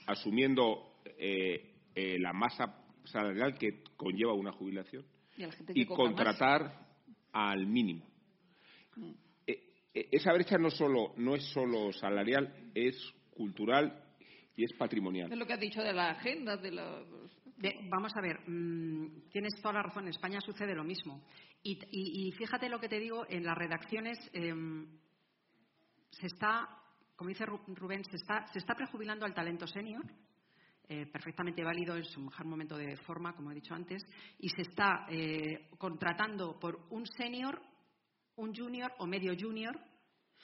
asumiendo 0.07 1.01
eh, 1.19 1.75
eh, 1.95 2.19
la 2.19 2.33
masa 2.33 2.77
salarial 3.05 3.57
que 3.57 3.83
conlleva 3.97 4.35
una 4.35 4.53
jubilación, 4.53 5.05
y, 5.75 5.87
contratar 5.87 6.87
al 7.33 7.67
mínimo. 7.67 8.07
Mm. 8.97 9.13
Eh, 9.47 10.09
esa 10.13 10.33
brecha 10.35 10.59
no, 10.59 10.71
solo, 10.71 11.15
no 11.17 11.35
es 11.35 11.45
solo 11.45 11.93
salarial, 11.95 12.71
es 12.75 12.95
cultural 13.31 14.10
y 14.57 14.65
es 14.65 14.73
patrimonial. 14.75 15.33
Es 15.33 15.39
lo 15.39 15.47
que 15.47 15.55
has 15.55 15.61
dicho 15.61 15.83
de 15.83 15.93
la 15.93 16.11
agenda, 16.11 16.57
de 16.57 16.73
la... 16.73 17.03
vamos 17.89 18.13
a 18.17 18.21
ver, 18.21 18.41
mm, 18.49 19.29
tienes 19.31 19.55
toda 19.63 19.75
la 19.75 19.83
razón. 19.83 20.05
En 20.05 20.11
España 20.11 20.41
sucede 20.41 20.75
lo 20.75 20.85
mismo. 20.85 21.23
Y, 21.63 22.33
fíjate 22.33 22.69
lo 22.69 22.81
que 22.81 22.89
te 22.89 22.99
digo, 22.99 23.27
en 23.29 23.45
las 23.45 23.57
redacciones 23.57 24.19
em, 24.33 24.99
se 26.11 26.27
está, 26.27 26.69
como 27.17 27.29
dice 27.29 27.45
Rubén, 27.45 28.03
se 28.05 28.17
está, 28.17 28.47
se 28.53 28.59
está 28.59 28.75
prejubilando 28.75 29.27
al 29.27 29.35
talento 29.35 29.67
senior, 29.67 30.05
eh, 30.89 31.07
perfectamente 31.07 31.63
válido 31.63 31.97
en 31.97 32.05
su 32.05 32.21
mejor 32.21 32.47
momento 32.47 32.77
de 32.77 32.97
forma, 32.97 33.35
como 33.35 33.53
he 33.53 33.55
dicho 33.55 33.75
antes, 33.75 34.03
y 34.39 34.49
se 34.49 34.63
está 34.63 35.07
eh, 35.11 35.69
contratando 35.79 36.59
por 36.59 36.87
un 36.91 37.07
senior, 37.07 37.61
un 38.37 38.55
junior 38.55 38.91
o 38.99 39.07
medio 39.07 39.35
junior 39.39 39.79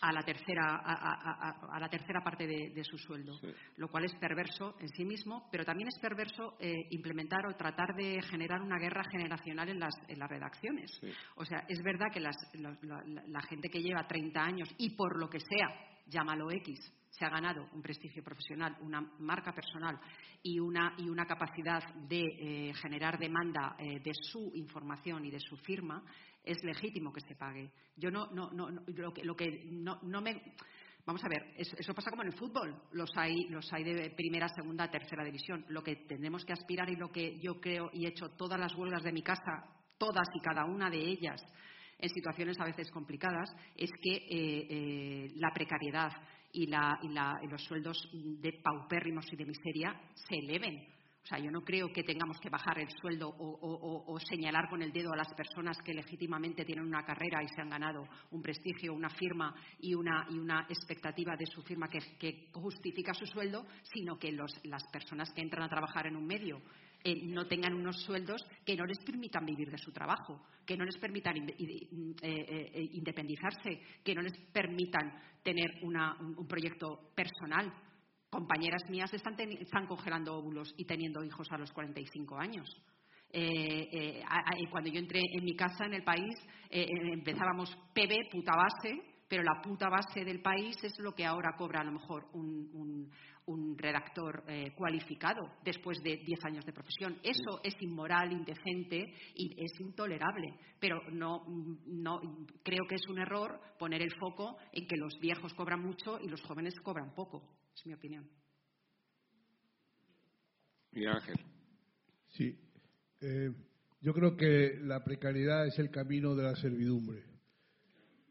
a 0.01 0.13
la 0.13 0.23
tercera, 0.23 0.83
a, 0.85 1.81
la 1.81 1.89
tercera 1.89 2.23
parte 2.23 2.47
de, 2.47 2.85
su 2.85 2.99
sueldo, 2.99 3.39
lo 3.77 3.89
cual 3.89 4.05
es 4.05 4.15
perverso 4.17 4.77
en 4.81 4.89
sí 4.91 5.05
mismo, 5.05 5.49
pero 5.51 5.65
también 5.65 5.89
es 5.89 5.99
perverso 5.99 6.57
eh, 6.61 6.75
implementar 6.91 7.47
o 7.47 7.57
tratar 7.57 7.95
de 7.97 8.21
generar 8.23 8.61
una 8.61 8.79
guerra 8.79 9.05
generacional 9.11 9.69
en 9.69 9.81
las, 9.81 9.95
en 10.09 10.19
las 10.19 10.29
redacciones. 10.29 11.01
O 11.37 11.45
sea, 11.45 11.65
es 11.69 11.83
verdad 11.83 12.07
que 12.13 12.21
la, 12.21 12.31
la, 13.27 13.43
gente 13.43 13.69
que 13.69 13.83
lleva 13.83 14.07
30 14.07 14.41
años 14.41 14.69
y 14.79 14.91
por 14.91 15.19
lo 15.19 15.31
que 15.31 15.41
sea, 15.41 15.69
llámalo 16.07 16.51
X, 16.51 16.93
se 17.11 17.25
ha 17.25 17.31
ganado 17.31 17.67
un 17.73 17.81
prestigio 17.81 18.23
profesional, 18.23 18.77
una 18.81 19.01
marca 19.19 19.53
personal 19.53 19.99
y 20.43 20.61
una, 20.61 20.95
y 20.99 21.09
una 21.09 21.25
capacidad 21.25 21.83
de 21.95 22.21
eh, 22.21 22.75
generar 22.75 23.19
demanda 23.19 23.75
eh, 23.79 24.01
de 24.01 24.13
su 24.13 24.53
información 24.55 25.25
y 25.25 25.31
de 25.31 25.41
su 25.41 25.57
firma, 25.57 26.03
es 26.47 26.63
legítimo 26.65 27.13
que 27.13 27.21
se 27.21 27.35
pague. 27.35 27.71
Yo 27.97 28.11
no, 28.11 28.29
no, 28.29 28.51
no, 28.53 28.71
lo 28.71 29.13
que, 29.13 29.25
lo 29.25 29.37
que 29.37 29.65
no, 29.67 29.99
no 30.03 30.23
me 30.23 30.41
Vamos 31.07 31.23
a 31.23 31.29
ver, 31.29 31.55
eso, 31.57 31.95
pasa 31.95 32.11
como 32.11 32.23
en 32.23 32.33
el 32.33 32.37
fútbol. 32.37 32.83
Los 32.91 33.11
hay, 33.17 33.45
los 33.49 33.73
hay 33.73 33.85
de 33.85 34.11
primera, 34.11 34.49
segunda, 34.49 34.91
tercera 34.91 35.25
división. 35.25 35.65
Lo 35.69 35.81
que 35.81 35.95
tenemos 35.95 36.45
que 36.45 36.53
aspirar 36.53 36.91
y 36.91 36.97
lo 36.97 37.13
que 37.13 37.39
yo 37.39 37.61
creo 37.61 37.91
y 37.93 38.07
he 38.07 38.09
hecho 38.09 38.31
todas 38.31 38.59
las 38.59 38.75
huelgas 38.75 39.05
de 39.05 39.13
mi 39.13 39.23
casa, 39.23 39.69
todas 39.99 40.27
y 40.35 40.41
cada 40.41 40.65
una 40.65 40.91
de 40.91 40.99
ellas, 40.99 41.41
en 41.99 42.09
situaciones 42.09 42.59
a 42.59 42.65
veces 42.65 42.91
complicadas, 42.91 43.49
es 43.77 43.91
que 44.03 44.17
eh, 44.17 44.67
eh, 44.69 45.33
la 45.37 45.53
precariedad 45.55 46.11
y, 46.51 46.67
la, 46.67 46.99
y, 47.01 47.09
la, 47.11 47.39
y 47.41 47.47
los 47.47 47.63
sueldos 47.63 47.97
de 48.13 48.59
paupérrimos 48.61 49.33
y 49.33 49.37
de 49.37 49.47
miseria 49.47 49.95
se 50.13 50.35
eleven 50.39 50.89
o 51.27 51.29
sea, 51.29 51.39
yo 51.41 51.51
no 51.51 51.63
creo 51.63 51.93
que 51.93 52.05
tengamos 52.05 52.39
que 52.39 52.49
bajar 52.49 52.79
el 52.79 52.89
sueldo 53.01 53.29
o, 53.29 54.17
señalar 54.21 54.69
con 54.71 54.81
el 54.81 54.93
dedo 54.93 55.13
a 55.13 55.17
las 55.17 55.35
personas 55.35 55.77
que 55.83 55.93
legítimamente 55.93 56.65
tienen 56.65 56.87
una 56.87 57.05
carrera 57.05 57.43
y 57.43 57.49
se 57.49 57.61
han 57.61 57.69
ganado 57.69 58.05
un 58.31 58.41
prestigio, 58.41 58.95
una 58.95 59.11
firma 59.11 59.53
y 59.81 59.93
una, 59.93 60.25
y 60.31 60.39
una 60.39 60.67
expectativa 60.69 61.35
de 61.37 61.47
su 61.47 61.63
firma 61.63 61.89
que, 61.89 62.47
justifica 62.53 63.13
su 63.13 63.27
sueldo, 63.27 63.67
sino 63.83 64.17
que 64.17 64.31
las 64.31 64.85
personas 64.93 65.33
que 65.33 65.43
entran 65.43 65.65
a 65.65 65.69
trabajar 65.69 66.07
en 66.07 66.15
un 66.15 66.29
medio 66.29 66.63
eh, 67.03 67.21
no 67.25 67.45
tengan 67.49 67.75
unos 67.75 68.01
sueldos 68.05 68.41
que 68.65 68.77
no 68.77 68.85
les 68.85 68.99
permitan 68.99 69.45
vivir 69.45 69.69
de 69.69 69.79
su 69.79 69.91
trabajo, 69.91 70.47
que 70.65 70.77
no 70.77 70.85
les 70.85 70.97
permitan 70.97 71.37
eh, 71.39 71.57
eh, 72.23 72.89
independizarse, 72.93 73.81
que 74.05 74.15
no 74.15 74.23
les 74.23 74.37
permitan 74.53 75.13
tener 75.43 75.73
un 75.83 76.47
proyecto 76.47 77.11
personal 77.17 77.73
compañeras 78.31 78.83
mías 78.89 79.13
están, 79.15 79.37
están 79.41 79.87
congelando 79.87 80.37
óvulos 80.37 80.75
y 80.77 80.85
teniendo 80.85 81.23
hijos 81.25 81.47
a 81.51 81.59
los 81.59 81.73
45 81.73 82.37
años. 82.39 82.69
Eh, 83.39 83.89
eh, 83.93 84.23
cuando 84.71 84.91
yo 84.91 84.99
entré 84.99 85.21
en 85.21 85.45
mi 85.45 85.55
casa, 85.55 85.85
en 85.85 85.95
el 85.95 86.05
país, 86.05 86.35
eh, 86.71 86.87
empezábamos 87.13 87.71
PB, 87.93 88.31
puta 88.31 88.53
base, 88.57 88.99
pero 89.29 89.43
la 89.43 89.61
puta 89.61 89.89
base 89.89 90.25
del 90.25 90.41
país 90.41 90.77
es 90.83 90.99
lo 91.01 91.13
que 91.13 91.27
ahora 91.27 91.55
cobra 91.57 91.81
a 91.81 91.85
lo 91.85 91.93
mejor 91.93 92.27
un, 92.33 93.11
redactor 93.77 94.43
cualificado 94.75 95.41
después 95.63 96.03
de 96.03 96.17
10 96.17 96.45
años 96.47 96.65
de 96.65 96.73
profesión. 96.73 97.17
Eso 97.23 97.61
es 97.63 97.75
inmoral, 97.81 98.33
indecente 98.33 99.15
y 99.37 99.55
es 99.63 99.81
intolerable. 99.81 100.49
Pero 100.81 101.01
no, 101.13 101.45
no, 101.87 102.21
creo 102.65 102.85
que 102.89 102.97
es 102.97 103.07
un 103.09 103.21
error 103.21 103.61
poner 103.79 104.03
el 104.03 104.13
foco 104.19 104.57
en 104.73 104.87
que 104.89 104.97
los 104.97 105.17
viejos 105.21 105.55
cobran 105.55 105.81
mucho 105.81 106.19
y 106.21 106.29
los 106.29 106.43
jóvenes 106.43 106.75
cobran 106.81 107.15
poco. 107.15 107.43
Es 107.77 107.85
mi 107.85 107.93
opinión. 107.93 108.27
Miguel 110.93 111.11
Ángel. 111.11 111.37
Sí. 112.31 112.59
Eh, 113.21 113.53
yo 114.01 114.15
creo 114.15 114.35
que 114.35 114.79
la 114.83 115.05
precariedad 115.05 115.67
es 115.67 115.79
el 115.79 115.91
camino 115.91 116.35
de 116.35 116.45
la 116.45 116.57
servidumbre. 116.57 117.23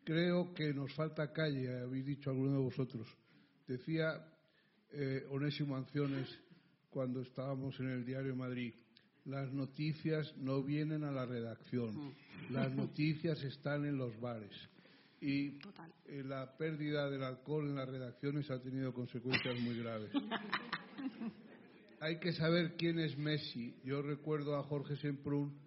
Creo 0.03 0.51
que 0.53 0.73
nos 0.73 0.91
falta 0.95 1.31
calle, 1.31 1.79
habéis 1.79 2.05
dicho 2.07 2.31
alguno 2.31 2.53
de 2.53 2.63
vosotros. 2.63 3.07
Decía 3.67 4.27
eh, 4.91 5.25
Onésimo 5.29 5.75
Anciones 5.75 6.27
cuando 6.89 7.21
estábamos 7.21 7.79
en 7.79 7.89
el 7.89 8.05
diario 8.05 8.35
Madrid, 8.35 8.73
las 9.25 9.51
noticias 9.53 10.35
no 10.37 10.63
vienen 10.63 11.03
a 11.03 11.11
la 11.11 11.25
redacción, 11.25 12.15
las 12.49 12.71
noticias 12.71 13.43
están 13.43 13.85
en 13.85 13.97
los 13.97 14.19
bares 14.19 14.53
y 15.21 15.57
eh, 16.05 16.23
la 16.23 16.57
pérdida 16.57 17.09
del 17.09 17.23
alcohol 17.23 17.67
en 17.67 17.75
las 17.75 17.89
redacciones 17.89 18.49
ha 18.51 18.61
tenido 18.61 18.93
consecuencias 18.93 19.59
muy 19.59 19.79
graves. 19.79 20.11
Hay 21.99 22.19
que 22.19 22.33
saber 22.33 22.75
quién 22.75 22.99
es 22.99 23.17
Messi. 23.17 23.79
Yo 23.83 24.01
recuerdo 24.01 24.57
a 24.57 24.63
Jorge 24.63 24.95
Semprún 24.97 25.57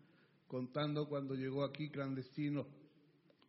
contando 0.47 1.09
cuando 1.09 1.35
llegó 1.35 1.65
aquí 1.65 1.91
clandestino 1.91 2.67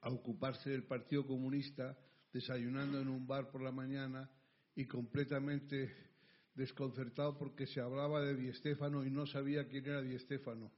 a 0.02 0.10
ocuparse 0.10 0.70
del 0.70 0.84
Partido 0.84 1.26
Comunista, 1.28 1.98
desayunando 2.32 3.00
en 3.00 3.10
un 3.10 3.28
bar 3.28 3.52
por 3.52 3.62
la 3.62 3.72
mañana 3.72 4.30
y 4.76 4.86
completamente 4.86 5.94
desconcertado 6.56 7.38
porque 7.38 7.68
se 7.68 7.82
hablaba 7.82 8.22
de 8.22 8.36
Di 8.36 8.52
Stéfano 8.54 9.06
y 9.06 9.10
no 9.10 9.26
sabía 9.26 9.68
quién 9.68 9.86
era 9.86 10.02
Di 10.02 10.18
Stéfano. 10.20 10.72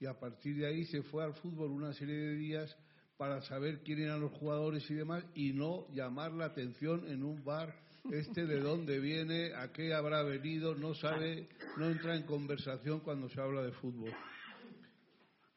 Y 0.00 0.06
a 0.06 0.18
partir 0.18 0.56
de 0.56 0.66
ahí 0.66 0.84
se 0.84 1.02
fue 1.02 1.24
al 1.24 1.34
fútbol 1.34 1.70
una 1.70 1.92
serie 1.92 2.14
de 2.14 2.34
días 2.34 2.76
para 3.18 3.42
saber 3.42 3.82
quién 3.82 4.00
eran 4.00 4.20
los 4.20 4.32
jugadores 4.32 4.88
y 4.90 4.94
demás 4.94 5.24
y 5.34 5.52
no 5.52 5.86
llamar 5.92 6.32
la 6.32 6.46
atención 6.46 7.04
en 7.10 7.24
un 7.24 7.44
bar 7.44 7.74
este 8.10 8.46
de 8.46 8.60
dónde 8.60 9.00
viene, 9.00 9.52
a 9.54 9.72
qué 9.72 9.92
habrá 9.92 10.22
venido, 10.22 10.74
no 10.74 10.94
sabe, 10.94 11.48
no 11.76 11.90
entra 11.90 12.16
en 12.16 12.22
conversación 12.22 13.00
cuando 13.00 13.28
se 13.28 13.40
habla 13.40 13.62
de 13.62 13.72
fútbol. 13.72 14.12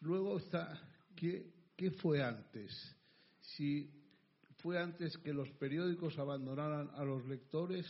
Luego 0.02 0.38
está, 0.38 0.82
¿qué, 1.16 1.54
qué 1.78 1.92
fue 1.92 2.24
antes? 2.24 2.98
Si 3.40 3.90
fue 4.58 4.80
antes 4.80 5.18
que 5.20 5.32
los 5.32 5.50
periódicos 5.52 6.18
abandonaran 6.18 6.90
a 6.96 7.06
los 7.06 7.26
lectores 7.28 7.86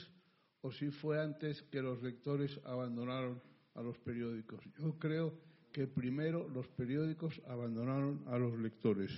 o 0.61 0.72
si 0.72 0.91
fue 0.91 1.19
antes 1.19 1.61
que 1.64 1.82
los 1.82 2.03
lectores 2.03 2.59
abandonaron 2.66 3.41
a 3.74 3.82
los 3.82 3.98
periódicos. 4.00 4.59
Yo 4.77 5.00
creo 5.00 5.33
que 5.72 5.88
primero 5.88 6.48
los 6.50 6.67
periódicos 6.67 7.41
abandonaron 7.48 8.24
a 8.27 8.38
los 8.38 8.59
lectores. 8.59 9.11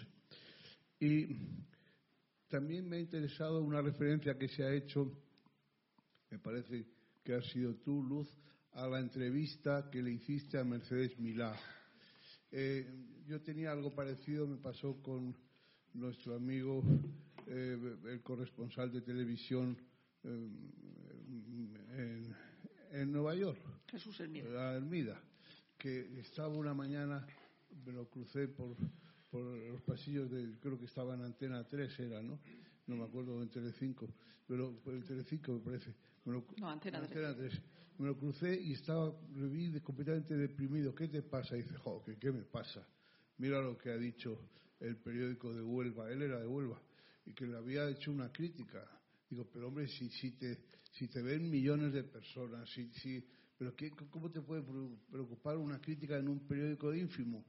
Y 1.04 1.28
también 2.48 2.88
me 2.88 2.96
ha 2.96 3.00
interesado 3.02 3.62
una 3.62 3.82
referencia 3.82 4.38
que 4.38 4.48
se 4.48 4.64
ha 4.64 4.74
hecho, 4.74 5.12
me 6.30 6.40
parece 6.40 6.86
que 7.26 7.34
ha 7.34 7.42
sido 7.42 7.76
tú, 7.76 8.02
Luz, 8.02 8.30
a 8.72 8.88
la 8.88 9.02
entrevista 9.02 9.90
que 9.92 10.02
le 10.02 10.12
hiciste 10.12 10.58
a 10.58 10.64
Mercedes 10.64 11.20
Milá. 11.20 11.60
Eh, 12.52 12.88
yo 13.28 13.42
tenía 13.42 13.74
algo 13.74 13.94
parecido, 13.94 14.48
me 14.48 14.56
pasó 14.56 15.02
con 15.02 15.36
nuestro 15.94 16.38
amigo, 16.38 16.82
eh, 17.48 17.98
el 18.06 18.22
corresponsal 18.22 18.90
de 18.90 19.02
televisión 19.02 19.78
eh, 20.24 20.50
en, 21.98 22.36
en, 22.94 23.12
Nueva 23.12 23.36
York, 23.36 23.60
Jesús 23.88 24.18
Hermida. 24.22 24.76
Hermida, 24.76 25.22
que 25.78 26.18
estaba 26.22 26.48
una 26.48 26.74
mañana, 26.74 27.28
me 27.86 27.92
lo 27.92 28.10
crucé 28.10 28.48
por 28.48 28.78
por 29.34 29.44
los 29.44 29.82
pasillos 29.82 30.30
de, 30.30 30.60
creo 30.60 30.78
que 30.78 30.86
estaba 30.86 31.16
en 31.16 31.24
Antena 31.24 31.68
3 31.68 32.00
era, 32.02 32.22
¿no? 32.22 32.40
No 32.86 32.96
me 32.96 33.04
acuerdo, 33.04 33.42
en 33.42 33.50
Telecinco, 33.50 34.08
pero 34.48 34.80
en 34.86 35.04
Telecinco 35.04 35.54
me 35.54 35.60
parece. 35.60 35.96
no, 36.26 36.70
Antena, 36.70 37.02
3. 37.02 37.62
Me 37.98 38.08
lo 38.08 38.18
crucé 38.18 38.62
y 38.62 38.74
estaba, 38.74 39.12
lo 39.34 39.50
vi 39.50 39.80
completamente 39.80 40.38
deprimido. 40.38 40.94
¿Qué 40.94 41.08
te 41.08 41.24
pasa? 41.24 41.58
Y 41.58 41.64
dice, 41.64 41.76
jo, 41.78 42.04
¿qué, 42.06 42.18
¿qué 42.20 42.32
me 42.32 42.44
pasa? 42.44 42.88
Mira 43.40 43.60
lo 43.60 43.76
que 43.76 43.90
ha 43.90 43.98
dicho 43.98 44.38
el 44.80 44.98
periódico 44.98 45.52
de 45.52 45.64
Huelva, 45.64 46.12
él 46.12 46.22
era 46.22 46.40
de 46.40 46.46
Huelva, 46.46 46.80
y 47.26 47.34
que 47.34 47.48
le 47.48 47.58
había 47.58 47.90
hecho 47.90 48.12
una 48.12 48.32
crítica. 48.32 48.88
Digo, 49.32 49.50
pero 49.52 49.70
hombre, 49.70 49.88
si, 49.88 50.10
si, 50.10 50.34
te, 50.38 50.60
si 50.92 51.08
te 51.08 51.24
ven 51.24 51.50
millones 51.50 51.92
de 51.92 52.04
personas, 52.04 52.70
si, 52.70 52.92
si, 52.92 53.26
pero 53.58 53.76
qué, 53.76 53.90
¿cómo 54.12 54.30
te 54.30 54.42
puede 54.42 54.62
preocupar 55.10 55.58
una 55.58 55.82
crítica 55.82 56.18
en 56.18 56.28
un 56.28 56.46
periódico 56.46 56.94
ínfimo? 56.94 57.46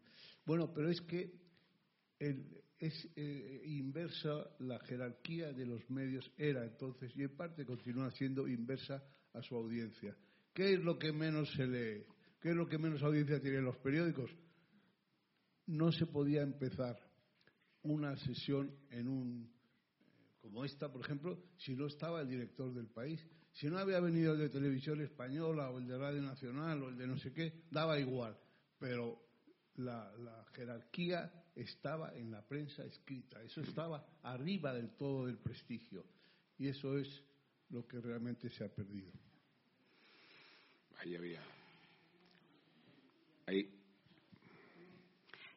Bueno, 0.46 0.72
pero 0.72 0.88
es 0.88 1.02
que 1.02 1.44
es 2.18 3.08
eh, 3.16 3.62
inversa 3.66 4.50
la 4.60 4.78
jerarquía 4.80 5.52
de 5.52 5.66
los 5.66 5.88
medios, 5.90 6.30
era 6.36 6.64
entonces, 6.64 7.12
y 7.16 7.22
en 7.22 7.36
parte 7.36 7.64
continúa 7.64 8.10
siendo 8.10 8.48
inversa 8.48 9.02
a 9.32 9.42
su 9.42 9.56
audiencia. 9.56 10.16
¿Qué 10.52 10.74
es 10.74 10.80
lo 10.80 10.98
que 10.98 11.12
menos 11.12 11.50
se 11.52 11.66
lee? 11.66 12.04
¿Qué 12.40 12.50
es 12.50 12.56
lo 12.56 12.66
que 12.68 12.78
menos 12.78 13.02
audiencia 13.02 13.40
tienen 13.40 13.64
los 13.64 13.76
periódicos? 13.78 14.30
No 15.66 15.90
se 15.92 16.06
podía 16.06 16.42
empezar 16.42 16.96
una 17.82 18.16
sesión 18.16 18.74
en 18.90 19.08
un, 19.08 19.52
como 20.40 20.54
como 20.54 20.64
esta, 20.64 20.92
por 20.92 21.00
ejemplo, 21.00 21.42
si 21.56 21.74
no 21.74 21.86
estaba 21.86 22.20
el 22.20 22.28
director 22.28 22.72
del 22.72 22.88
país. 22.88 23.20
Si 23.52 23.66
no 23.68 23.78
había 23.78 24.00
venido 24.00 24.32
el 24.32 24.40
de 24.40 24.48
televisión 24.48 25.00
española 25.00 25.70
o 25.70 25.78
el 25.78 25.86
de 25.86 25.96
Radio 25.96 26.22
Nacional 26.22 26.82
o 26.82 26.88
el 26.88 26.98
de 26.98 27.06
no 27.06 27.16
sé 27.18 27.32
qué, 27.32 27.62
daba 27.70 27.98
igual. 27.98 28.36
Pero 28.78 29.20
la, 29.76 30.44
jerarquía 30.52 31.32
estaba 31.54 32.14
en 32.14 32.30
la 32.30 32.42
prensa 32.42 32.84
escrita, 32.84 33.42
eso 33.42 33.60
estaba 33.60 34.04
arriba 34.22 34.72
del 34.72 34.90
todo 34.96 35.26
del 35.26 35.38
prestigio. 35.38 36.04
Y 36.58 36.68
eso 36.68 36.96
es 36.98 37.22
lo 37.70 37.86
que 37.86 38.00
realmente 38.00 38.48
se 38.50 38.64
ha 38.64 38.68
perdido. 38.68 39.10
Ahí 40.98 41.16
había. 41.16 41.42
Ahí. 43.46 43.70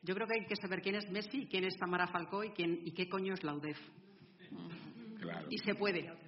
Yo 0.01 0.15
creo 0.15 0.27
que 0.27 0.39
hay 0.39 0.45
que 0.47 0.55
saber 0.55 0.81
quién 0.81 0.95
es 0.95 1.09
Messi, 1.09 1.47
quién 1.47 1.63
es 1.65 1.77
Tamara 1.77 2.07
Falcó 2.07 2.43
y, 2.43 2.51
quién, 2.51 2.81
y 2.85 2.91
qué 2.91 3.07
coño 3.09 3.33
es 3.33 3.43
la 3.43 3.53
UDEF. 3.53 3.77
Claro. 5.19 5.47
Y 5.49 5.57
se 5.59 5.75
puede. 5.75 6.26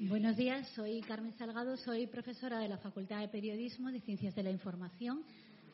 Buenos 0.00 0.36
días, 0.36 0.68
soy 0.76 1.00
Carmen 1.00 1.32
Salgado, 1.32 1.76
soy 1.76 2.06
profesora 2.06 2.60
de 2.60 2.68
la 2.68 2.78
Facultad 2.78 3.18
de 3.18 3.26
Periodismo 3.26 3.90
de 3.90 4.00
Ciencias 4.00 4.32
de 4.32 4.44
la 4.44 4.52
Información 4.52 5.24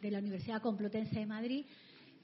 de 0.01 0.11
la 0.11 0.19
Universidad 0.19 0.63
Complutense 0.63 1.19
de 1.19 1.27
Madrid. 1.27 1.67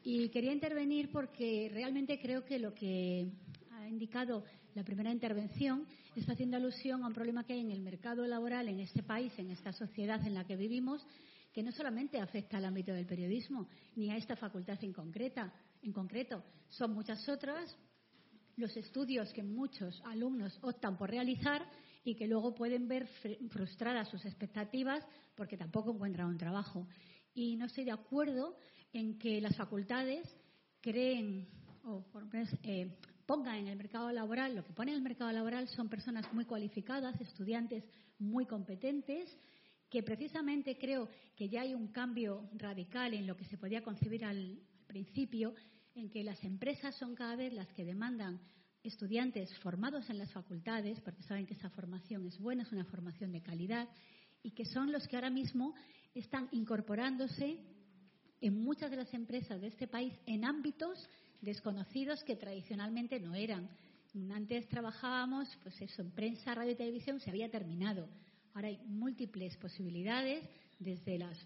Y 0.03 0.31
quería 0.31 0.51
intervenir 0.51 1.13
porque 1.13 1.71
realmente 1.71 2.19
creo 2.19 2.43
que 2.43 2.59
lo 2.59 2.73
que 2.73 3.31
ha 3.73 3.87
indicado 3.87 4.45
la 4.75 4.83
primera 4.83 5.13
intervención 5.13 5.87
está 6.17 6.33
haciendo 6.33 6.57
alusión 6.57 7.05
a 7.05 7.07
un 7.07 7.13
problema 7.13 7.45
que 7.45 7.53
hay 7.53 7.61
en 7.61 7.71
el 7.71 7.83
mercado 7.83 8.27
laboral 8.27 8.71
en 8.71 8.81
este 8.81 9.03
país, 9.03 9.35
en 9.37 9.51
esta 9.51 9.75
sociedad 9.75 10.27
en 10.27 10.33
la 10.33 10.47
que 10.47 10.57
vivimos, 10.57 11.07
que 11.53 11.63
no 11.63 11.71
solamente 11.71 12.19
afecta 12.19 12.57
al 12.57 12.65
ámbito 12.65 12.95
del 12.95 13.05
periodismo 13.05 13.69
ni 13.97 14.11
a 14.11 14.17
esta 14.17 14.37
facultad 14.37 14.83
en, 14.83 14.95
concreta, 14.95 15.53
en 15.83 15.93
concreto, 15.93 16.43
son 16.71 16.95
muchas 16.95 17.29
otras. 17.29 17.77
Los 18.57 18.75
estudios 18.77 19.31
que 19.35 19.43
muchos 19.43 20.03
alumnos 20.07 20.59
optan 20.63 20.97
por 20.97 21.11
realizar 21.11 21.63
y 22.03 22.15
que 22.15 22.27
luego 22.27 22.55
pueden 22.55 22.89
ver 22.89 23.07
frustradas 23.51 24.09
sus 24.09 24.25
expectativas 24.25 25.07
porque 25.35 25.57
tampoco 25.57 25.93
encuentran 25.93 26.29
un 26.29 26.39
trabajo. 26.39 26.87
Y 27.35 27.57
no 27.57 27.67
estoy 27.67 27.85
de 27.85 27.93
acuerdo 27.93 28.57
en 28.93 29.19
que 29.19 29.41
las 29.41 29.57
facultades 29.57 30.27
creen 30.81 31.49
o 31.85 32.05
eh, 32.63 32.97
pongan 33.27 33.57
en 33.57 33.69
el 33.69 33.77
mercado 33.77 34.11
laboral, 34.11 34.57
lo 34.57 34.65
que 34.65 34.73
pone 34.73 34.91
en 34.91 34.99
el 34.99 35.03
mercado 35.03 35.31
laboral 35.33 35.69
son 35.69 35.89
personas 35.89 36.33
muy 36.33 36.45
cualificadas, 36.45 37.21
estudiantes 37.21 37.85
muy 38.19 38.47
competentes, 38.47 39.35
que 39.89 40.03
precisamente 40.03 40.79
creo 40.79 41.09
que 41.37 41.49
ya 41.49 41.63
hay 41.63 41.75
un 41.75 41.89
cambio 41.89 42.49
radical 42.55 43.15
en 43.15 43.27
lo 43.27 43.37
que 43.37 43.45
se 43.45 43.59
podía 43.59 43.83
concebir 43.83 44.25
al 44.25 44.59
principio, 44.87 45.55
en 45.95 46.11
que 46.11 46.23
las 46.23 46.43
empresas 46.45 46.95
son 46.97 47.15
cada 47.15 47.37
vez 47.37 47.53
las 47.53 47.69
que 47.73 47.85
demandan 47.85 48.41
estudiantes 48.83 49.57
formados 49.59 50.09
en 50.11 50.19
las 50.19 50.33
facultades, 50.33 51.01
porque 51.01 51.23
saben 51.23 51.47
que 51.47 51.55
esa 51.55 51.71
formación 51.71 52.27
es 52.27 52.39
buena, 52.39 52.63
es 52.63 52.73
una 52.73 52.85
formación 52.85 53.33
de 53.33 53.43
calidad, 53.43 53.89
y 54.43 54.53
que 54.53 54.65
son 54.65 54.91
los 54.91 55.07
que 55.07 55.17
ahora 55.17 55.31
mismo 55.31 55.75
están 56.15 56.49
incorporándose 56.53 57.59
en 58.41 58.63
muchas 58.63 58.91
de 58.91 58.97
las 58.97 59.13
empresas 59.13 59.61
de 59.61 59.67
este 59.69 59.87
país 59.87 60.15
en 60.27 60.45
ámbitos 60.45 61.09
desconocidos 61.41 62.25
que 62.25 62.37
tradicionalmente 62.37 63.21
no 63.21 63.35
eran. 63.35 63.69
Antes 64.33 64.69
trabajábamos, 64.69 65.49
pues 65.63 65.81
eso, 65.81 66.03
en 66.03 66.11
prensa, 66.11 66.55
radio 66.55 66.73
y 66.73 66.77
televisión 66.77 67.21
se 67.21 67.31
había 67.31 67.51
terminado. 67.51 68.09
Ahora 68.55 68.69
hay 68.69 68.79
múltiples 68.87 69.57
posibilidades, 69.59 70.43
desde 70.79 71.19
las, 71.19 71.39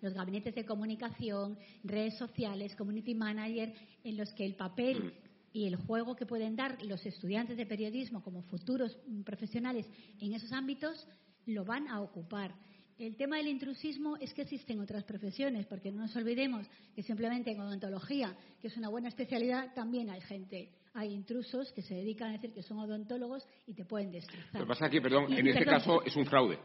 los 0.00 0.14
gabinetes 0.14 0.54
de 0.54 0.64
comunicación, 0.64 1.58
redes 1.82 2.16
sociales, 2.18 2.76
community 2.76 3.14
manager, 3.14 3.74
en 4.04 4.16
los 4.16 4.32
que 4.34 4.44
el 4.44 4.54
papel 4.54 5.12
y 5.54 5.66
el 5.66 5.76
juego 5.76 6.16
que 6.16 6.26
pueden 6.26 6.56
dar 6.56 6.82
los 6.82 7.06
estudiantes 7.06 7.56
de 7.56 7.64
periodismo 7.64 8.22
como 8.22 8.42
futuros 8.42 8.98
profesionales 9.24 9.86
en 10.20 10.34
esos 10.34 10.52
ámbitos 10.52 11.06
lo 11.46 11.64
van 11.64 11.86
a 11.88 12.00
ocupar. 12.00 12.52
El 12.98 13.16
tema 13.16 13.36
del 13.36 13.46
intrusismo 13.46 14.16
es 14.16 14.34
que 14.34 14.42
existen 14.42 14.80
otras 14.80 15.04
profesiones, 15.04 15.66
porque 15.66 15.90
no 15.90 16.02
nos 16.02 16.16
olvidemos 16.16 16.66
que 16.94 17.02
simplemente 17.02 17.52
en 17.52 17.60
odontología, 17.60 18.36
que 18.60 18.66
es 18.66 18.76
una 18.76 18.88
buena 18.88 19.08
especialidad, 19.08 19.72
también 19.74 20.10
hay 20.10 20.20
gente, 20.22 20.70
hay 20.92 21.12
intrusos 21.12 21.72
que 21.72 21.82
se 21.82 21.94
dedican 21.94 22.30
a 22.30 22.32
decir 22.32 22.52
que 22.52 22.62
son 22.62 22.78
odontólogos 22.78 23.46
y 23.66 23.74
te 23.74 23.84
pueden 23.84 24.10
destrozar. 24.10 24.54
Lo 24.54 24.60
que 24.60 24.66
pasa 24.66 24.86
es 24.86 24.90
que, 24.92 25.00
perdón, 25.00 25.32
en 25.32 25.46
este 25.46 25.64
caso 25.64 26.02
es 26.04 26.14
un 26.16 26.26
fraude. 26.26 26.58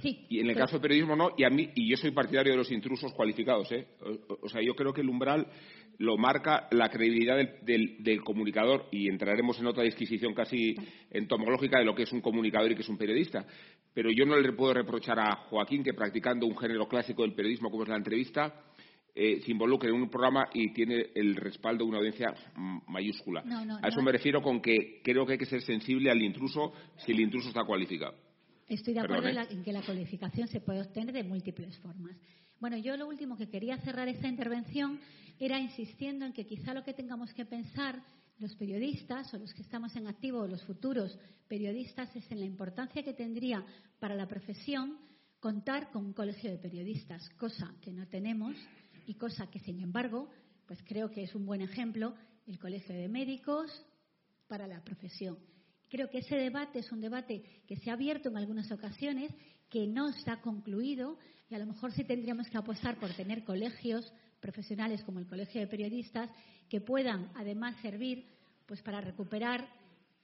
Sí, 0.00 0.26
y 0.28 0.40
en 0.40 0.50
el 0.50 0.56
caso 0.56 0.72
del 0.72 0.82
periodismo 0.82 1.14
no, 1.14 1.32
y 1.36 1.44
a 1.44 1.50
mí 1.50 1.70
y 1.74 1.88
yo 1.88 1.96
soy 1.96 2.12
partidario 2.12 2.52
de 2.52 2.58
los 2.58 2.72
intrusos 2.72 3.12
cualificados, 3.12 3.70
¿eh? 3.72 3.86
o 4.40 4.48
sea, 4.48 4.62
yo 4.62 4.74
creo 4.74 4.92
que 4.92 5.02
el 5.02 5.08
umbral 5.08 5.46
lo 5.98 6.16
marca 6.16 6.68
la 6.70 6.88
credibilidad 6.88 7.36
del, 7.62 8.22
comunicador 8.24 8.88
y 8.90 9.08
entraremos 9.08 9.58
en 9.60 9.66
otra 9.66 9.84
disquisición 9.84 10.34
casi 10.34 10.74
entomológica 11.10 11.78
de 11.78 11.84
lo 11.84 11.94
que 11.94 12.02
es 12.04 12.12
un 12.12 12.20
comunicador 12.20 12.72
y 12.72 12.74
que 12.74 12.82
es 12.82 12.88
un 12.88 12.98
periodista. 12.98 13.44
Pero 13.94 14.10
yo 14.10 14.24
no 14.24 14.36
le 14.36 14.52
puedo 14.52 14.74
reprochar 14.74 15.18
a 15.18 15.36
Joaquín 15.48 15.84
que 15.84 15.94
practicando 15.94 16.46
un 16.46 16.56
género 16.56 16.88
clásico 16.88 17.22
del 17.22 17.34
periodismo 17.34 17.70
como 17.70 17.82
es 17.84 17.88
la 17.88 17.96
entrevista 17.96 18.54
eh, 19.14 19.42
se 19.44 19.50
involucre 19.50 19.90
en 19.90 19.96
un 19.96 20.08
programa 20.08 20.48
y 20.54 20.72
tiene 20.72 21.10
el 21.14 21.36
respaldo 21.36 21.84
de 21.84 21.90
una 21.90 21.98
audiencia 21.98 22.32
mayúscula. 22.88 23.44
a 23.82 23.88
eso 23.88 24.00
me 24.00 24.10
refiero 24.10 24.40
con 24.40 24.62
que 24.62 25.02
creo 25.04 25.26
que 25.26 25.32
hay 25.32 25.38
que 25.38 25.44
ser 25.44 25.60
sensible 25.60 26.10
al 26.10 26.22
intruso 26.22 26.72
si 26.96 27.12
el 27.12 27.20
intruso 27.20 27.48
está 27.48 27.62
cualificado. 27.64 28.14
Estoy 28.66 28.94
de 28.94 29.00
acuerdo 29.00 29.28
¿eh? 29.28 29.46
en, 29.50 29.62
que 29.62 29.72
la 29.72 29.82
cualificación 29.82 30.48
se 30.48 30.60
puede 30.60 30.80
obtener 30.80 31.12
de 31.12 31.24
múltiples 31.24 31.78
formas. 31.80 32.16
Bueno, 32.62 32.76
yo 32.76 32.96
lo 32.96 33.08
último 33.08 33.36
que 33.36 33.48
quería 33.48 33.76
cerrar 33.78 34.06
esta 34.06 34.28
intervención 34.28 35.00
era 35.40 35.58
insistiendo 35.58 36.24
en 36.24 36.32
que 36.32 36.46
quizá 36.46 36.72
lo 36.72 36.84
que 36.84 36.94
tengamos 36.94 37.34
que 37.34 37.44
pensar 37.44 38.00
los 38.38 38.54
periodistas 38.54 39.34
o 39.34 39.38
los 39.38 39.52
que 39.52 39.62
estamos 39.62 39.96
en 39.96 40.06
activo 40.06 40.38
o 40.38 40.46
los 40.46 40.62
futuros 40.62 41.18
periodistas 41.48 42.14
es 42.14 42.30
en 42.30 42.38
la 42.38 42.46
importancia 42.46 43.02
que 43.02 43.14
tendría 43.14 43.66
para 43.98 44.14
la 44.14 44.28
profesión 44.28 44.96
contar 45.40 45.90
con 45.90 46.06
un 46.06 46.12
colegio 46.12 46.52
de 46.52 46.58
periodistas, 46.58 47.28
cosa 47.30 47.74
que 47.80 47.92
no 47.92 48.06
tenemos 48.06 48.54
y 49.08 49.14
cosa 49.14 49.50
que, 49.50 49.58
sin 49.58 49.80
embargo, 49.80 50.30
pues 50.64 50.78
creo 50.84 51.10
que 51.10 51.24
es 51.24 51.34
un 51.34 51.44
buen 51.44 51.62
ejemplo 51.62 52.14
el 52.46 52.60
colegio 52.60 52.94
de 52.94 53.08
médicos 53.08 53.72
para 54.46 54.68
la 54.68 54.84
profesión. 54.84 55.36
Creo 55.92 56.08
que 56.08 56.18
ese 56.18 56.36
debate 56.36 56.78
es 56.78 56.92
un 56.92 57.00
debate 57.00 57.42
que 57.66 57.76
se 57.76 57.90
ha 57.90 57.94
abierto 57.94 58.28
en 58.28 58.36
algunas 58.36 58.70
ocasiones, 58.70 59.30
que 59.72 59.86
no 59.86 60.10
está 60.10 60.42
concluido 60.42 61.18
y 61.48 61.54
a 61.54 61.58
lo 61.58 61.64
mejor 61.64 61.92
sí 61.92 62.04
tendríamos 62.04 62.48
que 62.50 62.58
apostar 62.58 63.00
por 63.00 63.10
tener 63.14 63.42
colegios 63.42 64.12
profesionales 64.38 65.02
como 65.02 65.18
el 65.18 65.26
Colegio 65.26 65.62
de 65.62 65.66
Periodistas 65.66 66.30
que 66.68 66.82
puedan 66.82 67.30
además 67.34 67.74
servir 67.80 68.26
pues 68.66 68.82
para 68.82 69.00
recuperar 69.00 69.66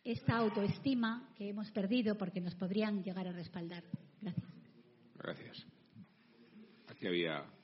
esta 0.04 0.36
autoestima 0.36 1.32
que 1.34 1.48
hemos 1.48 1.70
perdido 1.70 2.18
porque 2.18 2.42
nos 2.42 2.54
podrían 2.54 3.02
llegar 3.02 3.26
a 3.26 3.32
respaldar. 3.32 3.84
Gracias. 5.16 5.66
Gracias. 6.86 7.57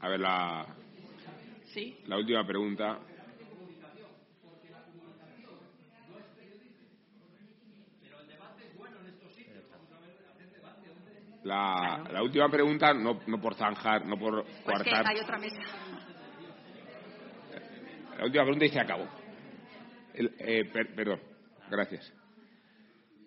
A 0.00 0.08
ver, 0.08 0.20
la, 0.20 0.66
¿Sí? 1.74 1.98
la 2.06 2.16
última 2.16 2.46
pregunta. 2.46 2.98
La, 11.44 12.04
la 12.12 12.22
última 12.22 12.50
pregunta, 12.50 12.92
no, 12.92 13.20
no 13.26 13.40
por 13.40 13.54
zanjar, 13.54 14.04
no 14.04 14.18
por 14.18 14.44
pues 14.64 14.82
Que 14.82 14.90
hay 14.94 15.18
otra 15.20 15.38
mesa. 15.38 15.62
La 18.18 18.24
última 18.24 18.42
pregunta 18.44 18.64
y 18.66 18.68
se 18.68 18.80
acabó. 18.80 19.08
eh, 20.14 20.64
perdón, 20.94 21.20
gracias. 21.70 22.12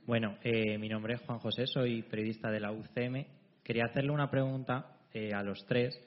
Bueno, 0.05 0.37
eh, 0.43 0.77
mi 0.77 0.89
nombre 0.89 1.15
es 1.15 1.21
Juan 1.21 1.39
José, 1.39 1.65
soy 1.65 2.03
periodista 2.03 2.51
de 2.51 2.59
la 2.59 2.71
UCM. 2.71 3.25
Quería 3.63 3.85
hacerle 3.85 4.11
una 4.11 4.29
pregunta 4.29 4.97
eh, 5.11 5.31
a 5.33 5.41
los 5.41 5.65
tres 5.65 5.99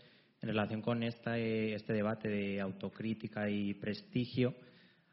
en 0.47 0.55
relación 0.55 0.81
con 0.81 1.02
esta, 1.02 1.39
eh, 1.39 1.75
este 1.75 1.92
debate 1.92 2.28
de 2.28 2.60
autocrítica 2.60 3.50
y 3.50 3.75
prestigio. 3.75 4.55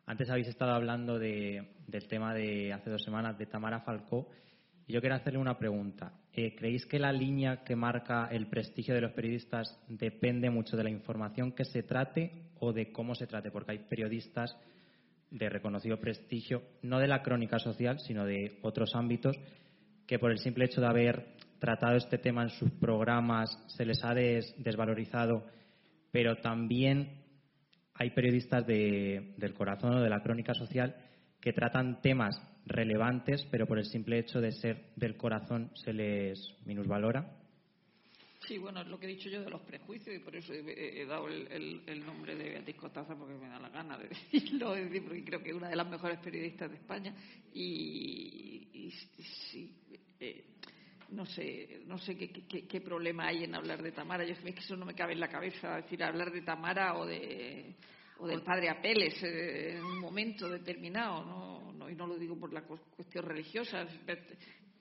Antes 0.06 0.30
habéis 0.30 0.48
estado 0.48 0.74
hablando 0.74 1.18
de, 1.18 1.76
del 1.88 2.08
tema 2.08 2.34
de 2.34 2.72
hace 2.72 2.90
dos 2.90 3.04
semanas 3.04 3.38
de 3.38 3.46
Tamara 3.46 3.82
Falcó 3.82 4.28
yo 4.88 5.00
quiero 5.00 5.16
hacerle 5.16 5.40
una 5.40 5.58
pregunta. 5.58 6.14
Eh, 6.34 6.56
¿Creéis 6.56 6.86
que 6.86 7.00
la 7.00 7.12
línea 7.12 7.64
que 7.64 7.76
marca 7.76 8.28
el 8.32 8.48
prestigio 8.48 8.94
de 8.94 9.02
los 9.02 9.14
periodistas 9.14 9.80
depende 9.88 10.50
mucho 10.50 10.76
de 10.76 10.84
la 10.84 10.90
información 10.90 11.54
que 11.54 11.66
se 11.66 11.84
trate 11.84 12.32
o 12.60 12.74
de 12.74 12.92
cómo 12.92 13.16
se 13.16 13.28
trate? 13.28 13.50
Porque 13.50 13.72
hay 13.72 13.80
periodistas 13.80 14.56
de 15.32 15.50
reconocido 15.50 16.00
prestigio, 16.00 16.62
no 16.82 17.00
de 17.00 17.08
la 17.08 17.24
crónica 17.24 17.60
social, 17.60 18.00
sino 18.00 18.26
de 18.26 18.60
otros 18.62 18.94
ámbitos, 18.94 19.36
que 20.06 20.20
por 20.20 20.32
el 20.32 20.38
simple 20.40 20.66
hecho 20.66 20.82
de 20.82 20.88
haber 20.88 21.26
tratado 21.64 21.96
este 21.96 22.18
tema 22.18 22.44
en 22.44 22.50
sus 22.50 22.70
programas 22.72 23.50
se 23.68 23.86
les 23.86 24.04
ha 24.04 24.14
desvalorizado, 24.14 25.46
pero 26.12 26.36
también 26.36 27.24
hay 27.94 28.10
periodistas 28.10 28.68
de, 28.68 29.34
del 29.38 29.54
corazón 29.54 29.94
o 29.94 30.02
de 30.02 30.10
la 30.10 30.22
crónica 30.22 30.54
social 30.54 30.94
que 31.40 31.54
tratan 31.54 32.02
temas 32.02 32.36
relevantes, 32.66 33.48
pero 33.50 33.66
por 33.66 33.80
el 33.80 33.86
simple 33.86 34.20
hecho 34.20 34.42
de 34.42 34.52
ser 34.52 34.90
del 34.98 35.16
corazón 35.16 35.72
se 35.76 35.94
les 35.94 36.54
minusvalora. 36.66 37.40
Sí, 38.46 38.58
bueno, 38.58 38.82
es 38.82 38.88
lo 38.88 39.00
que 39.00 39.06
he 39.06 39.16
dicho 39.16 39.30
yo 39.30 39.42
de 39.42 39.50
los 39.50 39.62
prejuicios 39.62 40.14
y 40.18 40.20
por 40.20 40.36
eso 40.36 40.52
he, 40.52 41.06
dado 41.06 41.30
el, 41.30 42.06
nombre 42.06 42.36
de 42.36 42.50
Beatriz 42.50 42.76
Cotaza 42.76 43.16
porque 43.16 43.36
me 43.36 43.48
da 43.48 43.58
la 43.58 43.70
gana 43.70 43.98
de 43.98 44.10
decirlo, 44.10 44.76
porque 45.06 45.24
creo 45.24 45.42
que 45.42 45.52
es 45.52 45.56
una 45.56 45.70
de 45.70 45.78
las 45.78 45.88
mejores 45.88 46.20
periodistas 46.20 46.70
de 46.70 46.76
España 46.76 47.16
y, 47.54 48.92
sí, 49.50 49.74
eh, 50.20 50.44
no 51.14 51.26
sé, 51.26 51.82
no 51.86 51.98
sé 51.98 52.18
qué, 52.18 52.82
problema 52.82 53.28
hay 53.28 53.44
en 53.44 53.56
hablar 53.56 53.82
de 53.82 53.92
Tamara. 53.92 54.26
Yo 54.26 54.34
es 54.34 54.40
que 54.40 54.52
eso 54.52 54.76
no 54.76 54.86
me 54.86 54.96
cabe 54.96 55.14
en 55.14 55.20
la 55.20 55.30
cabeza, 55.30 55.78
decir, 55.78 56.04
hablar 56.04 56.32
de 56.32 56.42
Tamara 56.42 56.98
o 56.98 57.06
de 57.06 57.76
o 58.20 58.28
del 58.28 58.42
padre 58.42 58.70
Apeles 58.70 59.22
eh, 59.24 59.76
en 59.76 59.84
un 59.84 60.00
momento 60.00 60.48
determinado, 60.50 61.26
¿no? 61.26 61.74
no, 61.74 61.90
y 61.90 61.96
no 61.96 62.08
lo 62.08 62.18
digo 62.18 62.38
por 62.40 62.54
la 62.54 62.62
cuestión 62.62 63.26
religiosa, 63.26 63.86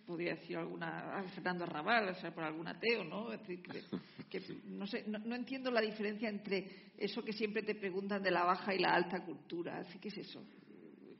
podría 0.06 0.34
decir 0.34 0.56
alguna 0.56 1.24
Fernando 1.34 1.64
Arrabal, 1.64 2.10
o 2.10 2.14
sea, 2.14 2.34
por 2.34 2.44
algún 2.44 2.68
ateo, 2.68 3.04
¿no? 3.04 3.28
que, 4.30 4.40
no 4.66 4.86
sé, 4.86 5.04
no, 5.06 5.34
entiendo 5.34 5.70
la 5.70 5.80
diferencia 5.80 6.28
entre 6.28 6.92
eso 6.98 7.24
que 7.24 7.32
siempre 7.32 7.62
te 7.62 7.74
preguntan 7.74 8.22
de 8.22 8.30
la 8.30 8.44
baja 8.44 8.74
y 8.74 8.78
la 8.78 8.94
alta 8.94 9.24
cultura. 9.24 9.78
Así 9.78 9.98
¿qué 9.98 10.08
es 10.08 10.18
eso? 10.18 10.44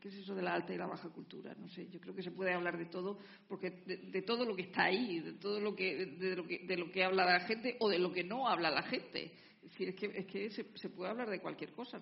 ¿Qué 0.03 0.09
es 0.09 0.17
eso 0.17 0.35
de 0.35 0.43
la 0.43 0.55
alta 0.55 0.75
y 0.75 0.77
la 0.77 0.89
baja 0.89 1.09
cultura? 1.11 1.55
No 1.55 1.69
sé, 1.69 1.89
yo 1.89 2.01
creo 2.01 2.13
que 2.13 2.25
se 2.25 2.33
puede 2.33 2.53
hablar 2.53 2.77
de 2.77 2.87
todo, 2.87 3.21
porque 3.47 3.71
de, 3.87 4.23
todo 4.23 4.45
lo 4.45 4.57
que 4.57 4.63
está 4.63 4.87
ahí, 4.87 5.21
de 5.21 5.35
todo 5.35 5.61
lo 5.61 5.77
que 5.77 6.07
de, 6.07 6.35
lo 6.35 6.45
que, 6.45 6.67
de 6.67 6.77
lo 6.77 6.91
que 6.91 7.05
habla 7.05 7.25
la 7.25 7.41
gente 7.47 7.77
o 7.79 7.89
de 7.89 8.01
lo 8.01 8.11
que 8.13 8.25
no 8.25 8.49
habla 8.49 8.69
la 8.73 8.83
gente. 8.83 9.33
Es 9.63 9.71
decir, 9.71 9.91
es 9.91 9.95
que, 9.95 10.07
es 10.07 10.27
que 10.27 10.51
se, 10.51 10.89
puede 10.91 11.13
hablar 11.13 11.31
de 11.31 11.39
cualquier 11.39 11.71
cosa. 11.71 12.01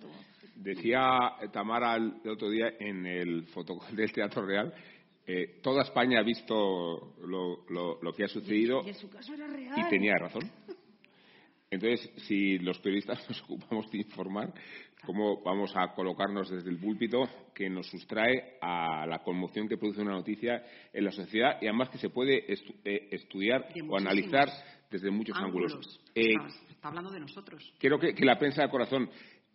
Decía 0.56 1.10
Tamara 1.52 1.96
el 1.96 2.26
otro 2.26 2.48
día 2.48 2.72
en 2.78 3.04
el 3.04 3.44
fotocall 3.48 3.94
del 3.94 4.10
Teatro 4.10 4.46
Real 4.46 4.72
eh, 5.32 5.60
toda 5.62 5.82
España 5.82 6.18
ha 6.18 6.22
visto 6.24 7.14
lo, 7.20 7.64
lo, 7.68 8.12
que 8.12 8.24
ha 8.24 8.28
sucedido 8.28 8.82
y, 8.84 8.92
su 8.94 9.08
caso 9.08 9.32
era 9.34 9.46
real. 9.46 9.78
y 9.78 9.88
tenía 9.88 10.16
razón. 10.18 10.42
Entonces, 11.70 12.10
si 12.26 12.58
los 12.58 12.78
periodistas 12.80 13.24
nos 13.28 13.42
ocupamos 13.42 13.90
de 13.90 13.98
informar, 13.98 14.52
¿cómo 15.06 15.40
vamos 15.42 15.72
a 15.76 15.94
colocarnos 15.94 16.50
desde 16.50 16.68
el 16.68 16.78
púlpito 16.78 17.22
que 17.54 17.70
nos 17.70 17.86
sustrae 17.88 18.58
a 18.60 19.06
la 19.06 19.20
conmoción 19.20 19.68
que 19.68 19.76
produce 19.76 20.02
una 20.02 20.12
noticia 20.12 20.64
en 20.92 21.04
la 21.04 21.12
sociedad 21.12 21.58
y 21.60 21.66
además 21.66 21.90
que 21.90 21.98
se 21.98 22.10
puede 22.10 22.44
eh, 22.52 23.08
estudiar 23.12 23.68
o 23.88 23.96
analizar 23.96 24.48
desde 24.90 25.10
muchos 25.12 25.36
ángulos? 25.36 26.00
Eh, 26.14 26.34
está 26.68 26.88
hablando 26.88 27.10
de 27.10 27.20
nosotros. 27.20 27.72
Creo 27.78 28.00
que, 28.00 28.14
que 28.14 28.24
la 28.24 28.38
prensa 28.38 28.62
de 28.62 28.68
corazón 28.68 29.08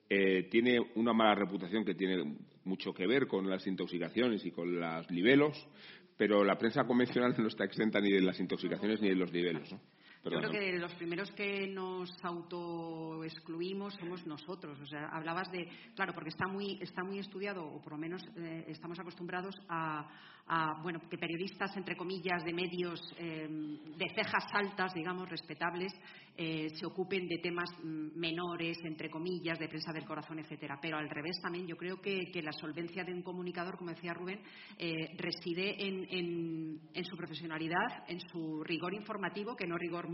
eh, 0.09 0.43
tiene 0.49 0.79
una 0.95 1.11
mala 1.11 1.35
reputación 1.35 1.83
que 1.83 1.95
tiene 1.95 2.37
mucho 2.63 2.93
que 2.93 3.05
ver 3.05 3.27
con 3.27 3.49
las 3.49 3.67
intoxicaciones 3.67 4.45
y 4.45 4.51
con 4.51 4.79
los 4.79 5.11
libelos, 5.11 5.67
pero 6.15 6.45
la 6.45 6.57
prensa 6.57 6.85
convencional 6.85 7.35
no 7.37 7.47
está 7.47 7.65
exenta 7.65 7.99
ni 7.99 8.09
de 8.09 8.21
las 8.21 8.39
intoxicaciones 8.39 9.01
ni 9.01 9.09
de 9.09 9.15
los 9.15 9.33
libelos. 9.33 9.69
¿no? 9.73 9.81
Yo 10.31 10.39
creo 10.39 10.49
que 10.49 10.73
los 10.79 10.93
primeros 10.95 11.29
que 11.31 11.67
nos 11.67 12.09
autoexcluimos 12.23 13.93
somos 13.93 14.25
nosotros. 14.25 14.79
O 14.81 14.85
sea, 14.87 15.09
hablabas 15.11 15.51
de, 15.51 15.67
claro, 15.95 16.13
porque 16.13 16.29
está 16.29 16.47
muy, 16.47 16.79
está 16.81 17.03
muy 17.03 17.19
estudiado, 17.19 17.63
o 17.63 17.79
por 17.79 17.93
lo 17.93 17.99
menos 17.99 18.23
eh, 18.35 18.65
estamos 18.67 18.97
acostumbrados 18.99 19.55
a, 19.69 20.09
bueno, 20.81 20.99
que 21.09 21.17
periodistas, 21.17 21.75
entre 21.77 21.95
comillas, 21.95 22.43
de 22.43 22.53
medios 22.53 23.01
eh, 23.17 23.47
de 23.49 24.09
cejas 24.09 24.45
altas, 24.53 24.93
digamos, 24.93 25.27
respetables, 25.27 25.91
eh, 26.37 26.67
se 26.69 26.85
ocupen 26.85 27.27
de 27.27 27.39
temas 27.39 27.69
mm, 27.83 28.19
menores, 28.19 28.77
entre 28.83 29.09
comillas, 29.09 29.57
de 29.57 29.67
prensa 29.67 29.91
del 29.91 30.05
corazón, 30.05 30.39
etcétera. 30.39 30.77
Pero 30.81 30.97
al 30.97 31.09
revés 31.09 31.39
también, 31.41 31.65
yo 31.65 31.75
creo 31.75 31.99
que, 32.01 32.29
la 32.43 32.51
solvencia 32.51 33.03
de 33.03 33.13
un 33.13 33.23
comunicador, 33.23 33.77
como 33.77 33.91
decía 33.91 34.13
Rubén, 34.13 34.41
reside 35.17 35.87
en, 35.87 36.79
en 36.93 37.05
su 37.05 37.15
profesionalidad, 37.15 38.03
en 38.07 38.19
su 38.19 38.63
rigor 38.63 38.93
informativo, 38.93 39.55
que 39.55 39.65
no 39.65 39.77
rigor 39.77 40.09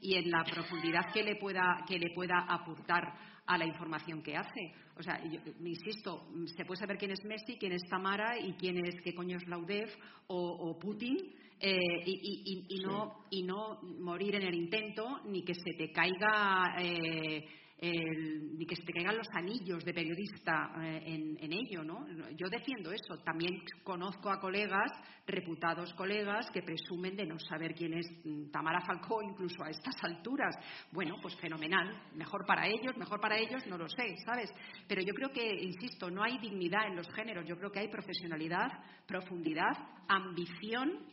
y 0.00 0.14
en 0.14 0.30
la 0.30 0.44
profundidad 0.44 1.12
que 1.12 1.22
le 1.22 1.36
pueda, 1.36 1.84
que 1.86 1.98
le 1.98 2.10
pueda 2.14 2.46
aportar 2.48 3.14
a 3.46 3.58
la 3.58 3.66
información 3.66 4.22
que 4.22 4.36
hace. 4.36 4.72
O 4.98 5.02
sea, 5.02 5.22
yo, 5.24 5.40
insisto, 5.64 6.28
se 6.56 6.64
puede 6.64 6.80
saber 6.80 6.98
quién 6.98 7.12
es 7.12 7.24
Messi, 7.24 7.56
quién 7.58 7.72
es 7.72 7.82
Tamara 7.88 8.38
y 8.38 8.54
quién 8.54 8.84
es 8.84 9.00
qué 9.02 9.14
coño 9.14 9.36
es 9.36 9.46
Laudev 9.46 9.90
o, 10.28 10.78
Putin 10.78 11.16
eh, 11.60 11.78
y, 12.04 12.80
no, 12.84 13.24
y 13.30 13.42
no 13.42 13.80
morir 13.82 14.34
en 14.34 14.42
el 14.42 14.54
intento 14.54 15.20
ni 15.26 15.42
que 15.42 15.54
se 15.54 15.74
te 15.76 15.92
caiga. 15.92 16.76
Eh, 16.80 17.44
ni 17.78 18.64
que 18.66 18.76
se 18.76 18.82
te 18.82 18.92
caigan 18.92 19.18
los 19.18 19.28
anillos 19.32 19.84
de 19.84 19.92
periodista 19.92 20.72
eh, 20.80 21.02
en, 21.40 21.52
ello, 21.52 21.84
¿no? 21.84 22.06
Yo 22.30 22.48
defiendo 22.48 22.90
eso. 22.90 23.18
También 23.22 23.62
conozco 23.84 24.30
a 24.30 24.40
colegas, 24.40 24.90
reputados 25.26 25.92
colegas, 25.94 26.50
que 26.50 26.62
presumen 26.62 27.16
de 27.16 27.26
no 27.26 27.38
saber 27.38 27.74
quién 27.74 27.92
es 27.92 28.06
mm, 28.24 28.50
Tamara 28.50 28.80
Falcó 28.80 29.22
incluso 29.22 29.62
a 29.62 29.68
estas 29.68 29.94
alturas. 30.02 30.56
Bueno, 30.90 31.16
pues 31.20 31.36
fenomenal. 31.36 32.02
Mejor 32.14 32.46
para 32.46 32.66
ellos, 32.66 32.96
mejor 32.96 33.20
para 33.20 33.38
ellos, 33.38 33.66
no 33.66 33.76
lo 33.76 33.88
sé, 33.88 34.16
¿sabes? 34.24 34.50
Pero 34.88 35.02
yo 35.02 35.12
creo 35.12 35.30
que, 35.30 35.62
insisto, 35.62 36.10
no 36.10 36.22
hay 36.22 36.38
dignidad 36.38 36.86
en 36.86 36.96
los 36.96 37.12
géneros. 37.12 37.46
Yo 37.46 37.58
creo 37.58 37.70
que 37.70 37.80
hay 37.80 37.88
profesionalidad, 37.88 38.68
profundidad, 39.06 39.72
ambición 40.08 41.06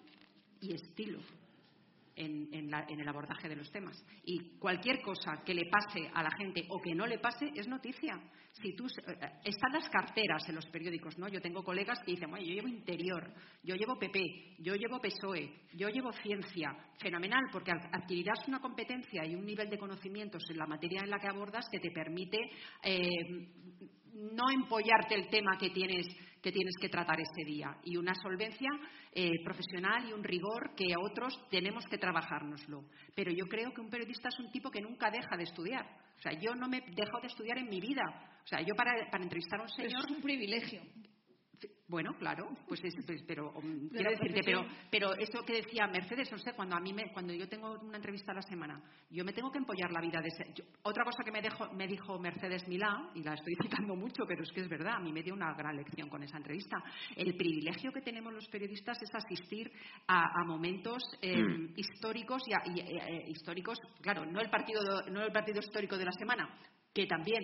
y 0.61 0.73
estilo 0.73 1.19
en, 2.15 2.99
el 2.99 3.07
abordaje 3.07 3.49
de 3.49 3.55
los 3.55 3.71
temas. 3.71 4.03
Y 4.23 4.57
cualquier 4.59 5.01
cosa 5.01 5.43
que 5.45 5.53
le 5.53 5.65
pase 5.65 6.09
a 6.13 6.23
la 6.23 6.31
gente 6.31 6.65
o 6.69 6.81
que 6.81 6.93
no 6.93 7.05
le 7.05 7.19
pase 7.19 7.51
es 7.55 7.67
noticia. 7.67 8.19
Si 8.51 8.75
tú, 8.75 8.85
eh, 8.85 9.15
están 9.43 9.73
las 9.73 9.89
carteras 9.89 10.47
en 10.47 10.55
los 10.55 10.65
periódicos, 10.67 11.17
¿no? 11.17 11.27
Yo 11.27 11.41
tengo 11.41 11.63
colegas 11.63 11.99
que 12.05 12.11
dicen, 12.11 12.29
bueno, 12.29 12.45
yo 12.45 12.53
llevo 12.53 12.67
interior, 12.67 13.33
yo 13.63 13.75
llevo 13.75 13.97
PP, 13.97 14.57
yo 14.59 14.75
llevo 14.75 15.01
PSOE, 15.01 15.51
yo 15.73 15.89
llevo 15.89 16.11
ciencia. 16.13 16.75
Fenomenal, 16.99 17.43
porque 17.51 17.71
adquirirás 17.71 18.47
una 18.47 18.59
competencia 18.59 19.25
y 19.25 19.35
un 19.35 19.45
nivel 19.45 19.69
de 19.69 19.79
conocimientos 19.79 20.43
en 20.49 20.57
la 20.57 20.67
materia 20.67 21.01
en 21.03 21.09
la 21.09 21.19
que 21.19 21.27
abordas 21.27 21.65
que 21.71 21.79
te 21.79 21.91
permite 21.91 22.37
eh, 22.83 23.49
no 24.13 24.43
empollarte 24.53 25.15
el 25.15 25.27
tema 25.29 25.57
que 25.57 25.71
tienes 25.71 26.05
que 26.43 26.51
tienes 26.51 26.75
que 26.79 26.89
tratar 26.89 27.17
ese 27.21 27.45
día 27.45 27.77
y 27.85 27.95
una 27.95 28.13
solvencia 28.15 28.69
eh, 29.13 29.31
profesional 29.45 30.09
y 30.09 30.11
un 30.11 30.23
rigor 30.23 30.75
que 30.75 30.93
a 30.93 30.99
otros 30.99 31.33
tenemos 31.49 31.85
que 31.85 31.97
trabajárnoslo. 31.97 32.83
Pero 33.15 33.31
yo 33.31 33.45
creo 33.45 33.71
que 33.73 33.79
un 33.79 33.89
periodista 33.89 34.27
es 34.27 34.37
un 34.39 34.51
tipo 34.51 34.69
que 34.69 34.81
nunca 34.81 35.09
deja 35.09 35.37
de 35.37 35.43
estudiar. 35.43 35.85
O 36.17 36.21
sea, 36.21 36.33
yo 36.33 36.53
no 36.53 36.67
me 36.67 36.81
dejo 36.81 37.21
de 37.21 37.27
estudiar 37.27 37.57
en 37.59 37.69
mi 37.69 37.79
vida. 37.79 38.03
O 38.43 38.47
sea, 38.47 38.59
yo 38.59 38.75
para, 38.75 39.09
para 39.09 39.23
entrevistar 39.23 39.61
a 39.61 39.63
un 39.63 39.69
señor... 39.69 40.03
es 40.03 40.11
un 40.11 40.21
privilegio. 40.21 40.81
Bueno, 41.87 42.15
claro, 42.17 42.49
pues, 42.67 42.81
pues 43.05 43.23
pero 43.27 43.51
um, 43.51 43.89
quiero 43.89 44.09
decirte, 44.11 44.41
pero, 44.43 44.65
pero 44.89 45.13
esto 45.15 45.43
que 45.43 45.53
decía 45.53 45.85
Mercedes, 45.87 46.31
no 46.31 46.37
sé, 46.37 46.53
cuando 46.53 46.75
a 46.75 46.79
mí 46.79 46.93
me, 46.93 47.11
cuando 47.11 47.33
yo 47.33 47.47
tengo 47.47 47.73
una 47.81 47.97
entrevista 47.97 48.31
a 48.31 48.35
la 48.35 48.41
semana, 48.41 48.81
yo 49.09 49.23
me 49.23 49.33
tengo 49.33 49.51
que 49.51 49.59
empollar 49.59 49.91
la 49.91 50.01
vida 50.01 50.19
de 50.21 50.29
ese. 50.29 50.63
otra 50.83 51.03
cosa 51.03 51.23
que 51.23 51.31
me, 51.31 51.41
me 51.75 51.87
dijo 51.87 52.17
Mercedes 52.19 52.67
Milá, 52.67 53.11
y 53.13 53.21
la 53.21 53.33
estoy 53.33 53.53
citando 53.61 53.95
mucho, 53.95 54.23
pero 54.27 54.43
es 54.43 54.51
que 54.51 54.61
es 54.61 54.69
verdad, 54.69 54.95
a 54.95 54.99
mí 54.99 55.11
me 55.11 55.21
dio 55.21 55.33
una 55.33 55.53
gran 55.53 55.75
lección 55.75 56.09
con 56.09 56.23
esa 56.23 56.37
entrevista. 56.37 56.77
El 57.15 57.35
privilegio 57.35 57.91
que 57.91 58.01
tenemos 58.01 58.33
los 58.33 58.47
periodistas 58.47 58.97
es 59.01 59.13
asistir 59.13 59.71
a, 60.07 60.43
momentos 60.45 61.03
eh, 61.21 61.37
mm. 61.37 61.73
históricos 61.75 62.43
y, 62.47 62.79
eh, 62.79 63.25
históricos, 63.27 63.77
claro, 64.01 64.25
no 64.25 64.39
el 64.39 64.49
partido, 64.49 64.81
no 65.11 65.23
el 65.23 65.31
partido 65.31 65.59
histórico 65.59 65.97
de 65.97 66.05
la 66.05 66.11
semana, 66.11 66.49
que 66.93 67.07
también, 67.07 67.43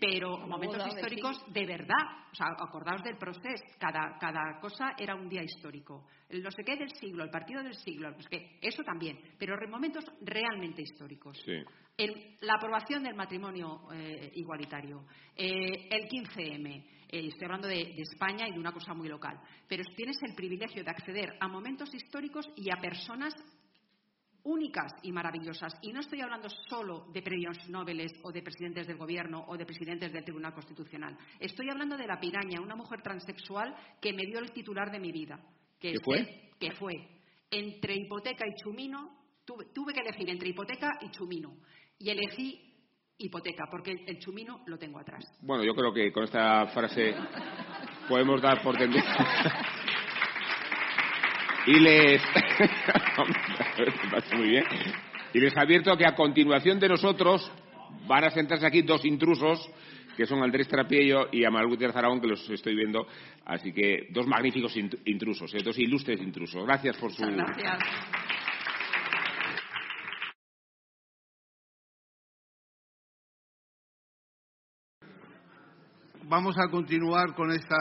pero 0.00 0.38
momentos 0.38 0.86
históricos 0.88 1.40
de 1.52 1.66
verdad. 1.66 2.26
O 2.32 2.34
sea, 2.34 2.48
acordaos 2.58 3.02
del 3.02 3.16
proceso, 3.16 3.64
cada, 3.78 4.18
cada 4.18 4.58
cosa 4.60 4.94
era 4.98 5.14
un 5.14 5.28
día 5.28 5.42
histórico. 5.42 6.06
El 6.28 6.42
no 6.42 6.50
sé 6.50 6.62
qué 6.64 6.76
del 6.76 6.90
siglo, 6.90 7.24
el 7.24 7.30
partido 7.30 7.62
del 7.62 7.74
siglo, 7.74 8.12
pues 8.14 8.28
que 8.28 8.58
eso 8.60 8.82
también, 8.82 9.18
pero 9.38 9.56
momentos 9.68 10.04
realmente 10.20 10.82
históricos. 10.82 11.42
la 12.40 12.54
aprobación 12.54 13.02
del 13.02 13.14
matrimonio 13.14 13.88
eh, 13.92 14.32
igualitario, 14.34 15.04
eh, 15.34 15.88
el 15.90 16.08
15M, 16.08 16.84
eh, 17.10 17.28
estoy 17.28 17.44
hablando 17.44 17.68
de, 17.68 17.76
de, 17.76 18.02
España 18.02 18.46
y 18.46 18.52
de 18.52 18.58
una 18.58 18.72
cosa 18.72 18.94
muy 18.94 19.08
local, 19.08 19.40
pero 19.66 19.82
tienes 19.96 20.16
el 20.22 20.34
privilegio 20.34 20.84
de 20.84 20.90
acceder 20.90 21.36
a 21.40 21.48
momentos 21.48 21.92
históricos 21.94 22.48
y 22.56 22.70
a 22.70 22.80
personas 22.80 23.34
únicas 24.44 24.92
y 25.02 25.12
maravillosas. 25.12 25.74
Y 25.82 25.92
no 25.92 26.00
estoy 26.00 26.20
hablando 26.20 26.48
solo 26.68 27.06
de 27.12 27.22
premios 27.22 27.56
Nobel 27.68 28.06
o 28.22 28.32
de 28.32 28.42
presidentes 28.42 28.86
del 28.86 28.96
Gobierno 28.96 29.44
o 29.48 29.56
de 29.56 29.66
presidentes 29.66 30.12
del 30.12 30.24
Tribunal 30.24 30.54
Constitucional. 30.54 31.16
Estoy 31.38 31.68
hablando 31.70 31.96
de 31.96 32.06
la 32.06 32.18
piraña, 32.18 32.60
una 32.60 32.76
mujer 32.76 33.02
transexual 33.02 33.74
que 34.00 34.12
me 34.12 34.24
dio 34.26 34.38
el 34.38 34.52
titular 34.52 34.90
de 34.90 35.00
mi 35.00 35.12
vida. 35.12 35.38
Que 35.78 35.92
¿Qué 35.92 36.00
fue? 36.02 36.50
Que 36.58 36.72
fue 36.72 36.94
entre 37.50 37.94
hipoteca 37.94 38.44
y 38.46 38.54
chumino. 38.62 39.16
Tuve, 39.44 39.94
que 39.94 40.00
elegir 40.00 40.28
entre 40.28 40.50
hipoteca 40.50 40.98
y 41.00 41.10
chumino. 41.10 41.56
Y 41.98 42.10
elegí 42.10 42.68
hipoteca, 43.16 43.64
porque 43.70 43.92
el, 44.06 44.18
chumino 44.18 44.62
lo 44.66 44.76
tengo 44.78 44.98
atrás. 44.98 45.24
Bueno, 45.40 45.64
yo 45.64 45.74
creo 45.74 45.92
que 45.92 46.12
con 46.12 46.24
esta 46.24 46.66
frase 46.66 47.14
podemos 48.08 48.42
dar 48.42 48.62
por 48.62 48.76
y 51.68 51.78
les 51.80 52.22
muy 54.34 54.48
bien 54.48 54.64
y 55.34 55.40
les 55.40 55.54
advierto 55.54 55.94
que 55.98 56.06
a 56.06 56.14
continuación 56.14 56.80
de 56.80 56.88
nosotros 56.88 57.52
van 58.06 58.24
a 58.24 58.30
sentarse 58.30 58.66
aquí 58.66 58.80
dos 58.82 59.04
intrusos 59.04 59.68
que 60.16 60.24
son 60.26 60.42
Andrés 60.42 60.66
Trapiello 60.66 61.28
y 61.30 61.44
Amal 61.44 61.68
Gutiérrez 61.68 61.94
Aragón, 61.94 62.20
que 62.20 62.26
los 62.26 62.50
estoy 62.50 62.74
viendo. 62.74 63.06
Así 63.44 63.72
que 63.72 64.08
dos 64.10 64.26
magníficos 64.26 64.76
intrusos, 64.76 65.54
¿eh? 65.54 65.58
dos 65.62 65.78
ilustres 65.78 66.20
intrusos. 66.20 66.64
Gracias 66.64 66.96
por 66.96 67.12
su. 67.12 67.22
Gracias. 67.22 67.78
Vamos 76.24 76.58
a 76.58 76.68
continuar 76.68 77.36
con 77.36 77.52
esta 77.52 77.76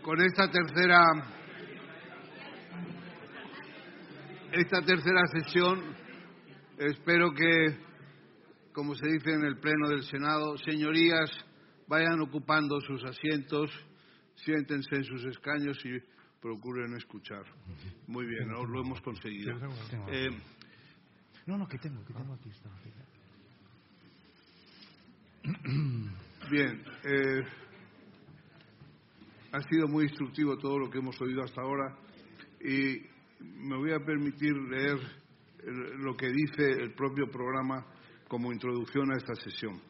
con 0.00 0.18
esta 0.22 0.50
tercera 0.50 1.39
esta 4.52 4.82
tercera 4.82 5.26
sesión 5.32 5.80
espero 6.78 7.32
que 7.32 7.78
como 8.72 8.94
se 8.94 9.06
dice 9.06 9.32
en 9.32 9.44
el 9.44 9.58
pleno 9.58 9.88
del 9.88 10.02
Senado 10.02 10.56
señorías 10.58 11.30
vayan 11.86 12.20
ocupando 12.20 12.80
sus 12.80 13.04
asientos 13.04 13.70
siéntense 14.34 14.96
en 14.96 15.04
sus 15.04 15.24
escaños 15.24 15.78
y 15.84 15.98
procuren 16.40 16.96
escuchar. 16.96 17.44
Muy 18.06 18.26
bien 18.26 18.48
lo 18.48 18.80
hemos 18.80 19.00
conseguido. 19.02 19.52
Eh, 20.08 20.30
no 21.46 21.58
no 21.58 21.68
que 21.68 21.78
tengo 21.78 22.04
que 22.04 22.14
tengo 22.14 22.34
aquí 22.34 22.50
bien 26.50 26.84
eh, 27.04 27.42
ha 29.52 29.60
sido 29.62 29.88
muy 29.88 30.04
instructivo 30.04 30.56
todo 30.58 30.78
lo 30.78 30.90
que 30.90 30.98
hemos 30.98 31.18
oído 31.20 31.42
hasta 31.42 31.62
ahora 31.62 31.96
y 32.60 33.09
me 33.40 33.76
voy 33.76 33.92
a 33.92 34.04
permitir 34.04 34.52
leer 34.54 34.98
lo 35.98 36.16
que 36.16 36.30
dice 36.30 36.70
el 36.70 36.94
propio 36.94 37.26
programa 37.30 37.86
como 38.28 38.52
introducción 38.52 39.12
a 39.12 39.16
esta 39.16 39.34
sesión. 39.34 39.80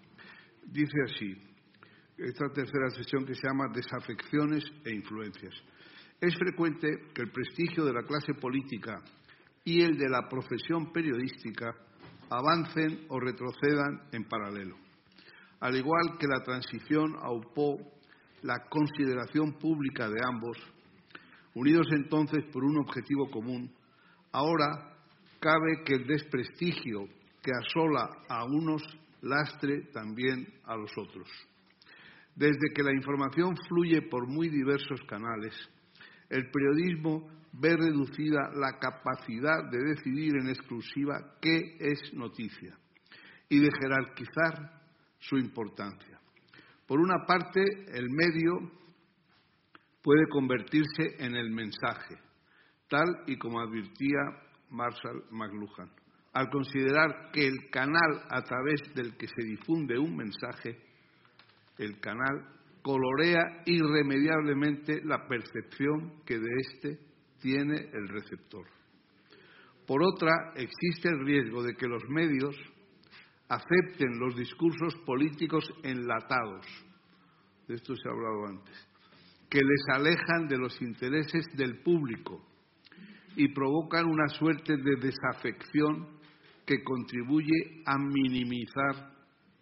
Dice 0.66 0.96
así, 1.04 1.34
esta 2.16 2.48
tercera 2.52 2.90
sesión 2.90 3.24
que 3.24 3.34
se 3.34 3.46
llama 3.46 3.72
Desafecciones 3.72 4.64
e 4.84 4.94
Influencias. 4.94 5.54
Es 6.20 6.34
frecuente 6.36 6.88
que 7.14 7.22
el 7.22 7.30
prestigio 7.30 7.84
de 7.84 7.92
la 7.92 8.02
clase 8.02 8.34
política 8.34 9.02
y 9.64 9.82
el 9.82 9.96
de 9.96 10.08
la 10.08 10.28
profesión 10.28 10.92
periodística 10.92 11.74
avancen 12.28 13.06
o 13.08 13.18
retrocedan 13.18 14.08
en 14.12 14.24
paralelo. 14.24 14.76
Al 15.60 15.76
igual 15.76 16.16
que 16.18 16.26
la 16.26 16.42
transición 16.42 17.16
aupó 17.20 17.78
la 18.42 18.66
consideración 18.68 19.58
pública 19.58 20.08
de 20.08 20.20
ambos, 20.24 20.56
unidos 21.54 21.86
entonces 21.92 22.44
por 22.52 22.64
un 22.64 22.78
objetivo 22.78 23.30
común, 23.30 23.72
ahora 24.32 24.96
cabe 25.40 25.82
que 25.84 25.94
el 25.94 26.06
desprestigio 26.06 27.06
que 27.42 27.50
asola 27.52 28.08
a 28.28 28.44
unos 28.44 28.82
lastre 29.22 29.82
también 29.92 30.46
a 30.64 30.76
los 30.76 30.90
otros. 30.96 31.28
Desde 32.34 32.72
que 32.74 32.82
la 32.82 32.94
información 32.94 33.54
fluye 33.68 34.02
por 34.02 34.26
muy 34.26 34.48
diversos 34.48 35.00
canales, 35.08 35.54
el 36.28 36.50
periodismo 36.50 37.28
ve 37.52 37.76
reducida 37.76 38.50
la 38.54 38.78
capacidad 38.78 39.68
de 39.70 39.78
decidir 39.78 40.36
en 40.36 40.48
exclusiva 40.48 41.36
qué 41.40 41.76
es 41.80 42.14
noticia 42.14 42.76
y 43.48 43.58
de 43.58 43.70
jerarquizar 43.72 44.80
su 45.18 45.36
importancia. 45.36 46.20
Por 46.86 47.00
una 47.00 47.26
parte, 47.26 47.62
el 47.92 48.08
medio 48.10 48.79
puede 50.02 50.28
convertirse 50.28 51.16
en 51.18 51.36
el 51.36 51.50
mensaje, 51.50 52.16
tal 52.88 53.24
y 53.26 53.36
como 53.36 53.60
advirtía 53.60 54.18
Marshall 54.70 55.24
McLuhan, 55.30 55.90
al 56.32 56.48
considerar 56.48 57.30
que 57.32 57.46
el 57.46 57.70
canal 57.70 58.22
a 58.30 58.42
través 58.42 58.82
del 58.94 59.16
que 59.16 59.26
se 59.26 59.44
difunde 59.44 59.98
un 59.98 60.16
mensaje, 60.16 60.78
el 61.78 61.98
canal 62.00 62.60
colorea 62.82 63.62
irremediablemente 63.66 65.02
la 65.04 65.26
percepción 65.26 66.22
que 66.24 66.38
de 66.38 66.48
éste 66.60 66.98
tiene 67.40 67.90
el 67.92 68.08
receptor. 68.08 68.66
Por 69.86 70.02
otra, 70.02 70.52
existe 70.54 71.08
el 71.08 71.24
riesgo 71.24 71.62
de 71.62 71.74
que 71.74 71.86
los 71.86 72.02
medios 72.08 72.56
acepten 73.48 74.18
los 74.18 74.36
discursos 74.36 74.94
políticos 75.04 75.64
enlatados, 75.82 76.64
de 77.66 77.74
esto 77.74 77.94
se 77.96 78.08
ha 78.08 78.12
hablado 78.12 78.46
antes, 78.46 78.89
que 79.50 79.58
les 79.58 79.82
alejan 79.92 80.46
de 80.48 80.56
los 80.56 80.80
intereses 80.80 81.44
del 81.56 81.82
público 81.82 82.40
y 83.34 83.52
provocan 83.52 84.06
una 84.06 84.28
suerte 84.28 84.76
de 84.76 84.96
desafección 84.96 86.20
que 86.64 86.84
contribuye 86.84 87.82
a 87.84 87.98
minimizar 87.98 89.12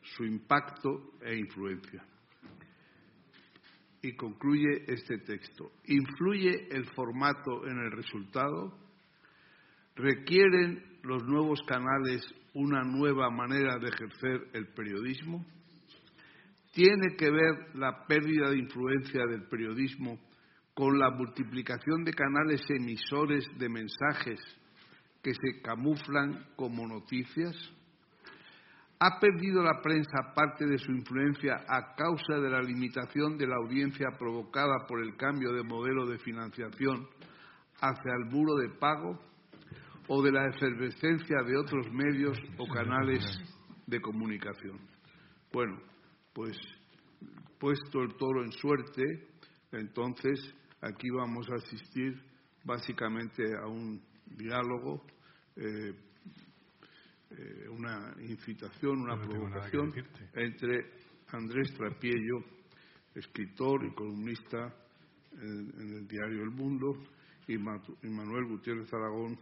su 0.03 0.25
impacto 0.25 1.15
e 1.23 1.39
influencia. 1.39 2.05
Y 4.03 4.15
concluye 4.15 4.85
este 4.87 5.19
texto. 5.19 5.73
¿Influye 5.87 6.69
el 6.71 6.85
formato 6.91 7.67
en 7.67 7.79
el 7.79 7.91
resultado? 7.91 8.79
¿Requieren 9.97 10.99
los 11.03 11.25
nuevos 11.25 11.61
canales 11.67 12.23
una 12.55 12.83
nueva 12.83 13.31
manera 13.31 13.79
de 13.79 13.89
ejercer 13.89 14.49
el 14.53 14.69
periodismo? 14.69 15.45
¿Tiene 16.79 17.17
que 17.17 17.29
ver 17.29 17.75
la 17.75 18.07
pérdida 18.07 18.51
de 18.51 18.59
influencia 18.59 19.27
del 19.27 19.49
periodismo 19.49 20.17
con 20.75 20.97
la 20.97 21.11
multiplicación 21.11 22.05
de 22.05 22.13
canales 22.13 22.63
emisores 22.71 23.45
de 23.59 23.69
mensajes 23.69 24.39
que 25.21 25.33
se 25.33 25.61
camuflan 25.61 26.47
como 26.55 26.87
noticias? 26.87 27.57
¿Ha 29.01 29.19
perdido 29.19 29.61
la 29.61 29.83
prensa 29.83 30.33
parte 30.37 30.67
de 30.67 30.79
su 30.79 30.93
influencia 30.93 31.57
a 31.67 31.97
causa 31.97 32.39
de 32.41 32.49
la 32.49 32.63
limitación 32.63 33.37
de 33.37 33.49
la 33.49 33.57
audiencia 33.57 34.11
provocada 34.17 34.87
por 34.87 35.03
el 35.03 35.17
cambio 35.17 35.53
de 35.53 35.65
modelo 35.65 36.07
de 36.07 36.19
financiación 36.19 37.09
hacia 37.81 38.13
el 38.13 38.31
muro 38.31 38.55
de 38.55 38.69
pago? 38.79 39.19
o 40.11 40.23
de 40.23 40.33
la 40.33 40.49
efervescencia 40.49 41.43
de 41.43 41.55
otros 41.59 41.93
medios 41.93 42.39
o 42.57 42.67
canales 42.67 43.23
de 43.87 44.01
comunicación. 44.01 44.79
Bueno, 45.53 45.79
pues 46.39 46.57
puesto 47.59 48.01
el 48.01 48.15
toro 48.15 48.45
en 48.45 48.53
suerte, 48.53 49.03
entonces 49.73 50.55
aquí 50.81 51.11
vamos 51.11 51.49
a 51.51 51.57
asistir 51.57 52.15
básicamente 52.63 53.43
a 53.61 53.67
un 53.67 54.01
diálogo, 54.25 55.05
eh, 55.57 55.93
eh, 57.31 57.69
una 57.71 58.15
incitación, 58.21 59.01
una 59.01 59.21
provocación 59.21 59.93
entre 60.35 60.93
Andrés 61.33 61.75
Trapiello, 61.75 62.45
escritor 63.17 63.85
y 63.85 63.95
columnista 63.95 64.73
en, 65.43 65.73
el 65.77 66.07
diario 66.07 66.45
El 66.45 66.51
Mundo, 66.51 67.03
y 67.49 67.59
Manuel 67.59 68.45
Gutiérrez 68.45 68.95
Aragón, 68.95 69.37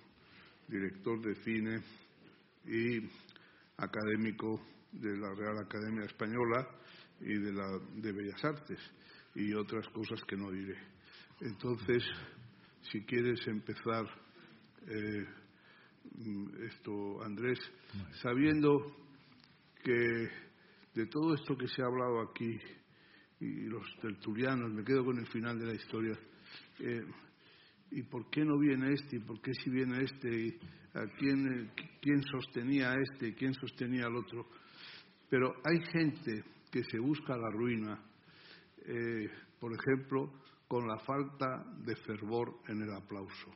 director 0.67 1.21
de 1.21 1.35
cine 1.45 1.83
y 2.65 3.07
académico 3.77 4.63
de 4.93 5.15
la 5.19 5.35
Real 5.35 5.59
Academia 5.59 6.07
Española 6.07 6.67
y 7.21 7.35
de 7.39 7.53
la 7.53 7.79
de 7.95 8.13
Bellas 8.13 8.45
Artes 8.45 8.79
y 9.35 9.53
otras 9.55 9.87
cosas 9.89 10.23
que 10.25 10.37
no 10.37 10.51
diré. 10.51 10.77
Entonces, 11.41 12.03
si 12.91 13.03
quieres 13.05 13.47
empezar 13.47 14.07
eh, 14.89 15.27
esto, 16.67 17.23
Andrés, 17.23 17.59
sabiendo 18.23 18.97
que 19.83 20.29
de 20.95 21.07
todo 21.07 21.35
esto 21.35 21.57
que 21.57 21.69
se 21.69 21.83
ha 21.83 21.87
hablado 21.87 22.23
aquí 22.23 22.59
y 23.41 23.67
los 23.67 23.85
tertulianos, 24.01 24.73
me 24.73 24.85
quedo 24.85 25.05
con 25.05 25.19
el 25.19 25.27
final 25.27 25.59
de 25.59 25.67
la 25.67 25.75
historia. 25.75 26.19
Eh, 26.81 27.05
¿Y 27.91 28.03
por 28.03 28.31
qué 28.31 28.45
no 28.45 28.59
viene 28.59 28.93
este? 28.93 29.17
¿Y 29.17 29.21
por 29.21 29.41
qué 29.41 29.53
si 29.63 29.71
viene 29.71 30.03
este? 30.03 30.59
¿A 30.95 31.07
quién, 31.19 31.71
quién 32.01 32.23
sostenía 32.23 32.93
a 32.93 32.95
este? 33.01 33.35
¿Quién 33.35 33.53
sostenía 33.55 34.07
al 34.07 34.17
otro? 34.17 34.49
Pero 35.29 35.55
hay 35.65 35.79
gente 35.93 36.43
que 36.77 36.85
se 36.91 36.99
busca 36.99 37.35
la 37.39 37.49
ruina, 37.49 37.99
eh, 38.85 39.31
por 39.59 39.73
ejemplo, 39.73 40.31
con 40.69 40.87
la 40.87 40.99
falta 40.99 41.65
de 41.79 41.97
fervor 41.97 42.61
en 42.69 42.83
el 42.83 42.93
aplauso. 42.93 43.51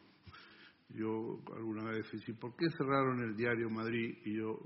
Yo 0.88 1.38
alguna 1.54 1.90
vez 1.90 2.10
dije, 2.10 2.32
¿por 2.32 2.56
qué 2.56 2.70
cerraron 2.78 3.20
el 3.20 3.36
diario 3.36 3.68
Madrid? 3.68 4.16
Y 4.24 4.38
yo 4.38 4.58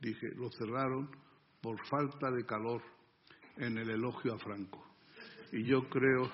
dije, 0.00 0.28
lo 0.34 0.50
cerraron 0.50 1.10
por 1.60 1.76
falta 1.88 2.30
de 2.30 2.46
calor 2.46 2.80
en 3.58 3.76
el 3.76 3.90
elogio 3.90 4.32
a 4.32 4.38
Franco. 4.38 4.82
Y 5.52 5.64
yo 5.64 5.86
creo 5.90 6.30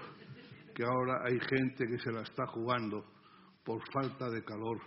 que 0.73 0.85
ahora 0.85 1.25
hay 1.25 1.41
gente 1.41 1.89
que 1.89 1.99
se 1.99 2.12
la 2.12 2.23
está 2.23 2.47
jugando 2.47 3.05
por 3.65 3.83
falta 3.93 4.31
de 4.31 4.45
calor 4.45 4.81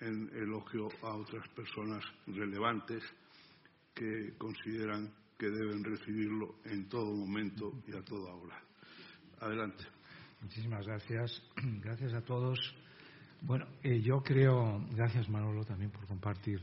en 0.00 0.30
elogio 0.34 0.88
a 1.02 1.14
otras 1.14 1.48
personas 1.50 2.02
relevantes 2.26 3.04
que 3.94 4.36
consideran 4.36 5.14
que 5.38 5.50
deben 5.50 5.84
recibirlo 5.84 6.56
en 6.64 6.88
todo 6.88 7.14
momento 7.14 7.72
y 7.86 7.94
a 7.94 8.02
toda 8.02 8.34
hora. 8.34 8.56
Adelante. 9.40 9.84
Muchísimas 10.40 10.86
gracias. 10.86 11.42
Gracias 11.82 12.14
a 12.14 12.20
todos. 12.22 12.58
Bueno, 13.42 13.66
eh, 13.82 14.00
yo 14.00 14.22
creo, 14.22 14.84
gracias 14.92 15.28
Manolo 15.28 15.64
también 15.64 15.90
por 15.90 16.06
compartir 16.06 16.60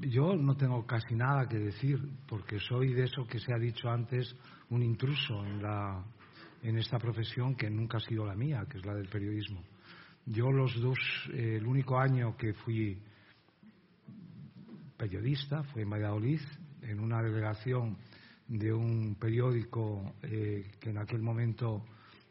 Yo 0.00 0.34
no 0.34 0.56
tengo 0.56 0.84
casi 0.84 1.14
nada 1.14 1.48
que 1.48 1.58
decir, 1.58 1.98
porque 2.26 2.58
soy 2.58 2.92
de 2.92 3.04
eso 3.04 3.26
que 3.26 3.38
se 3.38 3.52
ha 3.52 3.58
dicho 3.58 3.88
antes, 3.88 4.34
un 4.68 4.82
intruso 4.82 5.44
en, 5.44 5.62
la, 5.62 6.04
en 6.62 6.76
esta 6.76 6.98
profesión 6.98 7.54
que 7.54 7.70
nunca 7.70 7.98
ha 7.98 8.00
sido 8.00 8.26
la 8.26 8.34
mía, 8.34 8.66
que 8.68 8.78
es 8.78 8.84
la 8.84 8.94
del 8.94 9.08
periodismo. 9.08 9.62
Yo 10.26 10.50
los 10.50 10.74
dos, 10.80 10.98
eh, 11.32 11.56
el 11.56 11.66
único 11.66 11.98
año 11.98 12.36
que 12.36 12.52
fui 12.52 13.00
periodista 14.96 15.62
fue 15.64 15.82
en 15.82 15.90
Valladolid, 15.90 16.40
en 16.82 17.00
una 17.00 17.22
delegación 17.22 17.96
de 18.50 18.72
un 18.72 19.14
periódico 19.14 20.14
eh, 20.22 20.72
que 20.80 20.90
en 20.90 20.98
aquel 20.98 21.22
momento 21.22 21.84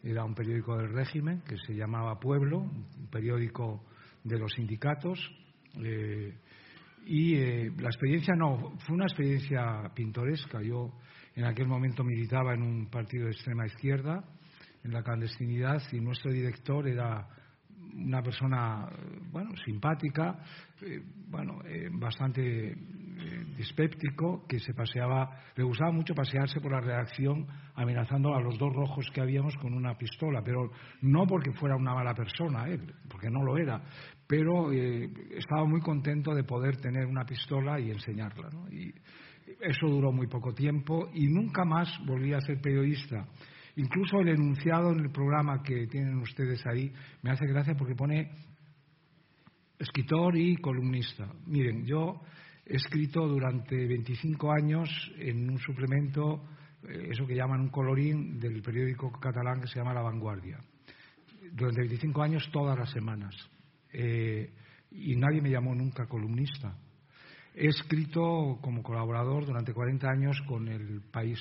era 0.04 0.26
un 0.26 0.36
periódico 0.36 0.78
del 0.78 0.92
régimen, 0.92 1.42
que 1.48 1.56
se 1.66 1.74
llamaba 1.74 2.20
Pueblo, 2.20 2.60
un 2.60 3.08
periódico 3.10 3.86
de 4.24 4.38
los 4.38 4.52
sindicatos. 4.54 5.18
Eh, 5.82 6.38
y 7.06 7.36
eh, 7.36 7.72
la 7.78 7.88
experiencia 7.88 8.36
no, 8.36 8.78
fue 8.80 8.96
una 8.96 9.06
experiencia 9.06 9.90
pintoresca. 9.96 10.62
Yo 10.62 10.94
en 11.36 11.46
aquel 11.46 11.68
momento 11.68 12.04
militaba 12.04 12.54
en 12.54 12.64
un 12.64 12.90
partido 12.90 13.26
de 13.26 13.32
extrema 13.32 13.66
izquierda, 13.66 14.24
en 14.84 14.92
la 14.92 15.04
clandestinidad, 15.04 15.82
y 15.94 16.02
nuestro 16.02 16.32
director 16.32 16.88
era 16.88 17.28
una 17.94 18.22
persona, 18.22 18.90
bueno, 19.32 19.52
simpática, 19.66 20.38
bueno, 21.28 21.60
bastante 21.94 22.76
dispéptico, 23.58 24.46
que 24.48 24.60
se 24.60 24.74
paseaba, 24.74 25.30
le 25.56 25.64
gustaba 25.64 25.92
mucho 25.92 26.14
pasearse 26.14 26.60
por 26.60 26.72
la 26.72 26.82
redacción 26.82 27.46
amenazando 27.76 28.36
a 28.36 28.42
los 28.42 28.58
dos 28.58 28.74
rojos 28.74 29.10
que 29.14 29.22
habíamos 29.22 29.56
con 29.58 29.74
una 29.74 29.98
pistola, 29.98 30.42
pero 30.44 30.72
no 31.02 31.26
porque 31.28 31.52
fuera 31.54 31.76
una 31.76 31.94
mala 31.94 32.14
persona, 32.14 32.66
porque 33.10 33.30
no 33.30 33.44
lo 33.44 33.58
era, 33.58 33.82
pero 34.28 34.72
eh, 34.72 35.10
estaba 35.32 35.66
muy 35.66 35.82
contento 35.82 36.34
de 36.34 36.44
poder 36.44 36.78
tener 36.78 37.06
una 37.06 37.26
pistola 37.26 37.80
y 37.80 37.92
enseñarla. 37.92 38.50
Y 38.72 38.94
eso 39.62 39.88
duró 39.88 40.12
muy 40.12 40.28
poco 40.28 40.54
tiempo 40.54 41.10
y 41.14 41.28
nunca 41.28 41.66
más 41.66 41.90
volví 42.06 42.34
a 42.34 42.42
ser 42.42 42.62
periodista. 42.62 43.26
Incluso 43.76 44.20
el 44.20 44.30
enunciado 44.30 44.92
en 44.92 45.00
el 45.00 45.12
programa 45.12 45.62
que 45.64 45.88
tienen 45.88 46.18
ustedes 46.20 46.62
ahí 46.68 46.92
me 47.22 47.32
hace 47.32 47.46
gracia 47.48 47.76
porque 47.76 47.96
pone 47.96 48.30
escritor 49.80 50.38
y 50.38 50.58
columnista. 50.58 51.28
Miren, 51.46 51.86
yo 51.86 52.22
escrito 52.70 53.28
durante 53.28 53.76
25 53.76 54.52
años 54.52 54.90
en 55.18 55.50
un 55.50 55.58
suplemento, 55.58 56.44
eh, 56.88 57.10
eso 57.12 57.26
que 57.26 57.36
llaman 57.36 57.62
un 57.62 57.70
colorín 57.70 58.40
del 58.40 58.62
periódico 58.62 59.12
catalán 59.20 59.60
que 59.60 59.68
se 59.68 59.80
llama 59.80 59.94
La 59.94 60.02
Vanguardia. 60.02 60.60
Durante 61.52 61.82
25 61.82 62.22
años 62.22 62.50
todas 62.52 62.78
las 62.78 62.92
semanas 62.92 63.36
eh, 63.92 64.54
y 64.92 65.16
nadie 65.16 65.42
me 65.42 65.50
llamó 65.50 65.74
nunca 65.74 66.06
columnista. 66.06 66.78
He 67.56 67.68
escrito 67.68 68.60
como 68.62 68.84
colaborador 68.84 69.48
durante 69.48 69.74
40 69.74 70.08
años 70.08 70.40
con 70.48 70.68
El 70.68 71.02
País 71.12 71.40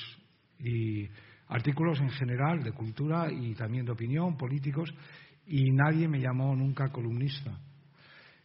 y 0.58 1.06
artículos 1.48 2.00
en 2.00 2.10
general 2.10 2.62
de 2.62 2.72
cultura 2.72 3.30
y 3.30 3.54
también 3.54 3.84
de 3.84 3.92
opinión, 3.92 4.36
políticos, 4.36 4.92
y 5.46 5.70
nadie 5.72 6.08
me 6.08 6.20
llamó 6.20 6.56
nunca 6.56 6.90
columnista. 6.90 7.58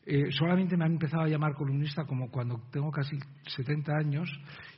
Eh, 0.06 0.32
solamente 0.32 0.76
me 0.76 0.84
han 0.84 0.94
empezado 0.94 1.24
a 1.24 1.30
llamar 1.30 1.54
columnista 1.54 2.04
como 2.06 2.30
cuando 2.30 2.62
tengo 2.72 2.92
casi 2.92 3.18
70 3.56 3.96
años 3.96 4.30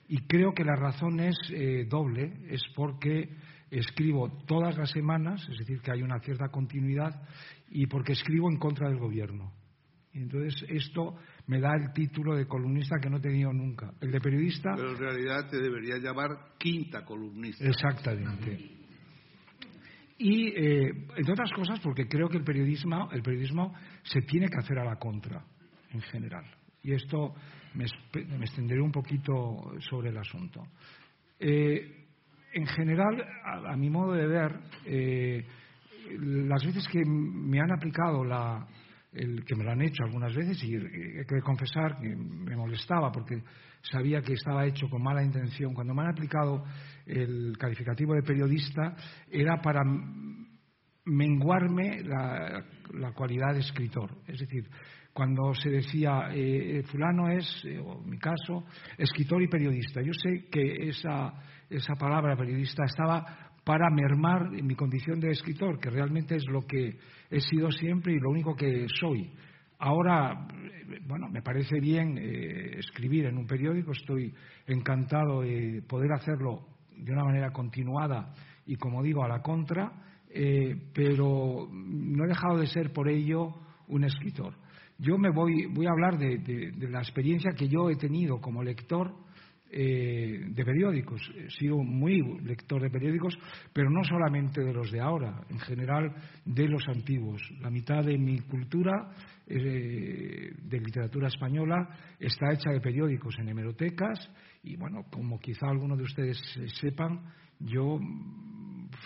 y 0.08 0.20
creo 0.28 0.54
que 0.54 0.64
la 0.64 0.76
razón 0.76 1.20
es 1.20 1.36
eh, 1.52 1.86
doble, 1.90 2.32
es 2.48 2.62
porque 2.76 3.36
escribo 3.72 4.30
todas 4.46 4.78
las 4.78 4.92
semanas, 4.92 5.48
es 5.50 5.58
decir, 5.58 5.82
que 5.82 5.92
hay 5.92 6.04
una 6.04 6.20
cierta 6.20 6.50
continuidad 6.50 7.24
y 7.70 7.88
porque 7.88 8.14
escribo 8.14 8.52
en 8.52 8.58
contra 8.58 8.88
del 8.88 9.00
gobierno. 9.00 9.52
entonces 10.14 10.64
esto 10.70 11.16
me 11.48 11.60
da 11.60 11.76
el 11.76 11.92
título 11.92 12.36
de 12.36 12.48
columnista 12.48 13.00
que 13.02 13.10
no 13.10 13.18
he 13.18 13.22
tenido 13.22 13.52
nunca. 13.52 13.94
El 14.02 14.12
de 14.12 14.22
periodista. 14.22 14.74
Pero 14.76 14.92
en 14.92 14.98
realidad 14.98 15.50
te 15.50 15.58
debería 15.58 15.98
llamar 15.98 16.56
quinta 16.60 17.04
columnista. 17.04 17.66
Exactamente. 17.66 18.75
Y, 20.18 20.48
eh, 20.48 21.08
entre 21.18 21.34
otras 21.34 21.52
cosas, 21.52 21.80
porque 21.82 22.08
creo 22.08 22.30
que 22.30 22.38
el 22.38 22.44
periodismo, 22.44 23.10
el 23.12 23.22
periodismo 23.22 23.74
se 24.04 24.22
tiene 24.22 24.48
que 24.48 24.60
hacer 24.60 24.80
a 24.80 24.86
la 24.86 24.96
contra, 24.96 25.44
en 25.92 26.02
general. 26.02 26.46
Y 26.82 26.94
esto 26.94 27.34
me, 27.74 27.86
extenderé 28.44 28.82
un 28.82 28.92
poquito 28.92 29.74
sobre 29.80 30.10
el 30.10 30.18
asunto. 30.18 30.62
Eh, 31.40 32.06
en 32.54 32.68
general, 32.68 33.26
a, 33.68 33.76
mi 33.76 33.90
modo 33.90 34.14
de 34.14 34.28
ver, 34.28 34.60
eh, 34.86 35.46
las 36.20 36.64
veces 36.64 36.88
que 36.88 37.04
me 37.06 37.60
han 37.60 37.72
aplicado 37.74 38.24
la, 38.24 38.66
el, 39.16 39.44
que 39.46 39.56
me 39.56 39.64
lo 39.64 39.72
han 39.72 39.82
hecho 39.82 40.04
algunas 40.04 40.36
veces 40.36 40.64
y 40.64 40.76
he 40.76 41.26
que 41.26 41.42
confesar 41.42 42.00
que 42.00 42.16
me 42.16 42.56
molestaba 42.56 43.12
porque 43.12 43.42
sabía 43.82 44.22
que 44.22 44.34
estaba 44.34 44.66
hecho 44.66 44.88
con 44.90 45.02
mala 45.02 45.24
intención. 45.24 45.74
Cuando 45.74 45.94
me 45.94 46.04
han 46.04 46.10
aplicado 46.10 46.64
el 47.06 47.58
calificativo 47.58 48.14
de 48.14 48.24
periodista 48.24 48.96
era 49.32 49.62
para 49.62 49.84
menguarme 51.06 52.02
la, 52.04 52.66
la 52.94 53.12
cualidad 53.14 53.54
de 53.54 53.60
escritor. 53.60 54.12
Es 54.28 54.40
decir, 54.40 54.68
cuando 55.16 55.54
se 55.54 55.70
decía 55.70 56.28
eh, 56.34 56.84
fulano 56.92 57.30
es, 57.30 57.48
eh, 57.64 57.80
o 57.80 58.02
en 58.04 58.10
mi 58.10 58.18
caso, 58.18 58.66
escritor 58.98 59.42
y 59.42 59.48
periodista. 59.48 60.02
Yo 60.02 60.12
sé 60.12 60.50
que 60.52 60.90
esa, 60.90 61.34
esa 61.70 61.96
palabra 61.96 62.36
periodista 62.36 62.84
estaba 62.84 63.45
para 63.66 63.90
mermar 63.90 64.52
mi 64.52 64.76
condición 64.76 65.20
de 65.20 65.32
escritor, 65.32 65.80
que 65.80 65.90
realmente 65.90 66.36
es 66.36 66.46
lo 66.48 66.62
que 66.62 66.98
he 67.32 67.40
sido 67.42 67.72
siempre 67.72 68.14
y 68.14 68.20
lo 68.20 68.30
único 68.30 68.56
que 68.56 68.86
soy. 69.00 69.32
Ahora, 69.80 70.48
bueno, 71.08 71.28
me 71.30 71.42
parece 71.42 71.80
bien 71.80 72.16
eh, 72.18 72.78
escribir 72.78 73.26
en 73.26 73.38
un 73.38 73.48
periódico, 73.48 73.92
estoy 73.92 74.32
encantado 74.68 75.42
de 75.42 75.82
poder 75.88 76.14
hacerlo 76.14 76.68
de 76.96 77.12
una 77.12 77.24
manera 77.24 77.52
continuada 77.52 78.32
y, 78.68 78.76
como 78.76 79.02
digo, 79.02 79.24
a 79.24 79.28
la 79.28 79.42
contra, 79.42 79.92
eh, 80.30 80.76
pero 80.94 81.68
no 81.72 82.24
he 82.24 82.28
dejado 82.28 82.60
de 82.60 82.68
ser 82.68 82.94
por 82.94 83.10
ello 83.10 83.50
un 83.88 84.04
escritor. 84.04 84.54
Yo 85.00 85.18
me 85.18 85.32
voy, 85.32 85.66
voy 85.74 85.88
a 85.88 85.92
hablar 85.92 86.20
de 86.20 86.72
la 86.90 87.00
experiencia 87.00 87.52
que 87.58 87.68
yo 87.68 87.90
he 87.90 87.96
tenido 87.96 88.40
como 88.40 88.64
lector 88.64 89.25
eh, 89.78 90.46
de 90.48 90.64
periódicos. 90.64 91.22
He 91.36 91.50
sido 91.50 91.80
muy 91.80 92.22
lector 92.44 92.82
de 92.82 92.90
periódicos, 92.90 93.38
pero 93.74 93.90
no 93.90 94.06
solamente 94.06 94.64
de 94.64 94.72
los 94.72 94.90
de 94.90 95.02
ahora, 95.02 95.42
en 95.50 95.60
general 95.60 96.16
de 96.46 96.70
los 96.70 96.88
antiguos. 96.88 97.42
La 97.60 97.70
mitad 97.70 98.02
de 98.02 98.18
mi 98.18 98.40
cultura 98.40 99.12
eh, 99.46 100.54
de 100.58 100.80
literatura 100.80 101.28
española 101.28 101.90
está 102.18 102.54
hecha 102.54 102.72
de 102.72 102.80
periódicos 102.80 103.38
en 103.38 103.50
hemerotecas 103.50 104.32
y, 104.64 104.78
bueno, 104.78 105.08
como 105.12 105.40
quizá 105.40 105.68
algunos 105.68 105.98
de 105.98 106.06
ustedes 106.06 106.40
sepan, 106.80 107.20
yo 107.60 108.00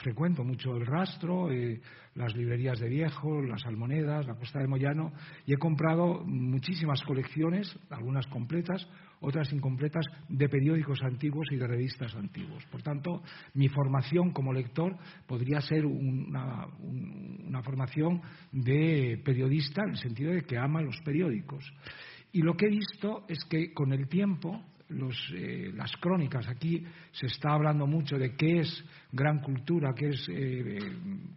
frecuento 0.03 0.43
mucho 0.43 0.75
el 0.75 0.85
rastro, 0.85 1.51
eh, 1.51 1.81
las 2.13 2.35
librerías 2.35 2.79
de 2.79 2.89
viejo, 2.89 3.41
las 3.41 3.65
almonedas, 3.65 4.27
la 4.27 4.35
costa 4.35 4.59
de 4.59 4.67
Moyano 4.67 5.13
y 5.47 5.53
he 5.53 5.57
comprado 5.57 6.23
muchísimas 6.25 7.01
colecciones, 7.01 7.75
algunas 7.89 8.27
completas, 8.27 8.87
otras 9.21 9.51
incompletas, 9.51 10.05
de 10.27 10.47
periódicos 10.49 11.01
antiguos 11.03 11.47
y 11.51 11.57
de 11.57 11.67
revistas 11.67 12.15
antiguos. 12.15 12.65
Por 12.67 12.81
tanto, 12.81 13.21
mi 13.53 13.67
formación 13.67 14.31
como 14.31 14.53
lector 14.53 14.95
podría 15.27 15.61
ser 15.61 15.85
una, 15.85 16.67
una 17.45 17.61
formación 17.61 18.21
de 18.51 19.21
periodista 19.23 19.83
en 19.83 19.91
el 19.91 19.97
sentido 19.97 20.31
de 20.31 20.43
que 20.43 20.57
ama 20.57 20.81
los 20.81 20.99
periódicos. 21.01 21.65
Y 22.31 22.41
lo 22.41 22.55
que 22.55 22.67
he 22.67 22.69
visto 22.69 23.25
es 23.27 23.39
que 23.49 23.73
con 23.73 23.91
el 23.91 24.07
tiempo 24.07 24.63
eh, 24.91 25.71
las 25.75 25.91
crónicas. 25.97 26.47
Aquí 26.47 26.83
se 27.11 27.27
está 27.27 27.53
hablando 27.53 27.85
mucho 27.85 28.17
de 28.17 28.35
qué 28.35 28.61
es 28.61 28.85
gran 29.11 29.39
cultura, 29.39 29.93
qué 29.95 30.09
es 30.09 30.27
eh, 30.29 30.79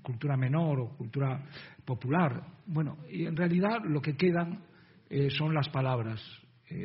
cultura 0.01 0.39
menor 0.39 0.81
o 0.81 0.97
cultura 0.97 1.45
popular. 1.85 2.43
Bueno, 2.67 2.97
y 3.11 3.27
en 3.27 3.37
realidad 3.37 3.81
lo 3.85 4.01
que 4.01 4.17
quedan 4.17 4.65
eh, 5.11 5.29
son 5.29 5.53
las 5.53 5.69
palabras, 5.69 6.23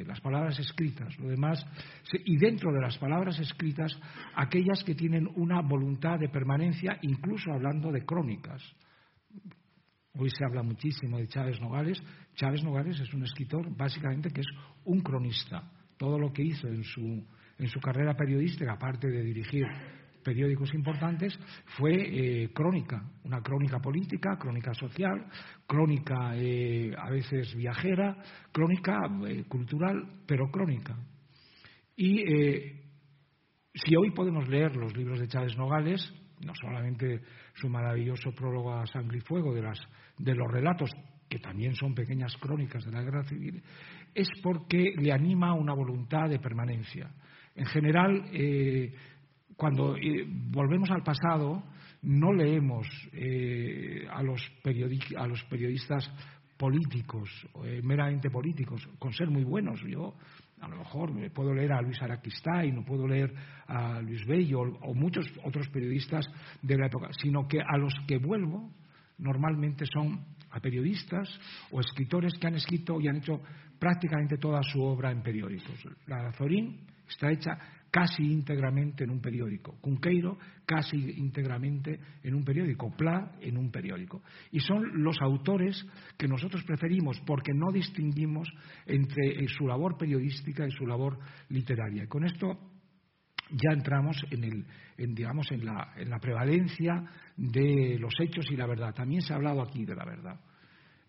las 0.05 0.21
palabras 0.21 0.59
escritas, 0.59 1.17
lo 1.19 1.29
demás, 1.29 1.65
y 2.25 2.37
dentro 2.37 2.71
de 2.71 2.81
las 2.81 2.97
palabras 2.97 3.39
escritas, 3.39 3.97
aquellas 4.35 4.83
que 4.83 4.95
tienen 4.95 5.27
una 5.35 5.61
voluntad 5.61 6.19
de 6.19 6.29
permanencia, 6.29 6.97
incluso 7.01 7.51
hablando 7.51 7.91
de 7.91 8.05
crónicas. 8.05 8.61
Hoy 10.13 10.29
se 10.29 10.43
habla 10.43 10.63
muchísimo 10.63 11.17
de 11.17 11.27
Chávez 11.27 11.61
Nogales. 11.61 12.01
Chávez 12.35 12.63
Nogales 12.63 12.99
es 12.99 13.13
un 13.13 13.23
escritor 13.23 13.75
básicamente 13.75 14.29
que 14.29 14.41
es 14.41 14.47
un 14.85 15.01
cronista 15.01 15.71
todo 15.97 16.17
lo 16.19 16.31
que 16.31 16.43
hizo 16.43 16.67
en 16.67 16.83
su, 16.83 17.25
en 17.57 17.67
su 17.67 17.79
carrera 17.79 18.15
periodística, 18.15 18.73
aparte 18.73 19.07
de 19.07 19.23
dirigir 19.23 19.65
periódicos 20.27 20.73
importantes, 20.73 21.39
fue 21.77 21.93
eh, 21.93 22.49
crónica, 22.53 23.01
una 23.23 23.41
crónica 23.41 23.79
política, 23.79 24.37
crónica 24.37 24.73
social, 24.73 25.25
crónica 25.65 26.35
eh, 26.35 26.93
a 26.97 27.09
veces 27.09 27.55
viajera, 27.55 28.17
crónica 28.51 28.99
eh, 29.25 29.45
cultural, 29.47 30.03
pero 30.27 30.51
crónica. 30.51 30.97
Y 31.95 32.17
si 33.73 33.95
hoy 33.95 34.11
podemos 34.11 34.49
leer 34.49 34.75
los 34.75 34.95
libros 34.97 35.17
de 35.17 35.29
Chávez 35.29 35.57
Nogales, 35.57 36.13
no 36.45 36.51
solamente 36.61 37.21
su 37.53 37.69
maravilloso 37.69 38.31
prólogo 38.35 38.73
a 38.73 38.85
Sangre 38.85 39.19
y 39.19 39.21
Fuego, 39.21 39.53
de, 39.53 39.61
las, 39.61 39.79
de 40.17 40.35
los 40.35 40.51
relatos, 40.51 40.91
que 41.29 41.39
también 41.39 41.73
son 41.73 41.95
pequeñas 41.95 42.35
crónicas 42.35 42.83
de 42.83 42.91
la 42.91 43.01
guerra 43.01 43.23
civil, 43.23 43.63
es 44.13 44.27
porque 44.43 44.93
le 44.97 45.13
anima 45.13 45.53
una 45.53 45.73
voluntad 45.73 46.27
de 46.27 46.39
permanencia. 46.39 47.09
En 47.55 47.65
general, 47.65 48.29
cuando 49.57 49.97
eh, 49.97 50.25
volvemos 50.27 50.89
al 50.91 51.03
pasado, 51.03 51.63
no 52.03 52.31
leemos 52.31 52.87
eh, 53.11 54.07
a, 54.09 54.23
los 54.23 54.41
a, 55.17 55.27
los 55.27 55.43
periodistas 55.45 56.09
políticos, 56.57 57.29
meramente 57.83 58.29
políticos, 58.29 58.87
con 58.97 59.13
ser 59.13 59.29
muy 59.29 59.43
buenos. 59.43 59.79
Yo 59.81 60.15
a 60.61 60.67
lo 60.67 60.77
mejor 60.77 61.13
me 61.13 61.29
puedo 61.29 61.53
leer 61.53 61.71
a 61.71 61.81
Luis 61.81 62.01
Araquistay, 62.01 62.71
no 62.71 62.83
puedo 62.83 63.07
leer 63.07 63.33
a 63.67 64.01
Luis 64.01 64.25
Bello 64.25 64.61
o 64.61 64.93
muchos 64.93 65.25
otros 65.43 65.67
periodistas 65.69 66.25
de 66.61 66.77
la 66.77 66.87
época, 66.87 67.09
sino 67.21 67.47
que 67.47 67.59
a 67.61 67.77
los 67.77 67.93
que 68.07 68.17
vuelvo 68.17 68.71
normalmente 69.19 69.85
son 69.85 70.25
a 70.51 70.59
periodistas 70.59 71.27
o 71.71 71.79
escritores 71.79 72.33
que 72.39 72.47
han 72.47 72.55
escrito 72.55 72.99
y 72.99 73.07
han 73.07 73.17
hecho 73.17 73.41
prácticamente 73.77 74.37
toda 74.37 74.61
su 74.63 74.81
obra 74.81 75.11
en 75.11 75.21
periódicos. 75.21 75.87
La 76.07 76.31
Zorín 76.33 76.87
está 77.07 77.31
hecha 77.31 77.57
casi 77.91 78.23
íntegramente 78.23 79.03
en 79.03 79.09
un 79.09 79.21
periódico, 79.21 79.77
Cunqueiro 79.81 80.37
casi 80.65 80.97
íntegramente 80.97 81.99
en 82.23 82.35
un 82.35 82.43
periódico, 82.43 82.95
Pla 82.95 83.31
en 83.41 83.57
un 83.57 83.71
periódico. 83.71 84.21
Y 84.51 84.59
son 84.59 85.03
los 85.03 85.17
autores 85.21 85.85
que 86.17 86.27
nosotros 86.27 86.63
preferimos 86.65 87.19
porque 87.25 87.53
no 87.53 87.71
distinguimos 87.71 88.49
entre 88.85 89.43
eh, 89.43 89.47
su 89.47 89.65
labor 89.67 89.97
periodística 89.97 90.67
y 90.67 90.71
su 90.71 90.85
labor 90.85 91.17
literaria. 91.49 92.03
Y 92.03 92.07
con 92.07 92.25
esto 92.25 92.59
ya 93.51 93.71
entramos 93.71 94.17
en, 94.29 94.43
el, 94.43 94.65
digamos, 95.15 95.51
en 95.51 95.65
la, 95.65 95.93
en 95.95 96.09
la 96.09 96.19
prevalencia 96.19 97.03
de 97.35 97.97
los 97.99 98.13
hechos 98.19 98.45
y 98.51 98.57
la 98.57 98.67
verdad. 98.67 98.93
También 98.93 99.21
se 99.21 99.33
ha 99.33 99.37
hablado 99.37 99.61
aquí 99.61 99.85
de 99.85 99.95
la 99.95 100.05
verdad. 100.05 100.39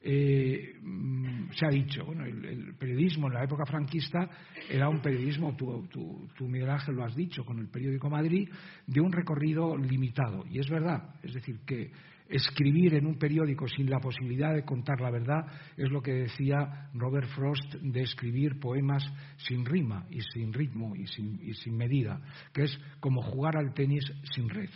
Eh, 0.01 0.75
mm, 0.81 1.51
se 1.51 1.67
ha 1.67 1.71
dicho, 1.71 2.05
bueno, 2.05 2.25
el, 2.25 2.75
periodismo 2.79 3.27
en 3.27 3.35
la 3.35 3.45
época 3.45 3.65
franquista 3.67 4.29
era 4.71 4.89
un 4.89 5.01
periodismo, 5.01 5.57
tú, 5.57 5.89
tú, 5.89 6.49
Miguel 6.49 6.71
Ángel 6.71 6.95
lo 6.95 7.05
has 7.05 7.17
dicho, 7.17 7.45
con 7.45 7.59
el 7.59 7.69
periódico 7.69 8.09
Madrid, 8.09 8.49
de 8.87 9.01
un 9.01 9.13
recorrido 9.13 9.77
limitado. 9.77 10.45
Y 10.49 10.61
es 10.61 10.69
verdad, 10.69 11.15
es 11.23 11.35
decir, 11.35 11.61
que 11.67 11.91
escribir 12.29 12.95
en 12.95 13.07
un 13.07 13.19
periódico 13.19 13.67
sin 13.67 13.89
la 13.89 14.01
posibilidad 14.01 14.55
de 14.55 14.65
contar 14.65 15.01
la 15.01 15.11
verdad 15.11 15.47
es 15.77 15.91
lo 15.91 16.03
que 16.03 16.13
decía 16.13 16.91
Robert 16.95 17.29
Frost 17.29 17.75
de 17.81 18.03
escribir 18.03 18.61
poemas 18.61 19.03
sin 19.39 19.65
rima 19.65 20.07
y 20.11 20.21
sin 20.21 20.53
ritmo 20.53 20.95
y 20.95 21.07
sin, 21.07 21.41
y 21.43 21.55
sin 21.55 21.77
medida, 21.77 22.21
que 22.53 22.65
es 22.65 22.79
como 23.01 23.23
jugar 23.23 23.57
al 23.57 23.73
tenis 23.73 24.05
sin 24.35 24.49
red. 24.49 24.71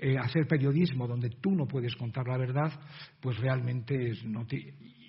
Eh, 0.00 0.16
hacer 0.16 0.46
periodismo 0.46 1.08
donde 1.08 1.28
tú 1.28 1.50
no 1.50 1.66
puedes 1.66 1.96
contar 1.96 2.28
la 2.28 2.38
verdad, 2.38 2.72
pues 3.20 3.36
realmente 3.38 4.10
es 4.10 4.24
no 4.24 4.46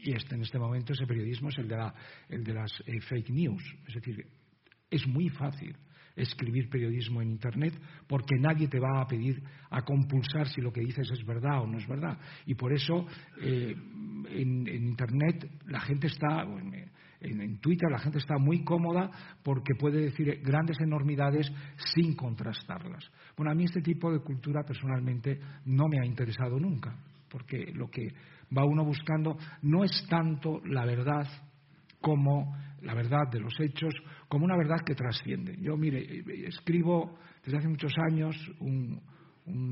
y 0.01 0.13
este, 0.13 0.35
en 0.35 0.41
este 0.41 0.57
momento 0.57 0.93
ese 0.93 1.05
periodismo 1.05 1.49
es 1.49 1.57
el 1.59 1.67
de, 1.67 1.77
la, 1.77 1.93
el 2.29 2.43
de 2.43 2.53
las 2.53 2.71
eh, 2.87 2.99
fake 3.01 3.29
news. 3.29 3.63
Es 3.87 3.93
decir, 3.95 4.25
es 4.89 5.05
muy 5.07 5.29
fácil 5.29 5.75
escribir 6.15 6.69
periodismo 6.69 7.21
en 7.21 7.29
Internet 7.29 7.79
porque 8.07 8.35
nadie 8.39 8.67
te 8.67 8.79
va 8.79 9.01
a 9.01 9.07
pedir 9.07 9.41
a 9.69 9.81
compulsar 9.83 10.47
si 10.47 10.61
lo 10.61 10.71
que 10.71 10.81
dices 10.81 11.09
es 11.11 11.25
verdad 11.25 11.61
o 11.61 11.67
no 11.67 11.77
es 11.77 11.87
verdad. 11.87 12.17
Y 12.45 12.55
por 12.55 12.73
eso 12.73 13.05
eh, 13.41 13.75
en, 14.29 14.67
Internet 14.67 15.49
la 15.67 15.81
gente 15.81 16.07
está, 16.07 16.45
en, 17.21 17.59
Twitter 17.59 17.89
la 17.91 17.99
gente 17.99 18.17
está 18.17 18.37
muy 18.37 18.63
cómoda 18.63 19.09
porque 19.43 19.75
puede 19.75 20.01
decir 20.01 20.41
grandes 20.43 20.77
enormidades 20.79 21.51
sin 21.93 22.15
contrastarlas. 22.15 23.09
Bueno, 23.35 23.51
a 23.51 23.55
mí 23.55 23.65
este 23.65 23.81
tipo 23.81 24.11
de 24.11 24.19
cultura 24.19 24.63
personalmente 24.63 25.39
no 25.65 25.87
me 25.87 25.99
ha 25.99 26.05
interesado 26.05 26.59
nunca, 26.59 26.95
porque 27.29 27.71
lo 27.73 27.89
que 27.89 28.07
va 28.57 28.65
uno 28.65 28.83
buscando 28.83 29.37
no 29.61 29.83
es 29.83 30.05
tanto 30.09 30.61
la 30.65 30.85
verdad 30.85 31.27
como 32.01 32.55
la 32.81 32.93
verdad 32.93 33.27
de 33.29 33.39
los 33.39 33.53
hechos, 33.59 33.93
como 34.27 34.45
una 34.45 34.57
verdad 34.57 34.79
que 34.85 34.95
trasciende. 34.95 35.57
Yo, 35.59 35.75
mire, 35.75 36.23
escribo 36.47 37.17
desde 37.43 37.57
hace 37.57 37.67
muchos 37.67 37.93
años 38.09 38.35
un, 38.59 39.01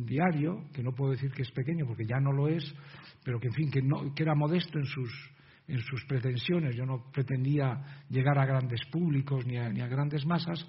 diario, 0.05 0.63
que 0.73 0.81
no 0.81 0.91
puedo 0.91 1.11
decir 1.11 1.31
que 1.31 1.43
es 1.43 1.51
pequeño 1.51 1.85
porque 1.85 2.05
ya 2.05 2.19
no 2.19 2.31
lo 2.31 2.47
es, 2.47 2.63
pero 3.23 3.39
que, 3.39 3.47
en 3.47 3.53
fin, 3.53 3.69
que, 3.69 3.81
no, 3.81 4.13
que 4.15 4.23
era 4.23 4.33
modesto 4.33 4.79
en 4.79 4.85
sus, 4.85 5.11
en 5.67 5.81
sus 5.81 6.05
pretensiones. 6.05 6.75
Yo 6.75 6.85
no 6.85 7.11
pretendía 7.11 8.05
llegar 8.09 8.37
a 8.39 8.45
grandes 8.45 8.81
públicos 8.91 9.45
ni 9.45 9.57
a, 9.57 9.87
grandes 9.87 10.25
masas. 10.25 10.65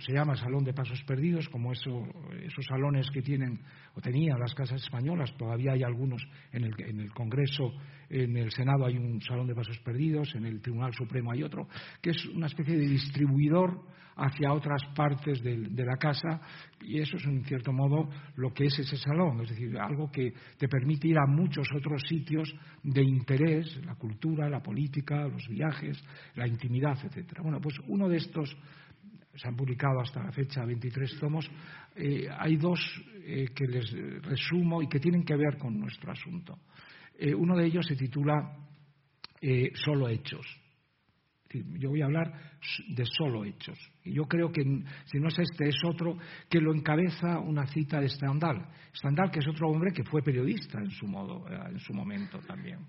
Se 0.00 0.12
llama 0.12 0.36
Salón 0.36 0.64
de 0.64 0.72
Pasos 0.72 1.02
Perdidos, 1.04 1.48
como 1.48 1.72
esos 1.72 2.66
salones 2.68 3.10
que 3.10 3.22
tienen 3.22 3.60
o 3.94 4.00
tenían 4.00 4.38
las 4.38 4.54
casas 4.54 4.82
españolas. 4.82 5.34
Todavía 5.36 5.72
hay 5.72 5.82
algunos 5.82 6.22
en 6.52 6.64
el, 6.64 6.74
en 6.78 7.00
el 7.00 7.12
Congreso, 7.12 7.72
en 8.10 8.36
el 8.36 8.50
Senado 8.50 8.86
hay 8.86 8.96
un 8.96 9.20
Salón 9.22 9.46
de 9.46 9.54
Pasos 9.54 9.78
Perdidos, 9.78 10.34
en 10.34 10.46
el 10.46 10.60
Tribunal 10.60 10.92
Supremo 10.94 11.32
hay 11.32 11.42
otro, 11.42 11.68
que 12.02 12.10
es 12.10 12.26
una 12.26 12.46
especie 12.46 12.76
de 12.76 12.86
distribuidor 12.88 13.80
hacia 14.18 14.52
otras 14.52 14.82
partes 14.96 15.42
de, 15.42 15.84
la 15.84 15.96
casa 15.96 16.40
y 16.80 17.00
eso 17.00 17.16
es 17.16 17.24
en 17.24 17.44
cierto 17.44 17.72
modo 17.72 18.08
lo 18.36 18.52
que 18.52 18.64
es 18.64 18.78
ese 18.78 18.96
salón, 18.96 19.40
es 19.42 19.50
decir, 19.50 19.78
algo 19.78 20.10
que 20.10 20.32
te 20.58 20.68
permite 20.68 21.08
ir 21.08 21.18
a 21.18 21.26
muchos 21.26 21.68
otros 21.74 22.02
sitios 22.08 22.52
de 22.82 23.02
interés, 23.02 23.80
la 23.84 23.94
cultura, 23.94 24.50
la 24.50 24.60
política, 24.60 25.28
los 25.28 25.46
viajes, 25.48 26.02
la 26.34 26.46
intimidad, 26.48 26.98
etcétera. 27.02 27.42
Bueno, 27.42 27.60
pues 27.60 27.76
uno 27.86 28.08
de 28.08 28.16
estos 28.16 28.56
se 29.38 29.48
han 29.48 29.56
publicado 29.56 30.00
hasta 30.00 30.22
la 30.22 30.32
fecha 30.32 30.64
23 30.64 31.18
tomos, 31.18 31.48
eh, 31.94 32.28
hay 32.38 32.56
dos 32.56 32.80
eh, 33.24 33.46
que 33.54 33.66
les 33.66 33.90
resumo 34.22 34.82
y 34.82 34.88
que 34.88 34.98
tienen 34.98 35.24
que 35.24 35.36
ver 35.36 35.56
con 35.56 35.78
nuestro 35.78 36.12
asunto. 36.12 36.58
Eh, 37.18 37.34
uno 37.34 37.56
de 37.56 37.66
ellos 37.66 37.86
se 37.86 37.96
titula 37.96 38.56
Solo 39.74 40.08
Hechos 40.08 40.46
yo 41.78 41.90
voy 41.90 42.02
a 42.02 42.06
hablar 42.06 42.32
de 42.88 43.04
solo 43.06 43.44
hechos. 43.44 43.78
Y 44.04 44.12
yo 44.12 44.24
creo 44.24 44.52
que 44.52 44.62
si 45.06 45.18
no 45.18 45.28
es 45.28 45.38
este, 45.38 45.68
es 45.68 45.76
otro 45.84 46.16
que 46.48 46.60
lo 46.60 46.74
encabeza 46.74 47.38
una 47.38 47.66
cita 47.66 48.00
de 48.00 48.08
Stendhal. 48.08 48.66
Stendhal, 48.94 49.30
que 49.30 49.38
es 49.38 49.48
otro 49.48 49.68
hombre 49.68 49.92
que 49.92 50.04
fue 50.04 50.22
periodista 50.22 50.78
en 50.78 50.90
su, 50.90 51.06
modo, 51.06 51.46
en 51.48 51.78
su 51.78 51.94
momento 51.94 52.38
también. 52.40 52.80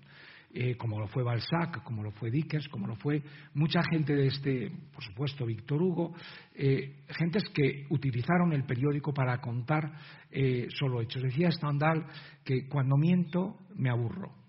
Eh, 0.52 0.76
como 0.76 0.98
lo 0.98 1.06
fue 1.06 1.22
Balzac, 1.22 1.82
como 1.84 2.02
lo 2.02 2.10
fue 2.10 2.30
Dickens, 2.30 2.68
como 2.68 2.86
lo 2.88 2.96
fue 2.96 3.22
mucha 3.54 3.82
gente 3.90 4.14
de 4.14 4.26
este, 4.26 4.72
por 4.92 5.04
supuesto, 5.04 5.46
Víctor 5.46 5.80
Hugo, 5.80 6.12
eh, 6.54 7.04
gentes 7.08 7.44
que 7.54 7.86
utilizaron 7.90 8.52
el 8.52 8.64
periódico 8.64 9.14
para 9.14 9.40
contar 9.40 9.92
solo 10.78 11.00
hechos. 11.00 11.22
Decía 11.22 11.50
Stendhal 11.50 12.06
que 12.44 12.68
cuando 12.68 12.96
miento 12.96 13.58
me 13.74 13.90
aburro 13.90 14.40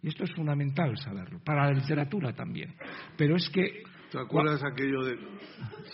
y 0.00 0.08
esto 0.08 0.24
es 0.24 0.32
fundamental 0.34 0.96
saberlo, 0.98 1.40
para 1.44 1.66
la 1.66 1.72
literatura 1.72 2.32
también. 2.32 2.74
Pero 3.16 3.36
es 3.36 3.48
que... 3.50 3.82
¿Te 4.10 4.18
acuerdas 4.18 4.62
aquello 4.64 5.02
de 5.02 5.18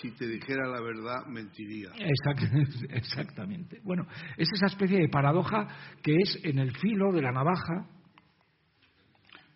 si 0.01 0.13
te 0.13 0.29
dijera 0.29 0.69
la 0.69 0.81
verdad, 0.81 1.27
mentiría? 1.27 1.91
exactamente. 2.91 3.81
Bueno, 3.83 4.07
es 4.37 4.49
esa 4.53 4.67
especie 4.67 5.01
de 5.01 5.09
paradoja 5.09 5.67
que 6.01 6.15
es 6.15 6.39
en 6.45 6.59
el 6.59 6.77
filo 6.77 7.13
de 7.13 7.23
la 7.23 7.33
navaja. 7.33 7.89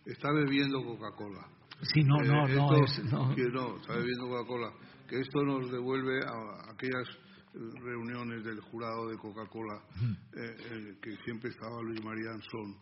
Está 0.09 0.33
bebiendo 0.33 0.83
Coca-Cola. 0.83 1.47
Sí, 1.93 2.03
no, 2.03 2.17
no, 2.17 2.49
eh, 2.49 2.55
no, 2.55 2.85
es, 2.85 3.05
no. 3.05 3.29
no, 3.29 3.77
está 3.77 3.95
bebiendo 3.95 4.27
Coca-Cola. 4.27 4.73
Que 5.07 5.21
esto 5.21 5.43
nos 5.43 5.71
devuelve 5.71 6.21
a 6.25 6.73
aquellas 6.73 7.07
reuniones 7.53 8.45
del 8.45 8.61
jurado 8.61 9.09
de 9.09 9.19
Coca-Cola, 9.19 9.83
eh, 10.01 10.57
eh, 10.59 10.99
que 11.01 11.17
siempre 11.25 11.51
estaba 11.51 11.83
Luis 11.83 12.03
María 12.03 12.31
Ansón 12.33 12.77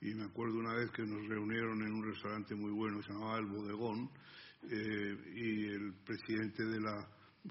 y 0.00 0.14
me 0.14 0.24
acuerdo 0.24 0.58
una 0.58 0.74
vez 0.74 0.90
que 0.92 1.02
nos 1.02 1.26
reunieron 1.26 1.82
en 1.82 1.92
un 1.92 2.04
restaurante 2.04 2.54
muy 2.54 2.70
bueno, 2.70 3.02
se 3.02 3.12
llamaba 3.12 3.38
El 3.38 3.46
Bodegón, 3.46 4.10
y 4.62 5.66
el 5.66 5.94
presidente 6.04 6.64
de 6.64 6.80
la 6.80 7.08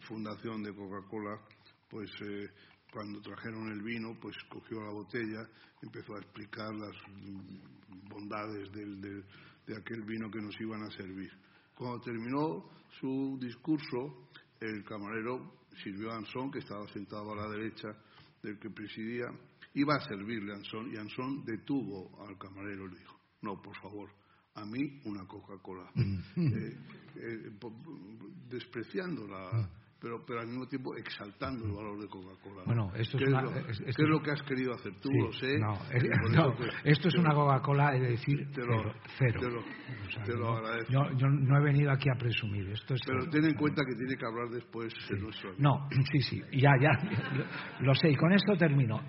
fundación 0.07 0.63
de 0.63 0.73
Coca-Cola, 0.73 1.39
pues 1.89 2.09
eh, 2.21 2.49
cuando 2.91 3.21
trajeron 3.21 3.71
el 3.71 3.81
vino, 3.81 4.17
pues 4.21 4.35
cogió 4.49 4.81
la 4.81 4.91
botella, 4.91 5.47
empezó 5.81 6.15
a 6.15 6.19
explicar 6.19 6.73
las 6.73 6.95
bondades 8.09 8.71
de 8.71 9.75
aquel 9.75 10.03
vino 10.03 10.29
que 10.29 10.41
nos 10.41 10.59
iban 10.59 10.83
a 10.83 10.91
servir. 10.91 11.31
Cuando 11.75 12.01
terminó 12.01 12.69
su 12.99 13.37
discurso, 13.39 14.29
el 14.59 14.83
camarero 14.83 15.65
sirvió 15.83 16.11
a 16.11 16.17
Ansón, 16.17 16.51
que 16.51 16.59
estaba 16.59 16.87
sentado 16.87 17.33
a 17.33 17.35
la 17.35 17.49
derecha 17.49 17.89
del 18.41 18.57
que 18.57 18.69
presidía, 18.69 19.27
Iba 19.77 19.95
a 19.95 19.99
servirle 19.99 20.53
a 20.53 20.55
Ansón 20.55 20.91
y 20.91 20.97
Ansón 20.97 21.45
detuvo 21.45 22.25
al 22.27 22.35
camarero 22.39 22.87
y 22.87 22.93
le 22.93 22.97
dijo, 22.97 23.19
no, 23.41 23.61
por 23.61 23.75
favor, 23.79 24.09
a 24.55 24.65
mí 24.65 25.01
una 25.05 25.23
Coca-Cola. 25.27 25.91
Mm. 25.93 26.19
Eh, 26.35 26.77
eh, 27.15 27.51
despreciándola, 28.49 29.69
pero, 29.99 30.23
pero 30.25 30.41
al 30.41 30.47
mismo 30.47 30.67
tiempo 30.67 30.95
exaltando 30.95 31.65
el 31.65 31.71
valor 31.71 31.99
de 31.99 32.07
Coca-Cola. 32.07 32.63
Bueno, 32.65 32.91
esto 32.95 33.17
¿Qué, 33.17 33.25
es, 33.25 33.79
es, 33.81 33.95
lo, 33.99 34.21
que 34.21 34.31
has 34.31 34.41
querido 34.43 34.73
hacer 34.73 34.93
tú? 35.01 35.09
lo 35.11 35.31
sé. 35.33 35.57
No, 35.59 35.73
esto 36.83 37.07
es 37.07 37.15
una 37.15 37.33
Coca-Cola, 37.33 37.95
es 37.95 38.01
decir, 38.01 38.51
te 38.51 38.61
lo, 38.61 38.93
cero. 39.17 39.63
Te 40.25 40.35
lo, 40.35 40.57
agradezco. 40.57 40.91
Yo, 40.91 41.27
no 41.27 41.57
he 41.57 41.63
venido 41.63 41.91
aquí 41.91 42.09
a 42.09 42.17
presumir. 42.17 42.69
Esto 42.69 42.93
es 42.93 43.01
pero 43.05 43.29
ten 43.29 43.45
en 43.45 43.55
cuenta 43.55 43.83
que 43.85 43.95
tiene 43.95 44.15
que 44.15 44.25
hablar 44.25 44.49
después 44.49 44.93
No, 45.57 45.87
sí, 46.11 46.21
sí, 46.21 46.41
ya, 46.53 46.71
ya, 46.79 46.91
lo 47.81 47.93
sé. 47.95 48.09
Y 48.09 48.15
con 48.15 48.31
esto 48.31 48.55
termino 48.57 49.01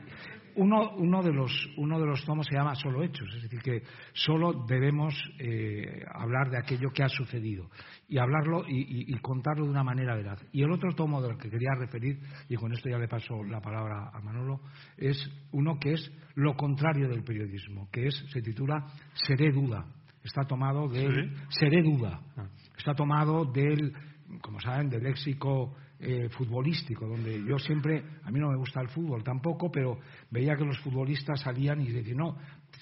uno, 0.59 0.93
uno, 0.97 1.23
de 1.23 1.33
los, 1.33 1.53
uno 1.77 1.99
de 1.99 2.07
los 2.07 2.25
tomos 2.25 2.47
se 2.47 2.55
llama 2.55 2.75
Solo 2.75 3.03
Hechos, 3.03 3.29
es 3.37 3.43
decir, 3.43 3.61
que 3.61 3.83
solo 4.13 4.65
debemos 4.67 5.15
eh, 5.39 6.05
hablar 6.13 6.51
de 6.51 6.59
aquello 6.59 6.91
que 6.91 7.05
ha 7.05 7.09
sucedido 7.09 7.71
y 8.09 8.19
hablarlo 8.19 8.65
y, 8.67 9.13
contarlo 9.21 9.65
de 9.65 9.71
una 9.71 9.85
manera 9.85 10.17
veraz. 10.17 10.45
Y 10.53 10.63
el 10.63 10.73
otro 10.73 10.95
tomo 10.95 11.23
del 11.23 11.37
que 11.37 11.51
quería 11.51 11.71
referir, 11.79 12.19
y 12.49 12.57
con 12.57 12.73
esto 12.73 12.89
ya 12.89 12.99
le 12.99 13.07
paso 13.07 13.43
la 13.45 13.61
palabra 13.61 14.11
a 14.13 14.21
Manolo, 14.21 14.61
es 14.97 15.19
uno 15.53 15.79
que 15.79 15.93
es 15.93 16.13
lo 16.35 16.57
contrario 16.57 17.09
del 17.09 17.23
periodismo, 17.23 17.89
que 17.93 18.07
es, 18.07 18.25
se 18.33 18.41
titula 18.43 18.87
Seré 19.13 19.53
duda. 19.53 19.87
Está 20.23 20.43
tomado 20.45 20.89
del 20.89 21.37
Seré 21.51 21.83
duda. 21.83 22.21
Ah. 22.37 22.49
Está 22.77 22.95
tomado 22.95 23.45
del, 23.45 23.93
como 24.41 24.61
saben, 24.61 24.89
del 24.89 25.05
léxico 25.05 25.77
eh, 26.01 26.29
futbolístico, 26.29 27.07
donde 27.07 27.45
yo 27.45 27.59
siempre, 27.59 28.03
a 28.23 28.31
mí 28.31 28.39
no 28.39 28.51
me 28.51 28.57
gusta 28.57 28.81
el 28.81 28.89
fútbol 28.89 29.25
tampoco, 29.25 29.71
pero 29.71 29.99
veía 30.31 30.55
que 30.55 30.65
los 30.65 30.79
futbolistas 30.79 31.41
salían 31.41 31.81
y 31.81 31.91
decían, 31.91 32.19
no, 32.19 32.37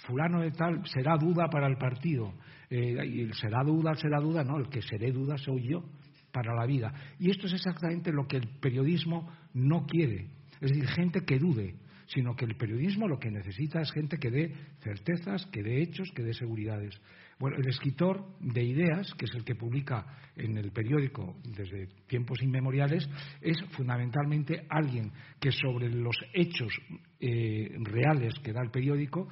fulano 0.06 0.42
de 0.42 0.50
tal 0.50 0.86
será 0.86 1.16
duda 1.16 1.48
para 1.48 1.66
el 1.66 1.76
partido. 1.78 2.34
Eh, 2.68 3.06
y 3.06 3.32
será 3.32 3.62
duda, 3.64 3.94
será 3.94 4.20
duda, 4.20 4.44
no, 4.44 4.58
el 4.58 4.68
que 4.68 4.82
seré 4.82 5.12
duda 5.12 5.38
soy 5.38 5.68
yo 5.68 5.84
para 6.32 6.54
la 6.54 6.66
vida. 6.66 6.92
Y 7.18 7.30
esto 7.30 7.46
es 7.46 7.54
exactamente 7.54 8.12
lo 8.12 8.26
que 8.26 8.36
el 8.36 8.48
periodismo 8.60 9.32
no 9.54 9.86
quiere. 9.86 10.26
Es 10.60 10.70
decir, 10.70 10.86
gente 10.88 11.24
que 11.24 11.38
dude, 11.38 11.76
sino 12.06 12.34
que 12.36 12.44
el 12.44 12.56
periodismo 12.56 13.08
lo 13.08 13.18
que 13.18 13.30
necesita 13.30 13.80
es 13.80 13.90
gente 13.92 14.18
que 14.18 14.30
dé 14.30 14.54
certezas, 14.82 15.46
que 15.46 15.62
dé 15.62 15.82
hechos, 15.82 16.10
que 16.14 16.22
dé 16.22 16.34
seguridades. 16.34 17.00
Bueno, 17.38 17.58
el 17.58 17.68
escritor 17.68 18.24
de 18.40 18.64
ideas, 18.64 19.12
que 19.14 19.26
es 19.26 19.34
el 19.34 19.44
que 19.44 19.54
publica 19.54 20.06
en 20.36 20.56
el 20.56 20.72
periódico 20.72 21.36
desde 21.44 21.88
tiempos 22.06 22.42
inmemoriales, 22.42 23.06
es 23.42 23.58
fundamentalmente 23.72 24.66
alguien 24.70 25.12
que 25.38 25.52
sobre 25.52 25.90
los 25.90 26.16
hechos 26.32 26.72
eh, 27.20 27.76
reales 27.80 28.32
que 28.42 28.54
da 28.54 28.62
el 28.62 28.70
periódico 28.70 29.28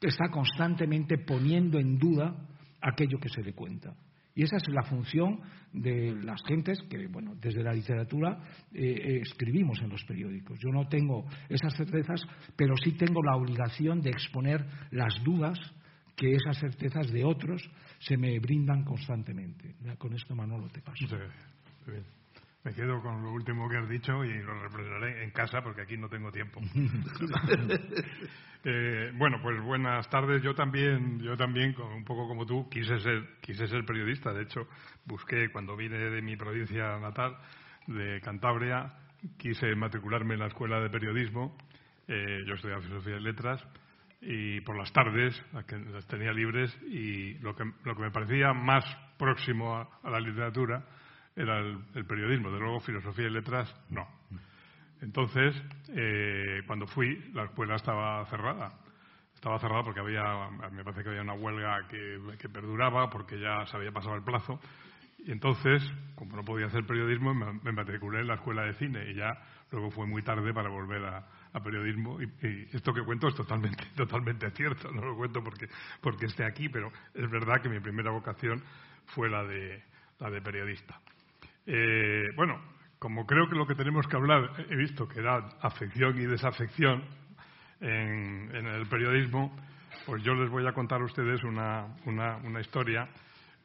está 0.00 0.28
constantemente 0.28 1.18
poniendo 1.18 1.78
en 1.78 1.98
duda 1.98 2.34
aquello 2.80 3.18
que 3.20 3.28
se 3.28 3.42
le 3.42 3.52
cuenta. 3.52 3.94
Y 4.34 4.42
esa 4.42 4.56
es 4.56 4.68
la 4.68 4.82
función 4.82 5.40
de 5.72 6.16
las 6.24 6.42
gentes 6.44 6.80
que, 6.88 7.06
bueno, 7.08 7.34
desde 7.40 7.62
la 7.62 7.72
literatura 7.72 8.40
eh, 8.72 9.20
escribimos 9.22 9.80
en 9.82 9.90
los 9.90 10.02
periódicos. 10.04 10.58
Yo 10.58 10.70
no 10.70 10.88
tengo 10.88 11.26
esas 11.48 11.76
certezas, 11.76 12.22
pero 12.56 12.74
sí 12.76 12.92
tengo 12.92 13.22
la 13.22 13.36
obligación 13.36 14.00
de 14.00 14.10
exponer 14.10 14.64
las 14.90 15.22
dudas 15.22 15.58
que 16.20 16.34
esas 16.34 16.58
certezas 16.58 17.10
de 17.10 17.24
otros 17.24 17.66
se 17.98 18.18
me 18.18 18.38
brindan 18.40 18.84
constantemente. 18.84 19.74
con 19.96 20.12
esto, 20.12 20.36
Manolo, 20.36 20.68
te 20.68 20.82
paso. 20.82 21.06
Me 22.62 22.74
quedo 22.74 23.00
con 23.00 23.22
lo 23.22 23.32
último 23.32 23.66
que 23.70 23.78
has 23.78 23.88
dicho 23.88 24.22
y 24.22 24.34
lo 24.42 24.60
reprenderé 24.60 25.24
en 25.24 25.30
casa 25.30 25.62
porque 25.62 25.80
aquí 25.80 25.96
no 25.96 26.10
tengo 26.10 26.30
tiempo. 26.30 26.60
eh, 28.64 29.12
bueno, 29.16 29.38
pues 29.42 29.62
buenas 29.62 30.10
tardes. 30.10 30.42
Yo 30.42 30.54
también, 30.54 31.20
yo 31.20 31.38
también, 31.38 31.74
un 31.80 32.04
poco 32.04 32.28
como 32.28 32.44
tú, 32.44 32.68
quise 32.68 33.00
ser, 33.00 33.38
quise 33.40 33.66
ser 33.66 33.86
periodista. 33.86 34.34
De 34.34 34.42
hecho, 34.42 34.68
busqué 35.06 35.50
cuando 35.50 35.74
vine 35.74 35.96
de 35.96 36.20
mi 36.20 36.36
provincia 36.36 36.98
natal, 36.98 37.38
de 37.86 38.20
Cantabria, 38.20 38.92
quise 39.38 39.74
matricularme 39.74 40.34
en 40.34 40.40
la 40.40 40.48
escuela 40.48 40.80
de 40.80 40.90
periodismo. 40.90 41.56
Eh, 42.06 42.44
yo 42.46 42.56
estudiaba 42.56 42.82
filosofía 42.82 43.16
y 43.16 43.22
letras 43.22 43.66
y 44.20 44.60
por 44.60 44.76
las 44.76 44.92
tardes 44.92 45.42
las 45.52 46.06
tenía 46.06 46.32
libres 46.32 46.76
y 46.82 47.34
lo 47.38 47.54
que, 47.54 47.64
lo 47.84 47.96
que 47.96 48.02
me 48.02 48.10
parecía 48.10 48.52
más 48.52 48.84
próximo 49.16 49.76
a, 49.76 50.10
la 50.10 50.20
literatura 50.20 50.84
era 51.34 51.58
el, 51.58 52.04
periodismo. 52.06 52.50
De 52.50 52.58
luego, 52.58 52.80
filosofía 52.80 53.28
y 53.28 53.30
letras, 53.30 53.74
no. 53.88 54.06
Entonces, 55.00 55.54
eh, 55.88 56.62
cuando 56.66 56.86
fui, 56.86 57.30
la 57.32 57.44
escuela 57.44 57.76
estaba 57.76 58.24
cerrada. 58.26 58.78
Estaba 59.34 59.58
cerrada 59.58 59.84
porque 59.84 60.00
había, 60.00 60.50
me 60.70 60.84
parece 60.84 61.02
que 61.02 61.08
había 61.08 61.22
una 61.22 61.32
huelga 61.32 61.88
que, 61.88 62.20
que 62.38 62.48
perduraba, 62.50 63.08
porque 63.08 63.40
ya 63.40 63.64
se 63.64 63.76
había 63.76 63.90
pasado 63.90 64.16
el 64.16 64.22
plazo. 64.22 64.60
Y 65.24 65.32
entonces, 65.32 65.82
como 66.14 66.36
no 66.36 66.44
podía 66.44 66.66
hacer 66.66 66.86
periodismo, 66.86 67.34
me, 67.34 67.72
matriculé 67.72 68.20
en 68.20 68.28
la 68.28 68.34
escuela 68.34 68.62
de 68.62 68.74
cine 68.74 69.10
y 69.10 69.14
ya 69.14 69.32
luego 69.70 69.90
fue 69.90 70.06
muy 70.06 70.22
tarde 70.22 70.52
para 70.52 70.70
volver 70.70 71.04
a, 71.04 71.26
periodismo. 71.58 72.20
Y, 72.20 72.68
esto 72.72 72.92
que 72.92 73.02
cuento 73.02 73.28
es 73.28 73.34
totalmente, 73.34 73.84
totalmente 73.96 74.50
cierto. 74.50 74.92
No 74.92 75.02
lo 75.02 75.16
cuento 75.16 75.42
porque, 75.42 75.66
porque 76.00 76.26
esté 76.26 76.44
aquí, 76.44 76.68
pero 76.68 76.92
es 77.14 77.28
verdad 77.30 77.60
que 77.60 77.68
mi 77.68 77.80
primera 77.80 78.10
vocación 78.10 78.62
fue 79.06 79.28
la 79.28 79.42
de, 79.42 79.82
la 80.20 80.30
de 80.30 80.40
periodista. 80.40 81.00
Eh, 81.66 82.28
bueno, 82.36 82.60
como 82.98 83.26
creo 83.26 83.48
que 83.48 83.56
lo 83.56 83.66
que 83.66 83.74
tenemos 83.74 84.06
que 84.06 84.16
hablar, 84.16 84.66
he 84.68 84.76
visto 84.76 85.08
que 85.08 85.20
era 85.20 85.38
afección 85.62 86.20
y 86.20 86.26
desafección 86.26 87.02
en, 87.80 88.54
en 88.54 88.66
el 88.66 88.86
periodismo, 88.86 89.56
pues 90.06 90.22
yo 90.22 90.34
les 90.34 90.50
voy 90.50 90.66
a 90.66 90.72
contar 90.72 91.00
a 91.00 91.04
ustedes 91.04 91.42
una, 91.44 91.86
una, 92.04 92.36
una 92.36 92.60
historia 92.60 93.08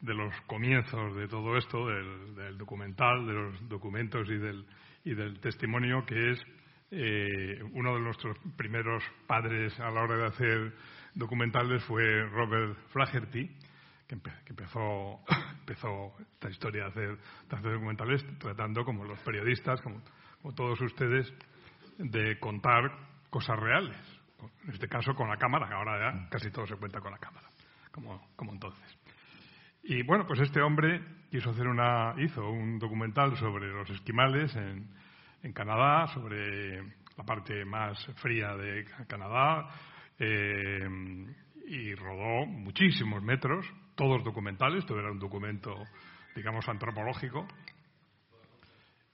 de 0.00 0.14
los 0.14 0.34
comienzos 0.42 1.16
de 1.16 1.28
todo 1.28 1.56
esto, 1.56 1.86
del, 1.86 2.56
documental, 2.58 3.26
de 3.26 3.32
los 3.32 3.68
documentos 3.68 4.28
y 4.28 4.36
del, 4.36 4.66
y 5.04 5.14
del 5.14 5.40
testimonio, 5.40 6.04
que 6.06 6.32
es 6.32 6.44
eh, 6.90 7.60
uno 7.72 7.94
de 7.94 8.00
nuestros 8.00 8.38
primeros 8.56 9.02
padres 9.26 9.78
a 9.80 9.90
la 9.90 10.02
hora 10.02 10.16
de 10.16 10.26
hacer 10.26 10.72
documentales 11.14 11.82
fue 11.84 12.24
Robert 12.28 12.78
Flaherty, 12.90 13.50
que, 14.06 14.14
empezó, 14.14 15.20
empezó 15.60 16.14
esta 16.20 16.48
historia 16.48 16.84
de 16.84 16.88
hacer, 16.88 17.18
documentales 17.48 18.24
tratando, 18.38 18.84
como 18.84 19.04
los 19.04 19.18
periodistas, 19.20 19.80
como, 19.82 20.00
todos 20.54 20.80
ustedes, 20.80 21.32
de 21.98 22.38
contar 22.38 22.82
cosas 23.30 23.58
reales. 23.58 23.96
En 24.64 24.70
este 24.70 24.86
caso 24.86 25.14
con 25.14 25.28
la 25.28 25.36
cámara, 25.38 25.68
ahora 25.74 26.12
ya 26.12 26.28
casi 26.28 26.50
todo 26.50 26.66
se 26.66 26.76
cuenta 26.76 27.00
con 27.00 27.10
la 27.10 27.18
cámara, 27.18 27.48
como, 27.90 28.28
como 28.36 28.52
entonces. 28.52 28.98
Y 29.82 30.02
bueno, 30.02 30.24
pues 30.26 30.40
este 30.40 30.60
hombre 30.60 31.00
quiso 31.30 31.50
hacer 31.50 31.66
una, 31.66 32.14
hizo 32.18 32.48
un 32.48 32.78
documental 32.78 33.36
sobre 33.36 33.68
los 33.68 33.90
esquimales 33.90 34.54
en, 34.54 34.88
en 35.46 35.52
Canadá, 35.52 36.08
sobre 36.08 36.82
la 37.16 37.24
parte 37.24 37.64
más 37.64 38.04
fría 38.16 38.54
de 38.56 38.84
Canadá, 39.06 39.68
eh, 40.18 40.88
y 41.68 41.94
rodó 41.94 42.46
muchísimos 42.46 43.22
metros, 43.22 43.64
todos 43.94 44.24
documentales, 44.24 44.84
todo 44.84 44.98
era 44.98 45.10
un 45.10 45.18
documento, 45.18 45.74
digamos, 46.34 46.68
antropológico, 46.68 47.46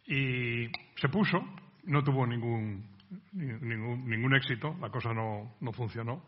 y 0.06 0.66
se 0.96 1.08
puso, 1.10 1.38
no 1.84 2.02
tuvo 2.02 2.26
ningún, 2.26 2.84
ningún, 3.32 4.08
ningún 4.08 4.34
éxito, 4.34 4.74
la 4.80 4.88
cosa 4.88 5.12
no, 5.12 5.54
no 5.60 5.72
funcionó. 5.72 6.22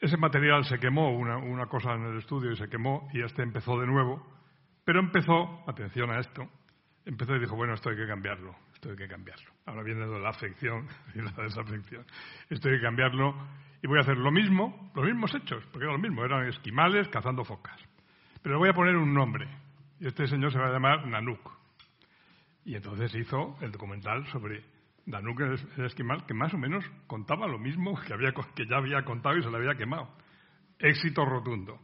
Ese 0.00 0.16
material 0.16 0.64
se 0.64 0.78
quemó, 0.78 1.10
una, 1.16 1.66
cosa 1.66 1.94
en 1.94 2.04
el 2.04 2.18
estudio 2.18 2.52
y 2.52 2.56
se 2.56 2.68
quemó 2.68 3.08
y 3.12 3.22
este 3.22 3.42
empezó 3.42 3.78
de 3.80 3.86
nuevo, 3.86 4.24
pero 4.84 5.00
empezó, 5.00 5.64
atención 5.68 6.10
a 6.10 6.20
esto, 6.20 6.48
empezó 7.08 7.34
y 7.34 7.40
dijo, 7.40 7.56
bueno, 7.56 7.72
esto 7.72 7.88
hay 7.88 7.96
que 7.96 8.06
cambiarlo, 8.06 8.54
esto 8.74 8.90
hay 8.90 8.96
que 8.96 9.08
cambiarlo. 9.08 9.50
Ahora 9.64 9.82
viene 9.82 10.06
la 10.06 10.28
afección 10.28 10.86
y 11.14 11.22
la 11.22 11.32
desafección. 11.42 12.04
Esto 12.50 12.68
hay 12.68 12.76
que 12.76 12.82
cambiarlo 12.82 13.34
y 13.82 13.86
voy 13.86 13.98
a 13.98 14.02
hacer 14.02 14.18
lo 14.18 14.30
mismo, 14.30 14.90
los 14.94 15.06
mismos 15.06 15.34
hechos, 15.34 15.64
porque 15.72 15.84
era 15.84 15.92
lo 15.92 15.98
mismo, 15.98 16.22
eran 16.24 16.46
esquimales 16.46 17.08
cazando 17.08 17.44
focas. 17.44 17.80
Pero 18.42 18.56
le 18.56 18.58
voy 18.58 18.68
a 18.68 18.74
poner 18.74 18.96
un 18.96 19.14
nombre 19.14 19.48
y 19.98 20.06
este 20.06 20.26
señor 20.26 20.52
se 20.52 20.58
va 20.58 20.68
a 20.68 20.72
llamar 20.72 21.06
Nanuk. 21.06 21.50
Y 22.66 22.74
entonces 22.74 23.14
hizo 23.14 23.56
el 23.62 23.72
documental 23.72 24.26
sobre 24.26 24.62
Danuk 25.06 25.40
el 25.40 25.84
esquimal, 25.86 26.26
que 26.26 26.34
más 26.34 26.52
o 26.52 26.58
menos 26.58 26.84
contaba 27.06 27.46
lo 27.46 27.58
mismo 27.58 27.98
que, 28.06 28.12
había, 28.12 28.32
que 28.54 28.66
ya 28.66 28.76
había 28.76 29.02
contado 29.04 29.38
y 29.38 29.42
se 29.42 29.50
le 29.50 29.56
había 29.56 29.74
quemado. 29.74 30.14
Éxito 30.78 31.24
rotundo. 31.24 31.80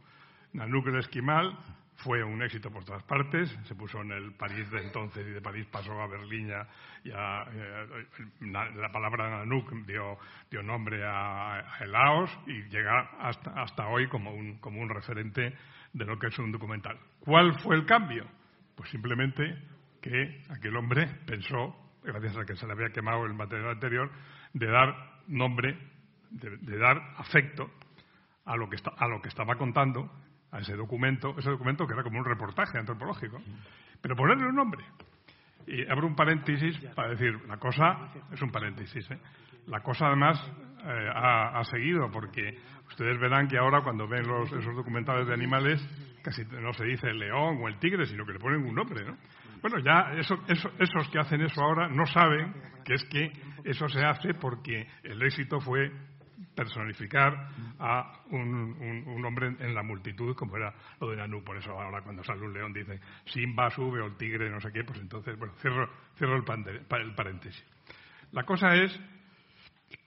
Danuk 0.53 0.85
el 0.85 0.99
esquimal 0.99 1.57
fue 1.97 2.23
un 2.23 2.41
éxito 2.41 2.69
por 2.69 2.83
todas 2.83 3.03
partes, 3.03 3.49
se 3.63 3.75
puso 3.75 4.01
en 4.01 4.11
el 4.11 4.33
París 4.33 4.69
de 4.71 4.81
entonces 4.81 5.25
y 5.27 5.31
de 5.31 5.41
París 5.41 5.65
pasó 5.71 5.99
a 6.01 6.07
Berlín 6.07 6.51
y 7.03 7.09
la 7.09 8.91
palabra 8.91 9.29
Nanook 9.29 9.71
dio, 9.85 10.17
dio 10.49 10.61
nombre 10.61 11.05
a, 11.05 11.59
a 11.59 11.85
Laos 11.85 12.29
y 12.47 12.63
llega 12.69 13.11
hasta, 13.19 13.51
hasta 13.61 13.87
hoy 13.87 14.07
como 14.07 14.31
un, 14.33 14.57
como 14.59 14.81
un 14.81 14.89
referente 14.89 15.53
de 15.93 16.05
lo 16.05 16.19
que 16.19 16.27
es 16.27 16.39
un 16.39 16.51
documental. 16.51 16.99
¿Cuál 17.19 17.57
fue 17.59 17.75
el 17.75 17.85
cambio? 17.85 18.25
Pues 18.75 18.89
simplemente 18.89 19.43
que 20.01 20.43
aquel 20.49 20.75
hombre 20.75 21.07
pensó 21.25 21.85
gracias 22.05 22.37
a 22.37 22.45
que 22.45 22.55
se 22.55 22.65
le 22.65 22.73
había 22.73 22.89
quemado 22.89 23.25
el 23.25 23.33
material 23.33 23.71
anterior, 23.71 24.11
de 24.53 24.67
dar 24.67 24.95
nombre, 25.27 25.77
de, 26.29 26.77
dar 26.77 26.97
afecto 27.17 27.69
a 28.45 28.55
lo, 28.55 28.69
que 28.69 28.77
a 28.97 29.07
lo 29.07 29.21
que 29.21 29.29
estaba 29.29 29.55
contando, 29.55 30.11
a 30.55 30.59
ese 30.59 30.75
documento, 30.75 31.35
ese 31.37 31.49
documento 31.49 31.85
que 31.85 31.93
era 31.93 32.03
como 32.03 32.17
un 32.17 32.25
reportaje 32.25 32.77
antropológico, 32.79 33.41
pero 34.01 34.15
ponerle 34.15 34.47
un 34.47 34.55
nombre. 34.55 34.85
Y 35.67 35.85
abro 35.91 36.07
un 36.07 36.15
paréntesis 36.15 36.77
para 36.95 37.09
decir, 37.09 37.33
la 37.47 37.57
cosa, 37.57 38.09
es 38.31 38.41
un 38.41 38.51
paréntesis, 38.51 39.09
¿eh? 39.11 39.19
la 39.67 39.81
cosa 39.81 40.07
además 40.07 40.39
eh, 40.85 41.09
ha, 41.13 41.61
seguido, 41.65 42.09
porque 42.11 42.57
ustedes 42.87 43.19
verán 43.19 43.47
que 43.47 43.57
ahora 43.57 43.81
cuando 43.81 44.07
ven 44.07 44.25
los, 44.27 44.51
esos 44.51 44.75
documentales 44.75 45.27
de 45.27 45.33
animales, 45.33 45.85
casi 46.23 46.43
no 46.45 46.71
se 46.73 46.85
dice 46.85 47.07
el 47.07 47.19
león 47.19 47.59
o 47.61 47.67
el 47.67 47.77
tigre, 47.79 48.05
sino 48.05 48.25
que 48.25 48.33
le 48.33 48.39
ponen 48.39 48.63
un 48.63 48.75
nombre, 48.75 49.03
¿no? 49.03 49.17
Bueno, 49.61 49.79
ya 49.79 50.13
eso, 50.17 50.37
esos 50.47 51.09
que 51.09 51.19
hacen 51.19 51.41
eso 51.41 51.59
ahora 51.61 51.89
no 51.89 52.05
saben 52.05 52.53
que 52.85 52.93
es 52.93 53.03
que 53.05 53.31
eso 53.63 53.89
se 53.89 54.05
hace 54.05 54.35
porque 54.35 54.87
el 55.03 55.21
éxito 55.23 55.59
fue 55.59 55.91
personificar 56.55 57.49
a 57.79 58.23
un, 58.31 59.23
hombre 59.25 59.55
en 59.59 59.75
la 59.75 59.83
multitud, 59.83 60.35
como 60.35 60.57
era 60.57 60.73
lo 60.99 61.09
de 61.09 61.17
Nanú. 61.17 61.43
Por 61.43 61.57
eso 61.57 61.71
ahora 61.79 62.01
cuando 62.01 62.23
sale 62.23 62.41
un 62.41 62.53
león 62.53 62.73
dice 62.73 62.99
Simba 63.25 63.69
sube 63.69 64.01
o 64.01 64.07
el 64.07 64.17
tigre 64.17 64.49
no 64.49 64.61
sé 64.61 64.71
qué, 64.71 64.83
pues 64.83 64.99
entonces, 64.99 65.37
bueno, 65.37 65.53
cierro, 65.59 65.89
cierro 66.17 66.35
el, 66.35 66.43
paréntesis. 67.15 67.63
La 68.31 68.43
cosa 68.43 68.75
es 68.75 68.99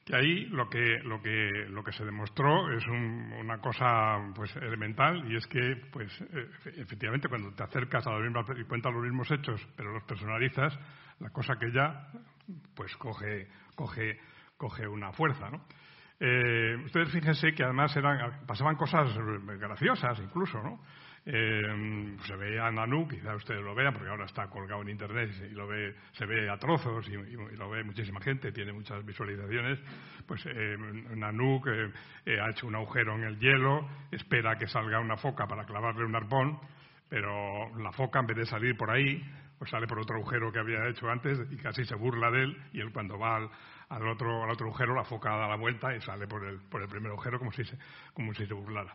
que 0.05 0.17
ahí 0.17 0.47
lo 0.47 0.68
que, 0.70 1.01
lo 1.05 1.20
que, 1.20 1.51
lo 1.68 1.85
que 1.85 1.93
se 1.93 2.05
demostró 2.05 2.73
es 2.73 2.86
una 2.86 3.59
cosa 3.59 4.18
pues 4.35 4.57
elemental 4.57 5.31
y 5.31 5.36
es 5.36 5.47
que 5.47 5.77
pues 5.93 6.10
efectivamente 6.77 7.28
cuando 7.28 7.52
te 7.52 7.62
acercas 7.62 8.07
a 8.07 8.12
la 8.12 8.59
y 8.59 8.65
cuentas 8.65 8.93
los 8.93 9.02
mismos 9.02 9.31
hechos 9.31 9.68
pero 9.77 9.93
los 9.93 10.05
personalizas 10.05 10.78
la 11.20 11.28
cosa 11.28 11.59
que 11.59 11.70
ya 11.70 12.09
pues 12.75 12.97
coge, 12.97 13.49
coge, 13.75 14.18
coge 14.57 14.89
una 14.89 15.12
fuerza 15.12 15.51
¿no? 15.51 15.62
Eh, 16.21 16.77
ustedes 16.85 17.11
fíjense 17.13 17.53
que 17.55 17.63
además 17.63 17.97
eran, 17.97 18.45
pasaban 18.47 18.77
cosas 18.77 19.17
graciosas 19.59 20.19
incluso, 20.21 20.61
¿no? 20.63 20.81
Eh, 21.31 22.17
se 22.27 22.37
veía 22.37 22.67
a 22.67 22.71
Nanu, 22.71 23.07
quizá 23.07 23.35
ustedes 23.35 23.63
lo 23.63 23.75
vean, 23.75 23.93
porque 23.93 24.09
ahora 24.09 24.25
está 24.25 24.49
colgado 24.49 24.81
en 24.81 24.89
internet 24.89 25.31
y 25.51 25.55
lo 25.55 25.67
ve, 25.67 25.95
se 26.13 26.25
ve 26.25 26.49
a 26.49 26.57
trozos 26.57 27.07
y, 27.07 27.13
lo 27.55 27.69
ve 27.69 27.85
muchísima 27.85 28.19
gente, 28.23 28.51
tiene 28.51 28.73
muchas 28.73 29.05
visualizaciones. 29.05 29.79
Pues 30.27 30.47
eh, 30.47 30.77
eh, 32.25 32.41
ha 32.41 32.51
hecho 32.51 32.67
un 32.67 32.75
agujero 32.77 33.15
en 33.17 33.25
el 33.25 33.39
hielo, 33.39 33.87
espera 34.11 34.57
que 34.57 34.69
salga 34.69 35.01
una 35.01 35.19
foca 35.19 35.47
para 35.47 35.67
clavarle 35.67 36.07
un 36.07 36.17
arpón, 36.17 36.59
pero 37.11 37.77
la 37.77 37.93
foca 37.93 38.21
en 38.21 38.27
vez 38.27 38.37
de 38.39 38.47
salir 38.47 38.75
por 38.75 38.91
ahí, 38.91 39.23
pues 39.59 39.71
sale 39.71 39.87
por 39.87 39.99
otro 39.99 40.17
agujero 40.17 40.51
que 40.51 40.61
había 40.61 40.89
hecho 40.89 41.11
antes 41.11 41.39
y 41.51 41.57
casi 41.57 41.85
se 41.85 41.95
burla 41.95 42.31
de 42.31 42.45
él 42.45 42.57
y 42.73 42.81
él 42.81 42.91
cuando 42.91 43.19
va 43.19 43.37
al, 43.37 43.51
al 43.89 44.07
otro, 44.07 44.44
al 44.44 44.50
otro 44.50 44.67
agujero, 44.67 44.94
la 44.94 45.05
foca 45.05 45.31
da 45.31 45.49
la 45.49 45.57
vuelta 45.57 45.94
y 45.94 46.00
sale 46.00 46.26
por 46.26 46.44
el, 46.44 46.60
por 46.68 46.83
el 46.83 46.89
primer 46.89 47.12
agujero 47.12 47.39
como 47.39 47.52
si, 47.52 47.65
se, 47.65 47.78
como 48.12 48.34
si 48.34 48.47
se 48.47 48.55
burlara. 48.55 48.94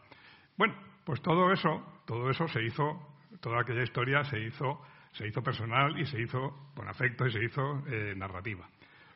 Bueno, 0.57 0.75
pues 1.03 1.21
todo 1.21 1.51
eso, 1.51 2.01
todo 2.05 2.29
eso 2.29 2.47
se 2.47 2.63
hizo, 2.63 3.15
toda 3.41 3.61
aquella 3.61 3.83
historia 3.83 4.23
se 4.23 4.39
hizo, 4.39 4.81
se 5.11 5.27
hizo 5.27 5.41
personal 5.41 5.99
y 5.99 6.05
se 6.05 6.21
hizo 6.21 6.69
con 6.75 6.87
afecto 6.87 7.25
y 7.25 7.31
se 7.31 7.43
hizo 7.43 7.83
eh, 7.87 8.13
narrativa. 8.15 8.67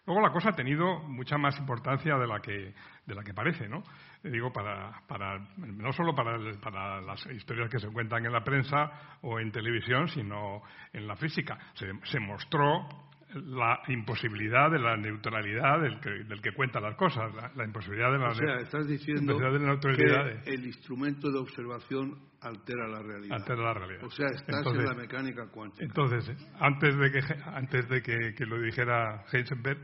Luego 0.08 0.22
la 0.22 0.32
cosa 0.32 0.50
ha 0.50 0.56
tenido 0.56 1.00
mucha 1.00 1.38
más 1.38 1.60
importancia 1.60 2.16
de 2.16 2.28
la 2.28 2.40
que, 2.40 2.74
de 3.06 3.14
la 3.14 3.24
que 3.24 3.34
parece, 3.34 3.68
¿no? 3.68 3.84
Digo, 4.24 4.54
para, 4.54 5.02
para, 5.06 5.38
no 5.58 5.92
solo 5.92 6.16
para, 6.16 6.38
para, 6.62 7.02
las 7.02 7.26
historias 7.26 7.70
que 7.70 7.78
se 7.78 7.90
cuentan 7.90 8.26
en 8.26 8.32
la 8.32 8.42
prensa 8.42 9.18
o 9.22 9.38
en 9.38 9.52
televisión, 9.52 10.08
sino 10.08 10.62
en 10.94 11.08
la 11.08 11.18
física. 11.18 11.58
Se 11.74 12.20
mostró 12.22 12.88
la 13.34 13.82
imposibilidad 13.90 14.72
de 14.72 14.80
la 14.80 14.96
neutralidad 14.96 15.82
del 15.82 16.00
que, 16.00 16.10
del 16.10 16.42
que 16.42 16.52
cuenta 16.54 16.80
las 16.80 16.96
cosas, 16.96 17.32
la, 17.56 17.66
imposibilidad 17.66 18.12
de 18.12 18.18
la, 18.20 18.30
o 18.30 18.34
sea, 18.34 18.56
estás 18.62 18.88
diciendo 18.88 19.38
neutralidad. 19.38 20.44
Que 20.44 20.54
el 20.54 20.66
instrumento 20.66 21.30
de 21.30 21.40
observación 21.40 22.18
altera 22.42 22.88
la 22.88 23.02
realidad. 23.02 23.38
Altera 23.38 23.62
la 23.62 23.74
realidad. 23.74 24.04
O 24.04 24.10
sea, 24.10 24.28
estás 24.28 24.66
en 24.68 24.86
la 24.86 24.94
mecánica 24.94 25.48
cuántica. 25.48 25.84
Entonces, 25.84 26.30
antes 26.60 26.98
de 26.98 27.12
que, 27.12 27.20
antes 27.46 27.90
de 27.90 28.02
que, 28.02 28.46
lo 28.46 28.62
dijera 28.62 29.26
Heisenberg 29.32 29.80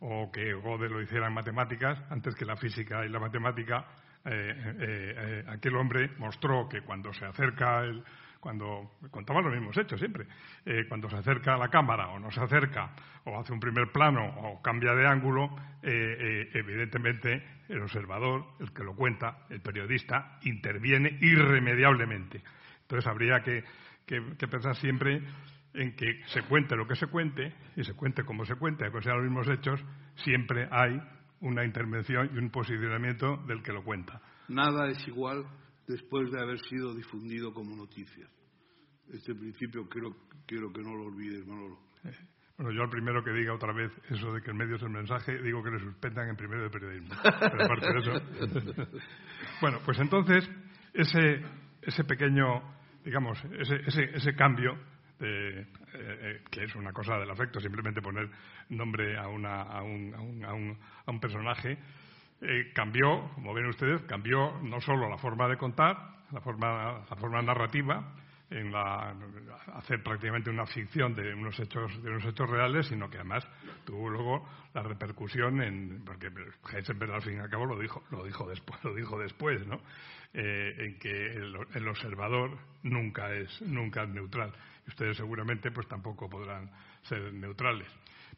o 0.00 0.30
que 0.32 0.54
Gödel 0.54 0.92
lo 0.92 1.02
hiciera 1.02 1.28
en 1.28 1.34
matemáticas, 1.34 1.98
antes 2.10 2.34
que 2.34 2.46
la 2.46 2.56
física 2.56 3.04
y 3.04 3.10
la 3.10 3.20
matemática, 3.20 3.86
eh, 4.24 4.30
eh, 4.32 4.74
eh, 4.80 5.44
aquel 5.48 5.76
hombre 5.76 6.10
mostró 6.18 6.66
que 6.68 6.80
cuando 6.80 7.12
se 7.12 7.26
acerca 7.26 7.84
el 7.84 8.02
cuando 8.40 8.92
contaba 9.10 9.40
los 9.40 9.52
mismos 9.52 9.76
hechos 9.76 9.98
siempre. 9.98 10.26
Eh, 10.64 10.86
cuando 10.88 11.08
se 11.08 11.16
acerca 11.16 11.54
a 11.54 11.58
la 11.58 11.68
cámara 11.68 12.08
o 12.08 12.18
no 12.18 12.30
se 12.30 12.40
acerca, 12.40 12.92
o 13.24 13.38
hace 13.38 13.52
un 13.52 13.60
primer 13.60 13.90
plano 13.90 14.24
o 14.24 14.62
cambia 14.62 14.94
de 14.94 15.06
ángulo, 15.06 15.56
eh, 15.82 15.90
eh, 15.92 16.50
evidentemente 16.54 17.42
el 17.68 17.82
observador, 17.82 18.44
el 18.60 18.72
que 18.72 18.84
lo 18.84 18.94
cuenta, 18.94 19.46
el 19.50 19.60
periodista, 19.60 20.38
interviene 20.42 21.18
irremediablemente. 21.20 22.42
Entonces 22.82 23.06
habría 23.08 23.42
que, 23.42 23.64
pensar 24.46 24.76
siempre 24.76 25.22
en 25.74 25.96
que 25.96 26.22
se 26.26 26.42
cuente 26.42 26.76
lo 26.76 26.86
que 26.86 26.94
se 26.94 27.08
cuente 27.08 27.52
y 27.74 27.84
se 27.84 27.94
cuente 27.94 28.24
como 28.24 28.44
se 28.44 28.54
cuente, 28.54 28.84
aunque 28.84 29.02
sean 29.02 29.16
los 29.16 29.24
mismos 29.24 29.48
hechos, 29.48 29.84
siempre 30.14 30.68
hay 30.70 31.00
una 31.40 31.64
intervención 31.64 32.30
y 32.32 32.38
un 32.38 32.50
posicionamiento 32.50 33.36
del 33.48 33.62
que 33.62 33.72
lo 33.72 33.82
cuenta. 33.82 34.20
Nada 34.48 34.88
es 34.88 35.06
igual 35.08 35.44
después 35.86 36.30
de 36.30 36.40
haber 36.40 36.58
sido 36.60 36.94
difundido 36.94 37.52
como 37.52 37.76
noticia. 37.76 38.28
Este 39.12 39.34
principio 39.34 39.88
quiero, 39.88 40.16
quiero 40.46 40.72
que 40.72 40.82
no 40.82 40.94
lo 40.94 41.04
olvides, 41.04 41.46
Manolo. 41.46 41.78
Bueno, 42.56 42.72
yo 42.72 42.82
al 42.82 42.90
primero 42.90 43.22
que 43.22 43.32
diga 43.32 43.54
otra 43.54 43.72
vez 43.72 43.92
eso 44.08 44.32
de 44.32 44.40
que 44.40 44.50
el 44.50 44.56
medio 44.56 44.76
es 44.76 44.82
el 44.82 44.90
mensaje, 44.90 45.40
digo 45.42 45.62
que 45.62 45.70
le 45.70 45.78
suspendan 45.78 46.30
en 46.30 46.36
primero 46.36 46.62
de 46.62 46.70
periodismo. 46.70 47.14
Pero 47.22 47.64
aparte 47.64 47.92
de 47.92 47.98
eso. 47.98 48.90
bueno, 49.60 49.78
pues 49.84 49.98
entonces, 49.98 50.50
ese, 50.94 51.42
ese 51.82 52.04
pequeño, 52.04 52.62
digamos, 53.04 53.38
ese, 53.58 53.76
ese, 53.86 54.04
ese 54.14 54.34
cambio, 54.34 54.72
de, 55.18 55.60
eh, 55.60 55.66
eh, 55.94 56.42
que 56.50 56.64
es 56.64 56.74
una 56.76 56.92
cosa 56.92 57.18
del 57.18 57.30
afecto, 57.30 57.60
simplemente 57.60 58.00
poner 58.00 58.28
nombre 58.70 59.18
a, 59.18 59.28
una, 59.28 59.62
a, 59.62 59.82
un, 59.82 60.14
a, 60.14 60.20
un, 60.20 60.44
a, 60.44 60.54
un, 60.54 60.78
a 61.04 61.10
un 61.10 61.20
personaje, 61.20 61.78
eh, 62.40 62.70
cambió, 62.74 63.30
como 63.34 63.54
ven 63.54 63.66
ustedes, 63.66 64.02
cambió 64.02 64.58
no 64.62 64.80
solo 64.80 65.08
la 65.08 65.18
forma 65.18 65.48
de 65.48 65.56
contar, 65.56 65.96
la 66.32 66.40
forma, 66.40 67.04
la 67.08 67.16
forma 67.16 67.40
narrativa, 67.42 68.14
en 68.50 68.70
la, 68.70 69.14
hacer 69.74 70.02
prácticamente 70.02 70.50
una 70.50 70.66
ficción 70.66 71.14
de 71.14 71.34
unos 71.34 71.58
hechos 71.58 72.02
de 72.02 72.10
unos 72.10 72.24
hechos 72.26 72.48
reales, 72.48 72.86
sino 72.86 73.10
que 73.10 73.16
además 73.16 73.46
tuvo 73.84 74.08
luego 74.08 74.48
la 74.72 74.82
repercusión 74.82 75.60
en 75.62 76.04
porque 76.04 76.30
Heisenberg 76.72 77.12
al 77.12 77.22
fin 77.22 77.36
y 77.36 77.40
al 77.40 77.50
cabo 77.50 77.66
lo 77.66 77.78
dijo 77.78 78.04
lo 78.10 78.24
dijo 78.24 78.48
después 78.48 78.78
lo 78.84 78.94
dijo 78.94 79.18
después, 79.18 79.66
¿no? 79.66 79.80
Eh, 80.32 80.74
en 80.78 80.98
que 80.98 81.32
el, 81.32 81.56
el, 81.74 81.88
observador 81.88 82.58
nunca 82.82 83.32
es 83.32 83.62
nunca 83.62 84.04
es 84.04 84.10
neutral 84.10 84.52
y 84.86 84.90
ustedes 84.90 85.16
seguramente 85.16 85.70
pues 85.72 85.88
tampoco 85.88 86.28
podrán 86.28 86.70
ser 87.02 87.32
neutrales. 87.32 87.88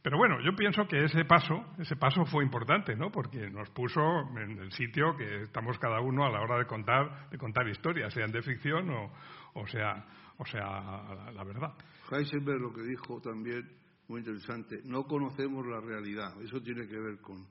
Pero 0.03 0.17
bueno, 0.17 0.41
yo 0.41 0.55
pienso 0.55 0.87
que 0.87 1.05
ese 1.05 1.25
paso, 1.25 1.65
ese 1.79 1.97
paso 1.97 2.25
fue 2.25 2.45
importante, 2.45 2.95
¿no? 2.95 3.11
Porque 3.11 3.51
nos 3.51 3.69
puso 3.71 4.01
en 4.37 4.59
el 4.59 4.71
sitio 4.73 5.17
que 5.17 5.43
estamos 5.43 5.77
cada 5.79 6.01
uno 6.01 6.25
a 6.25 6.31
la 6.31 6.41
hora 6.41 6.59
de 6.59 6.67
contar, 6.67 7.29
de 7.31 7.39
contar 7.39 7.69
historias, 7.69 8.15
sean 8.15 8.31
de 8.31 8.43
ficción 8.43 8.89
o, 8.91 9.13
o 9.55 9.67
sea, 9.67 10.07
o 10.37 10.47
sea 10.47 11.33
la, 11.35 11.45
verdad. 11.45 11.75
Heisenberg 12.13 12.61
lo 12.61 12.73
que 12.73 12.83
dijo 12.83 13.21
también, 13.21 13.69
muy 14.07 14.21
interesante, 14.21 14.81
no 14.85 15.03
conocemos 15.05 15.67
la 15.67 15.81
realidad. 15.81 16.41
Eso 16.43 16.63
tiene 16.63 16.87
que 16.87 16.99
ver 16.99 17.19
con, 17.19 17.45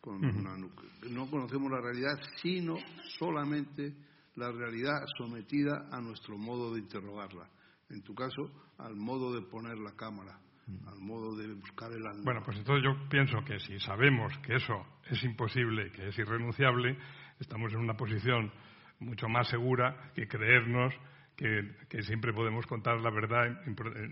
con 0.00 0.20
No 0.20 1.28
conocemos 1.28 1.72
la 1.72 1.80
realidad, 1.80 2.20
sino 2.36 2.76
solamente 3.18 3.96
la 4.36 4.52
realidad 4.52 5.04
sometida 5.18 5.88
a 5.90 6.00
nuestro 6.00 6.38
modo 6.38 6.72
de 6.72 6.80
interrogarla. 6.80 7.50
En 7.90 8.02
tu 8.02 8.14
caso, 8.14 8.48
al 8.78 8.94
modo 8.94 9.34
de 9.34 9.42
poner 9.42 9.76
la 9.76 9.90
cámara 9.96 10.38
al 10.86 11.00
modo 11.00 11.36
de 11.36 11.52
buscar 11.54 11.92
el. 11.92 12.02
Bueno, 12.22 12.42
pues 12.44 12.58
entonces 12.58 12.84
yo 12.84 13.08
pienso 13.08 13.44
que 13.44 13.58
si 13.60 13.78
sabemos 13.80 14.36
que 14.38 14.56
eso 14.56 14.86
es 15.08 15.22
imposible, 15.24 15.90
que 15.92 16.08
es 16.08 16.18
irrenunciable, 16.18 16.96
estamos 17.38 17.72
en 17.72 17.80
una 17.80 17.94
posición 17.94 18.52
mucho 19.00 19.28
más 19.28 19.48
segura 19.48 20.12
que 20.14 20.28
creernos 20.28 20.94
que, 21.88 22.02
siempre 22.02 22.34
podemos 22.34 22.66
contar 22.66 23.00
la 23.00 23.10
verdad 23.10 23.62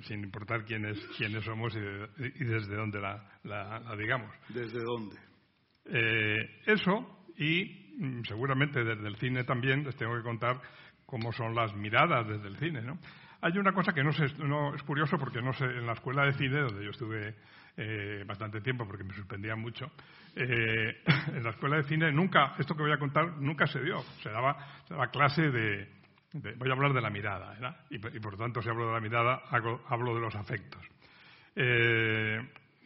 sin 0.02 0.24
importar 0.24 0.64
quiénes, 0.64 0.98
quiénes 1.18 1.44
somos 1.44 1.76
y, 1.76 2.44
desde 2.44 2.74
dónde 2.74 3.00
la, 3.00 3.96
digamos. 3.98 4.34
¿Desde 4.48 4.82
dónde? 4.82 5.16
Eh, 5.84 6.62
eso 6.66 7.26
y 7.36 7.96
mm, 7.98 8.22
seguramente 8.24 8.82
desde 8.82 9.06
el 9.06 9.16
cine 9.16 9.44
también 9.44 9.84
les 9.84 9.96
tengo 9.96 10.16
que 10.16 10.22
contar 10.22 10.60
cómo 11.04 11.32
son 11.32 11.54
las 11.54 11.74
miradas 11.74 12.26
desde 12.28 12.48
el 12.48 12.56
cine, 12.56 12.82
¿no? 12.82 12.98
Hay 13.40 13.56
una 13.56 13.72
cosa 13.72 13.92
que 13.92 14.02
no, 14.02 14.12
sé, 14.12 14.26
no 14.38 14.74
es 14.74 14.82
curioso 14.82 15.16
porque 15.16 15.40
no 15.40 15.52
sé, 15.52 15.64
en 15.64 15.86
la 15.86 15.92
escuela 15.92 16.24
de 16.24 16.32
cine, 16.32 16.60
donde 16.60 16.84
yo 16.84 16.90
estuve 16.90 17.36
eh, 17.76 18.24
bastante 18.26 18.60
tiempo 18.60 18.84
porque 18.86 19.04
me 19.04 19.14
suspendía 19.14 19.54
mucho, 19.54 19.90
eh, 20.34 21.02
en 21.34 21.42
la 21.44 21.50
escuela 21.50 21.76
de 21.76 21.84
cine 21.84 22.10
nunca, 22.10 22.54
esto 22.58 22.74
que 22.74 22.82
voy 22.82 22.92
a 22.92 22.98
contar, 22.98 23.36
nunca 23.38 23.66
se 23.66 23.80
dio. 23.80 24.00
Se 24.22 24.30
daba, 24.30 24.56
se 24.84 24.94
daba 24.94 25.08
clase 25.10 25.42
de, 25.50 25.98
Voy 26.32 26.68
a 26.68 26.72
hablar 26.72 26.92
de 26.92 27.00
la 27.00 27.08
mirada, 27.08 27.52
¿verdad? 27.52 27.76
Y, 27.88 27.98
por 27.98 28.32
lo 28.32 28.38
tanto, 28.38 28.60
si 28.60 28.68
hablo 28.68 28.88
de 28.88 28.92
la 28.92 29.00
mirada, 29.00 29.42
hablo 29.50 30.14
de 30.14 30.20
los 30.20 30.34
afectos. 30.34 30.86
Eh, 31.56 32.38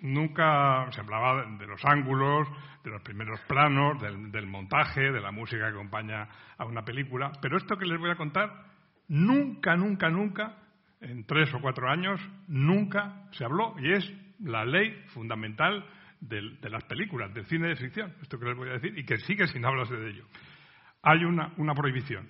nunca 0.02 0.86
se 0.92 1.00
hablaba 1.00 1.44
de 1.58 1.66
los 1.66 1.84
ángulos, 1.84 2.48
de 2.84 2.90
los 2.90 3.02
primeros 3.02 3.40
planos, 3.48 4.00
del, 4.00 4.30
del 4.30 4.46
montaje, 4.46 5.10
de 5.10 5.20
la 5.20 5.32
música 5.32 5.64
que 5.64 5.74
acompaña 5.74 6.28
a 6.56 6.64
una 6.64 6.84
película, 6.84 7.32
pero 7.40 7.56
esto 7.56 7.76
que 7.76 7.84
les 7.84 7.98
voy 7.98 8.10
a 8.10 8.16
contar 8.16 8.71
Nunca, 9.08 9.76
nunca, 9.76 10.08
nunca, 10.08 10.56
en 11.00 11.24
tres 11.24 11.52
o 11.54 11.60
cuatro 11.60 11.88
años, 11.88 12.20
nunca 12.48 13.28
se 13.32 13.44
habló 13.44 13.74
y 13.78 13.92
es 13.92 14.12
la 14.40 14.64
ley 14.64 15.04
fundamental 15.08 15.84
de, 16.20 16.70
las 16.70 16.84
películas, 16.84 17.34
del 17.34 17.44
cine 17.46 17.68
de 17.68 17.76
ficción, 17.76 18.14
esto 18.22 18.38
que 18.38 18.46
les 18.46 18.56
voy 18.56 18.68
a 18.68 18.74
decir, 18.74 18.96
y 18.96 19.04
que 19.04 19.18
sigue 19.18 19.46
sin 19.48 19.64
hablarse 19.64 19.96
de 19.96 20.10
ello. 20.10 20.24
Hay 21.02 21.24
una, 21.24 21.74
prohibición, 21.74 22.28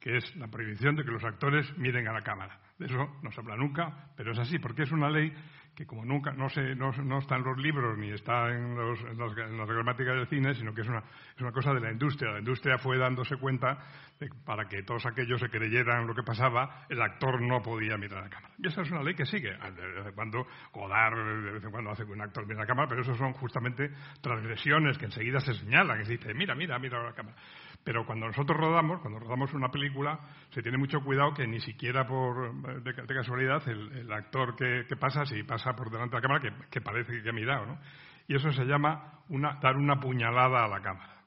que 0.00 0.16
es 0.16 0.36
la 0.36 0.48
prohibición 0.48 0.96
de 0.96 1.04
que 1.04 1.12
los 1.12 1.24
actores 1.24 1.66
miren 1.78 2.08
a 2.08 2.12
la 2.12 2.22
cámara. 2.22 2.58
De 2.78 2.86
eso 2.86 3.18
no 3.22 3.30
se 3.30 3.40
habla 3.40 3.56
nunca, 3.56 4.10
pero 4.16 4.32
es 4.32 4.38
así, 4.38 4.58
porque 4.58 4.82
es 4.82 4.92
una 4.92 5.08
ley 5.08 5.32
que 5.78 5.86
como 5.86 6.04
nunca 6.04 6.32
no, 6.32 6.48
se, 6.48 6.74
no, 6.74 6.90
no 6.90 7.20
está 7.20 7.36
en 7.36 7.44
los 7.44 7.56
libros 7.56 7.96
ni 7.96 8.10
está 8.10 8.48
en, 8.50 8.74
los, 8.74 9.00
las, 9.16 9.32
gramáticas 9.32 10.16
del 10.16 10.26
cine, 10.26 10.52
sino 10.56 10.74
que 10.74 10.80
es 10.80 10.88
una, 10.88 10.98
es 10.98 11.40
una 11.40 11.52
cosa 11.52 11.72
de 11.72 11.78
la 11.78 11.92
industria. 11.92 12.32
La 12.32 12.40
industria 12.40 12.78
fue 12.78 12.98
dándose 12.98 13.36
cuenta 13.36 13.78
de 14.18 14.28
para 14.44 14.68
que 14.68 14.82
todos 14.82 15.06
aquellos 15.06 15.40
se 15.40 15.48
creyeran 15.48 16.04
lo 16.08 16.16
que 16.16 16.24
pasaba, 16.24 16.84
el 16.88 17.00
actor 17.00 17.40
no 17.40 17.62
podía 17.62 17.96
mirar 17.96 18.18
a 18.18 18.22
la 18.22 18.28
cámara. 18.28 18.54
Y 18.58 18.66
esa 18.66 18.82
es 18.82 18.90
una 18.90 19.04
ley 19.04 19.14
que 19.14 19.24
sigue. 19.24 19.52
De 19.52 19.86
vez 19.86 20.06
en 20.06 20.14
cuando 20.14 20.44
Godard 20.72 21.44
de 21.44 21.52
vez 21.52 21.62
en 21.62 21.70
cuando 21.70 21.92
hace 21.92 22.04
que 22.04 22.10
un 22.10 22.22
actor 22.22 22.44
mire 22.44 22.58
a 22.58 22.62
la 22.62 22.66
cámara, 22.66 22.88
pero 22.88 23.02
eso 23.02 23.14
son 23.14 23.32
justamente 23.34 23.92
transgresiones 24.20 24.98
que 24.98 25.04
enseguida 25.04 25.38
se 25.38 25.54
señalan, 25.54 25.98
que 25.98 26.06
se 26.06 26.12
dice, 26.14 26.34
mira, 26.34 26.56
mira, 26.56 26.76
mira 26.80 27.00
la 27.04 27.12
cámara. 27.12 27.36
Pero 27.84 28.04
cuando 28.04 28.26
nosotros 28.26 28.58
rodamos, 28.58 29.00
cuando 29.00 29.18
rodamos 29.18 29.52
una 29.54 29.70
película, 29.70 30.20
se 30.50 30.62
tiene 30.62 30.76
mucho 30.76 31.00
cuidado 31.00 31.32
que 31.32 31.46
ni 31.46 31.60
siquiera 31.60 32.06
por 32.06 32.82
de, 32.82 33.14
casualidad 33.14 33.66
el, 33.68 34.12
actor 34.12 34.56
que, 34.56 34.84
pasa, 34.96 35.24
si 35.24 35.42
pasa 35.42 35.74
por 35.74 35.90
delante 35.90 36.16
de 36.16 36.22
la 36.22 36.28
cámara, 36.28 36.40
que, 36.40 36.68
que 36.70 36.80
parece 36.80 37.22
que 37.22 37.28
ha 37.28 37.32
mirado, 37.32 37.66
¿no? 37.66 37.78
Y 38.26 38.36
eso 38.36 38.52
se 38.52 38.64
llama 38.64 39.22
una, 39.30 39.58
dar 39.62 39.76
una 39.76 39.98
puñalada 39.98 40.64
a 40.64 40.68
la 40.68 40.82
cámara. 40.82 41.22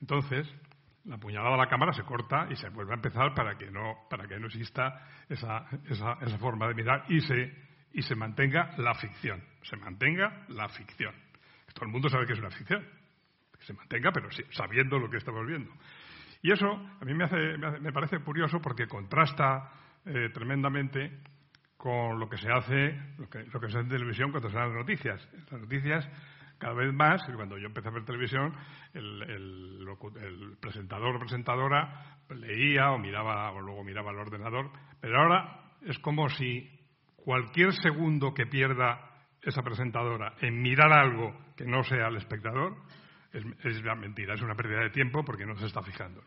Entonces, 0.00 0.48
la 1.04 1.18
puñalada 1.18 1.54
a 1.54 1.58
la 1.58 1.68
cámara 1.68 1.92
se 1.92 2.04
corta 2.04 2.46
y 2.50 2.56
se 2.56 2.68
vuelve 2.68 2.92
a 2.92 2.96
empezar 2.96 3.34
para 3.34 3.56
que 3.56 3.70
no, 3.70 4.06
para 4.08 4.28
que 4.28 4.38
no 4.38 4.46
exista 4.46 5.08
esa, 5.28 5.66
esa, 5.88 6.18
esa 6.20 6.38
forma 6.38 6.68
de 6.68 6.74
mirar 6.74 7.04
y 7.08 7.20
se, 7.20 7.52
y 7.92 8.02
se 8.02 8.14
mantenga 8.14 8.70
la 8.78 8.94
ficción. 8.94 9.42
Se 9.62 9.76
mantenga 9.76 10.44
la 10.48 10.68
ficción. 10.68 11.14
Todo 11.74 11.86
el 11.86 11.92
mundo 11.92 12.08
sabe 12.08 12.26
que 12.26 12.34
es 12.34 12.38
una 12.38 12.50
ficción 12.50 12.86
se 13.66 13.74
mantenga, 13.74 14.12
pero 14.12 14.28
sabiendo 14.50 14.98
lo 14.98 15.10
que 15.10 15.16
estamos 15.16 15.44
viendo. 15.46 15.72
Y 16.42 16.52
eso 16.52 16.66
a 16.68 17.04
mí 17.04 17.14
me, 17.14 17.24
hace, 17.24 17.58
me, 17.58 17.66
hace, 17.66 17.80
me 17.80 17.92
parece 17.92 18.20
curioso 18.20 18.60
porque 18.60 18.86
contrasta 18.86 19.72
eh, 20.04 20.30
tremendamente 20.32 21.18
con 21.76 22.18
lo 22.20 22.28
que 22.28 22.36
se 22.36 22.50
hace, 22.50 22.94
lo 23.18 23.28
que, 23.28 23.44
se 23.44 23.56
hace 23.66 23.80
en 23.80 23.88
televisión 23.88 24.30
cuando 24.30 24.48
se 24.48 24.56
dan 24.56 24.68
las 24.68 24.78
noticias. 24.78 25.28
Las 25.50 25.60
noticias, 25.60 26.08
cada 26.58 26.74
vez 26.74 26.92
más, 26.94 27.22
cuando 27.34 27.58
yo 27.58 27.66
empecé 27.66 27.88
a 27.88 27.92
ver 27.92 28.04
televisión, 28.04 28.54
el, 28.94 29.22
el, 29.22 29.88
el 30.22 30.56
presentador 30.60 31.16
o 31.16 31.18
presentadora 31.18 32.18
leía 32.30 32.92
o 32.92 32.98
miraba, 32.98 33.50
o 33.50 33.60
luego 33.60 33.82
miraba 33.82 34.10
al 34.10 34.18
ordenador, 34.18 34.70
pero 35.00 35.20
ahora 35.20 35.72
es 35.82 35.98
como 35.98 36.28
si 36.28 36.70
cualquier 37.16 37.72
segundo 37.72 38.32
que 38.32 38.46
pierda 38.46 39.10
esa 39.42 39.62
presentadora 39.62 40.34
en 40.40 40.60
mirar 40.62 40.92
algo 40.92 41.36
que 41.56 41.64
no 41.64 41.82
sea 41.82 42.08
el 42.08 42.16
espectador, 42.16 42.76
es, 43.64 43.84
la 43.84 43.94
mentira, 43.94 44.34
es 44.34 44.42
una 44.42 44.54
pérdida 44.54 44.80
de 44.80 44.90
tiempo 44.90 45.24
porque 45.24 45.46
no 45.46 45.56
se 45.56 45.66
está 45.66 45.82
fijando. 45.82 46.22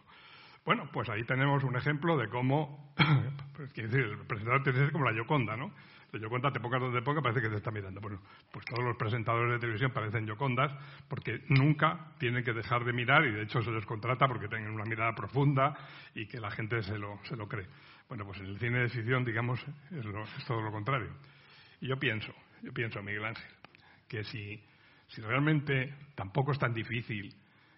Bueno, 0.65 0.89
pues 0.91 1.09
ahí 1.09 1.23
tenemos 1.23 1.63
un 1.63 1.75
ejemplo 1.75 2.17
de 2.17 2.29
cómo, 2.29 2.93
pues, 3.55 3.71
quiere 3.73 3.89
decir, 3.89 4.05
el 4.05 4.27
presentador 4.27 4.63
tiene 4.63 4.79
que 4.79 4.85
ser 4.85 4.91
como 4.91 5.05
la 5.05 5.15
Yoconda, 5.15 5.55
¿no? 5.55 5.73
La 6.11 6.19
Yoconda 6.19 6.51
te 6.51 6.59
pongas 6.59 6.81
donde 6.81 7.01
ponga, 7.01 7.21
parece 7.21 7.41
que 7.41 7.49
te 7.49 7.57
está 7.57 7.71
mirando. 7.71 8.01
Bueno, 8.01 8.19
pues 8.51 8.65
todos 8.65 8.83
los 8.83 8.97
presentadores 8.97 9.53
de 9.53 9.59
televisión 9.59 9.91
parecen 9.91 10.25
Yocondas 10.25 10.71
porque 11.07 11.43
nunca 11.49 12.13
tienen 12.17 12.43
que 12.43 12.51
dejar 12.51 12.83
de 12.83 12.93
mirar 12.93 13.25
y 13.25 13.31
de 13.31 13.43
hecho 13.43 13.61
se 13.61 13.71
les 13.71 13.85
contrata 13.85 14.27
porque 14.27 14.47
tienen 14.47 14.71
una 14.71 14.85
mirada 14.85 15.13
profunda 15.13 15.75
y 16.15 16.25
que 16.27 16.39
la 16.39 16.49
gente 16.49 16.81
se 16.81 16.97
lo, 16.97 17.19
se 17.25 17.35
lo 17.35 17.47
cree. 17.47 17.67
Bueno, 18.07 18.25
pues 18.25 18.39
en 18.39 18.47
el 18.47 18.59
cine 18.59 18.79
de 18.79 18.89
ficción, 18.89 19.23
digamos, 19.23 19.63
es, 19.91 20.03
lo, 20.05 20.23
es 20.23 20.45
todo 20.45 20.61
lo 20.61 20.71
contrario. 20.71 21.09
Y 21.79 21.87
yo 21.87 21.97
pienso, 21.99 22.33
yo 22.63 22.73
pienso, 22.73 23.03
Miguel 23.03 23.25
Ángel, 23.25 23.51
que 24.07 24.23
si 24.23 24.63
si 25.09 25.21
realmente 25.21 25.93
tampoco 26.15 26.51
es 26.51 26.59
tan 26.59 26.73
difícil 26.73 27.35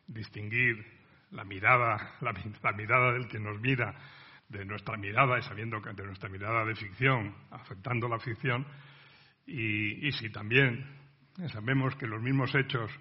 distinguir 0.08 0.86
la 1.32 1.44
mirada, 1.44 2.16
la, 2.22 2.72
mirada 2.74 3.14
del 3.14 3.28
que 3.28 3.40
nos 3.40 3.60
mira 3.60 3.96
de 4.50 4.66
nuestra 4.66 4.98
mirada 4.98 5.40
y 5.40 5.44
sabiendo 5.44 5.82
que 5.82 5.94
de 5.94 6.06
nuestra 6.06 6.30
mirada 6.30 6.66
de 6.66 6.76
ficción, 6.76 7.34
afectando 7.52 8.08
la 8.08 8.20
ficción, 8.20 8.66
y, 9.46 10.08
y 10.08 10.12
si 10.12 10.30
también 10.30 10.86
sabemos 11.48 11.96
que 11.96 12.06
los 12.06 12.22
mismos 12.22 12.54
hechos 12.54 12.92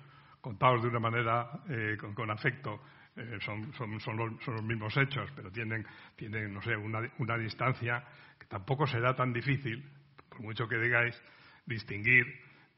contados 0.40 0.82
de 0.82 0.88
una 0.88 1.00
manera 1.00 1.50
eh, 1.68 1.96
con, 1.98 2.14
con, 2.14 2.30
afecto 2.30 2.80
eh, 3.16 3.38
son, 3.40 3.72
son, 3.74 4.00
son, 4.00 4.16
los, 4.16 4.44
son, 4.44 4.54
los, 4.54 4.62
mismos 4.62 4.96
hechos, 4.96 5.30
pero 5.34 5.50
tienen, 5.50 5.84
tienen 6.16 6.54
no 6.54 6.62
sé, 6.62 6.76
una, 6.76 7.00
una 7.18 7.36
distancia 7.36 8.02
que 8.38 8.46
tampoco 8.46 8.86
será 8.86 9.14
tan 9.14 9.32
difícil, 9.32 9.84
por 10.28 10.40
mucho 10.40 10.68
que 10.68 10.78
digáis, 10.78 11.20
distinguir 11.66 12.24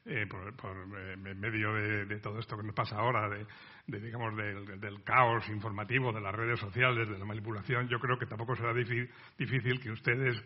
eh, 0.05 0.25
por, 0.27 0.53
por 0.55 0.75
eh, 0.99 1.15
medio 1.15 1.73
de, 1.73 2.05
de, 2.05 2.19
todo 2.19 2.37
esto 2.39 2.57
que 2.57 2.63
nos 2.63 2.75
pasa 2.75 2.97
ahora, 2.97 3.29
de, 3.29 3.45
de 3.87 3.99
digamos, 4.05 4.35
del, 4.35 4.79
del, 4.79 5.03
caos 5.03 5.47
informativo, 5.47 6.11
de 6.11 6.19
las 6.19 6.35
redes 6.35 6.59
sociales, 6.59 7.07
de 7.07 7.17
la 7.17 7.25
manipulación, 7.25 7.87
yo 7.87 7.99
creo 7.99 8.17
que 8.19 8.25
tampoco 8.25 8.55
será 8.55 8.73
difícil, 8.73 9.79
que 9.81 9.91
ustedes 9.91 10.43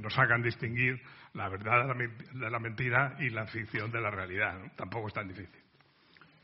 nos 0.00 0.18
hagan 0.18 0.42
distinguir 0.42 1.00
la 1.34 1.48
verdad 1.48 1.94
de 1.94 2.50
la 2.50 2.58
mentira 2.58 3.16
y 3.20 3.28
la 3.28 3.46
ficción 3.46 3.90
de 3.90 4.00
la 4.00 4.10
realidad. 4.10 4.72
Tampoco 4.76 5.08
es 5.08 5.14
tan 5.14 5.28
difícil. 5.28 5.62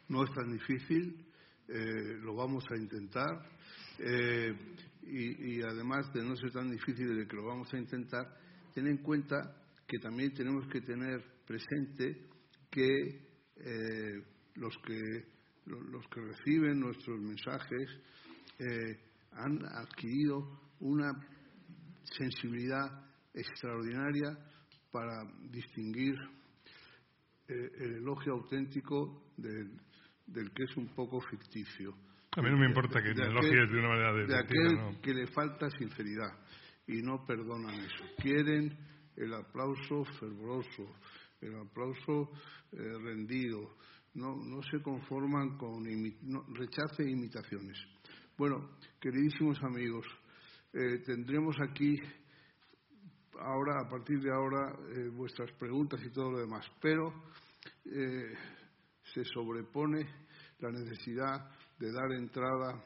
No 0.08 0.25
es 0.25 0.33
tan 0.33 0.52
difícil, 0.52 1.26
eh, 1.68 2.18
lo 2.20 2.34
vamos 2.34 2.65
a 2.70 2.76
intentar. 2.76 3.44
Eh, 3.99 4.55
y, 5.02 5.57
y, 5.57 5.62
además 5.62 6.12
de 6.12 6.23
no 6.23 6.36
ser 6.36 6.52
tan 6.52 6.70
difícil 6.70 7.17
de 7.17 7.26
que 7.26 7.34
lo 7.34 7.47
vamos 7.47 7.73
a 7.73 7.78
intentar, 7.78 8.26
ten 8.75 8.86
en 8.86 8.99
cuenta 8.99 9.55
que 9.89 9.99
también 9.99 10.33
tenemos 10.34 10.68
que 10.68 10.83
tener 10.83 11.25
presente 11.47 12.28
que 12.70 13.28
eh, 13.57 14.23
los 14.57 14.76
que 14.86 15.39
los 15.67 16.07
que 16.08 16.20
reciben 16.20 16.81
nuestros 16.81 17.20
mensajes 17.20 17.89
eh, 18.58 18.99
han 19.33 19.65
adquirido 19.67 20.73
una 20.81 21.12
sensibilidad 22.05 23.05
extraordinaria 23.34 24.39
para 24.91 25.25
distinguir 25.50 26.15
eh, 27.49 27.55
el 27.81 27.94
elogio 27.97 28.34
auténtico 28.34 29.33
del, 29.36 29.78
del, 30.26 30.50
que 30.52 30.65
es 30.65 30.76
un 30.76 30.89
poco 30.94 31.20
ficticio. 31.20 31.94
A 32.36 32.42
mí 32.42 32.50
no 32.50 32.57
me 32.57 32.67
importa 32.67 33.02
que 33.02 33.15
me 33.15 33.26
elogies 33.26 33.70
de 33.70 33.78
una 33.78 33.89
manera 33.89 34.12
de, 34.15 34.26
de 34.26 34.39
aquel 34.39 34.75
no. 34.75 35.00
que 35.02 35.12
le 35.12 35.26
falta 35.26 35.68
sinceridad 35.70 36.33
y 36.86 37.02
no 37.02 37.26
perdonan 37.26 37.75
eso. 37.75 38.05
Quieren 38.18 38.75
el 39.19 39.35
aplauso 39.35 40.05
fervoroso, 40.19 40.95
el 41.41 41.55
aplauso 41.57 42.31
eh, 42.73 42.77
rendido, 43.03 43.75
no, 44.15 44.37
no, 44.37 44.63
se 44.63 44.81
conforman 44.81 45.57
con 45.59 45.83
no, 46.23 46.45
rechace 46.55 47.03
imitaciones. 47.03 47.77
Bueno, 48.37 48.77
queridísimos 49.01 49.59
amigos, 49.63 50.07
eh, 50.73 51.03
tendremos 51.05 51.57
aquí 51.61 51.97
ahora, 53.41 53.81
a 53.85 53.89
partir 53.89 54.21
de 54.21 54.33
ahora, 54.33 54.73
eh, 54.95 55.09
vuestras 55.09 55.51
preguntas 55.53 56.01
y 56.05 56.11
todo 56.11 56.33
lo 56.33 56.39
demás, 56.39 56.65
pero 56.81 57.13
se 57.85 59.25
sobrepone 59.25 60.07
la 60.59 60.71
necesidad 60.71 61.51
de 61.79 61.93
dar 61.93 62.13
entrada 62.13 62.85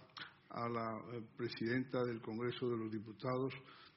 a 0.50 0.68
la 0.68 1.00
presidenta 1.36 2.04
del 2.04 2.20
Congreso 2.20 2.68
de 2.68 2.76
los 2.76 2.90
Diputados, 2.90 3.52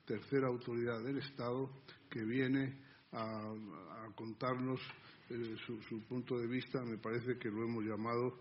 tercera 0.06 0.48
autoridad 0.48 1.04
del 1.04 1.18
Estado, 1.18 1.70
que 2.10 2.24
viene 2.24 2.78
a, 3.12 3.24
a 3.24 4.16
contarnos 4.16 4.80
eh, 5.30 5.56
su, 5.66 5.82
su, 5.84 6.02
punto 6.08 6.38
de 6.38 6.48
vista. 6.48 6.82
Me 6.84 6.98
parece 6.98 7.38
que 7.38 7.50
lo 7.50 7.64
hemos 7.64 7.84
llamado. 7.84 8.40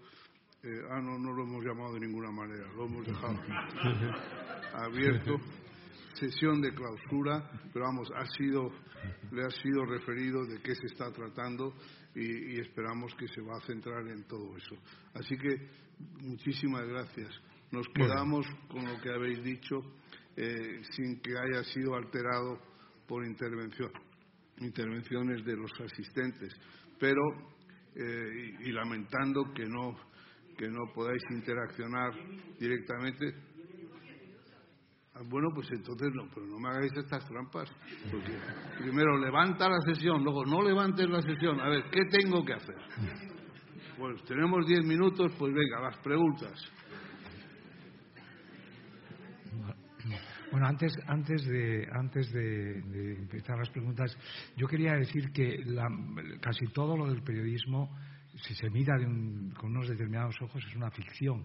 Eh, 0.62 0.80
ah, 0.90 1.00
no, 1.00 1.18
no 1.18 1.32
lo 1.32 1.44
hemos 1.44 1.64
llamado 1.64 1.94
de 1.94 2.00
ninguna 2.00 2.30
manera, 2.30 2.66
lo 2.74 2.86
hemos 2.86 3.06
dejado 3.06 3.38
abierto. 4.74 5.36
Sesión 6.14 6.60
de 6.60 6.72
clausura, 6.72 7.50
pero 7.72 7.86
vamos, 7.86 8.08
ha 8.14 8.24
sido, 8.38 8.70
le 9.32 9.44
ha 9.44 9.50
sido 9.50 9.84
referido 9.84 10.46
de 10.46 10.62
qué 10.62 10.72
se 10.76 10.86
está 10.86 11.10
tratando 11.10 11.74
y, 12.14 12.54
y 12.54 12.60
esperamos 12.60 13.12
que 13.16 13.26
se 13.26 13.40
va 13.40 13.56
a 13.56 13.66
centrar 13.66 14.06
en 14.06 14.22
todo 14.28 14.56
eso. 14.56 14.76
Así 15.12 15.36
que 15.36 15.68
muchísimas 16.22 16.86
gracias. 16.86 17.30
Nos 17.72 17.88
quedamos 17.88 18.46
con 18.68 18.84
lo 18.84 19.00
que 19.00 19.10
habéis 19.10 19.42
dicho 19.42 19.82
eh, 20.36 20.82
sin 20.90 21.20
que 21.20 21.32
haya 21.38 21.62
sido 21.64 21.94
alterado 21.94 22.58
por 23.06 23.24
intervención, 23.24 23.90
intervenciones 24.58 25.44
de 25.44 25.56
los 25.56 25.70
asistentes, 25.80 26.52
pero 26.98 27.22
eh, 27.94 28.56
y, 28.60 28.72
lamentando 28.72 29.52
que 29.54 29.64
no 29.66 29.94
que 30.56 30.68
no 30.68 30.92
podáis 30.94 31.22
interaccionar 31.30 32.12
directamente. 32.58 33.34
Ah, 35.14 35.22
bueno, 35.24 35.48
pues 35.54 35.68
entonces 35.72 36.08
no, 36.14 36.28
pero 36.32 36.46
no 36.46 36.58
me 36.58 36.68
hagáis 36.68 36.92
estas 36.96 37.28
trampas, 37.28 37.70
porque 38.10 38.36
primero 38.78 39.18
levanta 39.18 39.68
la 39.68 39.80
sesión, 39.80 40.22
luego 40.22 40.44
no 40.44 40.62
levantes 40.62 41.08
la 41.08 41.22
sesión. 41.22 41.60
A 41.60 41.68
ver, 41.68 41.84
¿qué 41.90 42.04
tengo 42.10 42.44
que 42.44 42.54
hacer? 42.54 42.76
Pues 43.98 44.24
tenemos 44.24 44.66
diez 44.66 44.84
minutos, 44.84 45.32
pues 45.38 45.52
venga, 45.52 45.80
las 45.80 45.98
preguntas. 45.98 46.52
Bueno, 50.54 50.68
antes, 50.68 50.96
antes, 51.08 51.44
de, 51.46 51.88
antes 51.90 52.30
de, 52.30 52.78
empezar 53.16 53.58
las 53.58 53.70
preguntas, 53.70 54.16
yo 54.56 54.68
quería 54.68 54.92
decir 54.92 55.32
que 55.32 55.58
la, 55.64 55.88
casi 56.40 56.66
todo 56.66 56.96
lo 56.96 57.08
del 57.08 57.24
periodismo, 57.24 57.90
si 58.36 58.54
se 58.54 58.70
mira 58.70 58.96
de 58.96 59.04
un, 59.04 59.52
con 59.58 59.72
unos 59.72 59.88
determinados 59.88 60.40
ojos, 60.40 60.62
es 60.64 60.76
una 60.76 60.92
ficción. 60.92 61.44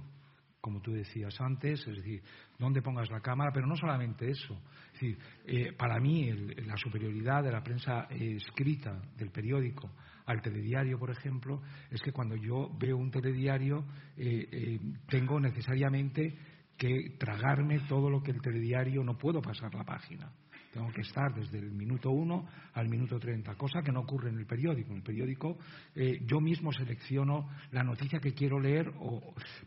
como 0.62 0.80
tú 0.80 0.92
decías 0.92 1.42
antes, 1.42 1.80
es 1.88 1.96
decir, 1.96 2.22
dónde 2.60 2.84
pongas 2.84 3.10
la 3.10 3.20
cámara, 3.20 3.50
pero 3.52 3.66
no 3.66 3.76
solamente 3.76 4.30
eso. 4.30 4.62
Es 4.94 5.02
decir, 5.02 5.18
eh, 5.44 5.74
para 5.74 6.00
mí 6.00 6.32
la 6.68 6.78
superioridad 6.78 7.42
de 7.42 7.52
la 7.52 7.64
prensa 7.64 8.08
escrita 8.12 9.02
del 9.18 9.32
periódico 9.32 9.90
al 10.28 10.40
telediario, 10.44 11.00
por 11.00 11.10
ejemplo, 11.10 11.64
es 11.90 12.00
que 12.04 12.12
cuando 12.12 12.36
yo 12.36 12.70
veo 12.78 12.96
un 12.96 13.10
telediario 13.10 13.86
eh, 14.16 14.48
eh, 14.52 14.80
tengo 15.08 15.40
necesariamente 15.40 16.38
que 16.80 17.17
tragarme 17.19 17.82
todo 17.90 18.09
lo 18.09 18.24
que 18.24 18.32
el 18.32 18.41
telediario 18.41 19.03
no 19.03 19.17
puedo 19.17 19.41
pasar 19.41 19.75
la 19.75 19.83
página. 19.83 20.32
Tengo 20.72 20.90
que 20.93 21.01
estar 21.01 21.33
desde 21.33 21.58
el 21.59 21.72
minuto 21.72 22.09
uno 22.09 22.48
al 22.74 22.88
minuto 22.88 23.19
treinta, 23.19 23.56
cosa 23.56 23.82
que 23.82 23.91
no 23.91 24.01
ocurre 24.01 24.30
en 24.30 24.38
el 24.38 24.45
periódico. 24.45 24.91
En 24.91 24.98
el 24.98 25.03
periódico 25.03 25.58
eh, 25.93 26.19
yo 26.25 26.40
mismo 26.40 26.72
selecciono 26.72 27.49
la 27.72 27.83
noticia 27.83 28.19
que 28.19 28.33
quiero 28.33 28.59
leer, 28.59 28.93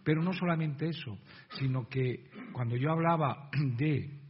pero 0.02 0.22
no 0.22 0.32
solamente 0.32 0.88
eso, 0.88 1.18
sino 1.58 1.86
que 1.86 2.30
cuando 2.52 2.76
yo 2.76 2.90
hablaba 2.90 3.50
de 3.76 4.21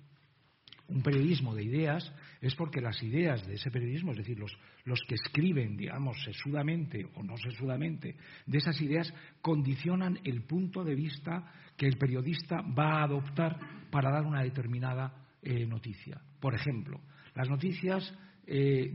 un 0.93 1.03
periodismo 1.03 1.55
de 1.55 1.65
ideas, 1.65 2.13
es 2.41 2.55
porque 2.55 2.81
las 2.81 3.03
ideas 3.03 3.47
de 3.47 3.55
ese 3.55 3.71
periodismo, 3.71 4.13
es 4.13 4.19
decir, 4.19 4.39
los, 4.39 4.57
los 4.85 5.01
que 5.09 5.15
escriben, 5.15 5.77
digamos, 5.77 6.23
sesudamente 6.23 7.07
o 7.15 7.23
no 7.23 7.37
sesudamente, 7.37 8.17
de 8.47 8.59
esas 8.59 8.81
ideas, 8.81 9.13
condicionan 9.41 10.19
el 10.25 10.43
punto 10.43 10.85
de 10.85 10.95
vista 10.95 11.53
que 11.77 11.87
el 11.87 11.97
periodista 11.97 12.61
va 12.61 13.01
a 13.01 13.05
adoptar 13.05 13.59
para 13.91 14.11
dar 14.11 14.25
una 14.25 14.43
determinada 14.43 15.15
eh, 15.43 15.67
noticia. 15.67 16.21
Por 16.41 16.55
ejemplo, 16.55 17.01
las 17.35 17.49
noticias 17.49 18.15
eh, 18.47 18.93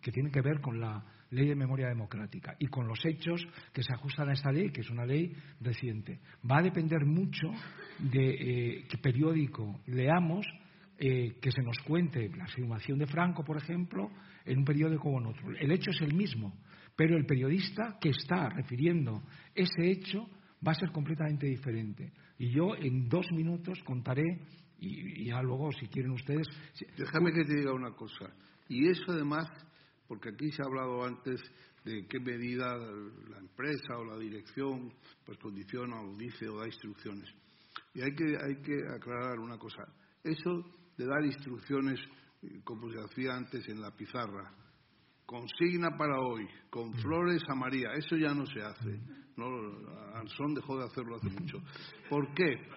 que 0.00 0.12
tienen 0.12 0.32
que 0.32 0.42
ver 0.42 0.60
con 0.60 0.80
la 0.80 1.04
ley 1.32 1.48
de 1.48 1.54
memoria 1.54 1.88
democrática 1.88 2.54
y 2.58 2.68
con 2.68 2.86
los 2.86 3.04
hechos 3.04 3.44
que 3.72 3.82
se 3.82 3.92
ajustan 3.92 4.28
a 4.28 4.32
esta 4.32 4.52
ley, 4.52 4.70
que 4.70 4.82
es 4.82 4.90
una 4.90 5.04
ley 5.04 5.34
reciente. 5.60 6.20
Va 6.48 6.58
a 6.58 6.62
depender 6.62 7.04
mucho 7.04 7.48
de 7.98 8.30
eh, 8.30 8.84
qué 8.88 8.98
periódico 8.98 9.80
leamos, 9.86 10.46
que 10.98 11.50
se 11.50 11.62
nos 11.62 11.76
cuente 11.80 12.28
la 12.36 12.44
afirmación 12.44 12.96
de 12.96 13.08
Franco, 13.08 13.42
por 13.42 13.56
ejemplo, 13.56 14.08
en 14.44 14.58
un 14.58 14.64
periódico 14.64 15.08
o 15.08 15.20
en 15.20 15.26
otro. 15.26 15.50
El 15.50 15.72
hecho 15.72 15.90
es 15.90 16.00
el 16.00 16.14
mismo, 16.14 16.54
pero 16.94 17.16
el 17.16 17.26
periodista 17.26 17.98
que 18.00 18.10
está 18.10 18.48
refiriendo 18.50 19.22
ese 19.52 19.90
hecho 19.90 20.28
va 20.66 20.72
a 20.72 20.76
ser 20.76 20.92
completamente 20.92 21.46
diferente. 21.46 22.12
Y 22.38 22.50
yo 22.50 22.74
en 22.76 23.08
dos 23.08 23.26
minutos 23.32 23.80
contaré 23.84 24.40
y, 24.78 25.26
ya 25.26 25.40
luego, 25.42 25.70
si 25.72 25.86
quieren 25.86 26.12
ustedes. 26.12 26.46
Déjame 26.96 27.32
que 27.32 27.44
te 27.44 27.54
diga 27.54 27.72
una 27.72 27.92
cosa. 27.92 28.32
Y 28.68 28.88
eso 28.88 29.04
además, 29.08 29.48
porque 30.12 30.28
aquí 30.28 30.52
se 30.52 30.60
ha 30.60 30.66
hablado 30.66 31.04
antes 31.04 31.40
de 31.86 32.06
qué 32.06 32.20
medida 32.20 32.76
la 32.76 33.38
empresa 33.38 33.96
o 33.96 34.04
la 34.04 34.18
dirección 34.18 34.92
pues 35.24 35.38
condiciona 35.38 36.02
o 36.02 36.14
dice 36.18 36.50
o 36.50 36.58
da 36.58 36.66
instrucciones. 36.66 37.34
Y 37.94 38.02
hay 38.02 38.14
que, 38.14 38.36
hay 38.36 38.60
que 38.60 38.76
aclarar 38.94 39.38
una 39.38 39.56
cosa. 39.56 39.84
Eso 40.22 40.50
de 40.98 41.06
dar 41.06 41.24
instrucciones, 41.24 41.98
como 42.62 42.90
se 42.90 43.00
hacía 43.00 43.32
antes 43.32 43.66
en 43.70 43.80
la 43.80 43.90
pizarra, 43.96 44.52
consigna 45.24 45.96
para 45.96 46.20
hoy, 46.20 46.46
con 46.68 46.92
flores 46.92 47.42
a 47.48 47.54
María, 47.54 47.94
eso 47.94 48.14
ya 48.18 48.34
no 48.34 48.44
se 48.44 48.60
hace. 48.60 49.00
No, 49.38 49.46
Ansón 50.12 50.52
dejó 50.52 50.76
de 50.76 50.84
hacerlo 50.84 51.16
hace 51.16 51.30
mucho. 51.30 51.56
¿Por 52.10 52.34
qué? 52.34 52.68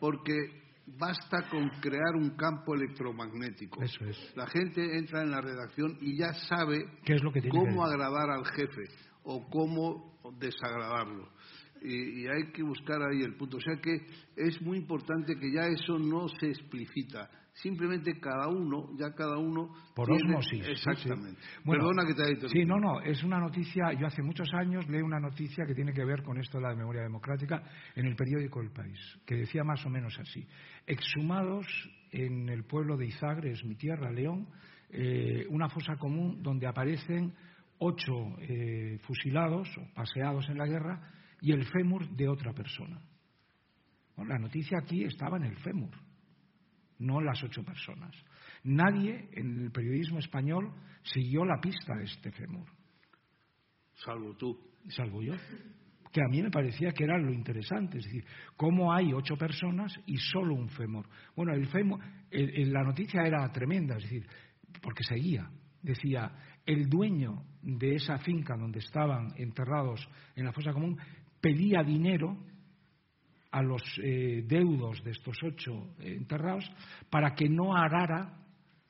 Porque 0.00 0.59
basta 0.98 1.48
con 1.48 1.68
crear 1.80 2.14
un 2.16 2.30
campo 2.30 2.74
electromagnético. 2.74 3.82
Eso 3.82 4.04
es. 4.04 4.32
La 4.36 4.46
gente 4.46 4.98
entra 4.98 5.22
en 5.22 5.30
la 5.30 5.40
redacción 5.40 5.98
y 6.00 6.16
ya 6.16 6.32
sabe 6.48 6.84
cómo 7.50 7.84
agradar 7.84 8.30
al 8.30 8.46
jefe 8.46 8.84
o 9.24 9.48
cómo 9.48 10.18
desagradarlo. 10.38 11.28
Y, 11.82 12.22
y, 12.22 12.26
hay 12.26 12.52
que 12.52 12.62
buscar 12.62 13.00
ahí 13.02 13.22
el 13.22 13.36
punto. 13.36 13.56
O 13.56 13.60
sea 13.60 13.76
que 13.80 14.06
es 14.36 14.60
muy 14.60 14.76
importante 14.76 15.34
que 15.38 15.50
ya 15.50 15.66
eso 15.66 15.98
no 15.98 16.28
se 16.28 16.48
explicita 16.48 17.30
simplemente 17.54 18.18
cada 18.20 18.48
uno, 18.48 18.90
ya 18.98 19.12
cada 19.14 19.38
uno. 19.38 19.74
Por 19.94 20.10
osmosis. 20.10 20.66
Exactamente. 20.68 21.40
Perdona 21.64 22.06
que 22.06 22.14
te 22.14 22.22
haya 22.22 22.48
Sí, 22.48 22.64
no, 22.64 22.78
no, 22.78 23.00
es 23.00 23.22
una 23.22 23.38
noticia. 23.38 23.92
Yo 23.92 24.06
hace 24.06 24.22
muchos 24.22 24.48
años 24.54 24.88
leí 24.88 25.02
una 25.02 25.20
noticia 25.20 25.66
que 25.66 25.74
tiene 25.74 25.92
que 25.92 26.04
ver 26.04 26.22
con 26.22 26.38
esto 26.38 26.58
de 26.58 26.64
la 26.64 26.74
memoria 26.74 27.02
democrática 27.02 27.62
en 27.94 28.06
el 28.06 28.16
periódico 28.16 28.60
El 28.60 28.70
País, 28.70 28.98
que 29.26 29.36
decía 29.36 29.64
más 29.64 29.84
o 29.84 29.90
menos 29.90 30.18
así: 30.18 30.46
exhumados 30.86 31.66
en 32.10 32.48
el 32.48 32.64
pueblo 32.64 32.96
de 32.96 33.06
Izagres, 33.06 33.64
mi 33.64 33.76
tierra, 33.76 34.10
León, 34.10 34.48
eh, 34.90 35.46
una 35.50 35.68
fosa 35.68 35.96
común 35.96 36.42
donde 36.42 36.66
aparecen 36.66 37.34
ocho 37.78 38.36
eh, 38.40 38.98
fusilados 39.02 39.68
o 39.78 39.94
paseados 39.94 40.48
en 40.48 40.58
la 40.58 40.66
guerra 40.66 41.00
y 41.40 41.52
el 41.52 41.64
fémur 41.64 42.08
de 42.10 42.28
otra 42.28 42.52
persona. 42.52 43.00
la 44.18 44.38
noticia 44.38 44.78
aquí 44.78 45.04
estaba 45.04 45.38
en 45.38 45.44
el 45.44 45.56
fémur 45.56 46.09
no 47.00 47.20
las 47.20 47.42
ocho 47.42 47.64
personas. 47.64 48.14
Nadie 48.64 49.28
en 49.32 49.60
el 49.60 49.70
periodismo 49.70 50.18
español 50.18 50.72
siguió 51.02 51.44
la 51.44 51.60
pista 51.60 51.94
de 51.96 52.04
este 52.04 52.30
fémur. 52.30 52.66
Salvo 53.94 54.34
tú. 54.36 54.58
Salvo 54.88 55.22
yo. 55.22 55.34
Que 56.12 56.20
a 56.20 56.28
mí 56.28 56.42
me 56.42 56.50
parecía 56.50 56.92
que 56.92 57.04
era 57.04 57.18
lo 57.18 57.32
interesante. 57.32 57.98
Es 57.98 58.04
decir, 58.04 58.24
cómo 58.56 58.92
hay 58.92 59.12
ocho 59.12 59.36
personas 59.36 59.92
y 60.06 60.16
solo 60.16 60.54
un 60.54 60.68
fémur. 60.68 61.06
Bueno, 61.36 61.54
el 61.54 61.66
fémur, 61.68 62.00
la 62.30 62.82
noticia 62.82 63.22
era 63.22 63.50
tremenda, 63.52 63.96
es 63.96 64.04
decir, 64.04 64.26
porque 64.82 65.04
seguía. 65.04 65.48
Decía, 65.82 66.32
el 66.66 66.88
dueño 66.88 67.44
de 67.62 67.94
esa 67.94 68.18
finca 68.18 68.56
donde 68.56 68.80
estaban 68.80 69.32
enterrados 69.36 70.06
en 70.34 70.44
la 70.44 70.52
fosa 70.52 70.72
común 70.72 70.98
pedía 71.40 71.82
dinero 71.82 72.36
a 73.50 73.62
los 73.62 73.82
eh, 74.02 74.44
deudos 74.46 75.02
de 75.02 75.10
estos 75.10 75.36
ocho 75.42 75.94
eh, 75.98 76.14
enterrados 76.16 76.70
para 77.10 77.34
que 77.34 77.48
no 77.48 77.74
arara, 77.74 78.36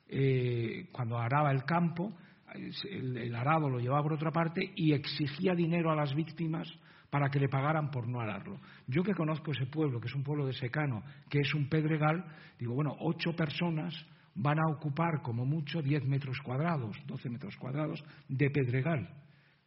eh, 0.07 0.87
cuando 0.91 1.17
araba 1.17 1.51
el 1.51 1.63
campo, 1.63 2.13
el, 2.53 3.33
arado 3.33 3.69
lo 3.69 3.79
llevaba 3.79 4.03
por 4.03 4.13
otra 4.13 4.31
parte 4.31 4.71
y 4.75 4.93
exigía 4.93 5.55
dinero 5.55 5.89
a 5.89 5.95
las 5.95 6.13
víctimas 6.13 6.67
para 7.09 7.29
que 7.29 7.39
le 7.39 7.49
pagaran 7.49 7.89
por 7.89 8.07
no 8.07 8.19
ararlo. 8.19 8.59
Yo 8.87 9.03
que 9.03 9.13
conozco 9.13 9.51
ese 9.51 9.65
pueblo, 9.65 9.99
que 9.99 10.07
es 10.07 10.15
un 10.15 10.23
pueblo 10.23 10.45
de 10.45 10.53
secano, 10.53 11.03
que 11.29 11.39
es 11.39 11.53
un 11.53 11.67
pedregal, 11.67 12.23
digo, 12.59 12.73
bueno, 12.73 12.95
ocho 12.99 13.33
personas 13.35 13.93
van 14.35 14.59
a 14.59 14.71
ocupar 14.71 15.21
como 15.21 15.45
mucho 15.45 15.81
diez 15.81 16.05
metros 16.05 16.39
cuadrados, 16.43 16.95
doce 17.07 17.29
metros 17.29 17.55
cuadrados 17.57 18.03
de 18.27 18.49
pedregal. 18.49 19.09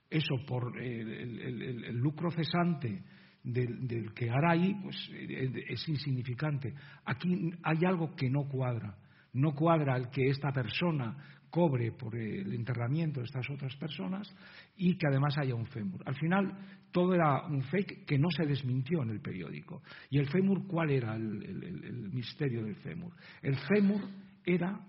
Eso 0.09 0.37
por 0.47 0.79
el 0.79 1.97
lucro 1.97 2.31
cesante 2.31 3.03
del, 3.45 4.13
que 4.15 4.31
hará 4.31 4.53
ahí 4.53 4.75
pues, 4.83 4.97
es 5.13 5.89
insignificante. 5.89 6.75
Aquí 7.05 7.53
hay 7.63 7.85
algo 7.85 8.15
que 8.17 8.31
no 8.31 8.49
cuadra. 8.49 8.97
No 9.35 9.55
cuadra 9.55 9.97
el 9.97 10.09
que 10.11 10.29
esta 10.29 10.51
persona 10.53 11.17
cobre 11.51 11.93
por 11.93 12.17
el 12.17 12.53
enterramiento 12.53 13.21
de 13.21 13.27
estas 13.27 13.49
otras 13.49 13.77
personas 13.77 14.29
y 14.77 14.97
que 14.97 15.07
además 15.07 15.37
haya 15.39 15.55
un 15.55 15.67
fémur. 15.67 16.03
Al 16.07 16.17
final 16.17 16.53
todo 16.91 17.15
era 17.15 17.47
un 17.47 17.63
fake 17.63 18.07
que 18.07 18.19
no 18.19 18.29
se 18.31 18.45
desmintió 18.45 19.03
en 19.03 19.11
el 19.11 19.21
periódico. 19.21 19.83
¿Y 20.11 20.19
el 20.19 20.29
fémur 20.29 20.67
cuál 20.67 20.91
era 20.91 21.15
el, 21.15 21.43
el 21.45 22.11
misterio 22.13 22.65
del 22.65 22.77
fémur? 22.77 23.13
El 23.43 23.57
fémur 23.57 24.01
era 24.45 24.81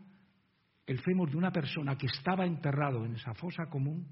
el 0.87 0.99
fémur 0.99 1.29
de 1.29 1.37
una 1.37 1.51
persona 1.51 1.95
que 1.97 2.07
estaba 2.07 2.45
enterrado 2.45 3.05
en 3.05 3.15
esa 3.15 3.33
fosa 3.33 3.65
común, 3.67 4.07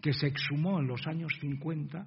que 0.00 0.12
se 0.12 0.26
exhumó 0.26 0.78
en 0.80 0.86
los 0.86 1.06
años 1.06 1.32
50 1.40 2.06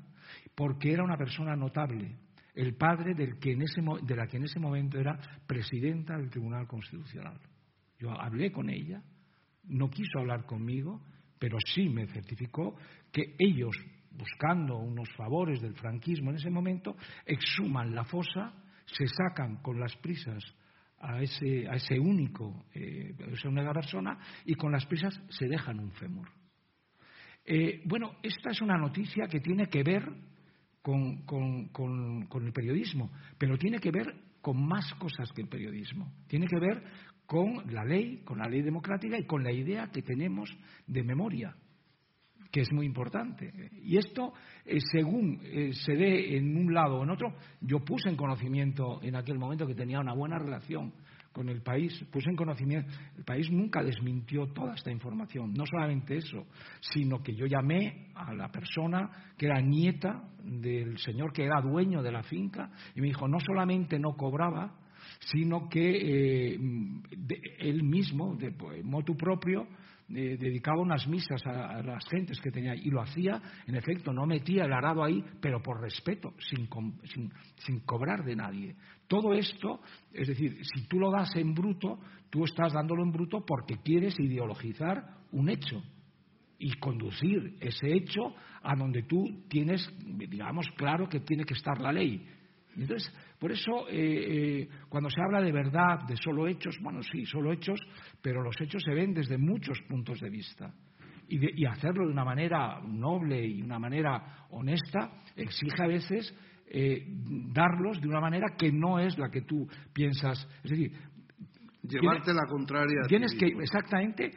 porque 0.56 0.92
era 0.92 1.04
una 1.04 1.18
persona 1.18 1.56
notable, 1.56 2.18
el 2.54 2.76
padre 2.76 3.14
del 3.14 3.40
que 3.40 3.54
en 3.54 3.62
ese, 3.62 3.82
de 4.04 4.16
la 4.16 4.28
que 4.28 4.38
en 4.38 4.44
ese 4.44 4.60
momento 4.60 5.00
era 5.00 5.18
presidenta 5.48 6.18
del 6.18 6.30
Tribunal 6.30 6.68
Constitucional. 6.68 7.40
Yo 7.98 8.12
hablé 8.12 8.52
con 8.52 8.70
ella, 8.70 9.02
no 9.64 9.90
quiso 9.90 10.20
hablar 10.20 10.46
conmigo, 10.46 11.02
pero 11.40 11.58
sí 11.74 11.88
me 11.90 12.08
certificó 12.08 12.76
que 13.12 13.36
ellos, 13.40 13.76
buscando 14.12 14.78
unos 14.78 15.10
favores 15.16 15.62
del 15.62 15.76
franquismo 15.76 16.30
en 16.32 16.38
ese 16.38 16.50
momento, 16.50 16.96
exhuman 17.26 17.96
la 17.96 18.04
fosa, 18.04 18.54
se 18.86 19.06
sacan 19.08 19.58
con 19.62 19.80
las 19.80 19.96
prisas 19.98 20.44
a 21.00 21.22
ese, 21.22 21.68
a 21.68 21.76
ese 21.76 22.00
único, 22.00 22.66
eh, 22.74 23.16
a 23.28 23.34
esa 23.34 23.50
única 23.50 23.74
persona, 23.74 24.20
y 24.46 24.54
con 24.56 24.72
las 24.72 24.86
prisas 24.86 25.20
se 25.30 25.48
dejan 25.48 25.80
un 25.80 25.92
fémur. 25.92 26.28
Eh, 27.46 27.82
bueno, 27.86 28.14
esta 28.22 28.52
es 28.52 28.62
una 28.62 28.78
noticia 28.78 29.28
que 29.28 29.40
tiene 29.40 29.68
que 29.68 29.84
ver 29.84 30.04
con, 30.82 31.24
el 32.44 32.54
periodismo, 32.54 33.12
pero 33.38 33.58
tiene 33.58 33.80
que 33.80 33.92
ver 33.92 34.14
con 34.42 34.66
más 34.66 34.94
cosas 34.96 35.32
que 35.34 35.42
el 35.42 35.48
periodismo. 35.48 36.12
Tiene 36.28 36.48
que 36.48 36.60
ver 36.60 36.84
con 37.26 37.72
la 37.72 37.86
ley, 37.86 38.22
con 38.24 38.40
la 38.40 38.48
ley 38.48 38.62
democrática 38.62 39.18
y 39.18 39.26
con 39.26 39.44
la 39.44 39.52
idea 39.52 39.90
que 39.92 40.02
tenemos 40.02 40.50
de 40.88 41.04
memoria, 41.04 41.56
que 42.52 42.62
es 42.62 42.72
muy 42.72 42.86
importante. 42.86 43.52
Y 43.84 43.98
esto, 43.98 44.34
eh, 44.66 44.80
según 44.92 45.40
eh, 45.44 45.72
se 45.74 45.94
dé 45.94 46.38
en 46.38 46.58
un 46.58 46.74
lado 46.74 46.98
o 46.98 47.04
en 47.04 47.12
otro, 47.12 47.34
yo 47.62 47.80
puse 47.80 48.10
en 48.10 48.18
conocimiento 48.18 49.02
en 49.02 49.16
aquel 49.16 49.38
momento 49.38 49.68
que 49.68 49.76
tenía 49.76 50.00
una 50.00 50.14
buena 50.14 50.38
relación 50.38 50.94
con 51.32 51.50
el 51.50 51.62
país, 51.62 51.94
puse 52.12 52.30
en 52.30 52.36
conocimiento, 52.36 52.92
el 53.18 53.24
país 53.24 53.50
nunca 53.52 53.82
desmintió 53.82 54.48
toda 54.48 54.76
esta 54.76 54.92
información, 54.92 55.54
no 55.54 55.66
solamente 55.66 56.18
eso, 56.18 56.46
sino 56.82 57.24
que 57.24 57.34
yo 57.34 57.46
llamé 57.46 58.12
a 58.16 58.34
la 58.34 58.52
persona 58.52 59.10
que 59.38 59.46
era 59.46 59.62
nieta 59.62 60.24
del 60.44 60.98
señor 60.98 61.32
que 61.32 61.46
era 61.46 61.62
dueño 61.62 62.02
de 62.02 62.12
la 62.12 62.24
finca 62.24 62.70
y 62.96 63.02
me 63.02 63.08
dijo, 63.08 63.28
no 63.28 63.40
solamente 63.40 63.98
no 63.98 64.14
cobraba, 64.14 64.76
sino 65.20 65.70
que 65.70 66.54
eh, 66.54 66.60
él 67.60 67.84
mismo, 67.84 68.36
de 68.36 68.54
motu 68.84 69.16
propio, 69.16 69.68
eh, 70.16 70.38
dedicaba 70.38 70.82
unas 70.82 71.08
misas 71.08 71.46
a, 71.46 71.82
las 71.82 72.08
gentes 72.10 72.40
que 72.42 72.52
tenía 72.52 72.76
y 72.76 72.90
lo 72.90 73.02
hacía, 73.02 73.42
en 73.68 73.76
efecto, 73.76 74.14
no 74.14 74.26
metía 74.26 74.66
el 74.66 74.74
arado 74.74 75.04
ahí, 75.04 75.24
pero 75.40 75.62
por 75.62 75.82
respeto, 75.82 76.34
sin, 76.40 76.70
sin, 77.06 77.32
sin 77.58 77.80
cobrar 77.82 78.24
de 78.24 78.36
nadie. 78.36 78.76
Todo 79.08 79.34
esto, 79.34 79.82
es 80.14 80.28
decir, 80.28 80.58
si 80.64 80.88
tú 80.88 81.00
lo 81.00 81.12
das 81.12 81.36
en 81.36 81.54
bruto, 81.54 82.00
tú 82.30 82.46
estás 82.46 82.74
dándolo 82.74 83.04
en 83.04 83.12
bruto 83.12 83.46
porque 83.46 83.78
quieres 83.84 84.20
ideologizar 84.20 85.04
un 85.32 85.50
hecho 85.50 85.82
y 86.60 86.74
conducir 86.74 87.58
ese 87.60 87.92
hecho 87.92 88.36
a 88.62 88.76
donde 88.76 89.04
tú 89.04 89.46
tienes, 89.50 89.88
digamos, 90.06 90.68
claro 90.78 91.10
que 91.10 91.22
tiene 91.22 91.44
que 91.44 91.56
estar 91.56 91.80
la 91.82 91.92
ley. 91.92 92.24
Entonces, 92.76 93.12
por 93.42 93.52
eso, 93.52 93.90
eh, 93.90 93.96
eh, 94.62 94.70
cuando 94.88 95.10
se 95.10 95.20
habla 95.20 95.42
de 95.42 95.52
verdad, 95.52 96.06
de 96.08 96.16
solo 96.16 96.48
hechos, 96.48 96.78
bueno, 96.80 97.02
sí, 97.02 97.26
solo 97.26 97.52
hechos, 97.52 97.80
pero 98.22 98.44
los 98.44 98.56
hechos 98.62 98.84
se 98.86 98.94
ven 98.94 99.16
desde 99.16 99.36
muchos 99.36 99.82
puntos 99.90 100.20
de 100.20 100.30
vista. 100.30 100.72
Y, 101.28 101.66
hacerlo 101.66 102.06
de 102.06 102.12
una 102.12 102.24
manera 102.24 102.80
noble 102.82 103.44
y 103.44 103.64
una 103.64 103.80
manera 103.80 104.46
honesta 104.52 105.24
exige 105.36 105.82
a 105.82 105.88
veces 105.88 106.38
eh, 106.68 107.04
darlos 107.52 108.00
de 108.00 108.10
una 108.10 108.20
manera 108.20 108.46
que 108.56 108.72
no 108.72 109.00
es 109.00 109.18
la 109.18 109.32
que 109.32 109.42
tú 109.42 109.68
piensas. 109.92 110.48
Es 110.64 110.70
decir, 110.70 110.92
llevarte 111.82 112.36
la 112.36 112.46
contraria. 112.46 113.08
Tienes 113.08 113.34
que, 113.34 113.48
exactamente, 113.48 114.34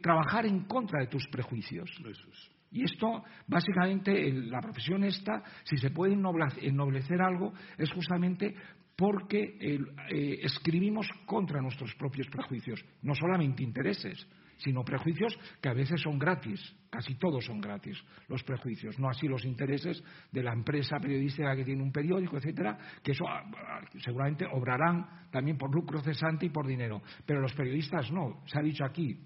trabajar 0.00 0.46
en 0.46 0.64
contra 0.64 1.00
de 1.00 1.08
tus 1.08 1.28
prejuicios. 1.28 1.90
Eso 1.90 2.30
es. 2.30 2.55
Y 2.76 2.84
esto, 2.84 3.24
básicamente, 3.46 4.30
la 4.32 4.60
profesión 4.60 5.02
esta, 5.02 5.42
si 5.64 5.78
se 5.78 5.90
puede 5.90 6.12
ennoblecer 6.12 7.22
algo, 7.22 7.54
es 7.78 7.90
justamente 7.90 8.54
porque 8.94 9.56
eh, 9.60 10.38
escribimos 10.42 11.08
contra 11.24 11.62
nuestros 11.62 11.94
propios 11.94 12.26
prejuicios, 12.28 12.84
no 13.02 13.14
solamente 13.14 13.62
intereses, 13.62 14.26
sino 14.58 14.84
prejuicios 14.84 15.38
que 15.60 15.70
a 15.70 15.74
veces 15.74 16.02
son 16.02 16.18
gratis, 16.18 16.60
casi 16.90 17.14
todos 17.14 17.44
son 17.46 17.60
gratis, 17.60 17.98
los 18.28 18.42
prejuicios, 18.42 18.98
no 18.98 19.08
así 19.08 19.26
los 19.26 19.44
intereses 19.46 20.02
de 20.30 20.42
la 20.42 20.52
empresa 20.52 20.98
periodística 20.98 21.56
que 21.56 21.64
tiene 21.64 21.82
un 21.82 21.92
periódico, 21.92 22.36
etcétera, 22.36 22.78
que 23.02 23.12
eso 23.12 23.26
ah, 23.26 23.42
ah, 23.54 23.80
seguramente 23.98 24.46
obrarán 24.52 25.28
también 25.30 25.56
por 25.56 25.74
lucro 25.74 26.00
cesante 26.00 26.46
y 26.46 26.50
por 26.50 26.66
dinero, 26.66 27.02
pero 27.24 27.40
los 27.40 27.54
periodistas 27.54 28.10
no, 28.10 28.42
se 28.46 28.58
ha 28.58 28.62
dicho 28.62 28.84
aquí, 28.84 29.18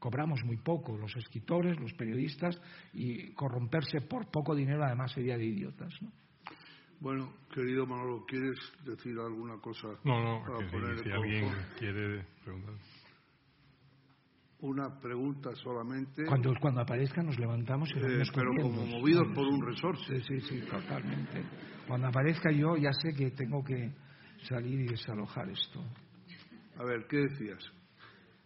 cobramos 0.00 0.42
muy 0.44 0.56
poco, 0.56 0.96
los 0.96 1.14
escritores, 1.14 1.78
los 1.78 1.92
periodistas, 1.92 2.60
y 2.92 3.32
corromperse 3.34 4.00
por 4.00 4.28
poco 4.30 4.56
dinero 4.56 4.82
además 4.82 5.12
sería 5.12 5.36
de 5.36 5.44
idiotas. 5.44 5.92
¿no? 6.02 6.10
Bueno, 7.00 7.32
querido 7.54 7.86
Manolo, 7.86 8.24
¿quieres 8.26 8.58
decir 8.84 9.18
alguna 9.18 9.58
cosa? 9.58 9.88
No, 10.04 10.44
no, 10.44 10.58
si, 11.02 11.10
alguien 11.10 11.50
quiere 11.78 12.26
preguntar. 12.44 12.74
Una 14.60 15.00
pregunta 15.00 15.54
solamente. 15.54 16.26
Cuando, 16.26 16.52
cuando 16.60 16.82
aparezca 16.82 17.22
nos 17.22 17.38
levantamos 17.38 17.88
y 17.94 17.98
eh, 17.98 18.22
Pero 18.34 18.50
como 18.60 18.84
movidos 18.84 19.28
por 19.34 19.46
un 19.46 19.64
resorte. 19.64 20.20
Sí, 20.20 20.40
sí, 20.40 20.40
sí, 20.40 20.60
totalmente. 20.68 21.42
Cuando 21.88 22.08
aparezca 22.08 22.50
yo 22.52 22.76
ya 22.76 22.92
sé 22.92 23.14
que 23.14 23.30
tengo 23.30 23.64
que 23.64 23.90
salir 24.42 24.80
y 24.80 24.88
desalojar 24.88 25.48
esto. 25.48 25.82
A 26.76 26.84
ver, 26.84 27.06
¿qué 27.08 27.16
decías? 27.16 27.79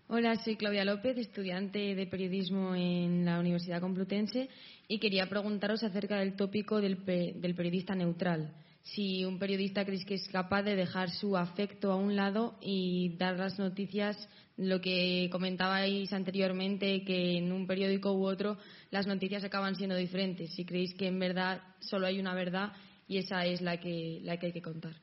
Hola, 0.07 0.37
soy 0.45 0.57
Claudia 0.57 0.85
López, 0.85 1.17
estudiante 1.17 1.95
de 1.95 2.07
periodismo 2.07 2.75
en 2.75 3.25
la 3.25 3.41
Universidad 3.41 3.81
Complutense 3.81 4.51
y 4.87 4.99
quería 4.99 5.31
preguntaros 5.31 5.83
acerca 5.83 6.19
del 6.19 6.37
tópico 6.37 6.79
del, 6.79 6.99
periodista 6.99 7.95
neutral. 7.95 8.53
Si 8.83 9.25
un 9.25 9.39
periodista 9.39 9.83
creéis 9.83 10.05
que 10.05 10.17
es 10.17 10.29
capaz 10.29 10.63
de 10.63 10.77
dejar 10.77 11.09
su 11.09 11.39
afecto 11.39 11.91
a 11.91 11.97
un 11.97 12.17
lado 12.17 12.59
y 12.61 13.17
dar 13.17 13.39
las 13.39 13.59
noticias, 13.59 14.29
lo 14.59 14.83
que 14.83 15.31
comentabais 15.33 16.13
anteriormente, 16.13 17.03
que 17.03 17.39
en 17.39 17.51
un 17.51 17.67
periódico 17.67 18.13
u 18.13 18.27
otro 18.27 18.59
las 18.91 19.07
noticias 19.07 19.43
acaban 19.43 19.75
siendo 19.75 19.97
diferentes. 19.97 20.53
Si 20.53 20.67
creéis 20.67 20.95
que 20.95 21.07
en 21.07 21.19
verdad 21.19 21.63
solo 21.81 22.07
hay 22.07 22.21
una 22.21 22.35
verdad 22.35 22.75
y 23.09 23.17
esa 23.17 23.47
es 23.47 23.63
la 23.63 23.81
que, 23.81 24.21
la 24.23 24.37
que 24.37 24.47
hay 24.47 24.53
que 24.53 24.63
contar. 24.63 24.97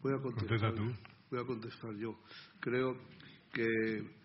Voy 0.00 0.14
a 0.14 0.18
contestar 0.22 0.72
voy 1.30 1.40
a 1.40 1.46
contestar 1.46 1.94
yo. 1.96 2.18
Creo 2.60 2.96
que 3.52 4.18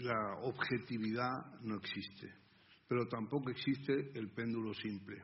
la 0.00 0.38
objetividad 0.42 1.60
no 1.62 1.76
existe, 1.76 2.32
pero 2.86 3.06
tampoco 3.08 3.50
existe 3.50 4.12
el 4.14 4.30
péndulo 4.30 4.74
simple. 4.74 5.22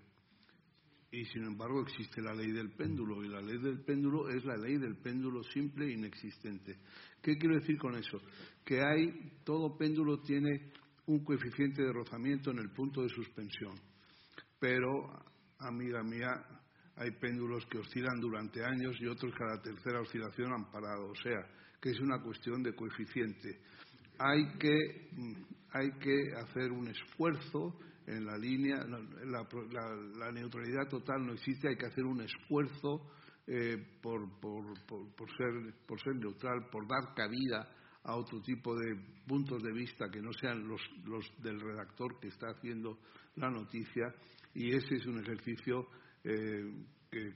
Y 1.11 1.25
sin 1.27 1.45
embargo 1.45 1.83
existe 1.83 2.21
la 2.21 2.35
ley 2.35 2.51
del 2.51 2.73
péndulo, 2.73 3.25
y 3.25 3.29
la 3.29 3.41
ley 3.41 3.59
del 3.59 3.85
péndulo 3.85 4.29
es 4.31 4.45
la 4.45 4.57
ley 4.57 4.79
del 4.79 4.97
péndulo 4.97 5.45
simple 5.45 5.87
e 5.87 5.93
inexistente. 5.93 6.79
¿Qué 7.23 7.39
quiero 7.39 7.55
decir 7.55 7.79
con 7.79 7.95
eso? 7.95 8.21
Que 8.65 8.81
hay, 8.83 9.39
todo 9.45 9.77
péndulo 9.79 10.21
tiene 10.23 10.73
un 11.07 11.23
coeficiente 11.23 11.83
de 11.83 11.93
rozamiento 11.93 12.51
en 12.51 12.59
el 12.59 12.71
punto 12.71 13.03
de 13.03 13.11
suspensión. 13.11 13.79
Pero, 14.59 15.25
amiga 15.59 16.03
mía, 16.03 16.45
hay 16.97 17.11
péndulos 17.13 17.65
que 17.67 17.79
oscilan 17.79 18.21
durante 18.21 18.65
años 18.65 18.97
y 19.01 19.07
otros 19.07 19.35
que 19.35 19.45
a 19.45 19.57
la 19.57 19.63
tercera 19.63 20.01
oscilación 20.01 20.53
han 20.53 20.71
parado. 20.71 21.11
O 21.11 21.17
sea, 21.17 21.47
que 21.81 21.91
es 21.91 22.01
una 22.01 22.21
cuestión 22.23 22.63
de 22.63 22.75
coeficiente. 22.75 23.61
Hay 24.19 24.59
que, 24.59 25.09
mm, 25.13 25.33
hay 25.73 25.91
que 25.99 26.35
hacer 26.37 26.71
un 26.71 26.89
esfuerzo 26.89 27.79
en 28.07 28.27
la 28.27 28.37
línea, 28.37 28.85
la, 28.85 30.33
neutralidad 30.33 30.89
total 30.89 31.27
no 31.27 31.33
existe, 31.33 31.69
hay 31.69 31.77
que 31.77 31.87
hacer 31.87 32.05
un 32.05 32.21
esfuerzo 32.21 33.01
eh, 33.47 33.77
por, 34.03 34.29
ser, 35.37 35.75
por 35.87 36.01
ser 36.01 36.15
neutral, 36.17 36.69
por 36.71 36.87
dar 36.87 37.15
cabida 37.15 37.69
a 38.03 38.17
otro 38.17 38.43
tipo 38.43 38.77
de 38.77 38.95
puntos 39.27 39.63
de 39.63 39.73
vista 39.73 40.11
que 40.11 40.21
no 40.21 40.33
sean 40.35 40.69
los, 40.69 40.81
los 41.07 41.25
del 41.43 41.59
redactor 41.61 42.21
que 42.21 42.29
está 42.29 42.49
haciendo 42.49 42.99
la 43.37 43.51
noticia 43.51 44.15
y 44.55 44.75
ese 44.75 44.97
es 44.97 45.07
un 45.07 45.21
ejercicio 45.21 45.89
eh, 46.25 46.73
que, 47.11 47.29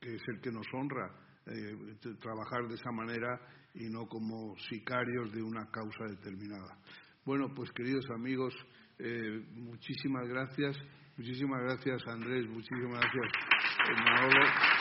es 0.00 0.22
el 0.28 0.40
que 0.40 0.52
nos 0.52 0.66
honra, 0.72 1.10
eh, 1.46 1.74
trabajar 2.20 2.68
de 2.68 2.74
esa 2.74 2.92
manera 2.92 3.40
y 3.74 3.88
no 3.88 4.06
como 4.06 4.56
sicarios 4.70 5.32
de 5.32 5.42
una 5.42 5.66
causa 5.70 6.04
determinada. 6.08 6.78
Bueno, 7.24 7.52
pues 7.54 7.70
queridos 7.72 8.04
amigos, 8.14 8.54
eh, 8.98 9.44
muchísimas 9.52 10.28
gracias, 10.28 10.76
muchísimas 11.16 11.60
gracias 11.62 12.06
Andrés, 12.06 12.46
muchísimas 12.48 13.00
gracias 13.00 13.32
Manolo. 14.04 14.75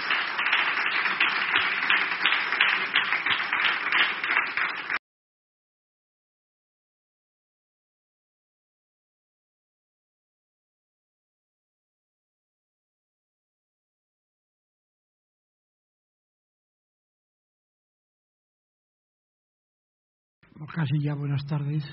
Casi 20.64 21.00
ya 21.02 21.14
buenas 21.14 21.46
tardes 21.46 21.84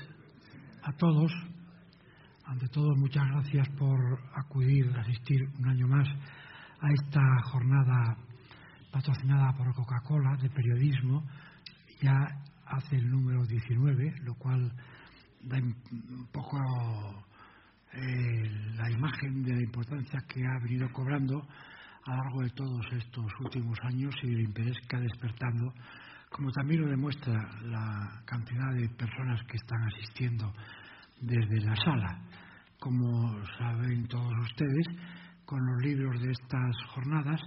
a 0.83 0.93
todos. 0.93 1.31
Ante 2.45 2.67
todo, 2.69 2.95
muchas 2.95 3.27
gracias 3.27 3.67
por 3.77 4.19
acudir, 4.35 4.89
asistir 4.97 5.41
un 5.59 5.67
año 5.67 5.87
más 5.87 6.07
a 6.79 6.91
esta 6.91 7.21
jornada 7.43 8.17
patrocinada 8.91 9.53
por 9.53 9.73
Coca-Cola 9.73 10.37
de 10.41 10.49
periodismo. 10.49 11.23
Ya 12.01 12.15
hace 12.65 12.95
el 12.95 13.09
número 13.09 13.45
19, 13.45 14.15
lo 14.23 14.35
cual 14.35 14.71
da 15.41 15.57
un 15.57 16.27
poco 16.31 16.57
eh, 17.91 18.49
la 18.77 18.89
imagen 18.89 19.43
de 19.43 19.55
la 19.55 19.61
importancia 19.61 20.21
que 20.27 20.41
ha 20.45 20.59
venido 20.63 20.89
cobrando 20.93 21.45
a 22.05 22.11
lo 22.11 22.23
largo 22.23 22.41
de 22.41 22.49
todos 22.51 22.85
estos 22.93 23.25
últimos 23.41 23.77
años 23.83 24.15
y 24.23 24.27
el 24.27 24.41
interés 24.41 24.77
que 24.87 24.95
ha 24.95 24.99
despertando 24.99 25.73
como 26.33 26.51
también 26.51 26.81
lo 26.81 26.89
demuestra 26.89 27.31
la 27.61 28.23
cantidad 28.25 28.73
de 28.73 28.89
personas 28.89 29.39
que 29.43 29.55
están 29.55 29.83
asistiendo 29.83 30.51
desde 31.21 31.61
la 31.61 31.75
sala. 31.75 32.21
Como 32.79 33.45
saben 33.59 34.07
todos 34.07 34.33
ustedes, 34.41 34.87
con 35.45 35.63
los 35.63 35.83
libros 35.83 36.19
de 36.19 36.31
estas 36.31 36.75
jornadas, 36.87 37.39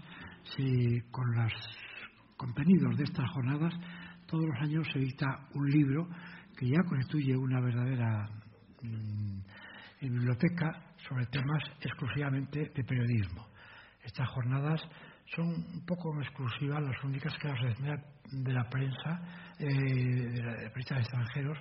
con 1.10 1.34
los 1.34 1.52
contenidos 2.36 2.96
de 2.96 3.04
estas 3.04 3.28
jornadas, 3.32 3.74
todos 4.26 4.44
los 4.44 4.62
años 4.62 4.86
se 4.92 5.00
edita 5.00 5.48
un 5.54 5.68
libro 5.68 6.08
que 6.56 6.68
ya 6.68 6.82
constituye 6.88 7.36
una 7.36 7.60
verdadera 7.60 8.30
mm, 8.82 9.40
biblioteca 10.00 10.94
sobre 11.08 11.26
temas 11.26 11.62
exclusivamente 11.80 12.70
de 12.72 12.84
periodismo. 12.84 13.48
Estas 14.04 14.28
jornadas 14.28 14.80
son 15.34 15.48
un 15.48 15.84
poco 15.84 16.14
en 16.14 16.22
exclusiva 16.22 16.80
las 16.80 17.02
únicas 17.02 17.36
que 17.38 17.48
la 17.48 17.56
Sociedad 17.56 18.04
de 18.32 18.52
la 18.52 18.68
Prensa, 18.68 19.20
eh, 19.58 19.66
de 19.66 20.42
la 20.42 20.70
prensa 20.72 20.94
de 20.94 21.00
extranjeros, 21.00 21.58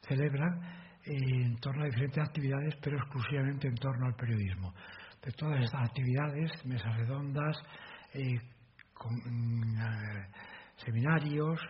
celebra 0.00 0.46
en 1.04 1.56
torno 1.56 1.82
a 1.82 1.86
diferentes 1.86 2.22
actividades, 2.22 2.74
pero 2.82 2.98
exclusivamente 2.98 3.68
en 3.68 3.74
torno 3.76 4.06
al 4.06 4.14
periodismo. 4.14 4.74
De 5.22 5.32
todas 5.32 5.60
estas 5.62 5.88
actividades, 5.88 6.64
mesas 6.64 6.96
redondas, 6.96 7.56
eh, 8.14 8.38
mm, 9.24 9.78
eh, 9.80 10.26
seminarios, 10.76 11.60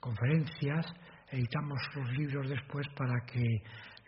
conferencias, 0.00 0.86
editamos 1.30 1.80
los 1.94 2.10
libros 2.12 2.48
después 2.48 2.86
para 2.96 3.20
que 3.26 3.44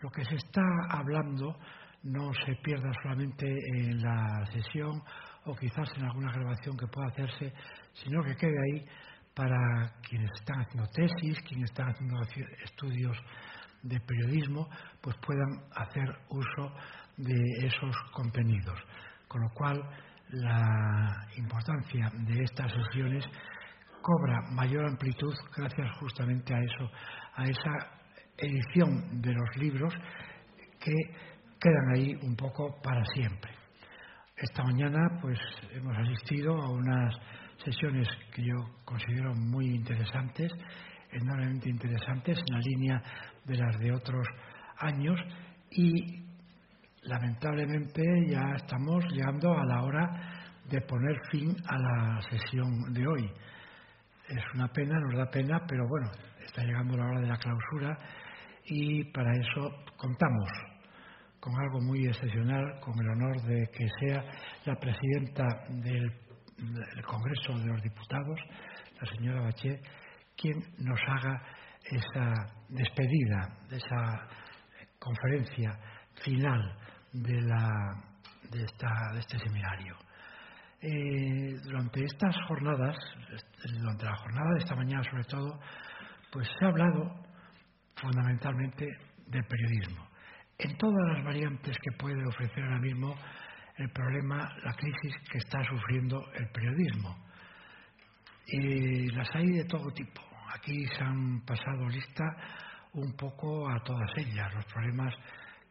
lo 0.01 0.09
que 0.09 0.23
se 0.23 0.35
está 0.35 0.63
hablando 0.89 1.57
no 2.03 2.31
se 2.45 2.55
pierda 2.63 2.91
solamente 3.01 3.45
en 3.73 4.01
la 4.01 4.45
sesión 4.53 5.01
o 5.45 5.55
quizás 5.55 5.89
en 5.97 6.05
alguna 6.05 6.31
grabación 6.31 6.77
que 6.77 6.87
pueda 6.87 7.09
hacerse, 7.09 7.53
sino 7.93 8.23
que 8.23 8.35
quede 8.35 8.55
ahí 8.57 8.85
para 9.39 9.93
quienes 10.01 10.29
están 10.37 10.59
haciendo 10.59 10.89
tesis, 10.89 11.39
quienes 11.47 11.69
están 11.69 11.87
haciendo 11.87 12.19
estudios 12.61 13.17
de 13.81 13.97
periodismo, 14.01 14.67
pues 14.99 15.15
puedan 15.25 15.63
hacer 15.77 16.09
uso 16.27 16.73
de 17.15 17.41
esos 17.65 17.95
contenidos. 18.11 18.77
Con 19.29 19.43
lo 19.43 19.49
cual, 19.51 19.81
la 20.31 21.25
importancia 21.37 22.11
de 22.13 22.43
estas 22.43 22.69
sesiones 22.73 23.23
cobra 24.01 24.41
mayor 24.51 24.85
amplitud 24.85 25.33
gracias 25.55 25.89
justamente 25.99 26.53
a 26.53 26.59
eso, 26.59 26.91
a 27.35 27.45
esa 27.45 27.91
edición 28.37 29.21
de 29.21 29.31
los 29.31 29.55
libros 29.55 29.93
que 30.81 30.95
quedan 31.61 31.95
ahí 31.95 32.13
un 32.23 32.35
poco 32.35 32.75
para 32.81 33.05
siempre. 33.15 33.51
Esta 34.35 34.63
mañana 34.63 34.99
pues 35.21 35.39
hemos 35.71 35.97
asistido 35.97 36.61
a 36.61 36.69
unas 36.71 37.15
sesiones 37.63 38.07
que 38.33 38.43
yo 38.43 38.55
considero 38.85 39.33
muy 39.35 39.65
interesantes, 39.67 40.51
enormemente 41.11 41.69
interesantes, 41.69 42.37
en 42.37 42.55
la 42.55 42.61
línea 42.61 43.03
de 43.45 43.57
las 43.57 43.79
de 43.79 43.91
otros 43.91 44.27
años 44.77 45.19
y 45.71 46.23
lamentablemente 47.03 48.01
ya 48.27 48.55
estamos 48.55 49.03
llegando 49.11 49.53
a 49.53 49.65
la 49.65 49.83
hora 49.83 50.49
de 50.69 50.81
poner 50.81 51.19
fin 51.31 51.55
a 51.67 51.77
la 51.77 52.21
sesión 52.29 52.93
de 52.93 53.07
hoy. 53.07 53.31
Es 54.27 54.43
una 54.53 54.67
pena, 54.67 54.99
nos 54.99 55.17
da 55.17 55.29
pena, 55.31 55.61
pero 55.67 55.87
bueno, 55.87 56.11
está 56.45 56.63
llegando 56.63 56.97
la 56.97 57.05
hora 57.05 57.21
de 57.21 57.27
la 57.27 57.37
clausura 57.37 57.97
y 58.65 59.03
para 59.11 59.31
eso 59.33 59.71
contamos 59.97 60.49
con 61.39 61.53
algo 61.59 61.81
muy 61.81 62.05
excepcional, 62.05 62.79
con 62.81 62.93
el 62.99 63.09
honor 63.09 63.41
de 63.43 63.67
que 63.71 63.87
sea 63.99 64.23
la 64.65 64.75
presidenta 64.75 65.45
del, 65.69 66.11
Congreso 67.03 67.57
de 67.57 67.65
los 67.65 67.81
Diputados, 67.81 68.39
la 68.99 69.09
señora 69.09 69.41
Bachet, 69.41 69.81
quien 70.35 70.59
nos 70.79 70.99
haga 71.07 71.41
esa 71.83 72.33
despedida, 72.69 73.57
de 73.69 73.77
esa 73.77 74.27
conferencia 74.99 75.77
final 76.23 76.77
de, 77.13 77.41
la, 77.41 77.69
de, 78.51 78.63
esta, 78.63 79.13
de 79.13 79.19
este 79.19 79.39
seminario. 79.39 79.95
Eh, 80.81 81.55
durante 81.63 82.03
estas 82.03 82.35
jornadas, 82.47 82.95
durante 83.79 84.05
la 84.05 84.15
jornada 84.15 84.53
de 84.53 84.59
esta 84.59 84.75
mañana 84.75 85.03
sobre 85.03 85.23
todo, 85.25 85.59
pues 86.31 86.47
se 86.47 86.65
ha 86.65 86.69
hablado 86.69 87.15
fundamentalmente 87.95 88.85
del 89.27 89.43
periodismo. 89.45 90.07
En 90.57 90.77
todas 90.77 91.15
las 91.15 91.23
variantes 91.23 91.77
que 91.81 91.91
puede 91.97 92.25
ofrecer 92.27 92.63
ahora 92.63 92.79
mismo 92.79 93.15
el 93.79 93.89
problema, 93.91 94.55
la 94.63 94.73
crisis 94.73 95.15
que 95.31 95.37
está 95.37 95.63
sufriendo 95.63 96.29
el 96.33 96.47
periodismo. 96.49 97.17
Y 98.47 99.09
las 99.11 99.29
hay 99.35 99.49
de 99.51 99.63
todo 99.65 99.89
tipo. 99.91 100.21
Aquí 100.53 100.85
se 100.87 101.03
han 101.03 101.41
pasado 101.45 101.87
lista 101.87 102.23
un 102.93 103.15
poco 103.15 103.69
a 103.69 103.79
todas 103.83 104.09
ellas, 104.17 104.53
los 104.53 104.65
problemas 104.65 105.13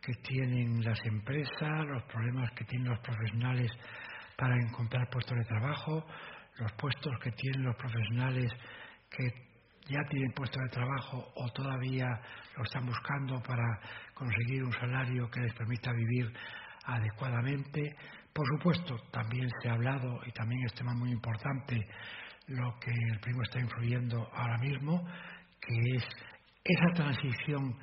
que 0.01 0.13
tienen 0.23 0.83
las 0.83 0.99
empresas, 1.05 1.87
los 1.87 2.03
problemas 2.05 2.51
que 2.53 2.65
tienen 2.65 2.89
los 2.89 3.01
profesionales 3.01 3.71
para 4.37 4.57
encontrar 4.57 5.09
puestos 5.11 5.37
de 5.37 5.45
trabajo, 5.45 6.07
los 6.59 6.73
puestos 6.73 7.13
que 7.23 7.33
tienen 7.33 7.65
los 7.65 7.77
profesionales 7.77 8.53
que 9.11 9.49
ya 9.89 10.01
tienen 10.09 10.33
puesto 10.33 10.61
de 10.61 10.69
trabajo 10.69 11.33
o 11.35 11.49
todavía 11.53 12.07
lo 12.57 12.63
están 12.63 12.87
buscando 12.87 13.43
para 13.43 13.81
conseguir 14.15 14.63
un 14.63 14.73
salario 14.73 15.29
que 15.31 15.41
les 15.41 15.55
permita 15.55 15.93
vivir 15.93 16.33
adecuadamente. 16.89 17.95
Por 18.33 18.47
supuesto, 18.57 18.97
también 19.11 19.49
se 19.63 19.69
ha 19.69 19.75
hablado, 19.75 20.21
y 20.27 20.33
también 20.33 20.65
es 20.65 20.75
tema 20.75 20.95
muy 20.95 21.11
importante, 21.11 21.77
lo 22.49 22.75
que 22.81 22.91
el 22.91 23.21
primo 23.21 23.43
está 23.43 23.61
influyendo 23.61 24.29
ahora 24.33 24.59
mismo, 24.59 25.07
que 25.61 25.97
es 25.97 26.05
esa 26.65 26.95
transición 26.95 27.77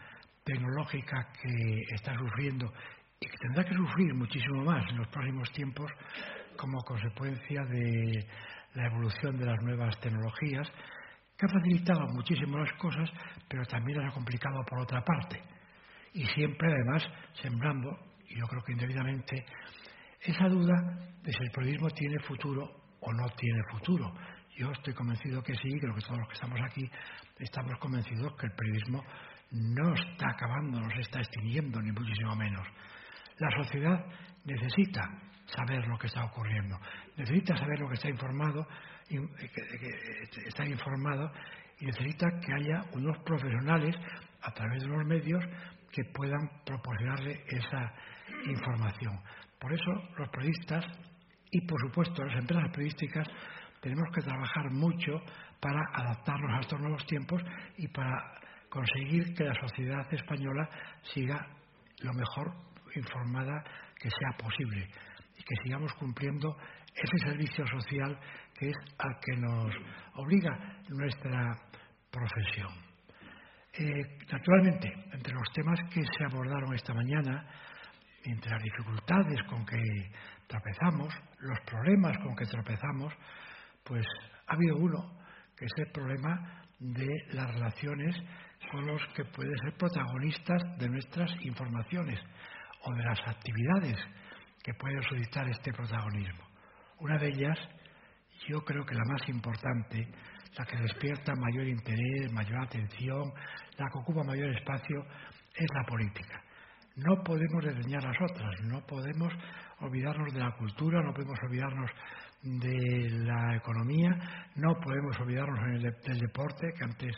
tecnológica 0.44 1.28
que 1.42 1.82
está 1.94 2.16
sufriendo 2.18 2.72
y 3.20 3.28
que 3.28 3.38
tendrá 3.38 3.64
que 3.64 3.74
sufrir 3.74 4.14
muchísimo 4.14 4.64
más 4.64 4.84
en 4.90 4.98
los 4.98 5.08
próximos 5.08 5.52
tiempos 5.52 5.92
como 6.58 6.82
consecuencia 6.84 7.64
de 7.66 8.28
la 8.76 8.88
evolución 8.88 9.38
de 9.38 9.46
las 9.46 9.62
nuevas 9.64 10.00
tecnologías 10.00 10.68
que 11.38 11.46
ha 11.46 11.50
facilitado 11.50 12.08
muchísimo 12.14 12.58
las 12.58 12.72
cosas, 12.74 13.10
pero 13.48 13.66
también 13.66 14.00
las 14.00 14.12
ha 14.12 14.14
complicado 14.14 14.64
por 14.68 14.80
otra 14.80 15.04
parte. 15.04 15.42
Y 16.14 16.26
siempre, 16.28 16.72
además, 16.72 17.04
sembrando, 17.42 17.90
y 18.30 18.40
yo 18.40 18.48
creo 18.48 18.64
que 18.64 18.74
indebidamente, 18.74 19.46
esa 20.22 20.48
duda 20.48 20.74
de 21.22 21.32
si 21.32 21.44
el 21.44 21.52
periodismo 21.52 21.90
tiene 21.90 22.20
futuro 22.20 22.96
o 23.00 23.14
no 23.14 23.30
tiene 23.38 23.62
futuro. 23.72 24.14
Yo 24.58 24.72
estoy 24.72 24.94
convencido 24.94 25.44
que 25.44 25.54
sí, 25.56 25.70
creo 25.80 25.94
que 25.94 26.02
todos 26.02 26.20
los 26.20 26.28
que 26.28 26.36
estamos 26.36 26.60
aquí 26.62 26.90
estamos 27.40 27.78
convencidos 27.80 28.36
que 28.36 28.48
el 28.48 28.54
periodismo 28.54 29.04
no 29.52 29.94
está 29.94 30.30
acabando, 30.30 30.80
no 30.80 30.90
se 30.92 31.02
está 31.02 31.20
extinguiendo, 31.20 31.82
ni 31.82 31.92
muchísimo 31.92 32.36
menos. 32.36 32.66
La 33.38 33.50
sociedad 33.64 34.06
necesita 34.46 35.02
saber 35.46 35.86
lo 35.88 35.98
que 35.98 36.08
está 36.08 36.24
ocurriendo, 36.24 36.80
necesita 37.18 37.56
saber 37.58 37.80
lo 37.80 37.90
que 37.90 37.96
está 37.96 38.10
informado 38.10 38.66
que, 39.08 40.48
estar 40.48 40.68
informado 40.68 41.32
y 41.80 41.86
necesita 41.86 42.28
que 42.40 42.54
haya 42.54 42.84
unos 42.94 43.18
profesionales 43.20 43.96
a 44.42 44.52
través 44.52 44.82
de 44.82 44.88
los 44.88 45.06
medios 45.06 45.44
que 45.92 46.04
puedan 46.06 46.50
proporcionarle 46.66 47.44
esa 47.48 47.94
información. 48.46 49.20
Por 49.60 49.74
eso 49.74 49.92
los 50.18 50.30
periodistas 50.30 50.86
y 51.52 51.62
por 51.66 51.80
supuesto 51.82 52.24
las 52.24 52.38
empresas 52.38 52.70
periodísticas 52.72 53.28
tenemos 53.82 54.08
que 54.14 54.22
trabajar 54.22 54.72
mucho 54.72 55.22
para 55.60 55.82
adaptarnos 55.94 56.58
a 56.58 56.62
estos 56.62 56.80
nuevos 56.80 57.06
tiempos 57.06 57.42
y 57.78 57.88
para 57.88 58.40
conseguir 58.70 59.34
que 59.34 59.44
la 59.44 59.56
sociedad 59.56 60.14
española 60.14 60.70
siga 61.14 61.48
lo 62.02 62.14
mejor 62.14 62.52
informada 62.96 63.64
que 63.96 64.10
sea 64.10 64.38
posible 64.38 64.90
y 65.38 65.44
que 65.44 65.56
sigamos 65.64 65.94
cumpliendo 65.94 66.56
ese 66.96 67.30
servicio 67.30 67.66
social 67.68 68.18
que 68.58 68.70
es 68.70 68.76
al 68.98 69.20
que 69.20 69.38
nos 69.38 69.74
obliga 70.16 70.80
nuestra 70.90 71.56
profesión. 72.10 72.70
Eh, 73.78 74.18
naturalmente, 74.32 74.88
entre 75.12 75.34
los 75.34 75.52
temas 75.54 75.80
que 75.94 76.02
se 76.02 76.24
abordaron 76.24 76.74
esta 76.74 76.94
mañana, 76.94 77.46
entre 78.32 78.52
las 78.52 78.64
dificultades 78.64 79.42
con 79.44 79.66
que 79.66 79.82
tropezamos, 80.48 81.14
los 81.40 81.60
problemas 81.62 82.18
con 82.20 82.36
que 82.36 82.46
tropezamos, 82.46 83.14
pues 83.84 84.06
ha 84.48 84.54
habido 84.54 84.78
uno, 84.78 85.20
que 85.56 85.66
es 85.66 85.72
el 85.78 85.92
problema 85.92 86.64
de 86.80 87.08
las 87.32 87.54
relaciones 87.54 88.16
con 88.72 88.86
los 88.86 89.02
que 89.16 89.24
pueden 89.26 89.58
ser 89.58 89.74
protagonistas 89.78 90.62
de 90.78 90.90
nuestras 90.90 91.32
informaciones 91.42 92.20
o 92.84 92.94
de 92.94 93.04
las 93.04 93.20
actividades 93.28 93.98
que 94.64 94.74
pueden 94.74 95.02
solicitar 95.04 95.48
este 95.50 95.72
protagonismo. 95.72 96.44
Una 97.00 97.18
de 97.18 97.28
ellas 97.28 97.58
yo 98.48 98.62
creo 98.64 98.86
que 98.86 98.96
la 98.96 99.06
más 99.06 99.28
importante, 99.30 100.08
la 100.58 100.66
que 100.66 100.78
despierta 100.78 101.34
mayor 101.36 101.68
interés, 101.68 102.32
mayor 102.32 102.64
atención, 102.64 103.32
la 103.78 103.86
que 103.92 104.00
ocupa 104.00 104.24
mayor 104.24 104.50
espacio, 104.56 105.06
es 105.56 105.68
la 105.74 105.84
política. 105.86 106.45
No 106.96 107.22
podemos 107.24 107.64
desdeñar 107.64 108.04
las 108.04 108.18
otras, 108.22 108.62
no 108.62 108.80
podemos 108.86 109.34
olvidarnos 109.82 110.34
de 110.34 110.40
la 110.40 110.56
cultura, 110.56 111.02
no 111.02 111.14
podemos 111.14 111.38
olvidarnos 111.44 111.92
de 112.42 113.10
la 113.10 113.56
economía, 113.58 114.12
no 114.56 114.80
podemos 114.80 115.20
olvidarnos 115.20 115.82
del 115.82 116.20
deporte, 116.20 116.72
que 116.78 116.84
antes 116.84 117.16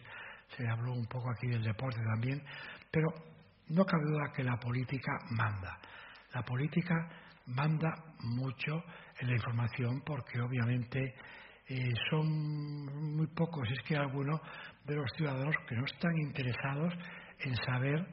se 0.55 0.67
habló 0.67 0.93
un 0.93 1.05
poco 1.05 1.29
aquí 1.29 1.47
del 1.47 1.61
deporte 1.61 1.99
también, 2.01 2.41
pero 2.89 3.07
no 3.69 3.85
cabe 3.85 4.05
duda 4.05 4.33
que 4.35 4.43
la 4.43 4.57
política 4.57 5.11
manda. 5.31 5.77
La 6.33 6.41
política 6.43 6.95
manda 7.47 7.93
mucho 8.21 8.83
en 9.19 9.27
la 9.27 9.35
información 9.35 10.01
porque 10.05 10.39
obviamente 10.41 11.15
eh, 11.67 11.93
son 12.09 13.15
muy 13.15 13.27
pocos, 13.27 13.69
es 13.69 13.81
que 13.83 13.95
algunos 13.95 14.39
de 14.85 14.95
los 14.95 15.11
ciudadanos 15.15 15.55
que 15.67 15.75
no 15.75 15.85
están 15.85 16.17
interesados 16.17 16.93
en 17.39 17.55
saber 17.57 18.07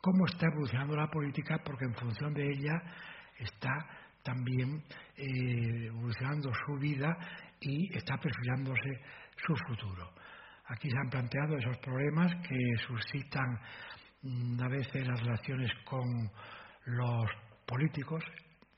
cómo 0.00 0.26
está 0.26 0.46
evolucionando 0.46 0.96
la 0.96 1.08
política 1.08 1.60
porque 1.64 1.84
en 1.84 1.94
función 1.94 2.34
de 2.34 2.50
ella 2.50 2.82
está 3.38 3.86
también 4.22 4.82
eh, 5.16 5.86
evolucionando 5.86 6.50
su 6.66 6.74
vida 6.78 7.16
y 7.60 7.96
está 7.96 8.16
perfilándose 8.18 9.00
su 9.46 9.54
futuro. 9.66 10.12
Aquí 10.66 10.90
se 10.90 10.98
han 10.98 11.08
planteado 11.08 11.56
esos 11.56 11.78
problemas 11.78 12.30
que 12.46 12.58
suscitan 12.86 13.58
mm, 14.22 14.60
a 14.60 14.68
veces 14.68 15.06
las 15.06 15.20
relaciones 15.20 15.70
con 15.84 16.30
los 16.84 17.30
políticos, 17.66 18.22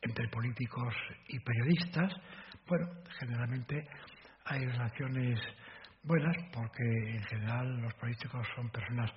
entre 0.00 0.28
políticos 0.28 0.94
y 1.28 1.38
periodistas. 1.40 2.12
Bueno, 2.66 2.86
generalmente 3.18 3.88
hay 4.44 4.64
relaciones 4.66 5.38
buenas 6.02 6.36
porque 6.52 6.84
en 7.16 7.22
general 7.24 7.80
los 7.80 7.94
políticos 7.94 8.46
son 8.54 8.70
personas 8.70 9.10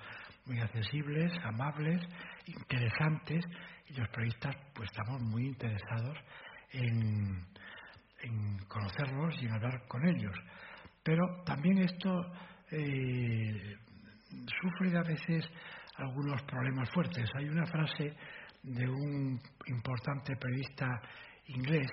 muy 0.46 0.60
accesibles, 0.60 1.32
amables, 1.44 2.00
interesantes 2.46 3.44
y 3.88 3.94
los 3.94 4.08
periodistas 4.08 4.56
pues 4.74 4.90
estamos 4.90 5.20
muy 5.22 5.46
interesados 5.46 6.18
en, 6.72 7.46
conocerlos 8.68 9.34
y 9.40 9.46
en 9.46 9.52
hablar 9.52 9.86
con 9.86 10.06
ellos. 10.06 10.34
Pero 11.02 11.42
también 11.44 11.78
esto 11.78 12.10
eh, 12.70 13.76
sufre 14.60 14.96
a 14.96 15.02
veces 15.02 15.44
algunos 15.96 16.42
problemas 16.42 16.90
fuertes. 16.90 17.30
Hay 17.36 17.48
una 17.48 17.66
frase 17.66 18.14
de 18.62 18.88
un 18.88 19.40
importante 19.66 20.34
periodista 20.36 20.86
inglés 21.48 21.90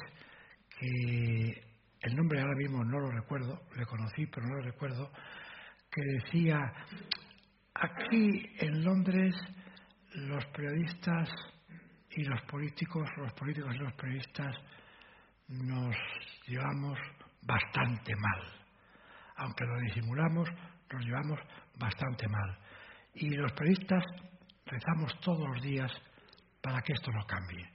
que 0.80 1.72
el 2.02 2.16
nombre 2.16 2.42
ahora 2.42 2.56
mismo 2.56 2.84
no 2.84 3.00
lo 3.00 3.12
recuerdo, 3.12 3.62
le 3.76 3.86
conocí 3.86 4.26
pero 4.28 4.48
no 4.48 4.56
lo 4.56 4.62
recuerdo, 4.62 5.12
que 5.92 6.02
decía, 6.02 6.58
aquí 7.82 8.46
en 8.60 8.84
Londres 8.84 9.36
los 10.14 10.46
periodistas 10.48 11.30
y 12.12 12.24
los 12.24 12.42
políticos, 12.44 13.10
los 13.18 13.34
políticos 13.34 13.74
y 13.76 13.80
los 13.80 13.94
periodistas 13.94 14.56
nos 15.48 15.96
llevamos 16.48 17.00
bastante 17.42 18.16
mal. 18.16 18.42
Aunque 19.38 19.66
lo 19.66 19.80
disimulamos, 19.80 20.50
nos 20.92 21.06
llevamos 21.06 21.40
bastante 21.80 22.28
mal. 22.28 22.58
Y 23.16 23.30
los 23.30 23.52
periodistas 23.54 24.04
rezamos 24.66 25.20
todos 25.22 25.50
los 25.50 25.62
días 25.62 25.92
para 26.62 26.82
que 26.82 26.94
esto 26.94 27.12
no 27.12 27.26
cambie. 27.26 27.68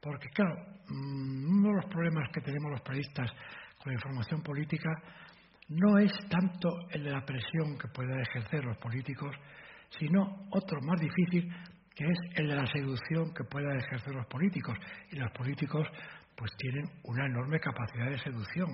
Porque, 0.00 0.28
claro, 0.30 0.54
mm, 0.88 1.58
uno 1.58 1.68
de 1.68 1.74
los 1.76 1.86
problemas 1.86 2.28
que 2.32 2.42
tenemos 2.42 2.70
los 2.70 2.82
periodistas 2.82 3.30
con 3.78 3.92
la 3.92 3.94
información 3.94 4.42
política 4.42 4.90
no 5.68 5.98
es 5.98 6.12
tanto 6.28 6.68
el 6.90 7.04
de 7.04 7.10
la 7.10 7.24
presión 7.24 7.78
que 7.78 7.88
puedan 7.88 8.20
ejercer 8.20 8.64
los 8.64 8.76
políticos, 8.78 9.34
sino 9.98 10.46
otro 10.50 10.80
más 10.82 11.00
difícil, 11.00 11.52
que 11.94 12.04
es 12.04 12.18
el 12.36 12.48
de 12.48 12.56
la 12.56 12.66
seducción 12.66 13.32
que 13.32 13.44
puedan 13.44 13.76
ejercer 13.78 14.14
los 14.14 14.26
políticos. 14.26 14.76
Y 15.10 15.16
los 15.16 15.30
políticos 15.32 15.86
pues 16.36 16.50
tienen 16.58 16.84
una 17.04 17.26
enorme 17.26 17.60
capacidad 17.60 18.10
de 18.10 18.18
seducción. 18.18 18.68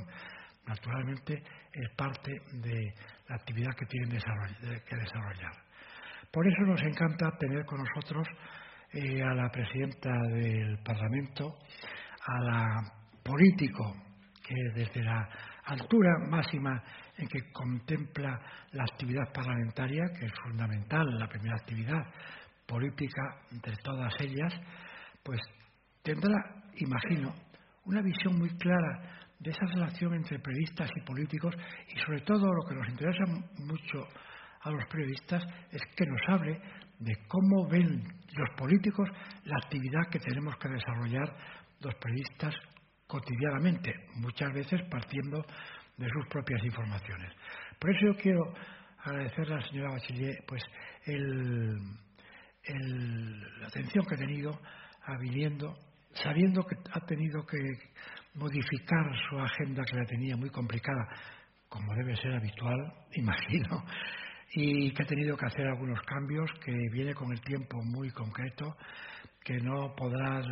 Naturalmente 0.66 1.42
es 1.72 1.96
parte 1.96 2.32
de 2.52 2.94
la 3.28 3.36
actividad 3.36 3.74
que 3.78 3.86
tienen 3.86 4.10
que 4.10 4.96
desarrollar. 4.96 5.52
Por 6.32 6.46
eso 6.46 6.62
nos 6.62 6.80
encanta 6.82 7.36
tener 7.38 7.64
con 7.64 7.78
nosotros 7.82 8.26
eh, 8.92 9.22
a 9.22 9.34
la 9.34 9.50
presidenta 9.50 10.10
del 10.32 10.78
Parlamento, 10.84 11.58
a 12.26 12.40
la 12.40 13.00
político 13.22 13.94
que 14.42 14.54
desde 14.74 15.02
la 15.02 15.28
altura 15.70 16.18
máxima 16.28 16.82
en 17.16 17.28
que 17.28 17.52
contempla 17.52 18.40
la 18.72 18.84
actividad 18.84 19.32
parlamentaria, 19.32 20.04
que 20.18 20.26
es 20.26 20.32
fundamental, 20.42 21.06
la 21.18 21.28
primera 21.28 21.56
actividad 21.56 22.02
política 22.66 23.22
de 23.50 23.76
todas 23.82 24.12
ellas, 24.20 24.52
pues 25.22 25.40
tendrá, 26.02 26.62
imagino, 26.76 27.34
una 27.84 28.02
visión 28.02 28.38
muy 28.38 28.50
clara 28.56 29.20
de 29.38 29.50
esa 29.50 29.66
relación 29.66 30.14
entre 30.14 30.38
periodistas 30.38 30.90
y 30.96 31.00
políticos 31.00 31.54
y 31.88 31.98
sobre 32.00 32.20
todo 32.20 32.46
lo 32.52 32.68
que 32.68 32.74
nos 32.74 32.88
interesa 32.88 33.24
mucho 33.58 34.06
a 34.62 34.70
los 34.70 34.84
periodistas 34.86 35.42
es 35.70 35.80
que 35.96 36.04
nos 36.04 36.20
hable 36.28 36.60
de 36.98 37.14
cómo 37.26 37.66
ven 37.68 38.02
los 38.36 38.50
políticos 38.56 39.08
la 39.44 39.56
actividad 39.64 40.10
que 40.10 40.18
tenemos 40.18 40.56
que 40.58 40.68
desarrollar 40.68 41.34
los 41.80 41.94
periodistas 41.94 42.54
cotidianamente, 43.10 43.92
muchas 44.14 44.52
veces 44.54 44.80
partiendo 44.88 45.44
de 45.96 46.08
sus 46.08 46.26
propias 46.28 46.64
informaciones. 46.64 47.32
Por 47.78 47.90
eso 47.90 48.06
yo 48.06 48.16
quiero 48.16 48.54
agradecerle 49.02 49.54
a 49.54 49.58
la 49.58 49.66
señora 49.66 49.90
Bachiller 49.90 50.44
pues, 50.46 50.62
la 53.58 53.66
atención 53.66 54.06
que 54.06 54.14
ha 54.14 54.18
tenido 54.18 54.52
a 55.02 55.18
sabiendo 56.12 56.64
que 56.64 56.76
ha 56.92 57.00
tenido 57.06 57.44
que 57.46 57.58
modificar 58.34 59.12
su 59.28 59.38
agenda 59.38 59.82
que 59.84 59.96
la 59.96 60.04
tenía 60.04 60.36
muy 60.36 60.50
complicada, 60.50 61.08
como 61.68 61.94
debe 61.94 62.16
ser 62.16 62.34
habitual, 62.34 62.92
imagino, 63.14 63.84
y 64.52 64.92
que 64.92 65.02
ha 65.02 65.06
tenido 65.06 65.36
que 65.36 65.46
hacer 65.46 65.66
algunos 65.66 66.00
cambios, 66.02 66.50
que 66.64 66.72
viene 66.92 67.14
con 67.14 67.32
el 67.32 67.40
tiempo 67.40 67.82
muy 67.82 68.10
concreto, 68.10 68.76
que 69.42 69.58
no 69.58 69.94
podrá 69.96 70.42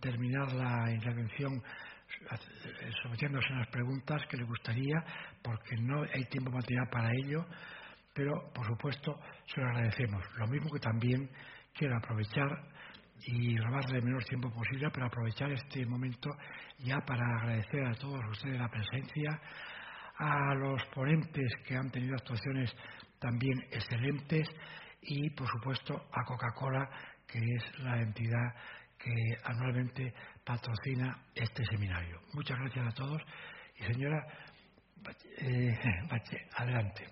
terminar 0.00 0.52
la 0.52 0.90
intervención 0.90 1.62
sometiéndose 3.02 3.52
a 3.52 3.58
las 3.58 3.68
preguntas 3.68 4.22
que 4.28 4.36
le 4.36 4.44
gustaría, 4.44 5.04
porque 5.42 5.76
no 5.76 6.02
hay 6.02 6.24
tiempo 6.24 6.50
material 6.50 6.88
para 6.90 7.10
ello, 7.12 7.46
pero 8.14 8.50
por 8.52 8.66
supuesto 8.66 9.20
se 9.46 9.60
lo 9.60 9.68
agradecemos. 9.68 10.24
Lo 10.36 10.46
mismo 10.46 10.70
que 10.70 10.80
también 10.80 11.28
quiero 11.74 11.96
aprovechar 11.96 12.48
y 13.26 13.56
robarle 13.58 13.98
el 13.98 14.04
menor 14.04 14.24
tiempo 14.24 14.50
posible, 14.50 14.90
pero 14.92 15.06
aprovechar 15.06 15.50
este 15.52 15.84
momento 15.86 16.30
ya 16.78 16.98
para 17.00 17.24
agradecer 17.38 17.84
a 17.84 17.94
todos 17.94 18.20
ustedes 18.30 18.58
la 18.58 18.68
presencia, 18.68 19.40
a 20.18 20.54
los 20.54 20.84
ponentes 20.86 21.50
que 21.66 21.76
han 21.76 21.90
tenido 21.90 22.14
actuaciones 22.14 22.74
también 23.18 23.58
excelentes 23.70 24.48
y, 25.02 25.30
por 25.30 25.48
supuesto, 25.48 26.08
a 26.12 26.24
Coca-Cola, 26.24 26.88
que 27.26 27.38
es 27.38 27.78
la 27.80 28.00
entidad 28.00 28.54
que 28.98 29.38
anualmente 29.44 30.12
patrocina 30.44 31.16
este 31.34 31.64
seminario. 31.66 32.20
Muchas 32.34 32.58
gracias 32.58 32.86
a 32.86 32.92
todos 32.92 33.22
y 33.76 33.84
señora 33.84 34.26
eh, 35.38 35.78
adelante. 36.56 37.06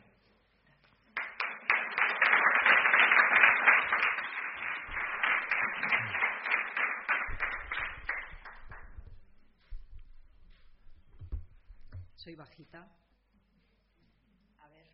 Soy 12.16 12.34
bajita. 12.34 12.88
A 14.58 14.68
ver. 14.68 14.86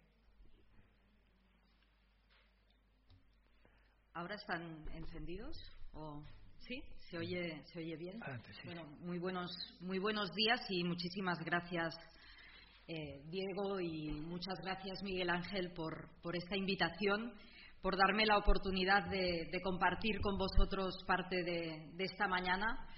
¿Ahora 4.12 4.34
están 4.34 4.86
encendidos? 4.92 5.56
¿O 5.94 6.22
sí? 6.66 6.82
¿Se 7.10 7.18
oye, 7.18 7.62
¿se 7.72 7.80
oye 7.80 7.96
bien? 7.96 8.20
Bueno, 8.64 8.84
muy 9.00 9.18
buenos, 9.18 9.50
muy 9.80 9.98
buenos 9.98 10.30
días 10.32 10.60
y 10.70 10.84
muchísimas 10.84 11.38
gracias, 11.44 11.94
eh, 12.86 13.22
Diego, 13.26 13.80
y 13.80 14.10
muchas 14.12 14.58
gracias, 14.62 15.02
Miguel 15.02 15.30
Ángel, 15.30 15.72
por, 15.72 16.08
por 16.22 16.36
esta 16.36 16.56
invitación, 16.56 17.32
por 17.80 17.96
darme 17.96 18.24
la 18.24 18.38
oportunidad 18.38 19.08
de, 19.10 19.48
compartir 19.62 20.20
con 20.20 20.38
vosotros 20.38 20.94
parte 21.06 21.42
de, 21.42 21.92
esta 21.98 22.28
mañana. 22.28 22.88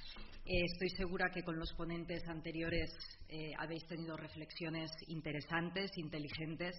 Eh, 0.47 0.65
estoy 0.73 0.91
segura 0.91 1.31
que 1.33 1.43
con 1.43 1.59
los 1.59 1.73
ponentes 1.73 2.23
anteriores 2.29 2.91
eh, 3.29 3.53
habéis 3.59 3.87
tenido 3.87 4.17
reflexiones 4.17 4.91
interesantes, 5.09 5.91
inteligentes 5.97 6.75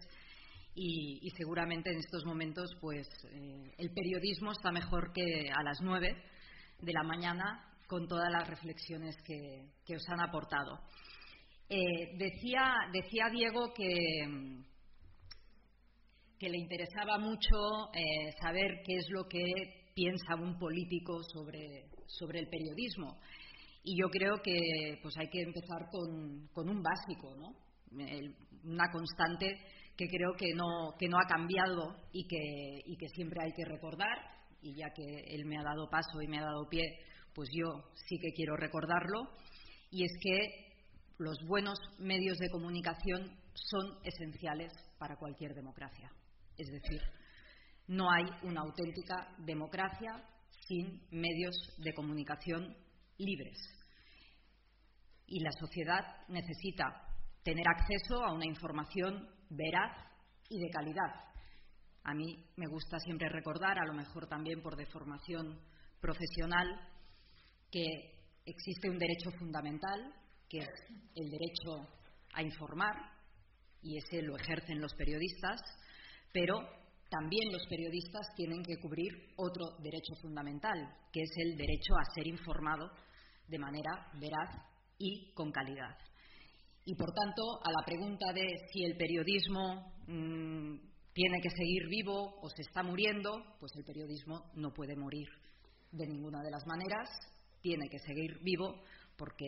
y, 0.75 1.29
seguramente 1.35 1.89
en 1.89 1.97
estos 1.97 2.25
momentos 2.25 2.69
pues 2.81 3.07
el 3.77 3.91
periodismo 3.91 4.51
está 4.51 4.71
mejor 4.71 5.13
que 5.13 5.49
a 5.49 5.63
las 5.63 5.79
nueve 5.81 6.15
de 6.79 6.93
la 6.93 7.03
mañana 7.03 7.65
con 7.87 8.07
todas 8.07 8.31
las 8.31 8.47
reflexiones 8.47 9.15
que, 9.23 9.95
os 9.95 10.09
han 10.09 10.21
aportado. 10.21 10.79
Eh, 11.69 12.17
decía, 12.17 12.73
decía, 12.91 13.29
Diego 13.31 13.73
que, 13.73 14.63
que, 16.39 16.49
le 16.49 16.57
interesaba 16.57 17.17
mucho 17.17 17.55
eh, 17.93 18.31
saber 18.41 18.81
qué 18.85 18.97
es 18.97 19.05
lo 19.09 19.27
que 19.27 19.43
piensa 19.93 20.35
un 20.35 20.57
político 20.57 21.21
sobre, 21.23 21.89
sobre 22.07 22.39
el 22.39 22.49
periodismo. 22.49 23.19
Y 23.83 23.99
yo 23.99 24.09
creo 24.09 24.41
que 24.43 24.99
pues 25.01 25.15
hay 25.17 25.29
que 25.29 25.41
empezar 25.41 25.87
con, 25.91 26.47
con 26.53 26.69
un 26.69 26.81
básico, 26.81 27.35
¿no? 27.35 27.55
una 28.63 28.91
constante 28.91 29.59
que 29.95 30.07
creo 30.07 30.33
que 30.37 30.53
no, 30.53 30.95
que 30.99 31.07
no 31.07 31.17
ha 31.17 31.27
cambiado 31.27 31.95
y 32.11 32.27
que, 32.27 32.81
y 32.85 32.97
que 32.97 33.07
siempre 33.09 33.39
hay 33.43 33.53
que 33.53 33.63
recordar 33.63 34.34
y 34.65 34.73
ya 34.73 34.89
que 34.89 35.03
él 35.27 35.45
me 35.45 35.57
ha 35.59 35.63
dado 35.63 35.87
paso 35.89 36.21
y 36.21 36.27
me 36.27 36.39
ha 36.39 36.43
dado 36.43 36.67
pie, 36.67 36.83
pues 37.35 37.47
yo 37.53 37.83
sí 38.07 38.17
que 38.17 38.33
quiero 38.35 38.57
recordarlo, 38.57 39.29
y 39.91 40.03
es 40.03 40.11
que 40.19 40.73
los 41.19 41.37
buenos 41.47 41.77
medios 41.99 42.37
de 42.39 42.49
comunicación 42.49 43.37
son 43.53 43.99
esenciales 44.03 44.73
para 44.97 45.17
cualquier 45.17 45.53
democracia. 45.53 46.11
Es 46.57 46.67
decir, 46.67 46.99
no 47.87 48.09
hay 48.11 48.25
una 48.41 48.61
auténtica 48.61 49.35
democracia 49.45 50.23
sin 50.67 50.99
medios 51.11 51.55
de 51.77 51.93
comunicación 51.93 52.75
libres. 53.17 53.57
y 55.27 55.39
la 55.39 55.51
sociedad 55.59 56.05
necesita 56.27 56.85
tener 57.43 57.65
acceso 57.67 58.23
a 58.23 58.31
una 58.31 58.45
información 58.45 59.27
veraz 59.49 59.91
y 60.49 60.59
de 60.59 60.69
calidad. 60.69 61.34
A 62.05 62.13
mí 62.13 62.37
me 62.55 62.67
gusta 62.67 62.99
siempre 62.99 63.27
recordar, 63.29 63.79
a 63.79 63.85
lo 63.85 63.93
mejor 63.93 64.27
también 64.27 64.61
por 64.61 64.75
deformación 64.75 65.59
profesional, 65.99 66.67
que 67.71 67.81
existe 68.45 68.89
un 68.91 68.99
derecho 68.99 69.31
fundamental, 69.39 70.13
que 70.47 70.59
es 70.59 70.69
el 71.15 71.31
derecho 71.31 71.89
a 72.33 72.43
informar, 72.43 72.93
y 73.81 73.97
ese 73.97 74.21
lo 74.21 74.37
ejercen 74.37 74.79
los 74.79 74.93
periodistas, 74.93 75.59
pero 76.31 76.59
también 77.09 77.51
los 77.51 77.65
periodistas 77.67 78.27
tienen 78.35 78.61
que 78.61 78.77
cubrir 78.77 79.33
otro 79.37 79.65
derecho 79.81 80.13
fundamental, 80.21 80.77
que 81.11 81.21
es 81.21 81.31
el 81.37 81.57
derecho 81.57 81.95
a 81.97 82.13
ser 82.13 82.27
informado 82.27 82.87
de 83.47 83.57
manera 83.57 84.11
veraz 84.19 84.49
y 84.99 85.33
con 85.33 85.51
calidad. 85.51 85.97
Y 86.85 86.93
por 86.93 87.11
tanto, 87.13 87.41
a 87.63 87.71
la 87.71 87.83
pregunta 87.83 88.31
de 88.31 88.45
si 88.71 88.83
el 88.83 88.95
periodismo 88.95 89.91
mm, 90.05 90.94
tiene 91.15 91.39
que 91.41 91.49
seguir 91.49 91.87
vivo 91.87 92.41
o 92.41 92.49
se 92.49 92.61
está 92.61 92.83
muriendo, 92.83 93.41
pues 93.57 93.71
el 93.77 93.85
periodismo 93.85 94.51
no 94.53 94.73
puede 94.73 94.97
morir 94.97 95.29
de 95.89 96.05
ninguna 96.07 96.43
de 96.43 96.51
las 96.51 96.67
maneras, 96.67 97.07
tiene 97.61 97.87
que 97.89 97.99
seguir 97.99 98.37
vivo 98.43 98.83
porque 99.15 99.45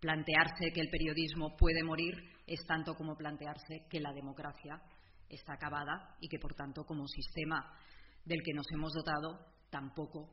plantearse 0.00 0.72
que 0.72 0.80
el 0.80 0.88
periodismo 0.88 1.54
puede 1.54 1.84
morir 1.84 2.14
es 2.46 2.64
tanto 2.66 2.94
como 2.94 3.14
plantearse 3.14 3.84
que 3.90 4.00
la 4.00 4.10
democracia 4.14 4.80
está 5.28 5.52
acabada 5.52 6.16
y 6.18 6.28
que, 6.28 6.38
por 6.38 6.54
tanto, 6.54 6.86
como 6.86 7.06
sistema 7.06 7.78
del 8.24 8.42
que 8.42 8.54
nos 8.54 8.66
hemos 8.72 8.94
dotado, 8.94 9.52
tampoco 9.68 10.30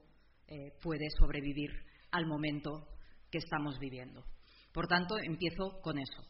eh, 0.48 0.80
puede 0.82 1.10
sobrevivir 1.20 1.72
al 2.12 2.26
momento 2.26 2.88
que 3.30 3.40
estamos 3.40 3.78
viviendo. 3.80 4.24
Por 4.72 4.88
tanto, 4.88 5.18
empiezo 5.18 5.82
con 5.82 5.98
eso, 6.00 6.24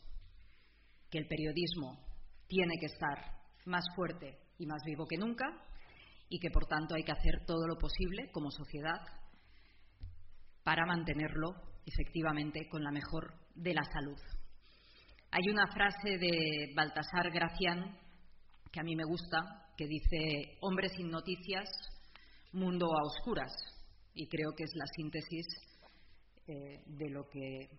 que 1.11 1.19
el 1.19 1.27
periodismo 1.27 1.99
tiene 2.47 2.73
que 2.79 2.87
estar 2.87 3.42
más 3.65 3.85
fuerte 3.95 4.37
y 4.57 4.65
más 4.65 4.81
vivo 4.85 5.05
que 5.05 5.17
nunca 5.17 5.45
y 6.29 6.39
que, 6.39 6.49
por 6.49 6.65
tanto, 6.65 6.95
hay 6.95 7.03
que 7.03 7.11
hacer 7.11 7.45
todo 7.45 7.67
lo 7.67 7.77
posible 7.77 8.31
como 8.31 8.49
sociedad 8.51 8.99
para 10.63 10.85
mantenerlo 10.85 11.53
efectivamente 11.85 12.67
con 12.69 12.83
la 12.83 12.91
mejor 12.91 13.33
de 13.55 13.73
la 13.73 13.83
salud. 13.83 14.17
Hay 15.31 15.49
una 15.49 15.67
frase 15.67 16.17
de 16.17 16.73
Baltasar 16.75 17.31
Gracián 17.31 17.97
que 18.71 18.79
a 18.79 18.83
mí 18.83 18.95
me 18.95 19.03
gusta, 19.03 19.37
que 19.77 19.85
dice, 19.85 20.57
hombre 20.61 20.89
sin 20.89 21.09
noticias, 21.09 21.69
mundo 22.53 22.87
a 22.87 23.03
oscuras. 23.03 23.51
Y 24.15 24.27
creo 24.27 24.51
que 24.55 24.63
es 24.63 24.71
la 24.75 24.85
síntesis 24.95 25.45
eh, 26.47 26.83
de 26.85 27.09
lo 27.09 27.27
que 27.29 27.69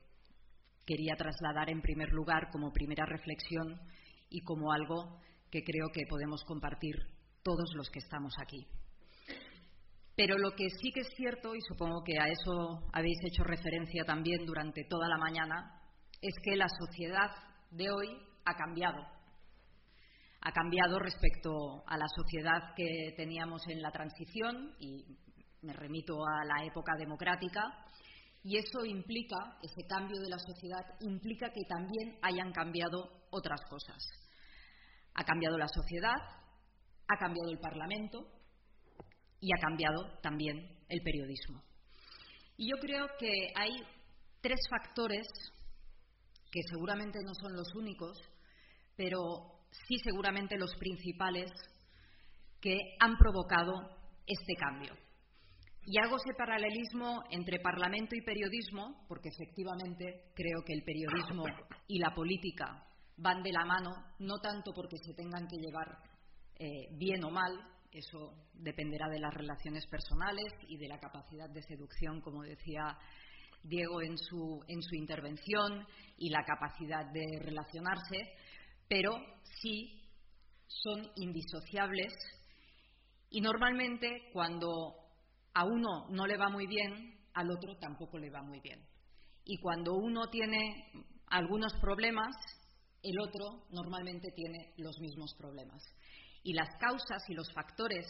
quería 0.84 1.16
trasladar 1.16 1.70
en 1.70 1.80
primer 1.80 2.10
lugar 2.10 2.50
como 2.50 2.72
primera 2.72 3.06
reflexión 3.06 3.80
y 4.30 4.40
como 4.42 4.72
algo 4.72 5.20
que 5.54 5.62
creo 5.62 5.86
que 5.92 6.04
podemos 6.08 6.42
compartir 6.42 6.96
todos 7.44 7.70
los 7.76 7.88
que 7.88 8.00
estamos 8.00 8.34
aquí. 8.42 8.66
Pero 10.16 10.36
lo 10.36 10.50
que 10.56 10.68
sí 10.68 10.90
que 10.90 11.02
es 11.02 11.14
cierto, 11.16 11.54
y 11.54 11.60
supongo 11.60 12.02
que 12.02 12.18
a 12.18 12.26
eso 12.26 12.88
habéis 12.92 13.18
hecho 13.24 13.44
referencia 13.44 14.02
también 14.04 14.44
durante 14.46 14.82
toda 14.90 15.08
la 15.08 15.16
mañana, 15.16 15.80
es 16.20 16.34
que 16.42 16.56
la 16.56 16.66
sociedad 16.68 17.30
de 17.70 17.88
hoy 17.88 18.08
ha 18.44 18.54
cambiado. 18.56 18.98
Ha 20.40 20.50
cambiado 20.50 20.98
respecto 20.98 21.84
a 21.86 21.96
la 21.98 22.08
sociedad 22.08 22.74
que 22.74 23.14
teníamos 23.16 23.62
en 23.68 23.80
la 23.80 23.92
transición, 23.92 24.74
y 24.80 25.06
me 25.62 25.72
remito 25.72 26.16
a 26.26 26.44
la 26.44 26.64
época 26.64 26.94
democrática, 26.98 27.62
y 28.42 28.56
eso 28.56 28.84
implica, 28.84 29.56
ese 29.62 29.86
cambio 29.86 30.20
de 30.20 30.30
la 30.30 30.38
sociedad, 30.38 30.84
implica 31.00 31.46
que 31.50 31.62
también 31.68 32.18
hayan 32.22 32.50
cambiado 32.52 33.08
otras 33.30 33.60
cosas. 33.70 34.23
Ha 35.14 35.24
cambiado 35.24 35.56
la 35.56 35.68
sociedad, 35.68 36.16
ha 37.08 37.16
cambiado 37.18 37.50
el 37.50 37.58
Parlamento 37.58 38.26
y 39.40 39.48
ha 39.52 39.60
cambiado 39.60 40.18
también 40.22 40.56
el 40.88 41.00
periodismo. 41.02 41.62
Y 42.56 42.70
yo 42.70 42.76
creo 42.80 43.06
que 43.18 43.52
hay 43.56 43.72
tres 44.40 44.60
factores 44.70 45.26
que 46.50 46.60
seguramente 46.70 47.18
no 47.24 47.34
son 47.34 47.54
los 47.56 47.74
únicos, 47.74 48.16
pero 48.96 49.20
sí 49.88 49.96
seguramente 50.04 50.56
los 50.56 50.74
principales 50.76 51.50
que 52.60 52.78
han 53.00 53.16
provocado 53.16 53.72
este 54.26 54.54
cambio. 54.54 54.94
Y 55.86 55.98
hago 55.98 56.16
ese 56.16 56.32
paralelismo 56.38 57.24
entre 57.30 57.58
Parlamento 57.58 58.16
y 58.16 58.22
periodismo, 58.22 59.04
porque 59.08 59.28
efectivamente 59.28 60.32
creo 60.34 60.62
que 60.64 60.72
el 60.72 60.82
periodismo 60.82 61.44
y 61.88 61.98
la 61.98 62.14
política 62.14 62.86
van 63.16 63.42
de 63.42 63.52
la 63.52 63.64
mano, 63.64 63.90
no 64.18 64.38
tanto 64.38 64.72
porque 64.74 64.98
se 64.98 65.14
tengan 65.14 65.46
que 65.46 65.56
llevar 65.56 65.98
eh, 66.56 66.88
bien 66.92 67.24
o 67.24 67.30
mal, 67.30 67.52
eso 67.90 68.34
dependerá 68.52 69.08
de 69.08 69.20
las 69.20 69.32
relaciones 69.32 69.86
personales 69.86 70.52
y 70.68 70.76
de 70.76 70.88
la 70.88 70.98
capacidad 70.98 71.48
de 71.48 71.62
seducción, 71.62 72.20
como 72.20 72.42
decía 72.42 72.98
Diego 73.62 74.02
en 74.02 74.18
su, 74.18 74.62
en 74.66 74.82
su 74.82 74.96
intervención, 74.96 75.86
y 76.18 76.30
la 76.30 76.44
capacidad 76.44 77.06
de 77.12 77.24
relacionarse, 77.40 78.34
pero 78.88 79.16
sí 79.60 80.00
son 80.66 81.08
indisociables 81.16 82.12
y 83.30 83.40
normalmente 83.40 84.30
cuando 84.32 84.94
a 85.54 85.64
uno 85.64 86.08
no 86.10 86.26
le 86.26 86.36
va 86.36 86.48
muy 86.48 86.66
bien, 86.66 87.18
al 87.34 87.50
otro 87.50 87.76
tampoco 87.78 88.18
le 88.18 88.30
va 88.30 88.42
muy 88.42 88.60
bien. 88.60 88.80
Y 89.44 89.58
cuando 89.58 89.94
uno 89.94 90.28
tiene 90.30 90.92
algunos 91.26 91.72
problemas, 91.80 92.34
el 93.04 93.20
otro 93.20 93.66
normalmente 93.70 94.30
tiene 94.34 94.72
los 94.78 94.98
mismos 94.98 95.34
problemas. 95.36 95.82
Y 96.42 96.52
las 96.54 96.68
causas 96.78 97.22
y 97.28 97.34
los 97.34 97.52
factores 97.52 98.06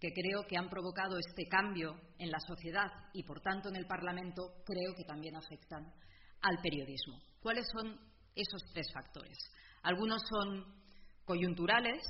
que 0.00 0.12
creo 0.12 0.46
que 0.46 0.56
han 0.56 0.68
provocado 0.68 1.16
este 1.18 1.46
cambio 1.48 1.94
en 2.18 2.30
la 2.30 2.40
sociedad 2.40 2.90
y, 3.12 3.22
por 3.22 3.40
tanto, 3.40 3.68
en 3.68 3.76
el 3.76 3.86
Parlamento, 3.86 4.62
creo 4.64 4.94
que 4.96 5.04
también 5.04 5.36
afectan 5.36 5.92
al 6.42 6.58
periodismo. 6.62 7.20
¿Cuáles 7.40 7.66
son 7.72 7.98
esos 8.34 8.62
tres 8.72 8.92
factores? 8.92 9.38
Algunos 9.82 10.20
son 10.28 10.64
coyunturales 11.24 12.02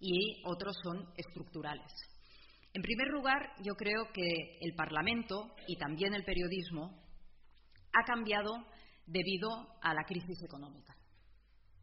y 0.00 0.42
otros 0.44 0.74
son 0.82 1.12
estructurales. 1.16 1.92
En 2.72 2.82
primer 2.82 3.08
lugar, 3.08 3.52
yo 3.62 3.74
creo 3.74 4.10
que 4.12 4.58
el 4.60 4.74
Parlamento 4.74 5.54
y 5.66 5.76
también 5.76 6.14
el 6.14 6.24
periodismo 6.24 7.00
ha 7.92 8.04
cambiado 8.04 8.50
debido 9.06 9.50
a 9.82 9.92
la 9.92 10.04
crisis 10.04 10.42
económica. 10.42 10.94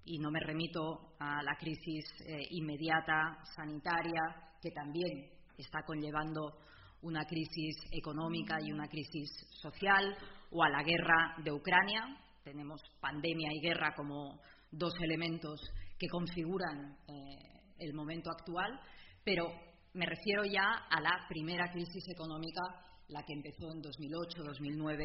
Y 0.09 0.19
no 0.19 0.31
me 0.31 0.39
remito 0.39 1.15
a 1.19 1.43
la 1.43 1.57
crisis 1.57 2.05
eh, 2.25 2.47
inmediata 2.51 3.43
sanitaria, 3.53 4.21
que 4.61 4.71
también 4.71 5.29
está 5.57 5.83
conllevando 5.85 6.59
una 7.01 7.25
crisis 7.25 7.75
económica 7.91 8.57
y 8.61 8.71
una 8.71 8.87
crisis 8.87 9.29
social, 9.61 10.15
o 10.51 10.63
a 10.63 10.69
la 10.69 10.81
guerra 10.81 11.35
de 11.43 11.51
Ucrania. 11.51 12.05
Tenemos 12.41 12.81
pandemia 13.01 13.49
y 13.51 13.59
guerra 13.59 13.93
como 13.95 14.39
dos 14.71 14.93
elementos 15.01 15.59
que 15.99 16.07
configuran 16.07 16.97
eh, 17.09 17.73
el 17.79 17.93
momento 17.93 18.29
actual, 18.31 18.79
pero 19.25 19.51
me 19.93 20.05
refiero 20.05 20.45
ya 20.45 20.85
a 20.89 21.01
la 21.01 21.25
primera 21.27 21.69
crisis 21.69 22.07
económica, 22.07 22.61
la 23.09 23.23
que 23.23 23.33
empezó 23.33 23.69
en 23.73 23.81
2008, 23.81 24.41
2009, 24.41 25.03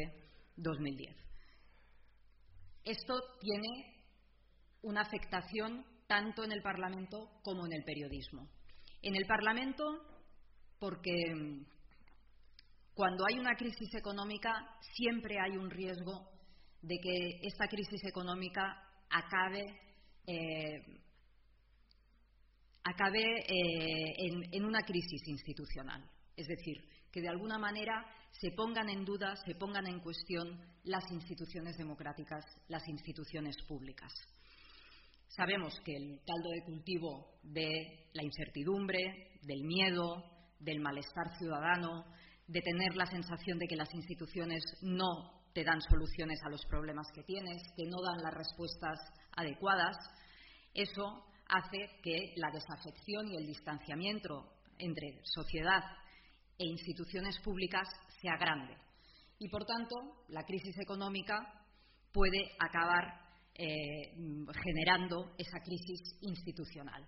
2010. 0.55 1.13
Esto 2.85 3.15
tiene 3.41 3.92
una 4.83 5.01
afectación 5.01 5.85
tanto 6.07 6.43
en 6.43 6.51
el 6.51 6.61
Parlamento 6.61 7.29
como 7.43 7.65
en 7.65 7.73
el 7.73 7.83
periodismo. 7.83 8.47
En 9.01 9.15
el 9.15 9.25
Parlamento, 9.25 9.83
porque 10.79 11.11
mm, 11.33 11.65
cuando 12.93 13.25
hay 13.27 13.39
una 13.39 13.55
crisis 13.55 13.93
económica 13.95 14.51
siempre 14.95 15.39
hay 15.39 15.57
un 15.57 15.69
riesgo 15.69 16.29
de 16.81 16.97
que 17.01 17.39
esta 17.47 17.67
crisis 17.67 18.03
económica 18.05 18.61
acabe 19.09 19.65
eh, 20.27 21.03
acabe 22.83 23.39
eh, 23.39 24.49
en, 24.51 24.65
una 24.65 24.81
crisis 24.81 25.21
institucional. 25.27 26.03
Es 26.35 26.47
decir, 26.47 26.77
que 27.11 27.21
de 27.21 27.29
alguna 27.29 27.57
manera 27.57 28.05
se 28.31 28.51
pongan 28.51 28.89
en 28.89 29.05
duda, 29.05 29.35
se 29.45 29.55
pongan 29.55 29.87
en 29.87 29.99
cuestión 29.99 30.59
las 30.83 31.09
instituciones 31.11 31.77
democráticas, 31.77 32.43
las 32.67 32.87
instituciones 32.87 33.55
públicas. 33.67 34.11
Sabemos 35.35 35.73
que 35.83 35.95
el 35.95 36.21
caldo 36.27 36.49
de 36.51 36.63
cultivo 36.63 37.39
de 37.41 38.07
la 38.13 38.23
incertidumbre, 38.23 39.39
del 39.41 39.63
miedo, 39.63 40.23
del 40.59 40.79
malestar 40.79 41.35
ciudadano, 41.39 42.05
de 42.45 42.61
tener 42.61 42.95
la 42.95 43.07
sensación 43.07 43.57
de 43.57 43.65
que 43.65 43.75
las 43.75 43.91
instituciones 43.95 44.63
no 44.83 45.41
te 45.53 45.63
dan 45.63 45.81
soluciones 45.81 46.39
a 46.45 46.49
los 46.49 46.63
problemas 46.67 47.07
que 47.15 47.23
tienes, 47.23 47.63
que 47.75 47.85
no 47.87 47.97
dan 48.03 48.21
las 48.21 48.33
respuestas 48.35 48.99
adecuadas, 49.35 49.97
eso 50.75 51.25
hace 51.47 51.89
que 52.03 52.33
la 52.35 52.51
desafección 52.51 53.27
y 53.27 53.35
el 53.35 53.47
distanciamiento 53.47 54.53
entre 54.77 55.19
sociedad 55.23 55.83
e 56.59 56.65
instituciones 56.65 57.39
públicas 57.39 57.87
sea 58.21 58.37
grande. 58.37 58.77
Y, 59.39 59.49
por 59.49 59.65
tanto, 59.65 59.95
la 60.27 60.43
crisis 60.43 60.77
económica 60.77 61.39
puede 62.11 62.51
acabar 62.59 63.22
eh, 63.55 64.15
generando 64.63 65.33
esa 65.37 65.59
crisis 65.59 66.01
institucional. 66.21 67.07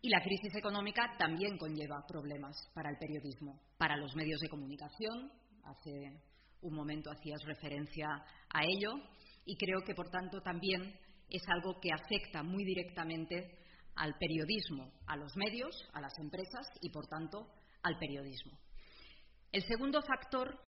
Y 0.00 0.08
la 0.08 0.22
crisis 0.22 0.54
económica 0.54 1.16
también 1.18 1.56
conlleva 1.56 2.06
problemas 2.06 2.54
para 2.74 2.90
el 2.90 2.98
periodismo, 2.98 3.60
para 3.78 3.96
los 3.96 4.14
medios 4.14 4.40
de 4.40 4.48
comunicación. 4.48 5.32
Hace 5.64 6.20
un 6.60 6.74
momento 6.74 7.10
hacías 7.10 7.42
referencia 7.44 8.06
a 8.50 8.64
ello 8.64 8.92
y 9.46 9.56
creo 9.56 9.80
que, 9.84 9.94
por 9.94 10.10
tanto, 10.10 10.40
también 10.42 10.94
es 11.28 11.42
algo 11.48 11.80
que 11.80 11.90
afecta 11.92 12.42
muy 12.42 12.64
directamente 12.64 13.58
al 13.96 14.16
periodismo, 14.18 14.92
a 15.06 15.16
los 15.16 15.34
medios, 15.36 15.74
a 15.92 16.00
las 16.00 16.18
empresas 16.18 16.66
y, 16.80 16.90
por 16.90 17.06
tanto, 17.06 17.48
al 17.82 17.98
periodismo. 17.98 18.58
El 19.52 19.62
segundo 19.62 20.02
factor 20.02 20.63